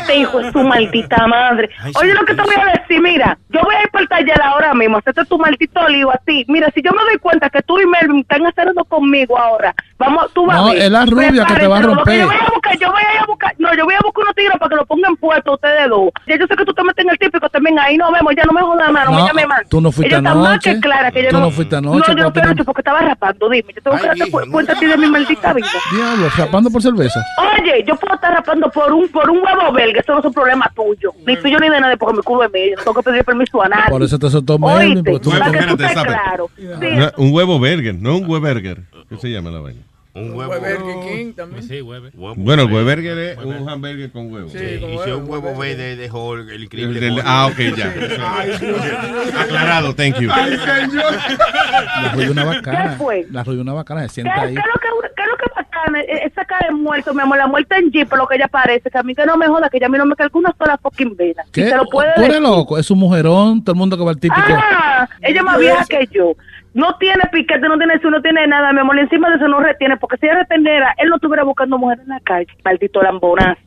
Mames. 0.00 0.08
Este 0.10 0.16
hijo 0.20 0.40
es 0.40 0.52
tu 0.52 0.62
maldita 0.62 1.26
madre. 1.26 1.70
Oye, 2.00 2.14
lo 2.14 2.24
que 2.24 2.34
te 2.34 2.42
voy 2.42 2.54
a 2.54 2.78
decir, 2.80 3.00
mira, 3.02 3.38
yo 3.48 3.60
voy 3.62 3.74
a 3.74 3.82
ir 3.82 3.90
para 3.90 4.02
el 4.02 4.08
taller 4.08 4.42
ahora 4.42 4.74
mismo, 4.74 4.98
hacerte 4.98 5.24
tu 5.26 5.38
maldito 5.38 5.88
lío 5.88 6.10
a 6.10 6.16
ti. 6.18 6.44
Mira, 6.48 6.70
si 6.74 6.82
yo 6.82 6.90
me 6.92 7.02
doy 7.04 7.18
cuenta 7.18 7.48
que 7.50 7.62
tú 7.62 7.78
y 7.80 7.86
Melvin 7.86 8.20
están 8.20 8.42
haciendo 8.46 8.84
conmigo 8.84 9.38
ahora, 9.38 9.74
vamos, 9.98 10.32
tú 10.32 10.46
vas 10.46 10.56
No, 10.56 10.68
a 10.68 10.72
ver. 10.72 10.82
es 10.82 10.90
la 10.90 11.04
rubia 11.06 11.30
que 11.46 11.54
te 11.54 11.66
va 11.66 11.78
a 11.78 11.82
romper. 11.82 12.18
Yo 12.20 12.26
voy 12.26 12.36
a 12.36 12.50
buscar, 12.52 12.78
yo 12.78 12.90
voy 12.90 13.02
a 13.02 13.14
ir 13.14 13.20
a 13.20 13.26
buscar, 13.26 13.54
no, 13.58 13.74
yo 13.74 13.84
voy 13.84 13.94
a 13.94 13.98
buscar 14.04 14.22
unos 14.24 14.34
tigres 14.34 14.58
para 14.58 14.68
que 14.70 14.76
lo 14.76 14.86
pongan 14.86 15.16
puesto 15.16 15.52
ustedes 15.54 15.88
dos. 15.88 16.10
Ya 16.26 16.36
yo 16.38 16.46
sé 16.46 16.56
que 16.56 16.64
tú 16.64 16.72
te 16.74 16.82
metes 16.84 17.04
en 17.04 17.10
el 17.10 17.18
típico 17.18 17.48
también, 17.48 17.78
ahí 17.78 17.96
nos 17.96 18.12
vemos, 18.12 18.32
ya 18.36 18.44
no 18.44 18.52
me 18.52 18.60
jodas 18.62 18.90
más, 18.92 19.04
no, 19.06 19.12
me 19.12 19.18
No, 19.18 19.26
llame 19.26 19.46
más. 19.46 19.68
tú 19.68 19.80
no 19.80 19.92
fuiste 19.92 20.14
Ella 20.14 20.18
está 20.18 20.34
más 20.34 20.46
anoche. 20.52 20.74
que 20.74 20.80
clara 20.80 21.10
que 21.10 21.22
yo 21.22 21.28
Tú 21.30 21.34
no, 21.36 21.40
no 21.46 21.50
fuiste 21.50 21.76
anoche, 21.76 21.98
No, 21.98 22.06
yo 22.16 22.22
no 22.24 22.32
fui 22.32 22.42
no. 22.42 22.48
anoche 22.48 22.64
porque 22.64 22.80
estaba 22.80 23.00
rapando, 23.00 23.48
dime, 23.48 23.72
yo 23.74 23.82
tengo 23.82 23.96
que 23.96 24.06
darte 24.06 24.30
cu- 24.30 24.50
cuenta 24.50 24.72
a 24.72 24.76
ti 24.76 24.86
de 24.86 24.96
mi 24.96 25.06
maldita 25.08 25.52
vida. 25.52 25.66
Diablo, 25.94 26.28
rapando 26.36 26.70
por 26.70 26.82
cerveza. 26.82 27.20
Oye, 27.38 27.84
yo 27.86 27.96
puedo 27.96 28.14
estar 28.14 28.32
rapando 28.32 28.70
por 28.70 28.92
un 28.92 29.08
por 29.08 29.28
un 29.30 29.38
huevo 29.44 29.72
belga, 29.90 30.00
eso 30.00 30.12
no 30.12 30.20
es 30.20 30.24
un 30.24 30.32
problema 30.32 30.70
tuyo. 30.74 31.12
Ni 31.26 31.36
tuyo 31.36 31.58
ni 31.58 31.68
de 31.68 31.80
nadie, 31.80 31.96
porque 31.96 32.16
mi 32.16 32.22
culo 32.22 32.44
es 32.44 32.52
mío. 32.52 32.74
No 32.76 32.82
tengo 32.84 32.94
que 32.94 33.10
pedir 33.10 33.24
permiso 33.24 33.62
a 33.62 33.68
nadie. 33.68 33.90
Por 33.90 34.02
eso 34.02 34.18
te 34.18 34.30
soltó 34.30 34.58
para 34.58 34.84
que 34.84 35.02
tú 35.02 35.30
estés 35.30 35.92
claro. 35.92 36.50
Sí, 36.56 36.66
un 37.16 37.32
huevo 37.32 37.58
burger, 37.58 37.94
no 37.94 38.18
un 38.18 38.28
hueburger. 38.28 38.82
¿Qué 39.08 39.16
se 39.18 39.30
llama 39.30 39.50
la 39.50 39.60
vaina? 39.60 39.80
Un 40.12 40.34
huevo. 40.34 40.52
Burger 40.52 40.76
King 41.08 41.32
también. 41.34 41.62
Sí, 41.62 41.80
huevo. 41.82 42.08
Bueno, 42.36 42.62
el 42.62 42.72
hueburger 42.72 43.16
es 43.18 43.38
un 43.38 43.68
hamburger 43.68 44.10
con 44.10 44.32
huevo. 44.32 44.48
Sí, 44.48 44.58
y 44.58 44.78
si 45.04 45.10
es 45.10 45.16
un 45.16 45.28
huevo 45.30 45.56
verde 45.56 45.94
de 45.96 46.10
Hulk, 46.10 46.50
el 46.50 46.64
increíble. 46.64 46.94
El 46.98 47.00
del- 47.00 47.12
Hulk. 47.14 47.22
ah, 47.26 47.46
ok, 47.46 47.58
ya. 47.76 49.40
Aclarado, 49.40 49.94
thank 49.94 50.18
you. 50.20 50.28
La 50.28 52.12
ruió 52.14 52.30
una 52.32 52.44
bacana. 52.44 52.90
¿Qué 52.90 52.96
fue? 52.96 53.26
La 53.30 53.44
ruió 53.44 53.60
una 53.60 53.72
bacana. 53.72 54.00
Se 54.02 54.06
¿Qué, 54.08 54.12
sienta 54.14 54.34
qué 54.34 54.40
ahí. 54.40 54.48
es 54.48 54.54
lo 54.56 54.62
que, 54.80 54.88
qué 55.16 55.22
es 55.22 55.28
lo 55.28 55.36
que 55.36 55.44
bacana? 55.56 56.00
E- 56.00 56.26
Esa 56.26 56.44
cara 56.44 56.66
de 56.68 56.74
muerto, 56.74 57.14
mi 57.14 57.22
amor, 57.22 57.38
la 57.38 57.46
muerte 57.46 57.76
en 57.76 57.90
Jeep, 57.90 58.12
lo 58.12 58.26
que 58.26 58.36
ella 58.36 58.48
parece, 58.48 58.90
que 58.90 58.98
a 58.98 59.02
mí 59.02 59.14
que 59.14 59.24
no 59.26 59.36
me 59.36 59.46
joda, 59.46 59.68
que 59.70 59.76
ella 59.78 59.86
a 59.86 59.90
mí 59.90 59.98
no 59.98 60.06
me 60.06 60.16
calcula 60.16 60.48
una 60.50 60.56
sola 60.58 60.78
fucking 60.82 61.16
vena. 61.16 61.42
¿Qué? 61.52 61.62
Y 61.62 61.68
se 61.68 61.76
lo 61.76 61.84
puede 61.86 62.10
Tú 62.16 62.22
eres 62.22 62.40
loco. 62.40 62.78
Es 62.78 62.90
un 62.90 62.98
mujerón. 62.98 63.62
Todo 63.62 63.74
el 63.74 63.78
mundo 63.78 63.96
que 63.96 64.04
va 64.04 64.10
al 64.10 64.18
típico. 64.18 64.42
Ah, 64.48 65.08
ella 65.22 65.38
es 65.38 65.44
más 65.44 65.58
vieja 65.58 65.84
que 65.88 66.08
yo. 66.12 66.34
No 66.72 66.96
tiene 66.98 67.22
piquete, 67.32 67.68
no 67.68 67.76
tiene 67.78 67.94
eso, 67.94 68.10
no 68.10 68.22
tiene 68.22 68.46
nada, 68.46 68.72
mi 68.72 68.80
amor. 68.80 68.96
Y 68.96 69.00
encima 69.00 69.28
de 69.28 69.36
eso 69.36 69.48
no 69.48 69.60
retiene, 69.60 69.96
porque 69.96 70.16
si 70.18 70.26
ella 70.26 70.40
retendiera, 70.40 70.94
él 70.98 71.08
no 71.08 71.16
estuviera 71.16 71.42
buscando 71.42 71.78
mujer 71.78 71.98
en 72.00 72.08
la 72.08 72.20
calle. 72.20 72.46
Maldito 72.64 73.02
lambonazo. 73.02 73.60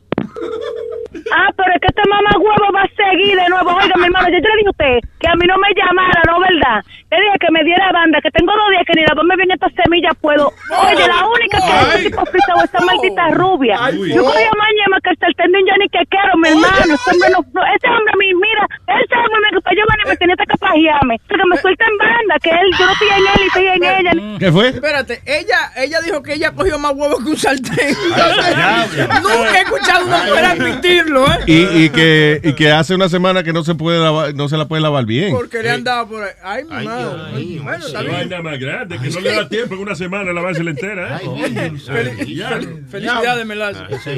Ah, 1.32 1.48
pero 1.56 1.70
es 1.74 1.80
que 1.80 1.88
este 1.88 2.02
mamá 2.08 2.30
huevo 2.36 2.72
va 2.74 2.82
a 2.82 2.90
seguir 2.94 3.36
de 3.36 3.48
nuevo. 3.48 3.70
Oiga, 3.70 3.94
mi 3.96 4.06
hermano, 4.06 4.28
yo, 4.28 4.38
yo 4.38 4.50
le 4.50 4.56
dije 4.58 4.68
a 4.68 4.70
usted 4.70 4.96
que 5.20 5.28
a 5.28 5.34
mí 5.36 5.46
no 5.46 5.56
me 5.58 5.70
llamara, 5.74 6.20
¿no, 6.26 6.40
verdad? 6.40 6.82
Le 7.10 7.16
dije 7.20 7.38
que 7.40 7.50
me 7.52 7.62
diera 7.64 7.92
banda, 7.92 8.18
que 8.20 8.30
tengo 8.30 8.52
dos 8.52 8.68
días 8.70 8.82
que 8.86 8.94
ni 8.98 9.06
la 9.06 9.14
me 9.22 9.36
viene 9.36 9.54
esta 9.54 9.70
semilla 9.70 10.10
puedo. 10.20 10.50
Oye, 10.50 11.06
la 11.06 11.22
única 11.26 11.58
que 11.62 11.98
es 11.98 12.04
tipo 12.10 12.22
pisado 12.26 12.58
es 12.58 12.70
esa 12.74 12.80
maldita 12.84 13.30
rubia. 13.38 13.76
Ay, 13.78 13.94
Yo 14.12 14.24
cogí 14.24 14.42
a 14.42 14.56
mañana 14.58 14.98
que 15.02 15.10
el 15.10 15.18
sartén 15.18 15.52
de 15.52 15.58
un 15.62 15.66
Johnny 15.70 15.88
que 15.88 16.02
quiero, 16.10 16.32
mi 16.36 16.48
hermano. 16.48 16.94
Ese 16.94 17.10
hombre, 17.10 17.28
no, 17.54 17.60
ese 17.62 17.88
hombre, 17.88 18.12
mi, 18.18 18.34
mira, 18.34 18.64
ese 18.98 19.14
hombre 19.14 19.38
me 19.46 19.50
gustó 19.54 19.70
yo 19.70 19.82
y 19.86 20.08
me 20.08 20.16
tenía 20.16 20.36
que 20.36 20.46
capajearme. 20.46 21.14
Que 21.28 21.36
me 21.38 21.56
suelta 21.58 21.84
en 21.86 21.96
banda, 21.98 22.34
que 22.42 22.50
él, 22.50 22.68
yo 22.78 22.84
no 22.84 22.92
estoy 22.92 23.08
en 23.08 23.24
él 23.30 23.40
y 23.40 23.46
estoy 23.46 23.66
en 23.66 23.84
ella. 23.84 24.38
¿Qué 24.38 24.52
fue? 24.52 24.68
Espérate, 24.68 25.22
ella, 25.24 25.60
ella 25.76 26.00
dijo 26.00 26.22
que 26.22 26.34
ella 26.34 26.52
cogió 26.52 26.78
más 26.78 26.92
huevos 26.94 27.22
que 27.22 27.30
un 27.30 27.36
sartén. 27.36 27.94
Nunca 29.22 29.54
he 29.54 29.62
escuchado 29.62 30.06
una 30.06 30.23
admitirlo, 30.32 31.26
¿eh? 31.26 31.38
Y, 31.46 31.84
y 31.84 31.90
que, 31.90 32.40
y 32.42 32.52
que 32.54 32.70
hace 32.70 32.94
una 32.94 33.08
semana 33.08 33.42
que 33.42 33.52
no 33.52 33.62
se 33.64 33.74
puede 33.74 34.00
lavar, 34.00 34.34
no 34.34 34.48
se 34.48 34.56
la 34.56 34.66
puede 34.66 34.82
lavar 34.82 35.04
bien. 35.06 35.32
Porque 35.32 35.62
le 35.62 35.70
han 35.70 35.84
dado 35.84 36.08
por 36.08 36.22
ahí. 36.22 36.30
Ay, 36.42 36.64
mi 36.64 36.84
madre. 36.84 37.04
Bueno, 37.62 37.84
bien. 38.00 38.12
vaina 38.12 38.42
más 38.42 38.58
grande, 38.58 38.98
que 38.98 39.10
no 39.10 39.20
le 39.20 39.34
da 39.34 39.48
tiempo 39.48 39.74
en 39.74 39.80
una 39.80 39.94
semana 39.94 40.30
a 40.30 40.34
lavársela 40.34 40.70
entera. 40.70 41.18
¿eh? 41.22 41.70
Fel- 41.78 42.86
Felicidades, 42.88 43.46
Melazo. 43.46 43.84
No, 43.88 43.96
ese 43.96 44.10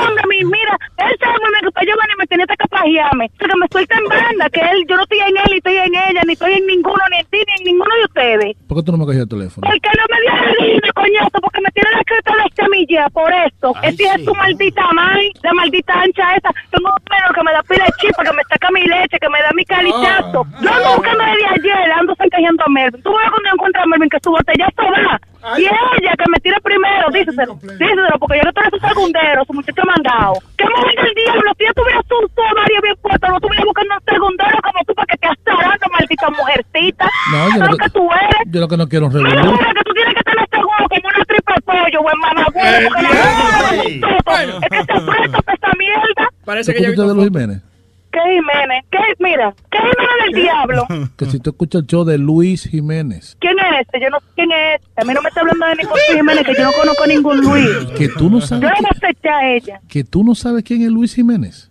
hombre, 0.00 0.22
mi, 0.28 0.44
mira, 0.44 0.76
ese 0.98 1.24
hombre 1.26 1.50
me 1.60 1.66
gustó 1.66 1.80
yo 1.86 1.92
y 1.94 2.18
me 2.18 2.26
tenía 2.26 2.46
que 2.46 2.56
capajearme. 2.56 3.30
Que 3.38 3.46
me 3.46 3.66
suelta 3.70 3.96
en 3.96 4.04
banda, 4.04 4.50
que 4.50 4.60
él, 4.60 4.84
yo 4.88 4.96
no 4.96 5.02
estoy 5.02 5.18
en 5.18 5.36
él 5.36 5.52
y 5.54 5.56
estoy 5.56 5.76
en 5.76 5.94
ella, 5.94 6.22
ni 6.26 6.32
estoy 6.32 6.52
en 6.54 6.66
ninguno, 6.66 7.02
ni 7.10 7.18
en 7.18 7.26
ti, 7.26 7.38
ni 7.46 7.54
en 7.58 7.64
ninguno 7.72 7.94
de 7.94 8.04
ustedes. 8.04 8.56
¿Por 8.68 8.78
qué 8.78 8.82
tú 8.84 8.92
no 8.92 8.98
me 8.98 9.04
cogías 9.04 9.22
el 9.22 9.28
teléfono? 9.28 9.66
¿Por 9.66 9.80
qué 9.80 9.90
no 9.96 10.04
me 10.10 10.20
dio 10.20 10.32
el 10.60 10.66
línea, 10.66 10.92
coñazo? 10.94 11.38
Porque 11.40 11.60
me 11.60 11.70
tiene 11.70 11.90
la 11.92 12.04
creta 12.04 12.32
de 12.36 12.62
semilla, 12.62 13.08
por 13.10 13.32
eso. 13.32 13.72
Ay, 13.76 13.94
Esa 13.94 14.14
es 14.14 14.20
sí. 14.20 14.24
tu 14.26 14.34
maldita 14.34 14.92
madre, 14.92 15.32
la 15.46 15.54
maldita 15.54 15.92
ancha 15.94 16.34
esa. 16.34 16.50
Tengo 16.70 16.90
un 16.90 17.04
perro 17.04 17.32
que 17.34 17.42
me 17.42 17.52
da 17.52 17.62
pila 17.62 17.84
de 17.84 17.92
chispa, 18.00 18.24
que 18.24 18.32
me 18.32 18.42
saca 18.50 18.70
mi 18.72 18.82
leche, 18.82 19.18
que 19.18 19.28
me 19.28 19.40
da 19.42 19.50
mi 19.54 19.64
calichazo. 19.64 20.46
No 20.60 20.70
ando 20.74 20.96
buscando 20.96 21.24
desde 21.24 21.46
ayer, 21.54 21.92
ando 21.92 22.14
sancajando 22.16 22.64
a 22.66 22.68
Melvin. 22.68 23.02
Tú 23.02 23.10
ves 23.10 23.30
cuando 23.30 23.48
yo 23.48 23.54
encuentro 23.54 23.82
a 23.82 23.86
Melvin 23.86 24.10
que 24.10 24.18
su 24.22 24.30
botellazo 24.30 24.82
va. 24.82 25.20
Y 25.58 25.62
ella 25.62 26.12
que 26.18 26.24
me 26.30 26.38
tira 26.40 26.58
primero, 26.60 27.06
díselo, 27.12 27.54
díselo, 27.62 28.18
porque 28.18 28.38
yo 28.38 28.42
no 28.42 28.50
estoy 28.50 28.80
su 28.80 28.86
segundero, 28.86 29.44
su 29.46 29.52
muchacho 29.54 29.82
mandado. 29.86 30.34
¿Qué 30.58 30.64
mujer 30.64 31.04
del 31.04 31.14
diablo? 31.14 31.52
Si 31.56 31.64
yo 31.64 31.72
tuviera 31.74 32.00
su 32.08 32.16
su 32.26 32.42
Mario 32.54 32.80
bien 32.82 32.96
puesto, 33.00 33.28
no 33.28 33.36
estuviera 33.36 33.64
buscando 33.64 33.94
un 33.94 34.04
segundero 34.12 34.58
como 34.62 34.84
tú 34.84 34.94
para 34.94 35.06
que 35.06 35.16
te 35.18 35.26
azarando, 35.28 35.86
maldita 35.92 36.30
mujercita. 36.30 37.06
No, 37.30 37.38
yo 37.38 37.50
¿Sabes 37.50 37.60
lo 37.60 37.70
lo 37.70 37.76
que 37.78 37.90
tú 37.90 38.08
eres? 38.12 38.42
Yo 38.50 38.60
lo 38.60 38.68
que 38.68 38.76
no 38.76 38.88
quiero 38.88 39.06
es 39.06 39.14
un 39.14 39.24
que 39.24 39.84
tú 39.84 39.92
tienes 39.94 40.14
que 40.14 40.22
tener 40.24 40.46
seguro 40.50 40.82
como 40.90 41.08
una 41.14 41.24
tripa 41.24 41.54
de 41.54 41.60
pollo, 41.62 42.02
buen 42.02 42.18
mamá, 42.18 42.46
huevo, 42.52 42.88
porque 42.88 43.02
la 43.02 44.42
es 44.42 44.70
que 44.70 44.78
se 44.82 45.00
presto 45.00 45.42
para 45.42 45.54
esa 45.54 45.72
mierda. 45.78 46.24
Parece 46.44 46.72
¿Tú 46.72 46.78
escuchaste 46.78 47.08
de 47.08 47.14
Luis 47.14 47.28
Jiménez? 47.30 47.75
¿Qué 48.16 48.32
Jiménez? 48.32 48.84
¿Qué, 48.90 48.98
mira, 49.18 49.54
¿qué 49.70 49.78
Jiménez 49.78 50.24
del 50.32 50.42
diablo? 50.42 50.86
Que 51.18 51.26
si 51.26 51.38
tú 51.38 51.50
escuchas 51.50 51.82
el 51.82 51.86
show 51.86 52.04
de 52.04 52.16
Luis 52.16 52.64
Jiménez, 52.66 53.36
¿Quién 53.40 53.56
es 53.58 53.86
ese? 53.88 54.02
Yo 54.02 54.08
no 54.10 54.18
sé 54.20 54.26
quién 54.34 54.50
es 54.52 54.80
ese. 54.80 54.90
A 54.96 55.04
mí 55.04 55.12
no 55.12 55.20
me 55.22 55.28
está 55.28 55.40
hablando 55.42 55.66
de 55.66 55.76
ningún 55.76 55.92
Luis 55.92 56.16
Jiménez, 56.18 56.44
que 56.46 56.54
yo 56.54 56.64
no 56.64 56.72
conozco 56.72 57.06
ningún 57.06 57.40
Luis. 57.42 57.68
que 57.98 58.08
tú 58.08 58.30
no 58.30 58.38
Yo 58.40 58.46
sabes, 58.46 58.62
le 58.70 58.76
qui- 58.76 58.82
voy 59.22 59.30
a 59.30 59.36
a 59.36 59.50
ella. 59.50 59.80
que 59.88 60.04
tú 60.04 60.24
no 60.24 60.34
sabes 60.34 60.64
quién 60.64 60.82
es 60.82 60.88
Luis 60.88 61.14
Jiménez. 61.14 61.70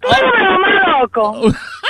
Tú 0.00 0.08
eres 0.08 0.50
mamá, 0.50 0.98
loco. 1.00 1.32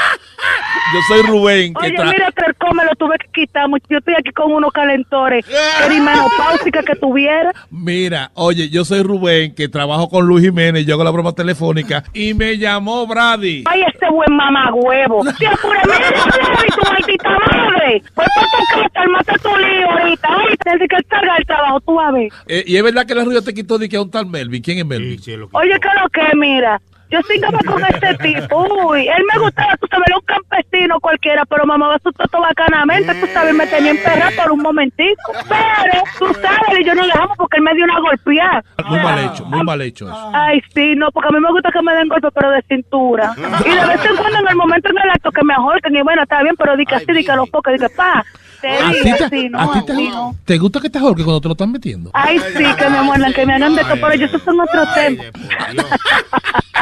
Yo 0.95 1.01
soy 1.09 1.23
Rubén. 1.23 1.75
que 1.75 1.87
Oye, 1.87 1.97
tra- 1.97 2.11
mira, 2.11 2.27
el 2.29 2.75
me 2.75 2.85
lo 2.85 2.95
tuve 2.97 3.17
que 3.19 3.29
quitar. 3.33 3.69
mucho. 3.69 3.85
Yo 3.89 3.99
estoy 3.99 4.15
aquí 4.19 4.31
con 4.31 4.53
unos 4.53 4.73
calentores. 4.73 5.45
Era 5.49 5.89
menopáusica 6.01 6.83
que 6.83 6.95
tuviera. 6.97 7.53
Mira, 7.71 8.31
oye, 8.35 8.69
yo 8.69 8.85
soy 8.85 9.03
Rubén, 9.03 9.55
que 9.55 9.69
trabajo 9.69 10.09
con 10.09 10.27
Luis 10.27 10.45
Jiménez, 10.45 10.87
yo 10.87 10.95
hago 10.95 11.05
la 11.05 11.11
broma 11.11 11.33
telefónica, 11.33 12.05
y 12.15 12.35
me 12.35 12.57
llamó 12.59 13.07
Brady. 13.07 13.65
Ay, 13.67 13.83
ese 13.95 14.11
buen 14.11 14.35
mamagüevo. 14.35 15.23
Mira, 15.41 15.53
Brady, 15.63 16.69
tu 16.75 16.91
maldita 16.93 17.31
madre. 17.31 18.03
Voy 18.15 18.27
para 18.35 18.47
tu 18.47 18.83
casa, 18.83 19.01
armate 19.01 19.33
tu 19.43 19.57
lío 19.57 19.91
ahorita. 19.91 20.29
Ay, 20.31 20.55
desde 20.65 20.89
que 20.89 20.97
salga 21.09 21.35
del 21.35 21.47
trabajo, 21.47 21.81
tú 21.81 22.01
a 22.01 22.11
ver. 22.11 22.29
Eh, 22.47 22.65
y 22.67 22.77
es 22.77 22.83
verdad 22.83 23.07
que 23.07 23.15
la 23.15 23.25
rubia 23.25 23.41
te 23.43 23.55
quitó 23.55 23.79
de 23.79 23.89
que 23.89 23.97
a 23.97 24.03
un 24.03 24.11
tal 24.11 24.27
Melvin. 24.27 24.63
¿Quién 24.63 24.79
es 24.79 24.87
Melvin? 24.87 25.21
Oye, 25.53 25.79
¿qué 25.81 25.89
lo 26.01 26.09
que? 26.11 26.37
Mira, 26.37 26.81
yo 27.13 27.21
cingaba 27.25 27.59
con 27.67 27.85
este 27.85 28.15
tipo. 28.17 28.67
Uy, 28.89 29.07
él 29.07 29.25
me 29.33 29.39
gustaba, 29.39 29.77
tú 29.77 29.87
sabes, 29.89 30.07
era 30.09 30.17
un 30.17 30.25
campesino 30.25 30.99
cualquiera, 31.01 31.45
pero 31.45 31.67
mamá 31.67 31.99
su 32.03 32.11
toto 32.13 32.41
bacanamente, 32.41 33.15
tú 33.17 33.27
sabes, 33.27 33.55
me 33.55 33.67
tenía 33.67 33.91
emperrada 33.91 34.31
por 34.37 34.53
un 34.53 34.63
momentico. 34.63 35.33
Pero, 35.49 36.03
tú 36.19 36.27
sabes, 36.41 36.81
y 36.81 36.85
yo 36.85 36.95
no 36.95 37.03
le 37.03 37.09
dejamos 37.09 37.37
porque 37.37 37.59
él 37.59 37.63
me 37.63 37.75
dio 37.75 37.85
una 37.85 38.01
golpeada. 38.01 38.65
Muy 38.87 38.99
mal 39.01 39.19
hecho, 39.19 39.45
muy 39.45 39.63
mal 39.63 39.83
hecho 39.83 40.07
eso. 40.07 40.31
Ay, 40.33 40.63
sí, 40.75 40.95
no, 40.97 41.11
porque 41.13 41.29
a 41.29 41.33
mí 41.33 41.41
me 41.41 41.53
gusta 41.53 41.71
que 41.71 41.83
me 41.83 41.95
den 41.95 42.09
golpes, 42.09 42.31
pero 42.35 42.51
de 42.51 42.63
cintura. 42.63 43.35
Y 43.37 43.69
de 43.69 43.87
vez 43.87 44.05
en 44.05 44.17
cuando, 44.17 44.39
en 44.39 44.49
el 44.49 44.57
momento 44.57 44.89
en 44.89 44.99
el 44.99 45.11
acto, 45.11 45.31
que 45.31 45.45
me 45.45 45.55
ahorquen, 45.55 45.95
y 45.95 46.03
bueno, 46.03 46.23
está 46.23 46.43
bien, 46.43 46.57
pero 46.57 46.77
di 46.77 46.87
que 46.87 46.95
así, 46.95 47.13
di 47.13 47.25
que 47.25 47.33
a 47.33 47.37
los 47.37 47.51
pocos, 47.51 47.73
di 47.73 47.79
que 47.79 47.89
pa, 47.91 48.25
te 48.63 48.69
¿A 48.69 48.93
te, 48.93 49.11
así, 49.25 49.49
no, 49.51 49.61
a 49.61 49.73
ti 49.73 49.85
te, 49.85 49.93
no. 49.93 50.37
te 50.45 50.59
gusta 50.59 50.81
que 50.81 50.89
te 50.89 50.99
ahorque 50.99 51.25
cuando 51.25 51.41
te 51.41 51.49
lo 51.49 51.53
están 51.53 51.73
metiendo? 51.73 52.11
Ay, 52.15 52.39
sí, 52.39 52.65
que 52.79 52.89
me 52.89 53.03
muerdan, 53.03 53.33
que 53.33 53.45
me 53.45 53.55
hagan 53.55 53.75
de 53.75 53.83
todo, 53.83 53.97
pero 54.01 54.15
yo, 54.15 54.27
esos 54.27 54.43
son 54.43 54.61
otros 54.61 54.89
temas. 54.95 55.27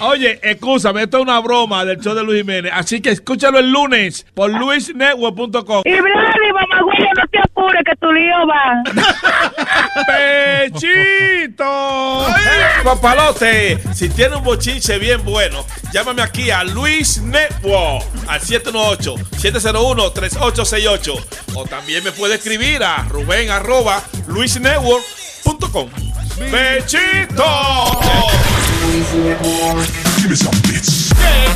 Oye, 0.00 0.38
escúchame, 0.42 1.04
esto 1.04 1.18
es 1.18 1.22
una 1.22 1.38
broma 1.40 1.84
del 1.84 1.98
show 1.98 2.14
de 2.14 2.22
Luis 2.22 2.40
Jiménez. 2.40 2.72
Así 2.74 3.00
que 3.00 3.10
escúchalo 3.10 3.58
el 3.58 3.70
lunes 3.70 4.26
por 4.34 4.50
luisnetwork.com. 4.50 5.82
Y 5.84 5.92
Brady, 5.92 6.52
mamá, 6.52 6.80
güey, 6.82 6.98
no 7.16 7.26
te 7.30 7.38
apures, 7.38 7.82
que 7.84 7.96
tu 7.96 8.12
lío 8.12 8.34
va. 8.46 8.82
¡Pechito! 10.70 12.26
Papalote, 12.84 13.78
si 13.94 14.08
tiene 14.10 14.36
un 14.36 14.44
bochinche 14.44 14.98
bien 14.98 15.24
bueno, 15.24 15.64
llámame 15.92 16.22
aquí 16.22 16.50
a 16.50 16.64
Luis 16.64 17.22
Network 17.22 18.04
al 18.28 18.40
718-701-3868. 20.74 21.54
O 21.54 21.64
también 21.64 22.02
me 22.04 22.12
puede 22.12 22.34
escribir 22.34 22.82
a 22.82 23.04
Rubén 23.08 23.50
arroba 23.50 24.02
luisnetwork.com. 24.26 25.88
¡Bechito! 26.50 27.44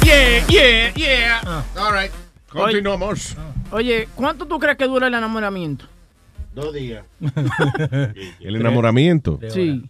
Yeah, 0.05 0.47
yeah, 0.49 0.95
yeah. 0.95 1.65
All 1.77 1.93
right. 1.93 2.13
Continuamos. 2.51 3.37
Oye, 3.71 4.09
¿cuánto 4.15 4.47
tú 4.47 4.59
crees 4.59 4.79
que 4.79 4.87
dura 4.87 5.09
el 5.09 5.15
enamoramiento? 5.15 5.87
Dos 6.55 6.73
días. 6.73 7.05
El 8.41 8.57
enamoramiento. 8.57 9.39
Sí. 9.53 9.85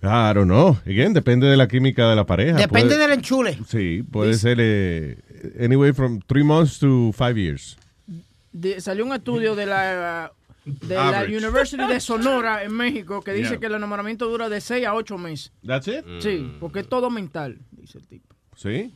I 0.00 0.32
don't 0.32 0.46
know. 0.46 0.78
Again, 0.86 1.12
depende 1.12 1.46
de 1.48 1.56
la 1.56 1.66
química 1.66 2.08
de 2.08 2.14
la 2.16 2.24
pareja. 2.24 2.56
Depende 2.56 2.94
Puede- 2.94 2.98
del 2.98 3.12
enchule. 3.12 3.58
Sí, 3.66 4.02
puede 4.08 4.34
ser 4.34 4.58
eh, 4.60 5.18
anyway 5.60 5.92
from 5.92 6.20
three 6.20 6.44
months 6.44 6.78
to 6.78 7.12
five 7.12 7.34
years. 7.36 7.76
De- 8.52 8.80
salió 8.80 9.04
un 9.04 9.12
estudio 9.12 9.54
de 9.56 9.66
la 9.66 10.32
de 10.64 10.94
la 10.94 11.08
Average. 11.08 11.36
University 11.36 11.86
de 11.86 11.98
Sonora 12.00 12.62
en 12.62 12.72
México 12.74 13.22
que 13.22 13.32
dice 13.32 13.50
Yeah. 13.50 13.58
que 13.60 13.66
el 13.66 13.74
enamoramiento 13.74 14.26
dura 14.28 14.48
de 14.48 14.60
6 14.60 14.86
a 14.86 14.94
8 14.94 15.16
meses. 15.18 15.50
That's 15.66 15.88
it? 15.88 16.04
Sí, 16.20 16.52
porque 16.60 16.80
es 16.80 16.88
todo 16.88 17.10
mental, 17.10 17.58
dice 17.72 17.98
el 17.98 18.06
tipo. 18.06 18.34
¿Sí? 18.54 18.92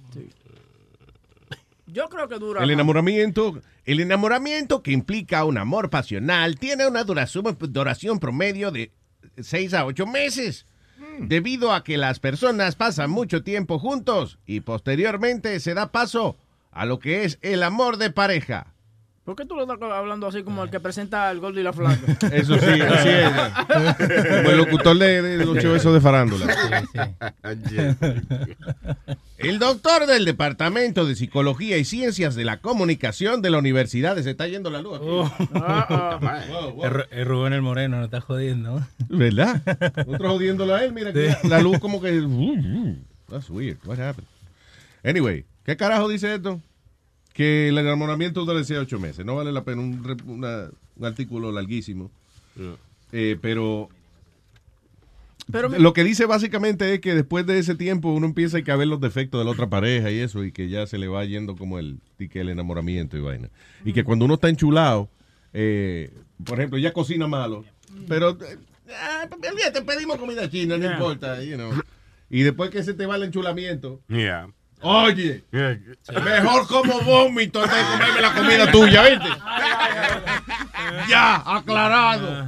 Yo 1.86 2.08
creo 2.08 2.28
que 2.28 2.38
dura 2.38 2.60
El 2.60 2.66
más. 2.68 2.74
enamoramiento, 2.74 3.60
el 3.84 4.00
enamoramiento 4.00 4.82
que 4.82 4.92
implica 4.92 5.44
un 5.44 5.58
amor 5.58 5.90
pasional 5.90 6.58
tiene 6.58 6.86
una 6.86 7.04
duración, 7.04 7.56
duración 7.70 8.18
promedio 8.18 8.70
de 8.70 8.92
6 9.40 9.74
a 9.74 9.84
8 9.84 10.06
meses. 10.06 10.66
Debido 11.18 11.72
a 11.72 11.84
que 11.84 11.98
las 11.98 12.18
personas 12.18 12.76
pasan 12.76 13.10
mucho 13.10 13.42
tiempo 13.42 13.78
juntos 13.78 14.38
y 14.46 14.60
posteriormente 14.60 15.58
se 15.60 15.74
da 15.74 15.92
paso 15.92 16.36
a 16.70 16.86
lo 16.86 16.98
que 16.98 17.24
es 17.24 17.38
el 17.42 17.62
amor 17.62 17.98
de 17.98 18.10
pareja. 18.10 18.71
¿Por 19.24 19.36
qué 19.36 19.44
tú 19.46 19.54
lo 19.54 19.62
estás 19.62 19.78
hablando 19.92 20.26
así 20.26 20.42
como 20.42 20.64
el 20.64 20.70
que 20.70 20.80
presenta 20.80 21.28
al 21.28 21.38
gordo 21.38 21.60
y 21.60 21.62
la 21.62 21.72
flaca? 21.72 22.00
Eso 22.32 22.58
sí, 22.58 22.80
así 22.80 23.08
es. 23.08 23.28
Como 23.28 24.50
el 24.50 24.56
locutor 24.56 24.98
de, 24.98 25.22
de 25.22 25.44
los 25.46 25.56
esos 25.58 25.94
de 25.94 26.00
farándula. 26.00 26.46
El 29.38 29.58
doctor 29.58 30.06
del 30.06 30.24
Departamento 30.24 31.04
de 31.04 31.16
Psicología 31.16 31.76
y 31.76 31.84
Ciencias 31.84 32.36
de 32.36 32.44
la 32.44 32.58
Comunicación 32.60 33.42
de 33.42 33.50
la 33.50 33.58
Universidad. 33.58 34.16
Se 34.18 34.30
está 34.30 34.46
yendo 34.46 34.70
la 34.70 34.80
luz 34.82 34.98
aquí. 34.98 35.06
Es 36.84 36.90
Ru- 36.92 37.06
es 37.10 37.26
Rubén 37.26 37.52
el 37.52 37.62
Moreno, 37.62 37.98
no 37.98 38.04
está 38.04 38.20
jodiendo. 38.20 38.86
¿Verdad? 39.08 39.60
Nosotros 40.06 40.32
jodiéndolo 40.32 40.74
a 40.76 40.84
él, 40.84 40.92
mira 40.92 41.12
que 41.12 41.32
Sí. 41.32 41.48
la 41.48 41.60
luz 41.60 41.78
como 41.80 42.00
que... 42.00 42.20
uh, 42.20 42.96
That's 43.30 43.50
weird. 43.50 43.78
What 43.84 43.98
happened? 44.00 44.28
Anyway, 45.04 45.44
¿qué 45.64 45.76
carajo 45.76 46.08
dice 46.08 46.34
esto? 46.34 46.60
Que 47.32 47.68
el 47.68 47.78
enamoramiento 47.78 48.44
dura 48.44 48.60
de 48.62 48.78
8 48.78 48.98
meses. 48.98 49.24
No 49.24 49.36
vale 49.36 49.52
la 49.52 49.64
pena 49.64 49.80
un, 49.82 50.18
una- 50.26 50.70
un 50.96 51.04
artículo 51.04 51.50
larguísimo. 51.52 52.10
Eh, 53.12 53.36
pero 53.40 53.88
Pero 55.50 55.68
lo 55.68 55.92
que 55.92 56.04
dice 56.04 56.26
básicamente 56.26 56.94
es 56.94 57.00
que 57.00 57.14
después 57.14 57.44
de 57.46 57.58
ese 57.58 57.74
tiempo 57.74 58.12
uno 58.12 58.26
empieza 58.26 58.58
a 58.58 58.76
ver 58.76 58.86
los 58.86 59.00
defectos 59.00 59.40
de 59.40 59.44
la 59.44 59.50
otra 59.50 59.68
pareja 59.68 60.10
y 60.10 60.18
eso, 60.18 60.44
y 60.44 60.52
que 60.52 60.68
ya 60.68 60.86
se 60.86 60.98
le 60.98 61.08
va 61.08 61.24
yendo 61.24 61.56
como 61.56 61.78
el, 61.78 61.98
y 62.18 62.28
que 62.28 62.40
el 62.40 62.48
enamoramiento 62.50 63.16
y 63.16 63.20
vaina. 63.20 63.48
Y 63.84 63.92
que 63.92 64.04
cuando 64.04 64.24
uno 64.26 64.34
está 64.34 64.48
enchulado, 64.48 65.08
eh, 65.52 66.10
por 66.44 66.58
ejemplo, 66.58 66.78
ya 66.78 66.92
cocina 66.92 67.26
malo, 67.26 67.64
pero 68.08 68.30
eh, 68.30 68.58
ah, 68.90 69.26
olvídate, 69.50 69.82
pedimos 69.82 70.16
comida 70.16 70.48
china, 70.48 70.76
no 70.76 70.82
Yeah. 70.84 70.92
importa, 70.94 71.42
you 71.42 71.56
know. 71.56 71.72
Y 72.30 72.42
después 72.42 72.70
que 72.70 72.82
se 72.82 72.94
te 72.94 73.04
va 73.06 73.16
el 73.16 73.24
enchulamiento, 73.24 74.00
Yeah. 74.08 74.48
Oye, 74.82 75.44
mejor 75.50 76.66
como 76.66 77.00
vómito 77.02 77.62
antes 77.62 77.76
de 77.78 77.84
comerme 77.84 78.20
la 78.20 78.34
comida 78.34 78.70
tuya, 78.70 79.02
¿viste? 79.08 79.28
ya, 81.08 81.36
aclarado. 81.36 82.46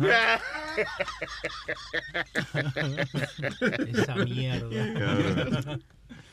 Esa 3.88 4.14
mierda. 4.16 5.78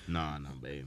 No, 0.07 0.39
no, 0.39 0.49
babe. 0.61 0.85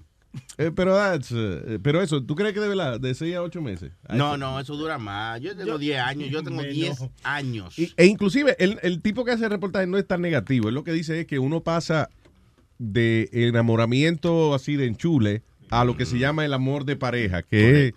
Eh, 0.58 0.72
pero, 0.74 0.96
that's, 0.96 1.30
eh, 1.32 1.78
pero 1.80 2.02
eso, 2.02 2.20
¿tú 2.22 2.34
crees 2.34 2.54
que 2.54 2.60
de 2.60 2.66
verdad, 2.68 2.98
de 2.98 3.14
6 3.14 3.36
a 3.36 3.42
8 3.42 3.60
meses? 3.62 3.92
No, 4.08 4.36
no, 4.36 4.58
eso 4.58 4.74
dura 4.74 4.98
más. 4.98 5.40
Yo 5.40 5.56
tengo 5.56 5.78
10 5.78 6.00
años, 6.00 6.28
yo 6.30 6.42
tengo 6.42 6.62
10 6.62 6.98
años. 7.22 7.78
Y- 7.78 7.92
e 7.96 8.06
inclusive 8.06 8.56
el, 8.58 8.78
el 8.82 9.00
tipo 9.00 9.24
que 9.24 9.30
hace 9.30 9.44
el 9.44 9.50
reportaje 9.50 9.86
no 9.86 9.96
es 9.96 10.06
tan 10.06 10.20
negativo. 10.20 10.68
Él 10.68 10.74
lo 10.74 10.82
que 10.82 10.92
dice 10.92 11.20
es 11.20 11.26
que 11.26 11.38
uno 11.38 11.60
pasa 11.60 12.10
de 12.78 13.28
enamoramiento 13.32 14.54
así 14.54 14.76
de 14.76 14.86
enchule 14.86 15.42
a 15.70 15.84
lo 15.84 15.96
que 15.96 16.06
se 16.06 16.18
llama 16.18 16.44
el 16.44 16.52
amor 16.52 16.84
de 16.84 16.96
pareja, 16.96 17.42
que 17.42 17.88
es 17.88 17.94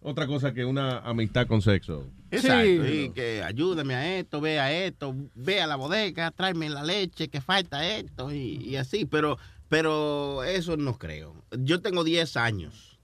otra 0.00 0.26
cosa 0.26 0.54
que 0.54 0.64
una 0.64 0.98
amistad 0.98 1.46
con 1.46 1.62
sexo. 1.62 2.06
Exacto, 2.30 2.88
y 2.88 3.10
que 3.10 3.42
ayúdame 3.42 3.94
a 3.94 4.18
esto, 4.18 4.40
ve 4.40 4.60
a 4.60 4.72
esto, 4.72 5.14
ve 5.34 5.60
a 5.60 5.66
la 5.66 5.76
bodega, 5.76 6.30
tráeme 6.30 6.70
la 6.70 6.82
leche, 6.82 7.28
que 7.28 7.40
falta 7.40 7.96
esto, 7.96 8.32
y, 8.32 8.56
y 8.64 8.76
así, 8.76 9.04
pero, 9.04 9.36
pero 9.68 10.44
eso 10.44 10.76
no 10.76 10.96
creo. 10.96 11.34
Yo 11.58 11.80
tengo 11.80 12.04
10 12.04 12.36
años. 12.36 12.98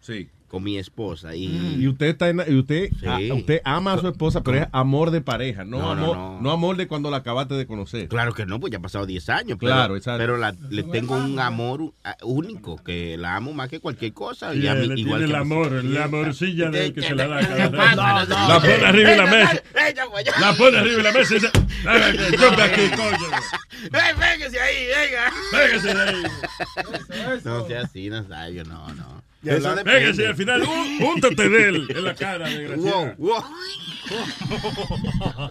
Sí. 0.00 0.30
Con 0.50 0.64
mi 0.64 0.78
esposa 0.78 1.36
y... 1.36 1.76
Y 1.78 1.86
usted 1.86 2.06
está 2.06 2.28
en- 2.28 2.42
y 2.48 2.58
usted, 2.58 2.90
Sí. 2.98 3.06
a- 3.06 3.34
usted 3.34 3.60
ama 3.64 3.92
a 3.92 3.98
su 3.98 4.08
esposa, 4.08 4.42
pero 4.42 4.58
es 4.58 4.66
amor 4.72 5.12
de 5.12 5.20
pareja, 5.20 5.64
no, 5.64 5.78
No, 5.78 5.94
no, 5.94 6.02
amor, 6.02 6.16
no. 6.16 6.40
no 6.40 6.50
amor 6.50 6.76
de 6.76 6.88
cuando 6.88 7.08
la 7.08 7.18
acabaste 7.18 7.54
de 7.54 7.66
conocer. 7.68 8.08
Claro 8.08 8.34
que 8.34 8.46
no, 8.46 8.58
pues 8.58 8.72
ya 8.72 8.78
ha 8.78 8.82
pasado 8.82 9.06
10 9.06 9.28
años. 9.28 9.58
Pero, 9.60 9.72
Claro, 9.72 9.96
exacto. 9.96 10.18
Pero 10.18 10.36
la- 10.38 10.56
le 10.68 10.82
tengo 10.82 11.14
un 11.14 11.38
amor 11.38 11.80
uh, 11.82 11.92
único, 12.24 12.82
que 12.82 13.16
la 13.16 13.36
amo 13.36 13.52
más 13.52 13.68
que 13.68 13.78
cualquier 13.78 14.12
cosa. 14.12 14.52
Sí, 14.52 14.58
y 14.60 14.66
a 14.66 14.74
mí, 14.74 14.88
le 14.88 15.00
igual 15.00 15.20
tiene 15.20 15.32
que 15.32 15.36
el 15.36 15.40
amor, 15.40 15.84
la 15.84 16.08
morcilla 16.08 16.68
de 16.70 16.92
que 16.92 17.00
se 17.02 17.14
la 17.14 17.28
da. 17.28 17.40
No, 17.70 18.26
no. 18.26 18.48
La 18.48 18.60
pone 18.60 18.86
arriba 18.86 19.10
de 19.10 19.16
la 19.16 19.26
mesa. 19.26 19.62
La 20.40 20.52
pone 20.54 20.78
arriba 20.78 20.96
de 20.96 21.02
la 21.04 21.12
mesa 21.12 21.32
y 21.32 21.38
dice, 21.38 21.50
"Ay, 21.86 22.16
que 22.16 22.36
Yo 22.36 22.48
aquí, 22.50 22.90
coño. 22.96 23.30
¡Ey, 23.84 24.14
véngase 24.18 24.60
ahí, 24.60 24.86
venga! 24.88 25.32
Véngase 25.52 25.90
ahí. 25.92 27.40
No 27.44 27.66
sea 27.66 27.82
así, 27.82 28.10
no, 28.10 28.22
no. 28.22 29.19
Eso, 29.42 29.56
Eso 29.56 29.74
depende. 29.74 30.00
véngase, 30.00 30.26
al 30.26 30.36
final, 30.36 30.62
un- 30.62 31.02
úntate 31.14 31.48
de 31.48 31.68
él 31.68 31.86
en 31.88 32.04
la 32.04 32.14
cara, 32.14 32.48
desgraciado. 32.48 33.14
Wow, 33.16 33.32
wow. 33.32 33.44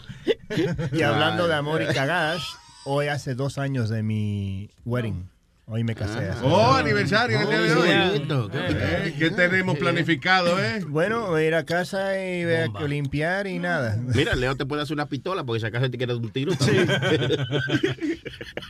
Y 0.92 1.02
hablando 1.02 1.48
de 1.48 1.54
amor 1.56 1.82
y 1.82 1.86
cagadas, 1.94 2.42
hoy 2.86 3.08
hace 3.08 3.36
dos 3.36 3.58
años 3.58 3.90
de 3.90 4.04
mi 4.04 4.70
wedding. 4.86 5.30
Hoy 5.72 5.84
me 5.84 5.94
casé. 5.94 6.30
así. 6.30 6.40
Oh, 6.44 6.74
aniversario 6.74 7.40
el 7.42 7.48
día 7.48 7.60
de 7.62 7.74
hoy. 7.76 7.90
qué 8.50 8.58
Eh, 9.10 9.16
¿Qué 9.20 9.30
tenemos 9.30 9.78
planificado, 9.78 10.60
eh? 10.60 10.84
Bueno, 10.88 11.28
voy 11.28 11.44
a 11.44 11.48
ir 11.48 11.54
a 11.56 11.64
casa 11.64 12.20
y 12.20 12.44
voy 12.44 12.54
a 12.56 12.88
limpiar 12.88 13.46
y 13.46 13.60
nada. 13.60 13.96
Mira, 14.16 14.34
Leo 14.36 14.56
te 14.56 14.66
puede 14.66 14.82
hacer 14.82 14.96
una 14.96 15.06
pistola 15.08 15.44
porque 15.44 15.60
si 15.60 15.68
acaso 15.68 15.90
te 15.92 15.98
quieres 15.98 16.16
un 16.16 16.32
tiro. 16.32 16.54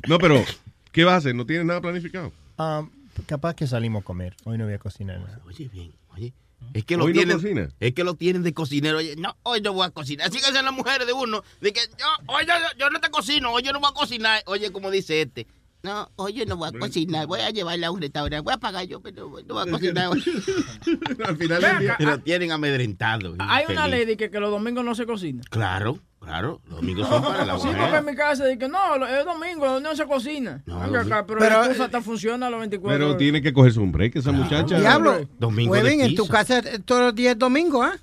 No, 0.07 0.17
pero, 0.17 0.43
¿qué 0.91 1.03
vas 1.05 1.13
a 1.13 1.17
hacer? 1.17 1.35
¿No 1.35 1.45
tienes 1.45 1.65
nada 1.65 1.79
planificado? 1.79 2.33
Um, 2.57 2.89
capaz 3.25 3.55
que 3.55 3.67
salimos 3.67 4.01
a 4.01 4.05
comer. 4.05 4.35
Hoy 4.45 4.57
no 4.57 4.65
voy 4.65 4.73
a 4.73 4.79
cocinar 4.79 5.19
nada. 5.19 5.39
Oye, 5.45 5.67
bien, 5.69 5.93
oye. 6.15 6.33
Es 6.73 6.83
que 6.83 6.97
lo 6.97 7.05
¿Hoy 7.05 7.13
no 7.13 7.33
cocina? 7.35 7.69
es 7.79 7.93
que 7.93 8.03
lo 8.03 8.15
tienen 8.15 8.43
de 8.43 8.53
cocinero. 8.53 8.97
Oye, 8.97 9.15
no, 9.15 9.37
hoy 9.43 9.61
no 9.61 9.71
voy 9.73 9.85
a 9.87 9.91
cocinar. 9.91 10.27
Así 10.27 10.39
que 10.39 10.45
hacen 10.45 10.65
las 10.65 10.73
mujeres 10.73 11.07
de 11.07 11.13
uno. 11.13 11.41
De 11.61 11.71
que 11.71 11.79
yo, 11.97 12.05
hoy 12.27 12.45
yo, 12.45 12.53
yo 12.77 12.89
no 12.89 12.99
te 12.99 13.09
cocino, 13.09 13.51
hoy 13.53 13.63
yo 13.63 13.71
no 13.71 13.79
voy 13.79 13.89
a 13.89 13.93
cocinar. 13.93 14.43
Oye, 14.45 14.69
como 14.71 14.91
dice 14.91 15.21
este. 15.21 15.47
No, 15.81 16.11
hoy 16.17 16.33
yo 16.33 16.45
no 16.45 16.57
voy 16.57 16.67
a 16.67 16.77
cocinar, 16.77 17.25
voy 17.27 17.39
a 17.39 17.51
llevarla 17.51 17.87
a 17.87 17.91
un 17.91 18.01
restaurante, 18.01 18.43
voy 18.43 18.53
a 18.53 18.57
pagar 18.57 18.85
yo, 18.85 18.99
pero 18.99 19.29
no 19.47 19.53
voy 19.53 19.63
a 19.65 19.71
cocinar 19.71 20.07
hoy. 20.09 20.21
Al 21.25 21.37
final 21.37 21.61
del 21.61 21.79
día- 21.79 21.95
Lo 21.99 22.19
tienen 22.19 22.51
amedrentado. 22.51 23.35
Hay 23.39 23.63
una 23.69 23.87
ley 23.87 24.03
de 24.05 24.17
que, 24.17 24.29
que 24.29 24.39
los 24.41 24.51
domingos 24.51 24.83
no 24.83 24.93
se 24.95 25.05
cocina. 25.05 25.41
Claro, 25.49 25.97
claro, 26.29 26.61
los 26.67 26.75
domingos 26.81 27.07
son 27.09 27.23
para 27.23 27.43
la 27.43 27.53
Sí, 27.59 27.65
porque 27.67 27.79
en 27.79 27.85
mujer. 27.87 28.03
mi 28.03 28.15
casa 28.15 28.45
dice 28.45 28.59
que 28.59 28.67
no, 28.69 28.97
lo- 28.99 29.07
es 29.07 29.25
domingo, 29.25 29.79
no 29.79 29.95
se 29.95 30.05
cocina. 30.05 30.61
Venga 30.65 31.01
acá, 31.01 31.21
di- 31.21 31.27
pero, 31.27 31.39
Pero, 31.39 31.61
la 31.61 31.67
cosa 31.69 31.85
hasta 31.85 32.01
funciona 32.01 32.45
a 32.47 32.49
los 32.51 32.59
24 32.59 32.95
Pero 32.95 33.05
horas. 33.07 33.17
tiene 33.17 33.41
que 33.41 33.51
cogerse 33.51 33.79
un 33.79 33.91
break 33.91 34.15
esa 34.17 34.31
muchacha. 34.31 34.79
Diablo. 34.79 35.27
Domingo 35.39 35.75
en 35.75 36.13
tu 36.15 36.27
casa 36.27 36.59
eh, 36.59 36.79
todos 36.85 37.01
los 37.01 37.15
días 37.15 37.33
es 37.33 37.39
domingo, 37.39 37.81
¿ah? 37.81 37.93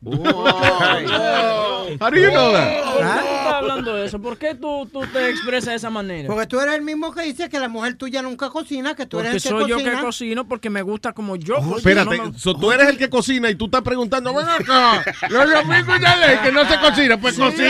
How 2.00 2.10
do 2.10 2.16
you 2.16 2.30
know 2.30 2.52
that? 2.52 2.82
¿Por 2.84 3.00
qué 3.00 3.18
tú 3.18 3.34
estás 3.34 3.52
hablando 3.54 3.94
de 3.94 4.06
eso? 4.06 4.18
¿Por 4.20 4.36
qué 4.38 4.54
tú, 4.54 4.88
tú 4.92 5.00
te 5.12 5.30
expresas 5.30 5.70
de 5.70 5.74
esa 5.76 5.90
manera? 5.90 6.26
Porque 6.28 6.46
tú 6.46 6.60
eres 6.60 6.74
el 6.74 6.82
mismo 6.82 7.12
que 7.12 7.22
dice 7.22 7.48
que 7.48 7.58
la 7.58 7.68
mujer 7.68 7.96
tuya 7.96 8.22
nunca 8.22 8.50
cocina, 8.50 8.94
que 8.94 9.06
tú 9.06 9.16
Porque 9.18 9.30
eres 9.30 9.44
el 9.46 9.52
que 9.52 9.58
soy 9.58 9.68
yo 9.68 9.76
cocina. 9.76 9.96
que 9.96 10.00
cocino 10.04 10.48
porque 10.48 10.70
me 10.70 10.82
gusta 10.82 11.12
como 11.12 11.36
yo. 11.36 11.56
cocino, 11.56 11.76
Espérate, 11.78 12.16
no 12.18 12.30
me- 12.32 12.38
so, 12.38 12.54
tú 12.54 12.70
eres 12.72 12.88
el 12.88 12.98
que 12.98 13.08
cocina 13.08 13.48
y 13.50 13.54
tú 13.54 13.66
estás 13.66 13.82
preguntando, 13.82 14.34
ven 14.34 14.48
acá, 14.48 15.04
los 15.28 15.50
domingos 15.50 16.00
ya 16.00 16.16
leí 16.16 16.38
que 16.38 16.52
no 16.52 16.68
se 16.68 16.78
cocina, 16.78 17.18
pues 17.20 17.34
Sí. 17.36 17.40
cocina, 17.40 17.68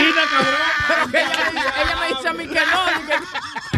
Pero 0.87 1.11
que 1.11 1.17
ella, 1.19 1.29
me 1.29 1.51
dice- 1.51 1.73
ella 1.83 1.97
me 1.99 2.07
dice 2.15 2.27
a 2.27 2.33
mí 2.33 2.47
que 2.47 2.59
no, 2.59 3.03
y 3.03 3.07
que, 3.07 3.13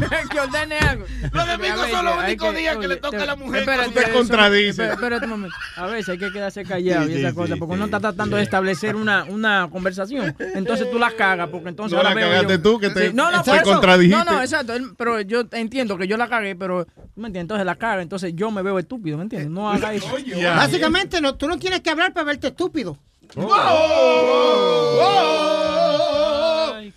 que 0.30 0.40
ordene 0.40 0.78
algo. 0.78 1.06
Los 1.32 1.48
domingos 1.48 1.90
son 1.90 2.06
los 2.06 2.18
Hay 2.18 2.26
únicos 2.32 2.52
que- 2.54 2.60
días 2.60 2.78
que 2.78 2.88
le 2.88 2.96
toca 2.98 3.24
a 3.24 3.26
la 3.26 3.36
mujer 3.36 3.60
espérate, 3.62 3.90
Tú 3.90 4.00
te 4.00 4.12
contradices. 4.12 4.92
espérate, 4.92 5.26
un 5.26 5.32
momento. 5.32 5.56
A 5.78 5.86
veces 5.88 6.10
hay 6.10 6.18
que 6.18 6.32
quedarse 6.32 6.64
callado 6.64 7.10
y 7.10 7.14
esa 7.16 7.34
cosa, 7.34 7.56
porque 7.58 7.74
uno 7.76 7.86
está 7.86 8.00
tratando 8.00 8.38
de 8.38 8.44
establecer 8.44 8.96
una, 8.96 9.24
una 9.26 9.68
conversación. 9.72 10.36
Entonces 10.56 10.90
tú 10.92 10.98
la 11.00 11.12
cagas, 11.12 11.50
porque 11.50 11.70
entonces 11.70 11.98
No, 11.98 12.04
la 12.04 12.14
veo 12.14 12.30
cagaste 12.30 12.58
tú, 12.60 12.80
que 12.80 12.90
te- 12.90 13.14
no, 13.14 13.32
no, 13.32 13.44
contradijiste. 13.64 14.18
No, 14.26 14.32
no, 14.32 14.42
exacto. 14.42 14.74
Pero 14.98 15.22
yo 15.22 15.44
entiendo 15.52 15.98
que 15.98 16.08
yo 16.08 16.18
la 16.18 16.28
cagué, 16.28 16.56
pero 16.56 16.86
tú 16.86 16.92
me 17.22 17.28
entiendes, 17.28 17.42
entonces 17.42 17.66
la 17.66 17.76
caga, 17.76 18.02
entonces 18.02 18.34
yo 18.36 18.52
me 18.52 18.62
veo 18.62 18.80
estúpido, 18.80 19.18
¿me 19.18 19.24
entiendes? 19.24 19.50
No 19.52 19.70
haga 19.70 19.94
eso. 19.94 20.08
Básicamente, 20.56 21.22
no, 21.22 21.36
tú 21.36 21.48
no 21.48 21.58
tienes 21.58 21.82
que 21.82 21.90
hablar 21.90 22.14
para 22.14 22.26
verte 22.26 22.48
estúpido. 22.48 22.98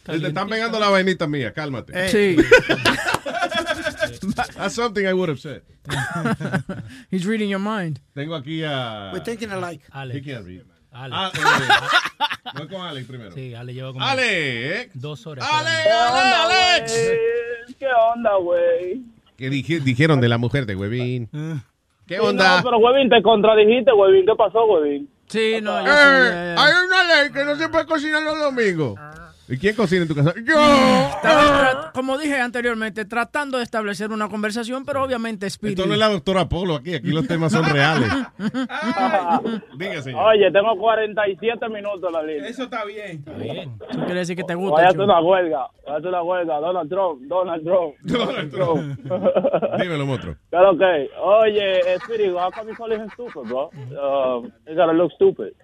Te 0.04 0.16
están 0.26 0.48
pegando 0.48 0.78
la 0.78 0.88
vainita 0.90 1.26
mía, 1.26 1.52
cálmate. 1.52 2.08
Sí. 2.08 2.36
That's 4.56 4.74
something 4.74 5.06
I 5.06 5.12
would 5.12 5.28
have 5.28 5.40
said. 5.40 5.62
He's 7.10 7.26
reading 7.26 7.48
your 7.50 7.58
mind. 7.60 8.00
Tengo 8.14 8.34
aquí 8.34 8.62
a... 8.64 9.10
We're 9.12 9.20
thinking 9.24 9.50
alike. 9.50 9.82
He 10.12 10.20
can't 10.20 10.44
read. 10.46 10.62
Ale. 10.92 11.12
Ah, 11.12 11.32
eh, 12.54 12.58
voy 12.58 12.68
con 12.68 12.80
Alex 12.82 13.06
primero. 13.08 13.32
Sí, 13.32 13.52
Ale 13.54 13.74
lleva 13.74 13.92
como 13.92 14.04
Alex. 14.04 14.90
dos 14.94 15.26
horas. 15.26 15.44
Ale, 15.50 15.70
Ale, 15.90 16.34
Alex. 16.78 16.92
¿Qué 17.78 17.86
onda, 18.14 18.36
güey? 18.36 19.02
¿Qué 19.36 19.50
dije- 19.50 19.80
dijeron 19.80 20.20
de 20.20 20.28
la 20.28 20.38
mujer 20.38 20.66
de 20.66 20.76
Huevín? 20.76 21.28
¿Qué 22.06 22.14
Sí, 22.16 22.20
onda? 22.20 22.58
No, 22.58 22.62
pero, 22.64 22.78
huevín, 22.78 23.08
te 23.08 23.20
contradijiste, 23.22 23.92
huevín. 23.92 24.24
¿Qué 24.26 24.32
pasó, 24.36 24.64
huevín? 24.66 25.08
Sí, 25.26 25.56
no, 25.62 25.80
yo 25.84 25.86
Eh, 25.86 25.94
ya, 25.94 26.54
ya. 26.54 26.64
hay 26.64 26.72
una 26.86 27.22
ley 27.22 27.32
que 27.32 27.44
no 27.44 27.56
se 27.56 27.68
puede 27.70 27.86
cocinar 27.86 28.22
los 28.22 28.38
domingos. 28.38 28.98
¿Y 29.48 29.58
quién 29.58 29.76
cocina 29.76 30.02
en 30.02 30.08
tu 30.08 30.14
casa? 30.14 30.32
¡Yo! 30.36 30.54
Estaba 30.54 31.92
como 31.94 32.18
dije 32.18 32.40
anteriormente, 32.40 33.04
tratando 33.04 33.58
de 33.58 33.64
establecer 33.64 34.10
una 34.10 34.28
conversación, 34.28 34.84
pero 34.84 35.04
obviamente 35.04 35.48
Speedy. 35.48 35.74
Esto 35.74 35.86
no 35.86 35.92
es 35.92 35.98
la 35.98 36.08
doctora 36.08 36.48
Polo 36.48 36.74
aquí, 36.74 36.94
aquí 36.94 37.08
los 37.08 37.26
temas 37.28 37.52
son 37.52 37.64
reales. 37.64 38.10
Diga, 39.78 40.02
señor. 40.02 40.24
Oye, 40.26 40.50
tengo 40.50 40.76
47 40.76 41.68
minutos 41.68 42.02
en 42.04 42.12
la 42.12 42.22
línea. 42.22 42.48
Eso 42.48 42.64
está 42.64 42.84
bien. 42.84 43.18
Está 43.18 43.32
bien. 43.34 43.78
Eso 43.88 44.00
quiere 44.00 44.20
decir 44.20 44.36
que 44.36 44.44
te 44.44 44.54
gusta. 44.54 44.90
chulo. 44.90 45.04
una 45.04 45.20
huelga. 45.20 45.68
Voy 45.84 45.94
a 45.94 45.96
hacer 45.98 46.08
una 46.08 46.22
huelga. 46.22 46.60
Donald 46.60 46.90
Trump, 46.90 47.22
Donald 47.22 47.64
Trump. 47.64 47.94
Donald 48.02 48.50
Trump. 48.50 48.98
Dímelo, 49.80 50.06
monstruo. 50.06 50.34
Pero 50.50 50.70
okay. 50.72 51.08
Oye, 51.22 51.98
Speedy, 52.04 52.28
how 52.28 52.50
come 52.50 52.72
you 52.72 52.94
him 52.94 53.08
stupid, 53.10 53.48
bro? 53.48 53.70
Um, 53.74 54.52
you 54.66 54.74
gotta 54.74 54.92
look 54.92 55.12
stupid. 55.12 55.54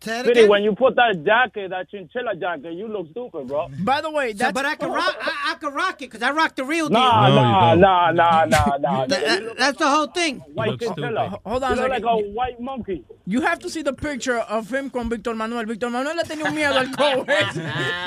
Say 0.00 0.20
it 0.20 0.24
Speedy, 0.24 0.40
again. 0.40 0.50
when 0.50 0.62
you 0.62 0.74
put 0.74 0.94
that 0.96 1.22
jacket, 1.24 1.70
that 1.70 1.88
chinchilla 1.90 2.34
jacket, 2.38 2.74
you 2.74 2.86
look 2.88 3.10
stupid, 3.10 3.48
bro. 3.48 3.68
By 3.80 4.00
the 4.00 4.10
way, 4.10 4.34
So, 4.34 4.52
but 4.52 4.64
I 4.64 4.74
can 4.76 4.90
rock, 4.92 5.16
I, 5.20 5.52
I 5.52 5.54
can 5.58 5.72
rock 5.74 6.02
it 6.02 6.10
because 6.10 6.22
I 6.22 6.30
rock 6.32 6.54
the 6.54 6.64
real 6.64 6.88
deal. 6.88 6.98
Nah, 6.98 7.28
No, 7.28 7.34
you 7.34 7.40
nah, 7.40 7.74
nah, 7.74 8.10
nah, 8.12 8.44
nah, 8.44 8.76
nah. 8.78 9.06
That- 9.08 9.24
that- 9.24 9.56
that's 9.58 9.78
the 9.78 9.88
whole 9.88 10.06
thing. 10.08 10.40
White 10.54 10.78
chinchilla. 10.78 11.26
stupid. 11.28 11.40
Hold 11.44 11.62
on 11.64 11.76
You 11.76 11.80
a 11.80 11.82
look 11.82 11.90
like 11.90 12.04
a 12.04 12.16
white 12.32 12.60
monkey. 12.60 13.04
You 13.26 13.40
have 13.40 13.58
to 13.60 13.68
see 13.70 13.82
the 13.82 13.92
picture 13.92 14.38
of 14.38 14.72
him 14.72 14.90
con 14.90 15.08
Víctor 15.10 15.34
Manuel. 15.34 15.64
Víctor 15.66 15.90
Manuel 15.90 16.16
le 16.16 16.22
tenía 16.24 16.44
un 16.44 16.54
miedo 16.54 16.76
al 16.76 16.90
COVID. 16.90 17.26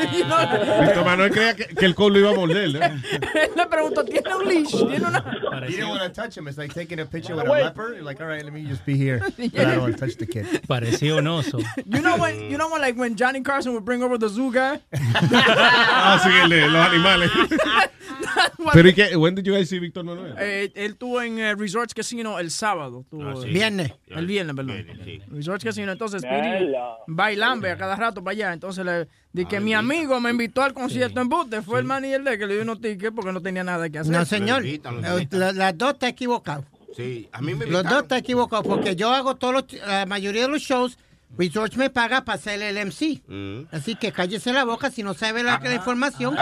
You 0.13 0.23
know, 0.25 0.37
Víctor 0.81 1.03
Manuel 1.05 1.29
creía 1.31 1.55
que, 1.55 1.65
que 1.75 1.85
el 1.85 1.93
cold 1.95 2.13
lo 2.15 2.19
iba 2.19 2.29
a 2.31 2.33
morder. 2.35 2.63
Él 2.65 3.51
le 3.55 3.65
preguntó, 3.67 4.03
¿tiene 4.05 4.35
un 4.35 4.45
leash? 4.47 4.71
¿Tiene 4.71 5.05
una...? 5.07 5.19
You 5.41 5.49
Parecía, 5.49 5.79
don't 5.81 5.89
want 5.99 6.03
to 6.13 6.21
touch 6.21 6.37
him. 6.37 6.47
It's 6.47 6.57
like 6.57 6.73
taking 6.73 6.99
a 6.99 7.05
picture 7.05 7.35
with 7.35 7.47
a 7.47 7.51
leper. 7.51 7.93
You're 7.95 8.03
like, 8.03 8.21
all 8.21 8.27
right, 8.27 8.43
let 8.43 8.53
me 8.53 8.63
just 8.63 8.85
be 8.85 8.95
here. 8.95 9.19
But 9.37 9.59
I 9.59 9.63
don't 9.75 9.81
want 9.81 9.97
to 9.97 10.05
touch 10.05 10.15
the 10.17 10.25
kid. 10.25 10.45
parecía 10.67 11.17
un 11.17 11.27
oso. 11.27 11.59
You 11.91 12.01
know 12.01 12.17
when, 12.17 12.51
you 12.51 12.57
know 12.57 12.69
when, 12.69 12.81
like, 12.81 12.95
when 12.99 13.15
Johnny 13.15 13.41
Carson 13.41 13.73
would 13.73 13.83
bring 13.83 14.03
over 14.03 14.17
the 14.19 14.29
zoo 14.29 14.51
guy? 14.51 14.79
Ah, 15.31 16.19
sí, 16.23 16.29
el 16.53 16.71
los 16.71 16.85
animales. 16.87 17.31
Pero 18.73 18.89
¿y 18.89 18.93
qué? 18.93 19.15
When 19.15 19.33
did 19.35 19.43
you 19.45 19.53
guys 19.53 19.69
see 19.69 19.79
Víctor 19.79 20.03
Manuel? 20.03 20.35
Eh, 20.37 20.71
él 20.75 20.91
estuvo 20.91 21.21
en 21.21 21.39
eh, 21.39 21.55
Resorts 21.55 21.93
Casino 21.93 22.37
el 22.39 22.51
sábado. 22.51 23.05
Tuvo, 23.09 23.29
Ah, 23.29 23.33
sí. 23.41 23.47
Viernes. 23.49 23.93
El 24.07 24.25
viernes, 24.27 24.55
perdón. 24.55 24.85
Sí. 25.03 25.21
Resorts 25.31 25.63
Casino. 25.63 25.91
Entonces, 25.91 26.21
Mierda. 26.23 26.97
bailambe 27.07 27.71
a 27.71 27.77
cada 27.77 27.95
rato 27.95 28.23
para 28.23 28.33
allá. 28.33 28.53
Entonces, 28.53 28.85
le 28.85 29.07
di 29.33 29.45
que 29.45 29.59
mi 29.59 29.73
amigo 29.73 30.19
me 30.19 30.29
invitó 30.31 30.61
al 30.61 30.73
concierto 30.73 31.21
en 31.21 31.29
Butte. 31.29 31.61
Fue 31.63 31.79
el 31.79 31.85
manager 31.85 32.23
de 32.23 32.37
que 32.37 32.45
le 32.45 32.53
dio 32.55 32.63
unos 32.63 32.81
tickets 32.81 33.13
porque 33.15 33.31
no 33.31 33.41
tenía 33.41 33.63
nada 33.63 33.89
que 33.89 33.99
hacer. 33.99 34.13
No, 34.13 34.25
señor. 34.25 34.63
Eh, 34.65 34.79
la- 35.31 35.51
Las 35.53 35.77
dos 35.77 35.93
está 35.93 36.07
equivocado. 36.09 36.65
Sí, 36.95 37.29
a 37.31 37.41
mí 37.41 37.53
me 37.55 37.65
Los 37.65 37.83
dos 37.83 38.03
está 38.03 38.17
equivocado 38.17 38.63
porque 38.63 38.95
yo 38.95 39.11
hago 39.11 39.35
todos 39.35 39.53
los, 39.53 39.63
la 39.87 40.05
mayoría 40.05 40.43
de 40.43 40.47
los 40.49 40.61
shows. 40.61 40.97
Resorts 41.37 41.77
me 41.77 41.89
paga 41.89 42.25
para 42.25 42.37
hacer 42.37 42.61
el 42.61 42.75
MC. 42.85 43.21
Mm. 43.27 43.61
Así 43.71 43.95
que 43.95 44.11
cállese 44.11 44.51
la 44.51 44.65
boca 44.65 44.91
si 44.91 45.03
no 45.03 45.13
sabe 45.13 45.41
la, 45.41 45.59
la 45.63 45.73
información. 45.75 46.35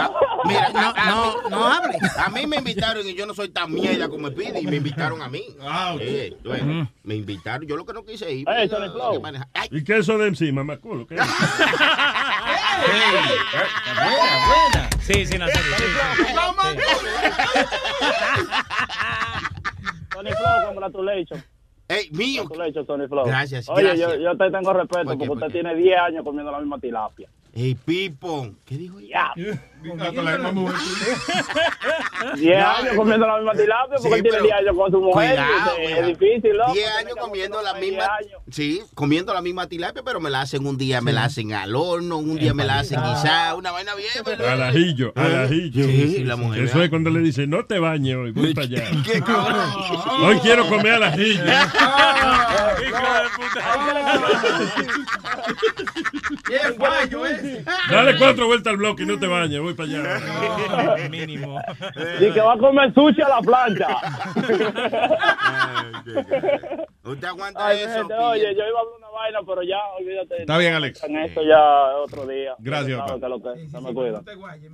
Mira, 0.44 0.70
no, 0.72 0.78
a- 0.80 0.90
a 0.96 1.10
no, 1.10 1.26
mí- 1.26 1.50
no 1.50 1.66
hable. 1.72 1.98
A 2.16 2.28
mí 2.30 2.46
me 2.46 2.56
invitaron 2.56 3.06
y 3.06 3.14
yo 3.14 3.24
no 3.26 3.32
soy 3.34 3.48
tan 3.50 3.72
mierda 3.72 4.08
como 4.08 4.28
Speedy 4.28 4.58
y 4.60 4.66
me 4.66 4.76
invitaron 4.76 5.22
a 5.22 5.28
mí. 5.28 5.44
Ah, 5.60 5.94
bueno, 6.44 6.90
Me 7.04 7.14
invitaron, 7.14 7.66
yo 7.68 7.76
lo 7.76 7.84
que 7.86 7.92
no 7.92 8.04
quise 8.04 8.32
ir. 8.32 8.46
Hey, 8.48 8.66
pero- 8.68 8.80
Tony 8.80 8.92
Flow. 8.92 9.12
que 9.12 9.18
maneja- 9.20 9.48
Ay, 9.54 9.68
¿Y 9.70 9.84
qué 9.84 9.92
es 9.94 9.98
eso 10.00 10.18
de 10.18 10.26
MC, 10.30 10.52
mamaculo? 10.52 11.06
¿Qué 11.06 11.14
es? 11.16 11.20
Sí, 15.02 15.24
sí, 15.26 15.38
Nazario. 15.38 15.62
sí, 15.78 15.84
sí. 15.84 16.22
Tony 20.10 20.30
Flow, 20.32 20.66
congratulations. 20.66 21.44
Ey, 21.88 22.10
mío. 22.10 22.44
Gracias, 23.24 23.68
Oye, 23.68 23.82
gracias. 23.84 24.12
Yo, 24.12 24.16
yo 24.18 24.36
te 24.36 24.50
tengo 24.50 24.72
respeto 24.74 25.04
¿Por 25.04 25.12
qué, 25.14 25.18
porque 25.18 25.26
por 25.26 25.36
usted 25.38 25.52
tiene 25.52 25.74
10 25.74 25.98
años 25.98 26.24
comiendo 26.24 26.52
la 26.52 26.58
misma 26.58 26.78
tilapia. 26.78 27.28
Ey, 27.54 27.74
Pipo. 27.74 28.50
¿Qué 28.64 28.76
dijo 28.76 28.98
ella? 29.00 29.32
Ya. 29.36 29.62
Ah, 30.00 30.10
con 30.14 30.24
la 30.24 30.32
misma 30.32 30.52
mujer. 30.52 30.76
10 32.36 32.58
No, 32.58 32.66
años 32.68 32.94
comiendo 32.96 33.26
la 33.26 33.36
misma 33.36 33.52
tilapia 33.52 33.96
porque 34.02 34.16
Sí, 34.16 34.22
tiene 34.22 34.30
pero 34.30 34.42
10 34.44 34.54
años 34.56 34.76
con 34.76 34.90
su 34.92 35.00
mujer. 35.00 35.30
Cuidado, 35.30 35.76
es- 35.78 35.98
es 35.98 36.06
difícil, 36.06 36.56
loco. 36.56 36.72
10 36.72 36.84
Tiene 36.84 36.98
años 37.00 37.14
comiendo 37.20 37.62
la 37.62 37.70
aguantar 37.70 37.80
10 37.80 37.92
misma. 37.92 38.16
años. 38.16 38.42
Sí, 38.50 38.82
comiendo 38.94 39.34
la 39.34 39.40
misma 39.42 39.66
tilapia, 39.68 40.02
pero 40.04 40.20
me 40.20 40.30
la 40.30 40.40
hacen 40.42 40.66
un 40.66 40.76
día, 40.78 41.00
me 41.00 41.12
la 41.12 41.24
hacen 41.24 41.52
al 41.52 41.74
horno, 41.76 42.18
un 42.18 42.36
día 42.36 42.54
me 42.54 42.64
la 42.64 42.80
hacen 42.80 43.00
guisada, 43.00 43.54
una 43.54 43.70
vaina 43.72 43.92
bien. 43.94 44.08
Al 44.40 44.62
ajillo, 44.62 45.12
al 45.16 45.44
ajillo. 45.44 45.84
Sí, 45.84 46.24
la 46.24 46.36
mujer. 46.36 46.64
Eso 46.64 46.82
es 46.82 46.90
cuando 46.90 47.10
le 47.10 47.20
dice, 47.20 47.46
no 47.46 47.64
te 47.64 47.78
bañes 47.78 48.16
hoy, 48.16 48.32
voy 48.32 48.54
para 48.54 48.66
allá. 48.66 48.84
¿Qué? 49.04 49.22
Hoy 50.22 50.38
quiero 50.40 50.68
comer 50.68 50.94
al 50.94 51.02
ajillo. 51.04 51.42
¡Qué 56.46 56.58
fallo 56.78 57.26
ese! 57.26 57.47
Dale 57.90 58.16
cuatro 58.18 58.46
vueltas 58.46 58.70
al 58.72 58.76
bloque 58.76 59.02
y 59.02 59.06
no 59.06 59.18
te 59.18 59.26
bañes, 59.26 59.60
voy 59.60 59.74
para 59.74 59.88
allá. 59.88 61.08
Mínimo. 61.08 61.60
Y 62.20 62.30
que 62.32 62.40
va 62.40 62.54
a 62.54 62.58
comer 62.58 62.92
sushi 62.94 63.22
a 63.22 63.28
la 63.28 63.40
plancha. 63.40 63.88
¿Usted 67.04 67.26
aguanta 67.26 67.66
Ay, 67.66 67.80
eso? 67.80 67.98
gente, 67.98 68.14
oye, 68.14 68.54
yo 68.54 68.62
iba 68.68 68.78
a 68.78 68.82
hablar 68.82 68.94
una 68.98 69.08
vaina, 69.08 69.38
pero 69.46 69.62
ya, 69.62 69.78
olvídate. 69.98 70.40
Está 70.42 70.58
bien, 70.58 70.74
Alex. 70.74 71.02
En 71.04 71.16
esto 71.16 71.42
ya 71.42 71.58
otro 71.96 72.26
día. 72.26 72.54
Gracias, 72.58 72.98
papá. 72.98 73.18
que 73.20 73.28
lo 73.28 73.42
que- 73.42 73.68
se 73.68 73.80
me 73.80 73.94
cuida. 73.94 74.22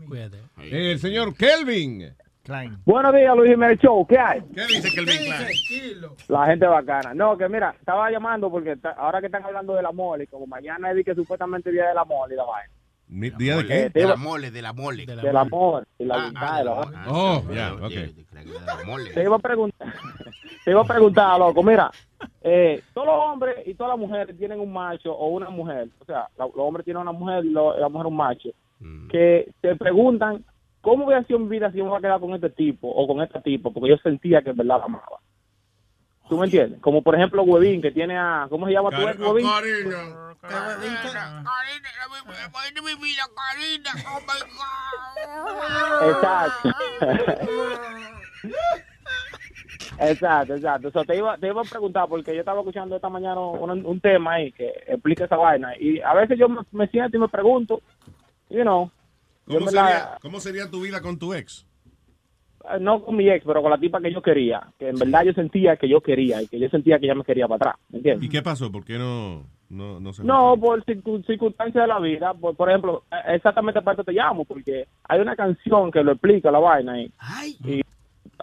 Cuídate. 0.08 0.38
El 0.58 0.98
señor 0.98 1.36
Kelvin. 1.36 2.14
Klein. 2.44 2.76
Buenos 2.84 3.14
días, 3.14 3.34
Luis 3.36 3.50
Jiménez 3.50 3.78
Show. 3.80 4.06
¿Qué 4.06 4.18
hay? 4.18 4.42
¿Qué 4.54 4.66
dice 4.66 4.90
Kelvin 4.90 5.16
Klein? 5.16 6.12
La 6.28 6.46
gente 6.46 6.66
bacana. 6.66 7.14
No, 7.14 7.38
que 7.38 7.48
mira, 7.48 7.74
estaba 7.78 8.10
llamando 8.10 8.50
porque 8.50 8.72
está- 8.72 8.90
ahora 8.90 9.20
que 9.20 9.26
están 9.26 9.44
hablando 9.44 9.74
del 9.74 9.86
amor 9.86 10.20
y 10.20 10.26
como 10.26 10.46
mañana 10.46 10.90
es 10.90 10.96
de 10.96 11.04
que 11.04 11.14
supuestamente 11.14 11.72
día 11.72 11.88
del 11.88 11.96
amor 11.98 12.30
y 12.30 12.36
la 12.36 12.44
vaina. 12.44 12.70
¿Día 13.38 13.56
de 13.58 13.66
qué? 13.66 13.90
te 13.90 14.00
De 14.00 14.06
la 14.08 14.16
mole, 14.16 14.50
de 14.50 14.60
la 14.62 14.72
mole. 14.74 15.06
Del 15.06 15.36
amor 15.36 15.86
y 15.98 16.04
la 16.04 16.14
Ah, 16.14 16.18
voluntad 16.18 16.42
ah, 16.50 16.58
de 16.58 16.64
la 16.64 16.74
de 16.74 16.90
la. 16.90 17.04
Oh, 17.08 17.42
ya, 17.52 17.74
ok. 17.74 19.14
Te 19.14 19.22
iba 19.22 19.36
a 19.36 19.38
preguntar, 19.38 19.88
te 20.64 20.70
iba 20.70 20.80
a 20.80 20.84
preguntar, 20.84 21.38
loco, 21.38 21.62
mira, 21.62 21.90
eh, 22.42 22.82
todos 22.92 23.06
los 23.06 23.16
hombres 23.16 23.56
y 23.66 23.74
todas 23.74 23.90
las 23.92 23.98
mujeres 24.06 24.36
tienen 24.36 24.60
un 24.60 24.72
macho 24.72 25.14
o 25.14 25.28
una 25.28 25.48
mujer, 25.48 25.88
o 26.00 26.04
sea, 26.04 26.28
la- 26.36 26.46
los 26.46 26.56
hombres 26.56 26.84
tienen 26.84 27.02
una 27.02 27.12
mujer 27.12 27.44
y 27.44 27.50
la 27.50 27.88
mujer 27.88 28.06
un 28.06 28.16
macho, 28.16 28.50
que 29.10 29.50
se 29.62 29.76
preguntan, 29.76 30.44
¿cómo 30.84 31.06
voy 31.06 31.14
a 31.14 31.18
hacer 31.18 31.38
mi 31.38 31.48
vida 31.48 31.72
si 31.72 31.78
yo 31.78 31.84
me 31.84 31.90
voy 31.90 31.98
a 31.98 32.02
quedar 32.02 32.20
con 32.20 32.34
este 32.34 32.50
tipo 32.50 32.88
o 32.88 33.08
con 33.08 33.22
este 33.22 33.40
tipo? 33.40 33.72
Porque 33.72 33.90
yo 33.90 33.96
sentía 33.96 34.42
que 34.42 34.50
en 34.50 34.56
verdad 34.56 34.78
la 34.78 34.84
amaba. 34.84 35.18
¿Tú 36.28 36.38
me 36.38 36.44
entiendes? 36.44 36.80
Como 36.80 37.02
por 37.02 37.14
ejemplo 37.14 37.42
Huevín, 37.42 37.82
que 37.82 37.90
tiene 37.90 38.16
a, 38.16 38.46
¿cómo 38.48 38.66
se 38.66 38.72
llama 38.72 38.90
tu 38.90 39.08
ex, 39.08 39.18
Huevín? 39.18 39.46
Exacto. 46.10 46.70
Exacto, 49.98 50.54
exacto. 50.56 50.90
So, 50.90 51.04
te, 51.04 51.16
iba, 51.16 51.38
te 51.38 51.46
iba 51.46 51.60
a 51.60 51.64
preguntar, 51.64 52.08
porque 52.08 52.34
yo 52.34 52.40
estaba 52.40 52.60
escuchando 52.60 52.96
esta 52.96 53.08
mañana 53.08 53.40
un, 53.40 53.86
un 53.86 54.00
tema 54.00 54.34
ahí 54.34 54.50
que 54.50 54.72
explica 54.88 55.24
esa 55.24 55.36
vaina. 55.36 55.72
Y 55.78 56.00
a 56.00 56.12
veces 56.14 56.36
yo 56.36 56.48
me, 56.48 56.62
me 56.72 56.88
siento 56.88 57.16
y 57.16 57.20
me 57.20 57.28
pregunto, 57.28 57.80
you 58.50 58.62
know, 58.62 58.90
¿Cómo 59.46 59.66
sería, 59.68 60.18
¿Cómo 60.20 60.40
sería 60.40 60.70
tu 60.70 60.80
vida 60.82 61.00
con 61.00 61.18
tu 61.18 61.34
ex? 61.34 61.66
eh, 62.70 62.78
no 62.80 63.04
con 63.04 63.16
mi 63.16 63.28
ex, 63.28 63.44
pero 63.44 63.60
con 63.62 63.70
la 63.70 63.78
tipa 63.78 64.00
que 64.00 64.12
yo 64.12 64.22
quería, 64.22 64.66
que 64.78 64.88
en 64.88 64.98
verdad 64.98 65.22
yo 65.24 65.32
sentía 65.34 65.76
que 65.76 65.88
yo 65.88 66.00
quería 66.00 66.40
y 66.42 66.46
que 66.48 66.58
yo 66.58 66.68
sentía 66.70 66.98
que 66.98 67.06
ella 67.06 67.14
me 67.14 67.24
quería 67.24 67.46
para 67.46 67.56
atrás, 67.72 67.76
¿me 67.90 67.98
entiendes? 67.98 68.24
¿Y 68.24 68.28
qué 68.30 68.40
pasó? 68.42 68.72
¿Por 68.72 68.84
qué 68.84 68.96
no, 68.98 69.44
no, 69.68 70.00
no 70.00 70.12
se 70.14 70.24
No, 70.24 70.56
por 70.58 70.82
circun- 70.84 71.26
circunstancias 71.26 71.84
de 71.84 71.88
la 71.88 71.98
vida. 72.00 72.32
Por, 72.32 72.56
por 72.56 72.70
ejemplo, 72.70 73.04
eh, 73.12 73.34
exactamente 73.34 73.82
para 73.82 73.92
esto 73.94 74.04
te 74.04 74.12
llamo, 74.12 74.44
porque 74.46 74.86
hay 75.06 75.20
una 75.20 75.36
canción 75.36 75.90
que 75.90 76.02
lo 76.02 76.12
explica 76.12 76.50
la 76.50 76.58
vaina. 76.60 76.98
Y, 77.02 77.12
y 77.64 77.82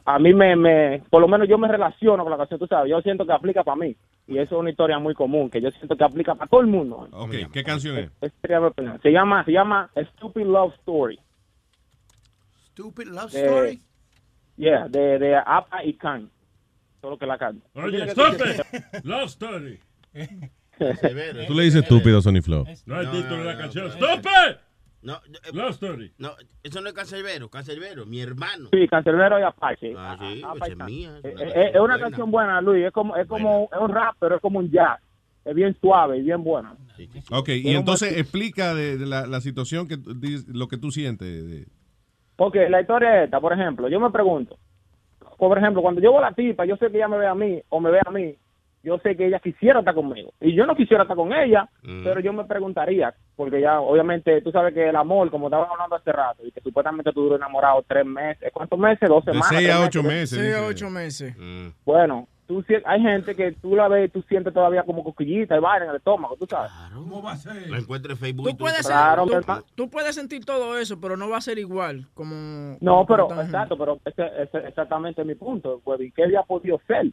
a 0.06 0.20
mí 0.20 0.34
me, 0.34 0.56
me, 0.56 1.04
por 1.10 1.22
lo 1.22 1.28
menos 1.28 1.48
yo 1.48 1.58
me 1.58 1.68
relaciono 1.68 2.24
con 2.24 2.32
la 2.32 2.38
canción, 2.38 2.60
tú 2.60 2.68
sabes. 2.68 2.90
Yo 2.90 3.02
siento 3.02 3.26
que 3.26 3.34
aplica 3.34 3.64
para 3.64 3.78
mí. 3.78 3.96
Y 4.28 4.38
eso 4.38 4.56
es 4.56 4.60
una 4.62 4.70
historia 4.70 4.98
muy 5.00 5.14
común, 5.14 5.50
que 5.50 5.60
yo 5.62 5.72
siento 5.72 5.96
que 5.98 6.04
aplica 6.04 6.36
para 6.36 6.48
todo 6.50 6.62
el 6.62 6.68
mundo. 6.68 7.08
Ok, 7.12 7.32
¿qué 7.52 7.64
canción 7.64 7.98
es? 7.98 8.10
Opinión. 8.64 9.00
Se 9.02 9.12
llama, 9.12 9.44
se 9.44 9.52
llama 9.52 9.90
A 9.96 10.04
Stupid 10.04 10.46
Love 10.46 10.74
Story. 10.80 11.20
Stupid 12.72 13.08
Love 13.08 13.32
De- 13.32 13.42
Story. 13.46 13.82
Yeah, 14.58 14.88
de, 14.88 15.20
de 15.20 15.36
Apa 15.36 15.84
y 15.84 15.94
Khan. 15.94 16.30
Solo 17.02 17.18
que 17.18 17.26
la 17.26 17.38
canta. 17.38 17.66
Oye, 17.74 18.08
stupid. 18.12 19.04
Love 19.04 19.26
story. 19.30 19.80
Tú 21.48 21.54
le 21.54 21.64
dices 21.64 21.84
estúpido, 21.84 22.22
Sonny 22.22 22.42
Flow. 22.42 22.66
No 22.86 22.96
hay 22.96 23.08
título 23.08 23.38
de 23.38 23.44
la 23.46 23.58
canción. 23.58 23.92
¡Stupid! 23.92 24.58
No, 25.04 25.14
eh, 25.16 25.52
Love 25.54 25.72
story. 25.72 26.12
No, 26.20 26.32
eso 26.64 26.80
no 26.82 26.88
es 26.90 26.94
Cancerbero, 26.94 27.50
Cancerbero, 27.50 28.06
mi 28.06 28.22
hermano. 28.22 28.70
Sí, 28.72 28.88
Cancerbero 28.88 29.40
y 29.40 29.44
Apache. 29.44 29.94
Ah, 29.98 30.16
sí, 30.20 30.42
Apa 30.44 30.56
pues 30.60 30.70
y 30.70 30.72
es 30.74 30.78
mía. 30.86 31.12
Eh, 31.24 31.34
eh, 31.56 31.72
es 31.74 31.80
una 31.80 32.00
canción 32.00 32.30
buena, 32.30 32.62
Luis. 32.62 32.86
Es 32.86 32.92
como, 32.92 33.16
es 33.16 33.28
como, 33.28 33.68
es 33.74 33.80
un 33.80 33.90
rap, 33.90 34.16
pero 34.20 34.36
es 34.36 34.42
como 34.42 34.60
un 34.60 34.70
jazz. 34.70 35.00
Es 35.44 35.56
bien 35.56 35.76
suave 35.82 36.20
y 36.20 36.22
bien 36.22 36.44
buena. 36.44 36.76
Ok, 37.32 37.50
y 37.50 37.76
entonces 37.76 38.16
explica 38.16 38.76
de, 38.76 38.98
de 39.00 39.06
la, 39.08 39.26
la 39.26 39.42
situación, 39.42 39.88
que 39.88 39.98
lo 40.54 40.68
que 40.68 40.78
tú 40.78 40.92
sientes. 40.92 41.48
de- 41.50 41.66
Porque 42.36 42.70
la 42.70 42.82
historia 42.82 43.20
es 43.20 43.26
esta, 43.26 43.40
por 43.40 43.54
ejemplo, 43.54 43.88
yo 43.90 44.00
me 44.00 44.12
pregunto, 44.12 44.60
por 45.40 45.58
ejemplo, 45.58 45.82
cuando 45.82 46.00
yo 46.00 46.12
veo 46.12 46.20
a 46.20 46.30
la 46.30 46.34
tipa, 46.36 46.66
yo 46.66 46.76
sé 46.78 46.92
que 46.92 46.98
ella 46.98 47.08
me 47.08 47.18
ve 47.18 47.26
a 47.26 47.34
mí 47.34 47.60
o 47.70 47.80
me 47.80 47.90
ve 47.90 48.00
a 48.06 48.12
mí, 48.12 48.36
yo 48.84 49.00
sé 49.00 49.16
que 49.18 49.26
ella 49.26 49.40
quisiera 49.40 49.80
estar 49.80 49.96
conmigo. 49.96 50.32
Y 50.40 50.54
yo 50.54 50.68
no 50.68 50.76
quisiera 50.76 51.04
estar 51.04 51.18
con 51.18 51.34
ella, 51.34 51.68
Mm. 51.82 52.04
pero 52.04 52.20
yo 52.20 52.34
me 52.34 52.46
preguntaría, 52.46 53.12
porque 53.42 53.60
ya 53.60 53.80
obviamente 53.80 54.40
tú 54.42 54.52
sabes 54.52 54.72
que 54.72 54.88
el 54.90 54.95
amor, 54.95 55.32
como 55.32 55.48
estaba 55.48 55.66
hablando 55.66 55.95
hace 55.95 56.11
rato, 56.11 56.45
y 56.45 56.52
que 56.52 56.61
supuestamente 56.61 57.11
tú 57.11 57.24
duras 57.24 57.40
enamorado 57.40 57.84
tres 57.88 58.06
meses, 58.06 58.52
¿cuántos 58.53 58.78
meses? 58.78 59.10
Dos 59.10 59.26
De 59.26 59.32
semanas. 59.32 59.50
seis 59.50 59.61
tres 59.68 59.76
a 59.76 59.82
ocho 59.84 60.03
meses, 60.03 60.40
Seis 60.40 60.56
a 60.56 60.64
ocho 60.68 60.90
meses. 60.92 61.36
Bueno, 61.84 62.28
tú, 62.45 62.61
si- 62.68 62.76
hay 62.86 63.02
gente 63.02 63.36
que 63.36 63.53
tú 63.53 63.76
la 63.76 63.88
ves, 63.88 64.11
tú 64.11 64.22
sientes 64.30 64.53
todavía 64.53 64.84
como 64.84 65.03
cosquillita 65.03 65.58
y 65.58 65.60
vaina 65.60 65.86
en 65.86 65.90
el 65.92 65.98
estómago, 65.98 66.36
tú 66.38 66.45
sabes. 66.48 66.72
¿Cómo 66.94 67.24
va 67.24 67.32
a 67.32 67.38
ser? 67.38 67.68
Lo 67.68 67.78
encuentro 67.78 68.11
en 68.11 68.18
Facebook. 68.20 68.44
Tú 68.44 68.50
y 68.50 68.53
tú- 68.53 68.58
puedes, 68.60 68.86
Claro, 68.86 69.26
tú- 69.74 69.90
puedes 69.90 70.14
sentir 70.14 70.45
todo 70.45 70.78
eso, 70.78 71.02
pero 71.02 71.18
no 71.18 71.28
va 71.28 71.38
a 71.38 71.42
ser 71.42 71.58
igual 71.58 72.06
como... 72.14 72.78
No, 72.80 73.06
como 73.06 73.28
pero, 73.28 73.42
exacto, 73.42 73.76
pero 73.78 73.98
ese, 74.06 74.24
ese 74.44 74.58
es 74.60 74.66
exactamente 74.66 75.24
mi 75.26 75.34
punto. 75.34 75.82
Pues, 75.84 76.00
¿y 76.02 76.11
¿Qué 76.11 76.26
había 76.26 76.44
podido 76.44 76.80
ser? 76.86 77.08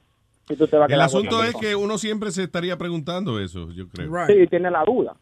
Si 0.46 0.56
tú 0.56 0.66
te 0.66 0.76
vas 0.76 0.90
a 0.90 0.94
El 0.94 1.00
asunto 1.02 1.42
es 1.44 1.54
que 1.56 1.74
uno 1.76 1.98
siempre 1.98 2.30
se 2.32 2.42
estaría 2.42 2.76
preguntando 2.78 3.38
eso, 3.38 3.70
yo 3.72 3.86
creo. 3.88 4.26
Sí, 4.26 4.46
tiene 4.48 4.70
la 4.70 4.82
duda. 4.84 5.14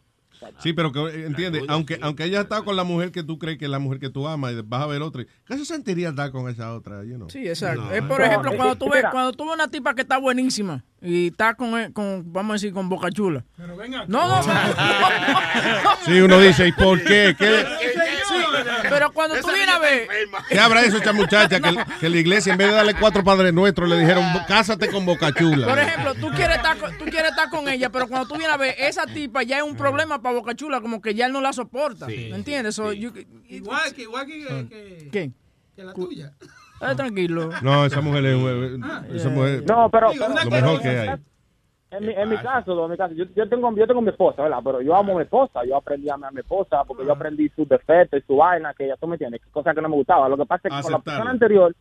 Sí, 0.59 0.73
pero 0.73 0.91
que 0.91 0.99
eh, 0.99 1.25
entiende, 1.25 1.63
aunque 1.67 1.99
aunque 2.01 2.25
ella 2.25 2.41
está 2.41 2.61
con 2.61 2.75
la 2.75 2.83
mujer 2.83 3.11
que 3.11 3.23
tú 3.23 3.37
crees 3.39 3.57
que 3.57 3.65
es 3.65 3.71
la 3.71 3.79
mujer 3.79 3.99
que 3.99 4.09
tú 4.09 4.27
amas 4.27 4.53
y 4.53 4.61
vas 4.63 4.81
a 4.81 4.87
ver 4.87 5.01
otra, 5.01 5.25
¿qué 5.45 5.57
se 5.57 5.65
sentiría 5.65 6.09
estar 6.09 6.31
con 6.31 6.49
esa 6.49 6.73
otra? 6.73 7.03
You 7.03 7.15
know? 7.15 7.29
Sí, 7.29 7.47
exacto. 7.47 7.81
No. 7.83 7.91
Es 7.91 8.01
por 8.03 8.21
ejemplo, 8.21 8.51
cuando 8.55 8.73
que- 8.75 8.79
tú 8.79 8.89
ves, 8.91 9.05
cuando 9.11 9.31
tú 9.33 9.45
ves 9.45 9.53
una 9.55 9.67
tipa 9.69 9.93
que 9.95 10.01
está 10.01 10.17
buenísima 10.17 10.83
y 11.01 11.27
está 11.27 11.53
con, 11.55 11.91
con 11.93 12.23
vamos 12.33 12.51
a 12.51 12.53
decir, 12.55 12.73
con 12.73 12.89
boca 12.89 13.09
chula. 13.11 13.43
Pero 13.55 13.77
venga. 13.77 14.05
No, 14.07 14.27
no, 14.27 14.41
Sí, 16.05 16.19
uno 16.19 16.39
dice, 16.39 16.67
¿y 16.67 16.71
por 16.71 17.03
qué? 17.03 17.35
¿Qué, 17.39 17.65
Sí, 18.27 18.35
pero 18.89 19.11
cuando 19.13 19.37
tú 19.39 19.47
vienes 19.47 19.69
a 19.69 19.79
ver... 19.79 20.05
qué 20.49 20.59
habrá 20.59 20.81
eso, 20.81 20.97
esta 20.97 21.13
muchacha? 21.13 21.61
Que, 21.61 21.75
que 22.01 22.09
la 22.09 22.17
iglesia, 22.17 22.51
en 22.51 22.57
vez 22.57 22.67
de 22.67 22.73
darle 22.73 22.93
cuatro 22.99 23.23
padres 23.23 23.53
nuestros, 23.53 23.87
le 23.87 23.97
dijeron, 23.99 24.25
cásate 24.47 24.89
con 24.89 25.05
Boca 25.05 25.31
Chula. 25.31 25.65
Por 25.65 25.79
ejemplo, 25.79 26.13
tú 26.15 26.29
quieres, 26.35 26.57
estar 26.57 26.77
con, 26.77 26.97
tú 26.97 27.05
quieres 27.05 27.31
estar 27.31 27.49
con 27.49 27.69
ella, 27.69 27.89
pero 27.89 28.07
cuando 28.09 28.27
tú 28.27 28.33
vienes 28.35 28.53
a 28.53 28.57
ver, 28.57 28.75
esa 28.79 29.05
tipa 29.05 29.43
ya 29.43 29.57
es 29.57 29.63
un 29.63 29.77
problema 29.77 30.21
para 30.21 30.35
Boca 30.35 30.55
Chula, 30.55 30.81
como 30.81 31.01
que 31.01 31.13
ya 31.15 31.27
él 31.27 31.31
no 31.31 31.39
la 31.39 31.53
soporta. 31.53 32.07
¿Me 32.07 32.35
entiendes? 32.35 32.75
So, 32.75 32.91
you- 32.91 33.13
Igual 33.47 33.93
que, 33.93 34.01
igual 34.01 34.25
que, 34.25 35.31
que 35.75 35.83
la 35.83 35.93
tuya. 35.93 36.33
Eh, 36.81 36.95
tranquilo. 36.95 37.49
No, 37.61 37.85
esa 37.85 38.01
mujer 38.01 38.25
es 38.25 39.15
esa 39.15 39.29
mujer, 39.29 39.63
No, 39.67 39.89
pero, 39.89 40.13
lo 40.13 40.29
mejor 40.29 40.49
pero- 40.49 40.79
que 40.81 40.89
hay. 40.89 41.09
En 41.89 42.05
mi, 42.05 42.11
en 42.13 42.29
mi 42.29 42.35
caso, 42.37 42.83
en 42.83 42.91
mi 42.91 42.97
caso, 42.97 43.13
yo, 43.13 43.23
yo 43.33 43.47
tengo 43.47 43.73
yo 43.73 43.87
tengo 43.87 44.01
mi 44.01 44.09
esposa, 44.09 44.41
¿verdad? 44.43 44.59
Pero 44.61 44.81
yo 44.81 44.93
amo 44.93 45.13
a 45.13 45.15
mi 45.15 45.21
esposa, 45.23 45.63
yo 45.65 45.77
aprendí 45.77 46.09
a 46.09 46.15
amar 46.15 46.29
a 46.29 46.33
mi 46.33 46.41
esposa 46.41 46.83
porque 46.83 47.05
yo 47.05 47.13
aprendí 47.13 47.47
sus 47.55 47.67
defectos 47.69 48.19
y 48.21 48.25
su 48.27 48.35
vaina, 48.35 48.73
que 48.73 48.83
ella, 48.85 48.97
tú 48.99 49.07
me 49.07 49.15
entiendes, 49.15 49.39
cosa 49.51 49.73
que 49.73 49.81
no 49.81 49.87
me 49.87 49.95
gustaba. 49.95 50.27
Lo 50.27 50.35
que 50.35 50.45
pasa 50.45 50.67
es 50.67 50.75
que 50.75 50.81
con 50.81 50.91
la 50.91 50.99
persona 50.99 51.29
anterior, 51.31 51.73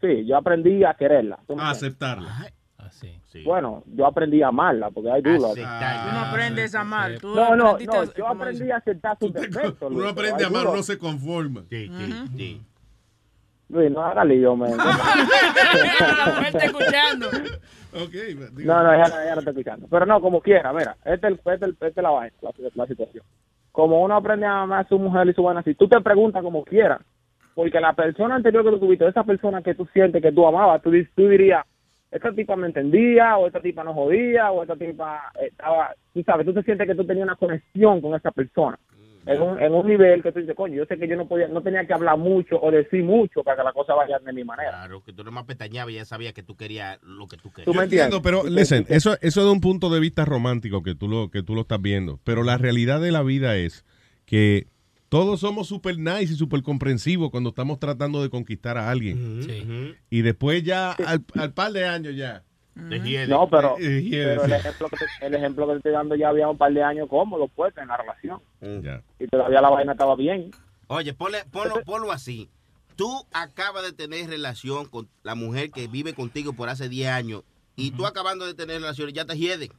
sí, 0.00 0.24
yo 0.24 0.38
aprendí 0.38 0.82
a 0.84 0.94
quererla. 0.94 1.36
¿tú 1.46 1.54
me 1.54 1.62
entiendes? 1.62 1.76
Aceptarla. 1.82 2.52
Bueno, 3.44 3.82
yo 3.86 4.06
aprendí 4.06 4.42
a 4.42 4.48
amarla 4.48 4.90
porque 4.90 5.10
hay 5.10 5.22
dudas. 5.22 5.54
Tú 5.54 5.60
no 5.60 6.20
aprendes 6.20 6.74
a 6.74 6.80
amar. 6.80 7.18
Tú 7.20 7.34
No, 7.34 7.54
no, 7.56 7.78
no, 7.78 7.92
a- 8.00 8.14
yo 8.16 8.26
aprendí 8.26 8.70
a 8.70 8.76
aceptar 8.78 9.18
sus 9.18 9.32
defectos. 9.32 9.76
Uno 9.90 10.08
aprende 10.08 10.44
a 10.44 10.46
amar, 10.46 10.66
uno 10.66 10.82
se 10.82 10.98
conforma. 10.98 11.62
Sí, 11.70 11.88
sí, 11.88 12.06
Luis, 12.34 12.60
no 13.72 14.04
haga 14.04 14.24
lío, 14.24 14.54
man. 14.56 14.70
está 16.46 16.58
escuchando. 16.64 17.28
No, 18.64 18.82
no, 18.82 18.92
ya, 18.96 19.04
ya 19.08 19.34
no 19.34 19.38
estoy 19.40 19.50
escuchando. 19.52 19.86
Pero 19.90 20.06
no, 20.06 20.20
como 20.20 20.40
quiera, 20.40 20.72
mira, 20.72 20.96
esta 21.04 21.28
es, 21.28 21.32
el- 21.32 21.34
esta 21.34 21.54
es, 21.54 21.62
el- 21.62 21.70
esta 21.72 21.86
es 21.88 21.96
la 21.96 22.10
vaina, 22.10 22.36
la, 22.40 22.50
la 22.74 22.86
situación. 22.86 23.24
Como 23.70 24.02
uno 24.02 24.14
aprende 24.16 24.46
a 24.46 24.62
amar 24.62 24.84
a 24.84 24.88
su 24.88 24.98
mujer 24.98 25.28
y 25.28 25.34
su 25.34 25.42
vaina 25.42 25.60
así, 25.60 25.74
tú 25.74 25.88
te 25.88 26.00
preguntas 26.00 26.42
como 26.42 26.64
quieras, 26.64 27.00
porque 27.54 27.80
la 27.80 27.92
persona 27.94 28.34
anterior 28.36 28.64
que 28.64 28.70
tú 28.70 28.80
tuviste, 28.80 29.06
esa 29.06 29.24
persona 29.24 29.62
que 29.62 29.74
tú 29.74 29.86
sientes 29.92 30.22
que 30.22 30.32
tú 30.32 30.46
amabas, 30.46 30.82
tú, 30.82 30.90
tú 31.14 31.28
dirías, 31.28 31.64
esta 32.10 32.30
tipa 32.32 32.56
me 32.56 32.66
entendía, 32.66 33.36
o 33.38 33.46
esta 33.46 33.60
tipa 33.60 33.82
no 33.84 33.94
jodía, 33.94 34.50
o 34.50 34.62
esta 34.62 34.76
tipa 34.76 35.32
estaba, 35.40 35.94
tú 36.12 36.22
sabes, 36.22 36.44
tú 36.46 36.52
te 36.52 36.62
sientes 36.62 36.86
que 36.86 36.94
tú 36.94 37.04
tenías 37.06 37.24
una 37.24 37.36
conexión 37.36 38.00
con 38.02 38.14
esa 38.14 38.30
persona. 38.30 38.78
En 39.24 39.40
un, 39.40 39.60
en 39.60 39.72
un 39.72 39.86
nivel 39.86 40.22
que 40.22 40.32
tú 40.32 40.40
dices, 40.40 40.56
coño, 40.56 40.74
yo 40.74 40.84
sé 40.86 40.98
que 40.98 41.06
yo 41.06 41.14
no 41.16 41.28
podía, 41.28 41.46
no 41.46 41.62
tenía 41.62 41.86
que 41.86 41.92
hablar 41.92 42.18
mucho 42.18 42.60
o 42.60 42.70
decir 42.72 43.04
mucho 43.04 43.42
para 43.44 43.56
que 43.58 43.62
la 43.64 43.72
cosa 43.72 43.94
vaya 43.94 44.18
de 44.18 44.32
mi 44.32 44.42
manera. 44.42 44.70
Claro, 44.70 45.02
que 45.04 45.12
tú 45.12 45.22
nomás 45.22 45.44
pestañabas 45.44 45.92
y 45.92 45.96
ya 45.96 46.04
sabía 46.04 46.32
que 46.32 46.42
tú 46.42 46.56
querías 46.56 46.98
lo 47.02 47.28
que 47.28 47.36
tú 47.36 47.50
querías. 47.52 47.66
Tú 47.66 47.74
me 47.74 47.84
Entiendo, 47.84 48.16
entiendes. 48.16 48.42
pero 48.42 48.50
listen, 48.52 48.84
eso, 48.88 49.16
eso 49.20 49.44
de 49.44 49.50
un 49.52 49.60
punto 49.60 49.90
de 49.90 50.00
vista 50.00 50.24
romántico 50.24 50.82
que 50.82 50.94
tú 50.96 51.06
lo, 51.08 51.30
que 51.30 51.42
tú 51.42 51.54
lo 51.54 51.60
estás 51.62 51.80
viendo. 51.80 52.18
Pero 52.24 52.42
la 52.42 52.58
realidad 52.58 53.00
de 53.00 53.12
la 53.12 53.22
vida 53.22 53.56
es 53.56 53.84
que 54.26 54.66
todos 55.08 55.40
somos 55.40 55.68
super 55.68 55.98
nice 55.98 56.32
y 56.32 56.36
super 56.36 56.62
comprensivos 56.62 57.30
cuando 57.30 57.50
estamos 57.50 57.78
tratando 57.78 58.22
de 58.22 58.30
conquistar 58.30 58.78
a 58.78 58.90
alguien. 58.90 59.94
Y 60.10 60.22
después 60.22 60.62
ya, 60.64 60.92
al, 60.92 61.22
al 61.36 61.52
par 61.52 61.72
de 61.72 61.86
años 61.86 62.16
ya. 62.16 62.42
No, 62.74 63.48
pero, 63.50 63.74
pero 63.76 64.44
el, 64.44 64.52
ejemplo 64.52 64.88
que 64.88 64.96
te, 64.96 65.26
el 65.26 65.34
ejemplo 65.34 65.66
que 65.66 65.72
te 65.72 65.76
estoy 65.78 65.92
dando 65.92 66.14
ya 66.14 66.28
había 66.28 66.48
un 66.48 66.56
par 66.56 66.72
de 66.72 66.82
años 66.82 67.08
cómodos 67.08 67.50
pues 67.54 67.76
en 67.76 67.88
la 67.88 67.96
relación. 67.96 68.40
Ya. 68.60 69.02
Y 69.18 69.26
todavía 69.26 69.60
la 69.60 69.70
vaina 69.70 69.92
estaba 69.92 70.16
bien. 70.16 70.50
Oye, 70.86 71.12
ponle, 71.12 71.38
ponlo, 71.50 71.82
ponlo 71.84 72.12
así. 72.12 72.50
Tú 72.96 73.26
acabas 73.32 73.82
de 73.82 73.92
tener 73.92 74.28
relación 74.28 74.86
con 74.86 75.08
la 75.22 75.34
mujer 75.34 75.70
que 75.70 75.86
vive 75.86 76.14
contigo 76.14 76.52
por 76.52 76.68
hace 76.68 76.88
10 76.88 77.10
años 77.10 77.42
y 77.76 77.90
tú 77.90 78.06
acabando 78.06 78.46
de 78.46 78.54
tener 78.54 78.80
relaciones 78.80 79.14
ya 79.14 79.24
te 79.24 79.36
hieden. 79.36 79.70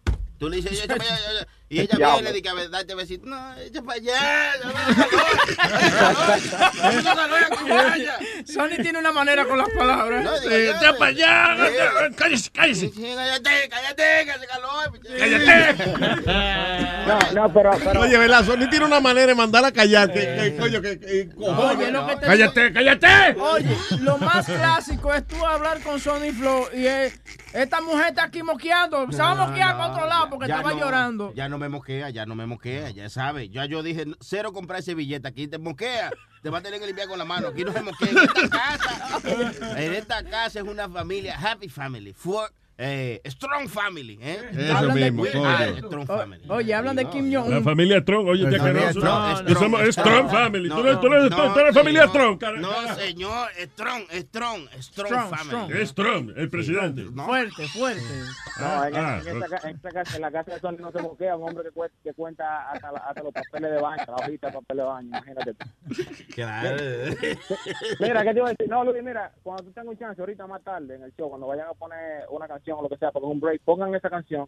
Tú 0.43 0.49
le 0.49 0.57
dices, 0.57 0.77
"Ya, 0.77 0.87
ya, 0.87 0.95
ya, 0.97 1.05
ya, 1.05 1.47
Y 1.69 1.79
ella 1.79 1.95
Diablo. 1.97 2.15
viene 2.17 2.29
y 2.29 2.33
dice, 2.41 2.49
a 2.49 2.53
ver, 2.53 2.69
date 2.69 2.93
besito. 2.95 3.25
No, 3.25 3.55
echa 3.57 3.81
para 3.81 3.97
allá. 3.97 4.51
que. 8.45 8.51
Sony 8.51 8.75
tiene 8.81 8.99
una 8.99 9.11
manera 9.13 9.45
con 9.45 9.57
las 9.57 9.69
palabras. 9.69 10.23
No, 10.23 10.35
Sí, 10.37 10.49
diga, 10.49 10.71
echa 10.77 10.81
ya, 10.91 10.97
pa' 10.97 11.05
allá. 11.07 11.57
sí. 11.57 12.13
Cállese, 12.15 12.51
cállese. 12.51 12.89
Sí, 12.93 13.13
Cállate, 13.15 13.69
cállate, 13.69 14.03
que 14.25 14.31
hace 14.31 14.47
calor. 14.47 14.91
No, 17.07 17.19
no, 17.33 17.53
pero, 17.53 17.71
pero 17.83 18.01
Oye, 18.01 18.17
¿verdad? 18.17 18.45
Sony 18.45 18.69
tiene 18.69 18.85
una 18.85 18.99
manera 18.99 19.27
de 19.27 19.35
mandarla 19.35 19.69
a 19.69 19.71
callar. 19.71 20.11
Que, 20.11 20.19
que, 20.19 20.57
coño, 20.59 20.81
que, 20.81 20.99
que- 20.99 21.29
cojones. 21.35 21.77
Oye, 21.77 21.91
lo 21.91 22.05
que 22.07 22.15
te 22.17 22.25
¡Cállate, 22.25 22.73
cállate! 22.73 23.39
Oye, 23.39 23.77
lo 24.01 24.17
más 24.17 24.45
clásico 24.45 25.13
es 25.13 25.25
tú 25.27 25.43
hablar 25.45 25.79
con 25.81 25.99
Sony 25.99 26.31
Flow 26.37 26.67
y 26.73 26.85
es, 26.85 27.19
esta 27.53 27.81
mujer 27.81 28.07
está 28.09 28.23
aquí 28.25 28.43
moqueando. 28.43 29.07
Se 29.11 29.17
va 29.17 29.31
a 29.31 29.35
moquear 29.35 29.77
para 29.77 29.91
otro 29.91 30.05
lado 30.07 30.29
porque 30.33 30.47
Ya 30.47 30.57
estaba 30.57 30.73
no, 30.73 30.79
llorando. 30.79 31.33
Ya 31.33 31.49
no 31.49 31.57
me 31.57 31.69
moquea, 31.69 32.09
ya 32.09 32.25
no 32.25 32.35
me 32.35 32.45
moquea, 32.45 32.89
ya 32.91 33.09
sabes. 33.09 33.49
Ya 33.51 33.65
yo 33.65 33.83
dije, 33.83 34.05
cero 34.19 34.53
comprar 34.53 34.79
ese 34.79 34.95
billete, 34.95 35.27
aquí 35.27 35.47
te 35.47 35.57
moquea. 35.57 36.11
Te 36.41 36.49
va 36.49 36.57
a 36.57 36.61
tener 36.61 36.79
que 36.79 36.87
limpiar 36.87 37.07
con 37.07 37.17
la 37.17 37.25
mano. 37.25 37.47
Aquí 37.47 37.63
no 37.63 37.71
se 37.71 37.81
moquea. 37.81 38.09
En 38.09 38.17
esta 38.17 38.49
casa, 38.49 39.21
en 39.77 39.93
esta 39.93 40.23
casa 40.23 40.59
es 40.59 40.65
una 40.65 40.89
familia, 40.89 41.37
happy 41.39 41.69
family, 41.69 42.13
for, 42.13 42.51
eh, 42.77 43.21
strong 43.25 43.67
family. 43.69 44.17
¿eh? 44.21 44.39
Eso 44.51 44.77
Hablan 44.77 44.95
de 44.95 45.11
mismo, 45.11 45.23
coño. 45.31 45.45
Ah, 45.45 45.65
strong 45.77 46.07
family. 46.07 46.43
Oye, 46.49 46.73
hablan 46.73 46.95
de 46.95 47.05
Kim 47.09 47.31
La 47.31 47.61
familia 47.61 48.03
Tron, 48.03 48.27
oye. 48.27 48.45
Tron, 48.49 48.73
No, 48.73 48.89
es 48.89 48.95
somos- 49.57 49.79
Tron, 49.79 49.81
es 49.87 49.97
no, 49.97 50.29
family. 50.29 50.69
no, 50.69 50.75
Tú 50.75 50.81
eres, 50.87 50.99
tú 51.01 51.07
eres- 51.07 51.29
no, 51.29 51.53
tú 51.53 51.59
eres 51.59 51.73
familia 51.75 52.07
cara- 52.39 52.59
No, 52.59 52.95
señor, 52.95 53.49
strong, 53.57 54.03
strong, 54.11 54.67
strong 54.79 55.07
Strong, 55.07 55.29
family. 55.29 55.45
strong. 55.47 55.71
Es 55.71 55.93
Tron, 55.93 56.33
el 56.35 56.49
presidente. 56.49 57.03
Fuerte, 57.03 57.67
fuerte. 57.67 58.01
no, 58.59 58.85
en, 58.85 58.95
Ah, 58.95 59.19
en 59.25 59.27
esta, 59.43 59.47
ca- 59.57 59.69
en 59.69 59.75
esta 59.75 59.89
casa, 59.91 60.15
en 60.15 60.21
la 60.21 60.31
casa 60.31 60.51
de 60.53 60.59
Sony 60.59 60.77
no 60.79 60.91
se 60.91 61.01
moquea 61.01 61.35
un 61.35 61.49
hombre 61.49 61.69
que, 61.73 61.81
que 62.03 62.13
cuenta 62.13 62.71
hasta, 62.71 62.91
la- 62.91 62.99
hasta 62.99 63.23
los 63.23 63.33
papeles 63.33 63.71
de 63.71 63.79
baño, 63.81 64.03
la 64.07 64.15
hojita 64.15 64.47
de 64.47 64.53
papel 64.53 64.77
de 64.77 64.83
baño, 64.83 65.07
imagínate. 65.09 65.53
tú. 65.53 65.65
Claro. 66.33 66.77
Mira, 67.99 68.23
¿qué 68.23 68.31
te 68.33 68.37
iba 68.39 68.47
a 68.47 68.51
decir? 68.51 68.67
No, 68.69 68.83
Luis, 68.83 69.03
mira, 69.03 69.31
cuando 69.43 69.63
tú 69.63 69.71
tengas 69.71 69.89
un 69.89 69.97
chance 69.99 70.19
ahorita 70.21 70.47
más 70.47 70.63
tarde 70.63 70.95
en 70.95 71.03
el 71.03 71.13
show, 71.15 71.29
cuando 71.29 71.47
vayan 71.47 71.67
a 71.67 71.73
poner 71.73 72.25
una 72.29 72.47
canción 72.47 72.62
o 72.71 72.81
lo 72.81 72.89
que 72.89 72.97
sea, 72.97 73.09
es 73.09 73.15
un 73.15 73.39
break, 73.39 73.61
pongan 73.63 73.93
esa 73.95 74.09
canción 74.09 74.47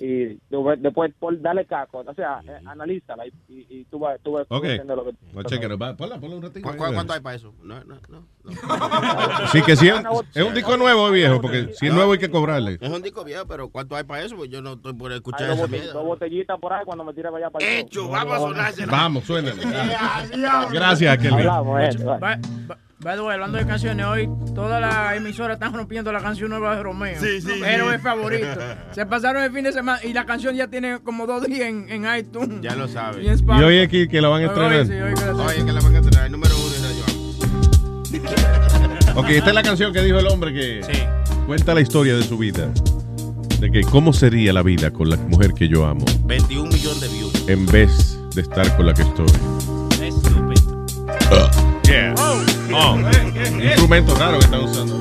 y 0.00 0.38
después, 0.50 0.82
después 0.82 1.12
por, 1.18 1.40
dale 1.40 1.64
caco, 1.64 2.04
o 2.06 2.14
sea, 2.14 2.40
eh, 2.46 2.60
analízala 2.66 3.26
y, 3.26 3.32
y, 3.48 3.66
y 3.70 3.84
tú 3.84 3.98
vas, 4.00 4.18
tú 4.22 4.32
vas 4.32 4.46
Ok. 4.48 4.62
vas 4.62 4.70
a 4.70 4.72
entender 4.72 4.96
lo 4.96 5.04
que 5.04 5.12
No, 5.68 5.78
va, 5.78 5.96
Ponla, 5.96 6.18
ponla 6.18 6.36
un 6.36 6.42
ratito. 6.42 6.68
¿Cu- 6.68 6.76
cu- 6.76 6.92
¿Cuánto 6.92 7.12
hay 7.12 7.20
para 7.20 7.36
eso? 7.36 7.54
No, 7.62 7.82
no, 7.84 7.96
no. 8.08 8.24
Sí, 9.52 9.62
que 9.62 9.76
sí 9.76 9.88
es, 9.88 9.94
es 10.34 10.42
un 10.44 10.54
disco 10.54 10.76
nuevo, 10.76 11.08
eh, 11.08 11.12
viejo, 11.12 11.40
porque 11.40 11.72
si 11.74 11.86
es 11.86 11.94
nuevo 11.94 12.12
hay 12.12 12.18
que 12.18 12.30
cobrarle. 12.30 12.78
Es 12.80 12.90
un 12.90 13.02
disco 13.02 13.22
viejo, 13.24 13.46
pero 13.46 13.68
¿cuánto 13.68 13.94
hay 13.96 14.04
para 14.04 14.24
eso? 14.24 14.36
Pues 14.36 14.50
yo 14.50 14.60
no 14.60 14.72
estoy 14.74 14.92
por 14.94 15.12
escuchar 15.12 15.50
esa 15.50 15.66
mierda. 15.66 15.92
dos 15.92 16.04
botellitas 16.04 16.58
por 16.58 16.72
ahí 16.72 16.84
cuando 16.84 17.04
me 17.04 17.12
tire 17.14 17.28
para 17.30 17.36
allá 17.46 17.50
para. 17.50 17.64
Hecho, 17.66 18.08
vamos 18.08 18.34
a 18.34 18.38
sonársela. 18.38 18.92
Vamos, 18.92 19.24
suénale. 19.24 19.62
Gracias, 20.72 21.18
Kelvin. 21.18 21.48
Hablamos, 21.48 21.80
eh. 21.82 21.90
By, 23.02 23.16
the 23.16 23.22
way, 23.22 23.32
hablando 23.32 23.56
de 23.56 23.66
canciones, 23.66 24.04
hoy 24.04 24.28
todas 24.54 24.78
las 24.78 25.16
emisoras 25.16 25.54
están 25.54 25.72
rompiendo 25.72 26.12
la 26.12 26.20
canción 26.20 26.50
nueva 26.50 26.76
de 26.76 26.82
Romeo. 26.82 27.18
Sí, 27.18 27.40
sí, 27.40 27.52
Pero 27.58 27.88
sí. 27.88 27.94
es 27.94 28.02
favorito. 28.02 28.46
Se 28.92 29.06
pasaron 29.06 29.42
el 29.42 29.50
fin 29.52 29.59
de 29.64 29.72
semana 29.72 30.00
y 30.04 30.12
la 30.12 30.24
canción 30.26 30.54
ya 30.54 30.68
tiene 30.68 30.98
como 31.00 31.26
dos 31.26 31.44
días 31.46 31.68
en, 31.68 31.86
en 31.90 32.04
iTunes. 32.18 32.60
Ya 32.62 32.74
lo 32.74 32.88
sabes. 32.88 33.24
Y 33.40 33.62
hoy 33.62 33.78
aquí 33.80 34.08
que 34.08 34.20
la 34.20 34.28
van 34.28 34.44
a 34.44 34.50
Oye, 34.52 34.86
sí, 34.86 34.92
estrenar. 34.92 35.06
oye, 35.06 35.14
que 35.14 35.24
la- 35.24 35.44
Oye, 35.46 35.64
que 35.64 35.72
la 35.72 35.80
van 35.80 35.94
a 35.94 35.98
entrenar. 35.98 36.26
El 36.26 36.32
número 36.32 36.54
uno 36.56 36.66
es 36.74 36.82
Radio 38.32 39.20
Ok, 39.20 39.30
esta 39.30 39.48
es 39.48 39.54
la 39.54 39.62
canción 39.62 39.92
que 39.92 40.02
dijo 40.02 40.18
el 40.18 40.26
hombre 40.28 40.52
que 40.54 40.80
Sí. 40.90 41.00
cuenta 41.46 41.74
la 41.74 41.80
historia 41.80 42.14
de 42.16 42.22
su 42.22 42.38
vida. 42.38 42.68
De 43.58 43.70
que 43.70 43.82
cómo 43.82 44.12
sería 44.12 44.52
la 44.54 44.62
vida 44.62 44.90
con 44.90 45.10
la 45.10 45.16
mujer 45.16 45.52
que 45.52 45.68
yo 45.68 45.84
amo 45.84 46.04
21 46.24 46.70
millones 46.70 47.00
de 47.02 47.08
views. 47.08 47.44
en 47.48 47.66
vez 47.66 48.16
de 48.34 48.40
estar 48.42 48.74
con 48.76 48.86
la 48.86 48.94
que 48.94 49.02
estoy. 49.02 49.26
Estúpido. 50.00 50.86
Yeah. 51.84 52.14
Oh, 52.16 52.96
instrumento 53.62 54.14
raro 54.14 54.38
que 54.38 54.44
están 54.46 54.60
usando. 54.62 55.00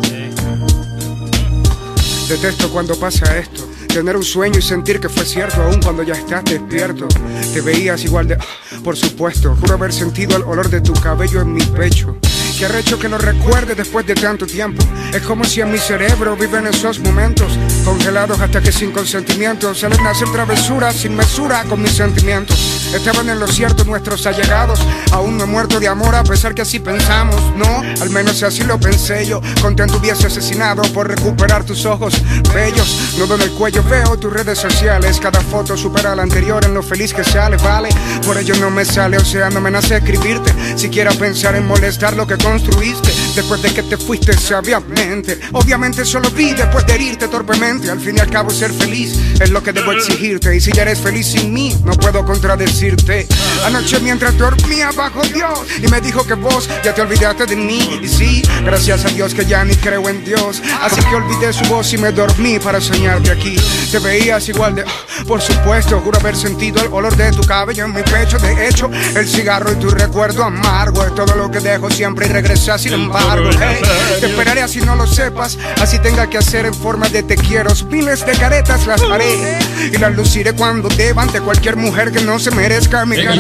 Detesto 2.28 2.70
cuando 2.72 2.96
pasa 3.00 3.38
esto. 3.38 3.69
Tener 3.94 4.16
un 4.16 4.24
sueño 4.24 4.60
y 4.60 4.62
sentir 4.62 5.00
que 5.00 5.10
fue 5.10 5.26
cierto 5.26 5.62
aún 5.64 5.82
cuando 5.82 6.04
ya 6.04 6.14
estás 6.14 6.46
despierto. 6.46 7.08
Te 7.54 7.62
veías 7.62 8.04
igual 8.06 8.28
de... 8.28 8.38
Por 8.84 8.96
supuesto, 8.96 9.56
juro 9.60 9.74
haber 9.74 9.92
sentido 9.92 10.38
el 10.38 10.44
olor 10.44 10.70
de 10.70 10.80
tu 10.80 10.94
cabello 10.94 11.42
en 11.42 11.54
mi 11.54 11.62
pecho. 11.62 12.16
Qué 12.60 12.66
arrecho 12.66 13.00
que 13.00 13.08
lo 13.08 13.18
recuerde 13.18 13.74
después 13.74 14.06
de 14.06 14.16
tanto 14.16 14.46
tiempo. 14.46 14.84
Es 15.14 15.22
como 15.22 15.46
si 15.46 15.62
en 15.62 15.72
mi 15.72 15.78
cerebro 15.78 16.36
viven 16.36 16.68
esos 16.68 17.00
momentos 17.00 17.58
congelados 17.86 18.42
hasta 18.42 18.60
que 18.60 18.74
sin 18.74 18.92
consentimiento 18.92 19.74
salen 19.74 20.06
a 20.06 20.10
hacer 20.10 20.30
travesuras 20.30 20.94
sin 20.98 21.16
mesura 21.16 21.64
con 21.64 21.82
mis 21.82 21.94
sentimientos. 21.94 22.60
Estaban 22.94 23.30
en 23.30 23.40
lo 23.40 23.48
cierto 23.48 23.86
nuestros 23.86 24.26
allegados. 24.26 24.82
Aún 25.14 25.38
no 25.38 25.46
he 25.46 25.48
muerto 25.48 25.80
de 25.80 25.88
amor 25.88 26.16
a 26.16 26.24
pesar 26.26 26.54
que 26.54 26.64
así 26.64 26.80
pensamos. 26.80 27.42
No, 27.56 27.82
al 28.02 28.10
menos 28.10 28.44
así 28.44 28.64
lo 28.64 28.78
pensé 28.78 29.26
yo. 29.26 29.40
Contento 29.62 29.98
hubiese 29.98 30.28
asesinado 30.28 30.82
por 30.94 31.08
recuperar 31.08 31.64
tus 31.64 31.86
ojos 31.86 32.14
bellos. 32.54 33.16
Nudo 33.18 33.36
en 33.36 33.44
el 33.44 33.52
cuello 33.52 33.84
veo 33.84 34.20
tus 34.20 34.34
redes 34.34 34.60
sociales. 34.60 35.20
Cada 35.22 35.40
foto 35.40 35.78
supera 35.78 36.12
a 36.12 36.16
la 36.16 36.24
anterior 36.24 36.66
en 36.66 36.74
lo 36.74 36.84
feliz 36.84 37.14
que 37.14 37.24
sale, 37.24 37.56
vale. 37.56 37.88
Por 38.26 38.38
ello 38.38 38.56
no 38.56 38.70
me 38.70 38.84
sale, 38.84 39.16
o 39.16 39.24
sea, 39.24 39.50
no 39.50 39.62
me 39.62 39.72
nace 39.72 39.96
escribirte. 39.96 40.54
Siquiera 40.78 41.12
pensar 41.12 41.56
en 41.56 41.66
molestar 41.66 42.18
lo 42.18 42.28
que 42.28 42.36
construiste. 42.50 43.12
Después 43.36 43.62
de 43.62 43.74
que 43.74 43.84
te 43.84 43.98
fuiste 43.98 44.34
sabiamente. 44.34 45.40
Obviamente 45.54 46.04
solo 46.04 46.30
vi 46.32 46.54
después 46.54 46.86
de 46.86 46.96
herirte 46.96 47.28
torpemente. 47.28 47.90
Al 47.90 48.00
fin 48.00 48.18
y 48.18 48.20
al 48.20 48.30
cabo 48.30 48.50
ser 48.50 48.74
feliz 48.74 49.18
es 49.40 49.50
lo 49.52 49.62
que 49.62 49.72
debo 49.72 49.92
exigirte. 49.92 50.56
Y 50.56 50.60
si 50.60 50.72
ya 50.72 50.82
eres 50.82 51.00
feliz 51.00 51.28
sin 51.28 51.54
mí, 51.54 51.78
no 51.86 51.94
puedo 51.94 52.26
contradecirte. 52.26 53.28
Anoche 53.66 54.00
mientras 54.00 54.38
dormía 54.38 54.92
bajo 54.92 55.22
Dios 55.24 55.60
y 55.82 55.88
me 55.88 56.02
dijo 56.02 56.26
que 56.26 56.34
vos 56.34 56.68
ya 56.84 56.94
te 56.94 57.02
olvidaste 57.02 57.46
de 57.46 57.56
mí. 57.56 58.00
Y 58.02 58.08
sí, 58.08 58.42
gracias 58.64 59.06
a 59.06 59.10
Dios 59.10 59.34
que 59.34 59.46
ya 59.46 59.64
ni 59.64 59.76
creo 59.76 60.10
en 60.10 60.26
Dios. 60.26 60.62
Así 60.82 61.02
que 61.02 61.16
olvidé 61.16 61.54
su 61.54 61.66
voz 61.66 61.94
y 61.94 61.98
me 61.98 62.12
dormí 62.12 62.60
para 62.60 62.82
soñarte 62.82 63.32
aquí. 63.32 63.56
Te 63.92 64.00
veías 64.00 64.50
igual 64.50 64.76
de... 64.76 64.86
Por 65.28 65.42
supuesto, 65.42 66.00
juro 66.00 66.20
haber 66.20 66.36
sentido 66.36 66.82
el 66.82 66.92
olor 66.92 67.16
de 67.16 67.32
tu 67.32 67.44
cabello 67.44 67.86
en 67.86 67.94
mi 67.94 68.02
pecho. 68.02 68.40
De 68.40 68.68
hecho, 68.68 68.90
el 69.16 69.28
cigarro 69.28 69.72
y 69.72 69.76
tu 69.76 69.90
recuerdo 69.90 70.44
amargo 70.44 71.04
es 71.04 71.14
todo 71.14 71.36
lo 71.36 71.52
que 71.52 71.60
dejo 71.60 71.90
siempre 71.90 72.26
y 72.28 72.30
regresa 72.42 72.78
sin 72.78 72.94
embargo. 72.94 73.50
Hey, 73.60 73.82
te 74.22 74.28
esperaré 74.28 74.62
así 74.62 74.80
no 74.80 74.96
lo 74.96 75.06
sepas, 75.06 75.58
así 75.82 76.00
tenga 76.00 76.30
que 76.30 76.38
hacer 76.38 76.66
en 76.66 76.74
forma 76.74 77.10
de 77.10 77.22
te 77.24 77.36
quiero. 77.36 77.70
Miles 77.90 78.26
de 78.26 78.32
caretas 78.34 78.88
las 78.88 79.02
haré 79.02 79.60
y 79.92 79.98
las 79.98 80.16
luciré 80.16 80.54
cuando 80.54 80.88
deban 80.90 81.32
de 81.34 81.42
cualquier 81.42 81.76
mujer 81.76 82.12
que 82.12 82.22
no 82.22 82.40
se 82.40 82.52
merezca 82.52 83.06
mi 83.06 83.18
cara. 83.18 83.36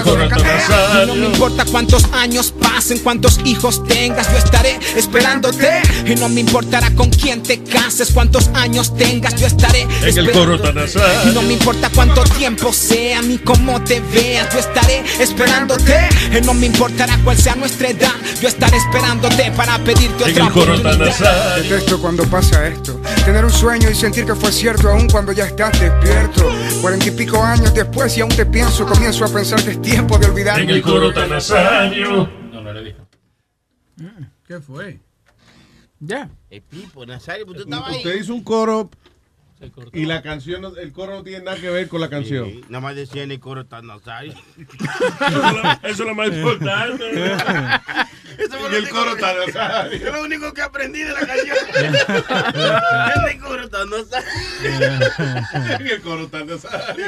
No 1.06 1.16
me 1.16 1.28
importa 1.28 1.64
cuántos 1.72 2.04
años 2.12 2.52
pasen, 2.52 3.00
cuántos 3.00 3.40
hijos 3.46 3.84
tengas, 3.88 4.30
yo 4.32 4.38
estaré 4.38 4.78
esperándote. 4.98 5.82
Y 6.06 6.16
no 6.16 6.28
me 6.28 6.42
importará 6.42 6.92
con 6.92 7.10
quién 7.10 7.42
te 7.42 7.64
cases, 7.64 8.12
cuántos 8.12 8.50
años 8.54 8.96
tengas, 8.98 9.36
yo 9.36 9.48
estaré 9.48 9.84
En 9.84 9.90
el 10.04 10.28
esperándote. 10.28 10.90
Y 11.26 11.34
no 11.34 11.42
me 11.42 11.54
importa 11.54 11.90
cuánto 11.96 12.24
tiempo 12.38 12.74
sea 12.74 13.22
ni 13.22 13.38
cómo 13.38 13.82
te 13.82 14.02
veas, 14.14 14.54
yo 14.54 14.60
estaré 14.60 15.04
esperándote. 15.20 16.10
Y 16.38 16.42
no 16.46 16.54
me 16.54 16.66
importará 16.66 17.18
cuál 17.24 17.38
sea 17.38 17.56
nuestra 17.56 17.90
edad, 17.90 18.12
yo 18.42 18.50
estaré 18.50 18.76
esperándote 18.76 18.89
para 19.56 19.78
pedirte 19.84 20.24
otra 20.24 20.48
oportunidad. 20.48 21.56
Detesto 21.58 22.02
cuando 22.02 22.24
pasa 22.26 22.68
esto. 22.68 23.00
Tener 23.26 23.44
un 23.46 23.52
sueño 23.52 23.90
y 23.90 23.96
sentir 23.96 24.26
que 24.26 24.36
fue 24.36 24.52
cierto 24.52 24.90
aún 24.90 25.08
cuando 25.10 25.32
ya 25.32 25.46
estás 25.46 25.80
despierto. 25.80 26.50
Cuarenta 26.82 27.08
y 27.08 27.12
pico 27.12 27.44
años 27.44 27.74
después 27.74 28.18
y 28.18 28.22
aún 28.22 28.36
te 28.36 28.46
pienso, 28.46 28.86
comienzo 28.86 29.26
a 29.26 29.28
pensar 29.28 29.64
que 29.64 29.72
es 29.72 29.82
tiempo 29.82 30.18
de 30.18 30.28
olvidar. 30.28 30.60
En 30.60 30.70
el 30.70 30.82
coro 30.82 31.14
tan 31.14 31.32
asaño. 31.34 32.30
No, 32.52 32.62
no 32.62 32.74
le 32.74 32.84
dijo. 32.84 33.00
¿Qué 34.48 34.60
fue? 34.60 35.00
Ya. 36.00 36.30
El 36.50 36.62
Pipo, 36.62 37.06
Nazario, 37.06 37.46
pues 37.46 37.58
tú 37.60 37.64
estabas 37.66 37.90
ahí. 37.90 37.98
Usted 37.98 38.16
hizo 38.16 38.34
un 38.34 38.44
coro 38.44 38.90
y 39.92 40.06
la 40.06 40.22
canción, 40.22 40.66
el 40.78 40.92
coro 40.94 41.16
no 41.16 41.24
tiene 41.24 41.44
nada 41.44 41.58
que 41.58 41.70
ver 41.70 41.88
con 41.90 42.00
la 42.00 42.10
canción. 42.10 42.50
Sí, 42.50 42.62
nada 42.70 42.80
más 42.80 42.96
decía 42.96 43.24
en 43.24 43.32
el 43.32 43.40
coro 43.40 43.66
tan 43.66 43.88
Nazario. 43.88 44.34
Eso 45.84 45.84
es 45.84 46.00
lo 46.00 46.16
más 46.16 46.28
importante. 46.30 47.34
Eso 48.38 48.58
fue 48.58 48.72
Y 48.72 48.76
el 48.76 48.90
coro 48.90 49.18
tan 49.18 49.36
Nazario. 49.38 49.92
Es 50.08 50.14
lo 50.14 50.24
único 50.24 50.54
que 50.54 50.62
aprendí 50.62 51.02
de 51.02 51.12
la 51.12 51.26
canción. 51.26 51.58
en 51.76 53.28
el 53.30 53.40
coro 53.42 53.70
tan 53.70 53.90
Nazario. 53.90 54.30
En 55.80 55.88
el 55.88 56.02
coro 56.02 56.28
tan 56.28 56.48
Nazario. 56.48 57.06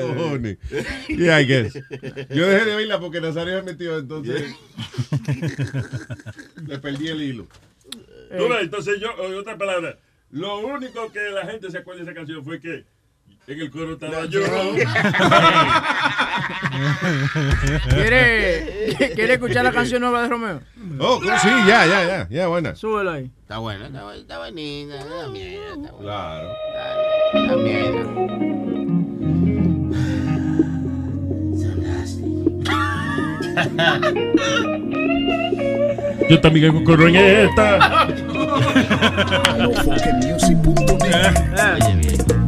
Cojones. 0.00 0.58
Yeah, 1.08 1.40
I 1.40 1.46
guess. 1.46 1.74
Yo 2.30 2.48
dejé 2.48 2.64
de 2.64 2.74
oírla 2.76 2.98
porque 2.98 3.20
Nazario 3.20 3.56
me 3.56 3.62
metió, 3.72 3.98
entonces 3.98 4.54
le 6.66 6.78
perdí 6.78 7.08
el 7.08 7.22
hilo. 7.22 7.46
Tú 8.36 8.48
ves, 8.48 8.62
entonces 8.62 8.98
yo, 9.00 9.10
en 9.22 9.34
otras 9.34 9.56
palabras, 9.58 9.96
lo 10.34 10.58
único 10.58 11.10
que 11.12 11.30
la 11.30 11.46
gente 11.46 11.70
se 11.70 11.78
acuerda 11.78 12.02
de 12.02 12.10
esa 12.10 12.14
canción 12.14 12.44
fue 12.44 12.60
que 12.60 12.84
en 13.46 13.60
el 13.60 13.70
coro 13.70 13.92
estaba 13.92 14.24
yo. 14.26 14.40
¿Quiere, 17.90 18.96
¿Quiere 19.14 19.34
escuchar 19.34 19.64
la 19.64 19.70
canción 19.70 20.00
nueva 20.00 20.22
de 20.22 20.28
Romeo? 20.28 20.60
Oh, 20.98 21.20
sí, 21.20 21.48
ya, 21.68 21.86
ya, 21.86 22.04
ya, 22.04 22.28
ya, 22.28 22.48
buena. 22.48 22.74
Súbelo 22.74 23.12
ahí. 23.12 23.30
Está 23.42 23.58
buena, 23.58 23.86
está 23.86 24.02
buena, 24.02 24.20
está 24.20 24.38
buenita, 24.38 24.98
está 24.98 25.28
mierda, 25.28 25.74
está 25.74 25.92
buena. 25.92 25.98
Claro. 26.00 26.52
Está 27.32 27.56
mierda. 27.56 28.63
Yo 36.28 36.40
también 36.40 36.84
corro 36.84 37.08
en 37.08 37.16
esta. 37.16 38.08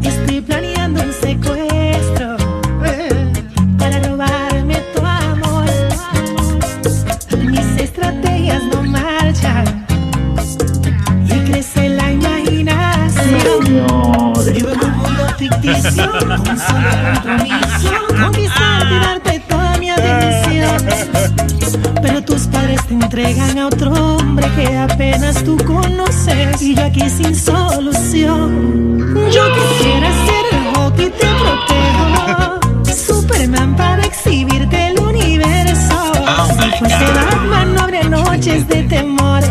Estoy 0.03 0.41
planeando 0.41 1.03
un 1.03 1.13
secuestro 1.13 2.37
eh, 2.85 3.33
para 3.79 4.01
robarme 4.09 4.83
tu 4.95 5.05
amor. 5.05 5.67
Mis 7.39 7.81
estrategias 7.81 8.63
no 8.65 8.83
marchan 8.83 9.87
y 11.27 11.51
crece 11.51 11.89
la 11.91 12.13
imaginación. 12.13 13.47
Vivo 14.53 14.71
en 14.71 14.81
un 14.85 14.91
mundo 14.99 15.27
ficticio, 15.39 16.05
un 16.05 16.59
solo 16.59 16.97
compromiso, 17.13 17.93
conquistarte 18.09 18.95
y 18.95 18.99
darte 18.99 19.36
Pero 22.03 22.23
tus 22.23 22.47
padres 22.47 22.87
te 22.87 22.95
entregan 22.95 23.59
a 23.59 23.67
otro 23.67 23.93
hombre 23.93 24.47
que 24.57 24.77
apenas 24.77 25.43
tú 25.45 25.57
conoces 25.65 26.63
y 26.63 26.75
yo 26.75 26.85
aquí 26.85 27.09
sin 27.09 27.35
solución. 27.35 28.99
Yo 29.33 29.43
quisiera 29.55 30.11
ser 30.27 30.45
el 30.53 30.67
Hulk 30.77 30.99
y 31.01 31.11
te 31.11 31.27
protejo, 31.41 32.61
Superman 32.95 33.77
para 33.77 34.03
exhibirte 34.05 34.89
el 34.89 35.01
universo. 35.01 36.13
Si 36.61 36.79
fuese 36.79 37.05
Batman 37.15 37.75
no 37.75 37.83
habría 37.83 38.05
noches 38.09 38.67
de 38.69 38.83
temor. 38.85 39.43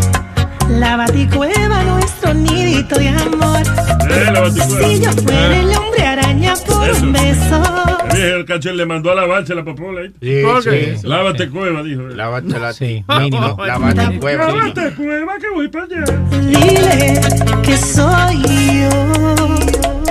La 0.69 0.97
baticueva 0.97 1.83
nuestro 1.83 2.33
nidito 2.33 2.95
de 2.95 3.09
amor. 3.09 3.61
Eh. 4.09 4.51
Si 4.55 5.01
yo 5.01 5.11
fuera 5.11 5.59
el 5.59 5.75
hombre 5.75 6.05
araña 6.05 6.53
por 6.65 6.89
un 6.91 7.13
beso. 7.13 8.04
El 8.15 8.45
cachel 8.45 8.77
le 8.77 8.85
mandó 8.85 9.11
a 9.11 9.15
lavarse 9.15 9.53
la 9.55 9.63
papola. 9.65 10.01
¿eh? 10.01 10.11
Sí, 10.21 10.41
¿Por 10.43 10.63
qué? 10.63 10.85
sí, 10.93 10.97
sí. 11.01 11.07
Lávate 11.07 11.49
cueva, 11.49 11.83
dijo. 11.83 12.01
él. 12.01 12.17
Lávate 12.17 12.59
la... 12.59 12.73
Sí, 12.73 13.03
mínimo. 13.19 13.57
Lávate 13.65 14.19
cueva. 14.19 14.47
Lávate 14.51 14.93
cueva 14.95 15.37
que 15.37 15.49
voy 15.49 15.67
para 15.67 15.85
allá. 15.85 16.03
Dile 16.41 17.21
que 17.63 17.77
soy 17.77 18.41
yo. 18.81 20.05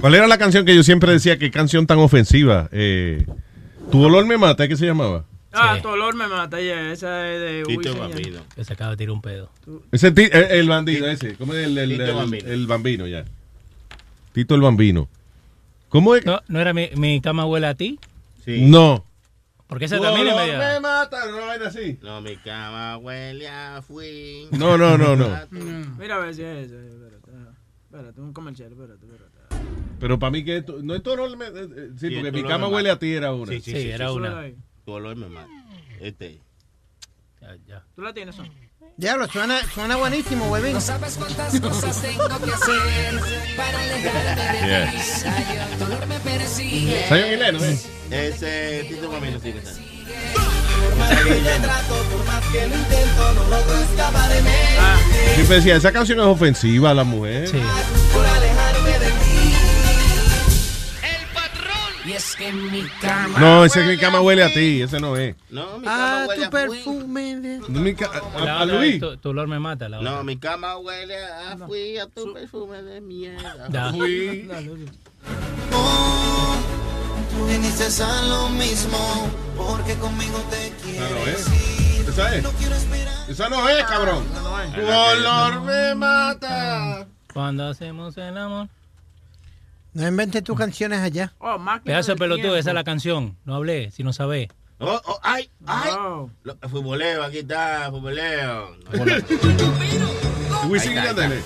¿Cuál 0.00 0.14
era 0.16 0.26
la 0.26 0.36
canción 0.36 0.64
que 0.64 0.74
yo 0.74 0.82
siempre 0.82 1.12
decía 1.12 1.38
que 1.38 1.50
canción 1.52 1.86
tan 1.86 1.98
ofensiva? 1.98 2.68
Eh, 2.72 3.24
tu 3.92 4.02
olor 4.02 4.26
me 4.26 4.36
mata, 4.36 4.66
¿qué 4.66 4.76
se 4.76 4.84
llamaba? 4.84 5.24
Ah, 5.54 5.78
tu 5.82 5.88
olor 5.88 6.14
me 6.14 6.26
mata, 6.28 6.60
ya. 6.60 6.92
Esa 6.92 7.30
es 7.32 7.40
de 7.40 7.62
Tito 7.66 7.96
Bambino. 7.96 8.40
Que 8.54 8.64
se 8.64 8.72
acaba 8.72 8.92
de 8.92 8.96
tirar 8.96 9.12
un 9.12 9.22
pedo. 9.22 9.50
Ese 9.90 10.10
ti- 10.12 10.28
el, 10.32 10.44
el 10.50 10.68
bandido 10.68 11.06
ese, 11.08 11.34
¿cómo 11.36 11.54
es 11.54 11.66
el, 11.66 11.76
el, 11.78 12.00
el- 12.00 12.14
Bambino. 12.14 12.48
el 12.48 12.66
bambino 12.66 13.06
ya? 13.06 13.24
Tito 14.32 14.54
el 14.54 14.60
bambino. 14.62 15.08
¿Cómo 15.88 16.16
es? 16.16 16.24
No, 16.24 16.40
¿no 16.48 16.60
era 16.60 16.72
mi, 16.72 16.88
mi 16.96 17.20
cama 17.20 17.44
huele 17.46 17.66
a 17.66 17.74
ti? 17.74 17.98
No. 18.46 19.04
Porque 19.66 19.84
esa 19.86 20.00
también 20.00 20.26
es 20.28 20.34
media. 20.36 20.58
me 20.58 20.80
mata, 20.80 21.26
no 21.30 21.52
era 21.52 21.68
así. 21.68 21.98
No, 22.02 22.20
mi 22.20 22.36
cama 22.36 22.96
huele 22.98 23.48
a 23.48 23.82
fui. 23.82 24.48
No, 24.52 24.76
no, 24.78 24.96
no, 24.98 25.16
no. 25.16 25.28
Mira 25.98 26.16
a 26.16 26.18
ver 26.18 26.34
si 26.34 26.42
es 26.42 26.66
ese. 26.66 26.76
Espérate, 26.86 27.30
espérate, 27.90 28.20
un 28.20 28.32
comercial, 28.32 28.72
espérate, 28.72 29.04
espérate. 29.04 29.32
Pero 30.00 30.18
para 30.18 30.30
mí 30.30 30.44
que 30.44 30.56
esto- 30.58 30.78
no 30.82 30.94
es 30.94 31.02
tu 31.02 31.10
olor, 31.12 31.36
me- 31.36 31.46
eh, 31.46 31.50
eh, 31.54 31.88
sí, 31.98 32.08
Sí, 32.08 32.14
porque 32.16 32.32
mi 32.32 32.42
cama 32.42 32.68
huele 32.68 32.90
a 32.90 32.98
ti 32.98 33.12
era 33.12 33.32
una. 33.32 33.52
Sí, 33.52 33.60
sí, 33.60 33.70
sí, 33.72 33.88
era 33.90 34.12
una. 34.12 34.46
Tu 34.84 34.92
olor 34.92 35.16
me 35.16 35.28
mata. 35.28 35.48
Este. 36.00 36.40
¿Tú 37.94 38.02
la 38.02 38.12
tienes, 38.12 38.34
son? 38.34 38.50
Diablo, 38.96 39.26
suena, 39.28 39.60
suena 39.72 39.96
buenísimo, 39.96 40.46
huevín. 40.46 40.74
No 40.74 40.80
sabes 40.80 41.16
cuántas 41.16 41.58
cosas 41.60 42.02
tengo 42.02 42.28
que 42.28 42.50
hacer 42.52 43.20
para 43.56 43.80
alejarme 43.80 44.42
de 44.42 44.52
ti. 44.52 44.66
Yeah. 44.66 45.76
Tu 45.78 45.84
olor 45.84 46.06
me 46.06 46.18
persigue. 46.20 47.04
Zion 47.08 47.32
y 47.32 47.36
Lennon, 47.36 47.64
¿eh? 47.64 47.78
Ese 48.10 48.86
Tito 48.88 49.10
sí 49.42 49.52
que 49.52 49.58
está. 49.58 49.92
Decía, 55.48 55.76
esa 55.76 55.92
canción 55.92 56.18
es 56.18 56.24
ofensiva 56.26 56.90
a 56.90 56.94
la 56.94 57.04
mujer. 57.04 57.50
Y 62.04 62.12
es 62.12 62.34
que 62.34 62.52
mi 62.52 62.82
cama. 63.00 63.38
No, 63.38 63.64
ese 63.64 63.80
es 63.82 63.86
mi 63.86 63.96
cama 63.96 64.20
huele 64.20 64.42
a 64.42 64.48
ti, 64.52 64.82
ese 64.82 64.98
no 64.98 65.16
es. 65.16 65.36
No, 65.50 65.78
mi 65.78 65.86
Ah, 65.86 66.24
cama 66.24 66.26
huele 66.26 66.40
tu 66.42 66.46
a 66.46 66.50
perfume. 66.50 67.36
de- 67.36 67.58
No, 67.68 67.80
mi 67.80 67.94
ca- 67.94 68.10
a, 68.36 68.40
La 68.44 68.60
a 68.60 68.64
Luis. 68.66 68.98
tu, 69.00 69.16
tu 69.18 69.28
olor 69.28 69.46
me 69.46 69.58
mata. 69.60 69.88
La 69.88 70.00
No, 70.00 70.24
mi 70.24 70.36
cama 70.36 70.76
huele 70.78 71.16
a 71.24 71.56
fui 71.66 71.98
a 71.98 72.06
tu 72.06 72.32
perfume 72.32 72.82
de 72.82 73.00
mierda. 73.00 73.92
Fui. 73.92 74.48
Tú 77.30 77.46
viniste 77.46 77.84
a 78.02 78.22
lo 78.22 78.48
mismo 78.50 79.30
porque 79.56 79.94
conmigo 79.94 80.38
te 80.50 80.70
no 80.70 80.76
quieres. 80.82 81.46
es. 81.46 82.08
Esa 82.08 82.34
es. 82.36 82.44
Esa 83.28 83.48
no 83.48 83.68
es, 83.68 83.84
cabrón. 83.84 84.24
Tu 84.74 84.80
olor 84.86 85.60
me 85.62 85.94
mata. 85.94 87.06
Cuando 87.32 87.68
hacemos 87.68 88.16
el 88.18 88.36
amor. 88.36 88.68
No 89.94 90.08
inventes 90.08 90.42
tus 90.42 90.56
canciones 90.56 91.00
allá. 91.00 91.34
Oh, 91.38 91.58
Pedazo 91.84 92.12
de 92.12 92.16
pelotudo, 92.18 92.56
esa 92.56 92.70
es 92.70 92.74
la 92.74 92.84
canción. 92.84 93.36
No 93.44 93.56
hablé, 93.56 93.90
si 93.90 94.02
no 94.02 94.12
sabés. 94.12 94.48
Oh, 94.78 95.00
oh, 95.04 95.20
ay, 95.22 95.50
ay. 95.66 95.90
No. 95.92 96.30
Lo- 96.44 96.56
Futboleo, 96.68 97.22
aquí 97.22 97.38
está, 97.38 97.88
futboleo. 97.90 98.76
Wisin 100.68 100.92
y 100.92 100.98
Ahí 100.98 101.06
está, 101.08 101.22
ahí 101.22 101.28
Yandel. 101.28 101.42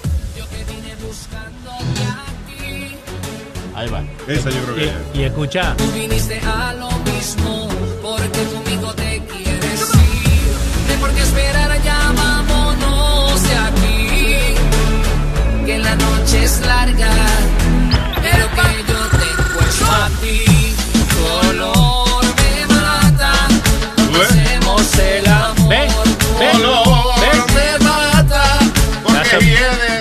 Ahí 3.74 3.88
va. 3.90 4.02
Esa 4.26 4.50
yo 4.50 4.62
creo 4.62 4.74
que 4.74 4.84
es. 4.86 4.92
Y, 5.14 5.18
y 5.18 5.22
escucha. 5.24 5.74
Tú 5.76 5.84
viniste 5.92 6.40
a 6.40 6.72
lo 6.74 6.90
mismo 7.12 7.68
porque 8.00 8.42
conmigo 8.54 8.94
te 8.94 9.20
quieres 9.26 9.94
ir. 9.94 10.90
Hay 10.90 10.96
por 10.98 11.10
qué 11.12 11.20
esperar, 11.20 11.82
ya 11.82 12.12
vámonos 12.16 13.42
de 13.42 13.54
aquí. 13.56 14.36
Que 15.66 15.78
la 15.78 15.94
noche 15.96 16.44
es 16.44 16.60
larga, 16.66 17.10
que 18.56 18.84
yo 18.88 19.00
te 19.18 19.26
encuentro 19.30 19.86
a 19.86 20.08
ti. 20.20 20.74
Tu 21.10 21.48
olor 21.48 22.24
me 22.36 22.74
mata. 22.74 23.32
Cuando 23.96 24.22
hacemos 24.22 24.98
el 24.98 25.26
amor. 25.26 25.68
¿Ve? 25.68 25.88
Tu 26.18 26.38
¿Ve? 26.38 26.50
olor 26.54 27.52
me 27.54 27.78
mata. 27.84 28.58
Porque 29.02 29.36
viene 29.38 29.95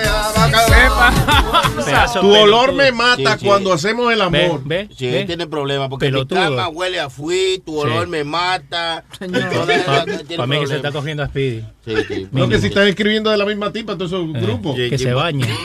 Tu 2.20 2.34
olor 2.34 2.72
me 2.72 2.90
mata 2.92 3.34
Sí, 3.34 3.40
sí. 3.40 3.46
cuando 3.46 3.72
hacemos 3.72 4.12
el 4.12 4.20
amor. 4.20 4.62
¿Ve? 4.64 4.88
Sí, 4.96 5.06
¿Ve? 5.10 5.20
él 5.20 5.26
tiene 5.26 5.46
problemas 5.46 5.88
porque 5.88 6.06
Pelotudo. 6.06 6.38
mi 6.40 6.44
cama 6.56 6.68
huele 6.68 7.00
a 7.00 7.10
fui, 7.10 7.62
tu 7.64 7.78
olor 7.78 8.04
Sí. 8.04 8.10
me 8.10 8.24
mata. 8.24 9.04
Para 9.18 10.46
mí 10.46 10.58
que 10.60 10.66
se 10.66 10.76
está 10.76 10.92
cogiendo 10.92 11.22
a 11.22 11.26
Speedy. 11.28 11.64
Sí, 11.84 11.94
sí. 12.08 12.28
No, 12.32 12.48
que 12.48 12.58
si 12.58 12.66
están 12.68 12.88
escribiendo 12.88 13.30
de 13.30 13.36
la 13.36 13.44
misma 13.46 13.72
tipa, 13.72 13.94
todos 13.96 14.10
esos 14.12 14.24
Eh, 14.34 14.40
grupos. 14.40 14.76
Sí, 14.76 14.90
Que 14.90 14.98
sí, 14.98 15.04
se 15.04 15.12
bañe. 15.14 15.46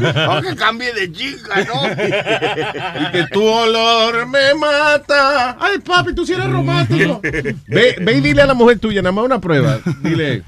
No, 0.00 0.42
que 0.42 0.56
cambie 0.56 0.92
de 0.92 1.10
chica, 1.12 1.64
¿no? 1.64 1.82
Y 3.08 3.12
que 3.12 3.26
tu 3.32 3.44
olor 3.44 4.26
me 4.26 4.54
mata. 4.54 5.56
Ay, 5.60 5.78
papi, 5.78 6.14
tú 6.14 6.24
sí 6.26 6.32
eres 6.32 6.50
romántico. 6.50 7.20
ve, 7.22 7.96
ve 8.00 8.12
y 8.16 8.20
dile 8.20 8.42
a 8.42 8.46
la 8.46 8.54
mujer 8.54 8.78
tuya, 8.78 9.02
nada 9.02 9.12
más 9.12 9.24
una 9.24 9.40
prueba. 9.40 9.78
Dile, 10.02 10.42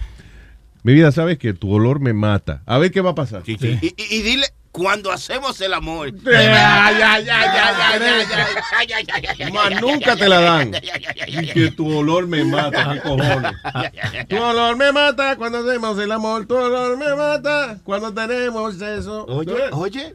mi 0.87 0.95
vida, 0.95 1.11
sabes 1.11 1.37
que 1.39 1.53
tu 1.53 1.73
olor 1.73 1.99
me 1.99 2.13
mata. 2.13 2.63
A 2.65 2.79
ver 2.79 2.93
qué 2.93 3.01
va 3.01 3.11
a 3.11 3.15
pasar. 3.17 3.43
Sí, 3.45 3.57
sí. 3.61 3.77
Y, 3.83 3.87
y- 3.89 4.19
y 4.19 4.23
dile 4.23 4.47
cuando 4.71 5.11
hacemos 5.11 5.61
el 5.61 5.75
amor. 5.75 6.13
Ya, 6.23 6.31
ya, 6.33 7.19
ya, 7.19 7.21
ya, 7.21 8.87
ya, 8.87 9.01
ya, 9.01 9.01
ya, 9.21 9.35
ya. 9.35 9.51
Más 9.51 9.81
nunca 9.81 10.15
te 10.15 10.29
la 10.29 10.41
dan. 10.41 10.71
Y 11.27 11.47
que 11.49 11.71
tu 11.73 11.91
olor 11.93 12.29
me 12.29 12.45
mata, 12.45 12.93
qué 12.93 13.01
cojones. 13.01 13.53
Tu 14.29 14.37
olor 14.37 14.77
me 14.77 14.93
mata 14.93 15.35
cuando 15.37 15.59
hacemos 15.59 15.99
el 15.99 16.13
amor. 16.13 16.47
Tu 16.47 16.55
olor 16.55 16.97
me 16.99 17.15
mata 17.17 17.79
cuando 17.83 18.15
tenemos 18.15 18.81
eso. 18.81 19.25
Oye, 19.27 19.55
oye. 19.73 20.13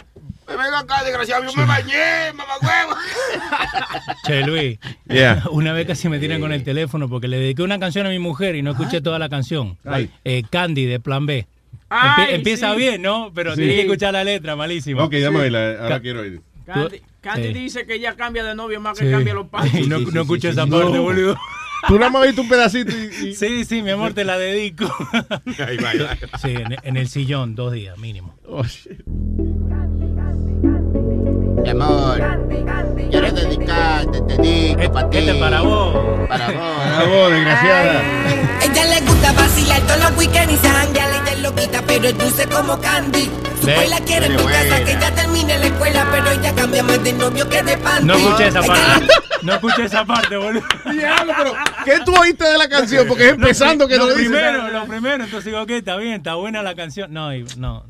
Me 0.58 0.64
venga 0.64 0.80
acá, 0.80 1.04
desgraciado. 1.04 1.44
Yo 1.46 1.54
me 1.56 1.66
bañé, 1.66 2.34
mamá 2.34 2.54
huevo. 2.62 2.96
Che, 4.26 4.42
Luis. 4.46 4.80
Yeah. 5.08 5.44
Una 5.52 5.74
vez 5.74 5.88
casi 5.88 6.10
me 6.10 6.20
tiran 6.20 6.40
con 6.42 6.52
el 6.52 6.64
teléfono 6.64 7.10
porque 7.10 7.28
le 7.28 7.38
dediqué 7.38 7.64
una 7.64 7.80
canción 7.80 8.06
a 8.06 8.10
mi 8.10 8.20
mujer 8.20 8.56
y 8.56 8.62
no 8.62 8.72
escuché 8.72 9.02
toda 9.02 9.20
la 9.20 9.30
canción. 9.30 9.78
Eh, 10.26 10.44
Candy 10.50 10.86
de 10.86 11.00
Plan 11.00 11.26
B. 11.26 11.48
Ay, 11.90 12.10
Empie- 12.28 12.36
empieza 12.36 12.72
sí. 12.72 12.78
bien, 12.78 13.02
¿no? 13.02 13.32
Pero 13.36 13.52
Sí. 13.52 13.58
tienes 13.58 13.76
que 13.76 13.82
escuchar 13.82 14.14
la 14.14 14.24
letra, 14.24 14.56
malísima. 14.56 15.04
Ok, 15.04 15.14
dame 15.16 15.40
verla, 15.40 15.72
ahora 15.82 15.90
Ca- 15.96 16.02
quiero 16.02 16.22
oír. 16.22 16.42
Candy, 16.66 17.02
Candy 17.22 17.48
Sí. 17.50 17.54
dice 17.54 17.86
que 17.86 17.96
ella 17.96 18.16
cambia 18.16 18.44
de 18.46 18.56
novio 18.56 18.80
más 18.80 18.98
que 18.98 19.06
Sí. 19.06 19.12
cambia 19.12 19.34
los 19.34 19.48
pasos. 19.48 19.74
no 19.88 20.00
sí, 20.00 20.06
sí, 20.06 20.12
no 20.14 20.22
escuché 20.22 20.48
sí, 20.50 20.54
esa 20.54 20.64
sí. 20.66 20.72
parte, 20.72 20.94
No. 20.98 21.02
boludo. 21.04 21.38
Tú 21.88 21.98
nada 21.98 22.12
más 22.12 22.24
viste 22.28 22.40
un 22.42 22.48
pedacito 22.48 22.92
y... 22.96 23.30
y- 23.30 23.36
Sí, 23.36 23.66
sí, 23.66 23.82
mi 23.82 23.90
amor, 23.90 24.14
te 24.14 24.24
la 24.24 24.38
dedico. 24.38 24.86
Ahí 25.68 25.78
va, 25.78 25.90
ahí 25.90 25.98
va. 26.00 26.16
Sí, 26.40 26.50
en, 26.52 26.78
en 26.84 26.96
el 26.98 27.08
sillón, 27.10 27.56
dos 27.56 27.74
días 27.74 27.98
mínimo. 27.98 28.36
Oh, 28.48 28.64
shit. 28.64 29.02
Mi 31.56 31.70
amor, 31.70 32.20
quiero 33.10 33.32
dedicarte, 33.32 34.22
te 34.22 34.38
dedico 34.38 34.92
para 34.92 35.10
ti. 35.10 35.18
Este 35.18 35.32
es 35.32 35.38
para 35.38 35.62
vos. 35.62 35.96
Para 36.28 36.48
vos. 36.48 36.56
Para 36.56 37.06
vos, 37.06 37.32
desgraciada. 37.32 38.02
Ella 38.64 38.86
le 38.86 39.01
gusta 39.12 39.32
vacilar 39.34 39.82
todos 39.82 40.00
los 40.00 40.18
weekends 40.18 40.54
y 40.54 40.58
se 40.58 40.70
janguea, 40.70 41.08
ella 41.22 41.32
es 41.34 41.42
loquita, 41.42 41.84
pero 41.88 42.08
es 42.08 42.18
dulce 42.18 42.48
como 42.48 42.80
candy. 42.80 43.30
Su 43.60 43.68
Ve. 43.68 43.74
abuela 43.74 44.00
quiere 44.06 44.26
en 44.26 44.32
mi 44.32 44.38
Pero 44.38 44.50
casa 44.50 44.68
buena. 44.70 44.86
que 44.86 44.92
ella 44.94 45.16
termine 45.16 45.58
la 45.60 45.66
escuela, 45.68 46.08
pero 46.12 46.32
ella 46.32 46.56
cambia 46.56 46.84
más 46.84 47.04
de 47.04 47.14
novio 47.14 47.48
que 47.50 47.62
de 47.64 47.78
panty. 47.78 48.06
No 48.08 48.14
escuché 48.16 48.48
esa 48.48 48.62
parte. 48.64 49.08
No 49.44 49.54
escuché 49.54 49.84
esa 49.86 50.06
parte, 50.06 50.38
boludo. 50.38 50.64
Diablo, 50.92 51.34
pero 51.38 51.54
¿qué 51.86 52.00
tú 52.06 52.14
oíste 52.16 52.44
de 52.46 52.58
la 52.58 52.68
canción? 52.70 53.08
Porque 53.08 53.26
es 53.28 53.34
empezando 53.34 53.88
que 53.88 53.98
lo 53.98 54.04
no 54.06 54.10
lo 54.10 54.16
dice. 54.16 54.30
primero, 54.30 54.70
lo 54.70 54.86
primero, 54.86 55.24
entonces 55.24 55.46
digo, 55.46 55.62
ok, 55.62 55.70
está 55.72 55.98
bien, 55.98 56.14
está 56.14 56.36
buena 56.36 56.62
la 56.64 56.74
canción. 56.76 57.12
No, 57.14 57.30
no, 57.58 57.86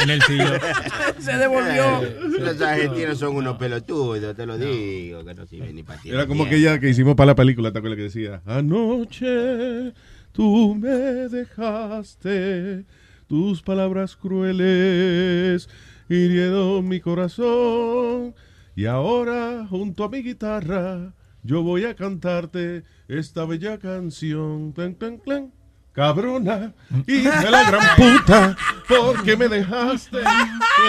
en 0.00 0.10
el 0.10 0.22
sillón. 0.22 0.58
Se 1.20 1.32
devolvió. 1.36 2.02
Eh, 2.04 2.16
Los 2.40 2.60
argentinos 2.60 3.18
son 3.18 3.36
unos 3.36 3.56
pelotudos, 3.56 4.36
te 4.36 4.46
lo 4.46 4.58
digo, 4.58 5.24
que 5.24 5.34
no 5.34 5.46
sirven 5.46 5.74
ni 5.76 5.82
para 5.82 6.00
Era 6.04 6.26
como 6.26 6.44
aquella 6.44 6.78
que 6.78 6.88
hicimos 6.88 7.14
para 7.16 7.28
la 7.28 7.34
película, 7.34 7.72
¿te 7.72 7.78
acuerdas 7.78 7.96
que 7.96 8.02
decía? 8.04 8.42
Anoche 8.46 9.92
tú 10.40 10.74
me 10.74 10.88
dejaste, 11.28 12.86
tus 13.26 13.60
palabras 13.60 14.16
crueles 14.16 15.68
hirieron 16.08 16.88
mi 16.88 16.98
corazón 16.98 18.34
y 18.74 18.86
ahora 18.86 19.66
junto 19.68 20.02
a 20.02 20.08
mi 20.08 20.22
guitarra 20.22 21.12
yo 21.42 21.62
voy 21.62 21.84
a 21.84 21.94
cantarte 21.94 22.84
esta 23.06 23.44
bella 23.44 23.76
canción. 23.78 24.72
Clan, 24.72 24.94
clan, 24.94 25.18
clan. 25.18 25.59
Cabrona, 25.92 26.72
hija 27.06 27.40
de 27.40 27.50
la 27.50 27.64
gran 27.64 27.96
puta, 27.96 28.56
porque 28.88 29.36
me 29.36 29.48
dejaste 29.48 30.18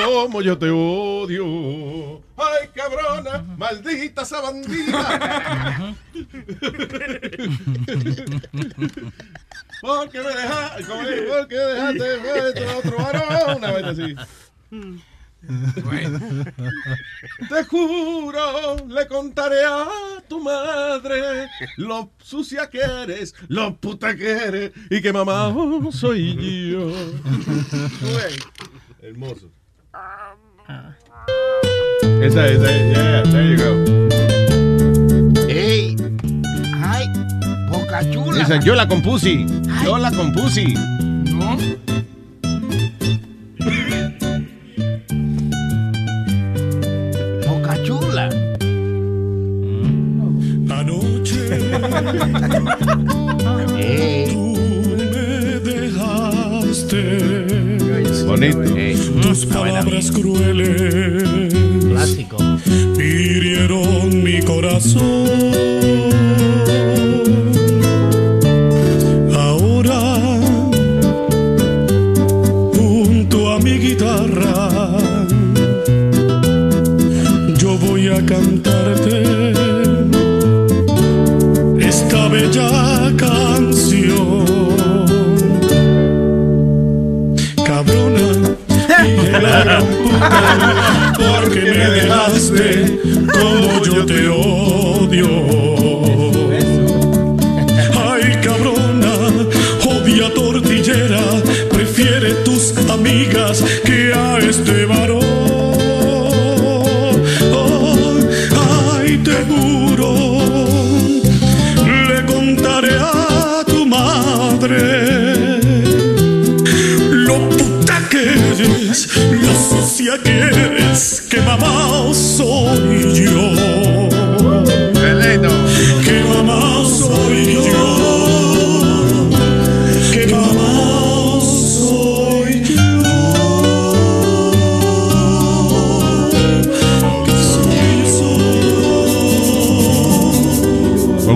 como 0.06 0.42
yo 0.44 0.58
te 0.58 0.70
odio. 0.70 2.22
Ay, 2.38 2.70
cabrona, 2.74 3.44
maldita 3.58 4.22
esa 4.22 4.42
bandida. 4.42 5.96
porque 9.82 10.20
me 10.22 10.30
dejaste, 10.30 10.84
porque 11.30 11.56
dejaste 11.56 12.18
vuestro 12.18 12.78
otro 12.78 12.98
varón. 12.98 13.58
Una 13.58 13.72
vez 13.72 13.84
así. 13.86 14.16
Te 17.50 17.64
juro, 17.68 18.78
le 18.88 19.08
contaré 19.08 19.66
a 19.66 19.88
tu 20.28 20.40
madre 20.40 21.48
lo 21.78 22.12
sucia 22.22 22.70
que 22.70 22.78
eres, 22.80 23.34
lo 23.48 23.76
puta 23.78 24.16
que 24.16 24.30
eres 24.30 24.72
y 24.90 25.02
que 25.02 25.12
mamá 25.12 25.52
soy 25.92 26.70
yo. 26.72 26.92
Güey, 28.02 28.36
Hermoso. 29.02 29.50
Esa 32.22 32.48
es, 32.48 32.62
yeah, 32.62 33.24
there 33.24 33.50
you 33.50 33.58
go. 33.58 33.72
¡Ey! 35.50 35.96
¡Ay! 36.84 37.08
¡Boca 37.70 38.08
chula! 38.12 38.44
Esa 38.44 38.60
yo 38.60 38.76
la 38.76 38.88
compuse. 38.88 39.46
Yo 39.84 39.98
la 39.98 40.12
compuse. 40.12 40.66
¿No? 41.34 41.58
Tú 54.32 54.54
me 54.98 55.60
dejaste. 55.72 57.02
Bonito. 58.26 59.22
Tus 59.22 59.46
palabras 59.46 60.12
crueles 60.12 61.54
Clásico. 61.90 62.38
hirieron 62.98 64.24
mi 64.24 64.42
corazón. 64.42 65.81
Porque 91.18 91.62
me 91.62 91.90
dejaste 91.90 93.00
como 93.40 93.84
yo 93.84 94.06
te 94.06 94.28
odio. 94.30 95.28
Ay, 98.00 98.38
cabrona, 98.44 99.14
odia 99.86 100.34
tortillera, 100.34 101.22
prefiere 101.70 102.34
tus 102.46 102.74
amigas 102.90 103.64
que 103.86 104.14
a 104.14 104.38
este 104.40 104.86
varón. 104.86 105.41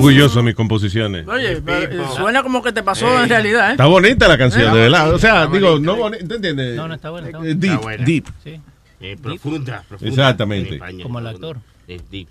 Orgulloso 0.08 0.40
de 0.40 0.44
mis 0.44 0.56
composiciones. 0.56 1.28
Oye, 1.28 1.62
eh, 1.66 2.02
suena 2.16 2.44
como 2.44 2.62
que 2.64 2.72
te 2.72 2.84
pasó 2.84 3.22
en 3.24 3.30
realidad, 3.30 3.70
¿eh? 3.70 3.72
Está 3.72 3.86
bonita 3.86 4.28
la 4.28 4.38
canción, 4.38 4.74
de 4.74 4.80
verdad. 4.82 5.14
O 5.14 5.20
sea, 5.20 5.48
digo, 5.48 5.72
bonita. 5.72 5.92
no 5.92 5.96
bonita, 5.98 6.28
¿te 6.28 6.36
entiendes? 6.36 6.76
No, 6.76 6.88
no, 6.88 6.94
está 6.96 7.10
buena, 7.10 7.28
está 7.28 7.38
Eh, 7.40 7.42
buena. 7.42 7.56
Deep, 7.60 7.72
Está 7.72 7.82
buena. 7.84 8.06
deep. 8.06 8.26
Sí. 8.44 8.62
Eh, 9.02 9.18
profunda, 9.22 9.84
profunda. 9.88 10.10
Exactamente. 10.10 10.80
Como 11.04 11.20
el 11.20 11.28
actor. 11.28 11.58
Es 11.88 12.10
deep. 12.10 12.28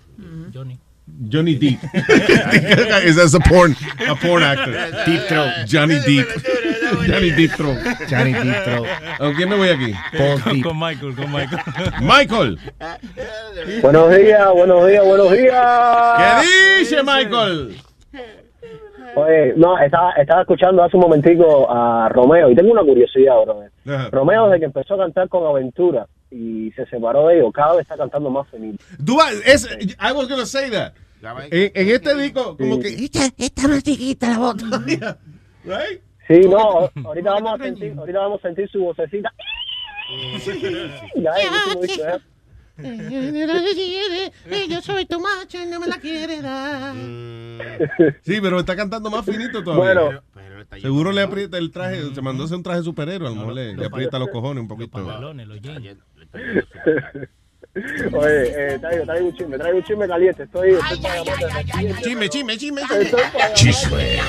Johnny. 0.53 0.77
Johnny 1.31 1.53
Deep. 1.53 1.77
Is 3.05 3.15
that 3.15 3.31
a 3.35 3.39
porn, 3.39 3.75
a 4.09 4.15
porn 4.15 4.41
actor? 4.41 4.73
Deep 5.05 5.27
Throat. 5.27 5.51
Johnny 5.71 5.99
Deep. 5.99 6.25
Throat. 6.89 7.07
Johnny 7.07 7.31
Deep 7.31 7.51
Throat. 8.63 8.87
¿Con 9.17 9.33
quién 9.33 9.49
me 9.49 9.55
voy 9.55 9.69
aquí? 9.69 9.93
Con, 10.63 10.79
Michael, 10.79 11.15
con 11.15 11.31
Michael. 11.31 11.61
Michael. 12.01 12.59
Buenos 13.81 14.15
días, 14.15 14.51
buenos 14.53 14.87
días, 14.87 15.05
buenos 15.05 15.31
días. 15.31 16.41
¿Qué 16.41 16.79
dice 16.79 17.03
Michael? 17.03 17.75
Oye, 19.17 19.53
no, 19.55 19.77
estaba, 19.79 20.11
estaba 20.13 20.41
escuchando 20.41 20.83
hace 20.83 20.97
un 20.97 21.03
momentico 21.03 21.71
a 21.71 22.09
Romeo 22.09 22.49
y 22.51 22.55
tengo 22.55 22.71
una 22.73 22.81
curiosidad, 22.81 23.35
bro. 23.45 23.63
Ajá. 23.87 24.09
Romeo, 24.11 24.47
desde 24.47 24.59
que 24.59 24.65
empezó 24.65 24.95
a 24.95 24.97
cantar 24.97 25.29
con 25.29 25.45
Aventura 25.47 26.05
y 26.29 26.71
se 26.75 26.85
separó 26.87 27.27
de 27.27 27.37
ellos, 27.37 27.51
cada 27.53 27.73
vez 27.75 27.83
está 27.83 27.95
cantando 27.95 28.29
más. 28.29 28.45
Tú 29.05 29.15
vas- 29.15 29.41
es, 29.45 29.69
I 30.01 30.11
was 30.11 30.27
gonna 30.27 30.45
say 30.45 30.69
that. 30.71 30.93
En, 31.49 31.71
en 31.73 31.89
este 31.95 32.13
disco, 32.15 32.57
como 32.57 32.79
que. 32.79 32.89
Esta, 32.89 33.29
esta 33.37 33.67
más 33.69 33.83
chiquita 33.83 34.29
la 34.31 34.37
bota. 34.39 34.65
Right? 35.65 35.99
Sí, 36.27 36.41
no, 36.49 36.89
ahorita 37.05 37.31
vamos 37.31 37.59
a 37.59 37.63
sentir, 37.63 37.93
ahorita 37.97 38.19
vamos 38.19 38.39
a 38.39 38.47
sentir 38.47 38.69
su 38.69 38.79
vocecita. 38.79 39.31
Ya, 41.15 41.33
disco, 41.81 42.03
¿eh? 42.03 42.19
Yo 44.69 44.81
soy 44.81 45.05
tu 45.05 45.19
macho 45.19 45.61
y 45.61 45.65
no 45.65 45.79
me 45.79 45.87
la 45.87 45.97
quiere 45.97 46.41
dar. 46.41 46.93
Sí, 48.21 48.39
pero 48.41 48.59
está 48.59 48.75
cantando 48.75 49.09
más 49.09 49.25
finito 49.25 49.63
todavía. 49.63 49.93
Bueno. 49.93 50.21
Seguro 50.81 51.11
le 51.11 51.21
aprieta 51.21 51.57
el 51.57 51.71
traje, 51.71 52.13
se 52.13 52.21
mandó 52.21 52.43
a 52.43 52.45
hacer 52.45 52.57
un 52.57 52.63
traje 52.63 52.83
superhéroe, 52.83 53.27
a 53.27 53.31
lo 53.31 53.37
mejor 53.37 53.53
le, 53.53 53.75
le 53.75 53.85
aprieta 53.85 54.19
los 54.19 54.29
cojones 54.29 54.61
un 54.61 54.67
poquito. 54.67 54.91
Pantalones, 54.91 55.47
los 55.47 55.61
jeans. 55.61 55.97
Oye, 58.13 58.73
eh, 58.75 58.79
traigo, 58.79 59.03
traigo 59.05 59.27
un 59.27 59.35
chisme, 59.35 59.57
traigo 59.57 59.77
un 59.77 59.83
chisme 59.83 60.07
caliente. 60.07 60.43
Estoy, 60.43 60.71
estoy 60.71 60.97
para 61.01 61.23
Chisme, 62.01 62.29
chisme, 62.29 62.57
chisme, 62.57 62.81
para- 62.87 63.53
Chisme 63.53 64.19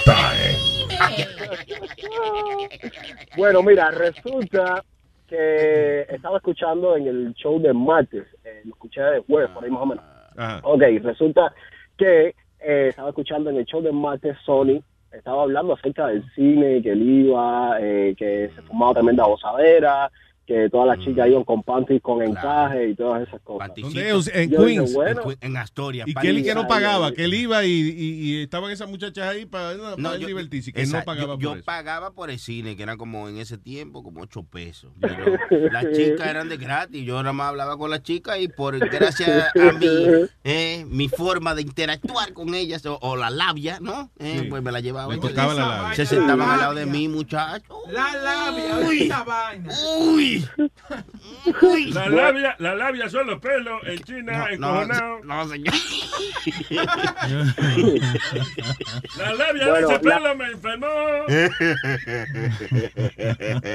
Bueno, 3.36 3.62
mira, 3.62 3.90
resulta 3.90 4.82
que 5.28 6.06
estaba 6.08 6.36
escuchando 6.38 6.96
en 6.96 7.06
el 7.06 7.34
show 7.34 7.60
de 7.60 7.72
martes, 7.72 8.24
eh, 8.44 8.62
lo 8.64 8.70
escuché 8.70 9.00
de 9.02 9.20
jueves, 9.20 9.50
por 9.50 9.64
ahí 9.64 9.70
más 9.70 9.82
o 9.82 9.86
menos. 9.86 10.04
Ajá. 10.36 10.60
Ok, 10.62 10.82
resulta 11.02 11.52
que 11.96 12.34
eh, 12.60 12.86
estaba 12.90 13.08
escuchando 13.08 13.50
en 13.50 13.56
el 13.56 13.64
show 13.64 13.82
de 13.82 13.92
martes 13.92 14.36
Sony, 14.44 14.80
estaba 15.12 15.42
hablando 15.42 15.74
acerca 15.74 16.08
del 16.08 16.22
cine, 16.34 16.82
que 16.82 16.92
él 16.92 17.02
iba, 17.02 17.76
eh, 17.80 18.14
que 18.16 18.50
se 18.54 18.62
fumaba 18.62 18.94
tremenda 18.94 19.24
gozadera, 19.24 20.10
que 20.46 20.68
todas 20.70 20.86
las 20.96 21.04
chicas 21.04 21.26
iban 21.28 21.44
con 21.44 21.62
panties 21.62 22.00
con 22.00 22.22
encaje 22.22 22.90
y 22.90 22.94
todas 22.94 23.26
esas 23.26 23.40
cosas. 23.42 23.70
¿Dónde 23.76 24.10
es? 24.10 24.30
En 24.34 24.50
Yo 24.50 24.64
dije, 24.64 24.78
Queens. 24.78 24.94
bueno, 24.94 25.22
En 25.40 25.56
Astoria. 25.56 26.04
Y 26.06 26.14
que 26.14 26.28
él 26.28 26.42
que 26.44 26.54
no 26.54 26.66
pagaba, 26.68 27.10
que 27.12 27.24
él 27.24 27.34
iba 27.34 27.64
y, 27.64 27.70
y- 27.70 28.20
y 28.38 28.42
estaban 28.42 28.70
esas 28.70 28.88
muchachas 28.88 29.26
ahí 29.28 29.44
para, 29.46 29.76
para 30.00 30.14
él 30.14 30.26
divertirse, 30.26 30.72
que 30.72 30.82
esa- 30.82 30.98
no 31.00 31.04
pagaba 31.04 31.34
yo, 31.34 31.38
yo 31.40 31.48
por 31.50 31.58
eso. 31.58 31.64
pagaba 31.66 32.12
por 32.12 32.30
el 32.30 32.38
cine, 32.38 32.76
que 32.76 32.82
era 32.84 32.96
como 32.96 33.28
en 33.28 33.38
ese 33.38 33.58
tiempo, 33.58 34.02
como 34.02 34.20
8 34.20 34.44
pesos. 34.44 34.92
Pero 35.00 35.24
las 35.72 35.90
chicas 35.92 36.28
eran 36.28 36.48
de 36.48 36.56
gratis. 36.56 37.04
Yo 37.04 37.16
nada 37.22 37.32
más 37.32 37.48
hablaba 37.48 37.76
con 37.76 37.90
las 37.90 38.02
chicas 38.02 38.38
y 38.40 38.48
por 38.48 38.78
gracias 38.78 39.46
a 39.56 39.72
mi, 39.72 39.86
eh, 40.44 40.84
mi 40.88 41.08
forma 41.08 41.54
de 41.54 41.62
interactuar 41.62 42.32
con 42.32 42.54
ellas, 42.54 42.84
o, 42.86 42.98
o 43.02 43.16
la 43.16 43.30
labia, 43.30 43.78
¿no? 43.80 44.10
Eh, 44.18 44.34
Sí. 44.42 44.46
Pues 44.50 44.62
me 44.62 44.70
la 44.70 44.80
llevaba. 44.80 45.08
Me 45.12 45.18
tocaba 45.18 45.54
la 45.54 45.66
labia. 45.66 45.94
Se 45.96 46.06
sentaban 46.06 46.48
al 46.50 46.58
lado 46.60 46.74
de 46.74 46.86
mí, 46.86 47.08
muchachos. 47.08 47.76
La 47.90 48.12
labia, 48.14 48.86
Uy. 48.86 49.02
esa 49.02 49.24
vaina. 49.24 49.72
Uy. 49.98 50.35
La 51.92 52.08
labia, 52.08 52.56
la 52.58 52.74
labia 52.74 53.08
son 53.08 53.26
los 53.28 53.40
pelos 53.40 53.80
en 53.86 53.98
China, 54.04 54.46
encojonados. 54.50 55.24
No, 55.24 55.48
señor. 55.48 55.74
La 59.18 59.34
labia 59.34 59.68
Bueno, 59.68 59.88
de 59.88 59.94
ese 59.94 60.04
la- 60.04 60.16
pelo 60.18 60.34
me 60.36 60.44
enfermó. 60.46 60.86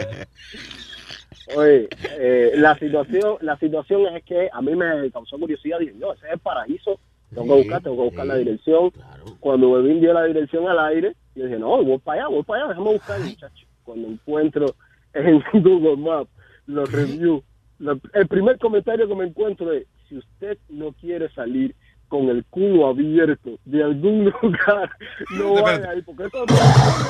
Oye, 1.56 1.90
eh, 2.18 2.52
la 2.56 2.78
situación, 2.78 3.38
la 3.42 3.58
situación 3.58 4.16
es 4.16 4.24
que 4.24 4.50
a 4.52 4.62
mí 4.62 4.76
me 4.76 5.10
causó 5.12 5.38
curiosidad. 5.38 5.80
Dije, 5.80 5.94
no, 5.98 6.14
ese 6.14 6.26
es 6.28 6.34
el 6.34 6.40
paraíso. 6.40 7.00
Tengo 7.34 7.56
que 7.56 7.62
buscar, 7.64 7.82
tengo 7.82 7.98
que 7.98 8.04
buscar 8.04 8.26
la 8.26 8.36
dirección. 8.36 8.92
Cuando 9.40 9.72
Bebín 9.72 10.00
dio 10.02 10.14
la 10.14 10.26
dirección 10.26 10.68
al 10.68 10.80
aire, 10.80 11.16
yo 11.36 11.46
dije, 11.46 11.58
no, 11.60 11.84
voy 11.84 11.98
para 12.00 12.22
allá, 12.22 12.28
voy 12.30 12.44
para 12.44 12.64
allá, 12.64 12.70
déjame 12.74 12.94
buscar, 12.94 13.20
muchacho. 13.20 13.66
Cuando 13.84 14.08
encuentro 14.10 14.76
en 15.14 15.44
Google 15.62 15.98
Maps 15.98 16.30
los 16.72 16.92
reviews, 16.92 17.44
lo- 17.80 18.00
el 18.14 18.28
primer 18.28 18.58
comentario 18.58 19.08
que 19.08 19.16
me 19.16 19.26
encuentro 19.26 19.72
es, 19.72 19.86
si 20.08 20.18
usted 20.18 20.58
no 20.70 20.94
quiere 20.94 21.30
salir 21.32 21.76
con 22.08 22.28
el 22.30 22.44
culo 22.46 22.88
abierto 22.88 23.58
de 23.66 23.84
algún 23.84 24.26
lugar, 24.42 24.90
no 25.32 25.54
vaya 25.62 25.92
ahí, 25.92 26.02
porque 26.02 26.26
eso 26.26 26.46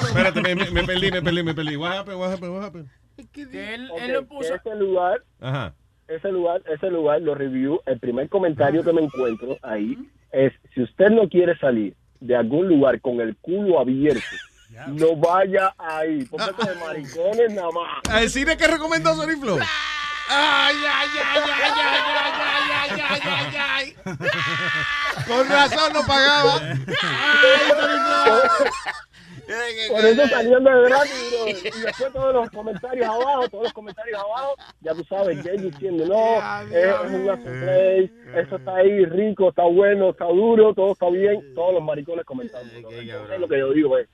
Espérate, 0.07 0.41
me, 0.41 0.56
me- 0.56 0.69
me 0.72 0.83
perdí, 0.83 1.11
me 1.11 1.22
perdí, 1.22 1.43
me 1.43 1.53
perdí. 1.56 1.75
What 1.75 1.91
happened, 1.98 2.19
what 2.19 2.31
happened, 2.31 2.53
what 2.53 2.64
happened? 2.64 2.88
Que 3.31 3.41
él, 3.43 3.90
él 3.99 4.14
lo 4.14 4.25
puso. 4.25 4.53
ese 4.56 4.75
lugar 4.75 5.22
Ajá. 5.40 5.73
ese 6.07 6.31
lugar, 6.31 6.61
ese 6.72 6.90
lugar, 6.90 7.22
los 7.22 7.38
reviews, 7.38 7.80
el 7.85 7.99
primer 7.99 8.30
comentario 8.30 8.83
que 8.83 8.93
me 8.93 9.01
encuentro 9.01 9.57
ahí 9.61 9.98
es, 10.31 10.51
si 10.73 10.81
usted 10.83 11.09
no 11.09 11.27
quiere 11.30 11.57
salir 11.57 11.93
de 12.19 12.35
algún 12.35 12.67
lugar 12.67 12.99
con 13.01 13.19
el 13.22 13.35
culo 13.38 13.80
abierto, 13.80 14.22
no 14.88 15.16
vaya 15.16 15.74
ahí, 15.77 16.25
porque 16.25 16.51
eso 16.51 16.69
de 16.69 16.75
maricones 16.80 17.53
nada 17.53 17.69
más. 17.72 18.01
¿Al 18.09 18.30
cine 18.30 18.58
que 18.58 18.67
recomendó 18.67 19.14
Sony 19.16 19.40
Flow? 19.40 19.59
Ay, 20.30 20.75
ay, 20.75 21.09
ay, 21.14 21.41
ay, 21.43 21.51
ay, 21.53 21.72
ay, 22.72 23.01
ay, 23.01 23.01
ay, 23.09 23.22
ay, 23.24 23.56
ay. 23.58 23.95
Con 25.27 25.50
razón 25.50 25.93
no 25.93 26.01
pagaba. 26.06 26.61
Por 29.90 30.06
eso 30.06 30.27
saliendo 30.27 30.69
de 30.69 30.90
gratis. 30.90 31.33
Y 31.66 31.82
después 31.82 32.14
todos 32.14 32.33
los 32.33 32.50
comentarios 32.51 33.06
abajo, 33.06 33.50
todos 33.50 33.64
los 33.66 33.74
comentarios 33.74 34.19
abajo, 34.19 34.56
ya 34.80 34.93
tú 34.93 35.03
sabes, 35.03 35.43
Jay 35.43 35.58
diciendo, 35.58 36.06
no, 36.06 36.38
es, 36.72 36.85
es 36.85 37.11
un 37.11 37.25
place, 37.43 38.11
eso 38.35 38.56
está 38.56 38.75
ahí 38.75 39.06
rico, 39.06 39.50
está 39.50 39.64
bueno, 39.64 40.11
está 40.11 40.25
duro, 40.25 40.74
todo 40.74 40.93
está 40.93 41.09
bien, 41.09 41.53
todos 41.53 41.74
los 41.74 41.83
maricones 41.83 42.25
comentando. 42.25 42.72
bro. 42.82 42.91
Entonces, 42.91 43.40
lo 43.40 43.48
que 43.50 43.59
yo 43.59 43.74
digo 43.74 43.98
es, 43.98 44.08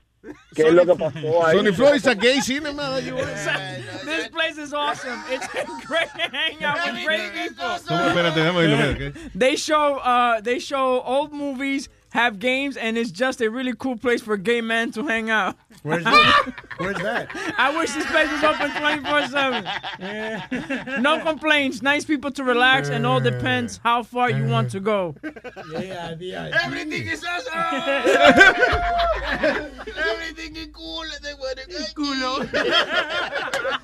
¿qué 0.54 0.68
es 0.68 0.74
lo 0.74 0.84
que 0.86 0.94
pasó 0.94 1.46
ahí? 1.46 1.56
Sony 1.56 1.72
Flow 1.72 1.94
is 1.94 2.06
a 2.06 2.14
gay 2.14 2.40
cinema. 2.40 2.90
that 2.90 3.04
you 3.04 3.14
want. 3.14 3.28
This 4.04 4.28
place 4.28 4.58
is 4.58 4.72
awesome. 4.72 5.20
It's 5.30 5.46
great 5.86 6.08
to 6.08 6.30
hang 6.30 6.62
out 6.64 6.92
with 6.92 7.04
great 7.04 7.32
people. 7.32 7.66
Espérate, 7.66 8.34
déjame 8.34 8.58
oírlo, 8.58 8.76
espérate, 8.76 9.12
¿qué? 9.12 9.30
They 9.34 9.56
show 9.56 9.98
uh 9.98 10.40
they 10.40 10.58
show 10.58 11.02
old 11.04 11.32
movies, 11.32 11.88
have 12.10 12.38
games, 12.38 12.76
and 12.76 12.96
it's 12.96 13.10
just 13.10 13.40
a 13.40 13.50
really 13.50 13.74
cool 13.74 13.96
place 13.96 14.22
for 14.22 14.36
gay 14.36 14.60
men 14.60 14.92
to 14.92 15.04
hang 15.06 15.30
out. 15.30 15.56
Where's 15.82 16.04
that? 16.12 16.52
Where's 16.78 16.96
that? 16.98 17.28
I 17.58 17.76
wish 17.78 17.92
this 17.92 18.06
place 18.06 18.30
was 18.30 18.44
open 18.44 18.70
24-7. 18.70 21.02
No 21.02 21.18
complaints. 21.20 21.82
Nice 21.82 22.04
people 22.04 22.30
to 22.32 22.42
relax, 22.44 22.88
and 22.88 23.06
all 23.06 23.20
depends 23.20 23.78
how 23.84 24.02
far 24.02 24.30
you 24.30 24.46
want 24.46 24.70
to 24.72 24.80
go. 24.80 25.14
Yeah, 25.72 26.14
yeah, 26.18 26.50
Everything 26.64 27.06
is 27.06 27.24
awesome. 27.24 27.52
Everything 29.98 30.56
is 30.56 30.68
cool. 30.72 31.04
They 31.22 31.34
want 31.34 31.58
to 31.58 31.64
culo. 31.94 32.40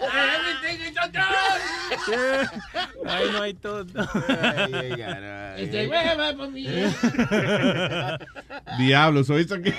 Everything 0.01 0.81
is 0.89 0.97
awesome. 0.97 1.13
Ahí 3.07 3.31
no 3.33 3.43
hay 3.43 3.53
todo. 3.55 3.85
Este 5.57 5.87
hueva 5.89 6.35
por 6.37 6.49
mí. 6.49 6.67
Diablo, 8.79 9.25
soy 9.25 9.45
so 9.45 9.57
gay 9.61 9.73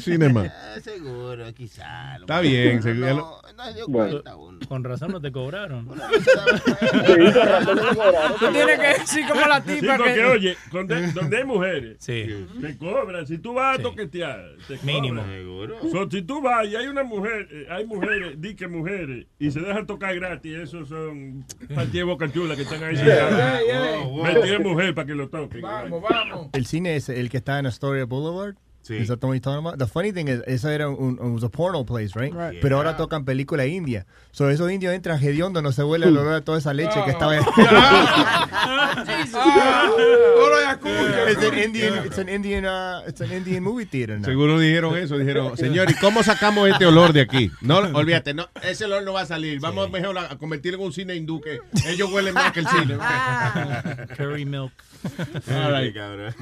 cinema. 0.00 0.46
Eh, 0.46 0.80
Seguro, 0.82 1.52
quizá. 1.54 2.16
Está 2.16 2.40
bien, 2.40 2.82
seguro. 2.82 3.14
No, 3.16 3.40
no 3.56 3.64
se 3.64 3.74
dio 3.74 3.86
Bueno. 3.88 4.10
cuenta 4.12 4.36
uno. 4.36 4.58
Con 4.68 4.84
razón 4.84 5.12
no 5.12 5.20
te 5.20 5.32
cobraron. 5.32 5.88
Tú 8.38 8.52
tienes 8.52 8.78
que 8.78 8.86
decir 9.00 9.26
como 9.28 9.40
la 9.46 9.60
Sí, 9.62 9.80
tipa 9.80 9.96
porque 9.96 10.14
que... 10.14 10.24
oye, 10.24 10.56
donde, 10.70 11.12
donde 11.12 11.36
hay 11.38 11.44
mujeres, 11.44 11.96
Sí. 12.00 12.46
te 12.60 12.76
cobran. 12.78 13.26
Si 13.26 13.38
tú 13.38 13.54
vas 13.54 13.78
a 13.78 13.82
toquetear, 13.82 14.52
te 14.66 14.78
Mínimo. 14.82 15.22
cobran. 15.22 15.90
So, 15.90 16.08
si 16.10 16.22
tú 16.22 16.40
vas 16.42 16.66
y 16.66 16.76
hay 16.76 16.86
una 16.86 17.02
mujer, 17.02 17.48
eh, 17.50 17.66
hay 17.70 17.86
mujeres, 17.86 18.40
di 18.40 18.54
que 18.54 18.68
mujeres, 18.68 19.26
y 19.38 19.50
se 19.50 19.60
dejan 19.60 19.86
tocar 19.86 20.14
gratis, 20.14 20.54
esos 20.56 20.88
son 20.88 21.44
partidas 21.74 21.92
de 21.92 22.02
boca 22.04 22.30
chula 22.32 22.54
que 22.56 22.62
están 22.62 22.82
ahí 22.84 22.94
yeah. 22.96 24.00
En 24.54 24.62
mujer 24.62 24.94
para 24.94 25.06
que 25.06 25.14
lo 25.14 25.28
toquen. 25.28 25.62
Vamos, 25.62 26.02
vamos. 26.08 26.48
El 26.52 26.66
cine 26.66 26.96
es 26.96 27.08
el 27.20 27.30
que 27.30 27.38
está 27.38 27.58
en 27.58 27.66
Astoria 27.66 28.04
Boulevard. 28.04 28.56
Sí. 28.88 28.96
Is 28.96 29.08
that 29.08 29.20
the 29.20 29.26
one 29.26 29.34
you're 29.34 29.42
talking 29.42 29.58
about? 29.58 29.78
The 29.78 29.86
funny 29.86 30.12
thing 30.12 30.28
is, 30.28 30.40
eso 30.46 30.70
era 30.70 30.88
un, 30.88 31.18
un- 31.20 31.34
was 31.34 31.44
a 31.44 31.50
porno 31.50 31.84
place, 31.84 32.14
right? 32.14 32.32
Right. 32.32 32.58
Pero 32.62 32.78
ahora 32.78 32.96
tocan 32.96 33.26
película 33.26 33.66
india. 33.66 34.06
So 34.32 34.48
esos 34.48 34.72
indios 34.72 34.94
entran 34.94 35.20
hediondo, 35.22 35.60
no 35.60 35.72
se 35.72 35.82
huele 35.82 36.06
el 36.06 36.16
olor 36.16 36.32
a 36.32 36.40
toda 36.40 36.56
esa 36.56 36.72
leche 36.72 36.98
que 37.04 37.10
estaba. 37.10 37.36
It's 41.28 41.42
an 41.42 41.58
Indian, 41.58 42.06
it's 42.06 42.18
an 42.18 42.28
Indian, 42.28 42.64
uh, 42.64 43.02
it's 43.06 43.20
an 43.20 43.30
Indian 43.30 43.62
movie 43.62 43.84
theater 43.84 44.18
now. 44.18 44.24
Seguro 44.24 44.58
dijeron 44.58 44.96
eso, 44.96 45.18
dijeron, 45.18 45.56
señor, 45.56 45.90
¿y 45.90 45.94
cómo 45.94 46.22
sacamos 46.22 46.68
este 46.68 46.86
olor 46.86 47.12
de 47.12 47.20
aquí? 47.20 47.50
No, 47.60 47.78
olvídate, 47.78 48.34
no, 48.34 48.48
ese 48.62 48.84
olor 48.86 49.02
no 49.02 49.12
va 49.12 49.22
a 49.22 49.26
salir. 49.26 49.60
Vamos 49.60 49.90
mejor 49.90 50.16
a 50.18 50.36
convertirlo 50.38 50.78
en 50.78 50.86
un 50.86 50.92
cine 50.92 51.14
hindú 51.14 51.40
que 51.40 51.60
ellos 51.86 52.10
huelen 52.10 52.34
más 52.34 52.52
que 52.52 52.60
el 52.60 52.68
cine. 52.68 52.96
Curry 54.16 54.44
milk. 54.44 54.72
All 55.50 55.72
right. 55.72 55.94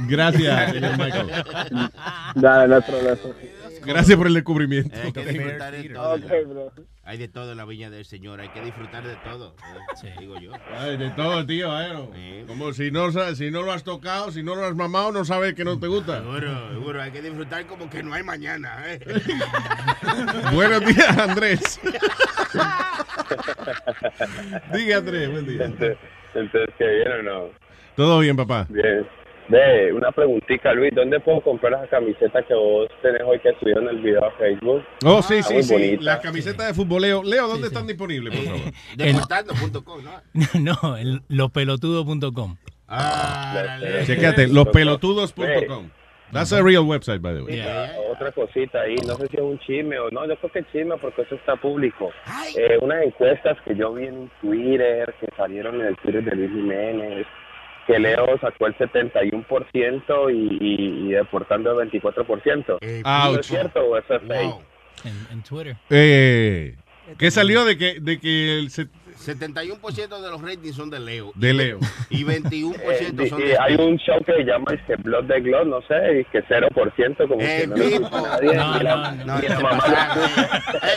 Gracias, 0.08 0.73
señor 0.73 0.99
Michael. 0.99 1.31
Dale, 2.39 2.68
no 2.68 2.76
hay 2.76 2.82
problema. 2.82 3.16
Gracias 3.82 4.18
por 4.18 4.26
el 4.26 4.34
descubrimiento. 4.34 4.94
Hay 5.02 5.10
que 5.12 5.24
disfrutar 5.32 5.73
de 5.73 5.89
todo. 5.89 6.15
Ok, 6.16 6.23
bro. 6.48 6.73
Hay 7.05 7.16
de 7.18 7.28
todo 7.28 7.52
en 7.52 7.56
la 7.56 7.65
viña 7.65 7.89
del 7.89 8.05
Señor. 8.05 8.40
Hay 8.40 8.48
que 8.50 8.60
disfrutar 8.60 9.05
de 9.05 9.16
todo. 9.16 9.55
eh, 10.05 10.15
Digo 10.18 10.39
yo. 10.39 10.50
Ay, 10.78 10.98
de 10.98 11.10
todo, 11.12 11.47
tío, 11.47 11.70
eh, 11.81 12.44
Como 12.47 12.73
si 12.74 12.90
no, 12.90 13.10
sa- 13.10 13.34
si 13.34 13.50
no 13.50 13.62
lo 13.62 13.73
has 13.73 13.84
tocado, 13.84 14.32
si 14.32 14.42
no 14.42 14.55
lo 14.55 14.66
has 14.66 14.74
mamado, 14.74 15.12
no 15.12 15.24
sabes 15.24 15.55
que 15.55 15.65
no 15.65 15.78
te 15.78 15.86
gusta. 15.86 16.18
Seguro, 16.18 16.70
seguro. 16.73 17.00
Hay 17.02 17.10
que 17.12 17.23
disfrutar 17.23 17.65
como 17.66 17.89
que 17.89 18.02
no 18.02 18.12
hay 18.12 18.23
mañana. 18.23 18.82
eh. 18.86 18.98
Buenos 20.52 20.81
días, 20.84 21.16
Andrés. 21.18 21.81
Diga, 24.74 24.98
Andrés, 24.98 25.31
buen 25.31 25.47
día. 25.47 25.65
Entonces, 25.65 25.97
entonces, 26.34 26.74
¿qué 26.78 26.86
bien 26.86 27.12
o 27.12 27.23
no? 27.23 27.50
Todo 27.94 28.18
bien, 28.18 28.36
papá. 28.36 28.66
Bien. 28.68 29.06
Ve, 29.49 29.92
una 29.92 30.10
preguntita, 30.10 30.73
Luis, 30.73 30.92
¿dónde 30.94 31.20
puedo 31.20 31.41
comprar 31.41 31.75
esa 31.75 31.86
camiseta 31.89 32.42
que 32.42 32.55
vos 32.55 32.89
tenés 33.02 33.23
hoy 33.23 33.39
que 33.41 33.52
subió 33.60 33.78
en 33.81 33.89
el 33.89 33.99
video 34.00 34.25
a 34.25 34.31
Facebook? 34.33 34.83
Oh, 35.05 35.23
sí, 35.23 35.34
Está 35.36 35.55
sí, 35.55 35.62
sí. 35.62 35.73
bonita. 35.73 36.02
Las 36.02 36.18
camisetas 36.20 36.66
de 36.68 36.75
futboleo. 36.75 37.23
Leo, 37.23 37.47
¿dónde 37.47 37.68
están 37.68 37.86
disponibles, 37.86 38.34
por 38.34 38.44
favor? 38.44 38.73
Deportando.com, 38.97 40.00
¿no? 40.60 40.76
no, 40.83 40.97
el 40.97 41.23
lospelotudos.com. 41.28 42.57
Ah, 42.89 43.78
Chequéate, 44.05 44.49
lospelotudos.com. 44.49 45.91
That's 46.33 46.52
a 46.52 46.60
real 46.60 46.84
website, 46.84 47.20
by 47.23 47.34
the 47.34 47.42
way. 47.42 47.60
Otra- 47.60 47.92
Otra 48.16 48.33
cosita 48.33 48.81
ahí, 48.81 48.97
no 49.07 49.15
sé 49.15 49.28
si 49.28 49.36
es 49.36 49.42
un 49.42 49.58
chisme 49.60 49.99
o 49.99 50.10
no, 50.10 50.26
yo 50.26 50.36
creo 50.39 50.50
que 50.50 50.58
es 50.60 50.66
chisme 50.73 50.97
porque 51.00 51.23
eso 51.23 51.34
está 51.36 51.55
público. 51.55 52.10
Eh, 52.57 52.78
unas 52.81 53.05
encuestas 53.05 53.57
que 53.65 53.76
yo 53.76 53.92
vi 53.92 54.07
en 54.07 54.31
Twitter, 54.41 55.15
que 55.20 55.28
salieron 55.36 55.81
en 55.81 55.89
el 55.89 55.97
Twitter 55.99 56.25
de 56.25 56.34
Luis 56.34 56.50
Jiménez, 56.50 57.26
que 57.86 57.98
Leo 57.98 58.39
sacó 58.40 58.66
el 58.66 58.76
71% 58.76 60.32
y, 60.32 60.58
y, 60.65 61.08
y 61.08 61.12
deportando 61.12 61.81
el 61.81 61.90
24%. 61.90 62.78
¿No 63.05 63.24
Ouch. 63.31 63.40
es 63.40 63.47
cierto 63.47 63.81
o 63.81 63.97
eso 63.97 64.15
es 64.15 64.23
fake? 64.23 64.55
En, 65.05 65.26
en 65.32 65.42
Twitter. 65.42 65.76
Eh, 65.90 66.74
¿Qué 67.18 67.31
salió 67.31 67.65
de 67.65 67.76
que, 67.78 68.00
de 68.00 68.18
que 68.18 68.58
el, 68.58 68.70
set- 68.70 68.90
71% 69.26 70.20
de 70.20 70.30
los 70.30 70.40
ratings 70.42 70.76
son 70.76 70.90
de 70.90 71.00
Leo. 71.00 71.32
De 71.34 71.52
Leo. 71.52 71.78
Y 72.10 72.24
21% 72.24 72.76
Eh, 72.80 73.28
son 73.28 73.40
y 73.40 73.44
de 73.44 73.58
hay 73.58 73.74
Speedy. 73.74 73.88
un 73.88 73.96
show 73.98 74.22
que 74.24 74.32
se 74.34 74.44
llama 74.44 74.66
este 74.72 74.96
Blood 74.96 75.24
de 75.24 75.40
Gloss, 75.40 75.66
no 75.66 75.80
sé, 75.82 76.20
y 76.20 76.24
que 76.26 76.42
0% 76.44 77.28
como 77.28 77.38
que 77.38 77.66
no 77.66 77.76
le 77.76 77.98
gusta 77.98 78.18
a 78.18 78.22
nadie. 78.22 78.55
No, 78.55 78.76
y 78.80 78.82
la, 78.82 78.96
no, 79.12 79.24
no, 79.24 79.40
y. 79.40 79.46
Eh, 79.46 79.50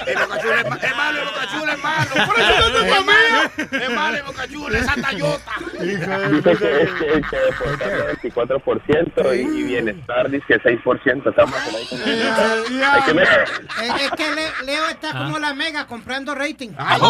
el 0.07 0.15
Chula 0.41 0.61
es 0.61 0.69
ma- 0.69 0.75
es 0.81 0.95
malo, 0.95 1.19
el 1.19 1.27
es 1.69 1.83
malo. 1.83 2.09
Por 2.25 2.39
eso 2.39 2.69
no 2.69 2.79
Es 2.79 3.05
malo. 3.05 3.83
Es 3.83 3.89
malo, 3.95 4.17
el 4.17 4.23
Boca 4.23 4.47
Chula, 4.47 4.79
esa 4.79 4.95
tallota. 4.95 5.51
dice 5.79 6.51
que, 6.51 6.89
que, 6.99 7.21
que 7.29 7.37
deportaron 7.37 8.09
el 8.09 8.17
24% 8.19 9.35
y, 9.35 9.39
y 9.59 9.63
bienestar 9.63 10.29
dice 10.29 10.45
que 10.47 10.59
6%. 10.61 11.29
Estamos 11.29 11.55
ahí 11.55 11.85
como- 11.89 12.03
Hay 12.03 13.01
que. 13.01 13.11
Es, 13.21 14.01
es 14.03 14.11
que 14.11 14.35
Le- 14.35 14.65
Leo 14.65 14.87
está 14.89 15.11
como 15.13 15.39
la 15.39 15.53
mega 15.53 15.85
comprando 15.87 16.35
rating. 16.35 16.69
Así 16.77 17.01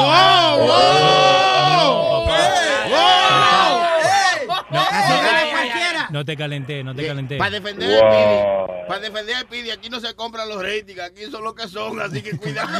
No 6.11 6.25
te 6.25 6.35
calenté, 6.35 6.83
no 6.83 6.95
te 6.95 7.05
calenté. 7.05 7.37
Para 7.37 7.51
defender 7.51 7.87
a 7.93 7.97
Speedy, 7.99 8.87
para 8.87 8.99
defender 8.99 9.35
a 9.35 9.39
Speedy, 9.41 9.69
aquí 9.69 9.89
no 9.89 9.99
se 9.99 10.13
compran 10.15 10.49
los 10.49 10.61
ratings, 10.61 10.99
aquí 10.99 11.21
son 11.29 11.43
lo 11.43 11.53
que 11.53 11.67
son, 11.67 11.99
así 12.01 12.21
que 12.21 12.35
cuidado. 12.37 12.69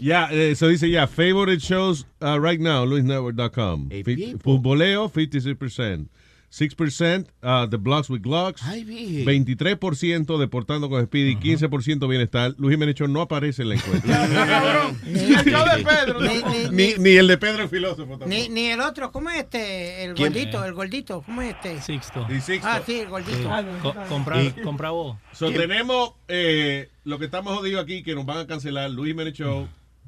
Yeah, 0.00 0.28
eso 0.32 0.66
dice 0.66 0.90
ya, 0.90 1.06
favorite 1.06 1.58
shows 1.62 2.04
uh, 2.20 2.36
right 2.40 2.58
now, 2.60 2.84
luisnetwork.com. 2.84 3.90
Fi- 3.90 4.36
Futboleo, 4.42 5.08
56%. 5.08 6.08
6% 6.52 7.26
uh, 7.42 7.66
The 7.70 7.78
Blocks 7.78 8.10
with 8.10 8.20
Glocks. 8.20 8.62
Ay, 8.64 8.84
virgen. 8.84 9.24
23% 9.46 10.38
Deportando 10.38 10.90
con 10.90 11.02
Speedy. 11.06 11.36
15% 11.36 12.06
Bienestar. 12.08 12.54
Luis 12.58 12.74
Jiménez 12.74 12.94
Show 12.94 13.08
no 13.08 13.22
aparece 13.22 13.62
en 13.62 13.70
la 13.70 13.74
encuesta. 13.76 14.28
Ni 15.04 15.20
el 15.34 15.44
de 15.44 15.84
Pedro, 15.84 16.20
el 16.20 17.26
de 17.26 17.38
Pedro 17.38 17.62
el 17.62 17.68
filósofo 17.68 18.02
tampoco. 18.18 18.26
Ni, 18.28 18.48
ni 18.50 18.66
el 18.66 18.80
otro, 18.80 19.10
¿cómo 19.12 19.30
es 19.30 19.38
este? 19.38 20.04
El 20.04 20.14
¿Quién? 20.14 20.32
gordito, 20.32 20.64
el 20.64 20.72
gordito, 20.74 21.22
¿cómo 21.22 21.42
es 21.42 21.54
este? 21.54 21.80
Sixto. 21.80 22.26
Ah, 22.62 22.80
sí, 22.84 23.00
el 23.00 23.08
gordito. 23.08 23.48
Co- 23.82 23.94
compra, 24.08 24.42
Y- 24.42 24.50
compra 24.62 24.90
vos. 24.90 25.16
So, 25.32 25.50
tenemos 25.50 26.12
eh, 26.28 26.90
lo 27.04 27.18
que 27.18 27.24
estamos 27.26 27.56
jodidos 27.56 27.82
aquí, 27.82 28.02
que 28.02 28.14
nos 28.14 28.26
van 28.26 28.38
a 28.38 28.46
cancelar 28.46 28.90
Luis 28.90 29.08
Jiménez 29.12 29.32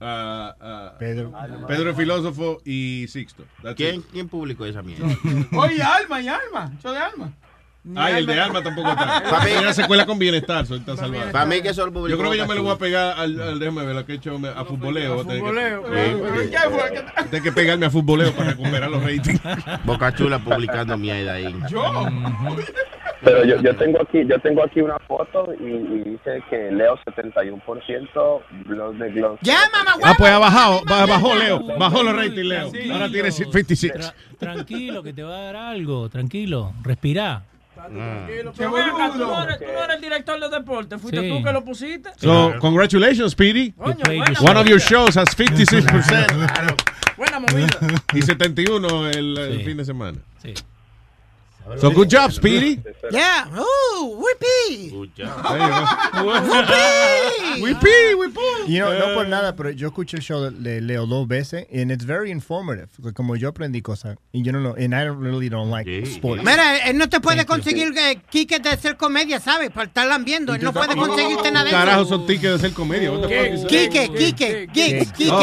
Ah, 0.06 0.92
Pedro. 0.98 1.32
Pedro 1.66 1.90
el 1.90 1.96
filósofo 1.96 2.60
y 2.64 3.06
Sixto. 3.08 3.44
That's 3.62 3.74
¿Quién, 3.76 3.96
it. 3.96 4.04
¿Quién 4.12 4.28
publicó 4.28 4.66
esa 4.66 4.82
mierda? 4.82 5.06
Oye, 5.56 5.82
Alma 5.82 6.20
y 6.20 6.28
Alma. 6.28 6.72
Show 6.82 6.92
de 6.92 6.98
Alma. 6.98 7.32
Ah, 7.96 8.10
el 8.12 8.24
de 8.24 8.40
Alma 8.40 8.62
tampoco 8.62 8.88
está. 8.88 9.22
Pa' 9.30 9.44
mí- 9.44 9.50
Ella 9.50 9.74
se 9.74 9.86
cuela 9.86 10.06
con 10.06 10.18
bienestar, 10.18 10.64
soy 10.66 10.80
tan 10.80 10.96
salvado. 10.96 11.30
Para 11.32 11.44
mí 11.44 11.60
que 11.60 11.68
eso 11.68 11.84
lo 11.84 11.92
publicó 11.92 12.08
Yo 12.08 12.18
creo 12.18 12.30
que 12.30 12.38
yo 12.38 12.46
me 12.46 12.54
lo 12.54 12.62
voy 12.62 12.72
a 12.72 12.78
pegar 12.78 13.18
al, 13.18 13.38
al 13.38 13.58
déjame 13.58 13.84
ver, 13.84 13.94
lo 13.94 14.06
que 14.06 14.12
he 14.12 14.16
hecho 14.16 14.36
a 14.56 14.64
futboleo. 14.64 15.20
a 15.20 15.24
Futboleo. 15.24 15.84
Sí, 15.86 16.50
¿Qué 16.50 16.58
fue? 16.70 16.92
¿Qué- 16.92 17.24
Tengo 17.30 17.44
que 17.44 17.52
pegarme 17.52 17.84
a 17.86 17.90
futboleo 17.90 18.32
para 18.32 18.50
recuperar 18.50 18.90
los 18.90 19.02
ratings. 19.02 19.38
Boca 19.84 20.14
Chula 20.14 20.38
publicando 20.38 20.96
mierda 20.96 21.34
ahí. 21.34 21.54
Pero 23.22 23.44
yo, 23.44 23.60
yo 23.62 23.74
tengo 23.76 24.00
aquí 24.02 24.24
yo 24.26 24.38
tengo 24.40 24.64
aquí 24.64 24.80
una 24.80 24.98
foto 25.00 25.52
y, 25.60 25.64
y 25.64 26.02
dice 26.10 26.42
que 26.50 26.70
Leo 26.72 26.98
71%, 27.04 28.40
Blood 28.66 28.94
de 28.94 29.10
Gloss. 29.12 29.38
Ya, 29.42 29.58
mamá, 29.72 29.92
Ah, 30.02 30.14
pues 30.16 30.30
ha 30.30 30.38
bajado, 30.38 30.82
ba- 30.86 31.06
bajó 31.06 31.34
Leo, 31.34 31.60
bajó 31.78 32.02
los 32.02 32.14
ratings 32.16 32.44
Leo. 32.46 32.70
Ahora 32.92 33.08
tiene 33.08 33.30
56. 33.30 33.92
Tra- 33.94 34.14
tranquilo, 34.38 35.02
que 35.02 35.12
te 35.12 35.22
va 35.22 35.36
a 35.36 35.42
dar 35.42 35.56
algo. 35.56 36.08
Tranquilo. 36.08 36.72
Respirá. 36.82 37.42
Tranquilo, 37.74 38.52
pero 38.56 38.72
ven 38.72 38.84
acá, 38.88 39.10
tú 39.12 39.18
no, 39.18 39.42
eres, 39.42 39.58
tú 39.58 39.64
no 39.66 39.84
eres 39.84 39.96
el 39.96 40.00
director 40.02 40.40
de 40.40 40.48
deporte, 40.48 40.96
fuiste 40.96 41.20
Sí. 41.20 41.28
tú 41.28 41.42
que 41.44 41.52
lo 41.52 41.64
pusiste. 41.64 42.08
So, 42.16 42.54
congratulations, 42.60 43.32
Speedy. 43.32 43.72
Coño, 43.72 43.96
buena 44.06 44.24
One 44.40 44.60
of 44.60 44.66
your 44.66 44.78
movida. 44.78 44.78
shows 44.78 45.16
has 45.16 45.36
56%. 45.36 46.76
Buena 47.16 47.38
movida. 47.40 47.66
Y 48.12 48.22
71 48.22 49.08
el, 49.10 49.38
el 49.38 49.58
Sí. 49.58 49.64
fin 49.64 49.76
de 49.76 49.84
semana. 49.84 50.18
Sí. 50.42 50.54
So 51.80 51.90
good 51.90 52.08
job, 52.10 52.30
Speedy. 52.30 52.78
Yeah, 53.10 53.46
uh, 53.50 54.04
whippy. 54.04 54.90
Whippy, 57.60 58.14
whippy. 58.14 58.66
You 58.68 58.80
know, 58.80 58.92
no 58.98 59.10
Eh. 59.10 59.14
por 59.14 59.28
nada, 59.28 59.54
pero 59.56 59.70
yo 59.70 59.88
escuché 59.88 60.16
el 60.18 60.22
show 60.22 60.50
de- 60.50 60.80
Leo 60.80 61.06
dos 61.06 61.26
veces 61.26 61.66
and 61.72 61.90
it's 61.90 62.04
very 62.04 62.30
informative. 62.30 62.88
Como 63.14 63.36
yo 63.36 63.48
aprendí 63.48 63.80
cosas 63.82 64.16
y 64.32 64.42
yo 64.42 64.52
no 64.52 64.60
lo, 64.60 64.70
and 64.76 64.92
I 64.94 65.04
don't- 65.06 65.20
really 65.20 65.48
don't 65.48 65.70
like 65.70 65.88
sports. 66.04 66.42
Mira, 66.44 66.78
él 66.88 66.98
no 66.98 67.08
te 67.08 67.20
puede 67.20 67.46
conseguir 67.46 67.92
eh, 67.96 68.20
tickets 68.30 68.62
de 68.62 68.70
hacer 68.70 68.96
comedia, 68.96 69.40
¿sabes? 69.40 69.70
Para 69.70 69.86
estarla 69.86 70.18
viendo. 70.18 70.54
Él 70.54 70.62
no 70.62 70.72
puede 70.72 70.94
conseguirte 70.96 71.50
nada 71.50 71.64
de 71.64 71.70
eso. 71.70 71.78
Carajo, 71.78 72.04
son 72.04 72.26
tickets 72.26 72.42
de 72.50 72.54
hacer 72.54 72.72
comedia. 72.72 73.10
Quique, 73.68 74.10
Quique, 74.16 74.68
Gigs, 74.72 75.08
Oh, 75.30 75.38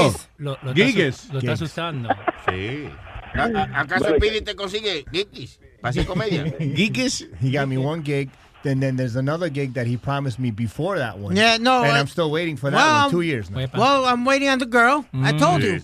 Quiques. 0.74 1.27
Lo. 1.32 1.40
Está, 1.40 1.53
asustando. 1.53 2.09
Sí. 2.50 2.88
¿A- 3.33 3.43
a- 3.43 3.80
¿Acaso 3.82 4.16
Speedy 4.16 4.41
te 4.41 4.56
consigue 4.56 5.06
Gikis 5.11 5.59
para 5.82 5.90
hacer 5.90 6.06
comedia? 6.06 6.45
Geekis, 6.60 7.27
he 7.42 7.51
got 7.51 7.68
me 7.68 7.77
one 7.77 8.01
gig. 8.01 8.30
And 8.64 8.80
then 8.81 8.95
there's 8.95 9.15
another 9.15 9.49
gig 9.49 9.73
that 9.73 9.88
he 9.88 9.98
promised 9.98 10.38
me 10.38 10.51
before 10.51 10.99
that 10.99 11.17
one. 11.17 11.35
Yeah, 11.35 11.57
no, 11.59 11.81
And 11.83 11.93
uh, 11.93 11.99
I'm 11.99 12.07
still 12.07 12.30
waiting 12.30 12.57
for 12.57 12.69
that 12.69 12.77
well, 12.77 13.01
one. 13.06 13.09
Two 13.11 13.22
years 13.22 13.49
now. 13.49 13.65
Well, 13.73 14.06
I'm 14.06 14.23
waiting 14.23 14.49
on 14.49 14.59
the 14.59 14.67
girl. 14.67 15.03
I 15.14 15.31
told 15.31 15.64
you. 15.64 15.80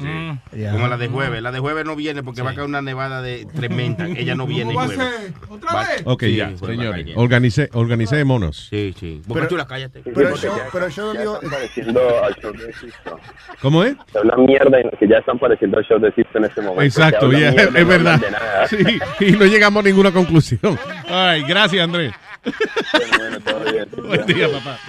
Yeah. 0.55 0.73
Como 0.73 0.87
la 0.87 0.97
de 0.97 1.07
jueves. 1.07 1.41
La 1.41 1.51
de 1.51 1.59
jueves 1.59 1.85
no 1.85 1.95
viene 1.95 2.21
porque 2.21 2.43
va 2.43 2.51
a 2.51 2.53
caer 2.53 2.67
una 2.67 2.81
nevada 2.83 3.21
de 3.23 3.45
tremenda. 3.55 4.05
Ella 4.07 4.35
no 4.35 4.45
viene 4.45 4.73
¿Cómo 4.75 4.79
va 4.79 4.83
a 4.93 4.95
jueves. 4.95 5.13
ser? 5.21 5.33
¿Otra 5.49 5.73
Va- 5.73 5.87
vez? 5.87 6.01
Ok, 6.05 6.23
Sí, 6.23 6.35
ya, 6.35 6.47
a 6.47 6.57
señores. 6.57 7.05
caer. 7.05 7.17
Organicé, 7.17 7.69
organicémonos. 7.73 8.67
Sí, 8.69 8.93
sí. 8.99 9.21
Pero- 9.27 9.47
Chula, 9.47 9.65
cállate. 9.65 10.01
Pero 10.13 10.35
yo, 10.35 10.55
pero 10.71 10.87
yo 10.89 11.13
Ya 11.13 11.19
digo, 11.21 11.35
están 11.35 11.49
pareciendo 11.49 12.23
al 12.23 12.35
show 12.35 12.51
de 12.53 12.73
Sisto. 12.73 13.19
¿Cómo 13.61 13.83
es? 13.83 13.95
Se 14.11 14.19
habla 14.19 14.35
mierda 14.37 14.77
y 14.81 14.97
que 14.97 15.07
ya 15.07 15.17
están 15.17 15.39
pareciendo 15.39 15.77
al 15.79 15.83
show 15.85 15.99
de 15.99 16.11
Sisto 16.13 16.37
en 16.37 16.45
este 16.45 16.61
momento. 16.61 16.83
Exacto, 16.83 17.27
mierda, 17.29 17.63
es 17.63 17.71
no 17.73 17.85
verdad. 17.87 18.21
Sí, 18.69 18.99
y 19.21 19.31
no 19.31 19.45
llegamos 19.45 19.83
a 19.83 19.87
ninguna 19.87 20.11
conclusión. 20.11 20.77
Ay, 21.09 21.43
gracias, 21.47 21.83
Andrés. 21.83 22.13
Bueno, 23.17 23.39
todo 23.41 23.71
bien. 23.71 23.87
Buen 23.97 24.25
día, 24.25 24.51
papá. 24.51 24.79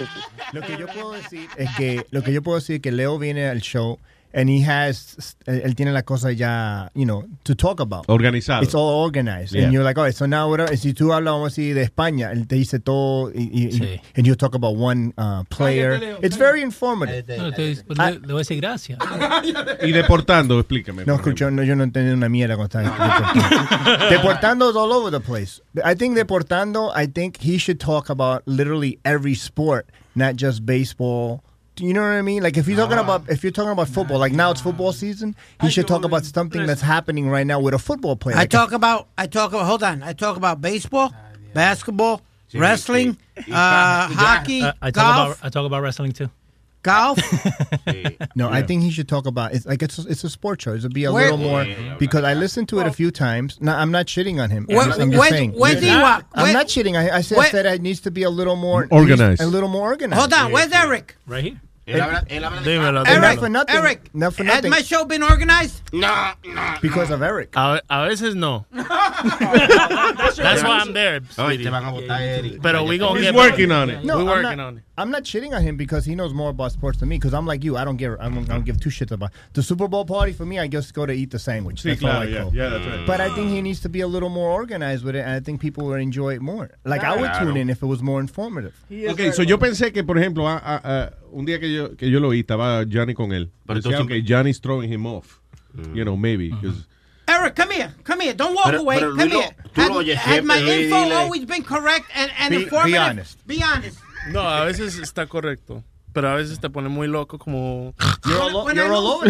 lo 0.53 0.61
que 0.61 0.77
yo 0.77 0.87
puedo 0.87 1.13
decir 1.13 1.49
es 1.57 1.69
que 1.75 2.05
lo 2.11 2.23
que 2.23 2.33
yo 2.33 2.41
puedo 2.41 2.57
decir 2.59 2.77
es 2.77 2.81
que 2.81 2.91
Leo 2.91 3.17
viene 3.19 3.47
al 3.47 3.61
show 3.61 3.99
and 4.31 4.47
he 4.49 4.61
has 4.61 5.35
él 5.47 5.75
tiene 5.75 5.91
la 5.91 6.03
cosa 6.03 6.31
ya, 6.31 6.89
you 6.93 7.05
know, 7.05 7.25
to 7.43 7.55
talk 7.55 7.79
about. 7.79 8.05
Organizado. 8.07 8.61
It's 8.63 8.75
all 8.75 9.03
organized. 9.03 9.53
Yeah. 9.55 9.63
And 9.63 9.73
you're 9.73 9.83
like, 9.83 9.97
oh, 9.97 10.09
so 10.11 10.25
now 10.27 10.49
what, 10.49 10.69
si 10.77 10.93
tú 10.93 11.11
hablas, 11.13 11.33
vamos 11.33 11.57
a 11.57 11.61
decir, 11.61 11.73
de 11.75 11.81
España, 11.83 12.31
él 12.31 12.47
te 12.47 12.55
dice 12.55 12.79
todo, 12.79 13.31
y, 13.33 13.49
y, 13.51 13.71
Sí. 13.71 14.01
and 14.15 14.25
you'll 14.27 14.35
talk 14.37 14.53
about 14.55 14.75
one 14.75 15.13
uh, 15.17 15.43
player. 15.49 15.93
Cállate, 15.93 16.05
Leo, 16.05 16.17
It's 16.21 16.37
cállate. 16.37 16.39
very 16.39 16.61
informative. 16.61 17.37
No, 17.37 17.51
te- 17.51 17.75
pues, 17.83 17.97
Ah. 17.99 18.11
le, 18.11 18.19
le 18.19 18.33
voy 18.33 18.35
a 18.35 18.37
decir 18.39 18.57
gracias. 18.61 18.99
Y 19.83 19.91
deportando, 19.91 20.59
explícame. 20.59 21.05
No, 21.05 21.15
escucho, 21.15 21.49
no, 21.49 21.63
yo 21.63 21.75
no 21.75 21.83
entendí 21.83 22.11
una 22.13 22.29
mierda 22.29 22.55
cuando 22.55 22.79
estaba 22.79 23.31
deportando. 23.33 24.05
deportando 24.09 24.69
is 24.69 24.75
all 24.75 24.91
over 24.91 25.09
the 25.11 25.19
place. 25.19 25.61
I 25.83 25.95
think 25.95 26.15
deportando, 26.17 26.91
I 26.95 27.07
think 27.07 27.37
he 27.41 27.57
should 27.57 27.79
talk 27.79 28.09
about 28.09 28.43
literally 28.45 28.99
every 29.03 29.35
sport, 29.35 29.87
not 30.15 30.35
just 30.35 30.65
baseball. 30.65 31.41
Do 31.79 31.85
You 31.87 31.93
know 31.93 32.01
what 32.01 32.07
I 32.09 32.21
mean? 32.21 32.43
Like 32.43 32.57
if 32.57 32.67
you're 32.67 32.77
talking 32.77 32.97
about 32.97 33.29
if 33.29 33.41
you're 33.43 33.51
talking 33.51 33.71
about 33.71 33.87
football, 33.89 34.19
like 34.19 34.31
now 34.33 34.51
it's 34.51 34.61
football 34.61 34.93
season, 34.93 35.35
he 35.61 35.69
should 35.69 35.87
talk 35.87 36.03
about 36.05 36.25
something 36.25 36.65
that's 36.65 36.81
happening 36.81 37.27
right 37.29 37.47
now 37.47 37.59
with 37.59 37.73
a 37.73 37.79
football 37.79 38.15
player. 38.15 38.35
I 38.35 38.39
Like 38.41 38.49
talk 38.49 38.71
about, 38.71 39.07
I 39.17 39.27
talk 39.27 39.51
about, 39.51 39.65
hold 39.65 39.81
on. 39.83 40.03
I 40.03 40.13
talk 40.13 40.37
about 40.37 40.61
baseball, 40.61 41.13
basketball, 41.53 42.21
wrestling, 42.53 43.17
uh, 43.37 44.07
hockey, 44.09 44.61
Uh, 44.63 44.73
I 44.81 44.91
talk 44.91 45.03
golf, 45.15 45.37
about 45.39 45.45
I 45.45 45.49
talk 45.49 45.65
about 45.65 45.81
wrestling 45.81 46.11
too. 46.11 46.29
golf. 46.83 47.19
No, 48.35 48.47
I 48.49 48.61
think 48.61 48.83
he 48.83 48.91
should 48.91 49.07
talk 49.09 49.25
about 49.25 49.53
it's 49.53 49.65
like 49.65 49.81
it's 49.81 49.97
it's 49.99 50.23
a 50.23 50.29
sport 50.29 50.61
show. 50.61 50.73
It 50.73 50.81
should 50.81 50.93
be 50.93 51.03
a 51.05 51.11
Where- 51.11 51.31
little 51.31 51.37
more 51.37 51.65
because 51.97 52.23
I 52.23 52.33
listened 52.35 52.69
to 52.69 52.79
it 52.79 52.87
a 52.87 52.91
few 52.91 53.11
times. 53.11 53.57
No, 53.59 53.73
I'm 53.73 53.91
not 53.91 54.05
shitting 54.05 54.41
on 54.41 54.49
him. 54.49 54.65
I'm 54.69 54.75
just, 54.75 54.99
I'm 54.99 55.11
just 55.11 55.19
where- 55.19 55.29
saying. 55.29 55.51
where's 55.53 55.81
Ewok? 55.81 56.23
I'm 56.33 56.43
Where- 56.43 56.53
not 56.53 56.67
shitting. 56.67 56.95
I, 56.97 57.17
I 57.17 57.21
said, 57.21 57.37
where- 57.37 57.47
I 57.47 57.51
said 57.51 57.65
it 57.65 57.81
needs 57.81 57.99
to 58.01 58.11
be 58.11 58.23
a 58.23 58.29
little 58.29 58.55
more 58.55 58.87
Organized. 58.91 59.41
A 59.41 59.47
little 59.47 59.67
more 59.69 59.87
organized. 59.89 60.19
Hold 60.19 60.33
on, 60.33 60.51
where's 60.51 60.71
Eric? 60.71 61.15
Right 61.27 61.43
here. 61.43 61.61
Él 61.89 62.01
habla, 62.01 62.23
él 62.29 62.43
habla 62.43 62.61
de 62.61 62.69
Dímelo, 62.71 62.99
And 62.99 63.07
dímelo. 63.07 63.21
not 63.21 63.39
for 63.39 63.49
nothing. 63.49 63.75
Eric, 63.75 64.09
Not 64.13 64.33
for 64.33 64.43
has 64.45 64.63
my 64.65 64.81
show 64.81 65.05
been 65.05 65.23
organized? 65.23 65.81
No, 65.93 66.31
no. 66.45 66.75
because 66.81 67.09
of 67.11 67.21
Eric. 67.21 67.55
A, 67.55 67.81
a 67.89 68.07
veces 68.07 68.35
no. 68.35 68.65
That's 68.71 70.63
why 70.63 70.79
I'm 70.81 70.93
there. 70.93 71.15
Oye, 71.37 71.53
Speedy. 71.55 71.63
te 71.63 71.69
van 71.69 71.83
a 71.85 71.91
votar, 71.91 72.19
Eric. 72.21 72.61
Pero 72.61 72.83
we 72.83 72.97
gonna 72.97 73.15
He's 73.19 73.27
get 73.31 73.35
working 73.35 73.71
on 73.71 73.89
it. 73.89 74.03
No, 74.03 74.17
We're 74.19 74.25
working 74.25 74.57
not, 74.57 74.59
on 74.59 74.77
it. 74.77 74.83
I'm 74.97 75.11
not 75.11 75.23
shitting 75.23 75.53
on 75.55 75.61
him 75.61 75.77
because 75.77 76.03
he 76.05 76.13
knows 76.15 76.33
more 76.33 76.49
about 76.49 76.71
sports 76.73 76.99
than 76.99 77.09
me. 77.09 77.17
Because 77.17 77.33
I'm 77.33 77.45
like 77.45 77.63
you, 77.63 77.77
I 77.77 77.85
don't 77.85 77.97
give, 77.97 78.19
I 78.19 78.29
don't, 78.29 78.49
I 78.49 78.53
don't 78.53 78.65
give 78.65 78.79
two 78.79 78.89
shits 78.89 79.11
about 79.11 79.31
the 79.53 79.63
Super 79.63 79.87
Bowl 79.87 80.05
party. 80.05 80.33
For 80.33 80.45
me, 80.45 80.59
I 80.59 80.67
just 80.67 80.93
go 80.93 81.05
to 81.05 81.13
eat 81.13 81.31
the 81.31 81.39
sandwich. 81.39 81.81
Sí, 81.83 81.89
That's 81.91 82.03
all 82.03 82.09
I 82.21 82.25
yeah, 82.25 82.43
go. 82.43 82.51
yeah, 82.53 82.69
that's 82.69 82.85
right. 82.85 83.07
But 83.07 83.21
I 83.21 83.33
think 83.33 83.49
he 83.49 83.61
needs 83.61 83.79
to 83.81 83.89
be 83.89 84.01
a 84.01 84.07
little 84.07 84.29
more 84.29 84.49
organized 84.49 85.03
with 85.05 85.15
it, 85.15 85.19
and 85.19 85.31
I 85.31 85.39
think 85.39 85.61
people 85.61 85.85
would 85.85 86.01
enjoy 86.01 86.33
it 86.35 86.41
more. 86.41 86.69
Like 86.83 87.03
I 87.03 87.15
would 87.15 87.29
Claro. 87.31 87.45
tune 87.47 87.57
in 87.57 87.69
if 87.69 87.81
it 87.81 87.85
was 87.85 88.01
more 88.01 88.19
informative. 88.19 88.73
Ok, 89.09 89.31
so 89.33 89.41
yo 89.41 89.57
pensé 89.57 89.93
que, 89.93 90.03
por 90.03 90.15
ejemplo, 90.17 90.47
a- 90.47 90.57
a- 90.57 90.81
a- 90.83 91.13
un 91.31 91.45
día 91.45 91.59
que 91.59 91.71
yo, 91.73 91.95
que 91.95 92.09
yo 92.09 92.19
lo 92.19 92.29
oí, 92.29 92.41
estaba 92.41 92.83
Johnny 92.91 93.13
con 93.13 93.31
él. 93.33 93.51
Pero 93.65 93.81
Decía, 93.81 93.97
tú 93.99 94.03
ok, 94.05 94.11
Johnny's 94.27 94.59
throwing 94.61 94.91
him 94.91 95.05
off. 95.05 95.39
You 95.93 96.03
know, 96.03 96.17
maybe. 96.17 96.51
Eric, 97.27 97.55
come 97.55 97.71
here, 97.75 97.93
come 98.03 98.21
here. 98.23 98.33
Don't 98.33 98.55
walk 98.55 98.65
Pero- 98.65 98.79
away. 98.81 98.97
pero 98.99 99.11
come 99.15 99.29
Luis 99.29 99.45
here. 99.75 99.87
lo 99.89 99.95
oyes 99.97 100.17
has 100.17 100.43
my 100.43 100.59
Luis, 100.61 100.85
info 100.85 100.95
dile. 101.03 101.13
always 101.13 101.45
been 101.45 101.63
correct 101.63 102.05
and, 102.15 102.31
and 102.39 102.49
Be- 102.49 102.57
be 102.57 102.63
informative? 102.63 102.99
honest. 103.01 103.47
Be 103.47 103.61
honest. 103.63 103.99
No, 104.31 104.41
a 104.41 104.65
veces 104.65 104.97
está 104.97 105.27
correcto. 105.27 105.83
pero 106.11 106.27
a 106.29 106.35
veces 106.35 106.59
te 106.59 106.69
pone 106.69 106.89
muy 106.89 107.07
loco 107.07 107.37
como... 107.37 107.93
You're 108.25 108.41
all- 108.41 108.65
When 108.65 108.75
you're 108.75 108.91
all 108.91 109.05
over 109.21 109.29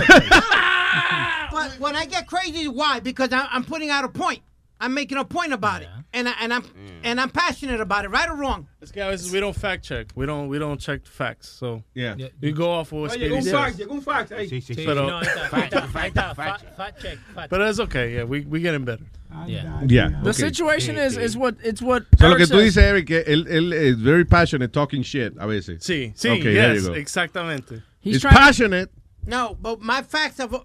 But 1.51 1.79
when 1.79 1.95
I 1.95 2.05
get 2.05 2.25
crazy, 2.27 2.67
why? 2.67 2.99
Because 3.01 3.33
I, 3.33 3.47
I'm 3.51 3.63
putting 3.63 3.89
out 3.89 4.05
a 4.05 4.09
point. 4.09 4.41
I'm 4.81 4.93
making 4.93 5.17
a 5.17 5.25
point 5.25 5.51
about 5.51 5.81
it, 5.81 5.89
and 6.13 6.29
I, 6.29 6.33
and 6.39 6.53
I'm 6.53 6.63
and 7.03 7.19
I'm 7.19 7.29
passionate 7.29 7.81
about 7.81 8.05
it, 8.05 8.09
right 8.11 8.29
or 8.29 8.35
wrong. 8.37 8.67
Es 8.81 8.91
que 8.91 9.01
a 9.01 9.09
veces 9.09 9.29
we 9.29 9.41
don't 9.41 9.55
fact 9.55 9.83
check. 9.83 10.07
We 10.15 10.25
don't, 10.25 10.47
we 10.47 10.57
don't 10.57 10.79
check 10.79 11.05
facts. 11.05 11.49
So 11.49 11.83
Yeah. 11.93 12.15
we 12.41 12.53
go 12.53 12.71
off 12.71 12.93
of 12.93 12.99
what 13.01 13.11
oh, 13.11 13.13
Oye, 13.15 13.19
llegó 13.19 13.35
un 13.35 13.41
Speedy 13.41 13.51
fax, 13.51 13.71
says. 13.75 13.87
llegó 13.87 13.91
un. 13.91 14.49
Sí, 14.49 14.61
sí, 14.61 14.73
sí. 14.75 14.85
Pero, 14.85 15.09
ahí 15.19 15.25
está, 15.25 16.33
fact- 16.33 16.75
fact 16.77 17.01
check, 17.01 17.17
fact 17.35 17.49
pero 17.49 17.69
it's 17.69 17.79
okay. 17.79 18.15
Yeah, 18.15 18.23
we, 18.23 18.41
we 18.41 18.61
getting 18.61 18.85
better. 18.85 19.03
Yeah. 19.45 19.81
Yeah, 19.85 20.09
The 20.23 20.29
okay. 20.29 20.31
situation 20.31 20.97
is, 20.97 21.17
is 21.17 21.35
what, 21.35 21.55
it's 21.61 21.81
what 21.81 22.03
O 22.13 22.17
sea, 22.17 22.29
lo 22.29 22.35
Eric 22.35 22.47
que 22.47 22.55
tú 22.55 22.61
dices, 22.61 22.77
Eric, 22.77 23.07
que 23.07 23.23
él, 23.27 23.45
él 23.47 23.73
es 23.73 23.95
very 23.99 24.23
passionate 24.23 24.71
talking 24.71 25.03
shit 25.03 25.33
a 25.37 25.45
veces. 25.45 25.83
Sí, 25.83 26.13
sí, 26.15 26.29
Okay, 26.29 26.53
there 26.53 26.73
yes, 26.73 26.83
you 26.83 26.89
go. 26.89 26.95
exactamente. 26.95 27.83
He's 27.99 28.23
passionate. 28.23 28.89
No, 29.27 29.55
but 29.61 29.81
my 29.81 30.01
facts 30.03 30.37
have 30.37 30.55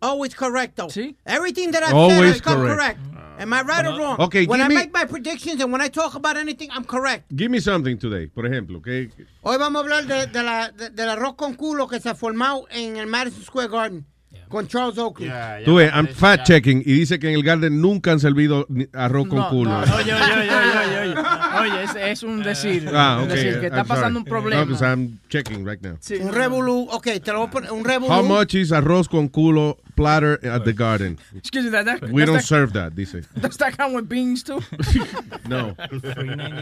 always 0.00 0.34
correct 0.34 0.76
though. 0.76 0.88
See, 0.88 1.16
everything 1.26 1.70
that 1.72 1.82
I've 1.82 1.94
Always 1.94 2.18
said, 2.18 2.36
I 2.36 2.38
come 2.40 2.60
correct. 2.66 2.98
correct. 2.98 3.00
Am 3.40 3.52
I 3.52 3.62
right 3.62 3.86
or 3.86 3.96
wrong? 3.96 4.16
Okay, 4.20 4.46
when 4.46 4.58
give 4.58 4.66
I 4.66 4.68
me- 4.68 4.74
make 4.74 4.92
my 4.92 5.04
predictions 5.04 5.60
and 5.62 5.70
when 5.70 5.80
I 5.80 5.88
talk 5.88 6.14
about 6.16 6.36
anything, 6.36 6.70
I'm 6.72 6.84
correct. 6.84 7.32
Give 7.36 7.50
me 7.50 7.60
something 7.60 7.96
today, 7.96 8.26
por 8.26 8.44
ejemplo. 8.46 8.82
que 8.82 9.10
Hoy 9.42 9.56
vamos 9.58 9.80
a 9.80 9.84
hablar 9.84 10.06
de, 10.06 10.26
de 10.26 10.42
la, 10.42 10.70
de- 10.72 10.90
del 10.90 11.08
arroz 11.08 11.34
con 11.36 11.54
culo 11.54 11.86
que 11.88 12.00
se 12.00 12.08
ha 12.08 12.14
formado 12.16 12.66
en 12.70 12.96
el 12.96 13.06
Madison 13.06 13.42
Square 13.44 13.68
Garden 13.68 14.06
con 14.48 14.66
Charles 14.68 14.98
Oakley. 14.98 15.30
Tú 15.64 15.76
ves, 15.76 15.92
I'm 15.94 16.06
fact 16.08 16.46
checking 16.46 16.80
y 16.80 16.92
dice 16.92 17.18
que 17.18 17.28
en 17.28 17.34
el 17.34 17.42
Garden 17.42 17.80
nunca 17.80 18.12
han 18.12 18.20
servido 18.20 18.66
arroz 18.92 19.28
con 19.28 19.38
No, 19.38 19.48
culo. 19.50 19.70
no, 19.70 19.96
oye, 19.96 20.12
oye, 20.12 20.14
oye, 20.14 20.50
oye, 20.50 20.78
oye, 20.78 20.98
oye. 21.12 21.14
Oye, 21.60 21.82
es, 21.82 21.96
es 21.96 22.22
un 22.22 22.42
decir. 22.42 22.88
Ah, 22.92 23.20
okay. 23.22 23.36
decir 23.36 23.60
que 23.60 23.66
está 23.66 23.78
I'm 23.80 23.86
pasando 23.86 24.06
sorry. 24.08 24.16
un 24.18 24.24
problema. 24.24 24.60
No, 24.60 24.66
because 24.66 24.82
I'm 24.84 25.18
checking 25.28 25.64
right 25.64 25.80
now. 25.82 25.96
Sí, 26.00 26.14
un 26.20 26.32
revolú, 26.32 26.86
ok, 26.90 27.04
te 27.22 27.32
lo 27.32 27.38
voy 27.40 27.46
a 27.48 27.50
poner, 27.50 27.72
un 27.72 27.84
revolú. 27.84 28.12
How 28.12 28.22
much 28.22 28.54
is 28.54 28.70
arroz 28.72 29.08
con 29.08 29.28
culo 29.28 29.78
platter 29.96 30.38
at 30.48 30.64
the 30.64 30.72
Garden? 30.72 31.18
Excuse 31.34 31.64
me, 31.64 31.70
that, 31.70 31.84
that, 31.86 32.10
We 32.12 32.24
don't 32.24 32.36
that, 32.36 32.44
serve 32.44 32.72
that, 32.74 32.94
dice. 32.94 33.26
Does 33.40 33.56
that 33.58 33.76
count 33.76 33.94
with 33.94 34.08
beans 34.08 34.42
too? 34.42 34.60
No. 35.48 35.74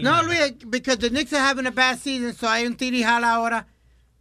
No, 0.01 0.21
Luis, 0.23 0.53
because 0.69 0.97
the 0.99 1.09
Knicks 1.09 1.33
are 1.33 1.39
having 1.41 1.65
a 1.65 1.71
bad 1.71 1.99
season, 1.99 2.33
so 2.33 2.47
hay 2.47 2.65
un 2.65 2.75
tirijala 2.75 3.33
ahora. 3.35 3.65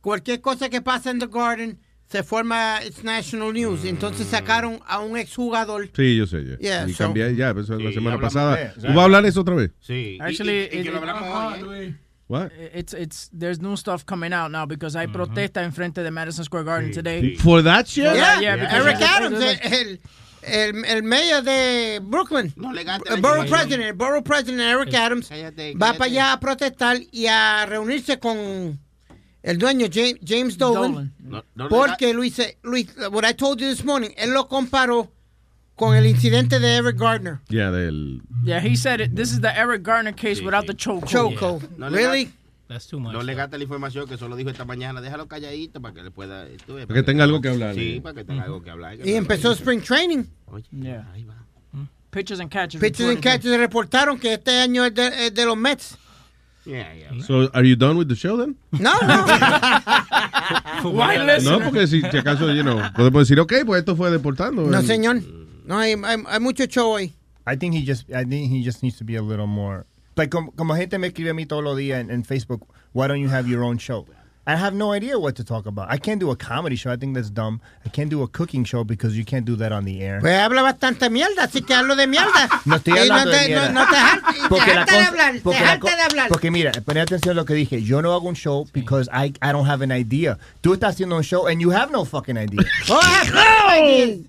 Cualquier 0.03 0.41
cosa 0.41 0.69
que 0.69 0.81
pasa 0.81 1.11
en 1.11 1.19
the 1.21 1.27
Garden 1.29 1.79
se 2.09 2.23
forma 2.23 2.81
it's 2.87 3.03
national 3.03 3.53
news. 3.53 3.85
Entonces 3.85 4.27
sacaron 4.29 4.81
a 4.87 5.01
un 5.01 5.17
exjugador. 5.17 5.89
Sí, 5.95 6.17
yo 6.17 6.27
sé. 6.27 6.45
Ya. 6.45 6.57
Yeah, 6.59 6.89
y 6.89 6.93
so- 6.93 7.05
cambié 7.05 7.35
ya, 7.35 7.53
pues, 7.53 7.69
la 7.69 7.79
Sí, 7.79 7.95
semana 7.95 8.19
pasada. 8.21 8.61
eso, 8.63 8.81
¿Tú 8.81 8.87
vas 8.89 8.99
a 8.99 9.03
hablar 9.05 9.23
de 9.23 9.29
eso 9.31 9.41
otra 9.41 9.55
vez? 9.55 9.71
Sí. 9.81 10.19
Actually, 10.21 10.53
y, 10.53 10.57
y- 10.61 10.65
y 10.65 10.69
que 10.69 10.79
it- 10.81 10.93
lo 10.93 10.99
hablamos 10.99 11.63
hoy, 11.63 11.79
¿eh? 11.79 11.95
What? 12.29 12.51
It's 12.75 12.93
it's 12.93 13.31
there's 13.33 13.61
new 13.61 13.77
stuff 13.77 14.05
coming 14.05 14.33
out 14.33 14.51
now 14.51 14.67
because 14.67 14.97
hay 14.99 15.07
protesta 15.07 15.63
en 15.63 15.73
frente 15.73 16.03
de 16.03 16.11
Madison 16.11 16.45
Square 16.45 16.65
Garden 16.65 16.91
today. 16.93 17.37
For 17.37 17.63
that 17.63 17.87
shit? 17.87 18.03
Yeah, 18.05 18.41
Yeah, 18.41 18.57
because 18.57 18.75
Eric 18.85 19.01
Adams, 19.01 19.41
el, 19.63 20.01
el, 20.43 20.85
el 20.87 21.03
mayor 21.05 21.43
de 21.45 22.01
Brooklyn, 22.03 22.53
el 22.57 23.21
borough 23.21 23.47
president, 23.49 23.97
borough 23.97 24.25
president 24.25 24.61
Eric 24.61 24.93
Adams, 24.95 25.31
va 25.81 25.93
para 25.93 26.05
allá 26.07 26.33
a 26.33 26.41
protestar 26.41 26.99
y 27.13 27.27
a 27.29 27.65
reunirse 27.67 28.19
con 28.19 28.77
el 29.47 29.59
dueño 29.59 29.87
James, 29.93 30.17
James 30.27 30.59
Dolan, 30.59 31.13
No, 31.21 31.45
no 31.55 31.65
le 31.65 31.71
porque 31.71 32.13
Luis, 32.13 32.41
Luis, 32.63 32.89
what 33.13 33.25
I 33.25 33.33
told 33.33 33.61
you 33.61 33.69
this 33.69 33.85
morning, 33.85 34.11
él 34.17 34.33
lo 34.35 34.49
comparó 34.49 35.11
con 35.77 35.95
el 35.95 36.07
incidente 36.07 36.59
de 36.59 36.77
Eric 36.77 36.99
Gardner. 36.99 37.39
Ya, 37.49 37.71
del. 37.71 38.23
Yeah, 38.45 38.61
he 38.61 38.77
said 38.77 39.01
it. 39.01 39.15
This 39.15 39.31
is 39.31 39.41
the 39.41 39.57
Eric 39.57 39.83
Garner 39.83 40.13
case 40.13 40.43
without 40.43 40.67
the 40.67 40.75
choke. 40.75 41.07
Choco. 41.07 41.61
No 41.79 41.89
Really? 41.91 42.33
That's 42.69 42.89
too 42.89 42.99
much. 42.99 43.13
No 43.13 43.23
le 43.23 43.35
gasta 43.35 43.57
la 43.57 43.63
información 43.63 44.09
que 44.09 44.17
solo 44.17 44.35
dijo 44.35 44.51
esta 44.51 44.65
mañana. 44.65 45.01
Déjalo 45.01 45.29
calladito 45.29 45.81
para 45.81 45.95
que 45.95 46.03
le 46.03 46.11
pueda. 46.11 46.47
tú 46.67 46.75
ves, 46.75 46.87
Para 46.87 47.01
que 47.01 47.05
tenga 47.05 47.23
algo 47.23 47.41
que 47.41 47.49
hablar. 47.49 47.75
Sí, 47.75 48.01
para 48.03 48.15
que 48.15 48.25
tenga 48.25 48.43
algo 48.43 48.63
que 48.63 48.71
hablar. 48.71 48.97
Y 49.05 49.15
empezó 49.15 49.53
spring 49.53 49.81
training. 49.81 50.25
Yeah. 50.73 51.07
Pitches 52.11 52.41
and 52.41 52.51
catches. 52.51 52.81
Pitchers 52.81 53.11
and 53.11 53.21
catchers 53.23 53.57
reportaron 53.59 54.19
que 54.19 54.33
este 54.33 54.59
año 54.59 54.85
es 54.85 54.95
de, 54.95 55.27
es 55.27 55.35
de 55.35 55.45
los 55.45 55.57
Mets. 55.57 55.97
Yeah, 56.67 56.93
yeah. 56.95 57.11
Mm. 57.13 57.23
So, 57.23 57.49
are 57.55 57.63
you 57.65 57.77
done 57.77 57.97
with 57.97 58.09
the 58.09 58.17
show 58.17 58.37
then? 58.37 58.57
No, 58.73 58.93
no. 59.03 59.25
Why 60.91 61.17
listen? 61.25 61.53
No, 61.53 61.61
porque 61.61 61.87
si, 61.87 62.01
si 62.01 62.19
acaso, 62.19 62.53
you 62.55 62.63
know, 62.63 62.81
podemos 62.95 63.27
decir, 63.29 63.39
ok, 63.41 63.65
pues 63.65 63.81
esto 63.81 63.95
fue 63.97 64.11
deportando. 64.11 64.67
No, 64.67 64.79
And- 64.79 64.87
señor. 64.87 65.23
No, 65.65 65.79
hay, 65.79 65.95
hay, 65.95 66.17
hay 66.27 66.41
mucho 66.41 66.67
show 66.67 66.93
hoy. 66.93 67.15
I 67.47 67.57
think 67.57 67.75
he 67.75 67.85
just 67.85 68.11
I 68.13 68.25
think 68.25 68.51
he 68.51 68.63
just 68.65 68.83
needs 68.83 68.99
to 68.99 69.05
be 69.05 69.15
a 69.17 69.23
little 69.23 69.47
more 69.47 69.87
like 70.17 70.31
como, 70.31 70.51
como 70.53 70.75
gente 70.75 70.99
me 70.99 71.09
escribe 71.09 71.31
a 71.31 71.35
mí 71.35 71.47
todos 71.47 71.63
los 71.63 71.77
días 71.77 72.01
en, 72.01 72.11
en 72.11 72.25
Facebook, 72.25 72.67
why 72.93 73.07
don't 73.07 73.21
you 73.21 73.29
have 73.29 73.49
your 73.49 73.63
own 73.63 73.79
show? 73.79 74.05
I 74.49 74.55
have 74.55 74.75
no 74.77 74.93
idea 74.93 75.19
what 75.19 75.35
to 75.37 75.45
talk 75.45 75.67
about. 75.67 75.91
I 75.91 75.99
can't 75.99 76.21
do 76.21 76.31
a 76.31 76.37
comedy 76.37 76.77
show. 76.77 76.93
I 76.93 76.97
think 76.97 77.15
that's 77.17 77.31
dumb. 77.31 77.61
I 77.85 77.89
can't 77.89 78.09
do 78.09 78.23
a 78.23 78.29
cooking 78.29 78.63
show 78.65 78.85
because 78.85 79.19
you 79.19 79.25
can't 79.25 79.45
do 79.45 79.57
that 79.57 79.73
on 79.73 79.85
the 79.85 80.01
air. 80.01 80.21
Pues 80.21 80.39
habla 80.39 80.63
bastante 80.63 81.11
mierda, 81.11 81.43
así 81.45 81.63
que 81.67 81.75
hablo 81.75 81.97
de 81.97 82.07
mierda. 82.07 82.49
No 82.65 82.77
estoy 82.77 82.95
Y 82.95 82.99
hablando 82.99 83.25
no 83.25 83.31
de 83.33 83.39
te, 83.43 83.47
mierda. 83.49 83.69
No, 83.73 83.85
no 83.85 83.91
te 83.91 83.97
jar- 83.97 84.21
Porque 84.49 84.65
te 84.67 84.75
la 84.75 84.81
harta 84.83 84.93
de 84.93 84.99
cosa- 84.99 85.09
hablar, 85.09 85.41
porque 85.43 85.59
te 85.59 85.65
la 85.65 85.73
harta 85.73 85.81
co- 85.91 85.97
de 85.97 86.03
hablar. 86.03 86.29
Porque 86.29 86.51
mira, 86.53 86.73
pon 86.85 86.97
atención 86.99 87.33
a 87.33 87.35
lo 87.35 87.45
que 87.45 87.55
dije. 87.55 87.83
Yo 87.83 88.03
no 88.03 88.13
hago 88.13 88.29
un 88.29 88.35
show 88.37 88.69
because 88.73 89.09
I, 89.13 89.33
I 89.43 89.51
don't 89.53 89.67
have 89.69 89.83
an 89.83 89.91
idea. 89.91 90.39
Tú 90.61 90.75
estás 90.75 90.95
haciendo 90.95 91.17
un 91.17 91.23
show 91.25 91.49
and 91.49 91.61
you 91.61 91.73
have 91.73 91.91
no 91.91 92.05
fucking 92.05 92.37
idea. 92.37 92.61
Oh, 92.89 93.01
I 93.03 93.25
have 93.25 93.35
no 93.35 93.69
ideas. 93.69 94.21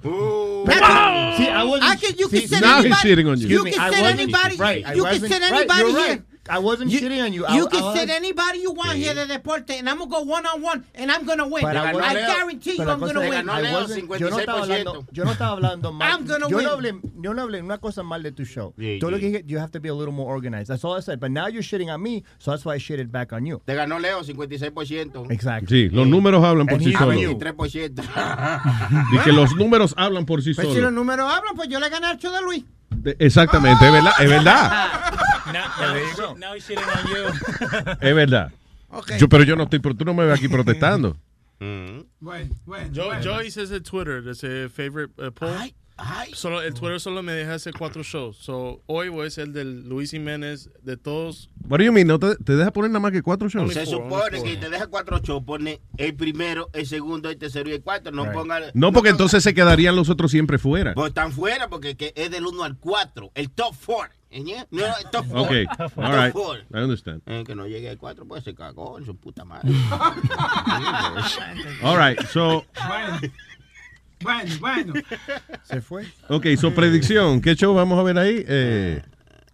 Ah, 0.82 1.36
see, 1.38 1.48
I 1.48 1.64
wasn't. 1.64 1.92
I 1.92 1.96
can, 1.96 2.18
you 2.18 2.28
can 2.28 2.40
see, 2.40 2.48
sit 2.48 2.62
now 2.62 2.78
he's 2.82 2.86
anybody, 2.86 3.10
shitting 3.10 3.30
on 3.32 3.40
you. 3.40 3.48
You 3.48 3.64
me, 3.64 3.72
can 3.72 3.82
I 3.82 3.90
sit 3.92 4.06
anybody. 4.20 4.56
Right, 4.58 4.86
I 4.86 4.94
you 4.94 5.04
can 5.04 5.12
wasn't- 5.22 5.32
sit 5.34 5.42
right, 5.42 5.54
anybody 5.70 5.92
here. 5.92 6.10
right. 6.10 6.22
I 6.50 6.60
wasn't 6.60 6.92
shitting 6.92 7.22
on 7.24 7.34
you. 7.34 7.46
I- 7.46 7.56
You 7.58 7.66
I 7.66 7.70
can 7.70 7.84
was- 7.84 8.00
sit 8.00 8.10
anybody 8.10 8.60
you 8.60 8.72
want 8.74 8.94
here 8.98 9.14
de 9.14 9.26
deporte, 9.28 9.72
and 9.80 9.88
I'm 9.90 9.98
gonna 10.00 10.10
go 10.10 10.22
one 10.22 10.46
on 10.46 10.62
one, 10.62 10.84
and 10.96 11.12
I'm 11.12 11.26
gonna 11.26 11.48
win. 11.48 11.62
But 11.64 11.76
I 11.76 11.92
I, 11.92 11.94
wasn't- 11.94 12.28
guarantee 12.28 12.72
you, 12.72 12.78
pero 12.78 12.92
I'm 12.94 13.00
cosa 13.00 13.14
gonna 13.14 13.30
win. 13.30 13.50
I 13.50 13.74
wasn't- 13.74 14.20
yo 14.20 14.30
no 14.30 14.38
estaba 14.40 14.62
hablando, 14.64 15.06
yo 15.12 15.24
no 15.26 15.32
estaba 15.32 15.52
hablando 15.52 15.92
mal. 15.98 16.12
I'm 16.12 16.26
gonna 16.26 16.48
yo 16.50 16.58
win. 16.58 16.66
no 16.66 16.72
hablé, 16.72 17.02
yo 17.22 17.34
no 17.34 17.42
hablé 17.44 17.62
una 17.62 17.78
cosa 17.80 18.04
mal 18.04 18.24
de 18.24 18.32
tu 18.32 18.46
show. 18.46 18.74
Yeah, 18.78 19.00
Todo 19.00 19.12
lo 19.12 19.18
yeah. 19.18 19.32
que 19.32 19.38
dije, 19.40 19.44
you 19.48 19.60
have 19.60 19.72
to 19.72 19.80
be 19.80 19.90
a 19.90 19.94
little 19.94 20.14
more 20.14 20.30
organized. 20.32 20.68
That's 20.68 20.84
all 20.84 20.98
I 20.98 21.02
said. 21.02 21.20
But 21.20 21.32
now 21.32 21.48
you're 21.48 21.64
shitting 21.64 21.90
on 21.94 22.02
me, 22.02 22.24
so 22.40 22.52
that's 22.52 22.64
why 22.66 22.76
I 22.76 22.80
shitted 22.80 23.12
back 23.12 23.34
on 23.34 23.46
you. 23.46 23.62
Te 23.66 23.74
ganó 23.74 24.00
Leo 24.00 24.24
56%. 24.24 25.30
Exactly. 25.32 25.68
Sí, 25.68 25.90
los 25.96 26.08
números 26.08 26.44
hablan 26.44 26.68
por 26.68 26.80
sí 26.80 26.94
solos. 26.94 27.16
you. 27.20 27.38
23%. 27.38 28.04
Y 29.14 29.18
que 29.24 29.32
los 29.32 29.56
números 29.56 29.94
hablan 29.98 30.26
por 30.26 30.42
sí 30.42 30.54
Pues 30.54 30.68
si 30.68 30.74
los 30.74 30.76
solos. 30.76 30.94
números 30.94 31.32
hablan, 31.32 31.56
pues 31.56 31.70
yo 31.70 31.80
le 31.80 31.90
gané 31.90 32.08
al 32.08 32.18
show 32.18 32.32
de 32.32 32.42
Luis. 32.42 32.64
Exactamente, 33.20 33.86
es 33.86 33.92
verdad, 33.92 34.14
es 34.20 34.30
verdad. 34.30 34.90
Now, 35.48 35.54
now, 35.54 35.96
he's- 35.96 36.38
now 36.38 36.54
he's 36.56 36.66
shitting 36.68 36.84
on 36.84 37.08
you. 37.08 37.98
Es 38.02 38.16
verdad. 38.16 38.52
Okay. 38.90 39.20
Yo, 39.20 39.28
pero 39.30 39.44
yo 39.44 39.56
no 39.56 39.64
estoy, 39.64 39.80
pero 39.80 39.96
tú 39.96 40.06
no 40.06 40.14
me 40.14 40.26
ves 40.26 40.38
aquí 40.40 40.48
protestando. 40.48 41.16
Bueno, 41.60 42.56
bueno. 42.66 42.94
Yo, 42.94 43.06
bueno. 43.06 43.22
yo 43.22 43.42
hice 43.42 43.64
ese 43.64 43.82
Twitter, 43.82 44.24
ese 44.28 44.70
favorite 44.70 45.14
uh, 45.22 45.32
poll. 45.32 45.74
Solo, 46.34 46.62
el 46.62 46.74
Twitter 46.74 47.00
solo 47.00 47.24
me 47.24 47.32
deja 47.34 47.56
hacer 47.56 47.74
cuatro 47.78 48.04
shows. 48.04 48.38
So, 48.38 48.82
hoy 48.86 49.10
voy 49.10 49.28
a 49.28 49.30
ser 49.32 49.46
el 49.46 49.54
del 49.54 49.90
Luis 49.90 50.12
Jiménez, 50.12 50.70
de 50.84 50.98
todos. 50.98 51.50
What 51.68 51.80
do 51.80 51.86
you 51.86 51.92
mean? 51.92 52.08
¿No 52.08 52.20
te, 52.20 52.36
te 52.36 52.56
deja 52.56 52.72
poner 52.72 52.92
nada 52.92 53.00
más 53.00 53.12
que 53.12 53.22
cuatro 53.24 53.50
shows? 53.50 53.74
Se 53.74 53.86
supone 53.86 54.44
que 54.44 54.58
te 54.58 54.70
deja 54.70 54.88
cuatro 54.88 55.20
shows, 55.20 55.44
pone 55.44 55.82
el 55.98 56.16
primero, 56.16 56.70
el 56.74 56.86
segundo, 56.86 57.30
el 57.30 57.38
tercero 57.38 57.70
y 57.70 57.74
el 57.74 57.82
cuarto. 57.82 58.12
No 58.12 58.24
Right. 58.26 58.34
ponga. 58.34 58.60
No, 58.74 58.92
porque 58.92 59.10
entonces 59.10 59.44
se 59.44 59.54
quedarían 59.54 59.96
los 59.96 60.10
otros 60.10 60.30
siempre 60.32 60.58
fuera. 60.58 60.94
Pues 60.94 61.10
están 61.10 61.32
fuera 61.32 61.68
porque 61.68 61.96
que 61.98 62.14
es 62.16 62.30
del 62.30 62.46
1 62.46 62.64
al 62.64 62.78
4. 62.78 63.32
El 63.34 63.50
top 63.50 63.74
4. 63.86 64.14
¿eh? 64.30 64.66
No, 64.70 64.86
el 64.86 65.10
top 65.12 65.26
4. 65.30 65.42
Ok, 65.42 65.52
all 65.98 66.26
right. 66.26 66.36
I 66.74 66.78
understand. 66.78 67.22
Eh, 67.26 67.44
que 67.46 67.56
no 67.56 67.66
llegue 67.68 67.90
al 67.90 67.98
4, 67.98 68.26
pues 68.28 68.44
se 68.44 68.54
cagó 68.54 69.00
en 69.00 69.06
su 69.06 69.16
puta 69.16 69.44
madre. 69.46 69.72
All 71.82 71.98
right, 71.98 72.20
so, 72.28 72.64
Bueno, 74.22 74.52
bueno. 74.60 74.94
Se 75.64 75.82
fue. 75.82 76.06
ok, 76.30 76.46
so 76.60 76.74
predicción. 76.74 77.42
¿Qué 77.42 77.56
show 77.56 77.74
vamos 77.74 78.00
a 78.00 78.04
ver 78.04 78.18
ahí? 78.18 78.44
Eh, 78.48 79.02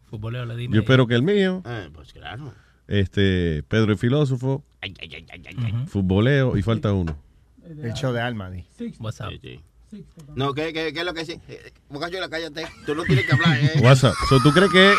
Futboleo, 0.09 0.45
le 0.45 0.55
dime. 0.55 0.75
yo 0.75 0.81
espero 0.81 1.05
que 1.07 1.15
el 1.15 1.23
mío. 1.23 1.61
Eh, 1.65 1.89
pues 1.93 2.13
claro. 2.13 2.53
Este, 2.87 3.63
Pedro 3.67 3.91
el 3.93 3.97
filósofo, 3.97 4.63
Ay, 4.81 4.93
ay, 5.01 5.09
ay, 5.15 5.25
ay, 5.31 5.41
ay, 5.47 5.55
ay. 5.65 5.85
futboleo 5.87 6.57
y 6.57 6.61
falta 6.61 6.91
uno. 6.93 7.17
El 7.65 7.93
show 7.93 8.11
de 8.13 8.19
Alma, 8.21 8.49
di. 8.51 8.65
What's 8.99 9.21
up? 9.21 9.29
Sí, 9.31 9.59
sí. 9.91 10.05
No, 10.35 10.53
¿qué, 10.53 10.73
qué, 10.73 10.91
qué 10.93 10.99
es 10.99 11.05
lo 11.05 11.13
que 11.13 11.23
sí? 11.25 11.39
Eh, 11.47 11.71
Bocachuela, 11.89 12.27
cállate. 12.29 12.65
Tú 12.85 12.93
no 12.93 13.03
tienes 13.03 13.25
que 13.25 13.31
hablar, 13.33 13.57
¿eh? 13.57 13.71
What's 13.81 14.03
up? 14.03 14.13
So, 14.27 14.39
¿tú 14.41 14.51
crees 14.51 14.69
que 14.71 14.93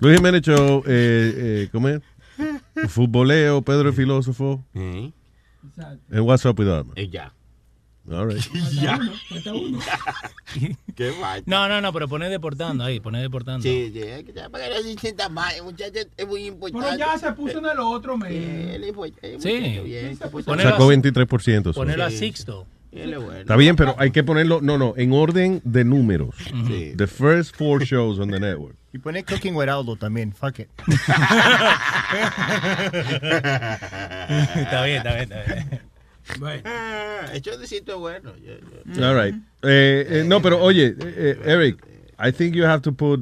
Luis 0.00 0.16
Jiménez 0.16 0.40
Show, 0.42 0.82
eh, 0.86 1.34
eh, 1.36 1.68
¿cómo 1.70 1.88
es? 1.88 2.00
Futboleo, 2.88 3.62
Pedro 3.62 3.88
el 3.90 3.94
filósofo, 3.94 4.64
Eh, 4.74 5.12
en 6.10 6.20
What's 6.20 6.44
Up 6.46 6.58
with 6.58 6.68
Alma. 6.68 6.92
eh, 6.96 7.08
ya. 7.08 7.32
All 8.10 8.26
right. 8.26 8.42
Ya. 8.72 8.98
Qué 10.96 11.12
mal. 11.20 11.42
No, 11.46 11.68
no, 11.68 11.80
no, 11.80 11.92
pero 11.92 12.08
pone 12.08 12.28
deportando 12.28 12.84
ahí, 12.84 12.98
pone 13.00 13.20
deportando. 13.20 13.62
Sí, 13.62 13.90
sí, 13.92 14.00
es 14.00 14.24
que 14.24 14.32
se 14.32 14.98
sienta 14.98 15.28
mal, 15.28 15.52
muchacho, 15.62 16.00
es 16.16 16.26
muy 16.26 16.46
importante. 16.46 16.86
Pero 16.96 16.98
ya 16.98 17.16
se 17.18 17.32
puso 17.32 17.58
en 17.58 17.66
el 17.66 17.78
otro, 17.78 18.16
me. 18.18 18.74
Él 18.74 18.84
es 18.84 18.94
muy- 18.94 19.14
es 19.22 19.42
Sí. 19.42 19.80
bien, 19.84 20.16
se 20.16 20.26
puso- 20.28 20.44
Ponelo 20.46 20.70
Sacó 20.70 20.84
a- 20.84 20.94
23%. 20.94 21.72
so. 21.72 21.80
Ponelo 21.80 22.04
a. 22.04 22.10
Sixto. 22.10 22.66
Está 22.92 23.56
bien, 23.56 23.74
pero 23.74 23.94
hay 23.98 24.10
que 24.10 24.22
ponerlo, 24.22 24.60
no, 24.60 24.76
no, 24.76 24.92
en 24.98 25.12
orden 25.14 25.62
de 25.64 25.82
números. 25.84 26.34
Sí. 26.66 26.92
The 26.94 27.06
first 27.06 27.56
four 27.56 27.82
shows 27.84 28.18
on 28.18 28.30
the 28.30 28.38
network. 28.38 28.76
Y 28.92 28.98
pone 28.98 29.24
Cooking 29.24 29.54
with 29.54 29.68
Aldo 29.70 29.96
también. 29.96 30.32
Fuck 30.34 30.58
it. 30.58 30.68
está 34.56 34.84
bien, 34.84 34.98
está 34.98 35.14
bien, 35.14 35.32
está 35.32 35.42
bien. 35.54 35.91
Ah, 36.64 37.26
el 37.32 37.40
showcito 37.42 37.92
es 37.92 37.98
bueno. 37.98 38.32
Yo- 38.36 38.54
yo- 38.94 39.08
All 39.08 39.14
right. 39.22 39.34
Eh, 39.62 40.06
eh, 40.08 40.24
no, 40.26 40.40
pero 40.42 40.60
oye, 40.62 40.88
eh, 40.88 40.96
eh, 40.98 41.40
Eric, 41.44 41.84
I 42.18 42.32
think 42.32 42.54
you 42.54 42.64
have 42.64 42.80
to 42.82 42.92
put 42.92 43.20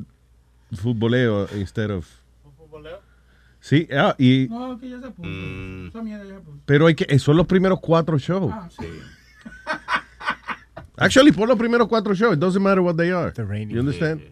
futboleo 0.74 1.48
instead 1.56 1.90
of. 1.90 2.06
Sí, 3.62 3.86
ah, 3.92 4.14
y, 4.18 4.46
No, 4.48 4.78
que 4.78 4.88
ya 4.88 5.00
se 5.00 5.10
puso. 5.10 5.28
Mm. 5.28 5.88
Esa 5.88 6.02
mierda 6.02 6.24
ya 6.24 6.34
se 6.36 6.40
puso. 6.40 6.58
pero 6.64 6.86
hay 6.86 6.94
que, 6.94 7.04
eh, 7.10 7.18
son 7.18 7.36
los 7.36 7.46
primeros 7.46 7.78
cuatro 7.80 8.16
shows. 8.18 8.50
Ah, 8.54 8.68
sí. 8.70 8.86
Actually, 10.96 11.32
pon 11.32 11.48
los 11.48 11.58
primeros 11.58 11.86
cuatro 11.88 12.14
shows. 12.14 12.34
It 12.34 12.38
doesn't 12.40 12.62
matter 12.62 12.80
what 12.80 12.96
they 12.96 13.10
are. 13.10 13.32
You 13.68 13.80
understand? 13.80 14.22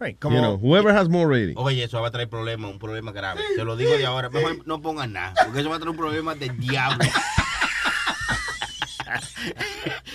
Right, 0.00 0.16
You 0.22 0.30
know, 0.30 0.56
whoever 0.56 0.92
has 0.94 1.08
more 1.08 1.26
rating. 1.28 1.56
Oye, 1.58 1.82
eso 1.82 2.00
va 2.00 2.08
a 2.08 2.10
traer 2.12 2.28
problemas, 2.28 2.70
un 2.70 2.78
problema 2.78 3.10
grave. 3.10 3.40
Te 3.56 3.64
lo 3.64 3.76
digo 3.76 3.90
de 3.98 4.06
ahora. 4.06 4.30
Mejor 4.30 4.64
no 4.66 4.80
pongan 4.80 5.12
nada, 5.12 5.34
porque 5.44 5.60
eso 5.60 5.68
va 5.70 5.76
a 5.76 5.78
traer 5.80 5.90
un 5.90 5.96
problema 5.96 6.34
del 6.36 6.56
diablo. 6.58 7.04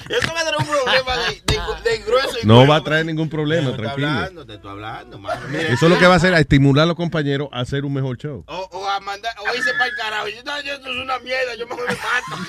eso 0.09 0.33
va 0.33 0.39
a 0.39 0.43
traer 0.43 0.55
un 0.59 0.65
problema 0.65 1.17
de, 1.17 1.41
de- 1.45 1.89
de 1.89 1.97
grueso 2.03 2.38
y 2.41 2.45
No 2.45 2.55
bueno. 2.57 2.72
va 2.72 2.75
a 2.77 2.83
traer 2.83 3.05
ningún 3.05 3.30
problema, 3.30 3.65
Te 3.65 3.69
estoy 3.72 3.83
tranquilo. 3.85 4.07
hablando, 4.09 4.45
te 4.45 4.53
estoy 4.55 4.72
hablando, 4.72 5.19
mano. 5.19 5.41
Mira, 5.49 5.63
Eso 5.63 5.85
es 5.85 5.91
lo 5.91 5.97
que 5.99 6.05
va 6.07 6.13
a 6.13 6.17
hacer, 6.17 6.33
a 6.33 6.39
estimular 6.39 6.83
a 6.83 6.88
los 6.88 6.95
compañeros 6.95 7.49
a 7.51 7.59
hacer 7.61 7.85
un 7.85 7.93
mejor 7.93 8.17
show. 8.17 8.43
O, 8.47 8.69
o 8.72 8.89
a 8.89 8.99
mandar, 8.99 9.33
o 9.39 9.55
irse 9.55 9.72
para 9.73 9.85
el 9.88 9.95
carajo. 9.95 10.27
Yo, 10.27 10.43
no, 10.43 10.61
yo, 10.61 10.73
esto 10.73 10.89
es 10.89 10.95
una 11.01 11.19
mierda, 11.19 11.55
yo 11.57 11.67
mejor 11.67 11.85
me 11.88 11.95
mato. 11.95 12.43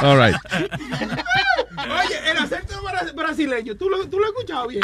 All 0.02 0.18
right. 0.18 0.36
Oye, 1.78 2.30
el 2.30 2.36
acento 2.38 2.82
bra- 2.82 3.14
brasileño, 3.14 3.76
¿tú 3.76 3.88
lo, 3.88 4.06
tú 4.08 4.18
lo 4.18 4.24
has 4.26 4.30
escuchado 4.32 4.68
bien. 4.68 4.82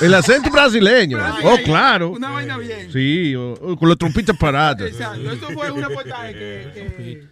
El 0.00 0.14
acento 0.14 0.50
brasileño. 0.50 1.18
Oh, 1.42 1.56
claro. 1.64 2.10
Una 2.10 2.30
vaina 2.30 2.58
bien. 2.58 2.92
Sí, 2.92 3.34
o- 3.34 3.52
o 3.54 3.76
con 3.76 3.88
los 3.88 3.98
trompitas 3.98 4.36
paradas. 4.36 4.88
Exacto. 4.88 5.30
Esto 5.32 5.48
fue 5.50 5.70
un 5.70 5.82
reportaje 5.82 6.32
que, 6.32 6.70
que, 6.74 7.26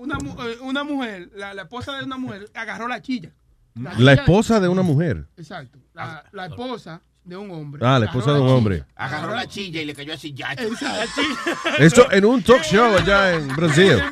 una, 0.00 0.16
eh, 0.48 0.58
una 0.62 0.82
mujer, 0.84 1.30
la, 1.34 1.54
la 1.54 1.62
esposa 1.62 1.96
de 1.98 2.04
una 2.04 2.16
mujer, 2.16 2.50
agarró 2.54 2.88
la 2.88 3.00
chilla. 3.00 3.30
La 3.74 3.94
chilla- 3.96 4.12
esposa 4.14 4.58
de 4.60 4.68
una 4.68 4.82
mujer. 4.82 5.26
Exacto. 5.36 5.78
La, 5.94 6.24
la 6.32 6.46
esposa 6.46 7.00
de 7.24 7.36
un 7.36 7.50
hombre. 7.50 7.80
Ah, 7.84 7.98
la 7.98 8.06
esposa 8.06 8.32
de 8.32 8.40
un 8.40 8.48
hombre. 8.48 8.84
Agarró 8.96 9.34
la 9.34 9.46
chilla 9.46 9.80
y 9.80 9.84
le 9.84 9.94
cayó 9.94 10.12
así 10.14 10.32
ya. 10.32 10.52
Eso 11.78 12.10
en 12.10 12.24
un 12.24 12.42
talk 12.42 12.62
show 12.62 12.96
allá 12.96 13.34
en 13.34 13.48
Brasil. 13.54 14.02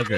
Ok. 0.00 0.10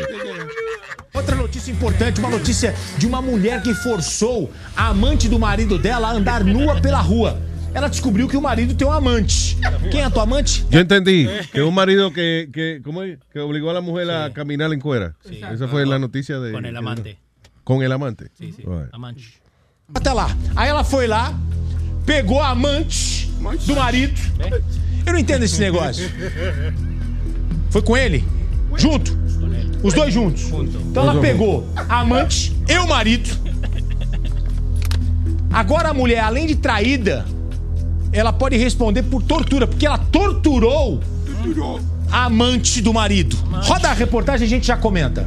Outra 1.14 1.36
notícia 1.36 1.70
importante, 1.70 2.20
uma 2.20 2.30
notícia 2.30 2.74
de 2.98 3.06
uma 3.06 3.20
mulher 3.20 3.62
que 3.62 3.74
forçou 3.74 4.50
a 4.74 4.88
amante 4.88 5.28
do 5.28 5.38
marido 5.38 5.78
dela 5.78 6.08
a 6.08 6.12
andar 6.12 6.42
nua 6.42 6.80
pela 6.80 7.00
rua. 7.00 7.38
Ela 7.74 7.88
descobriu 7.88 8.28
que 8.28 8.36
o 8.36 8.40
marido 8.40 8.74
tem 8.74 8.86
um 8.86 8.92
amante. 8.92 9.56
Quem 9.90 10.02
é 10.02 10.10
tua 10.10 10.24
amante? 10.24 10.64
Yo 10.70 10.80
entendí 10.80 11.26
que 11.50 11.62
un 11.62 11.74
marido 11.74 12.12
que, 12.12 12.48
que, 12.52 12.80
¿cómo 12.84 13.02
es? 13.02 13.18
que 13.32 13.40
obligó 13.40 13.70
a 13.70 13.72
la 13.72 13.80
mujer 13.80 14.10
a 14.10 14.30
caminar 14.32 14.72
en 14.72 14.80
cuera. 14.80 15.14
Esa 15.52 15.68
fue 15.68 15.86
la 15.86 15.98
noticia 15.98 16.38
de. 16.38 16.52
Con 16.52 16.66
el 16.66 16.76
amante. 16.76 17.18
Con 17.64 17.82
el 17.82 17.92
amante. 17.92 18.30
Sí, 18.38 18.52
sí. 18.52 18.62
Right. 18.62 18.92
Amante. 18.92 19.40
Até 19.94 20.12
lá. 20.12 20.28
Aí 20.54 20.68
ela 20.68 20.84
foi 20.84 21.06
lá, 21.06 21.34
pegou 22.04 22.40
a 22.40 22.50
amante 22.50 23.30
do 23.66 23.74
marido. 23.74 24.20
Eu 25.06 25.12
não 25.12 25.18
entendo 25.18 25.44
esse 25.44 25.60
negócio. 25.60 26.10
Foi 27.70 27.82
com 27.82 27.96
ele? 27.96 28.24
Junto? 28.76 29.16
Os 29.82 29.94
dois 29.94 30.12
juntos. 30.12 30.44
Então 30.44 31.02
ela 31.02 31.20
pegou 31.20 31.68
a 31.74 32.00
amante 32.00 32.54
e 32.68 32.78
o 32.78 32.86
marido. 32.86 33.30
Agora 35.50 35.88
a 35.90 35.94
mulher, 35.94 36.20
além 36.20 36.46
de 36.46 36.56
traída, 36.56 37.26
ela 38.12 38.32
pode 38.32 38.56
responder 38.56 39.02
por 39.04 39.22
tortura, 39.22 39.66
porque 39.66 39.86
ela 39.86 39.98
torturou 39.98 41.00
a 42.10 42.26
amante 42.26 42.82
do 42.82 42.92
marido. 42.92 43.36
Roda 43.64 43.88
a 43.88 43.94
reportagem, 43.94 44.46
a 44.46 44.48
gente 44.48 44.66
já 44.66 44.76
comenta. 44.76 45.26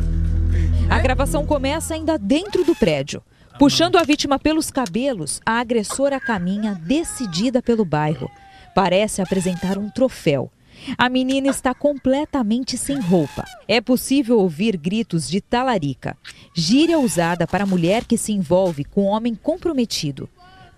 A 0.90 1.00
gravação 1.00 1.46
começa 1.46 1.96
ainda 1.96 2.18
dentro 2.18 2.64
do 2.64 2.76
prédio. 2.76 3.24
Puxando 3.58 3.96
a 3.96 4.04
vítima 4.04 4.38
pelos 4.38 4.70
cabelos, 4.70 5.42
a 5.46 5.60
agressora 5.60 6.20
caminha 6.20 6.80
decidida 6.86 7.62
pelo 7.62 7.84
bairro. 7.84 8.30
Parece 8.76 9.22
apresentar 9.22 9.78
um 9.78 9.90
troféu. 9.90 10.52
A 10.98 11.10
menina 11.10 11.48
está 11.48 11.74
completamente 11.74 12.78
sem 12.78 13.00
roupa. 13.00 13.46
É 13.68 13.82
possível 13.82 14.40
ouvir 14.40 14.78
gritos 14.78 15.28
de 15.28 15.42
talarica. 15.42 16.18
Gíria 16.54 17.00
usada 17.00 17.48
para 17.48 17.66
mulher 17.66 18.06
que 18.06 18.18
se 18.18 18.34
envolve 18.34 18.84
com 18.84 19.06
homem 19.06 19.34
comprometido. 19.34 20.30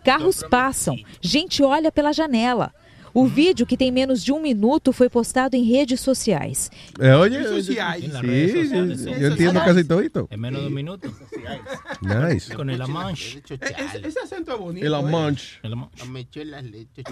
Carros 0.08 0.42
passam, 0.50 0.96
gente 1.22 1.62
olha 1.64 1.92
pela 1.92 2.14
janela. 2.14 2.74
O 3.14 3.26
vídeo, 3.26 3.66
que 3.66 3.76
tem 3.76 3.92
menos 3.92 4.24
de 4.24 4.32
um 4.32 4.40
minuto, 4.40 4.94
foi 4.94 5.10
postado 5.10 5.56
em 5.56 5.64
redes 5.64 6.00
sociais. 6.02 6.70
Eh, 7.00 7.14
oye, 7.16 7.40
Redes 7.40 7.66
sí, 7.66 7.72
En 7.78 8.14
las 8.14 8.22
redes 8.22 8.54
yo- 8.54 8.62
sociales, 8.64 9.00
yo, 9.06 9.18
sí. 9.18 9.24
entiendo 9.26 9.60
casi 9.66 9.84
todo. 9.84 10.28
En 10.30 10.40
menos 10.40 10.62
de 10.62 10.68
un 10.68 10.74
minuto. 10.74 11.12
Nice. 12.02 12.54
Con 12.54 12.70
el 12.70 12.80
Amanche. 12.82 13.42
E- 13.50 13.54
ese, 13.56 14.08
ese 14.08 14.20
acento 14.20 14.54
es 14.54 14.60
bonito. 14.60 14.86
El. 14.86 14.94
Amanche. 14.94 15.58
El 15.64 15.74
Amanche. 15.74 16.06
Me 16.06 16.20
echó 16.20 16.44
las 16.44 16.64
leches. 16.64 17.06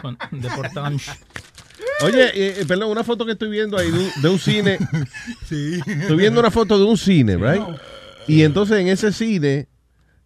Con- 0.00 0.16
De 0.30 0.48
Portanche. 0.48 1.10
Oye, 2.04 2.24
eh, 2.28 2.54
eh, 2.60 2.64
perdón, 2.66 2.90
una 2.90 3.04
foto 3.04 3.26
que 3.26 3.32
estoy 3.32 3.50
viendo 3.50 3.76
ahí 3.76 3.90
de 3.90 3.98
un, 3.98 4.10
de 4.22 4.28
un 4.28 4.38
cine. 4.38 4.78
Estoy 5.42 6.16
viendo 6.16 6.40
una 6.40 6.50
foto 6.50 6.78
de 6.78 6.84
un 6.84 6.96
cine, 6.96 7.36
right? 7.36 7.62
Y 8.26 8.42
entonces 8.44 8.78
en 8.78 8.88
ese 8.88 9.12
cine, 9.12 9.68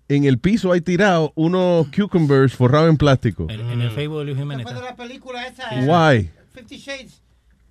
en 0.08 0.24
el 0.24 0.38
piso 0.38 0.72
hay 0.72 0.80
tirado 0.80 1.32
unos 1.34 1.88
cucumbers 1.88 2.54
forrados 2.54 2.88
en 2.90 2.96
plástico. 2.96 3.46
En, 3.48 3.60
en 3.60 3.80
el 3.80 3.90
Facebook 3.90 4.18
de 4.20 4.24
Luis 4.26 4.36
Jiménez. 4.38 4.64
Después 4.66 4.82
de 4.82 4.90
la 4.90 4.96
película 4.96 5.46
esa. 5.46 5.70
Why? 5.80 6.30
Fifty 6.52 6.78
Shades. 6.78 7.22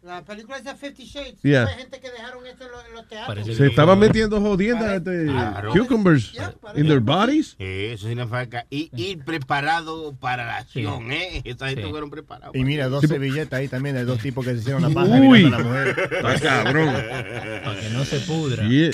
La 0.06 0.22
película 0.24 0.58
esa 0.60 0.76
Fifty 0.76 1.04
Shades. 1.06 1.42
Yeah. 1.42 1.66
Hay 1.66 1.78
gente 1.80 2.00
que 2.00 2.12
dejaron 2.12 2.46
esto 2.46 2.66
en 2.66 2.72
los, 2.72 2.86
en 2.86 2.94
los 2.94 3.08
teatros. 3.08 3.28
Parece 3.36 3.56
Se 3.56 3.66
estaban 3.66 3.98
metiendo 3.98 4.40
jodiendas 4.40 4.94
este, 4.98 5.26
Claro. 5.26 5.72
cucumbers 5.74 6.32
in 6.76 6.86
their 6.88 7.00
bodies. 7.00 7.56
Eh, 7.58 7.94
Eso 7.94 8.08
significa 8.08 8.68
ir, 8.70 8.90
ir 8.96 9.24
preparado 9.26 10.14
para 10.16 10.46
la 10.46 10.58
acción, 10.58 11.12
¿eh? 11.12 11.42
Esta 11.44 11.70
gente 11.70 11.88
fueron 11.90 12.12
preparados. 12.12 12.56
Y 12.56 12.64
mira, 12.64 12.88
dos 12.88 13.02
servilletas 13.04 13.58
ahí 13.60 13.68
también 13.68 13.96
de 13.96 14.06
dos 14.06 14.20
tipos 14.20 14.46
que 14.46 14.52
se 14.54 14.60
hicieron 14.60 14.84
la 14.84 14.90
paja 14.92 15.08
Uy. 15.08 15.44
mirando 15.46 15.58
a 15.58 15.60
la 15.60 15.64
mujer. 15.66 16.10
Está 16.12 16.40
cabrón. 16.40 16.94
Para 17.64 17.80
que 17.80 17.90
no 17.90 18.06
se 18.06 18.20
pudra. 18.20 18.68
Yeah. 18.68 18.92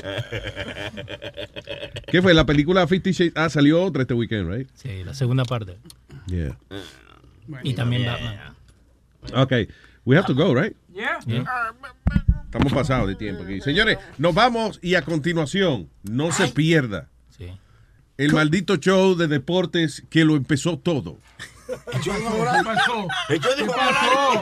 ¿Qué 2.07 2.21
fue? 2.21 2.33
La 2.33 2.45
película 2.45 2.87
Fifty 2.87 3.11
Shades. 3.11 3.33
Ah, 3.35 3.49
salió 3.49 3.83
otra 3.83 4.03
este 4.03 4.13
weekend, 4.13 4.49
right? 4.49 4.69
Sí, 4.75 5.03
la 5.03 5.13
segunda 5.13 5.43
parte. 5.43 5.77
Yeah. 6.27 6.57
Y 7.63 7.73
también 7.73 8.05
Batman. 8.05 8.37
Okay. 9.35 9.67
We 10.05 10.15
have 10.17 10.25
to 10.27 10.33
go, 10.33 10.53
right? 10.53 10.75
Yeah. 10.93 11.19
Estamos 12.45 12.73
pasados 12.73 13.07
de 13.07 13.15
tiempo 13.15 13.43
aquí. 13.43 13.61
Señores, 13.61 13.97
nos 14.17 14.33
vamos 14.33 14.79
y 14.81 14.95
a 14.95 15.03
continuación, 15.03 15.89
no 16.03 16.31
se 16.31 16.47
pierda 16.49 17.07
el 18.17 18.33
maldito 18.33 18.75
show 18.75 19.15
de 19.15 19.27
deportes 19.27 20.03
que 20.09 20.23
lo 20.23 20.35
empezó 20.35 20.77
todo. 20.77 21.17
¿Qué 21.67 22.11
pasó? 22.63 23.07
¿Qué 23.27 23.39
¿Qué 23.39 23.65
pasó? 23.65 24.41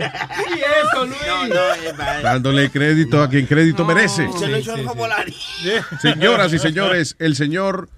¿Y 0.49 0.59
eso, 0.59 1.05
Luis? 1.05 1.19
No, 1.27 1.47
no, 1.47 2.21
Dándole 2.21 2.69
crédito 2.71 3.21
a 3.21 3.29
quien 3.29 3.45
crédito 3.45 3.85
merece. 3.85 4.29
Se 4.37 4.47
lo 4.47 4.57
hizo 4.57 4.73
Alfa 4.73 4.91
Volari. 4.93 5.33
Señoras 6.01 6.51
y 6.51 6.59
señores, 6.59 7.15
el 7.19 7.35
señor 7.37 7.89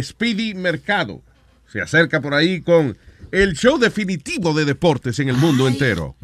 Speedy 0.00 0.54
Mercado 0.54 1.22
se 1.66 1.82
acerca 1.82 2.22
por 2.22 2.32
ahí 2.32 2.62
con 2.62 2.96
el 3.32 3.52
show 3.54 3.78
definitivo 3.78 4.54
de 4.54 4.64
deportes 4.64 5.18
en 5.18 5.28
el 5.28 5.36
mundo 5.36 5.68
entero. 5.68 6.16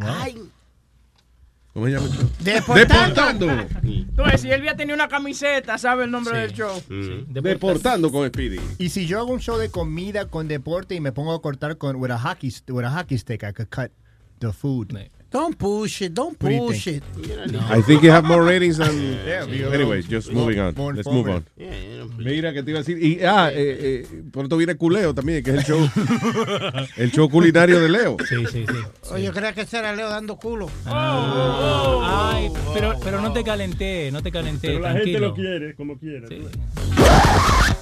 ¿Cómo 1.76 1.88
se 1.88 1.92
llama 1.92 2.06
el 2.06 2.12
show? 2.12 2.30
Deportando. 2.40 3.46
Deportando. 3.48 3.50
Entonces, 3.82 4.40
si 4.40 4.48
él 4.48 4.60
había 4.60 4.76
tenido 4.76 4.94
una 4.94 5.08
camiseta, 5.08 5.76
sabe 5.76 6.04
el 6.04 6.10
nombre 6.10 6.38
del 6.38 6.54
show. 6.54 6.82
Deportando 7.28 8.10
con 8.10 8.26
Speedy. 8.26 8.58
Y 8.78 8.88
si 8.88 9.06
yo 9.06 9.18
hago 9.18 9.30
un 9.30 9.40
show 9.40 9.58
de 9.58 9.68
comida 9.68 10.24
con 10.24 10.48
deporte 10.48 10.94
y 10.94 11.00
me 11.00 11.12
pongo 11.12 11.34
a 11.34 11.42
cortar 11.42 11.76
con 11.76 11.96
with 11.96 12.10
a 12.10 12.18
hockey 12.18 12.50
with 12.68 12.84
a 12.84 12.90
hockey 12.90 13.18
stick, 13.18 13.42
I 13.42 13.52
could 13.52 13.68
cut 13.68 13.90
the 14.38 14.54
food. 14.54 14.98
Don't 15.30 15.56
push 15.58 16.02
it, 16.02 16.14
don't 16.14 16.38
push 16.38 16.84
think? 16.84 17.02
it. 17.02 17.54
I 17.68 17.82
think 17.82 18.02
you 18.02 18.10
have 18.10 18.24
more 18.24 18.42
ratings 18.44 18.78
than. 18.78 18.94
Yeah, 19.26 19.44
Anyways, 19.72 20.06
just 20.08 20.30
moving 20.32 20.58
on. 20.60 20.72
Let's 20.94 21.06
move 21.08 21.28
on. 21.28 21.44
informative. 21.58 22.06
Mira 22.18 22.52
que 22.54 22.62
te 22.62 22.70
iba 22.70 22.78
a 22.78 22.82
decir. 22.82 22.98
Y 23.02 23.22
ah, 23.24 23.50
eh, 23.52 24.04
eh, 24.08 24.22
pronto 24.32 24.56
viene 24.56 24.76
Culeo 24.76 25.12
también, 25.14 25.42
que 25.42 25.50
es 25.50 25.56
el 25.58 25.64
show. 25.64 25.90
el 26.96 27.10
show 27.10 27.28
culinario 27.28 27.80
de 27.80 27.88
Leo. 27.88 28.16
Sí, 28.26 28.36
sí, 28.50 28.64
sí. 28.66 29.10
Oye, 29.12 29.24
yo 29.24 29.32
creía 29.32 29.52
que 29.52 29.62
ese 29.62 29.78
era 29.78 29.94
Leo 29.94 30.08
dando 30.08 30.36
culo. 30.36 30.70
Ay, 30.86 32.48
pero, 32.72 32.94
pero 33.02 33.20
no 33.20 33.32
te 33.32 33.42
calenté, 33.44 34.10
no 34.12 34.22
te 34.22 34.30
calenté. 34.30 34.68
Pero 34.68 34.80
la 34.80 34.92
tranquilo. 34.92 35.18
gente 35.18 35.20
lo 35.20 35.34
quiere, 35.34 35.74
como 35.74 35.98
quiera. 35.98 36.28
Sí. 36.28 36.42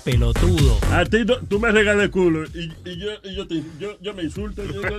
Pelotudo. 0.05 0.78
A 0.92 1.05
ti 1.05 1.24
no- 1.24 1.39
tú 1.48 1.58
me 1.58 1.70
regalas 1.73 2.05
el 2.05 2.10
culo 2.10 2.44
y, 2.52 2.70
y 2.84 2.98
yo, 2.98 3.08
y 3.23 3.34
yo, 3.34 3.47
te, 3.47 3.62
yo, 3.81 3.98
yo 4.02 4.12
me 4.14 4.23
insulto. 4.23 4.62
Yo, 4.64 4.82
yo, 4.82 4.98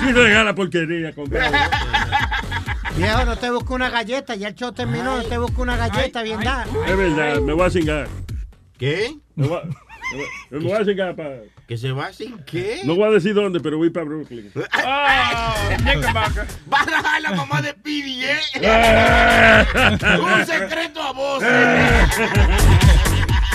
¿Quién 0.00 0.14
regala 0.14 0.54
porquería, 0.54 0.95
compadre? 1.14 1.50
Viejo, 2.96 3.24
no 3.24 3.36
te 3.36 3.50
busco 3.50 3.74
una 3.74 3.90
galleta. 3.90 4.34
Ya 4.34 4.48
el 4.48 4.54
show 4.54 4.72
terminó, 4.72 5.16
no 5.18 5.22
te 5.24 5.36
busco 5.38 5.62
una 5.62 5.76
galleta 5.76 6.22
bien 6.22 6.40
dada. 6.40 6.64
Es 6.86 6.96
verdad, 6.96 7.40
me 7.40 7.52
voy 7.52 7.66
a 7.66 7.70
cingar. 7.70 8.08
¿Qué? 8.78 9.14
Me 9.34 9.46
voy 9.46 9.58
a- 9.58 9.62
Me 10.50 10.58
voy 10.60 10.72
a 10.72 10.80
llegar 10.82 11.14
para... 11.16 11.40
¿Que 11.66 11.76
se 11.76 11.90
va 11.90 12.12
sin 12.12 12.38
qué? 12.44 12.80
No 12.84 12.94
voy 12.94 13.08
a 13.08 13.10
decir 13.10 13.34
dónde, 13.34 13.58
pero 13.58 13.76
voy 13.76 13.90
para 13.90 14.06
Brooklyn. 14.06 14.52
Va 14.56 14.66
a 16.80 16.86
dejar 16.86 17.22
la 17.22 17.32
mamá 17.32 17.60
de 17.60 17.74
Pidi, 17.74 18.24
¿eh? 18.24 18.38
Un 20.20 20.46
secreto 20.46 21.02
a 21.02 21.12
vos. 21.12 21.42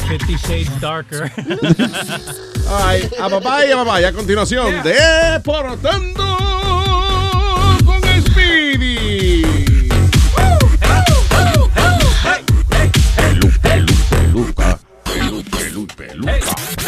Fifty 0.09 0.35
Shades 0.35 0.81
Darker. 0.81 1.31
Ay, 2.69 3.09
a 3.19 3.29
papá 3.29 3.65
y 3.65 3.71
a 3.71 3.77
mamá. 3.77 4.01
Y 4.01 4.03
a 4.03 4.11
continuación, 4.11 4.83
Deportando 4.83 6.60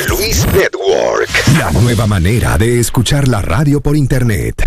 Luis 0.10 0.46
Network, 0.54 1.30
la 1.58 1.72
nueva 1.72 2.08
manera 2.08 2.58
de 2.58 2.80
escuchar 2.80 3.28
la 3.28 3.42
radio 3.42 3.80
por 3.80 3.96
internet. 3.96 4.64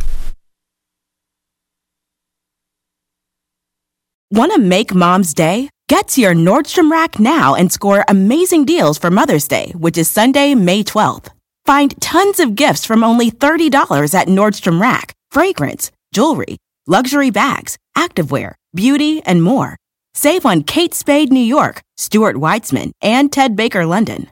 Want 4.31 4.52
to 4.52 4.58
make 4.60 4.94
mom's 4.94 5.32
day? 5.34 5.70
Get 5.89 6.08
to 6.08 6.20
your 6.20 6.34
Nordstrom 6.34 6.90
Rack 6.90 7.20
now 7.20 7.55
and 7.55 7.70
score 7.70 8.05
amazing 8.08 8.65
deals 8.65 8.98
for 8.98 9.08
Mother's 9.08 9.47
Day, 9.47 9.73
which 9.76 9.97
is 9.97 10.10
Sunday, 10.10 10.55
May 10.55 10.82
12th. 10.82 11.28
Find 11.65 11.94
tons 12.00 12.40
of 12.40 12.56
gifts 12.56 12.84
from 12.84 13.05
only 13.05 13.31
$30 13.31 14.15
at 14.15 14.26
Nordstrom 14.26 14.81
Rack 14.81 15.15
fragrance, 15.31 15.92
jewelry, 16.12 16.56
luxury 16.86 17.31
bags, 17.31 17.78
activewear, 17.97 18.55
beauty, 18.74 19.23
and 19.24 19.42
more. 19.42 19.76
Save 20.16 20.46
on 20.46 20.62
Kate 20.62 20.94
Spade 20.94 21.30
New 21.30 21.44
York, 21.44 21.82
Stuart 21.98 22.36
Weitzman, 22.36 22.90
and 23.02 23.30
Ted 23.30 23.54
Baker 23.54 23.84
London. 23.84 24.28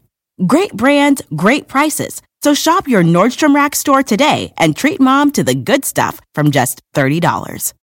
Great 0.47 0.73
brands, 0.73 1.21
great 1.37 1.69
prices. 1.69 2.23
So 2.43 2.55
shop 2.55 2.89
your 2.89 3.03
Nordstrom 3.03 3.55
Rack 3.55 3.75
store 3.75 4.03
today 4.03 4.55
and 4.57 4.75
treat 4.75 4.99
mom 4.99 5.31
to 5.33 5.45
the 5.45 5.55
good 5.55 5.85
stuff 5.85 6.23
from 6.35 6.51
just 6.51 6.81
$30. 6.95 7.75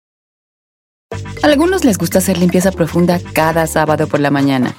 Algunos 1.42 1.84
les 1.84 1.98
gusta 1.98 2.20
hacer 2.20 2.38
limpieza 2.38 2.72
profunda 2.72 3.20
cada 3.34 3.66
sábado 3.66 4.08
por 4.08 4.20
la 4.20 4.30
mañana. 4.30 4.74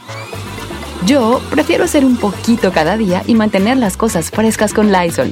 Yo 1.06 1.42
prefiero 1.52 1.84
hacer 1.84 2.04
un 2.04 2.18
poquito 2.18 2.72
cada 2.72 2.98
día 2.98 3.22
y 3.28 3.36
mantener 3.36 3.78
las 3.78 3.98
cosas 3.98 4.32
frescas 4.32 4.74
con 4.74 4.92
Lysol. 4.92 5.32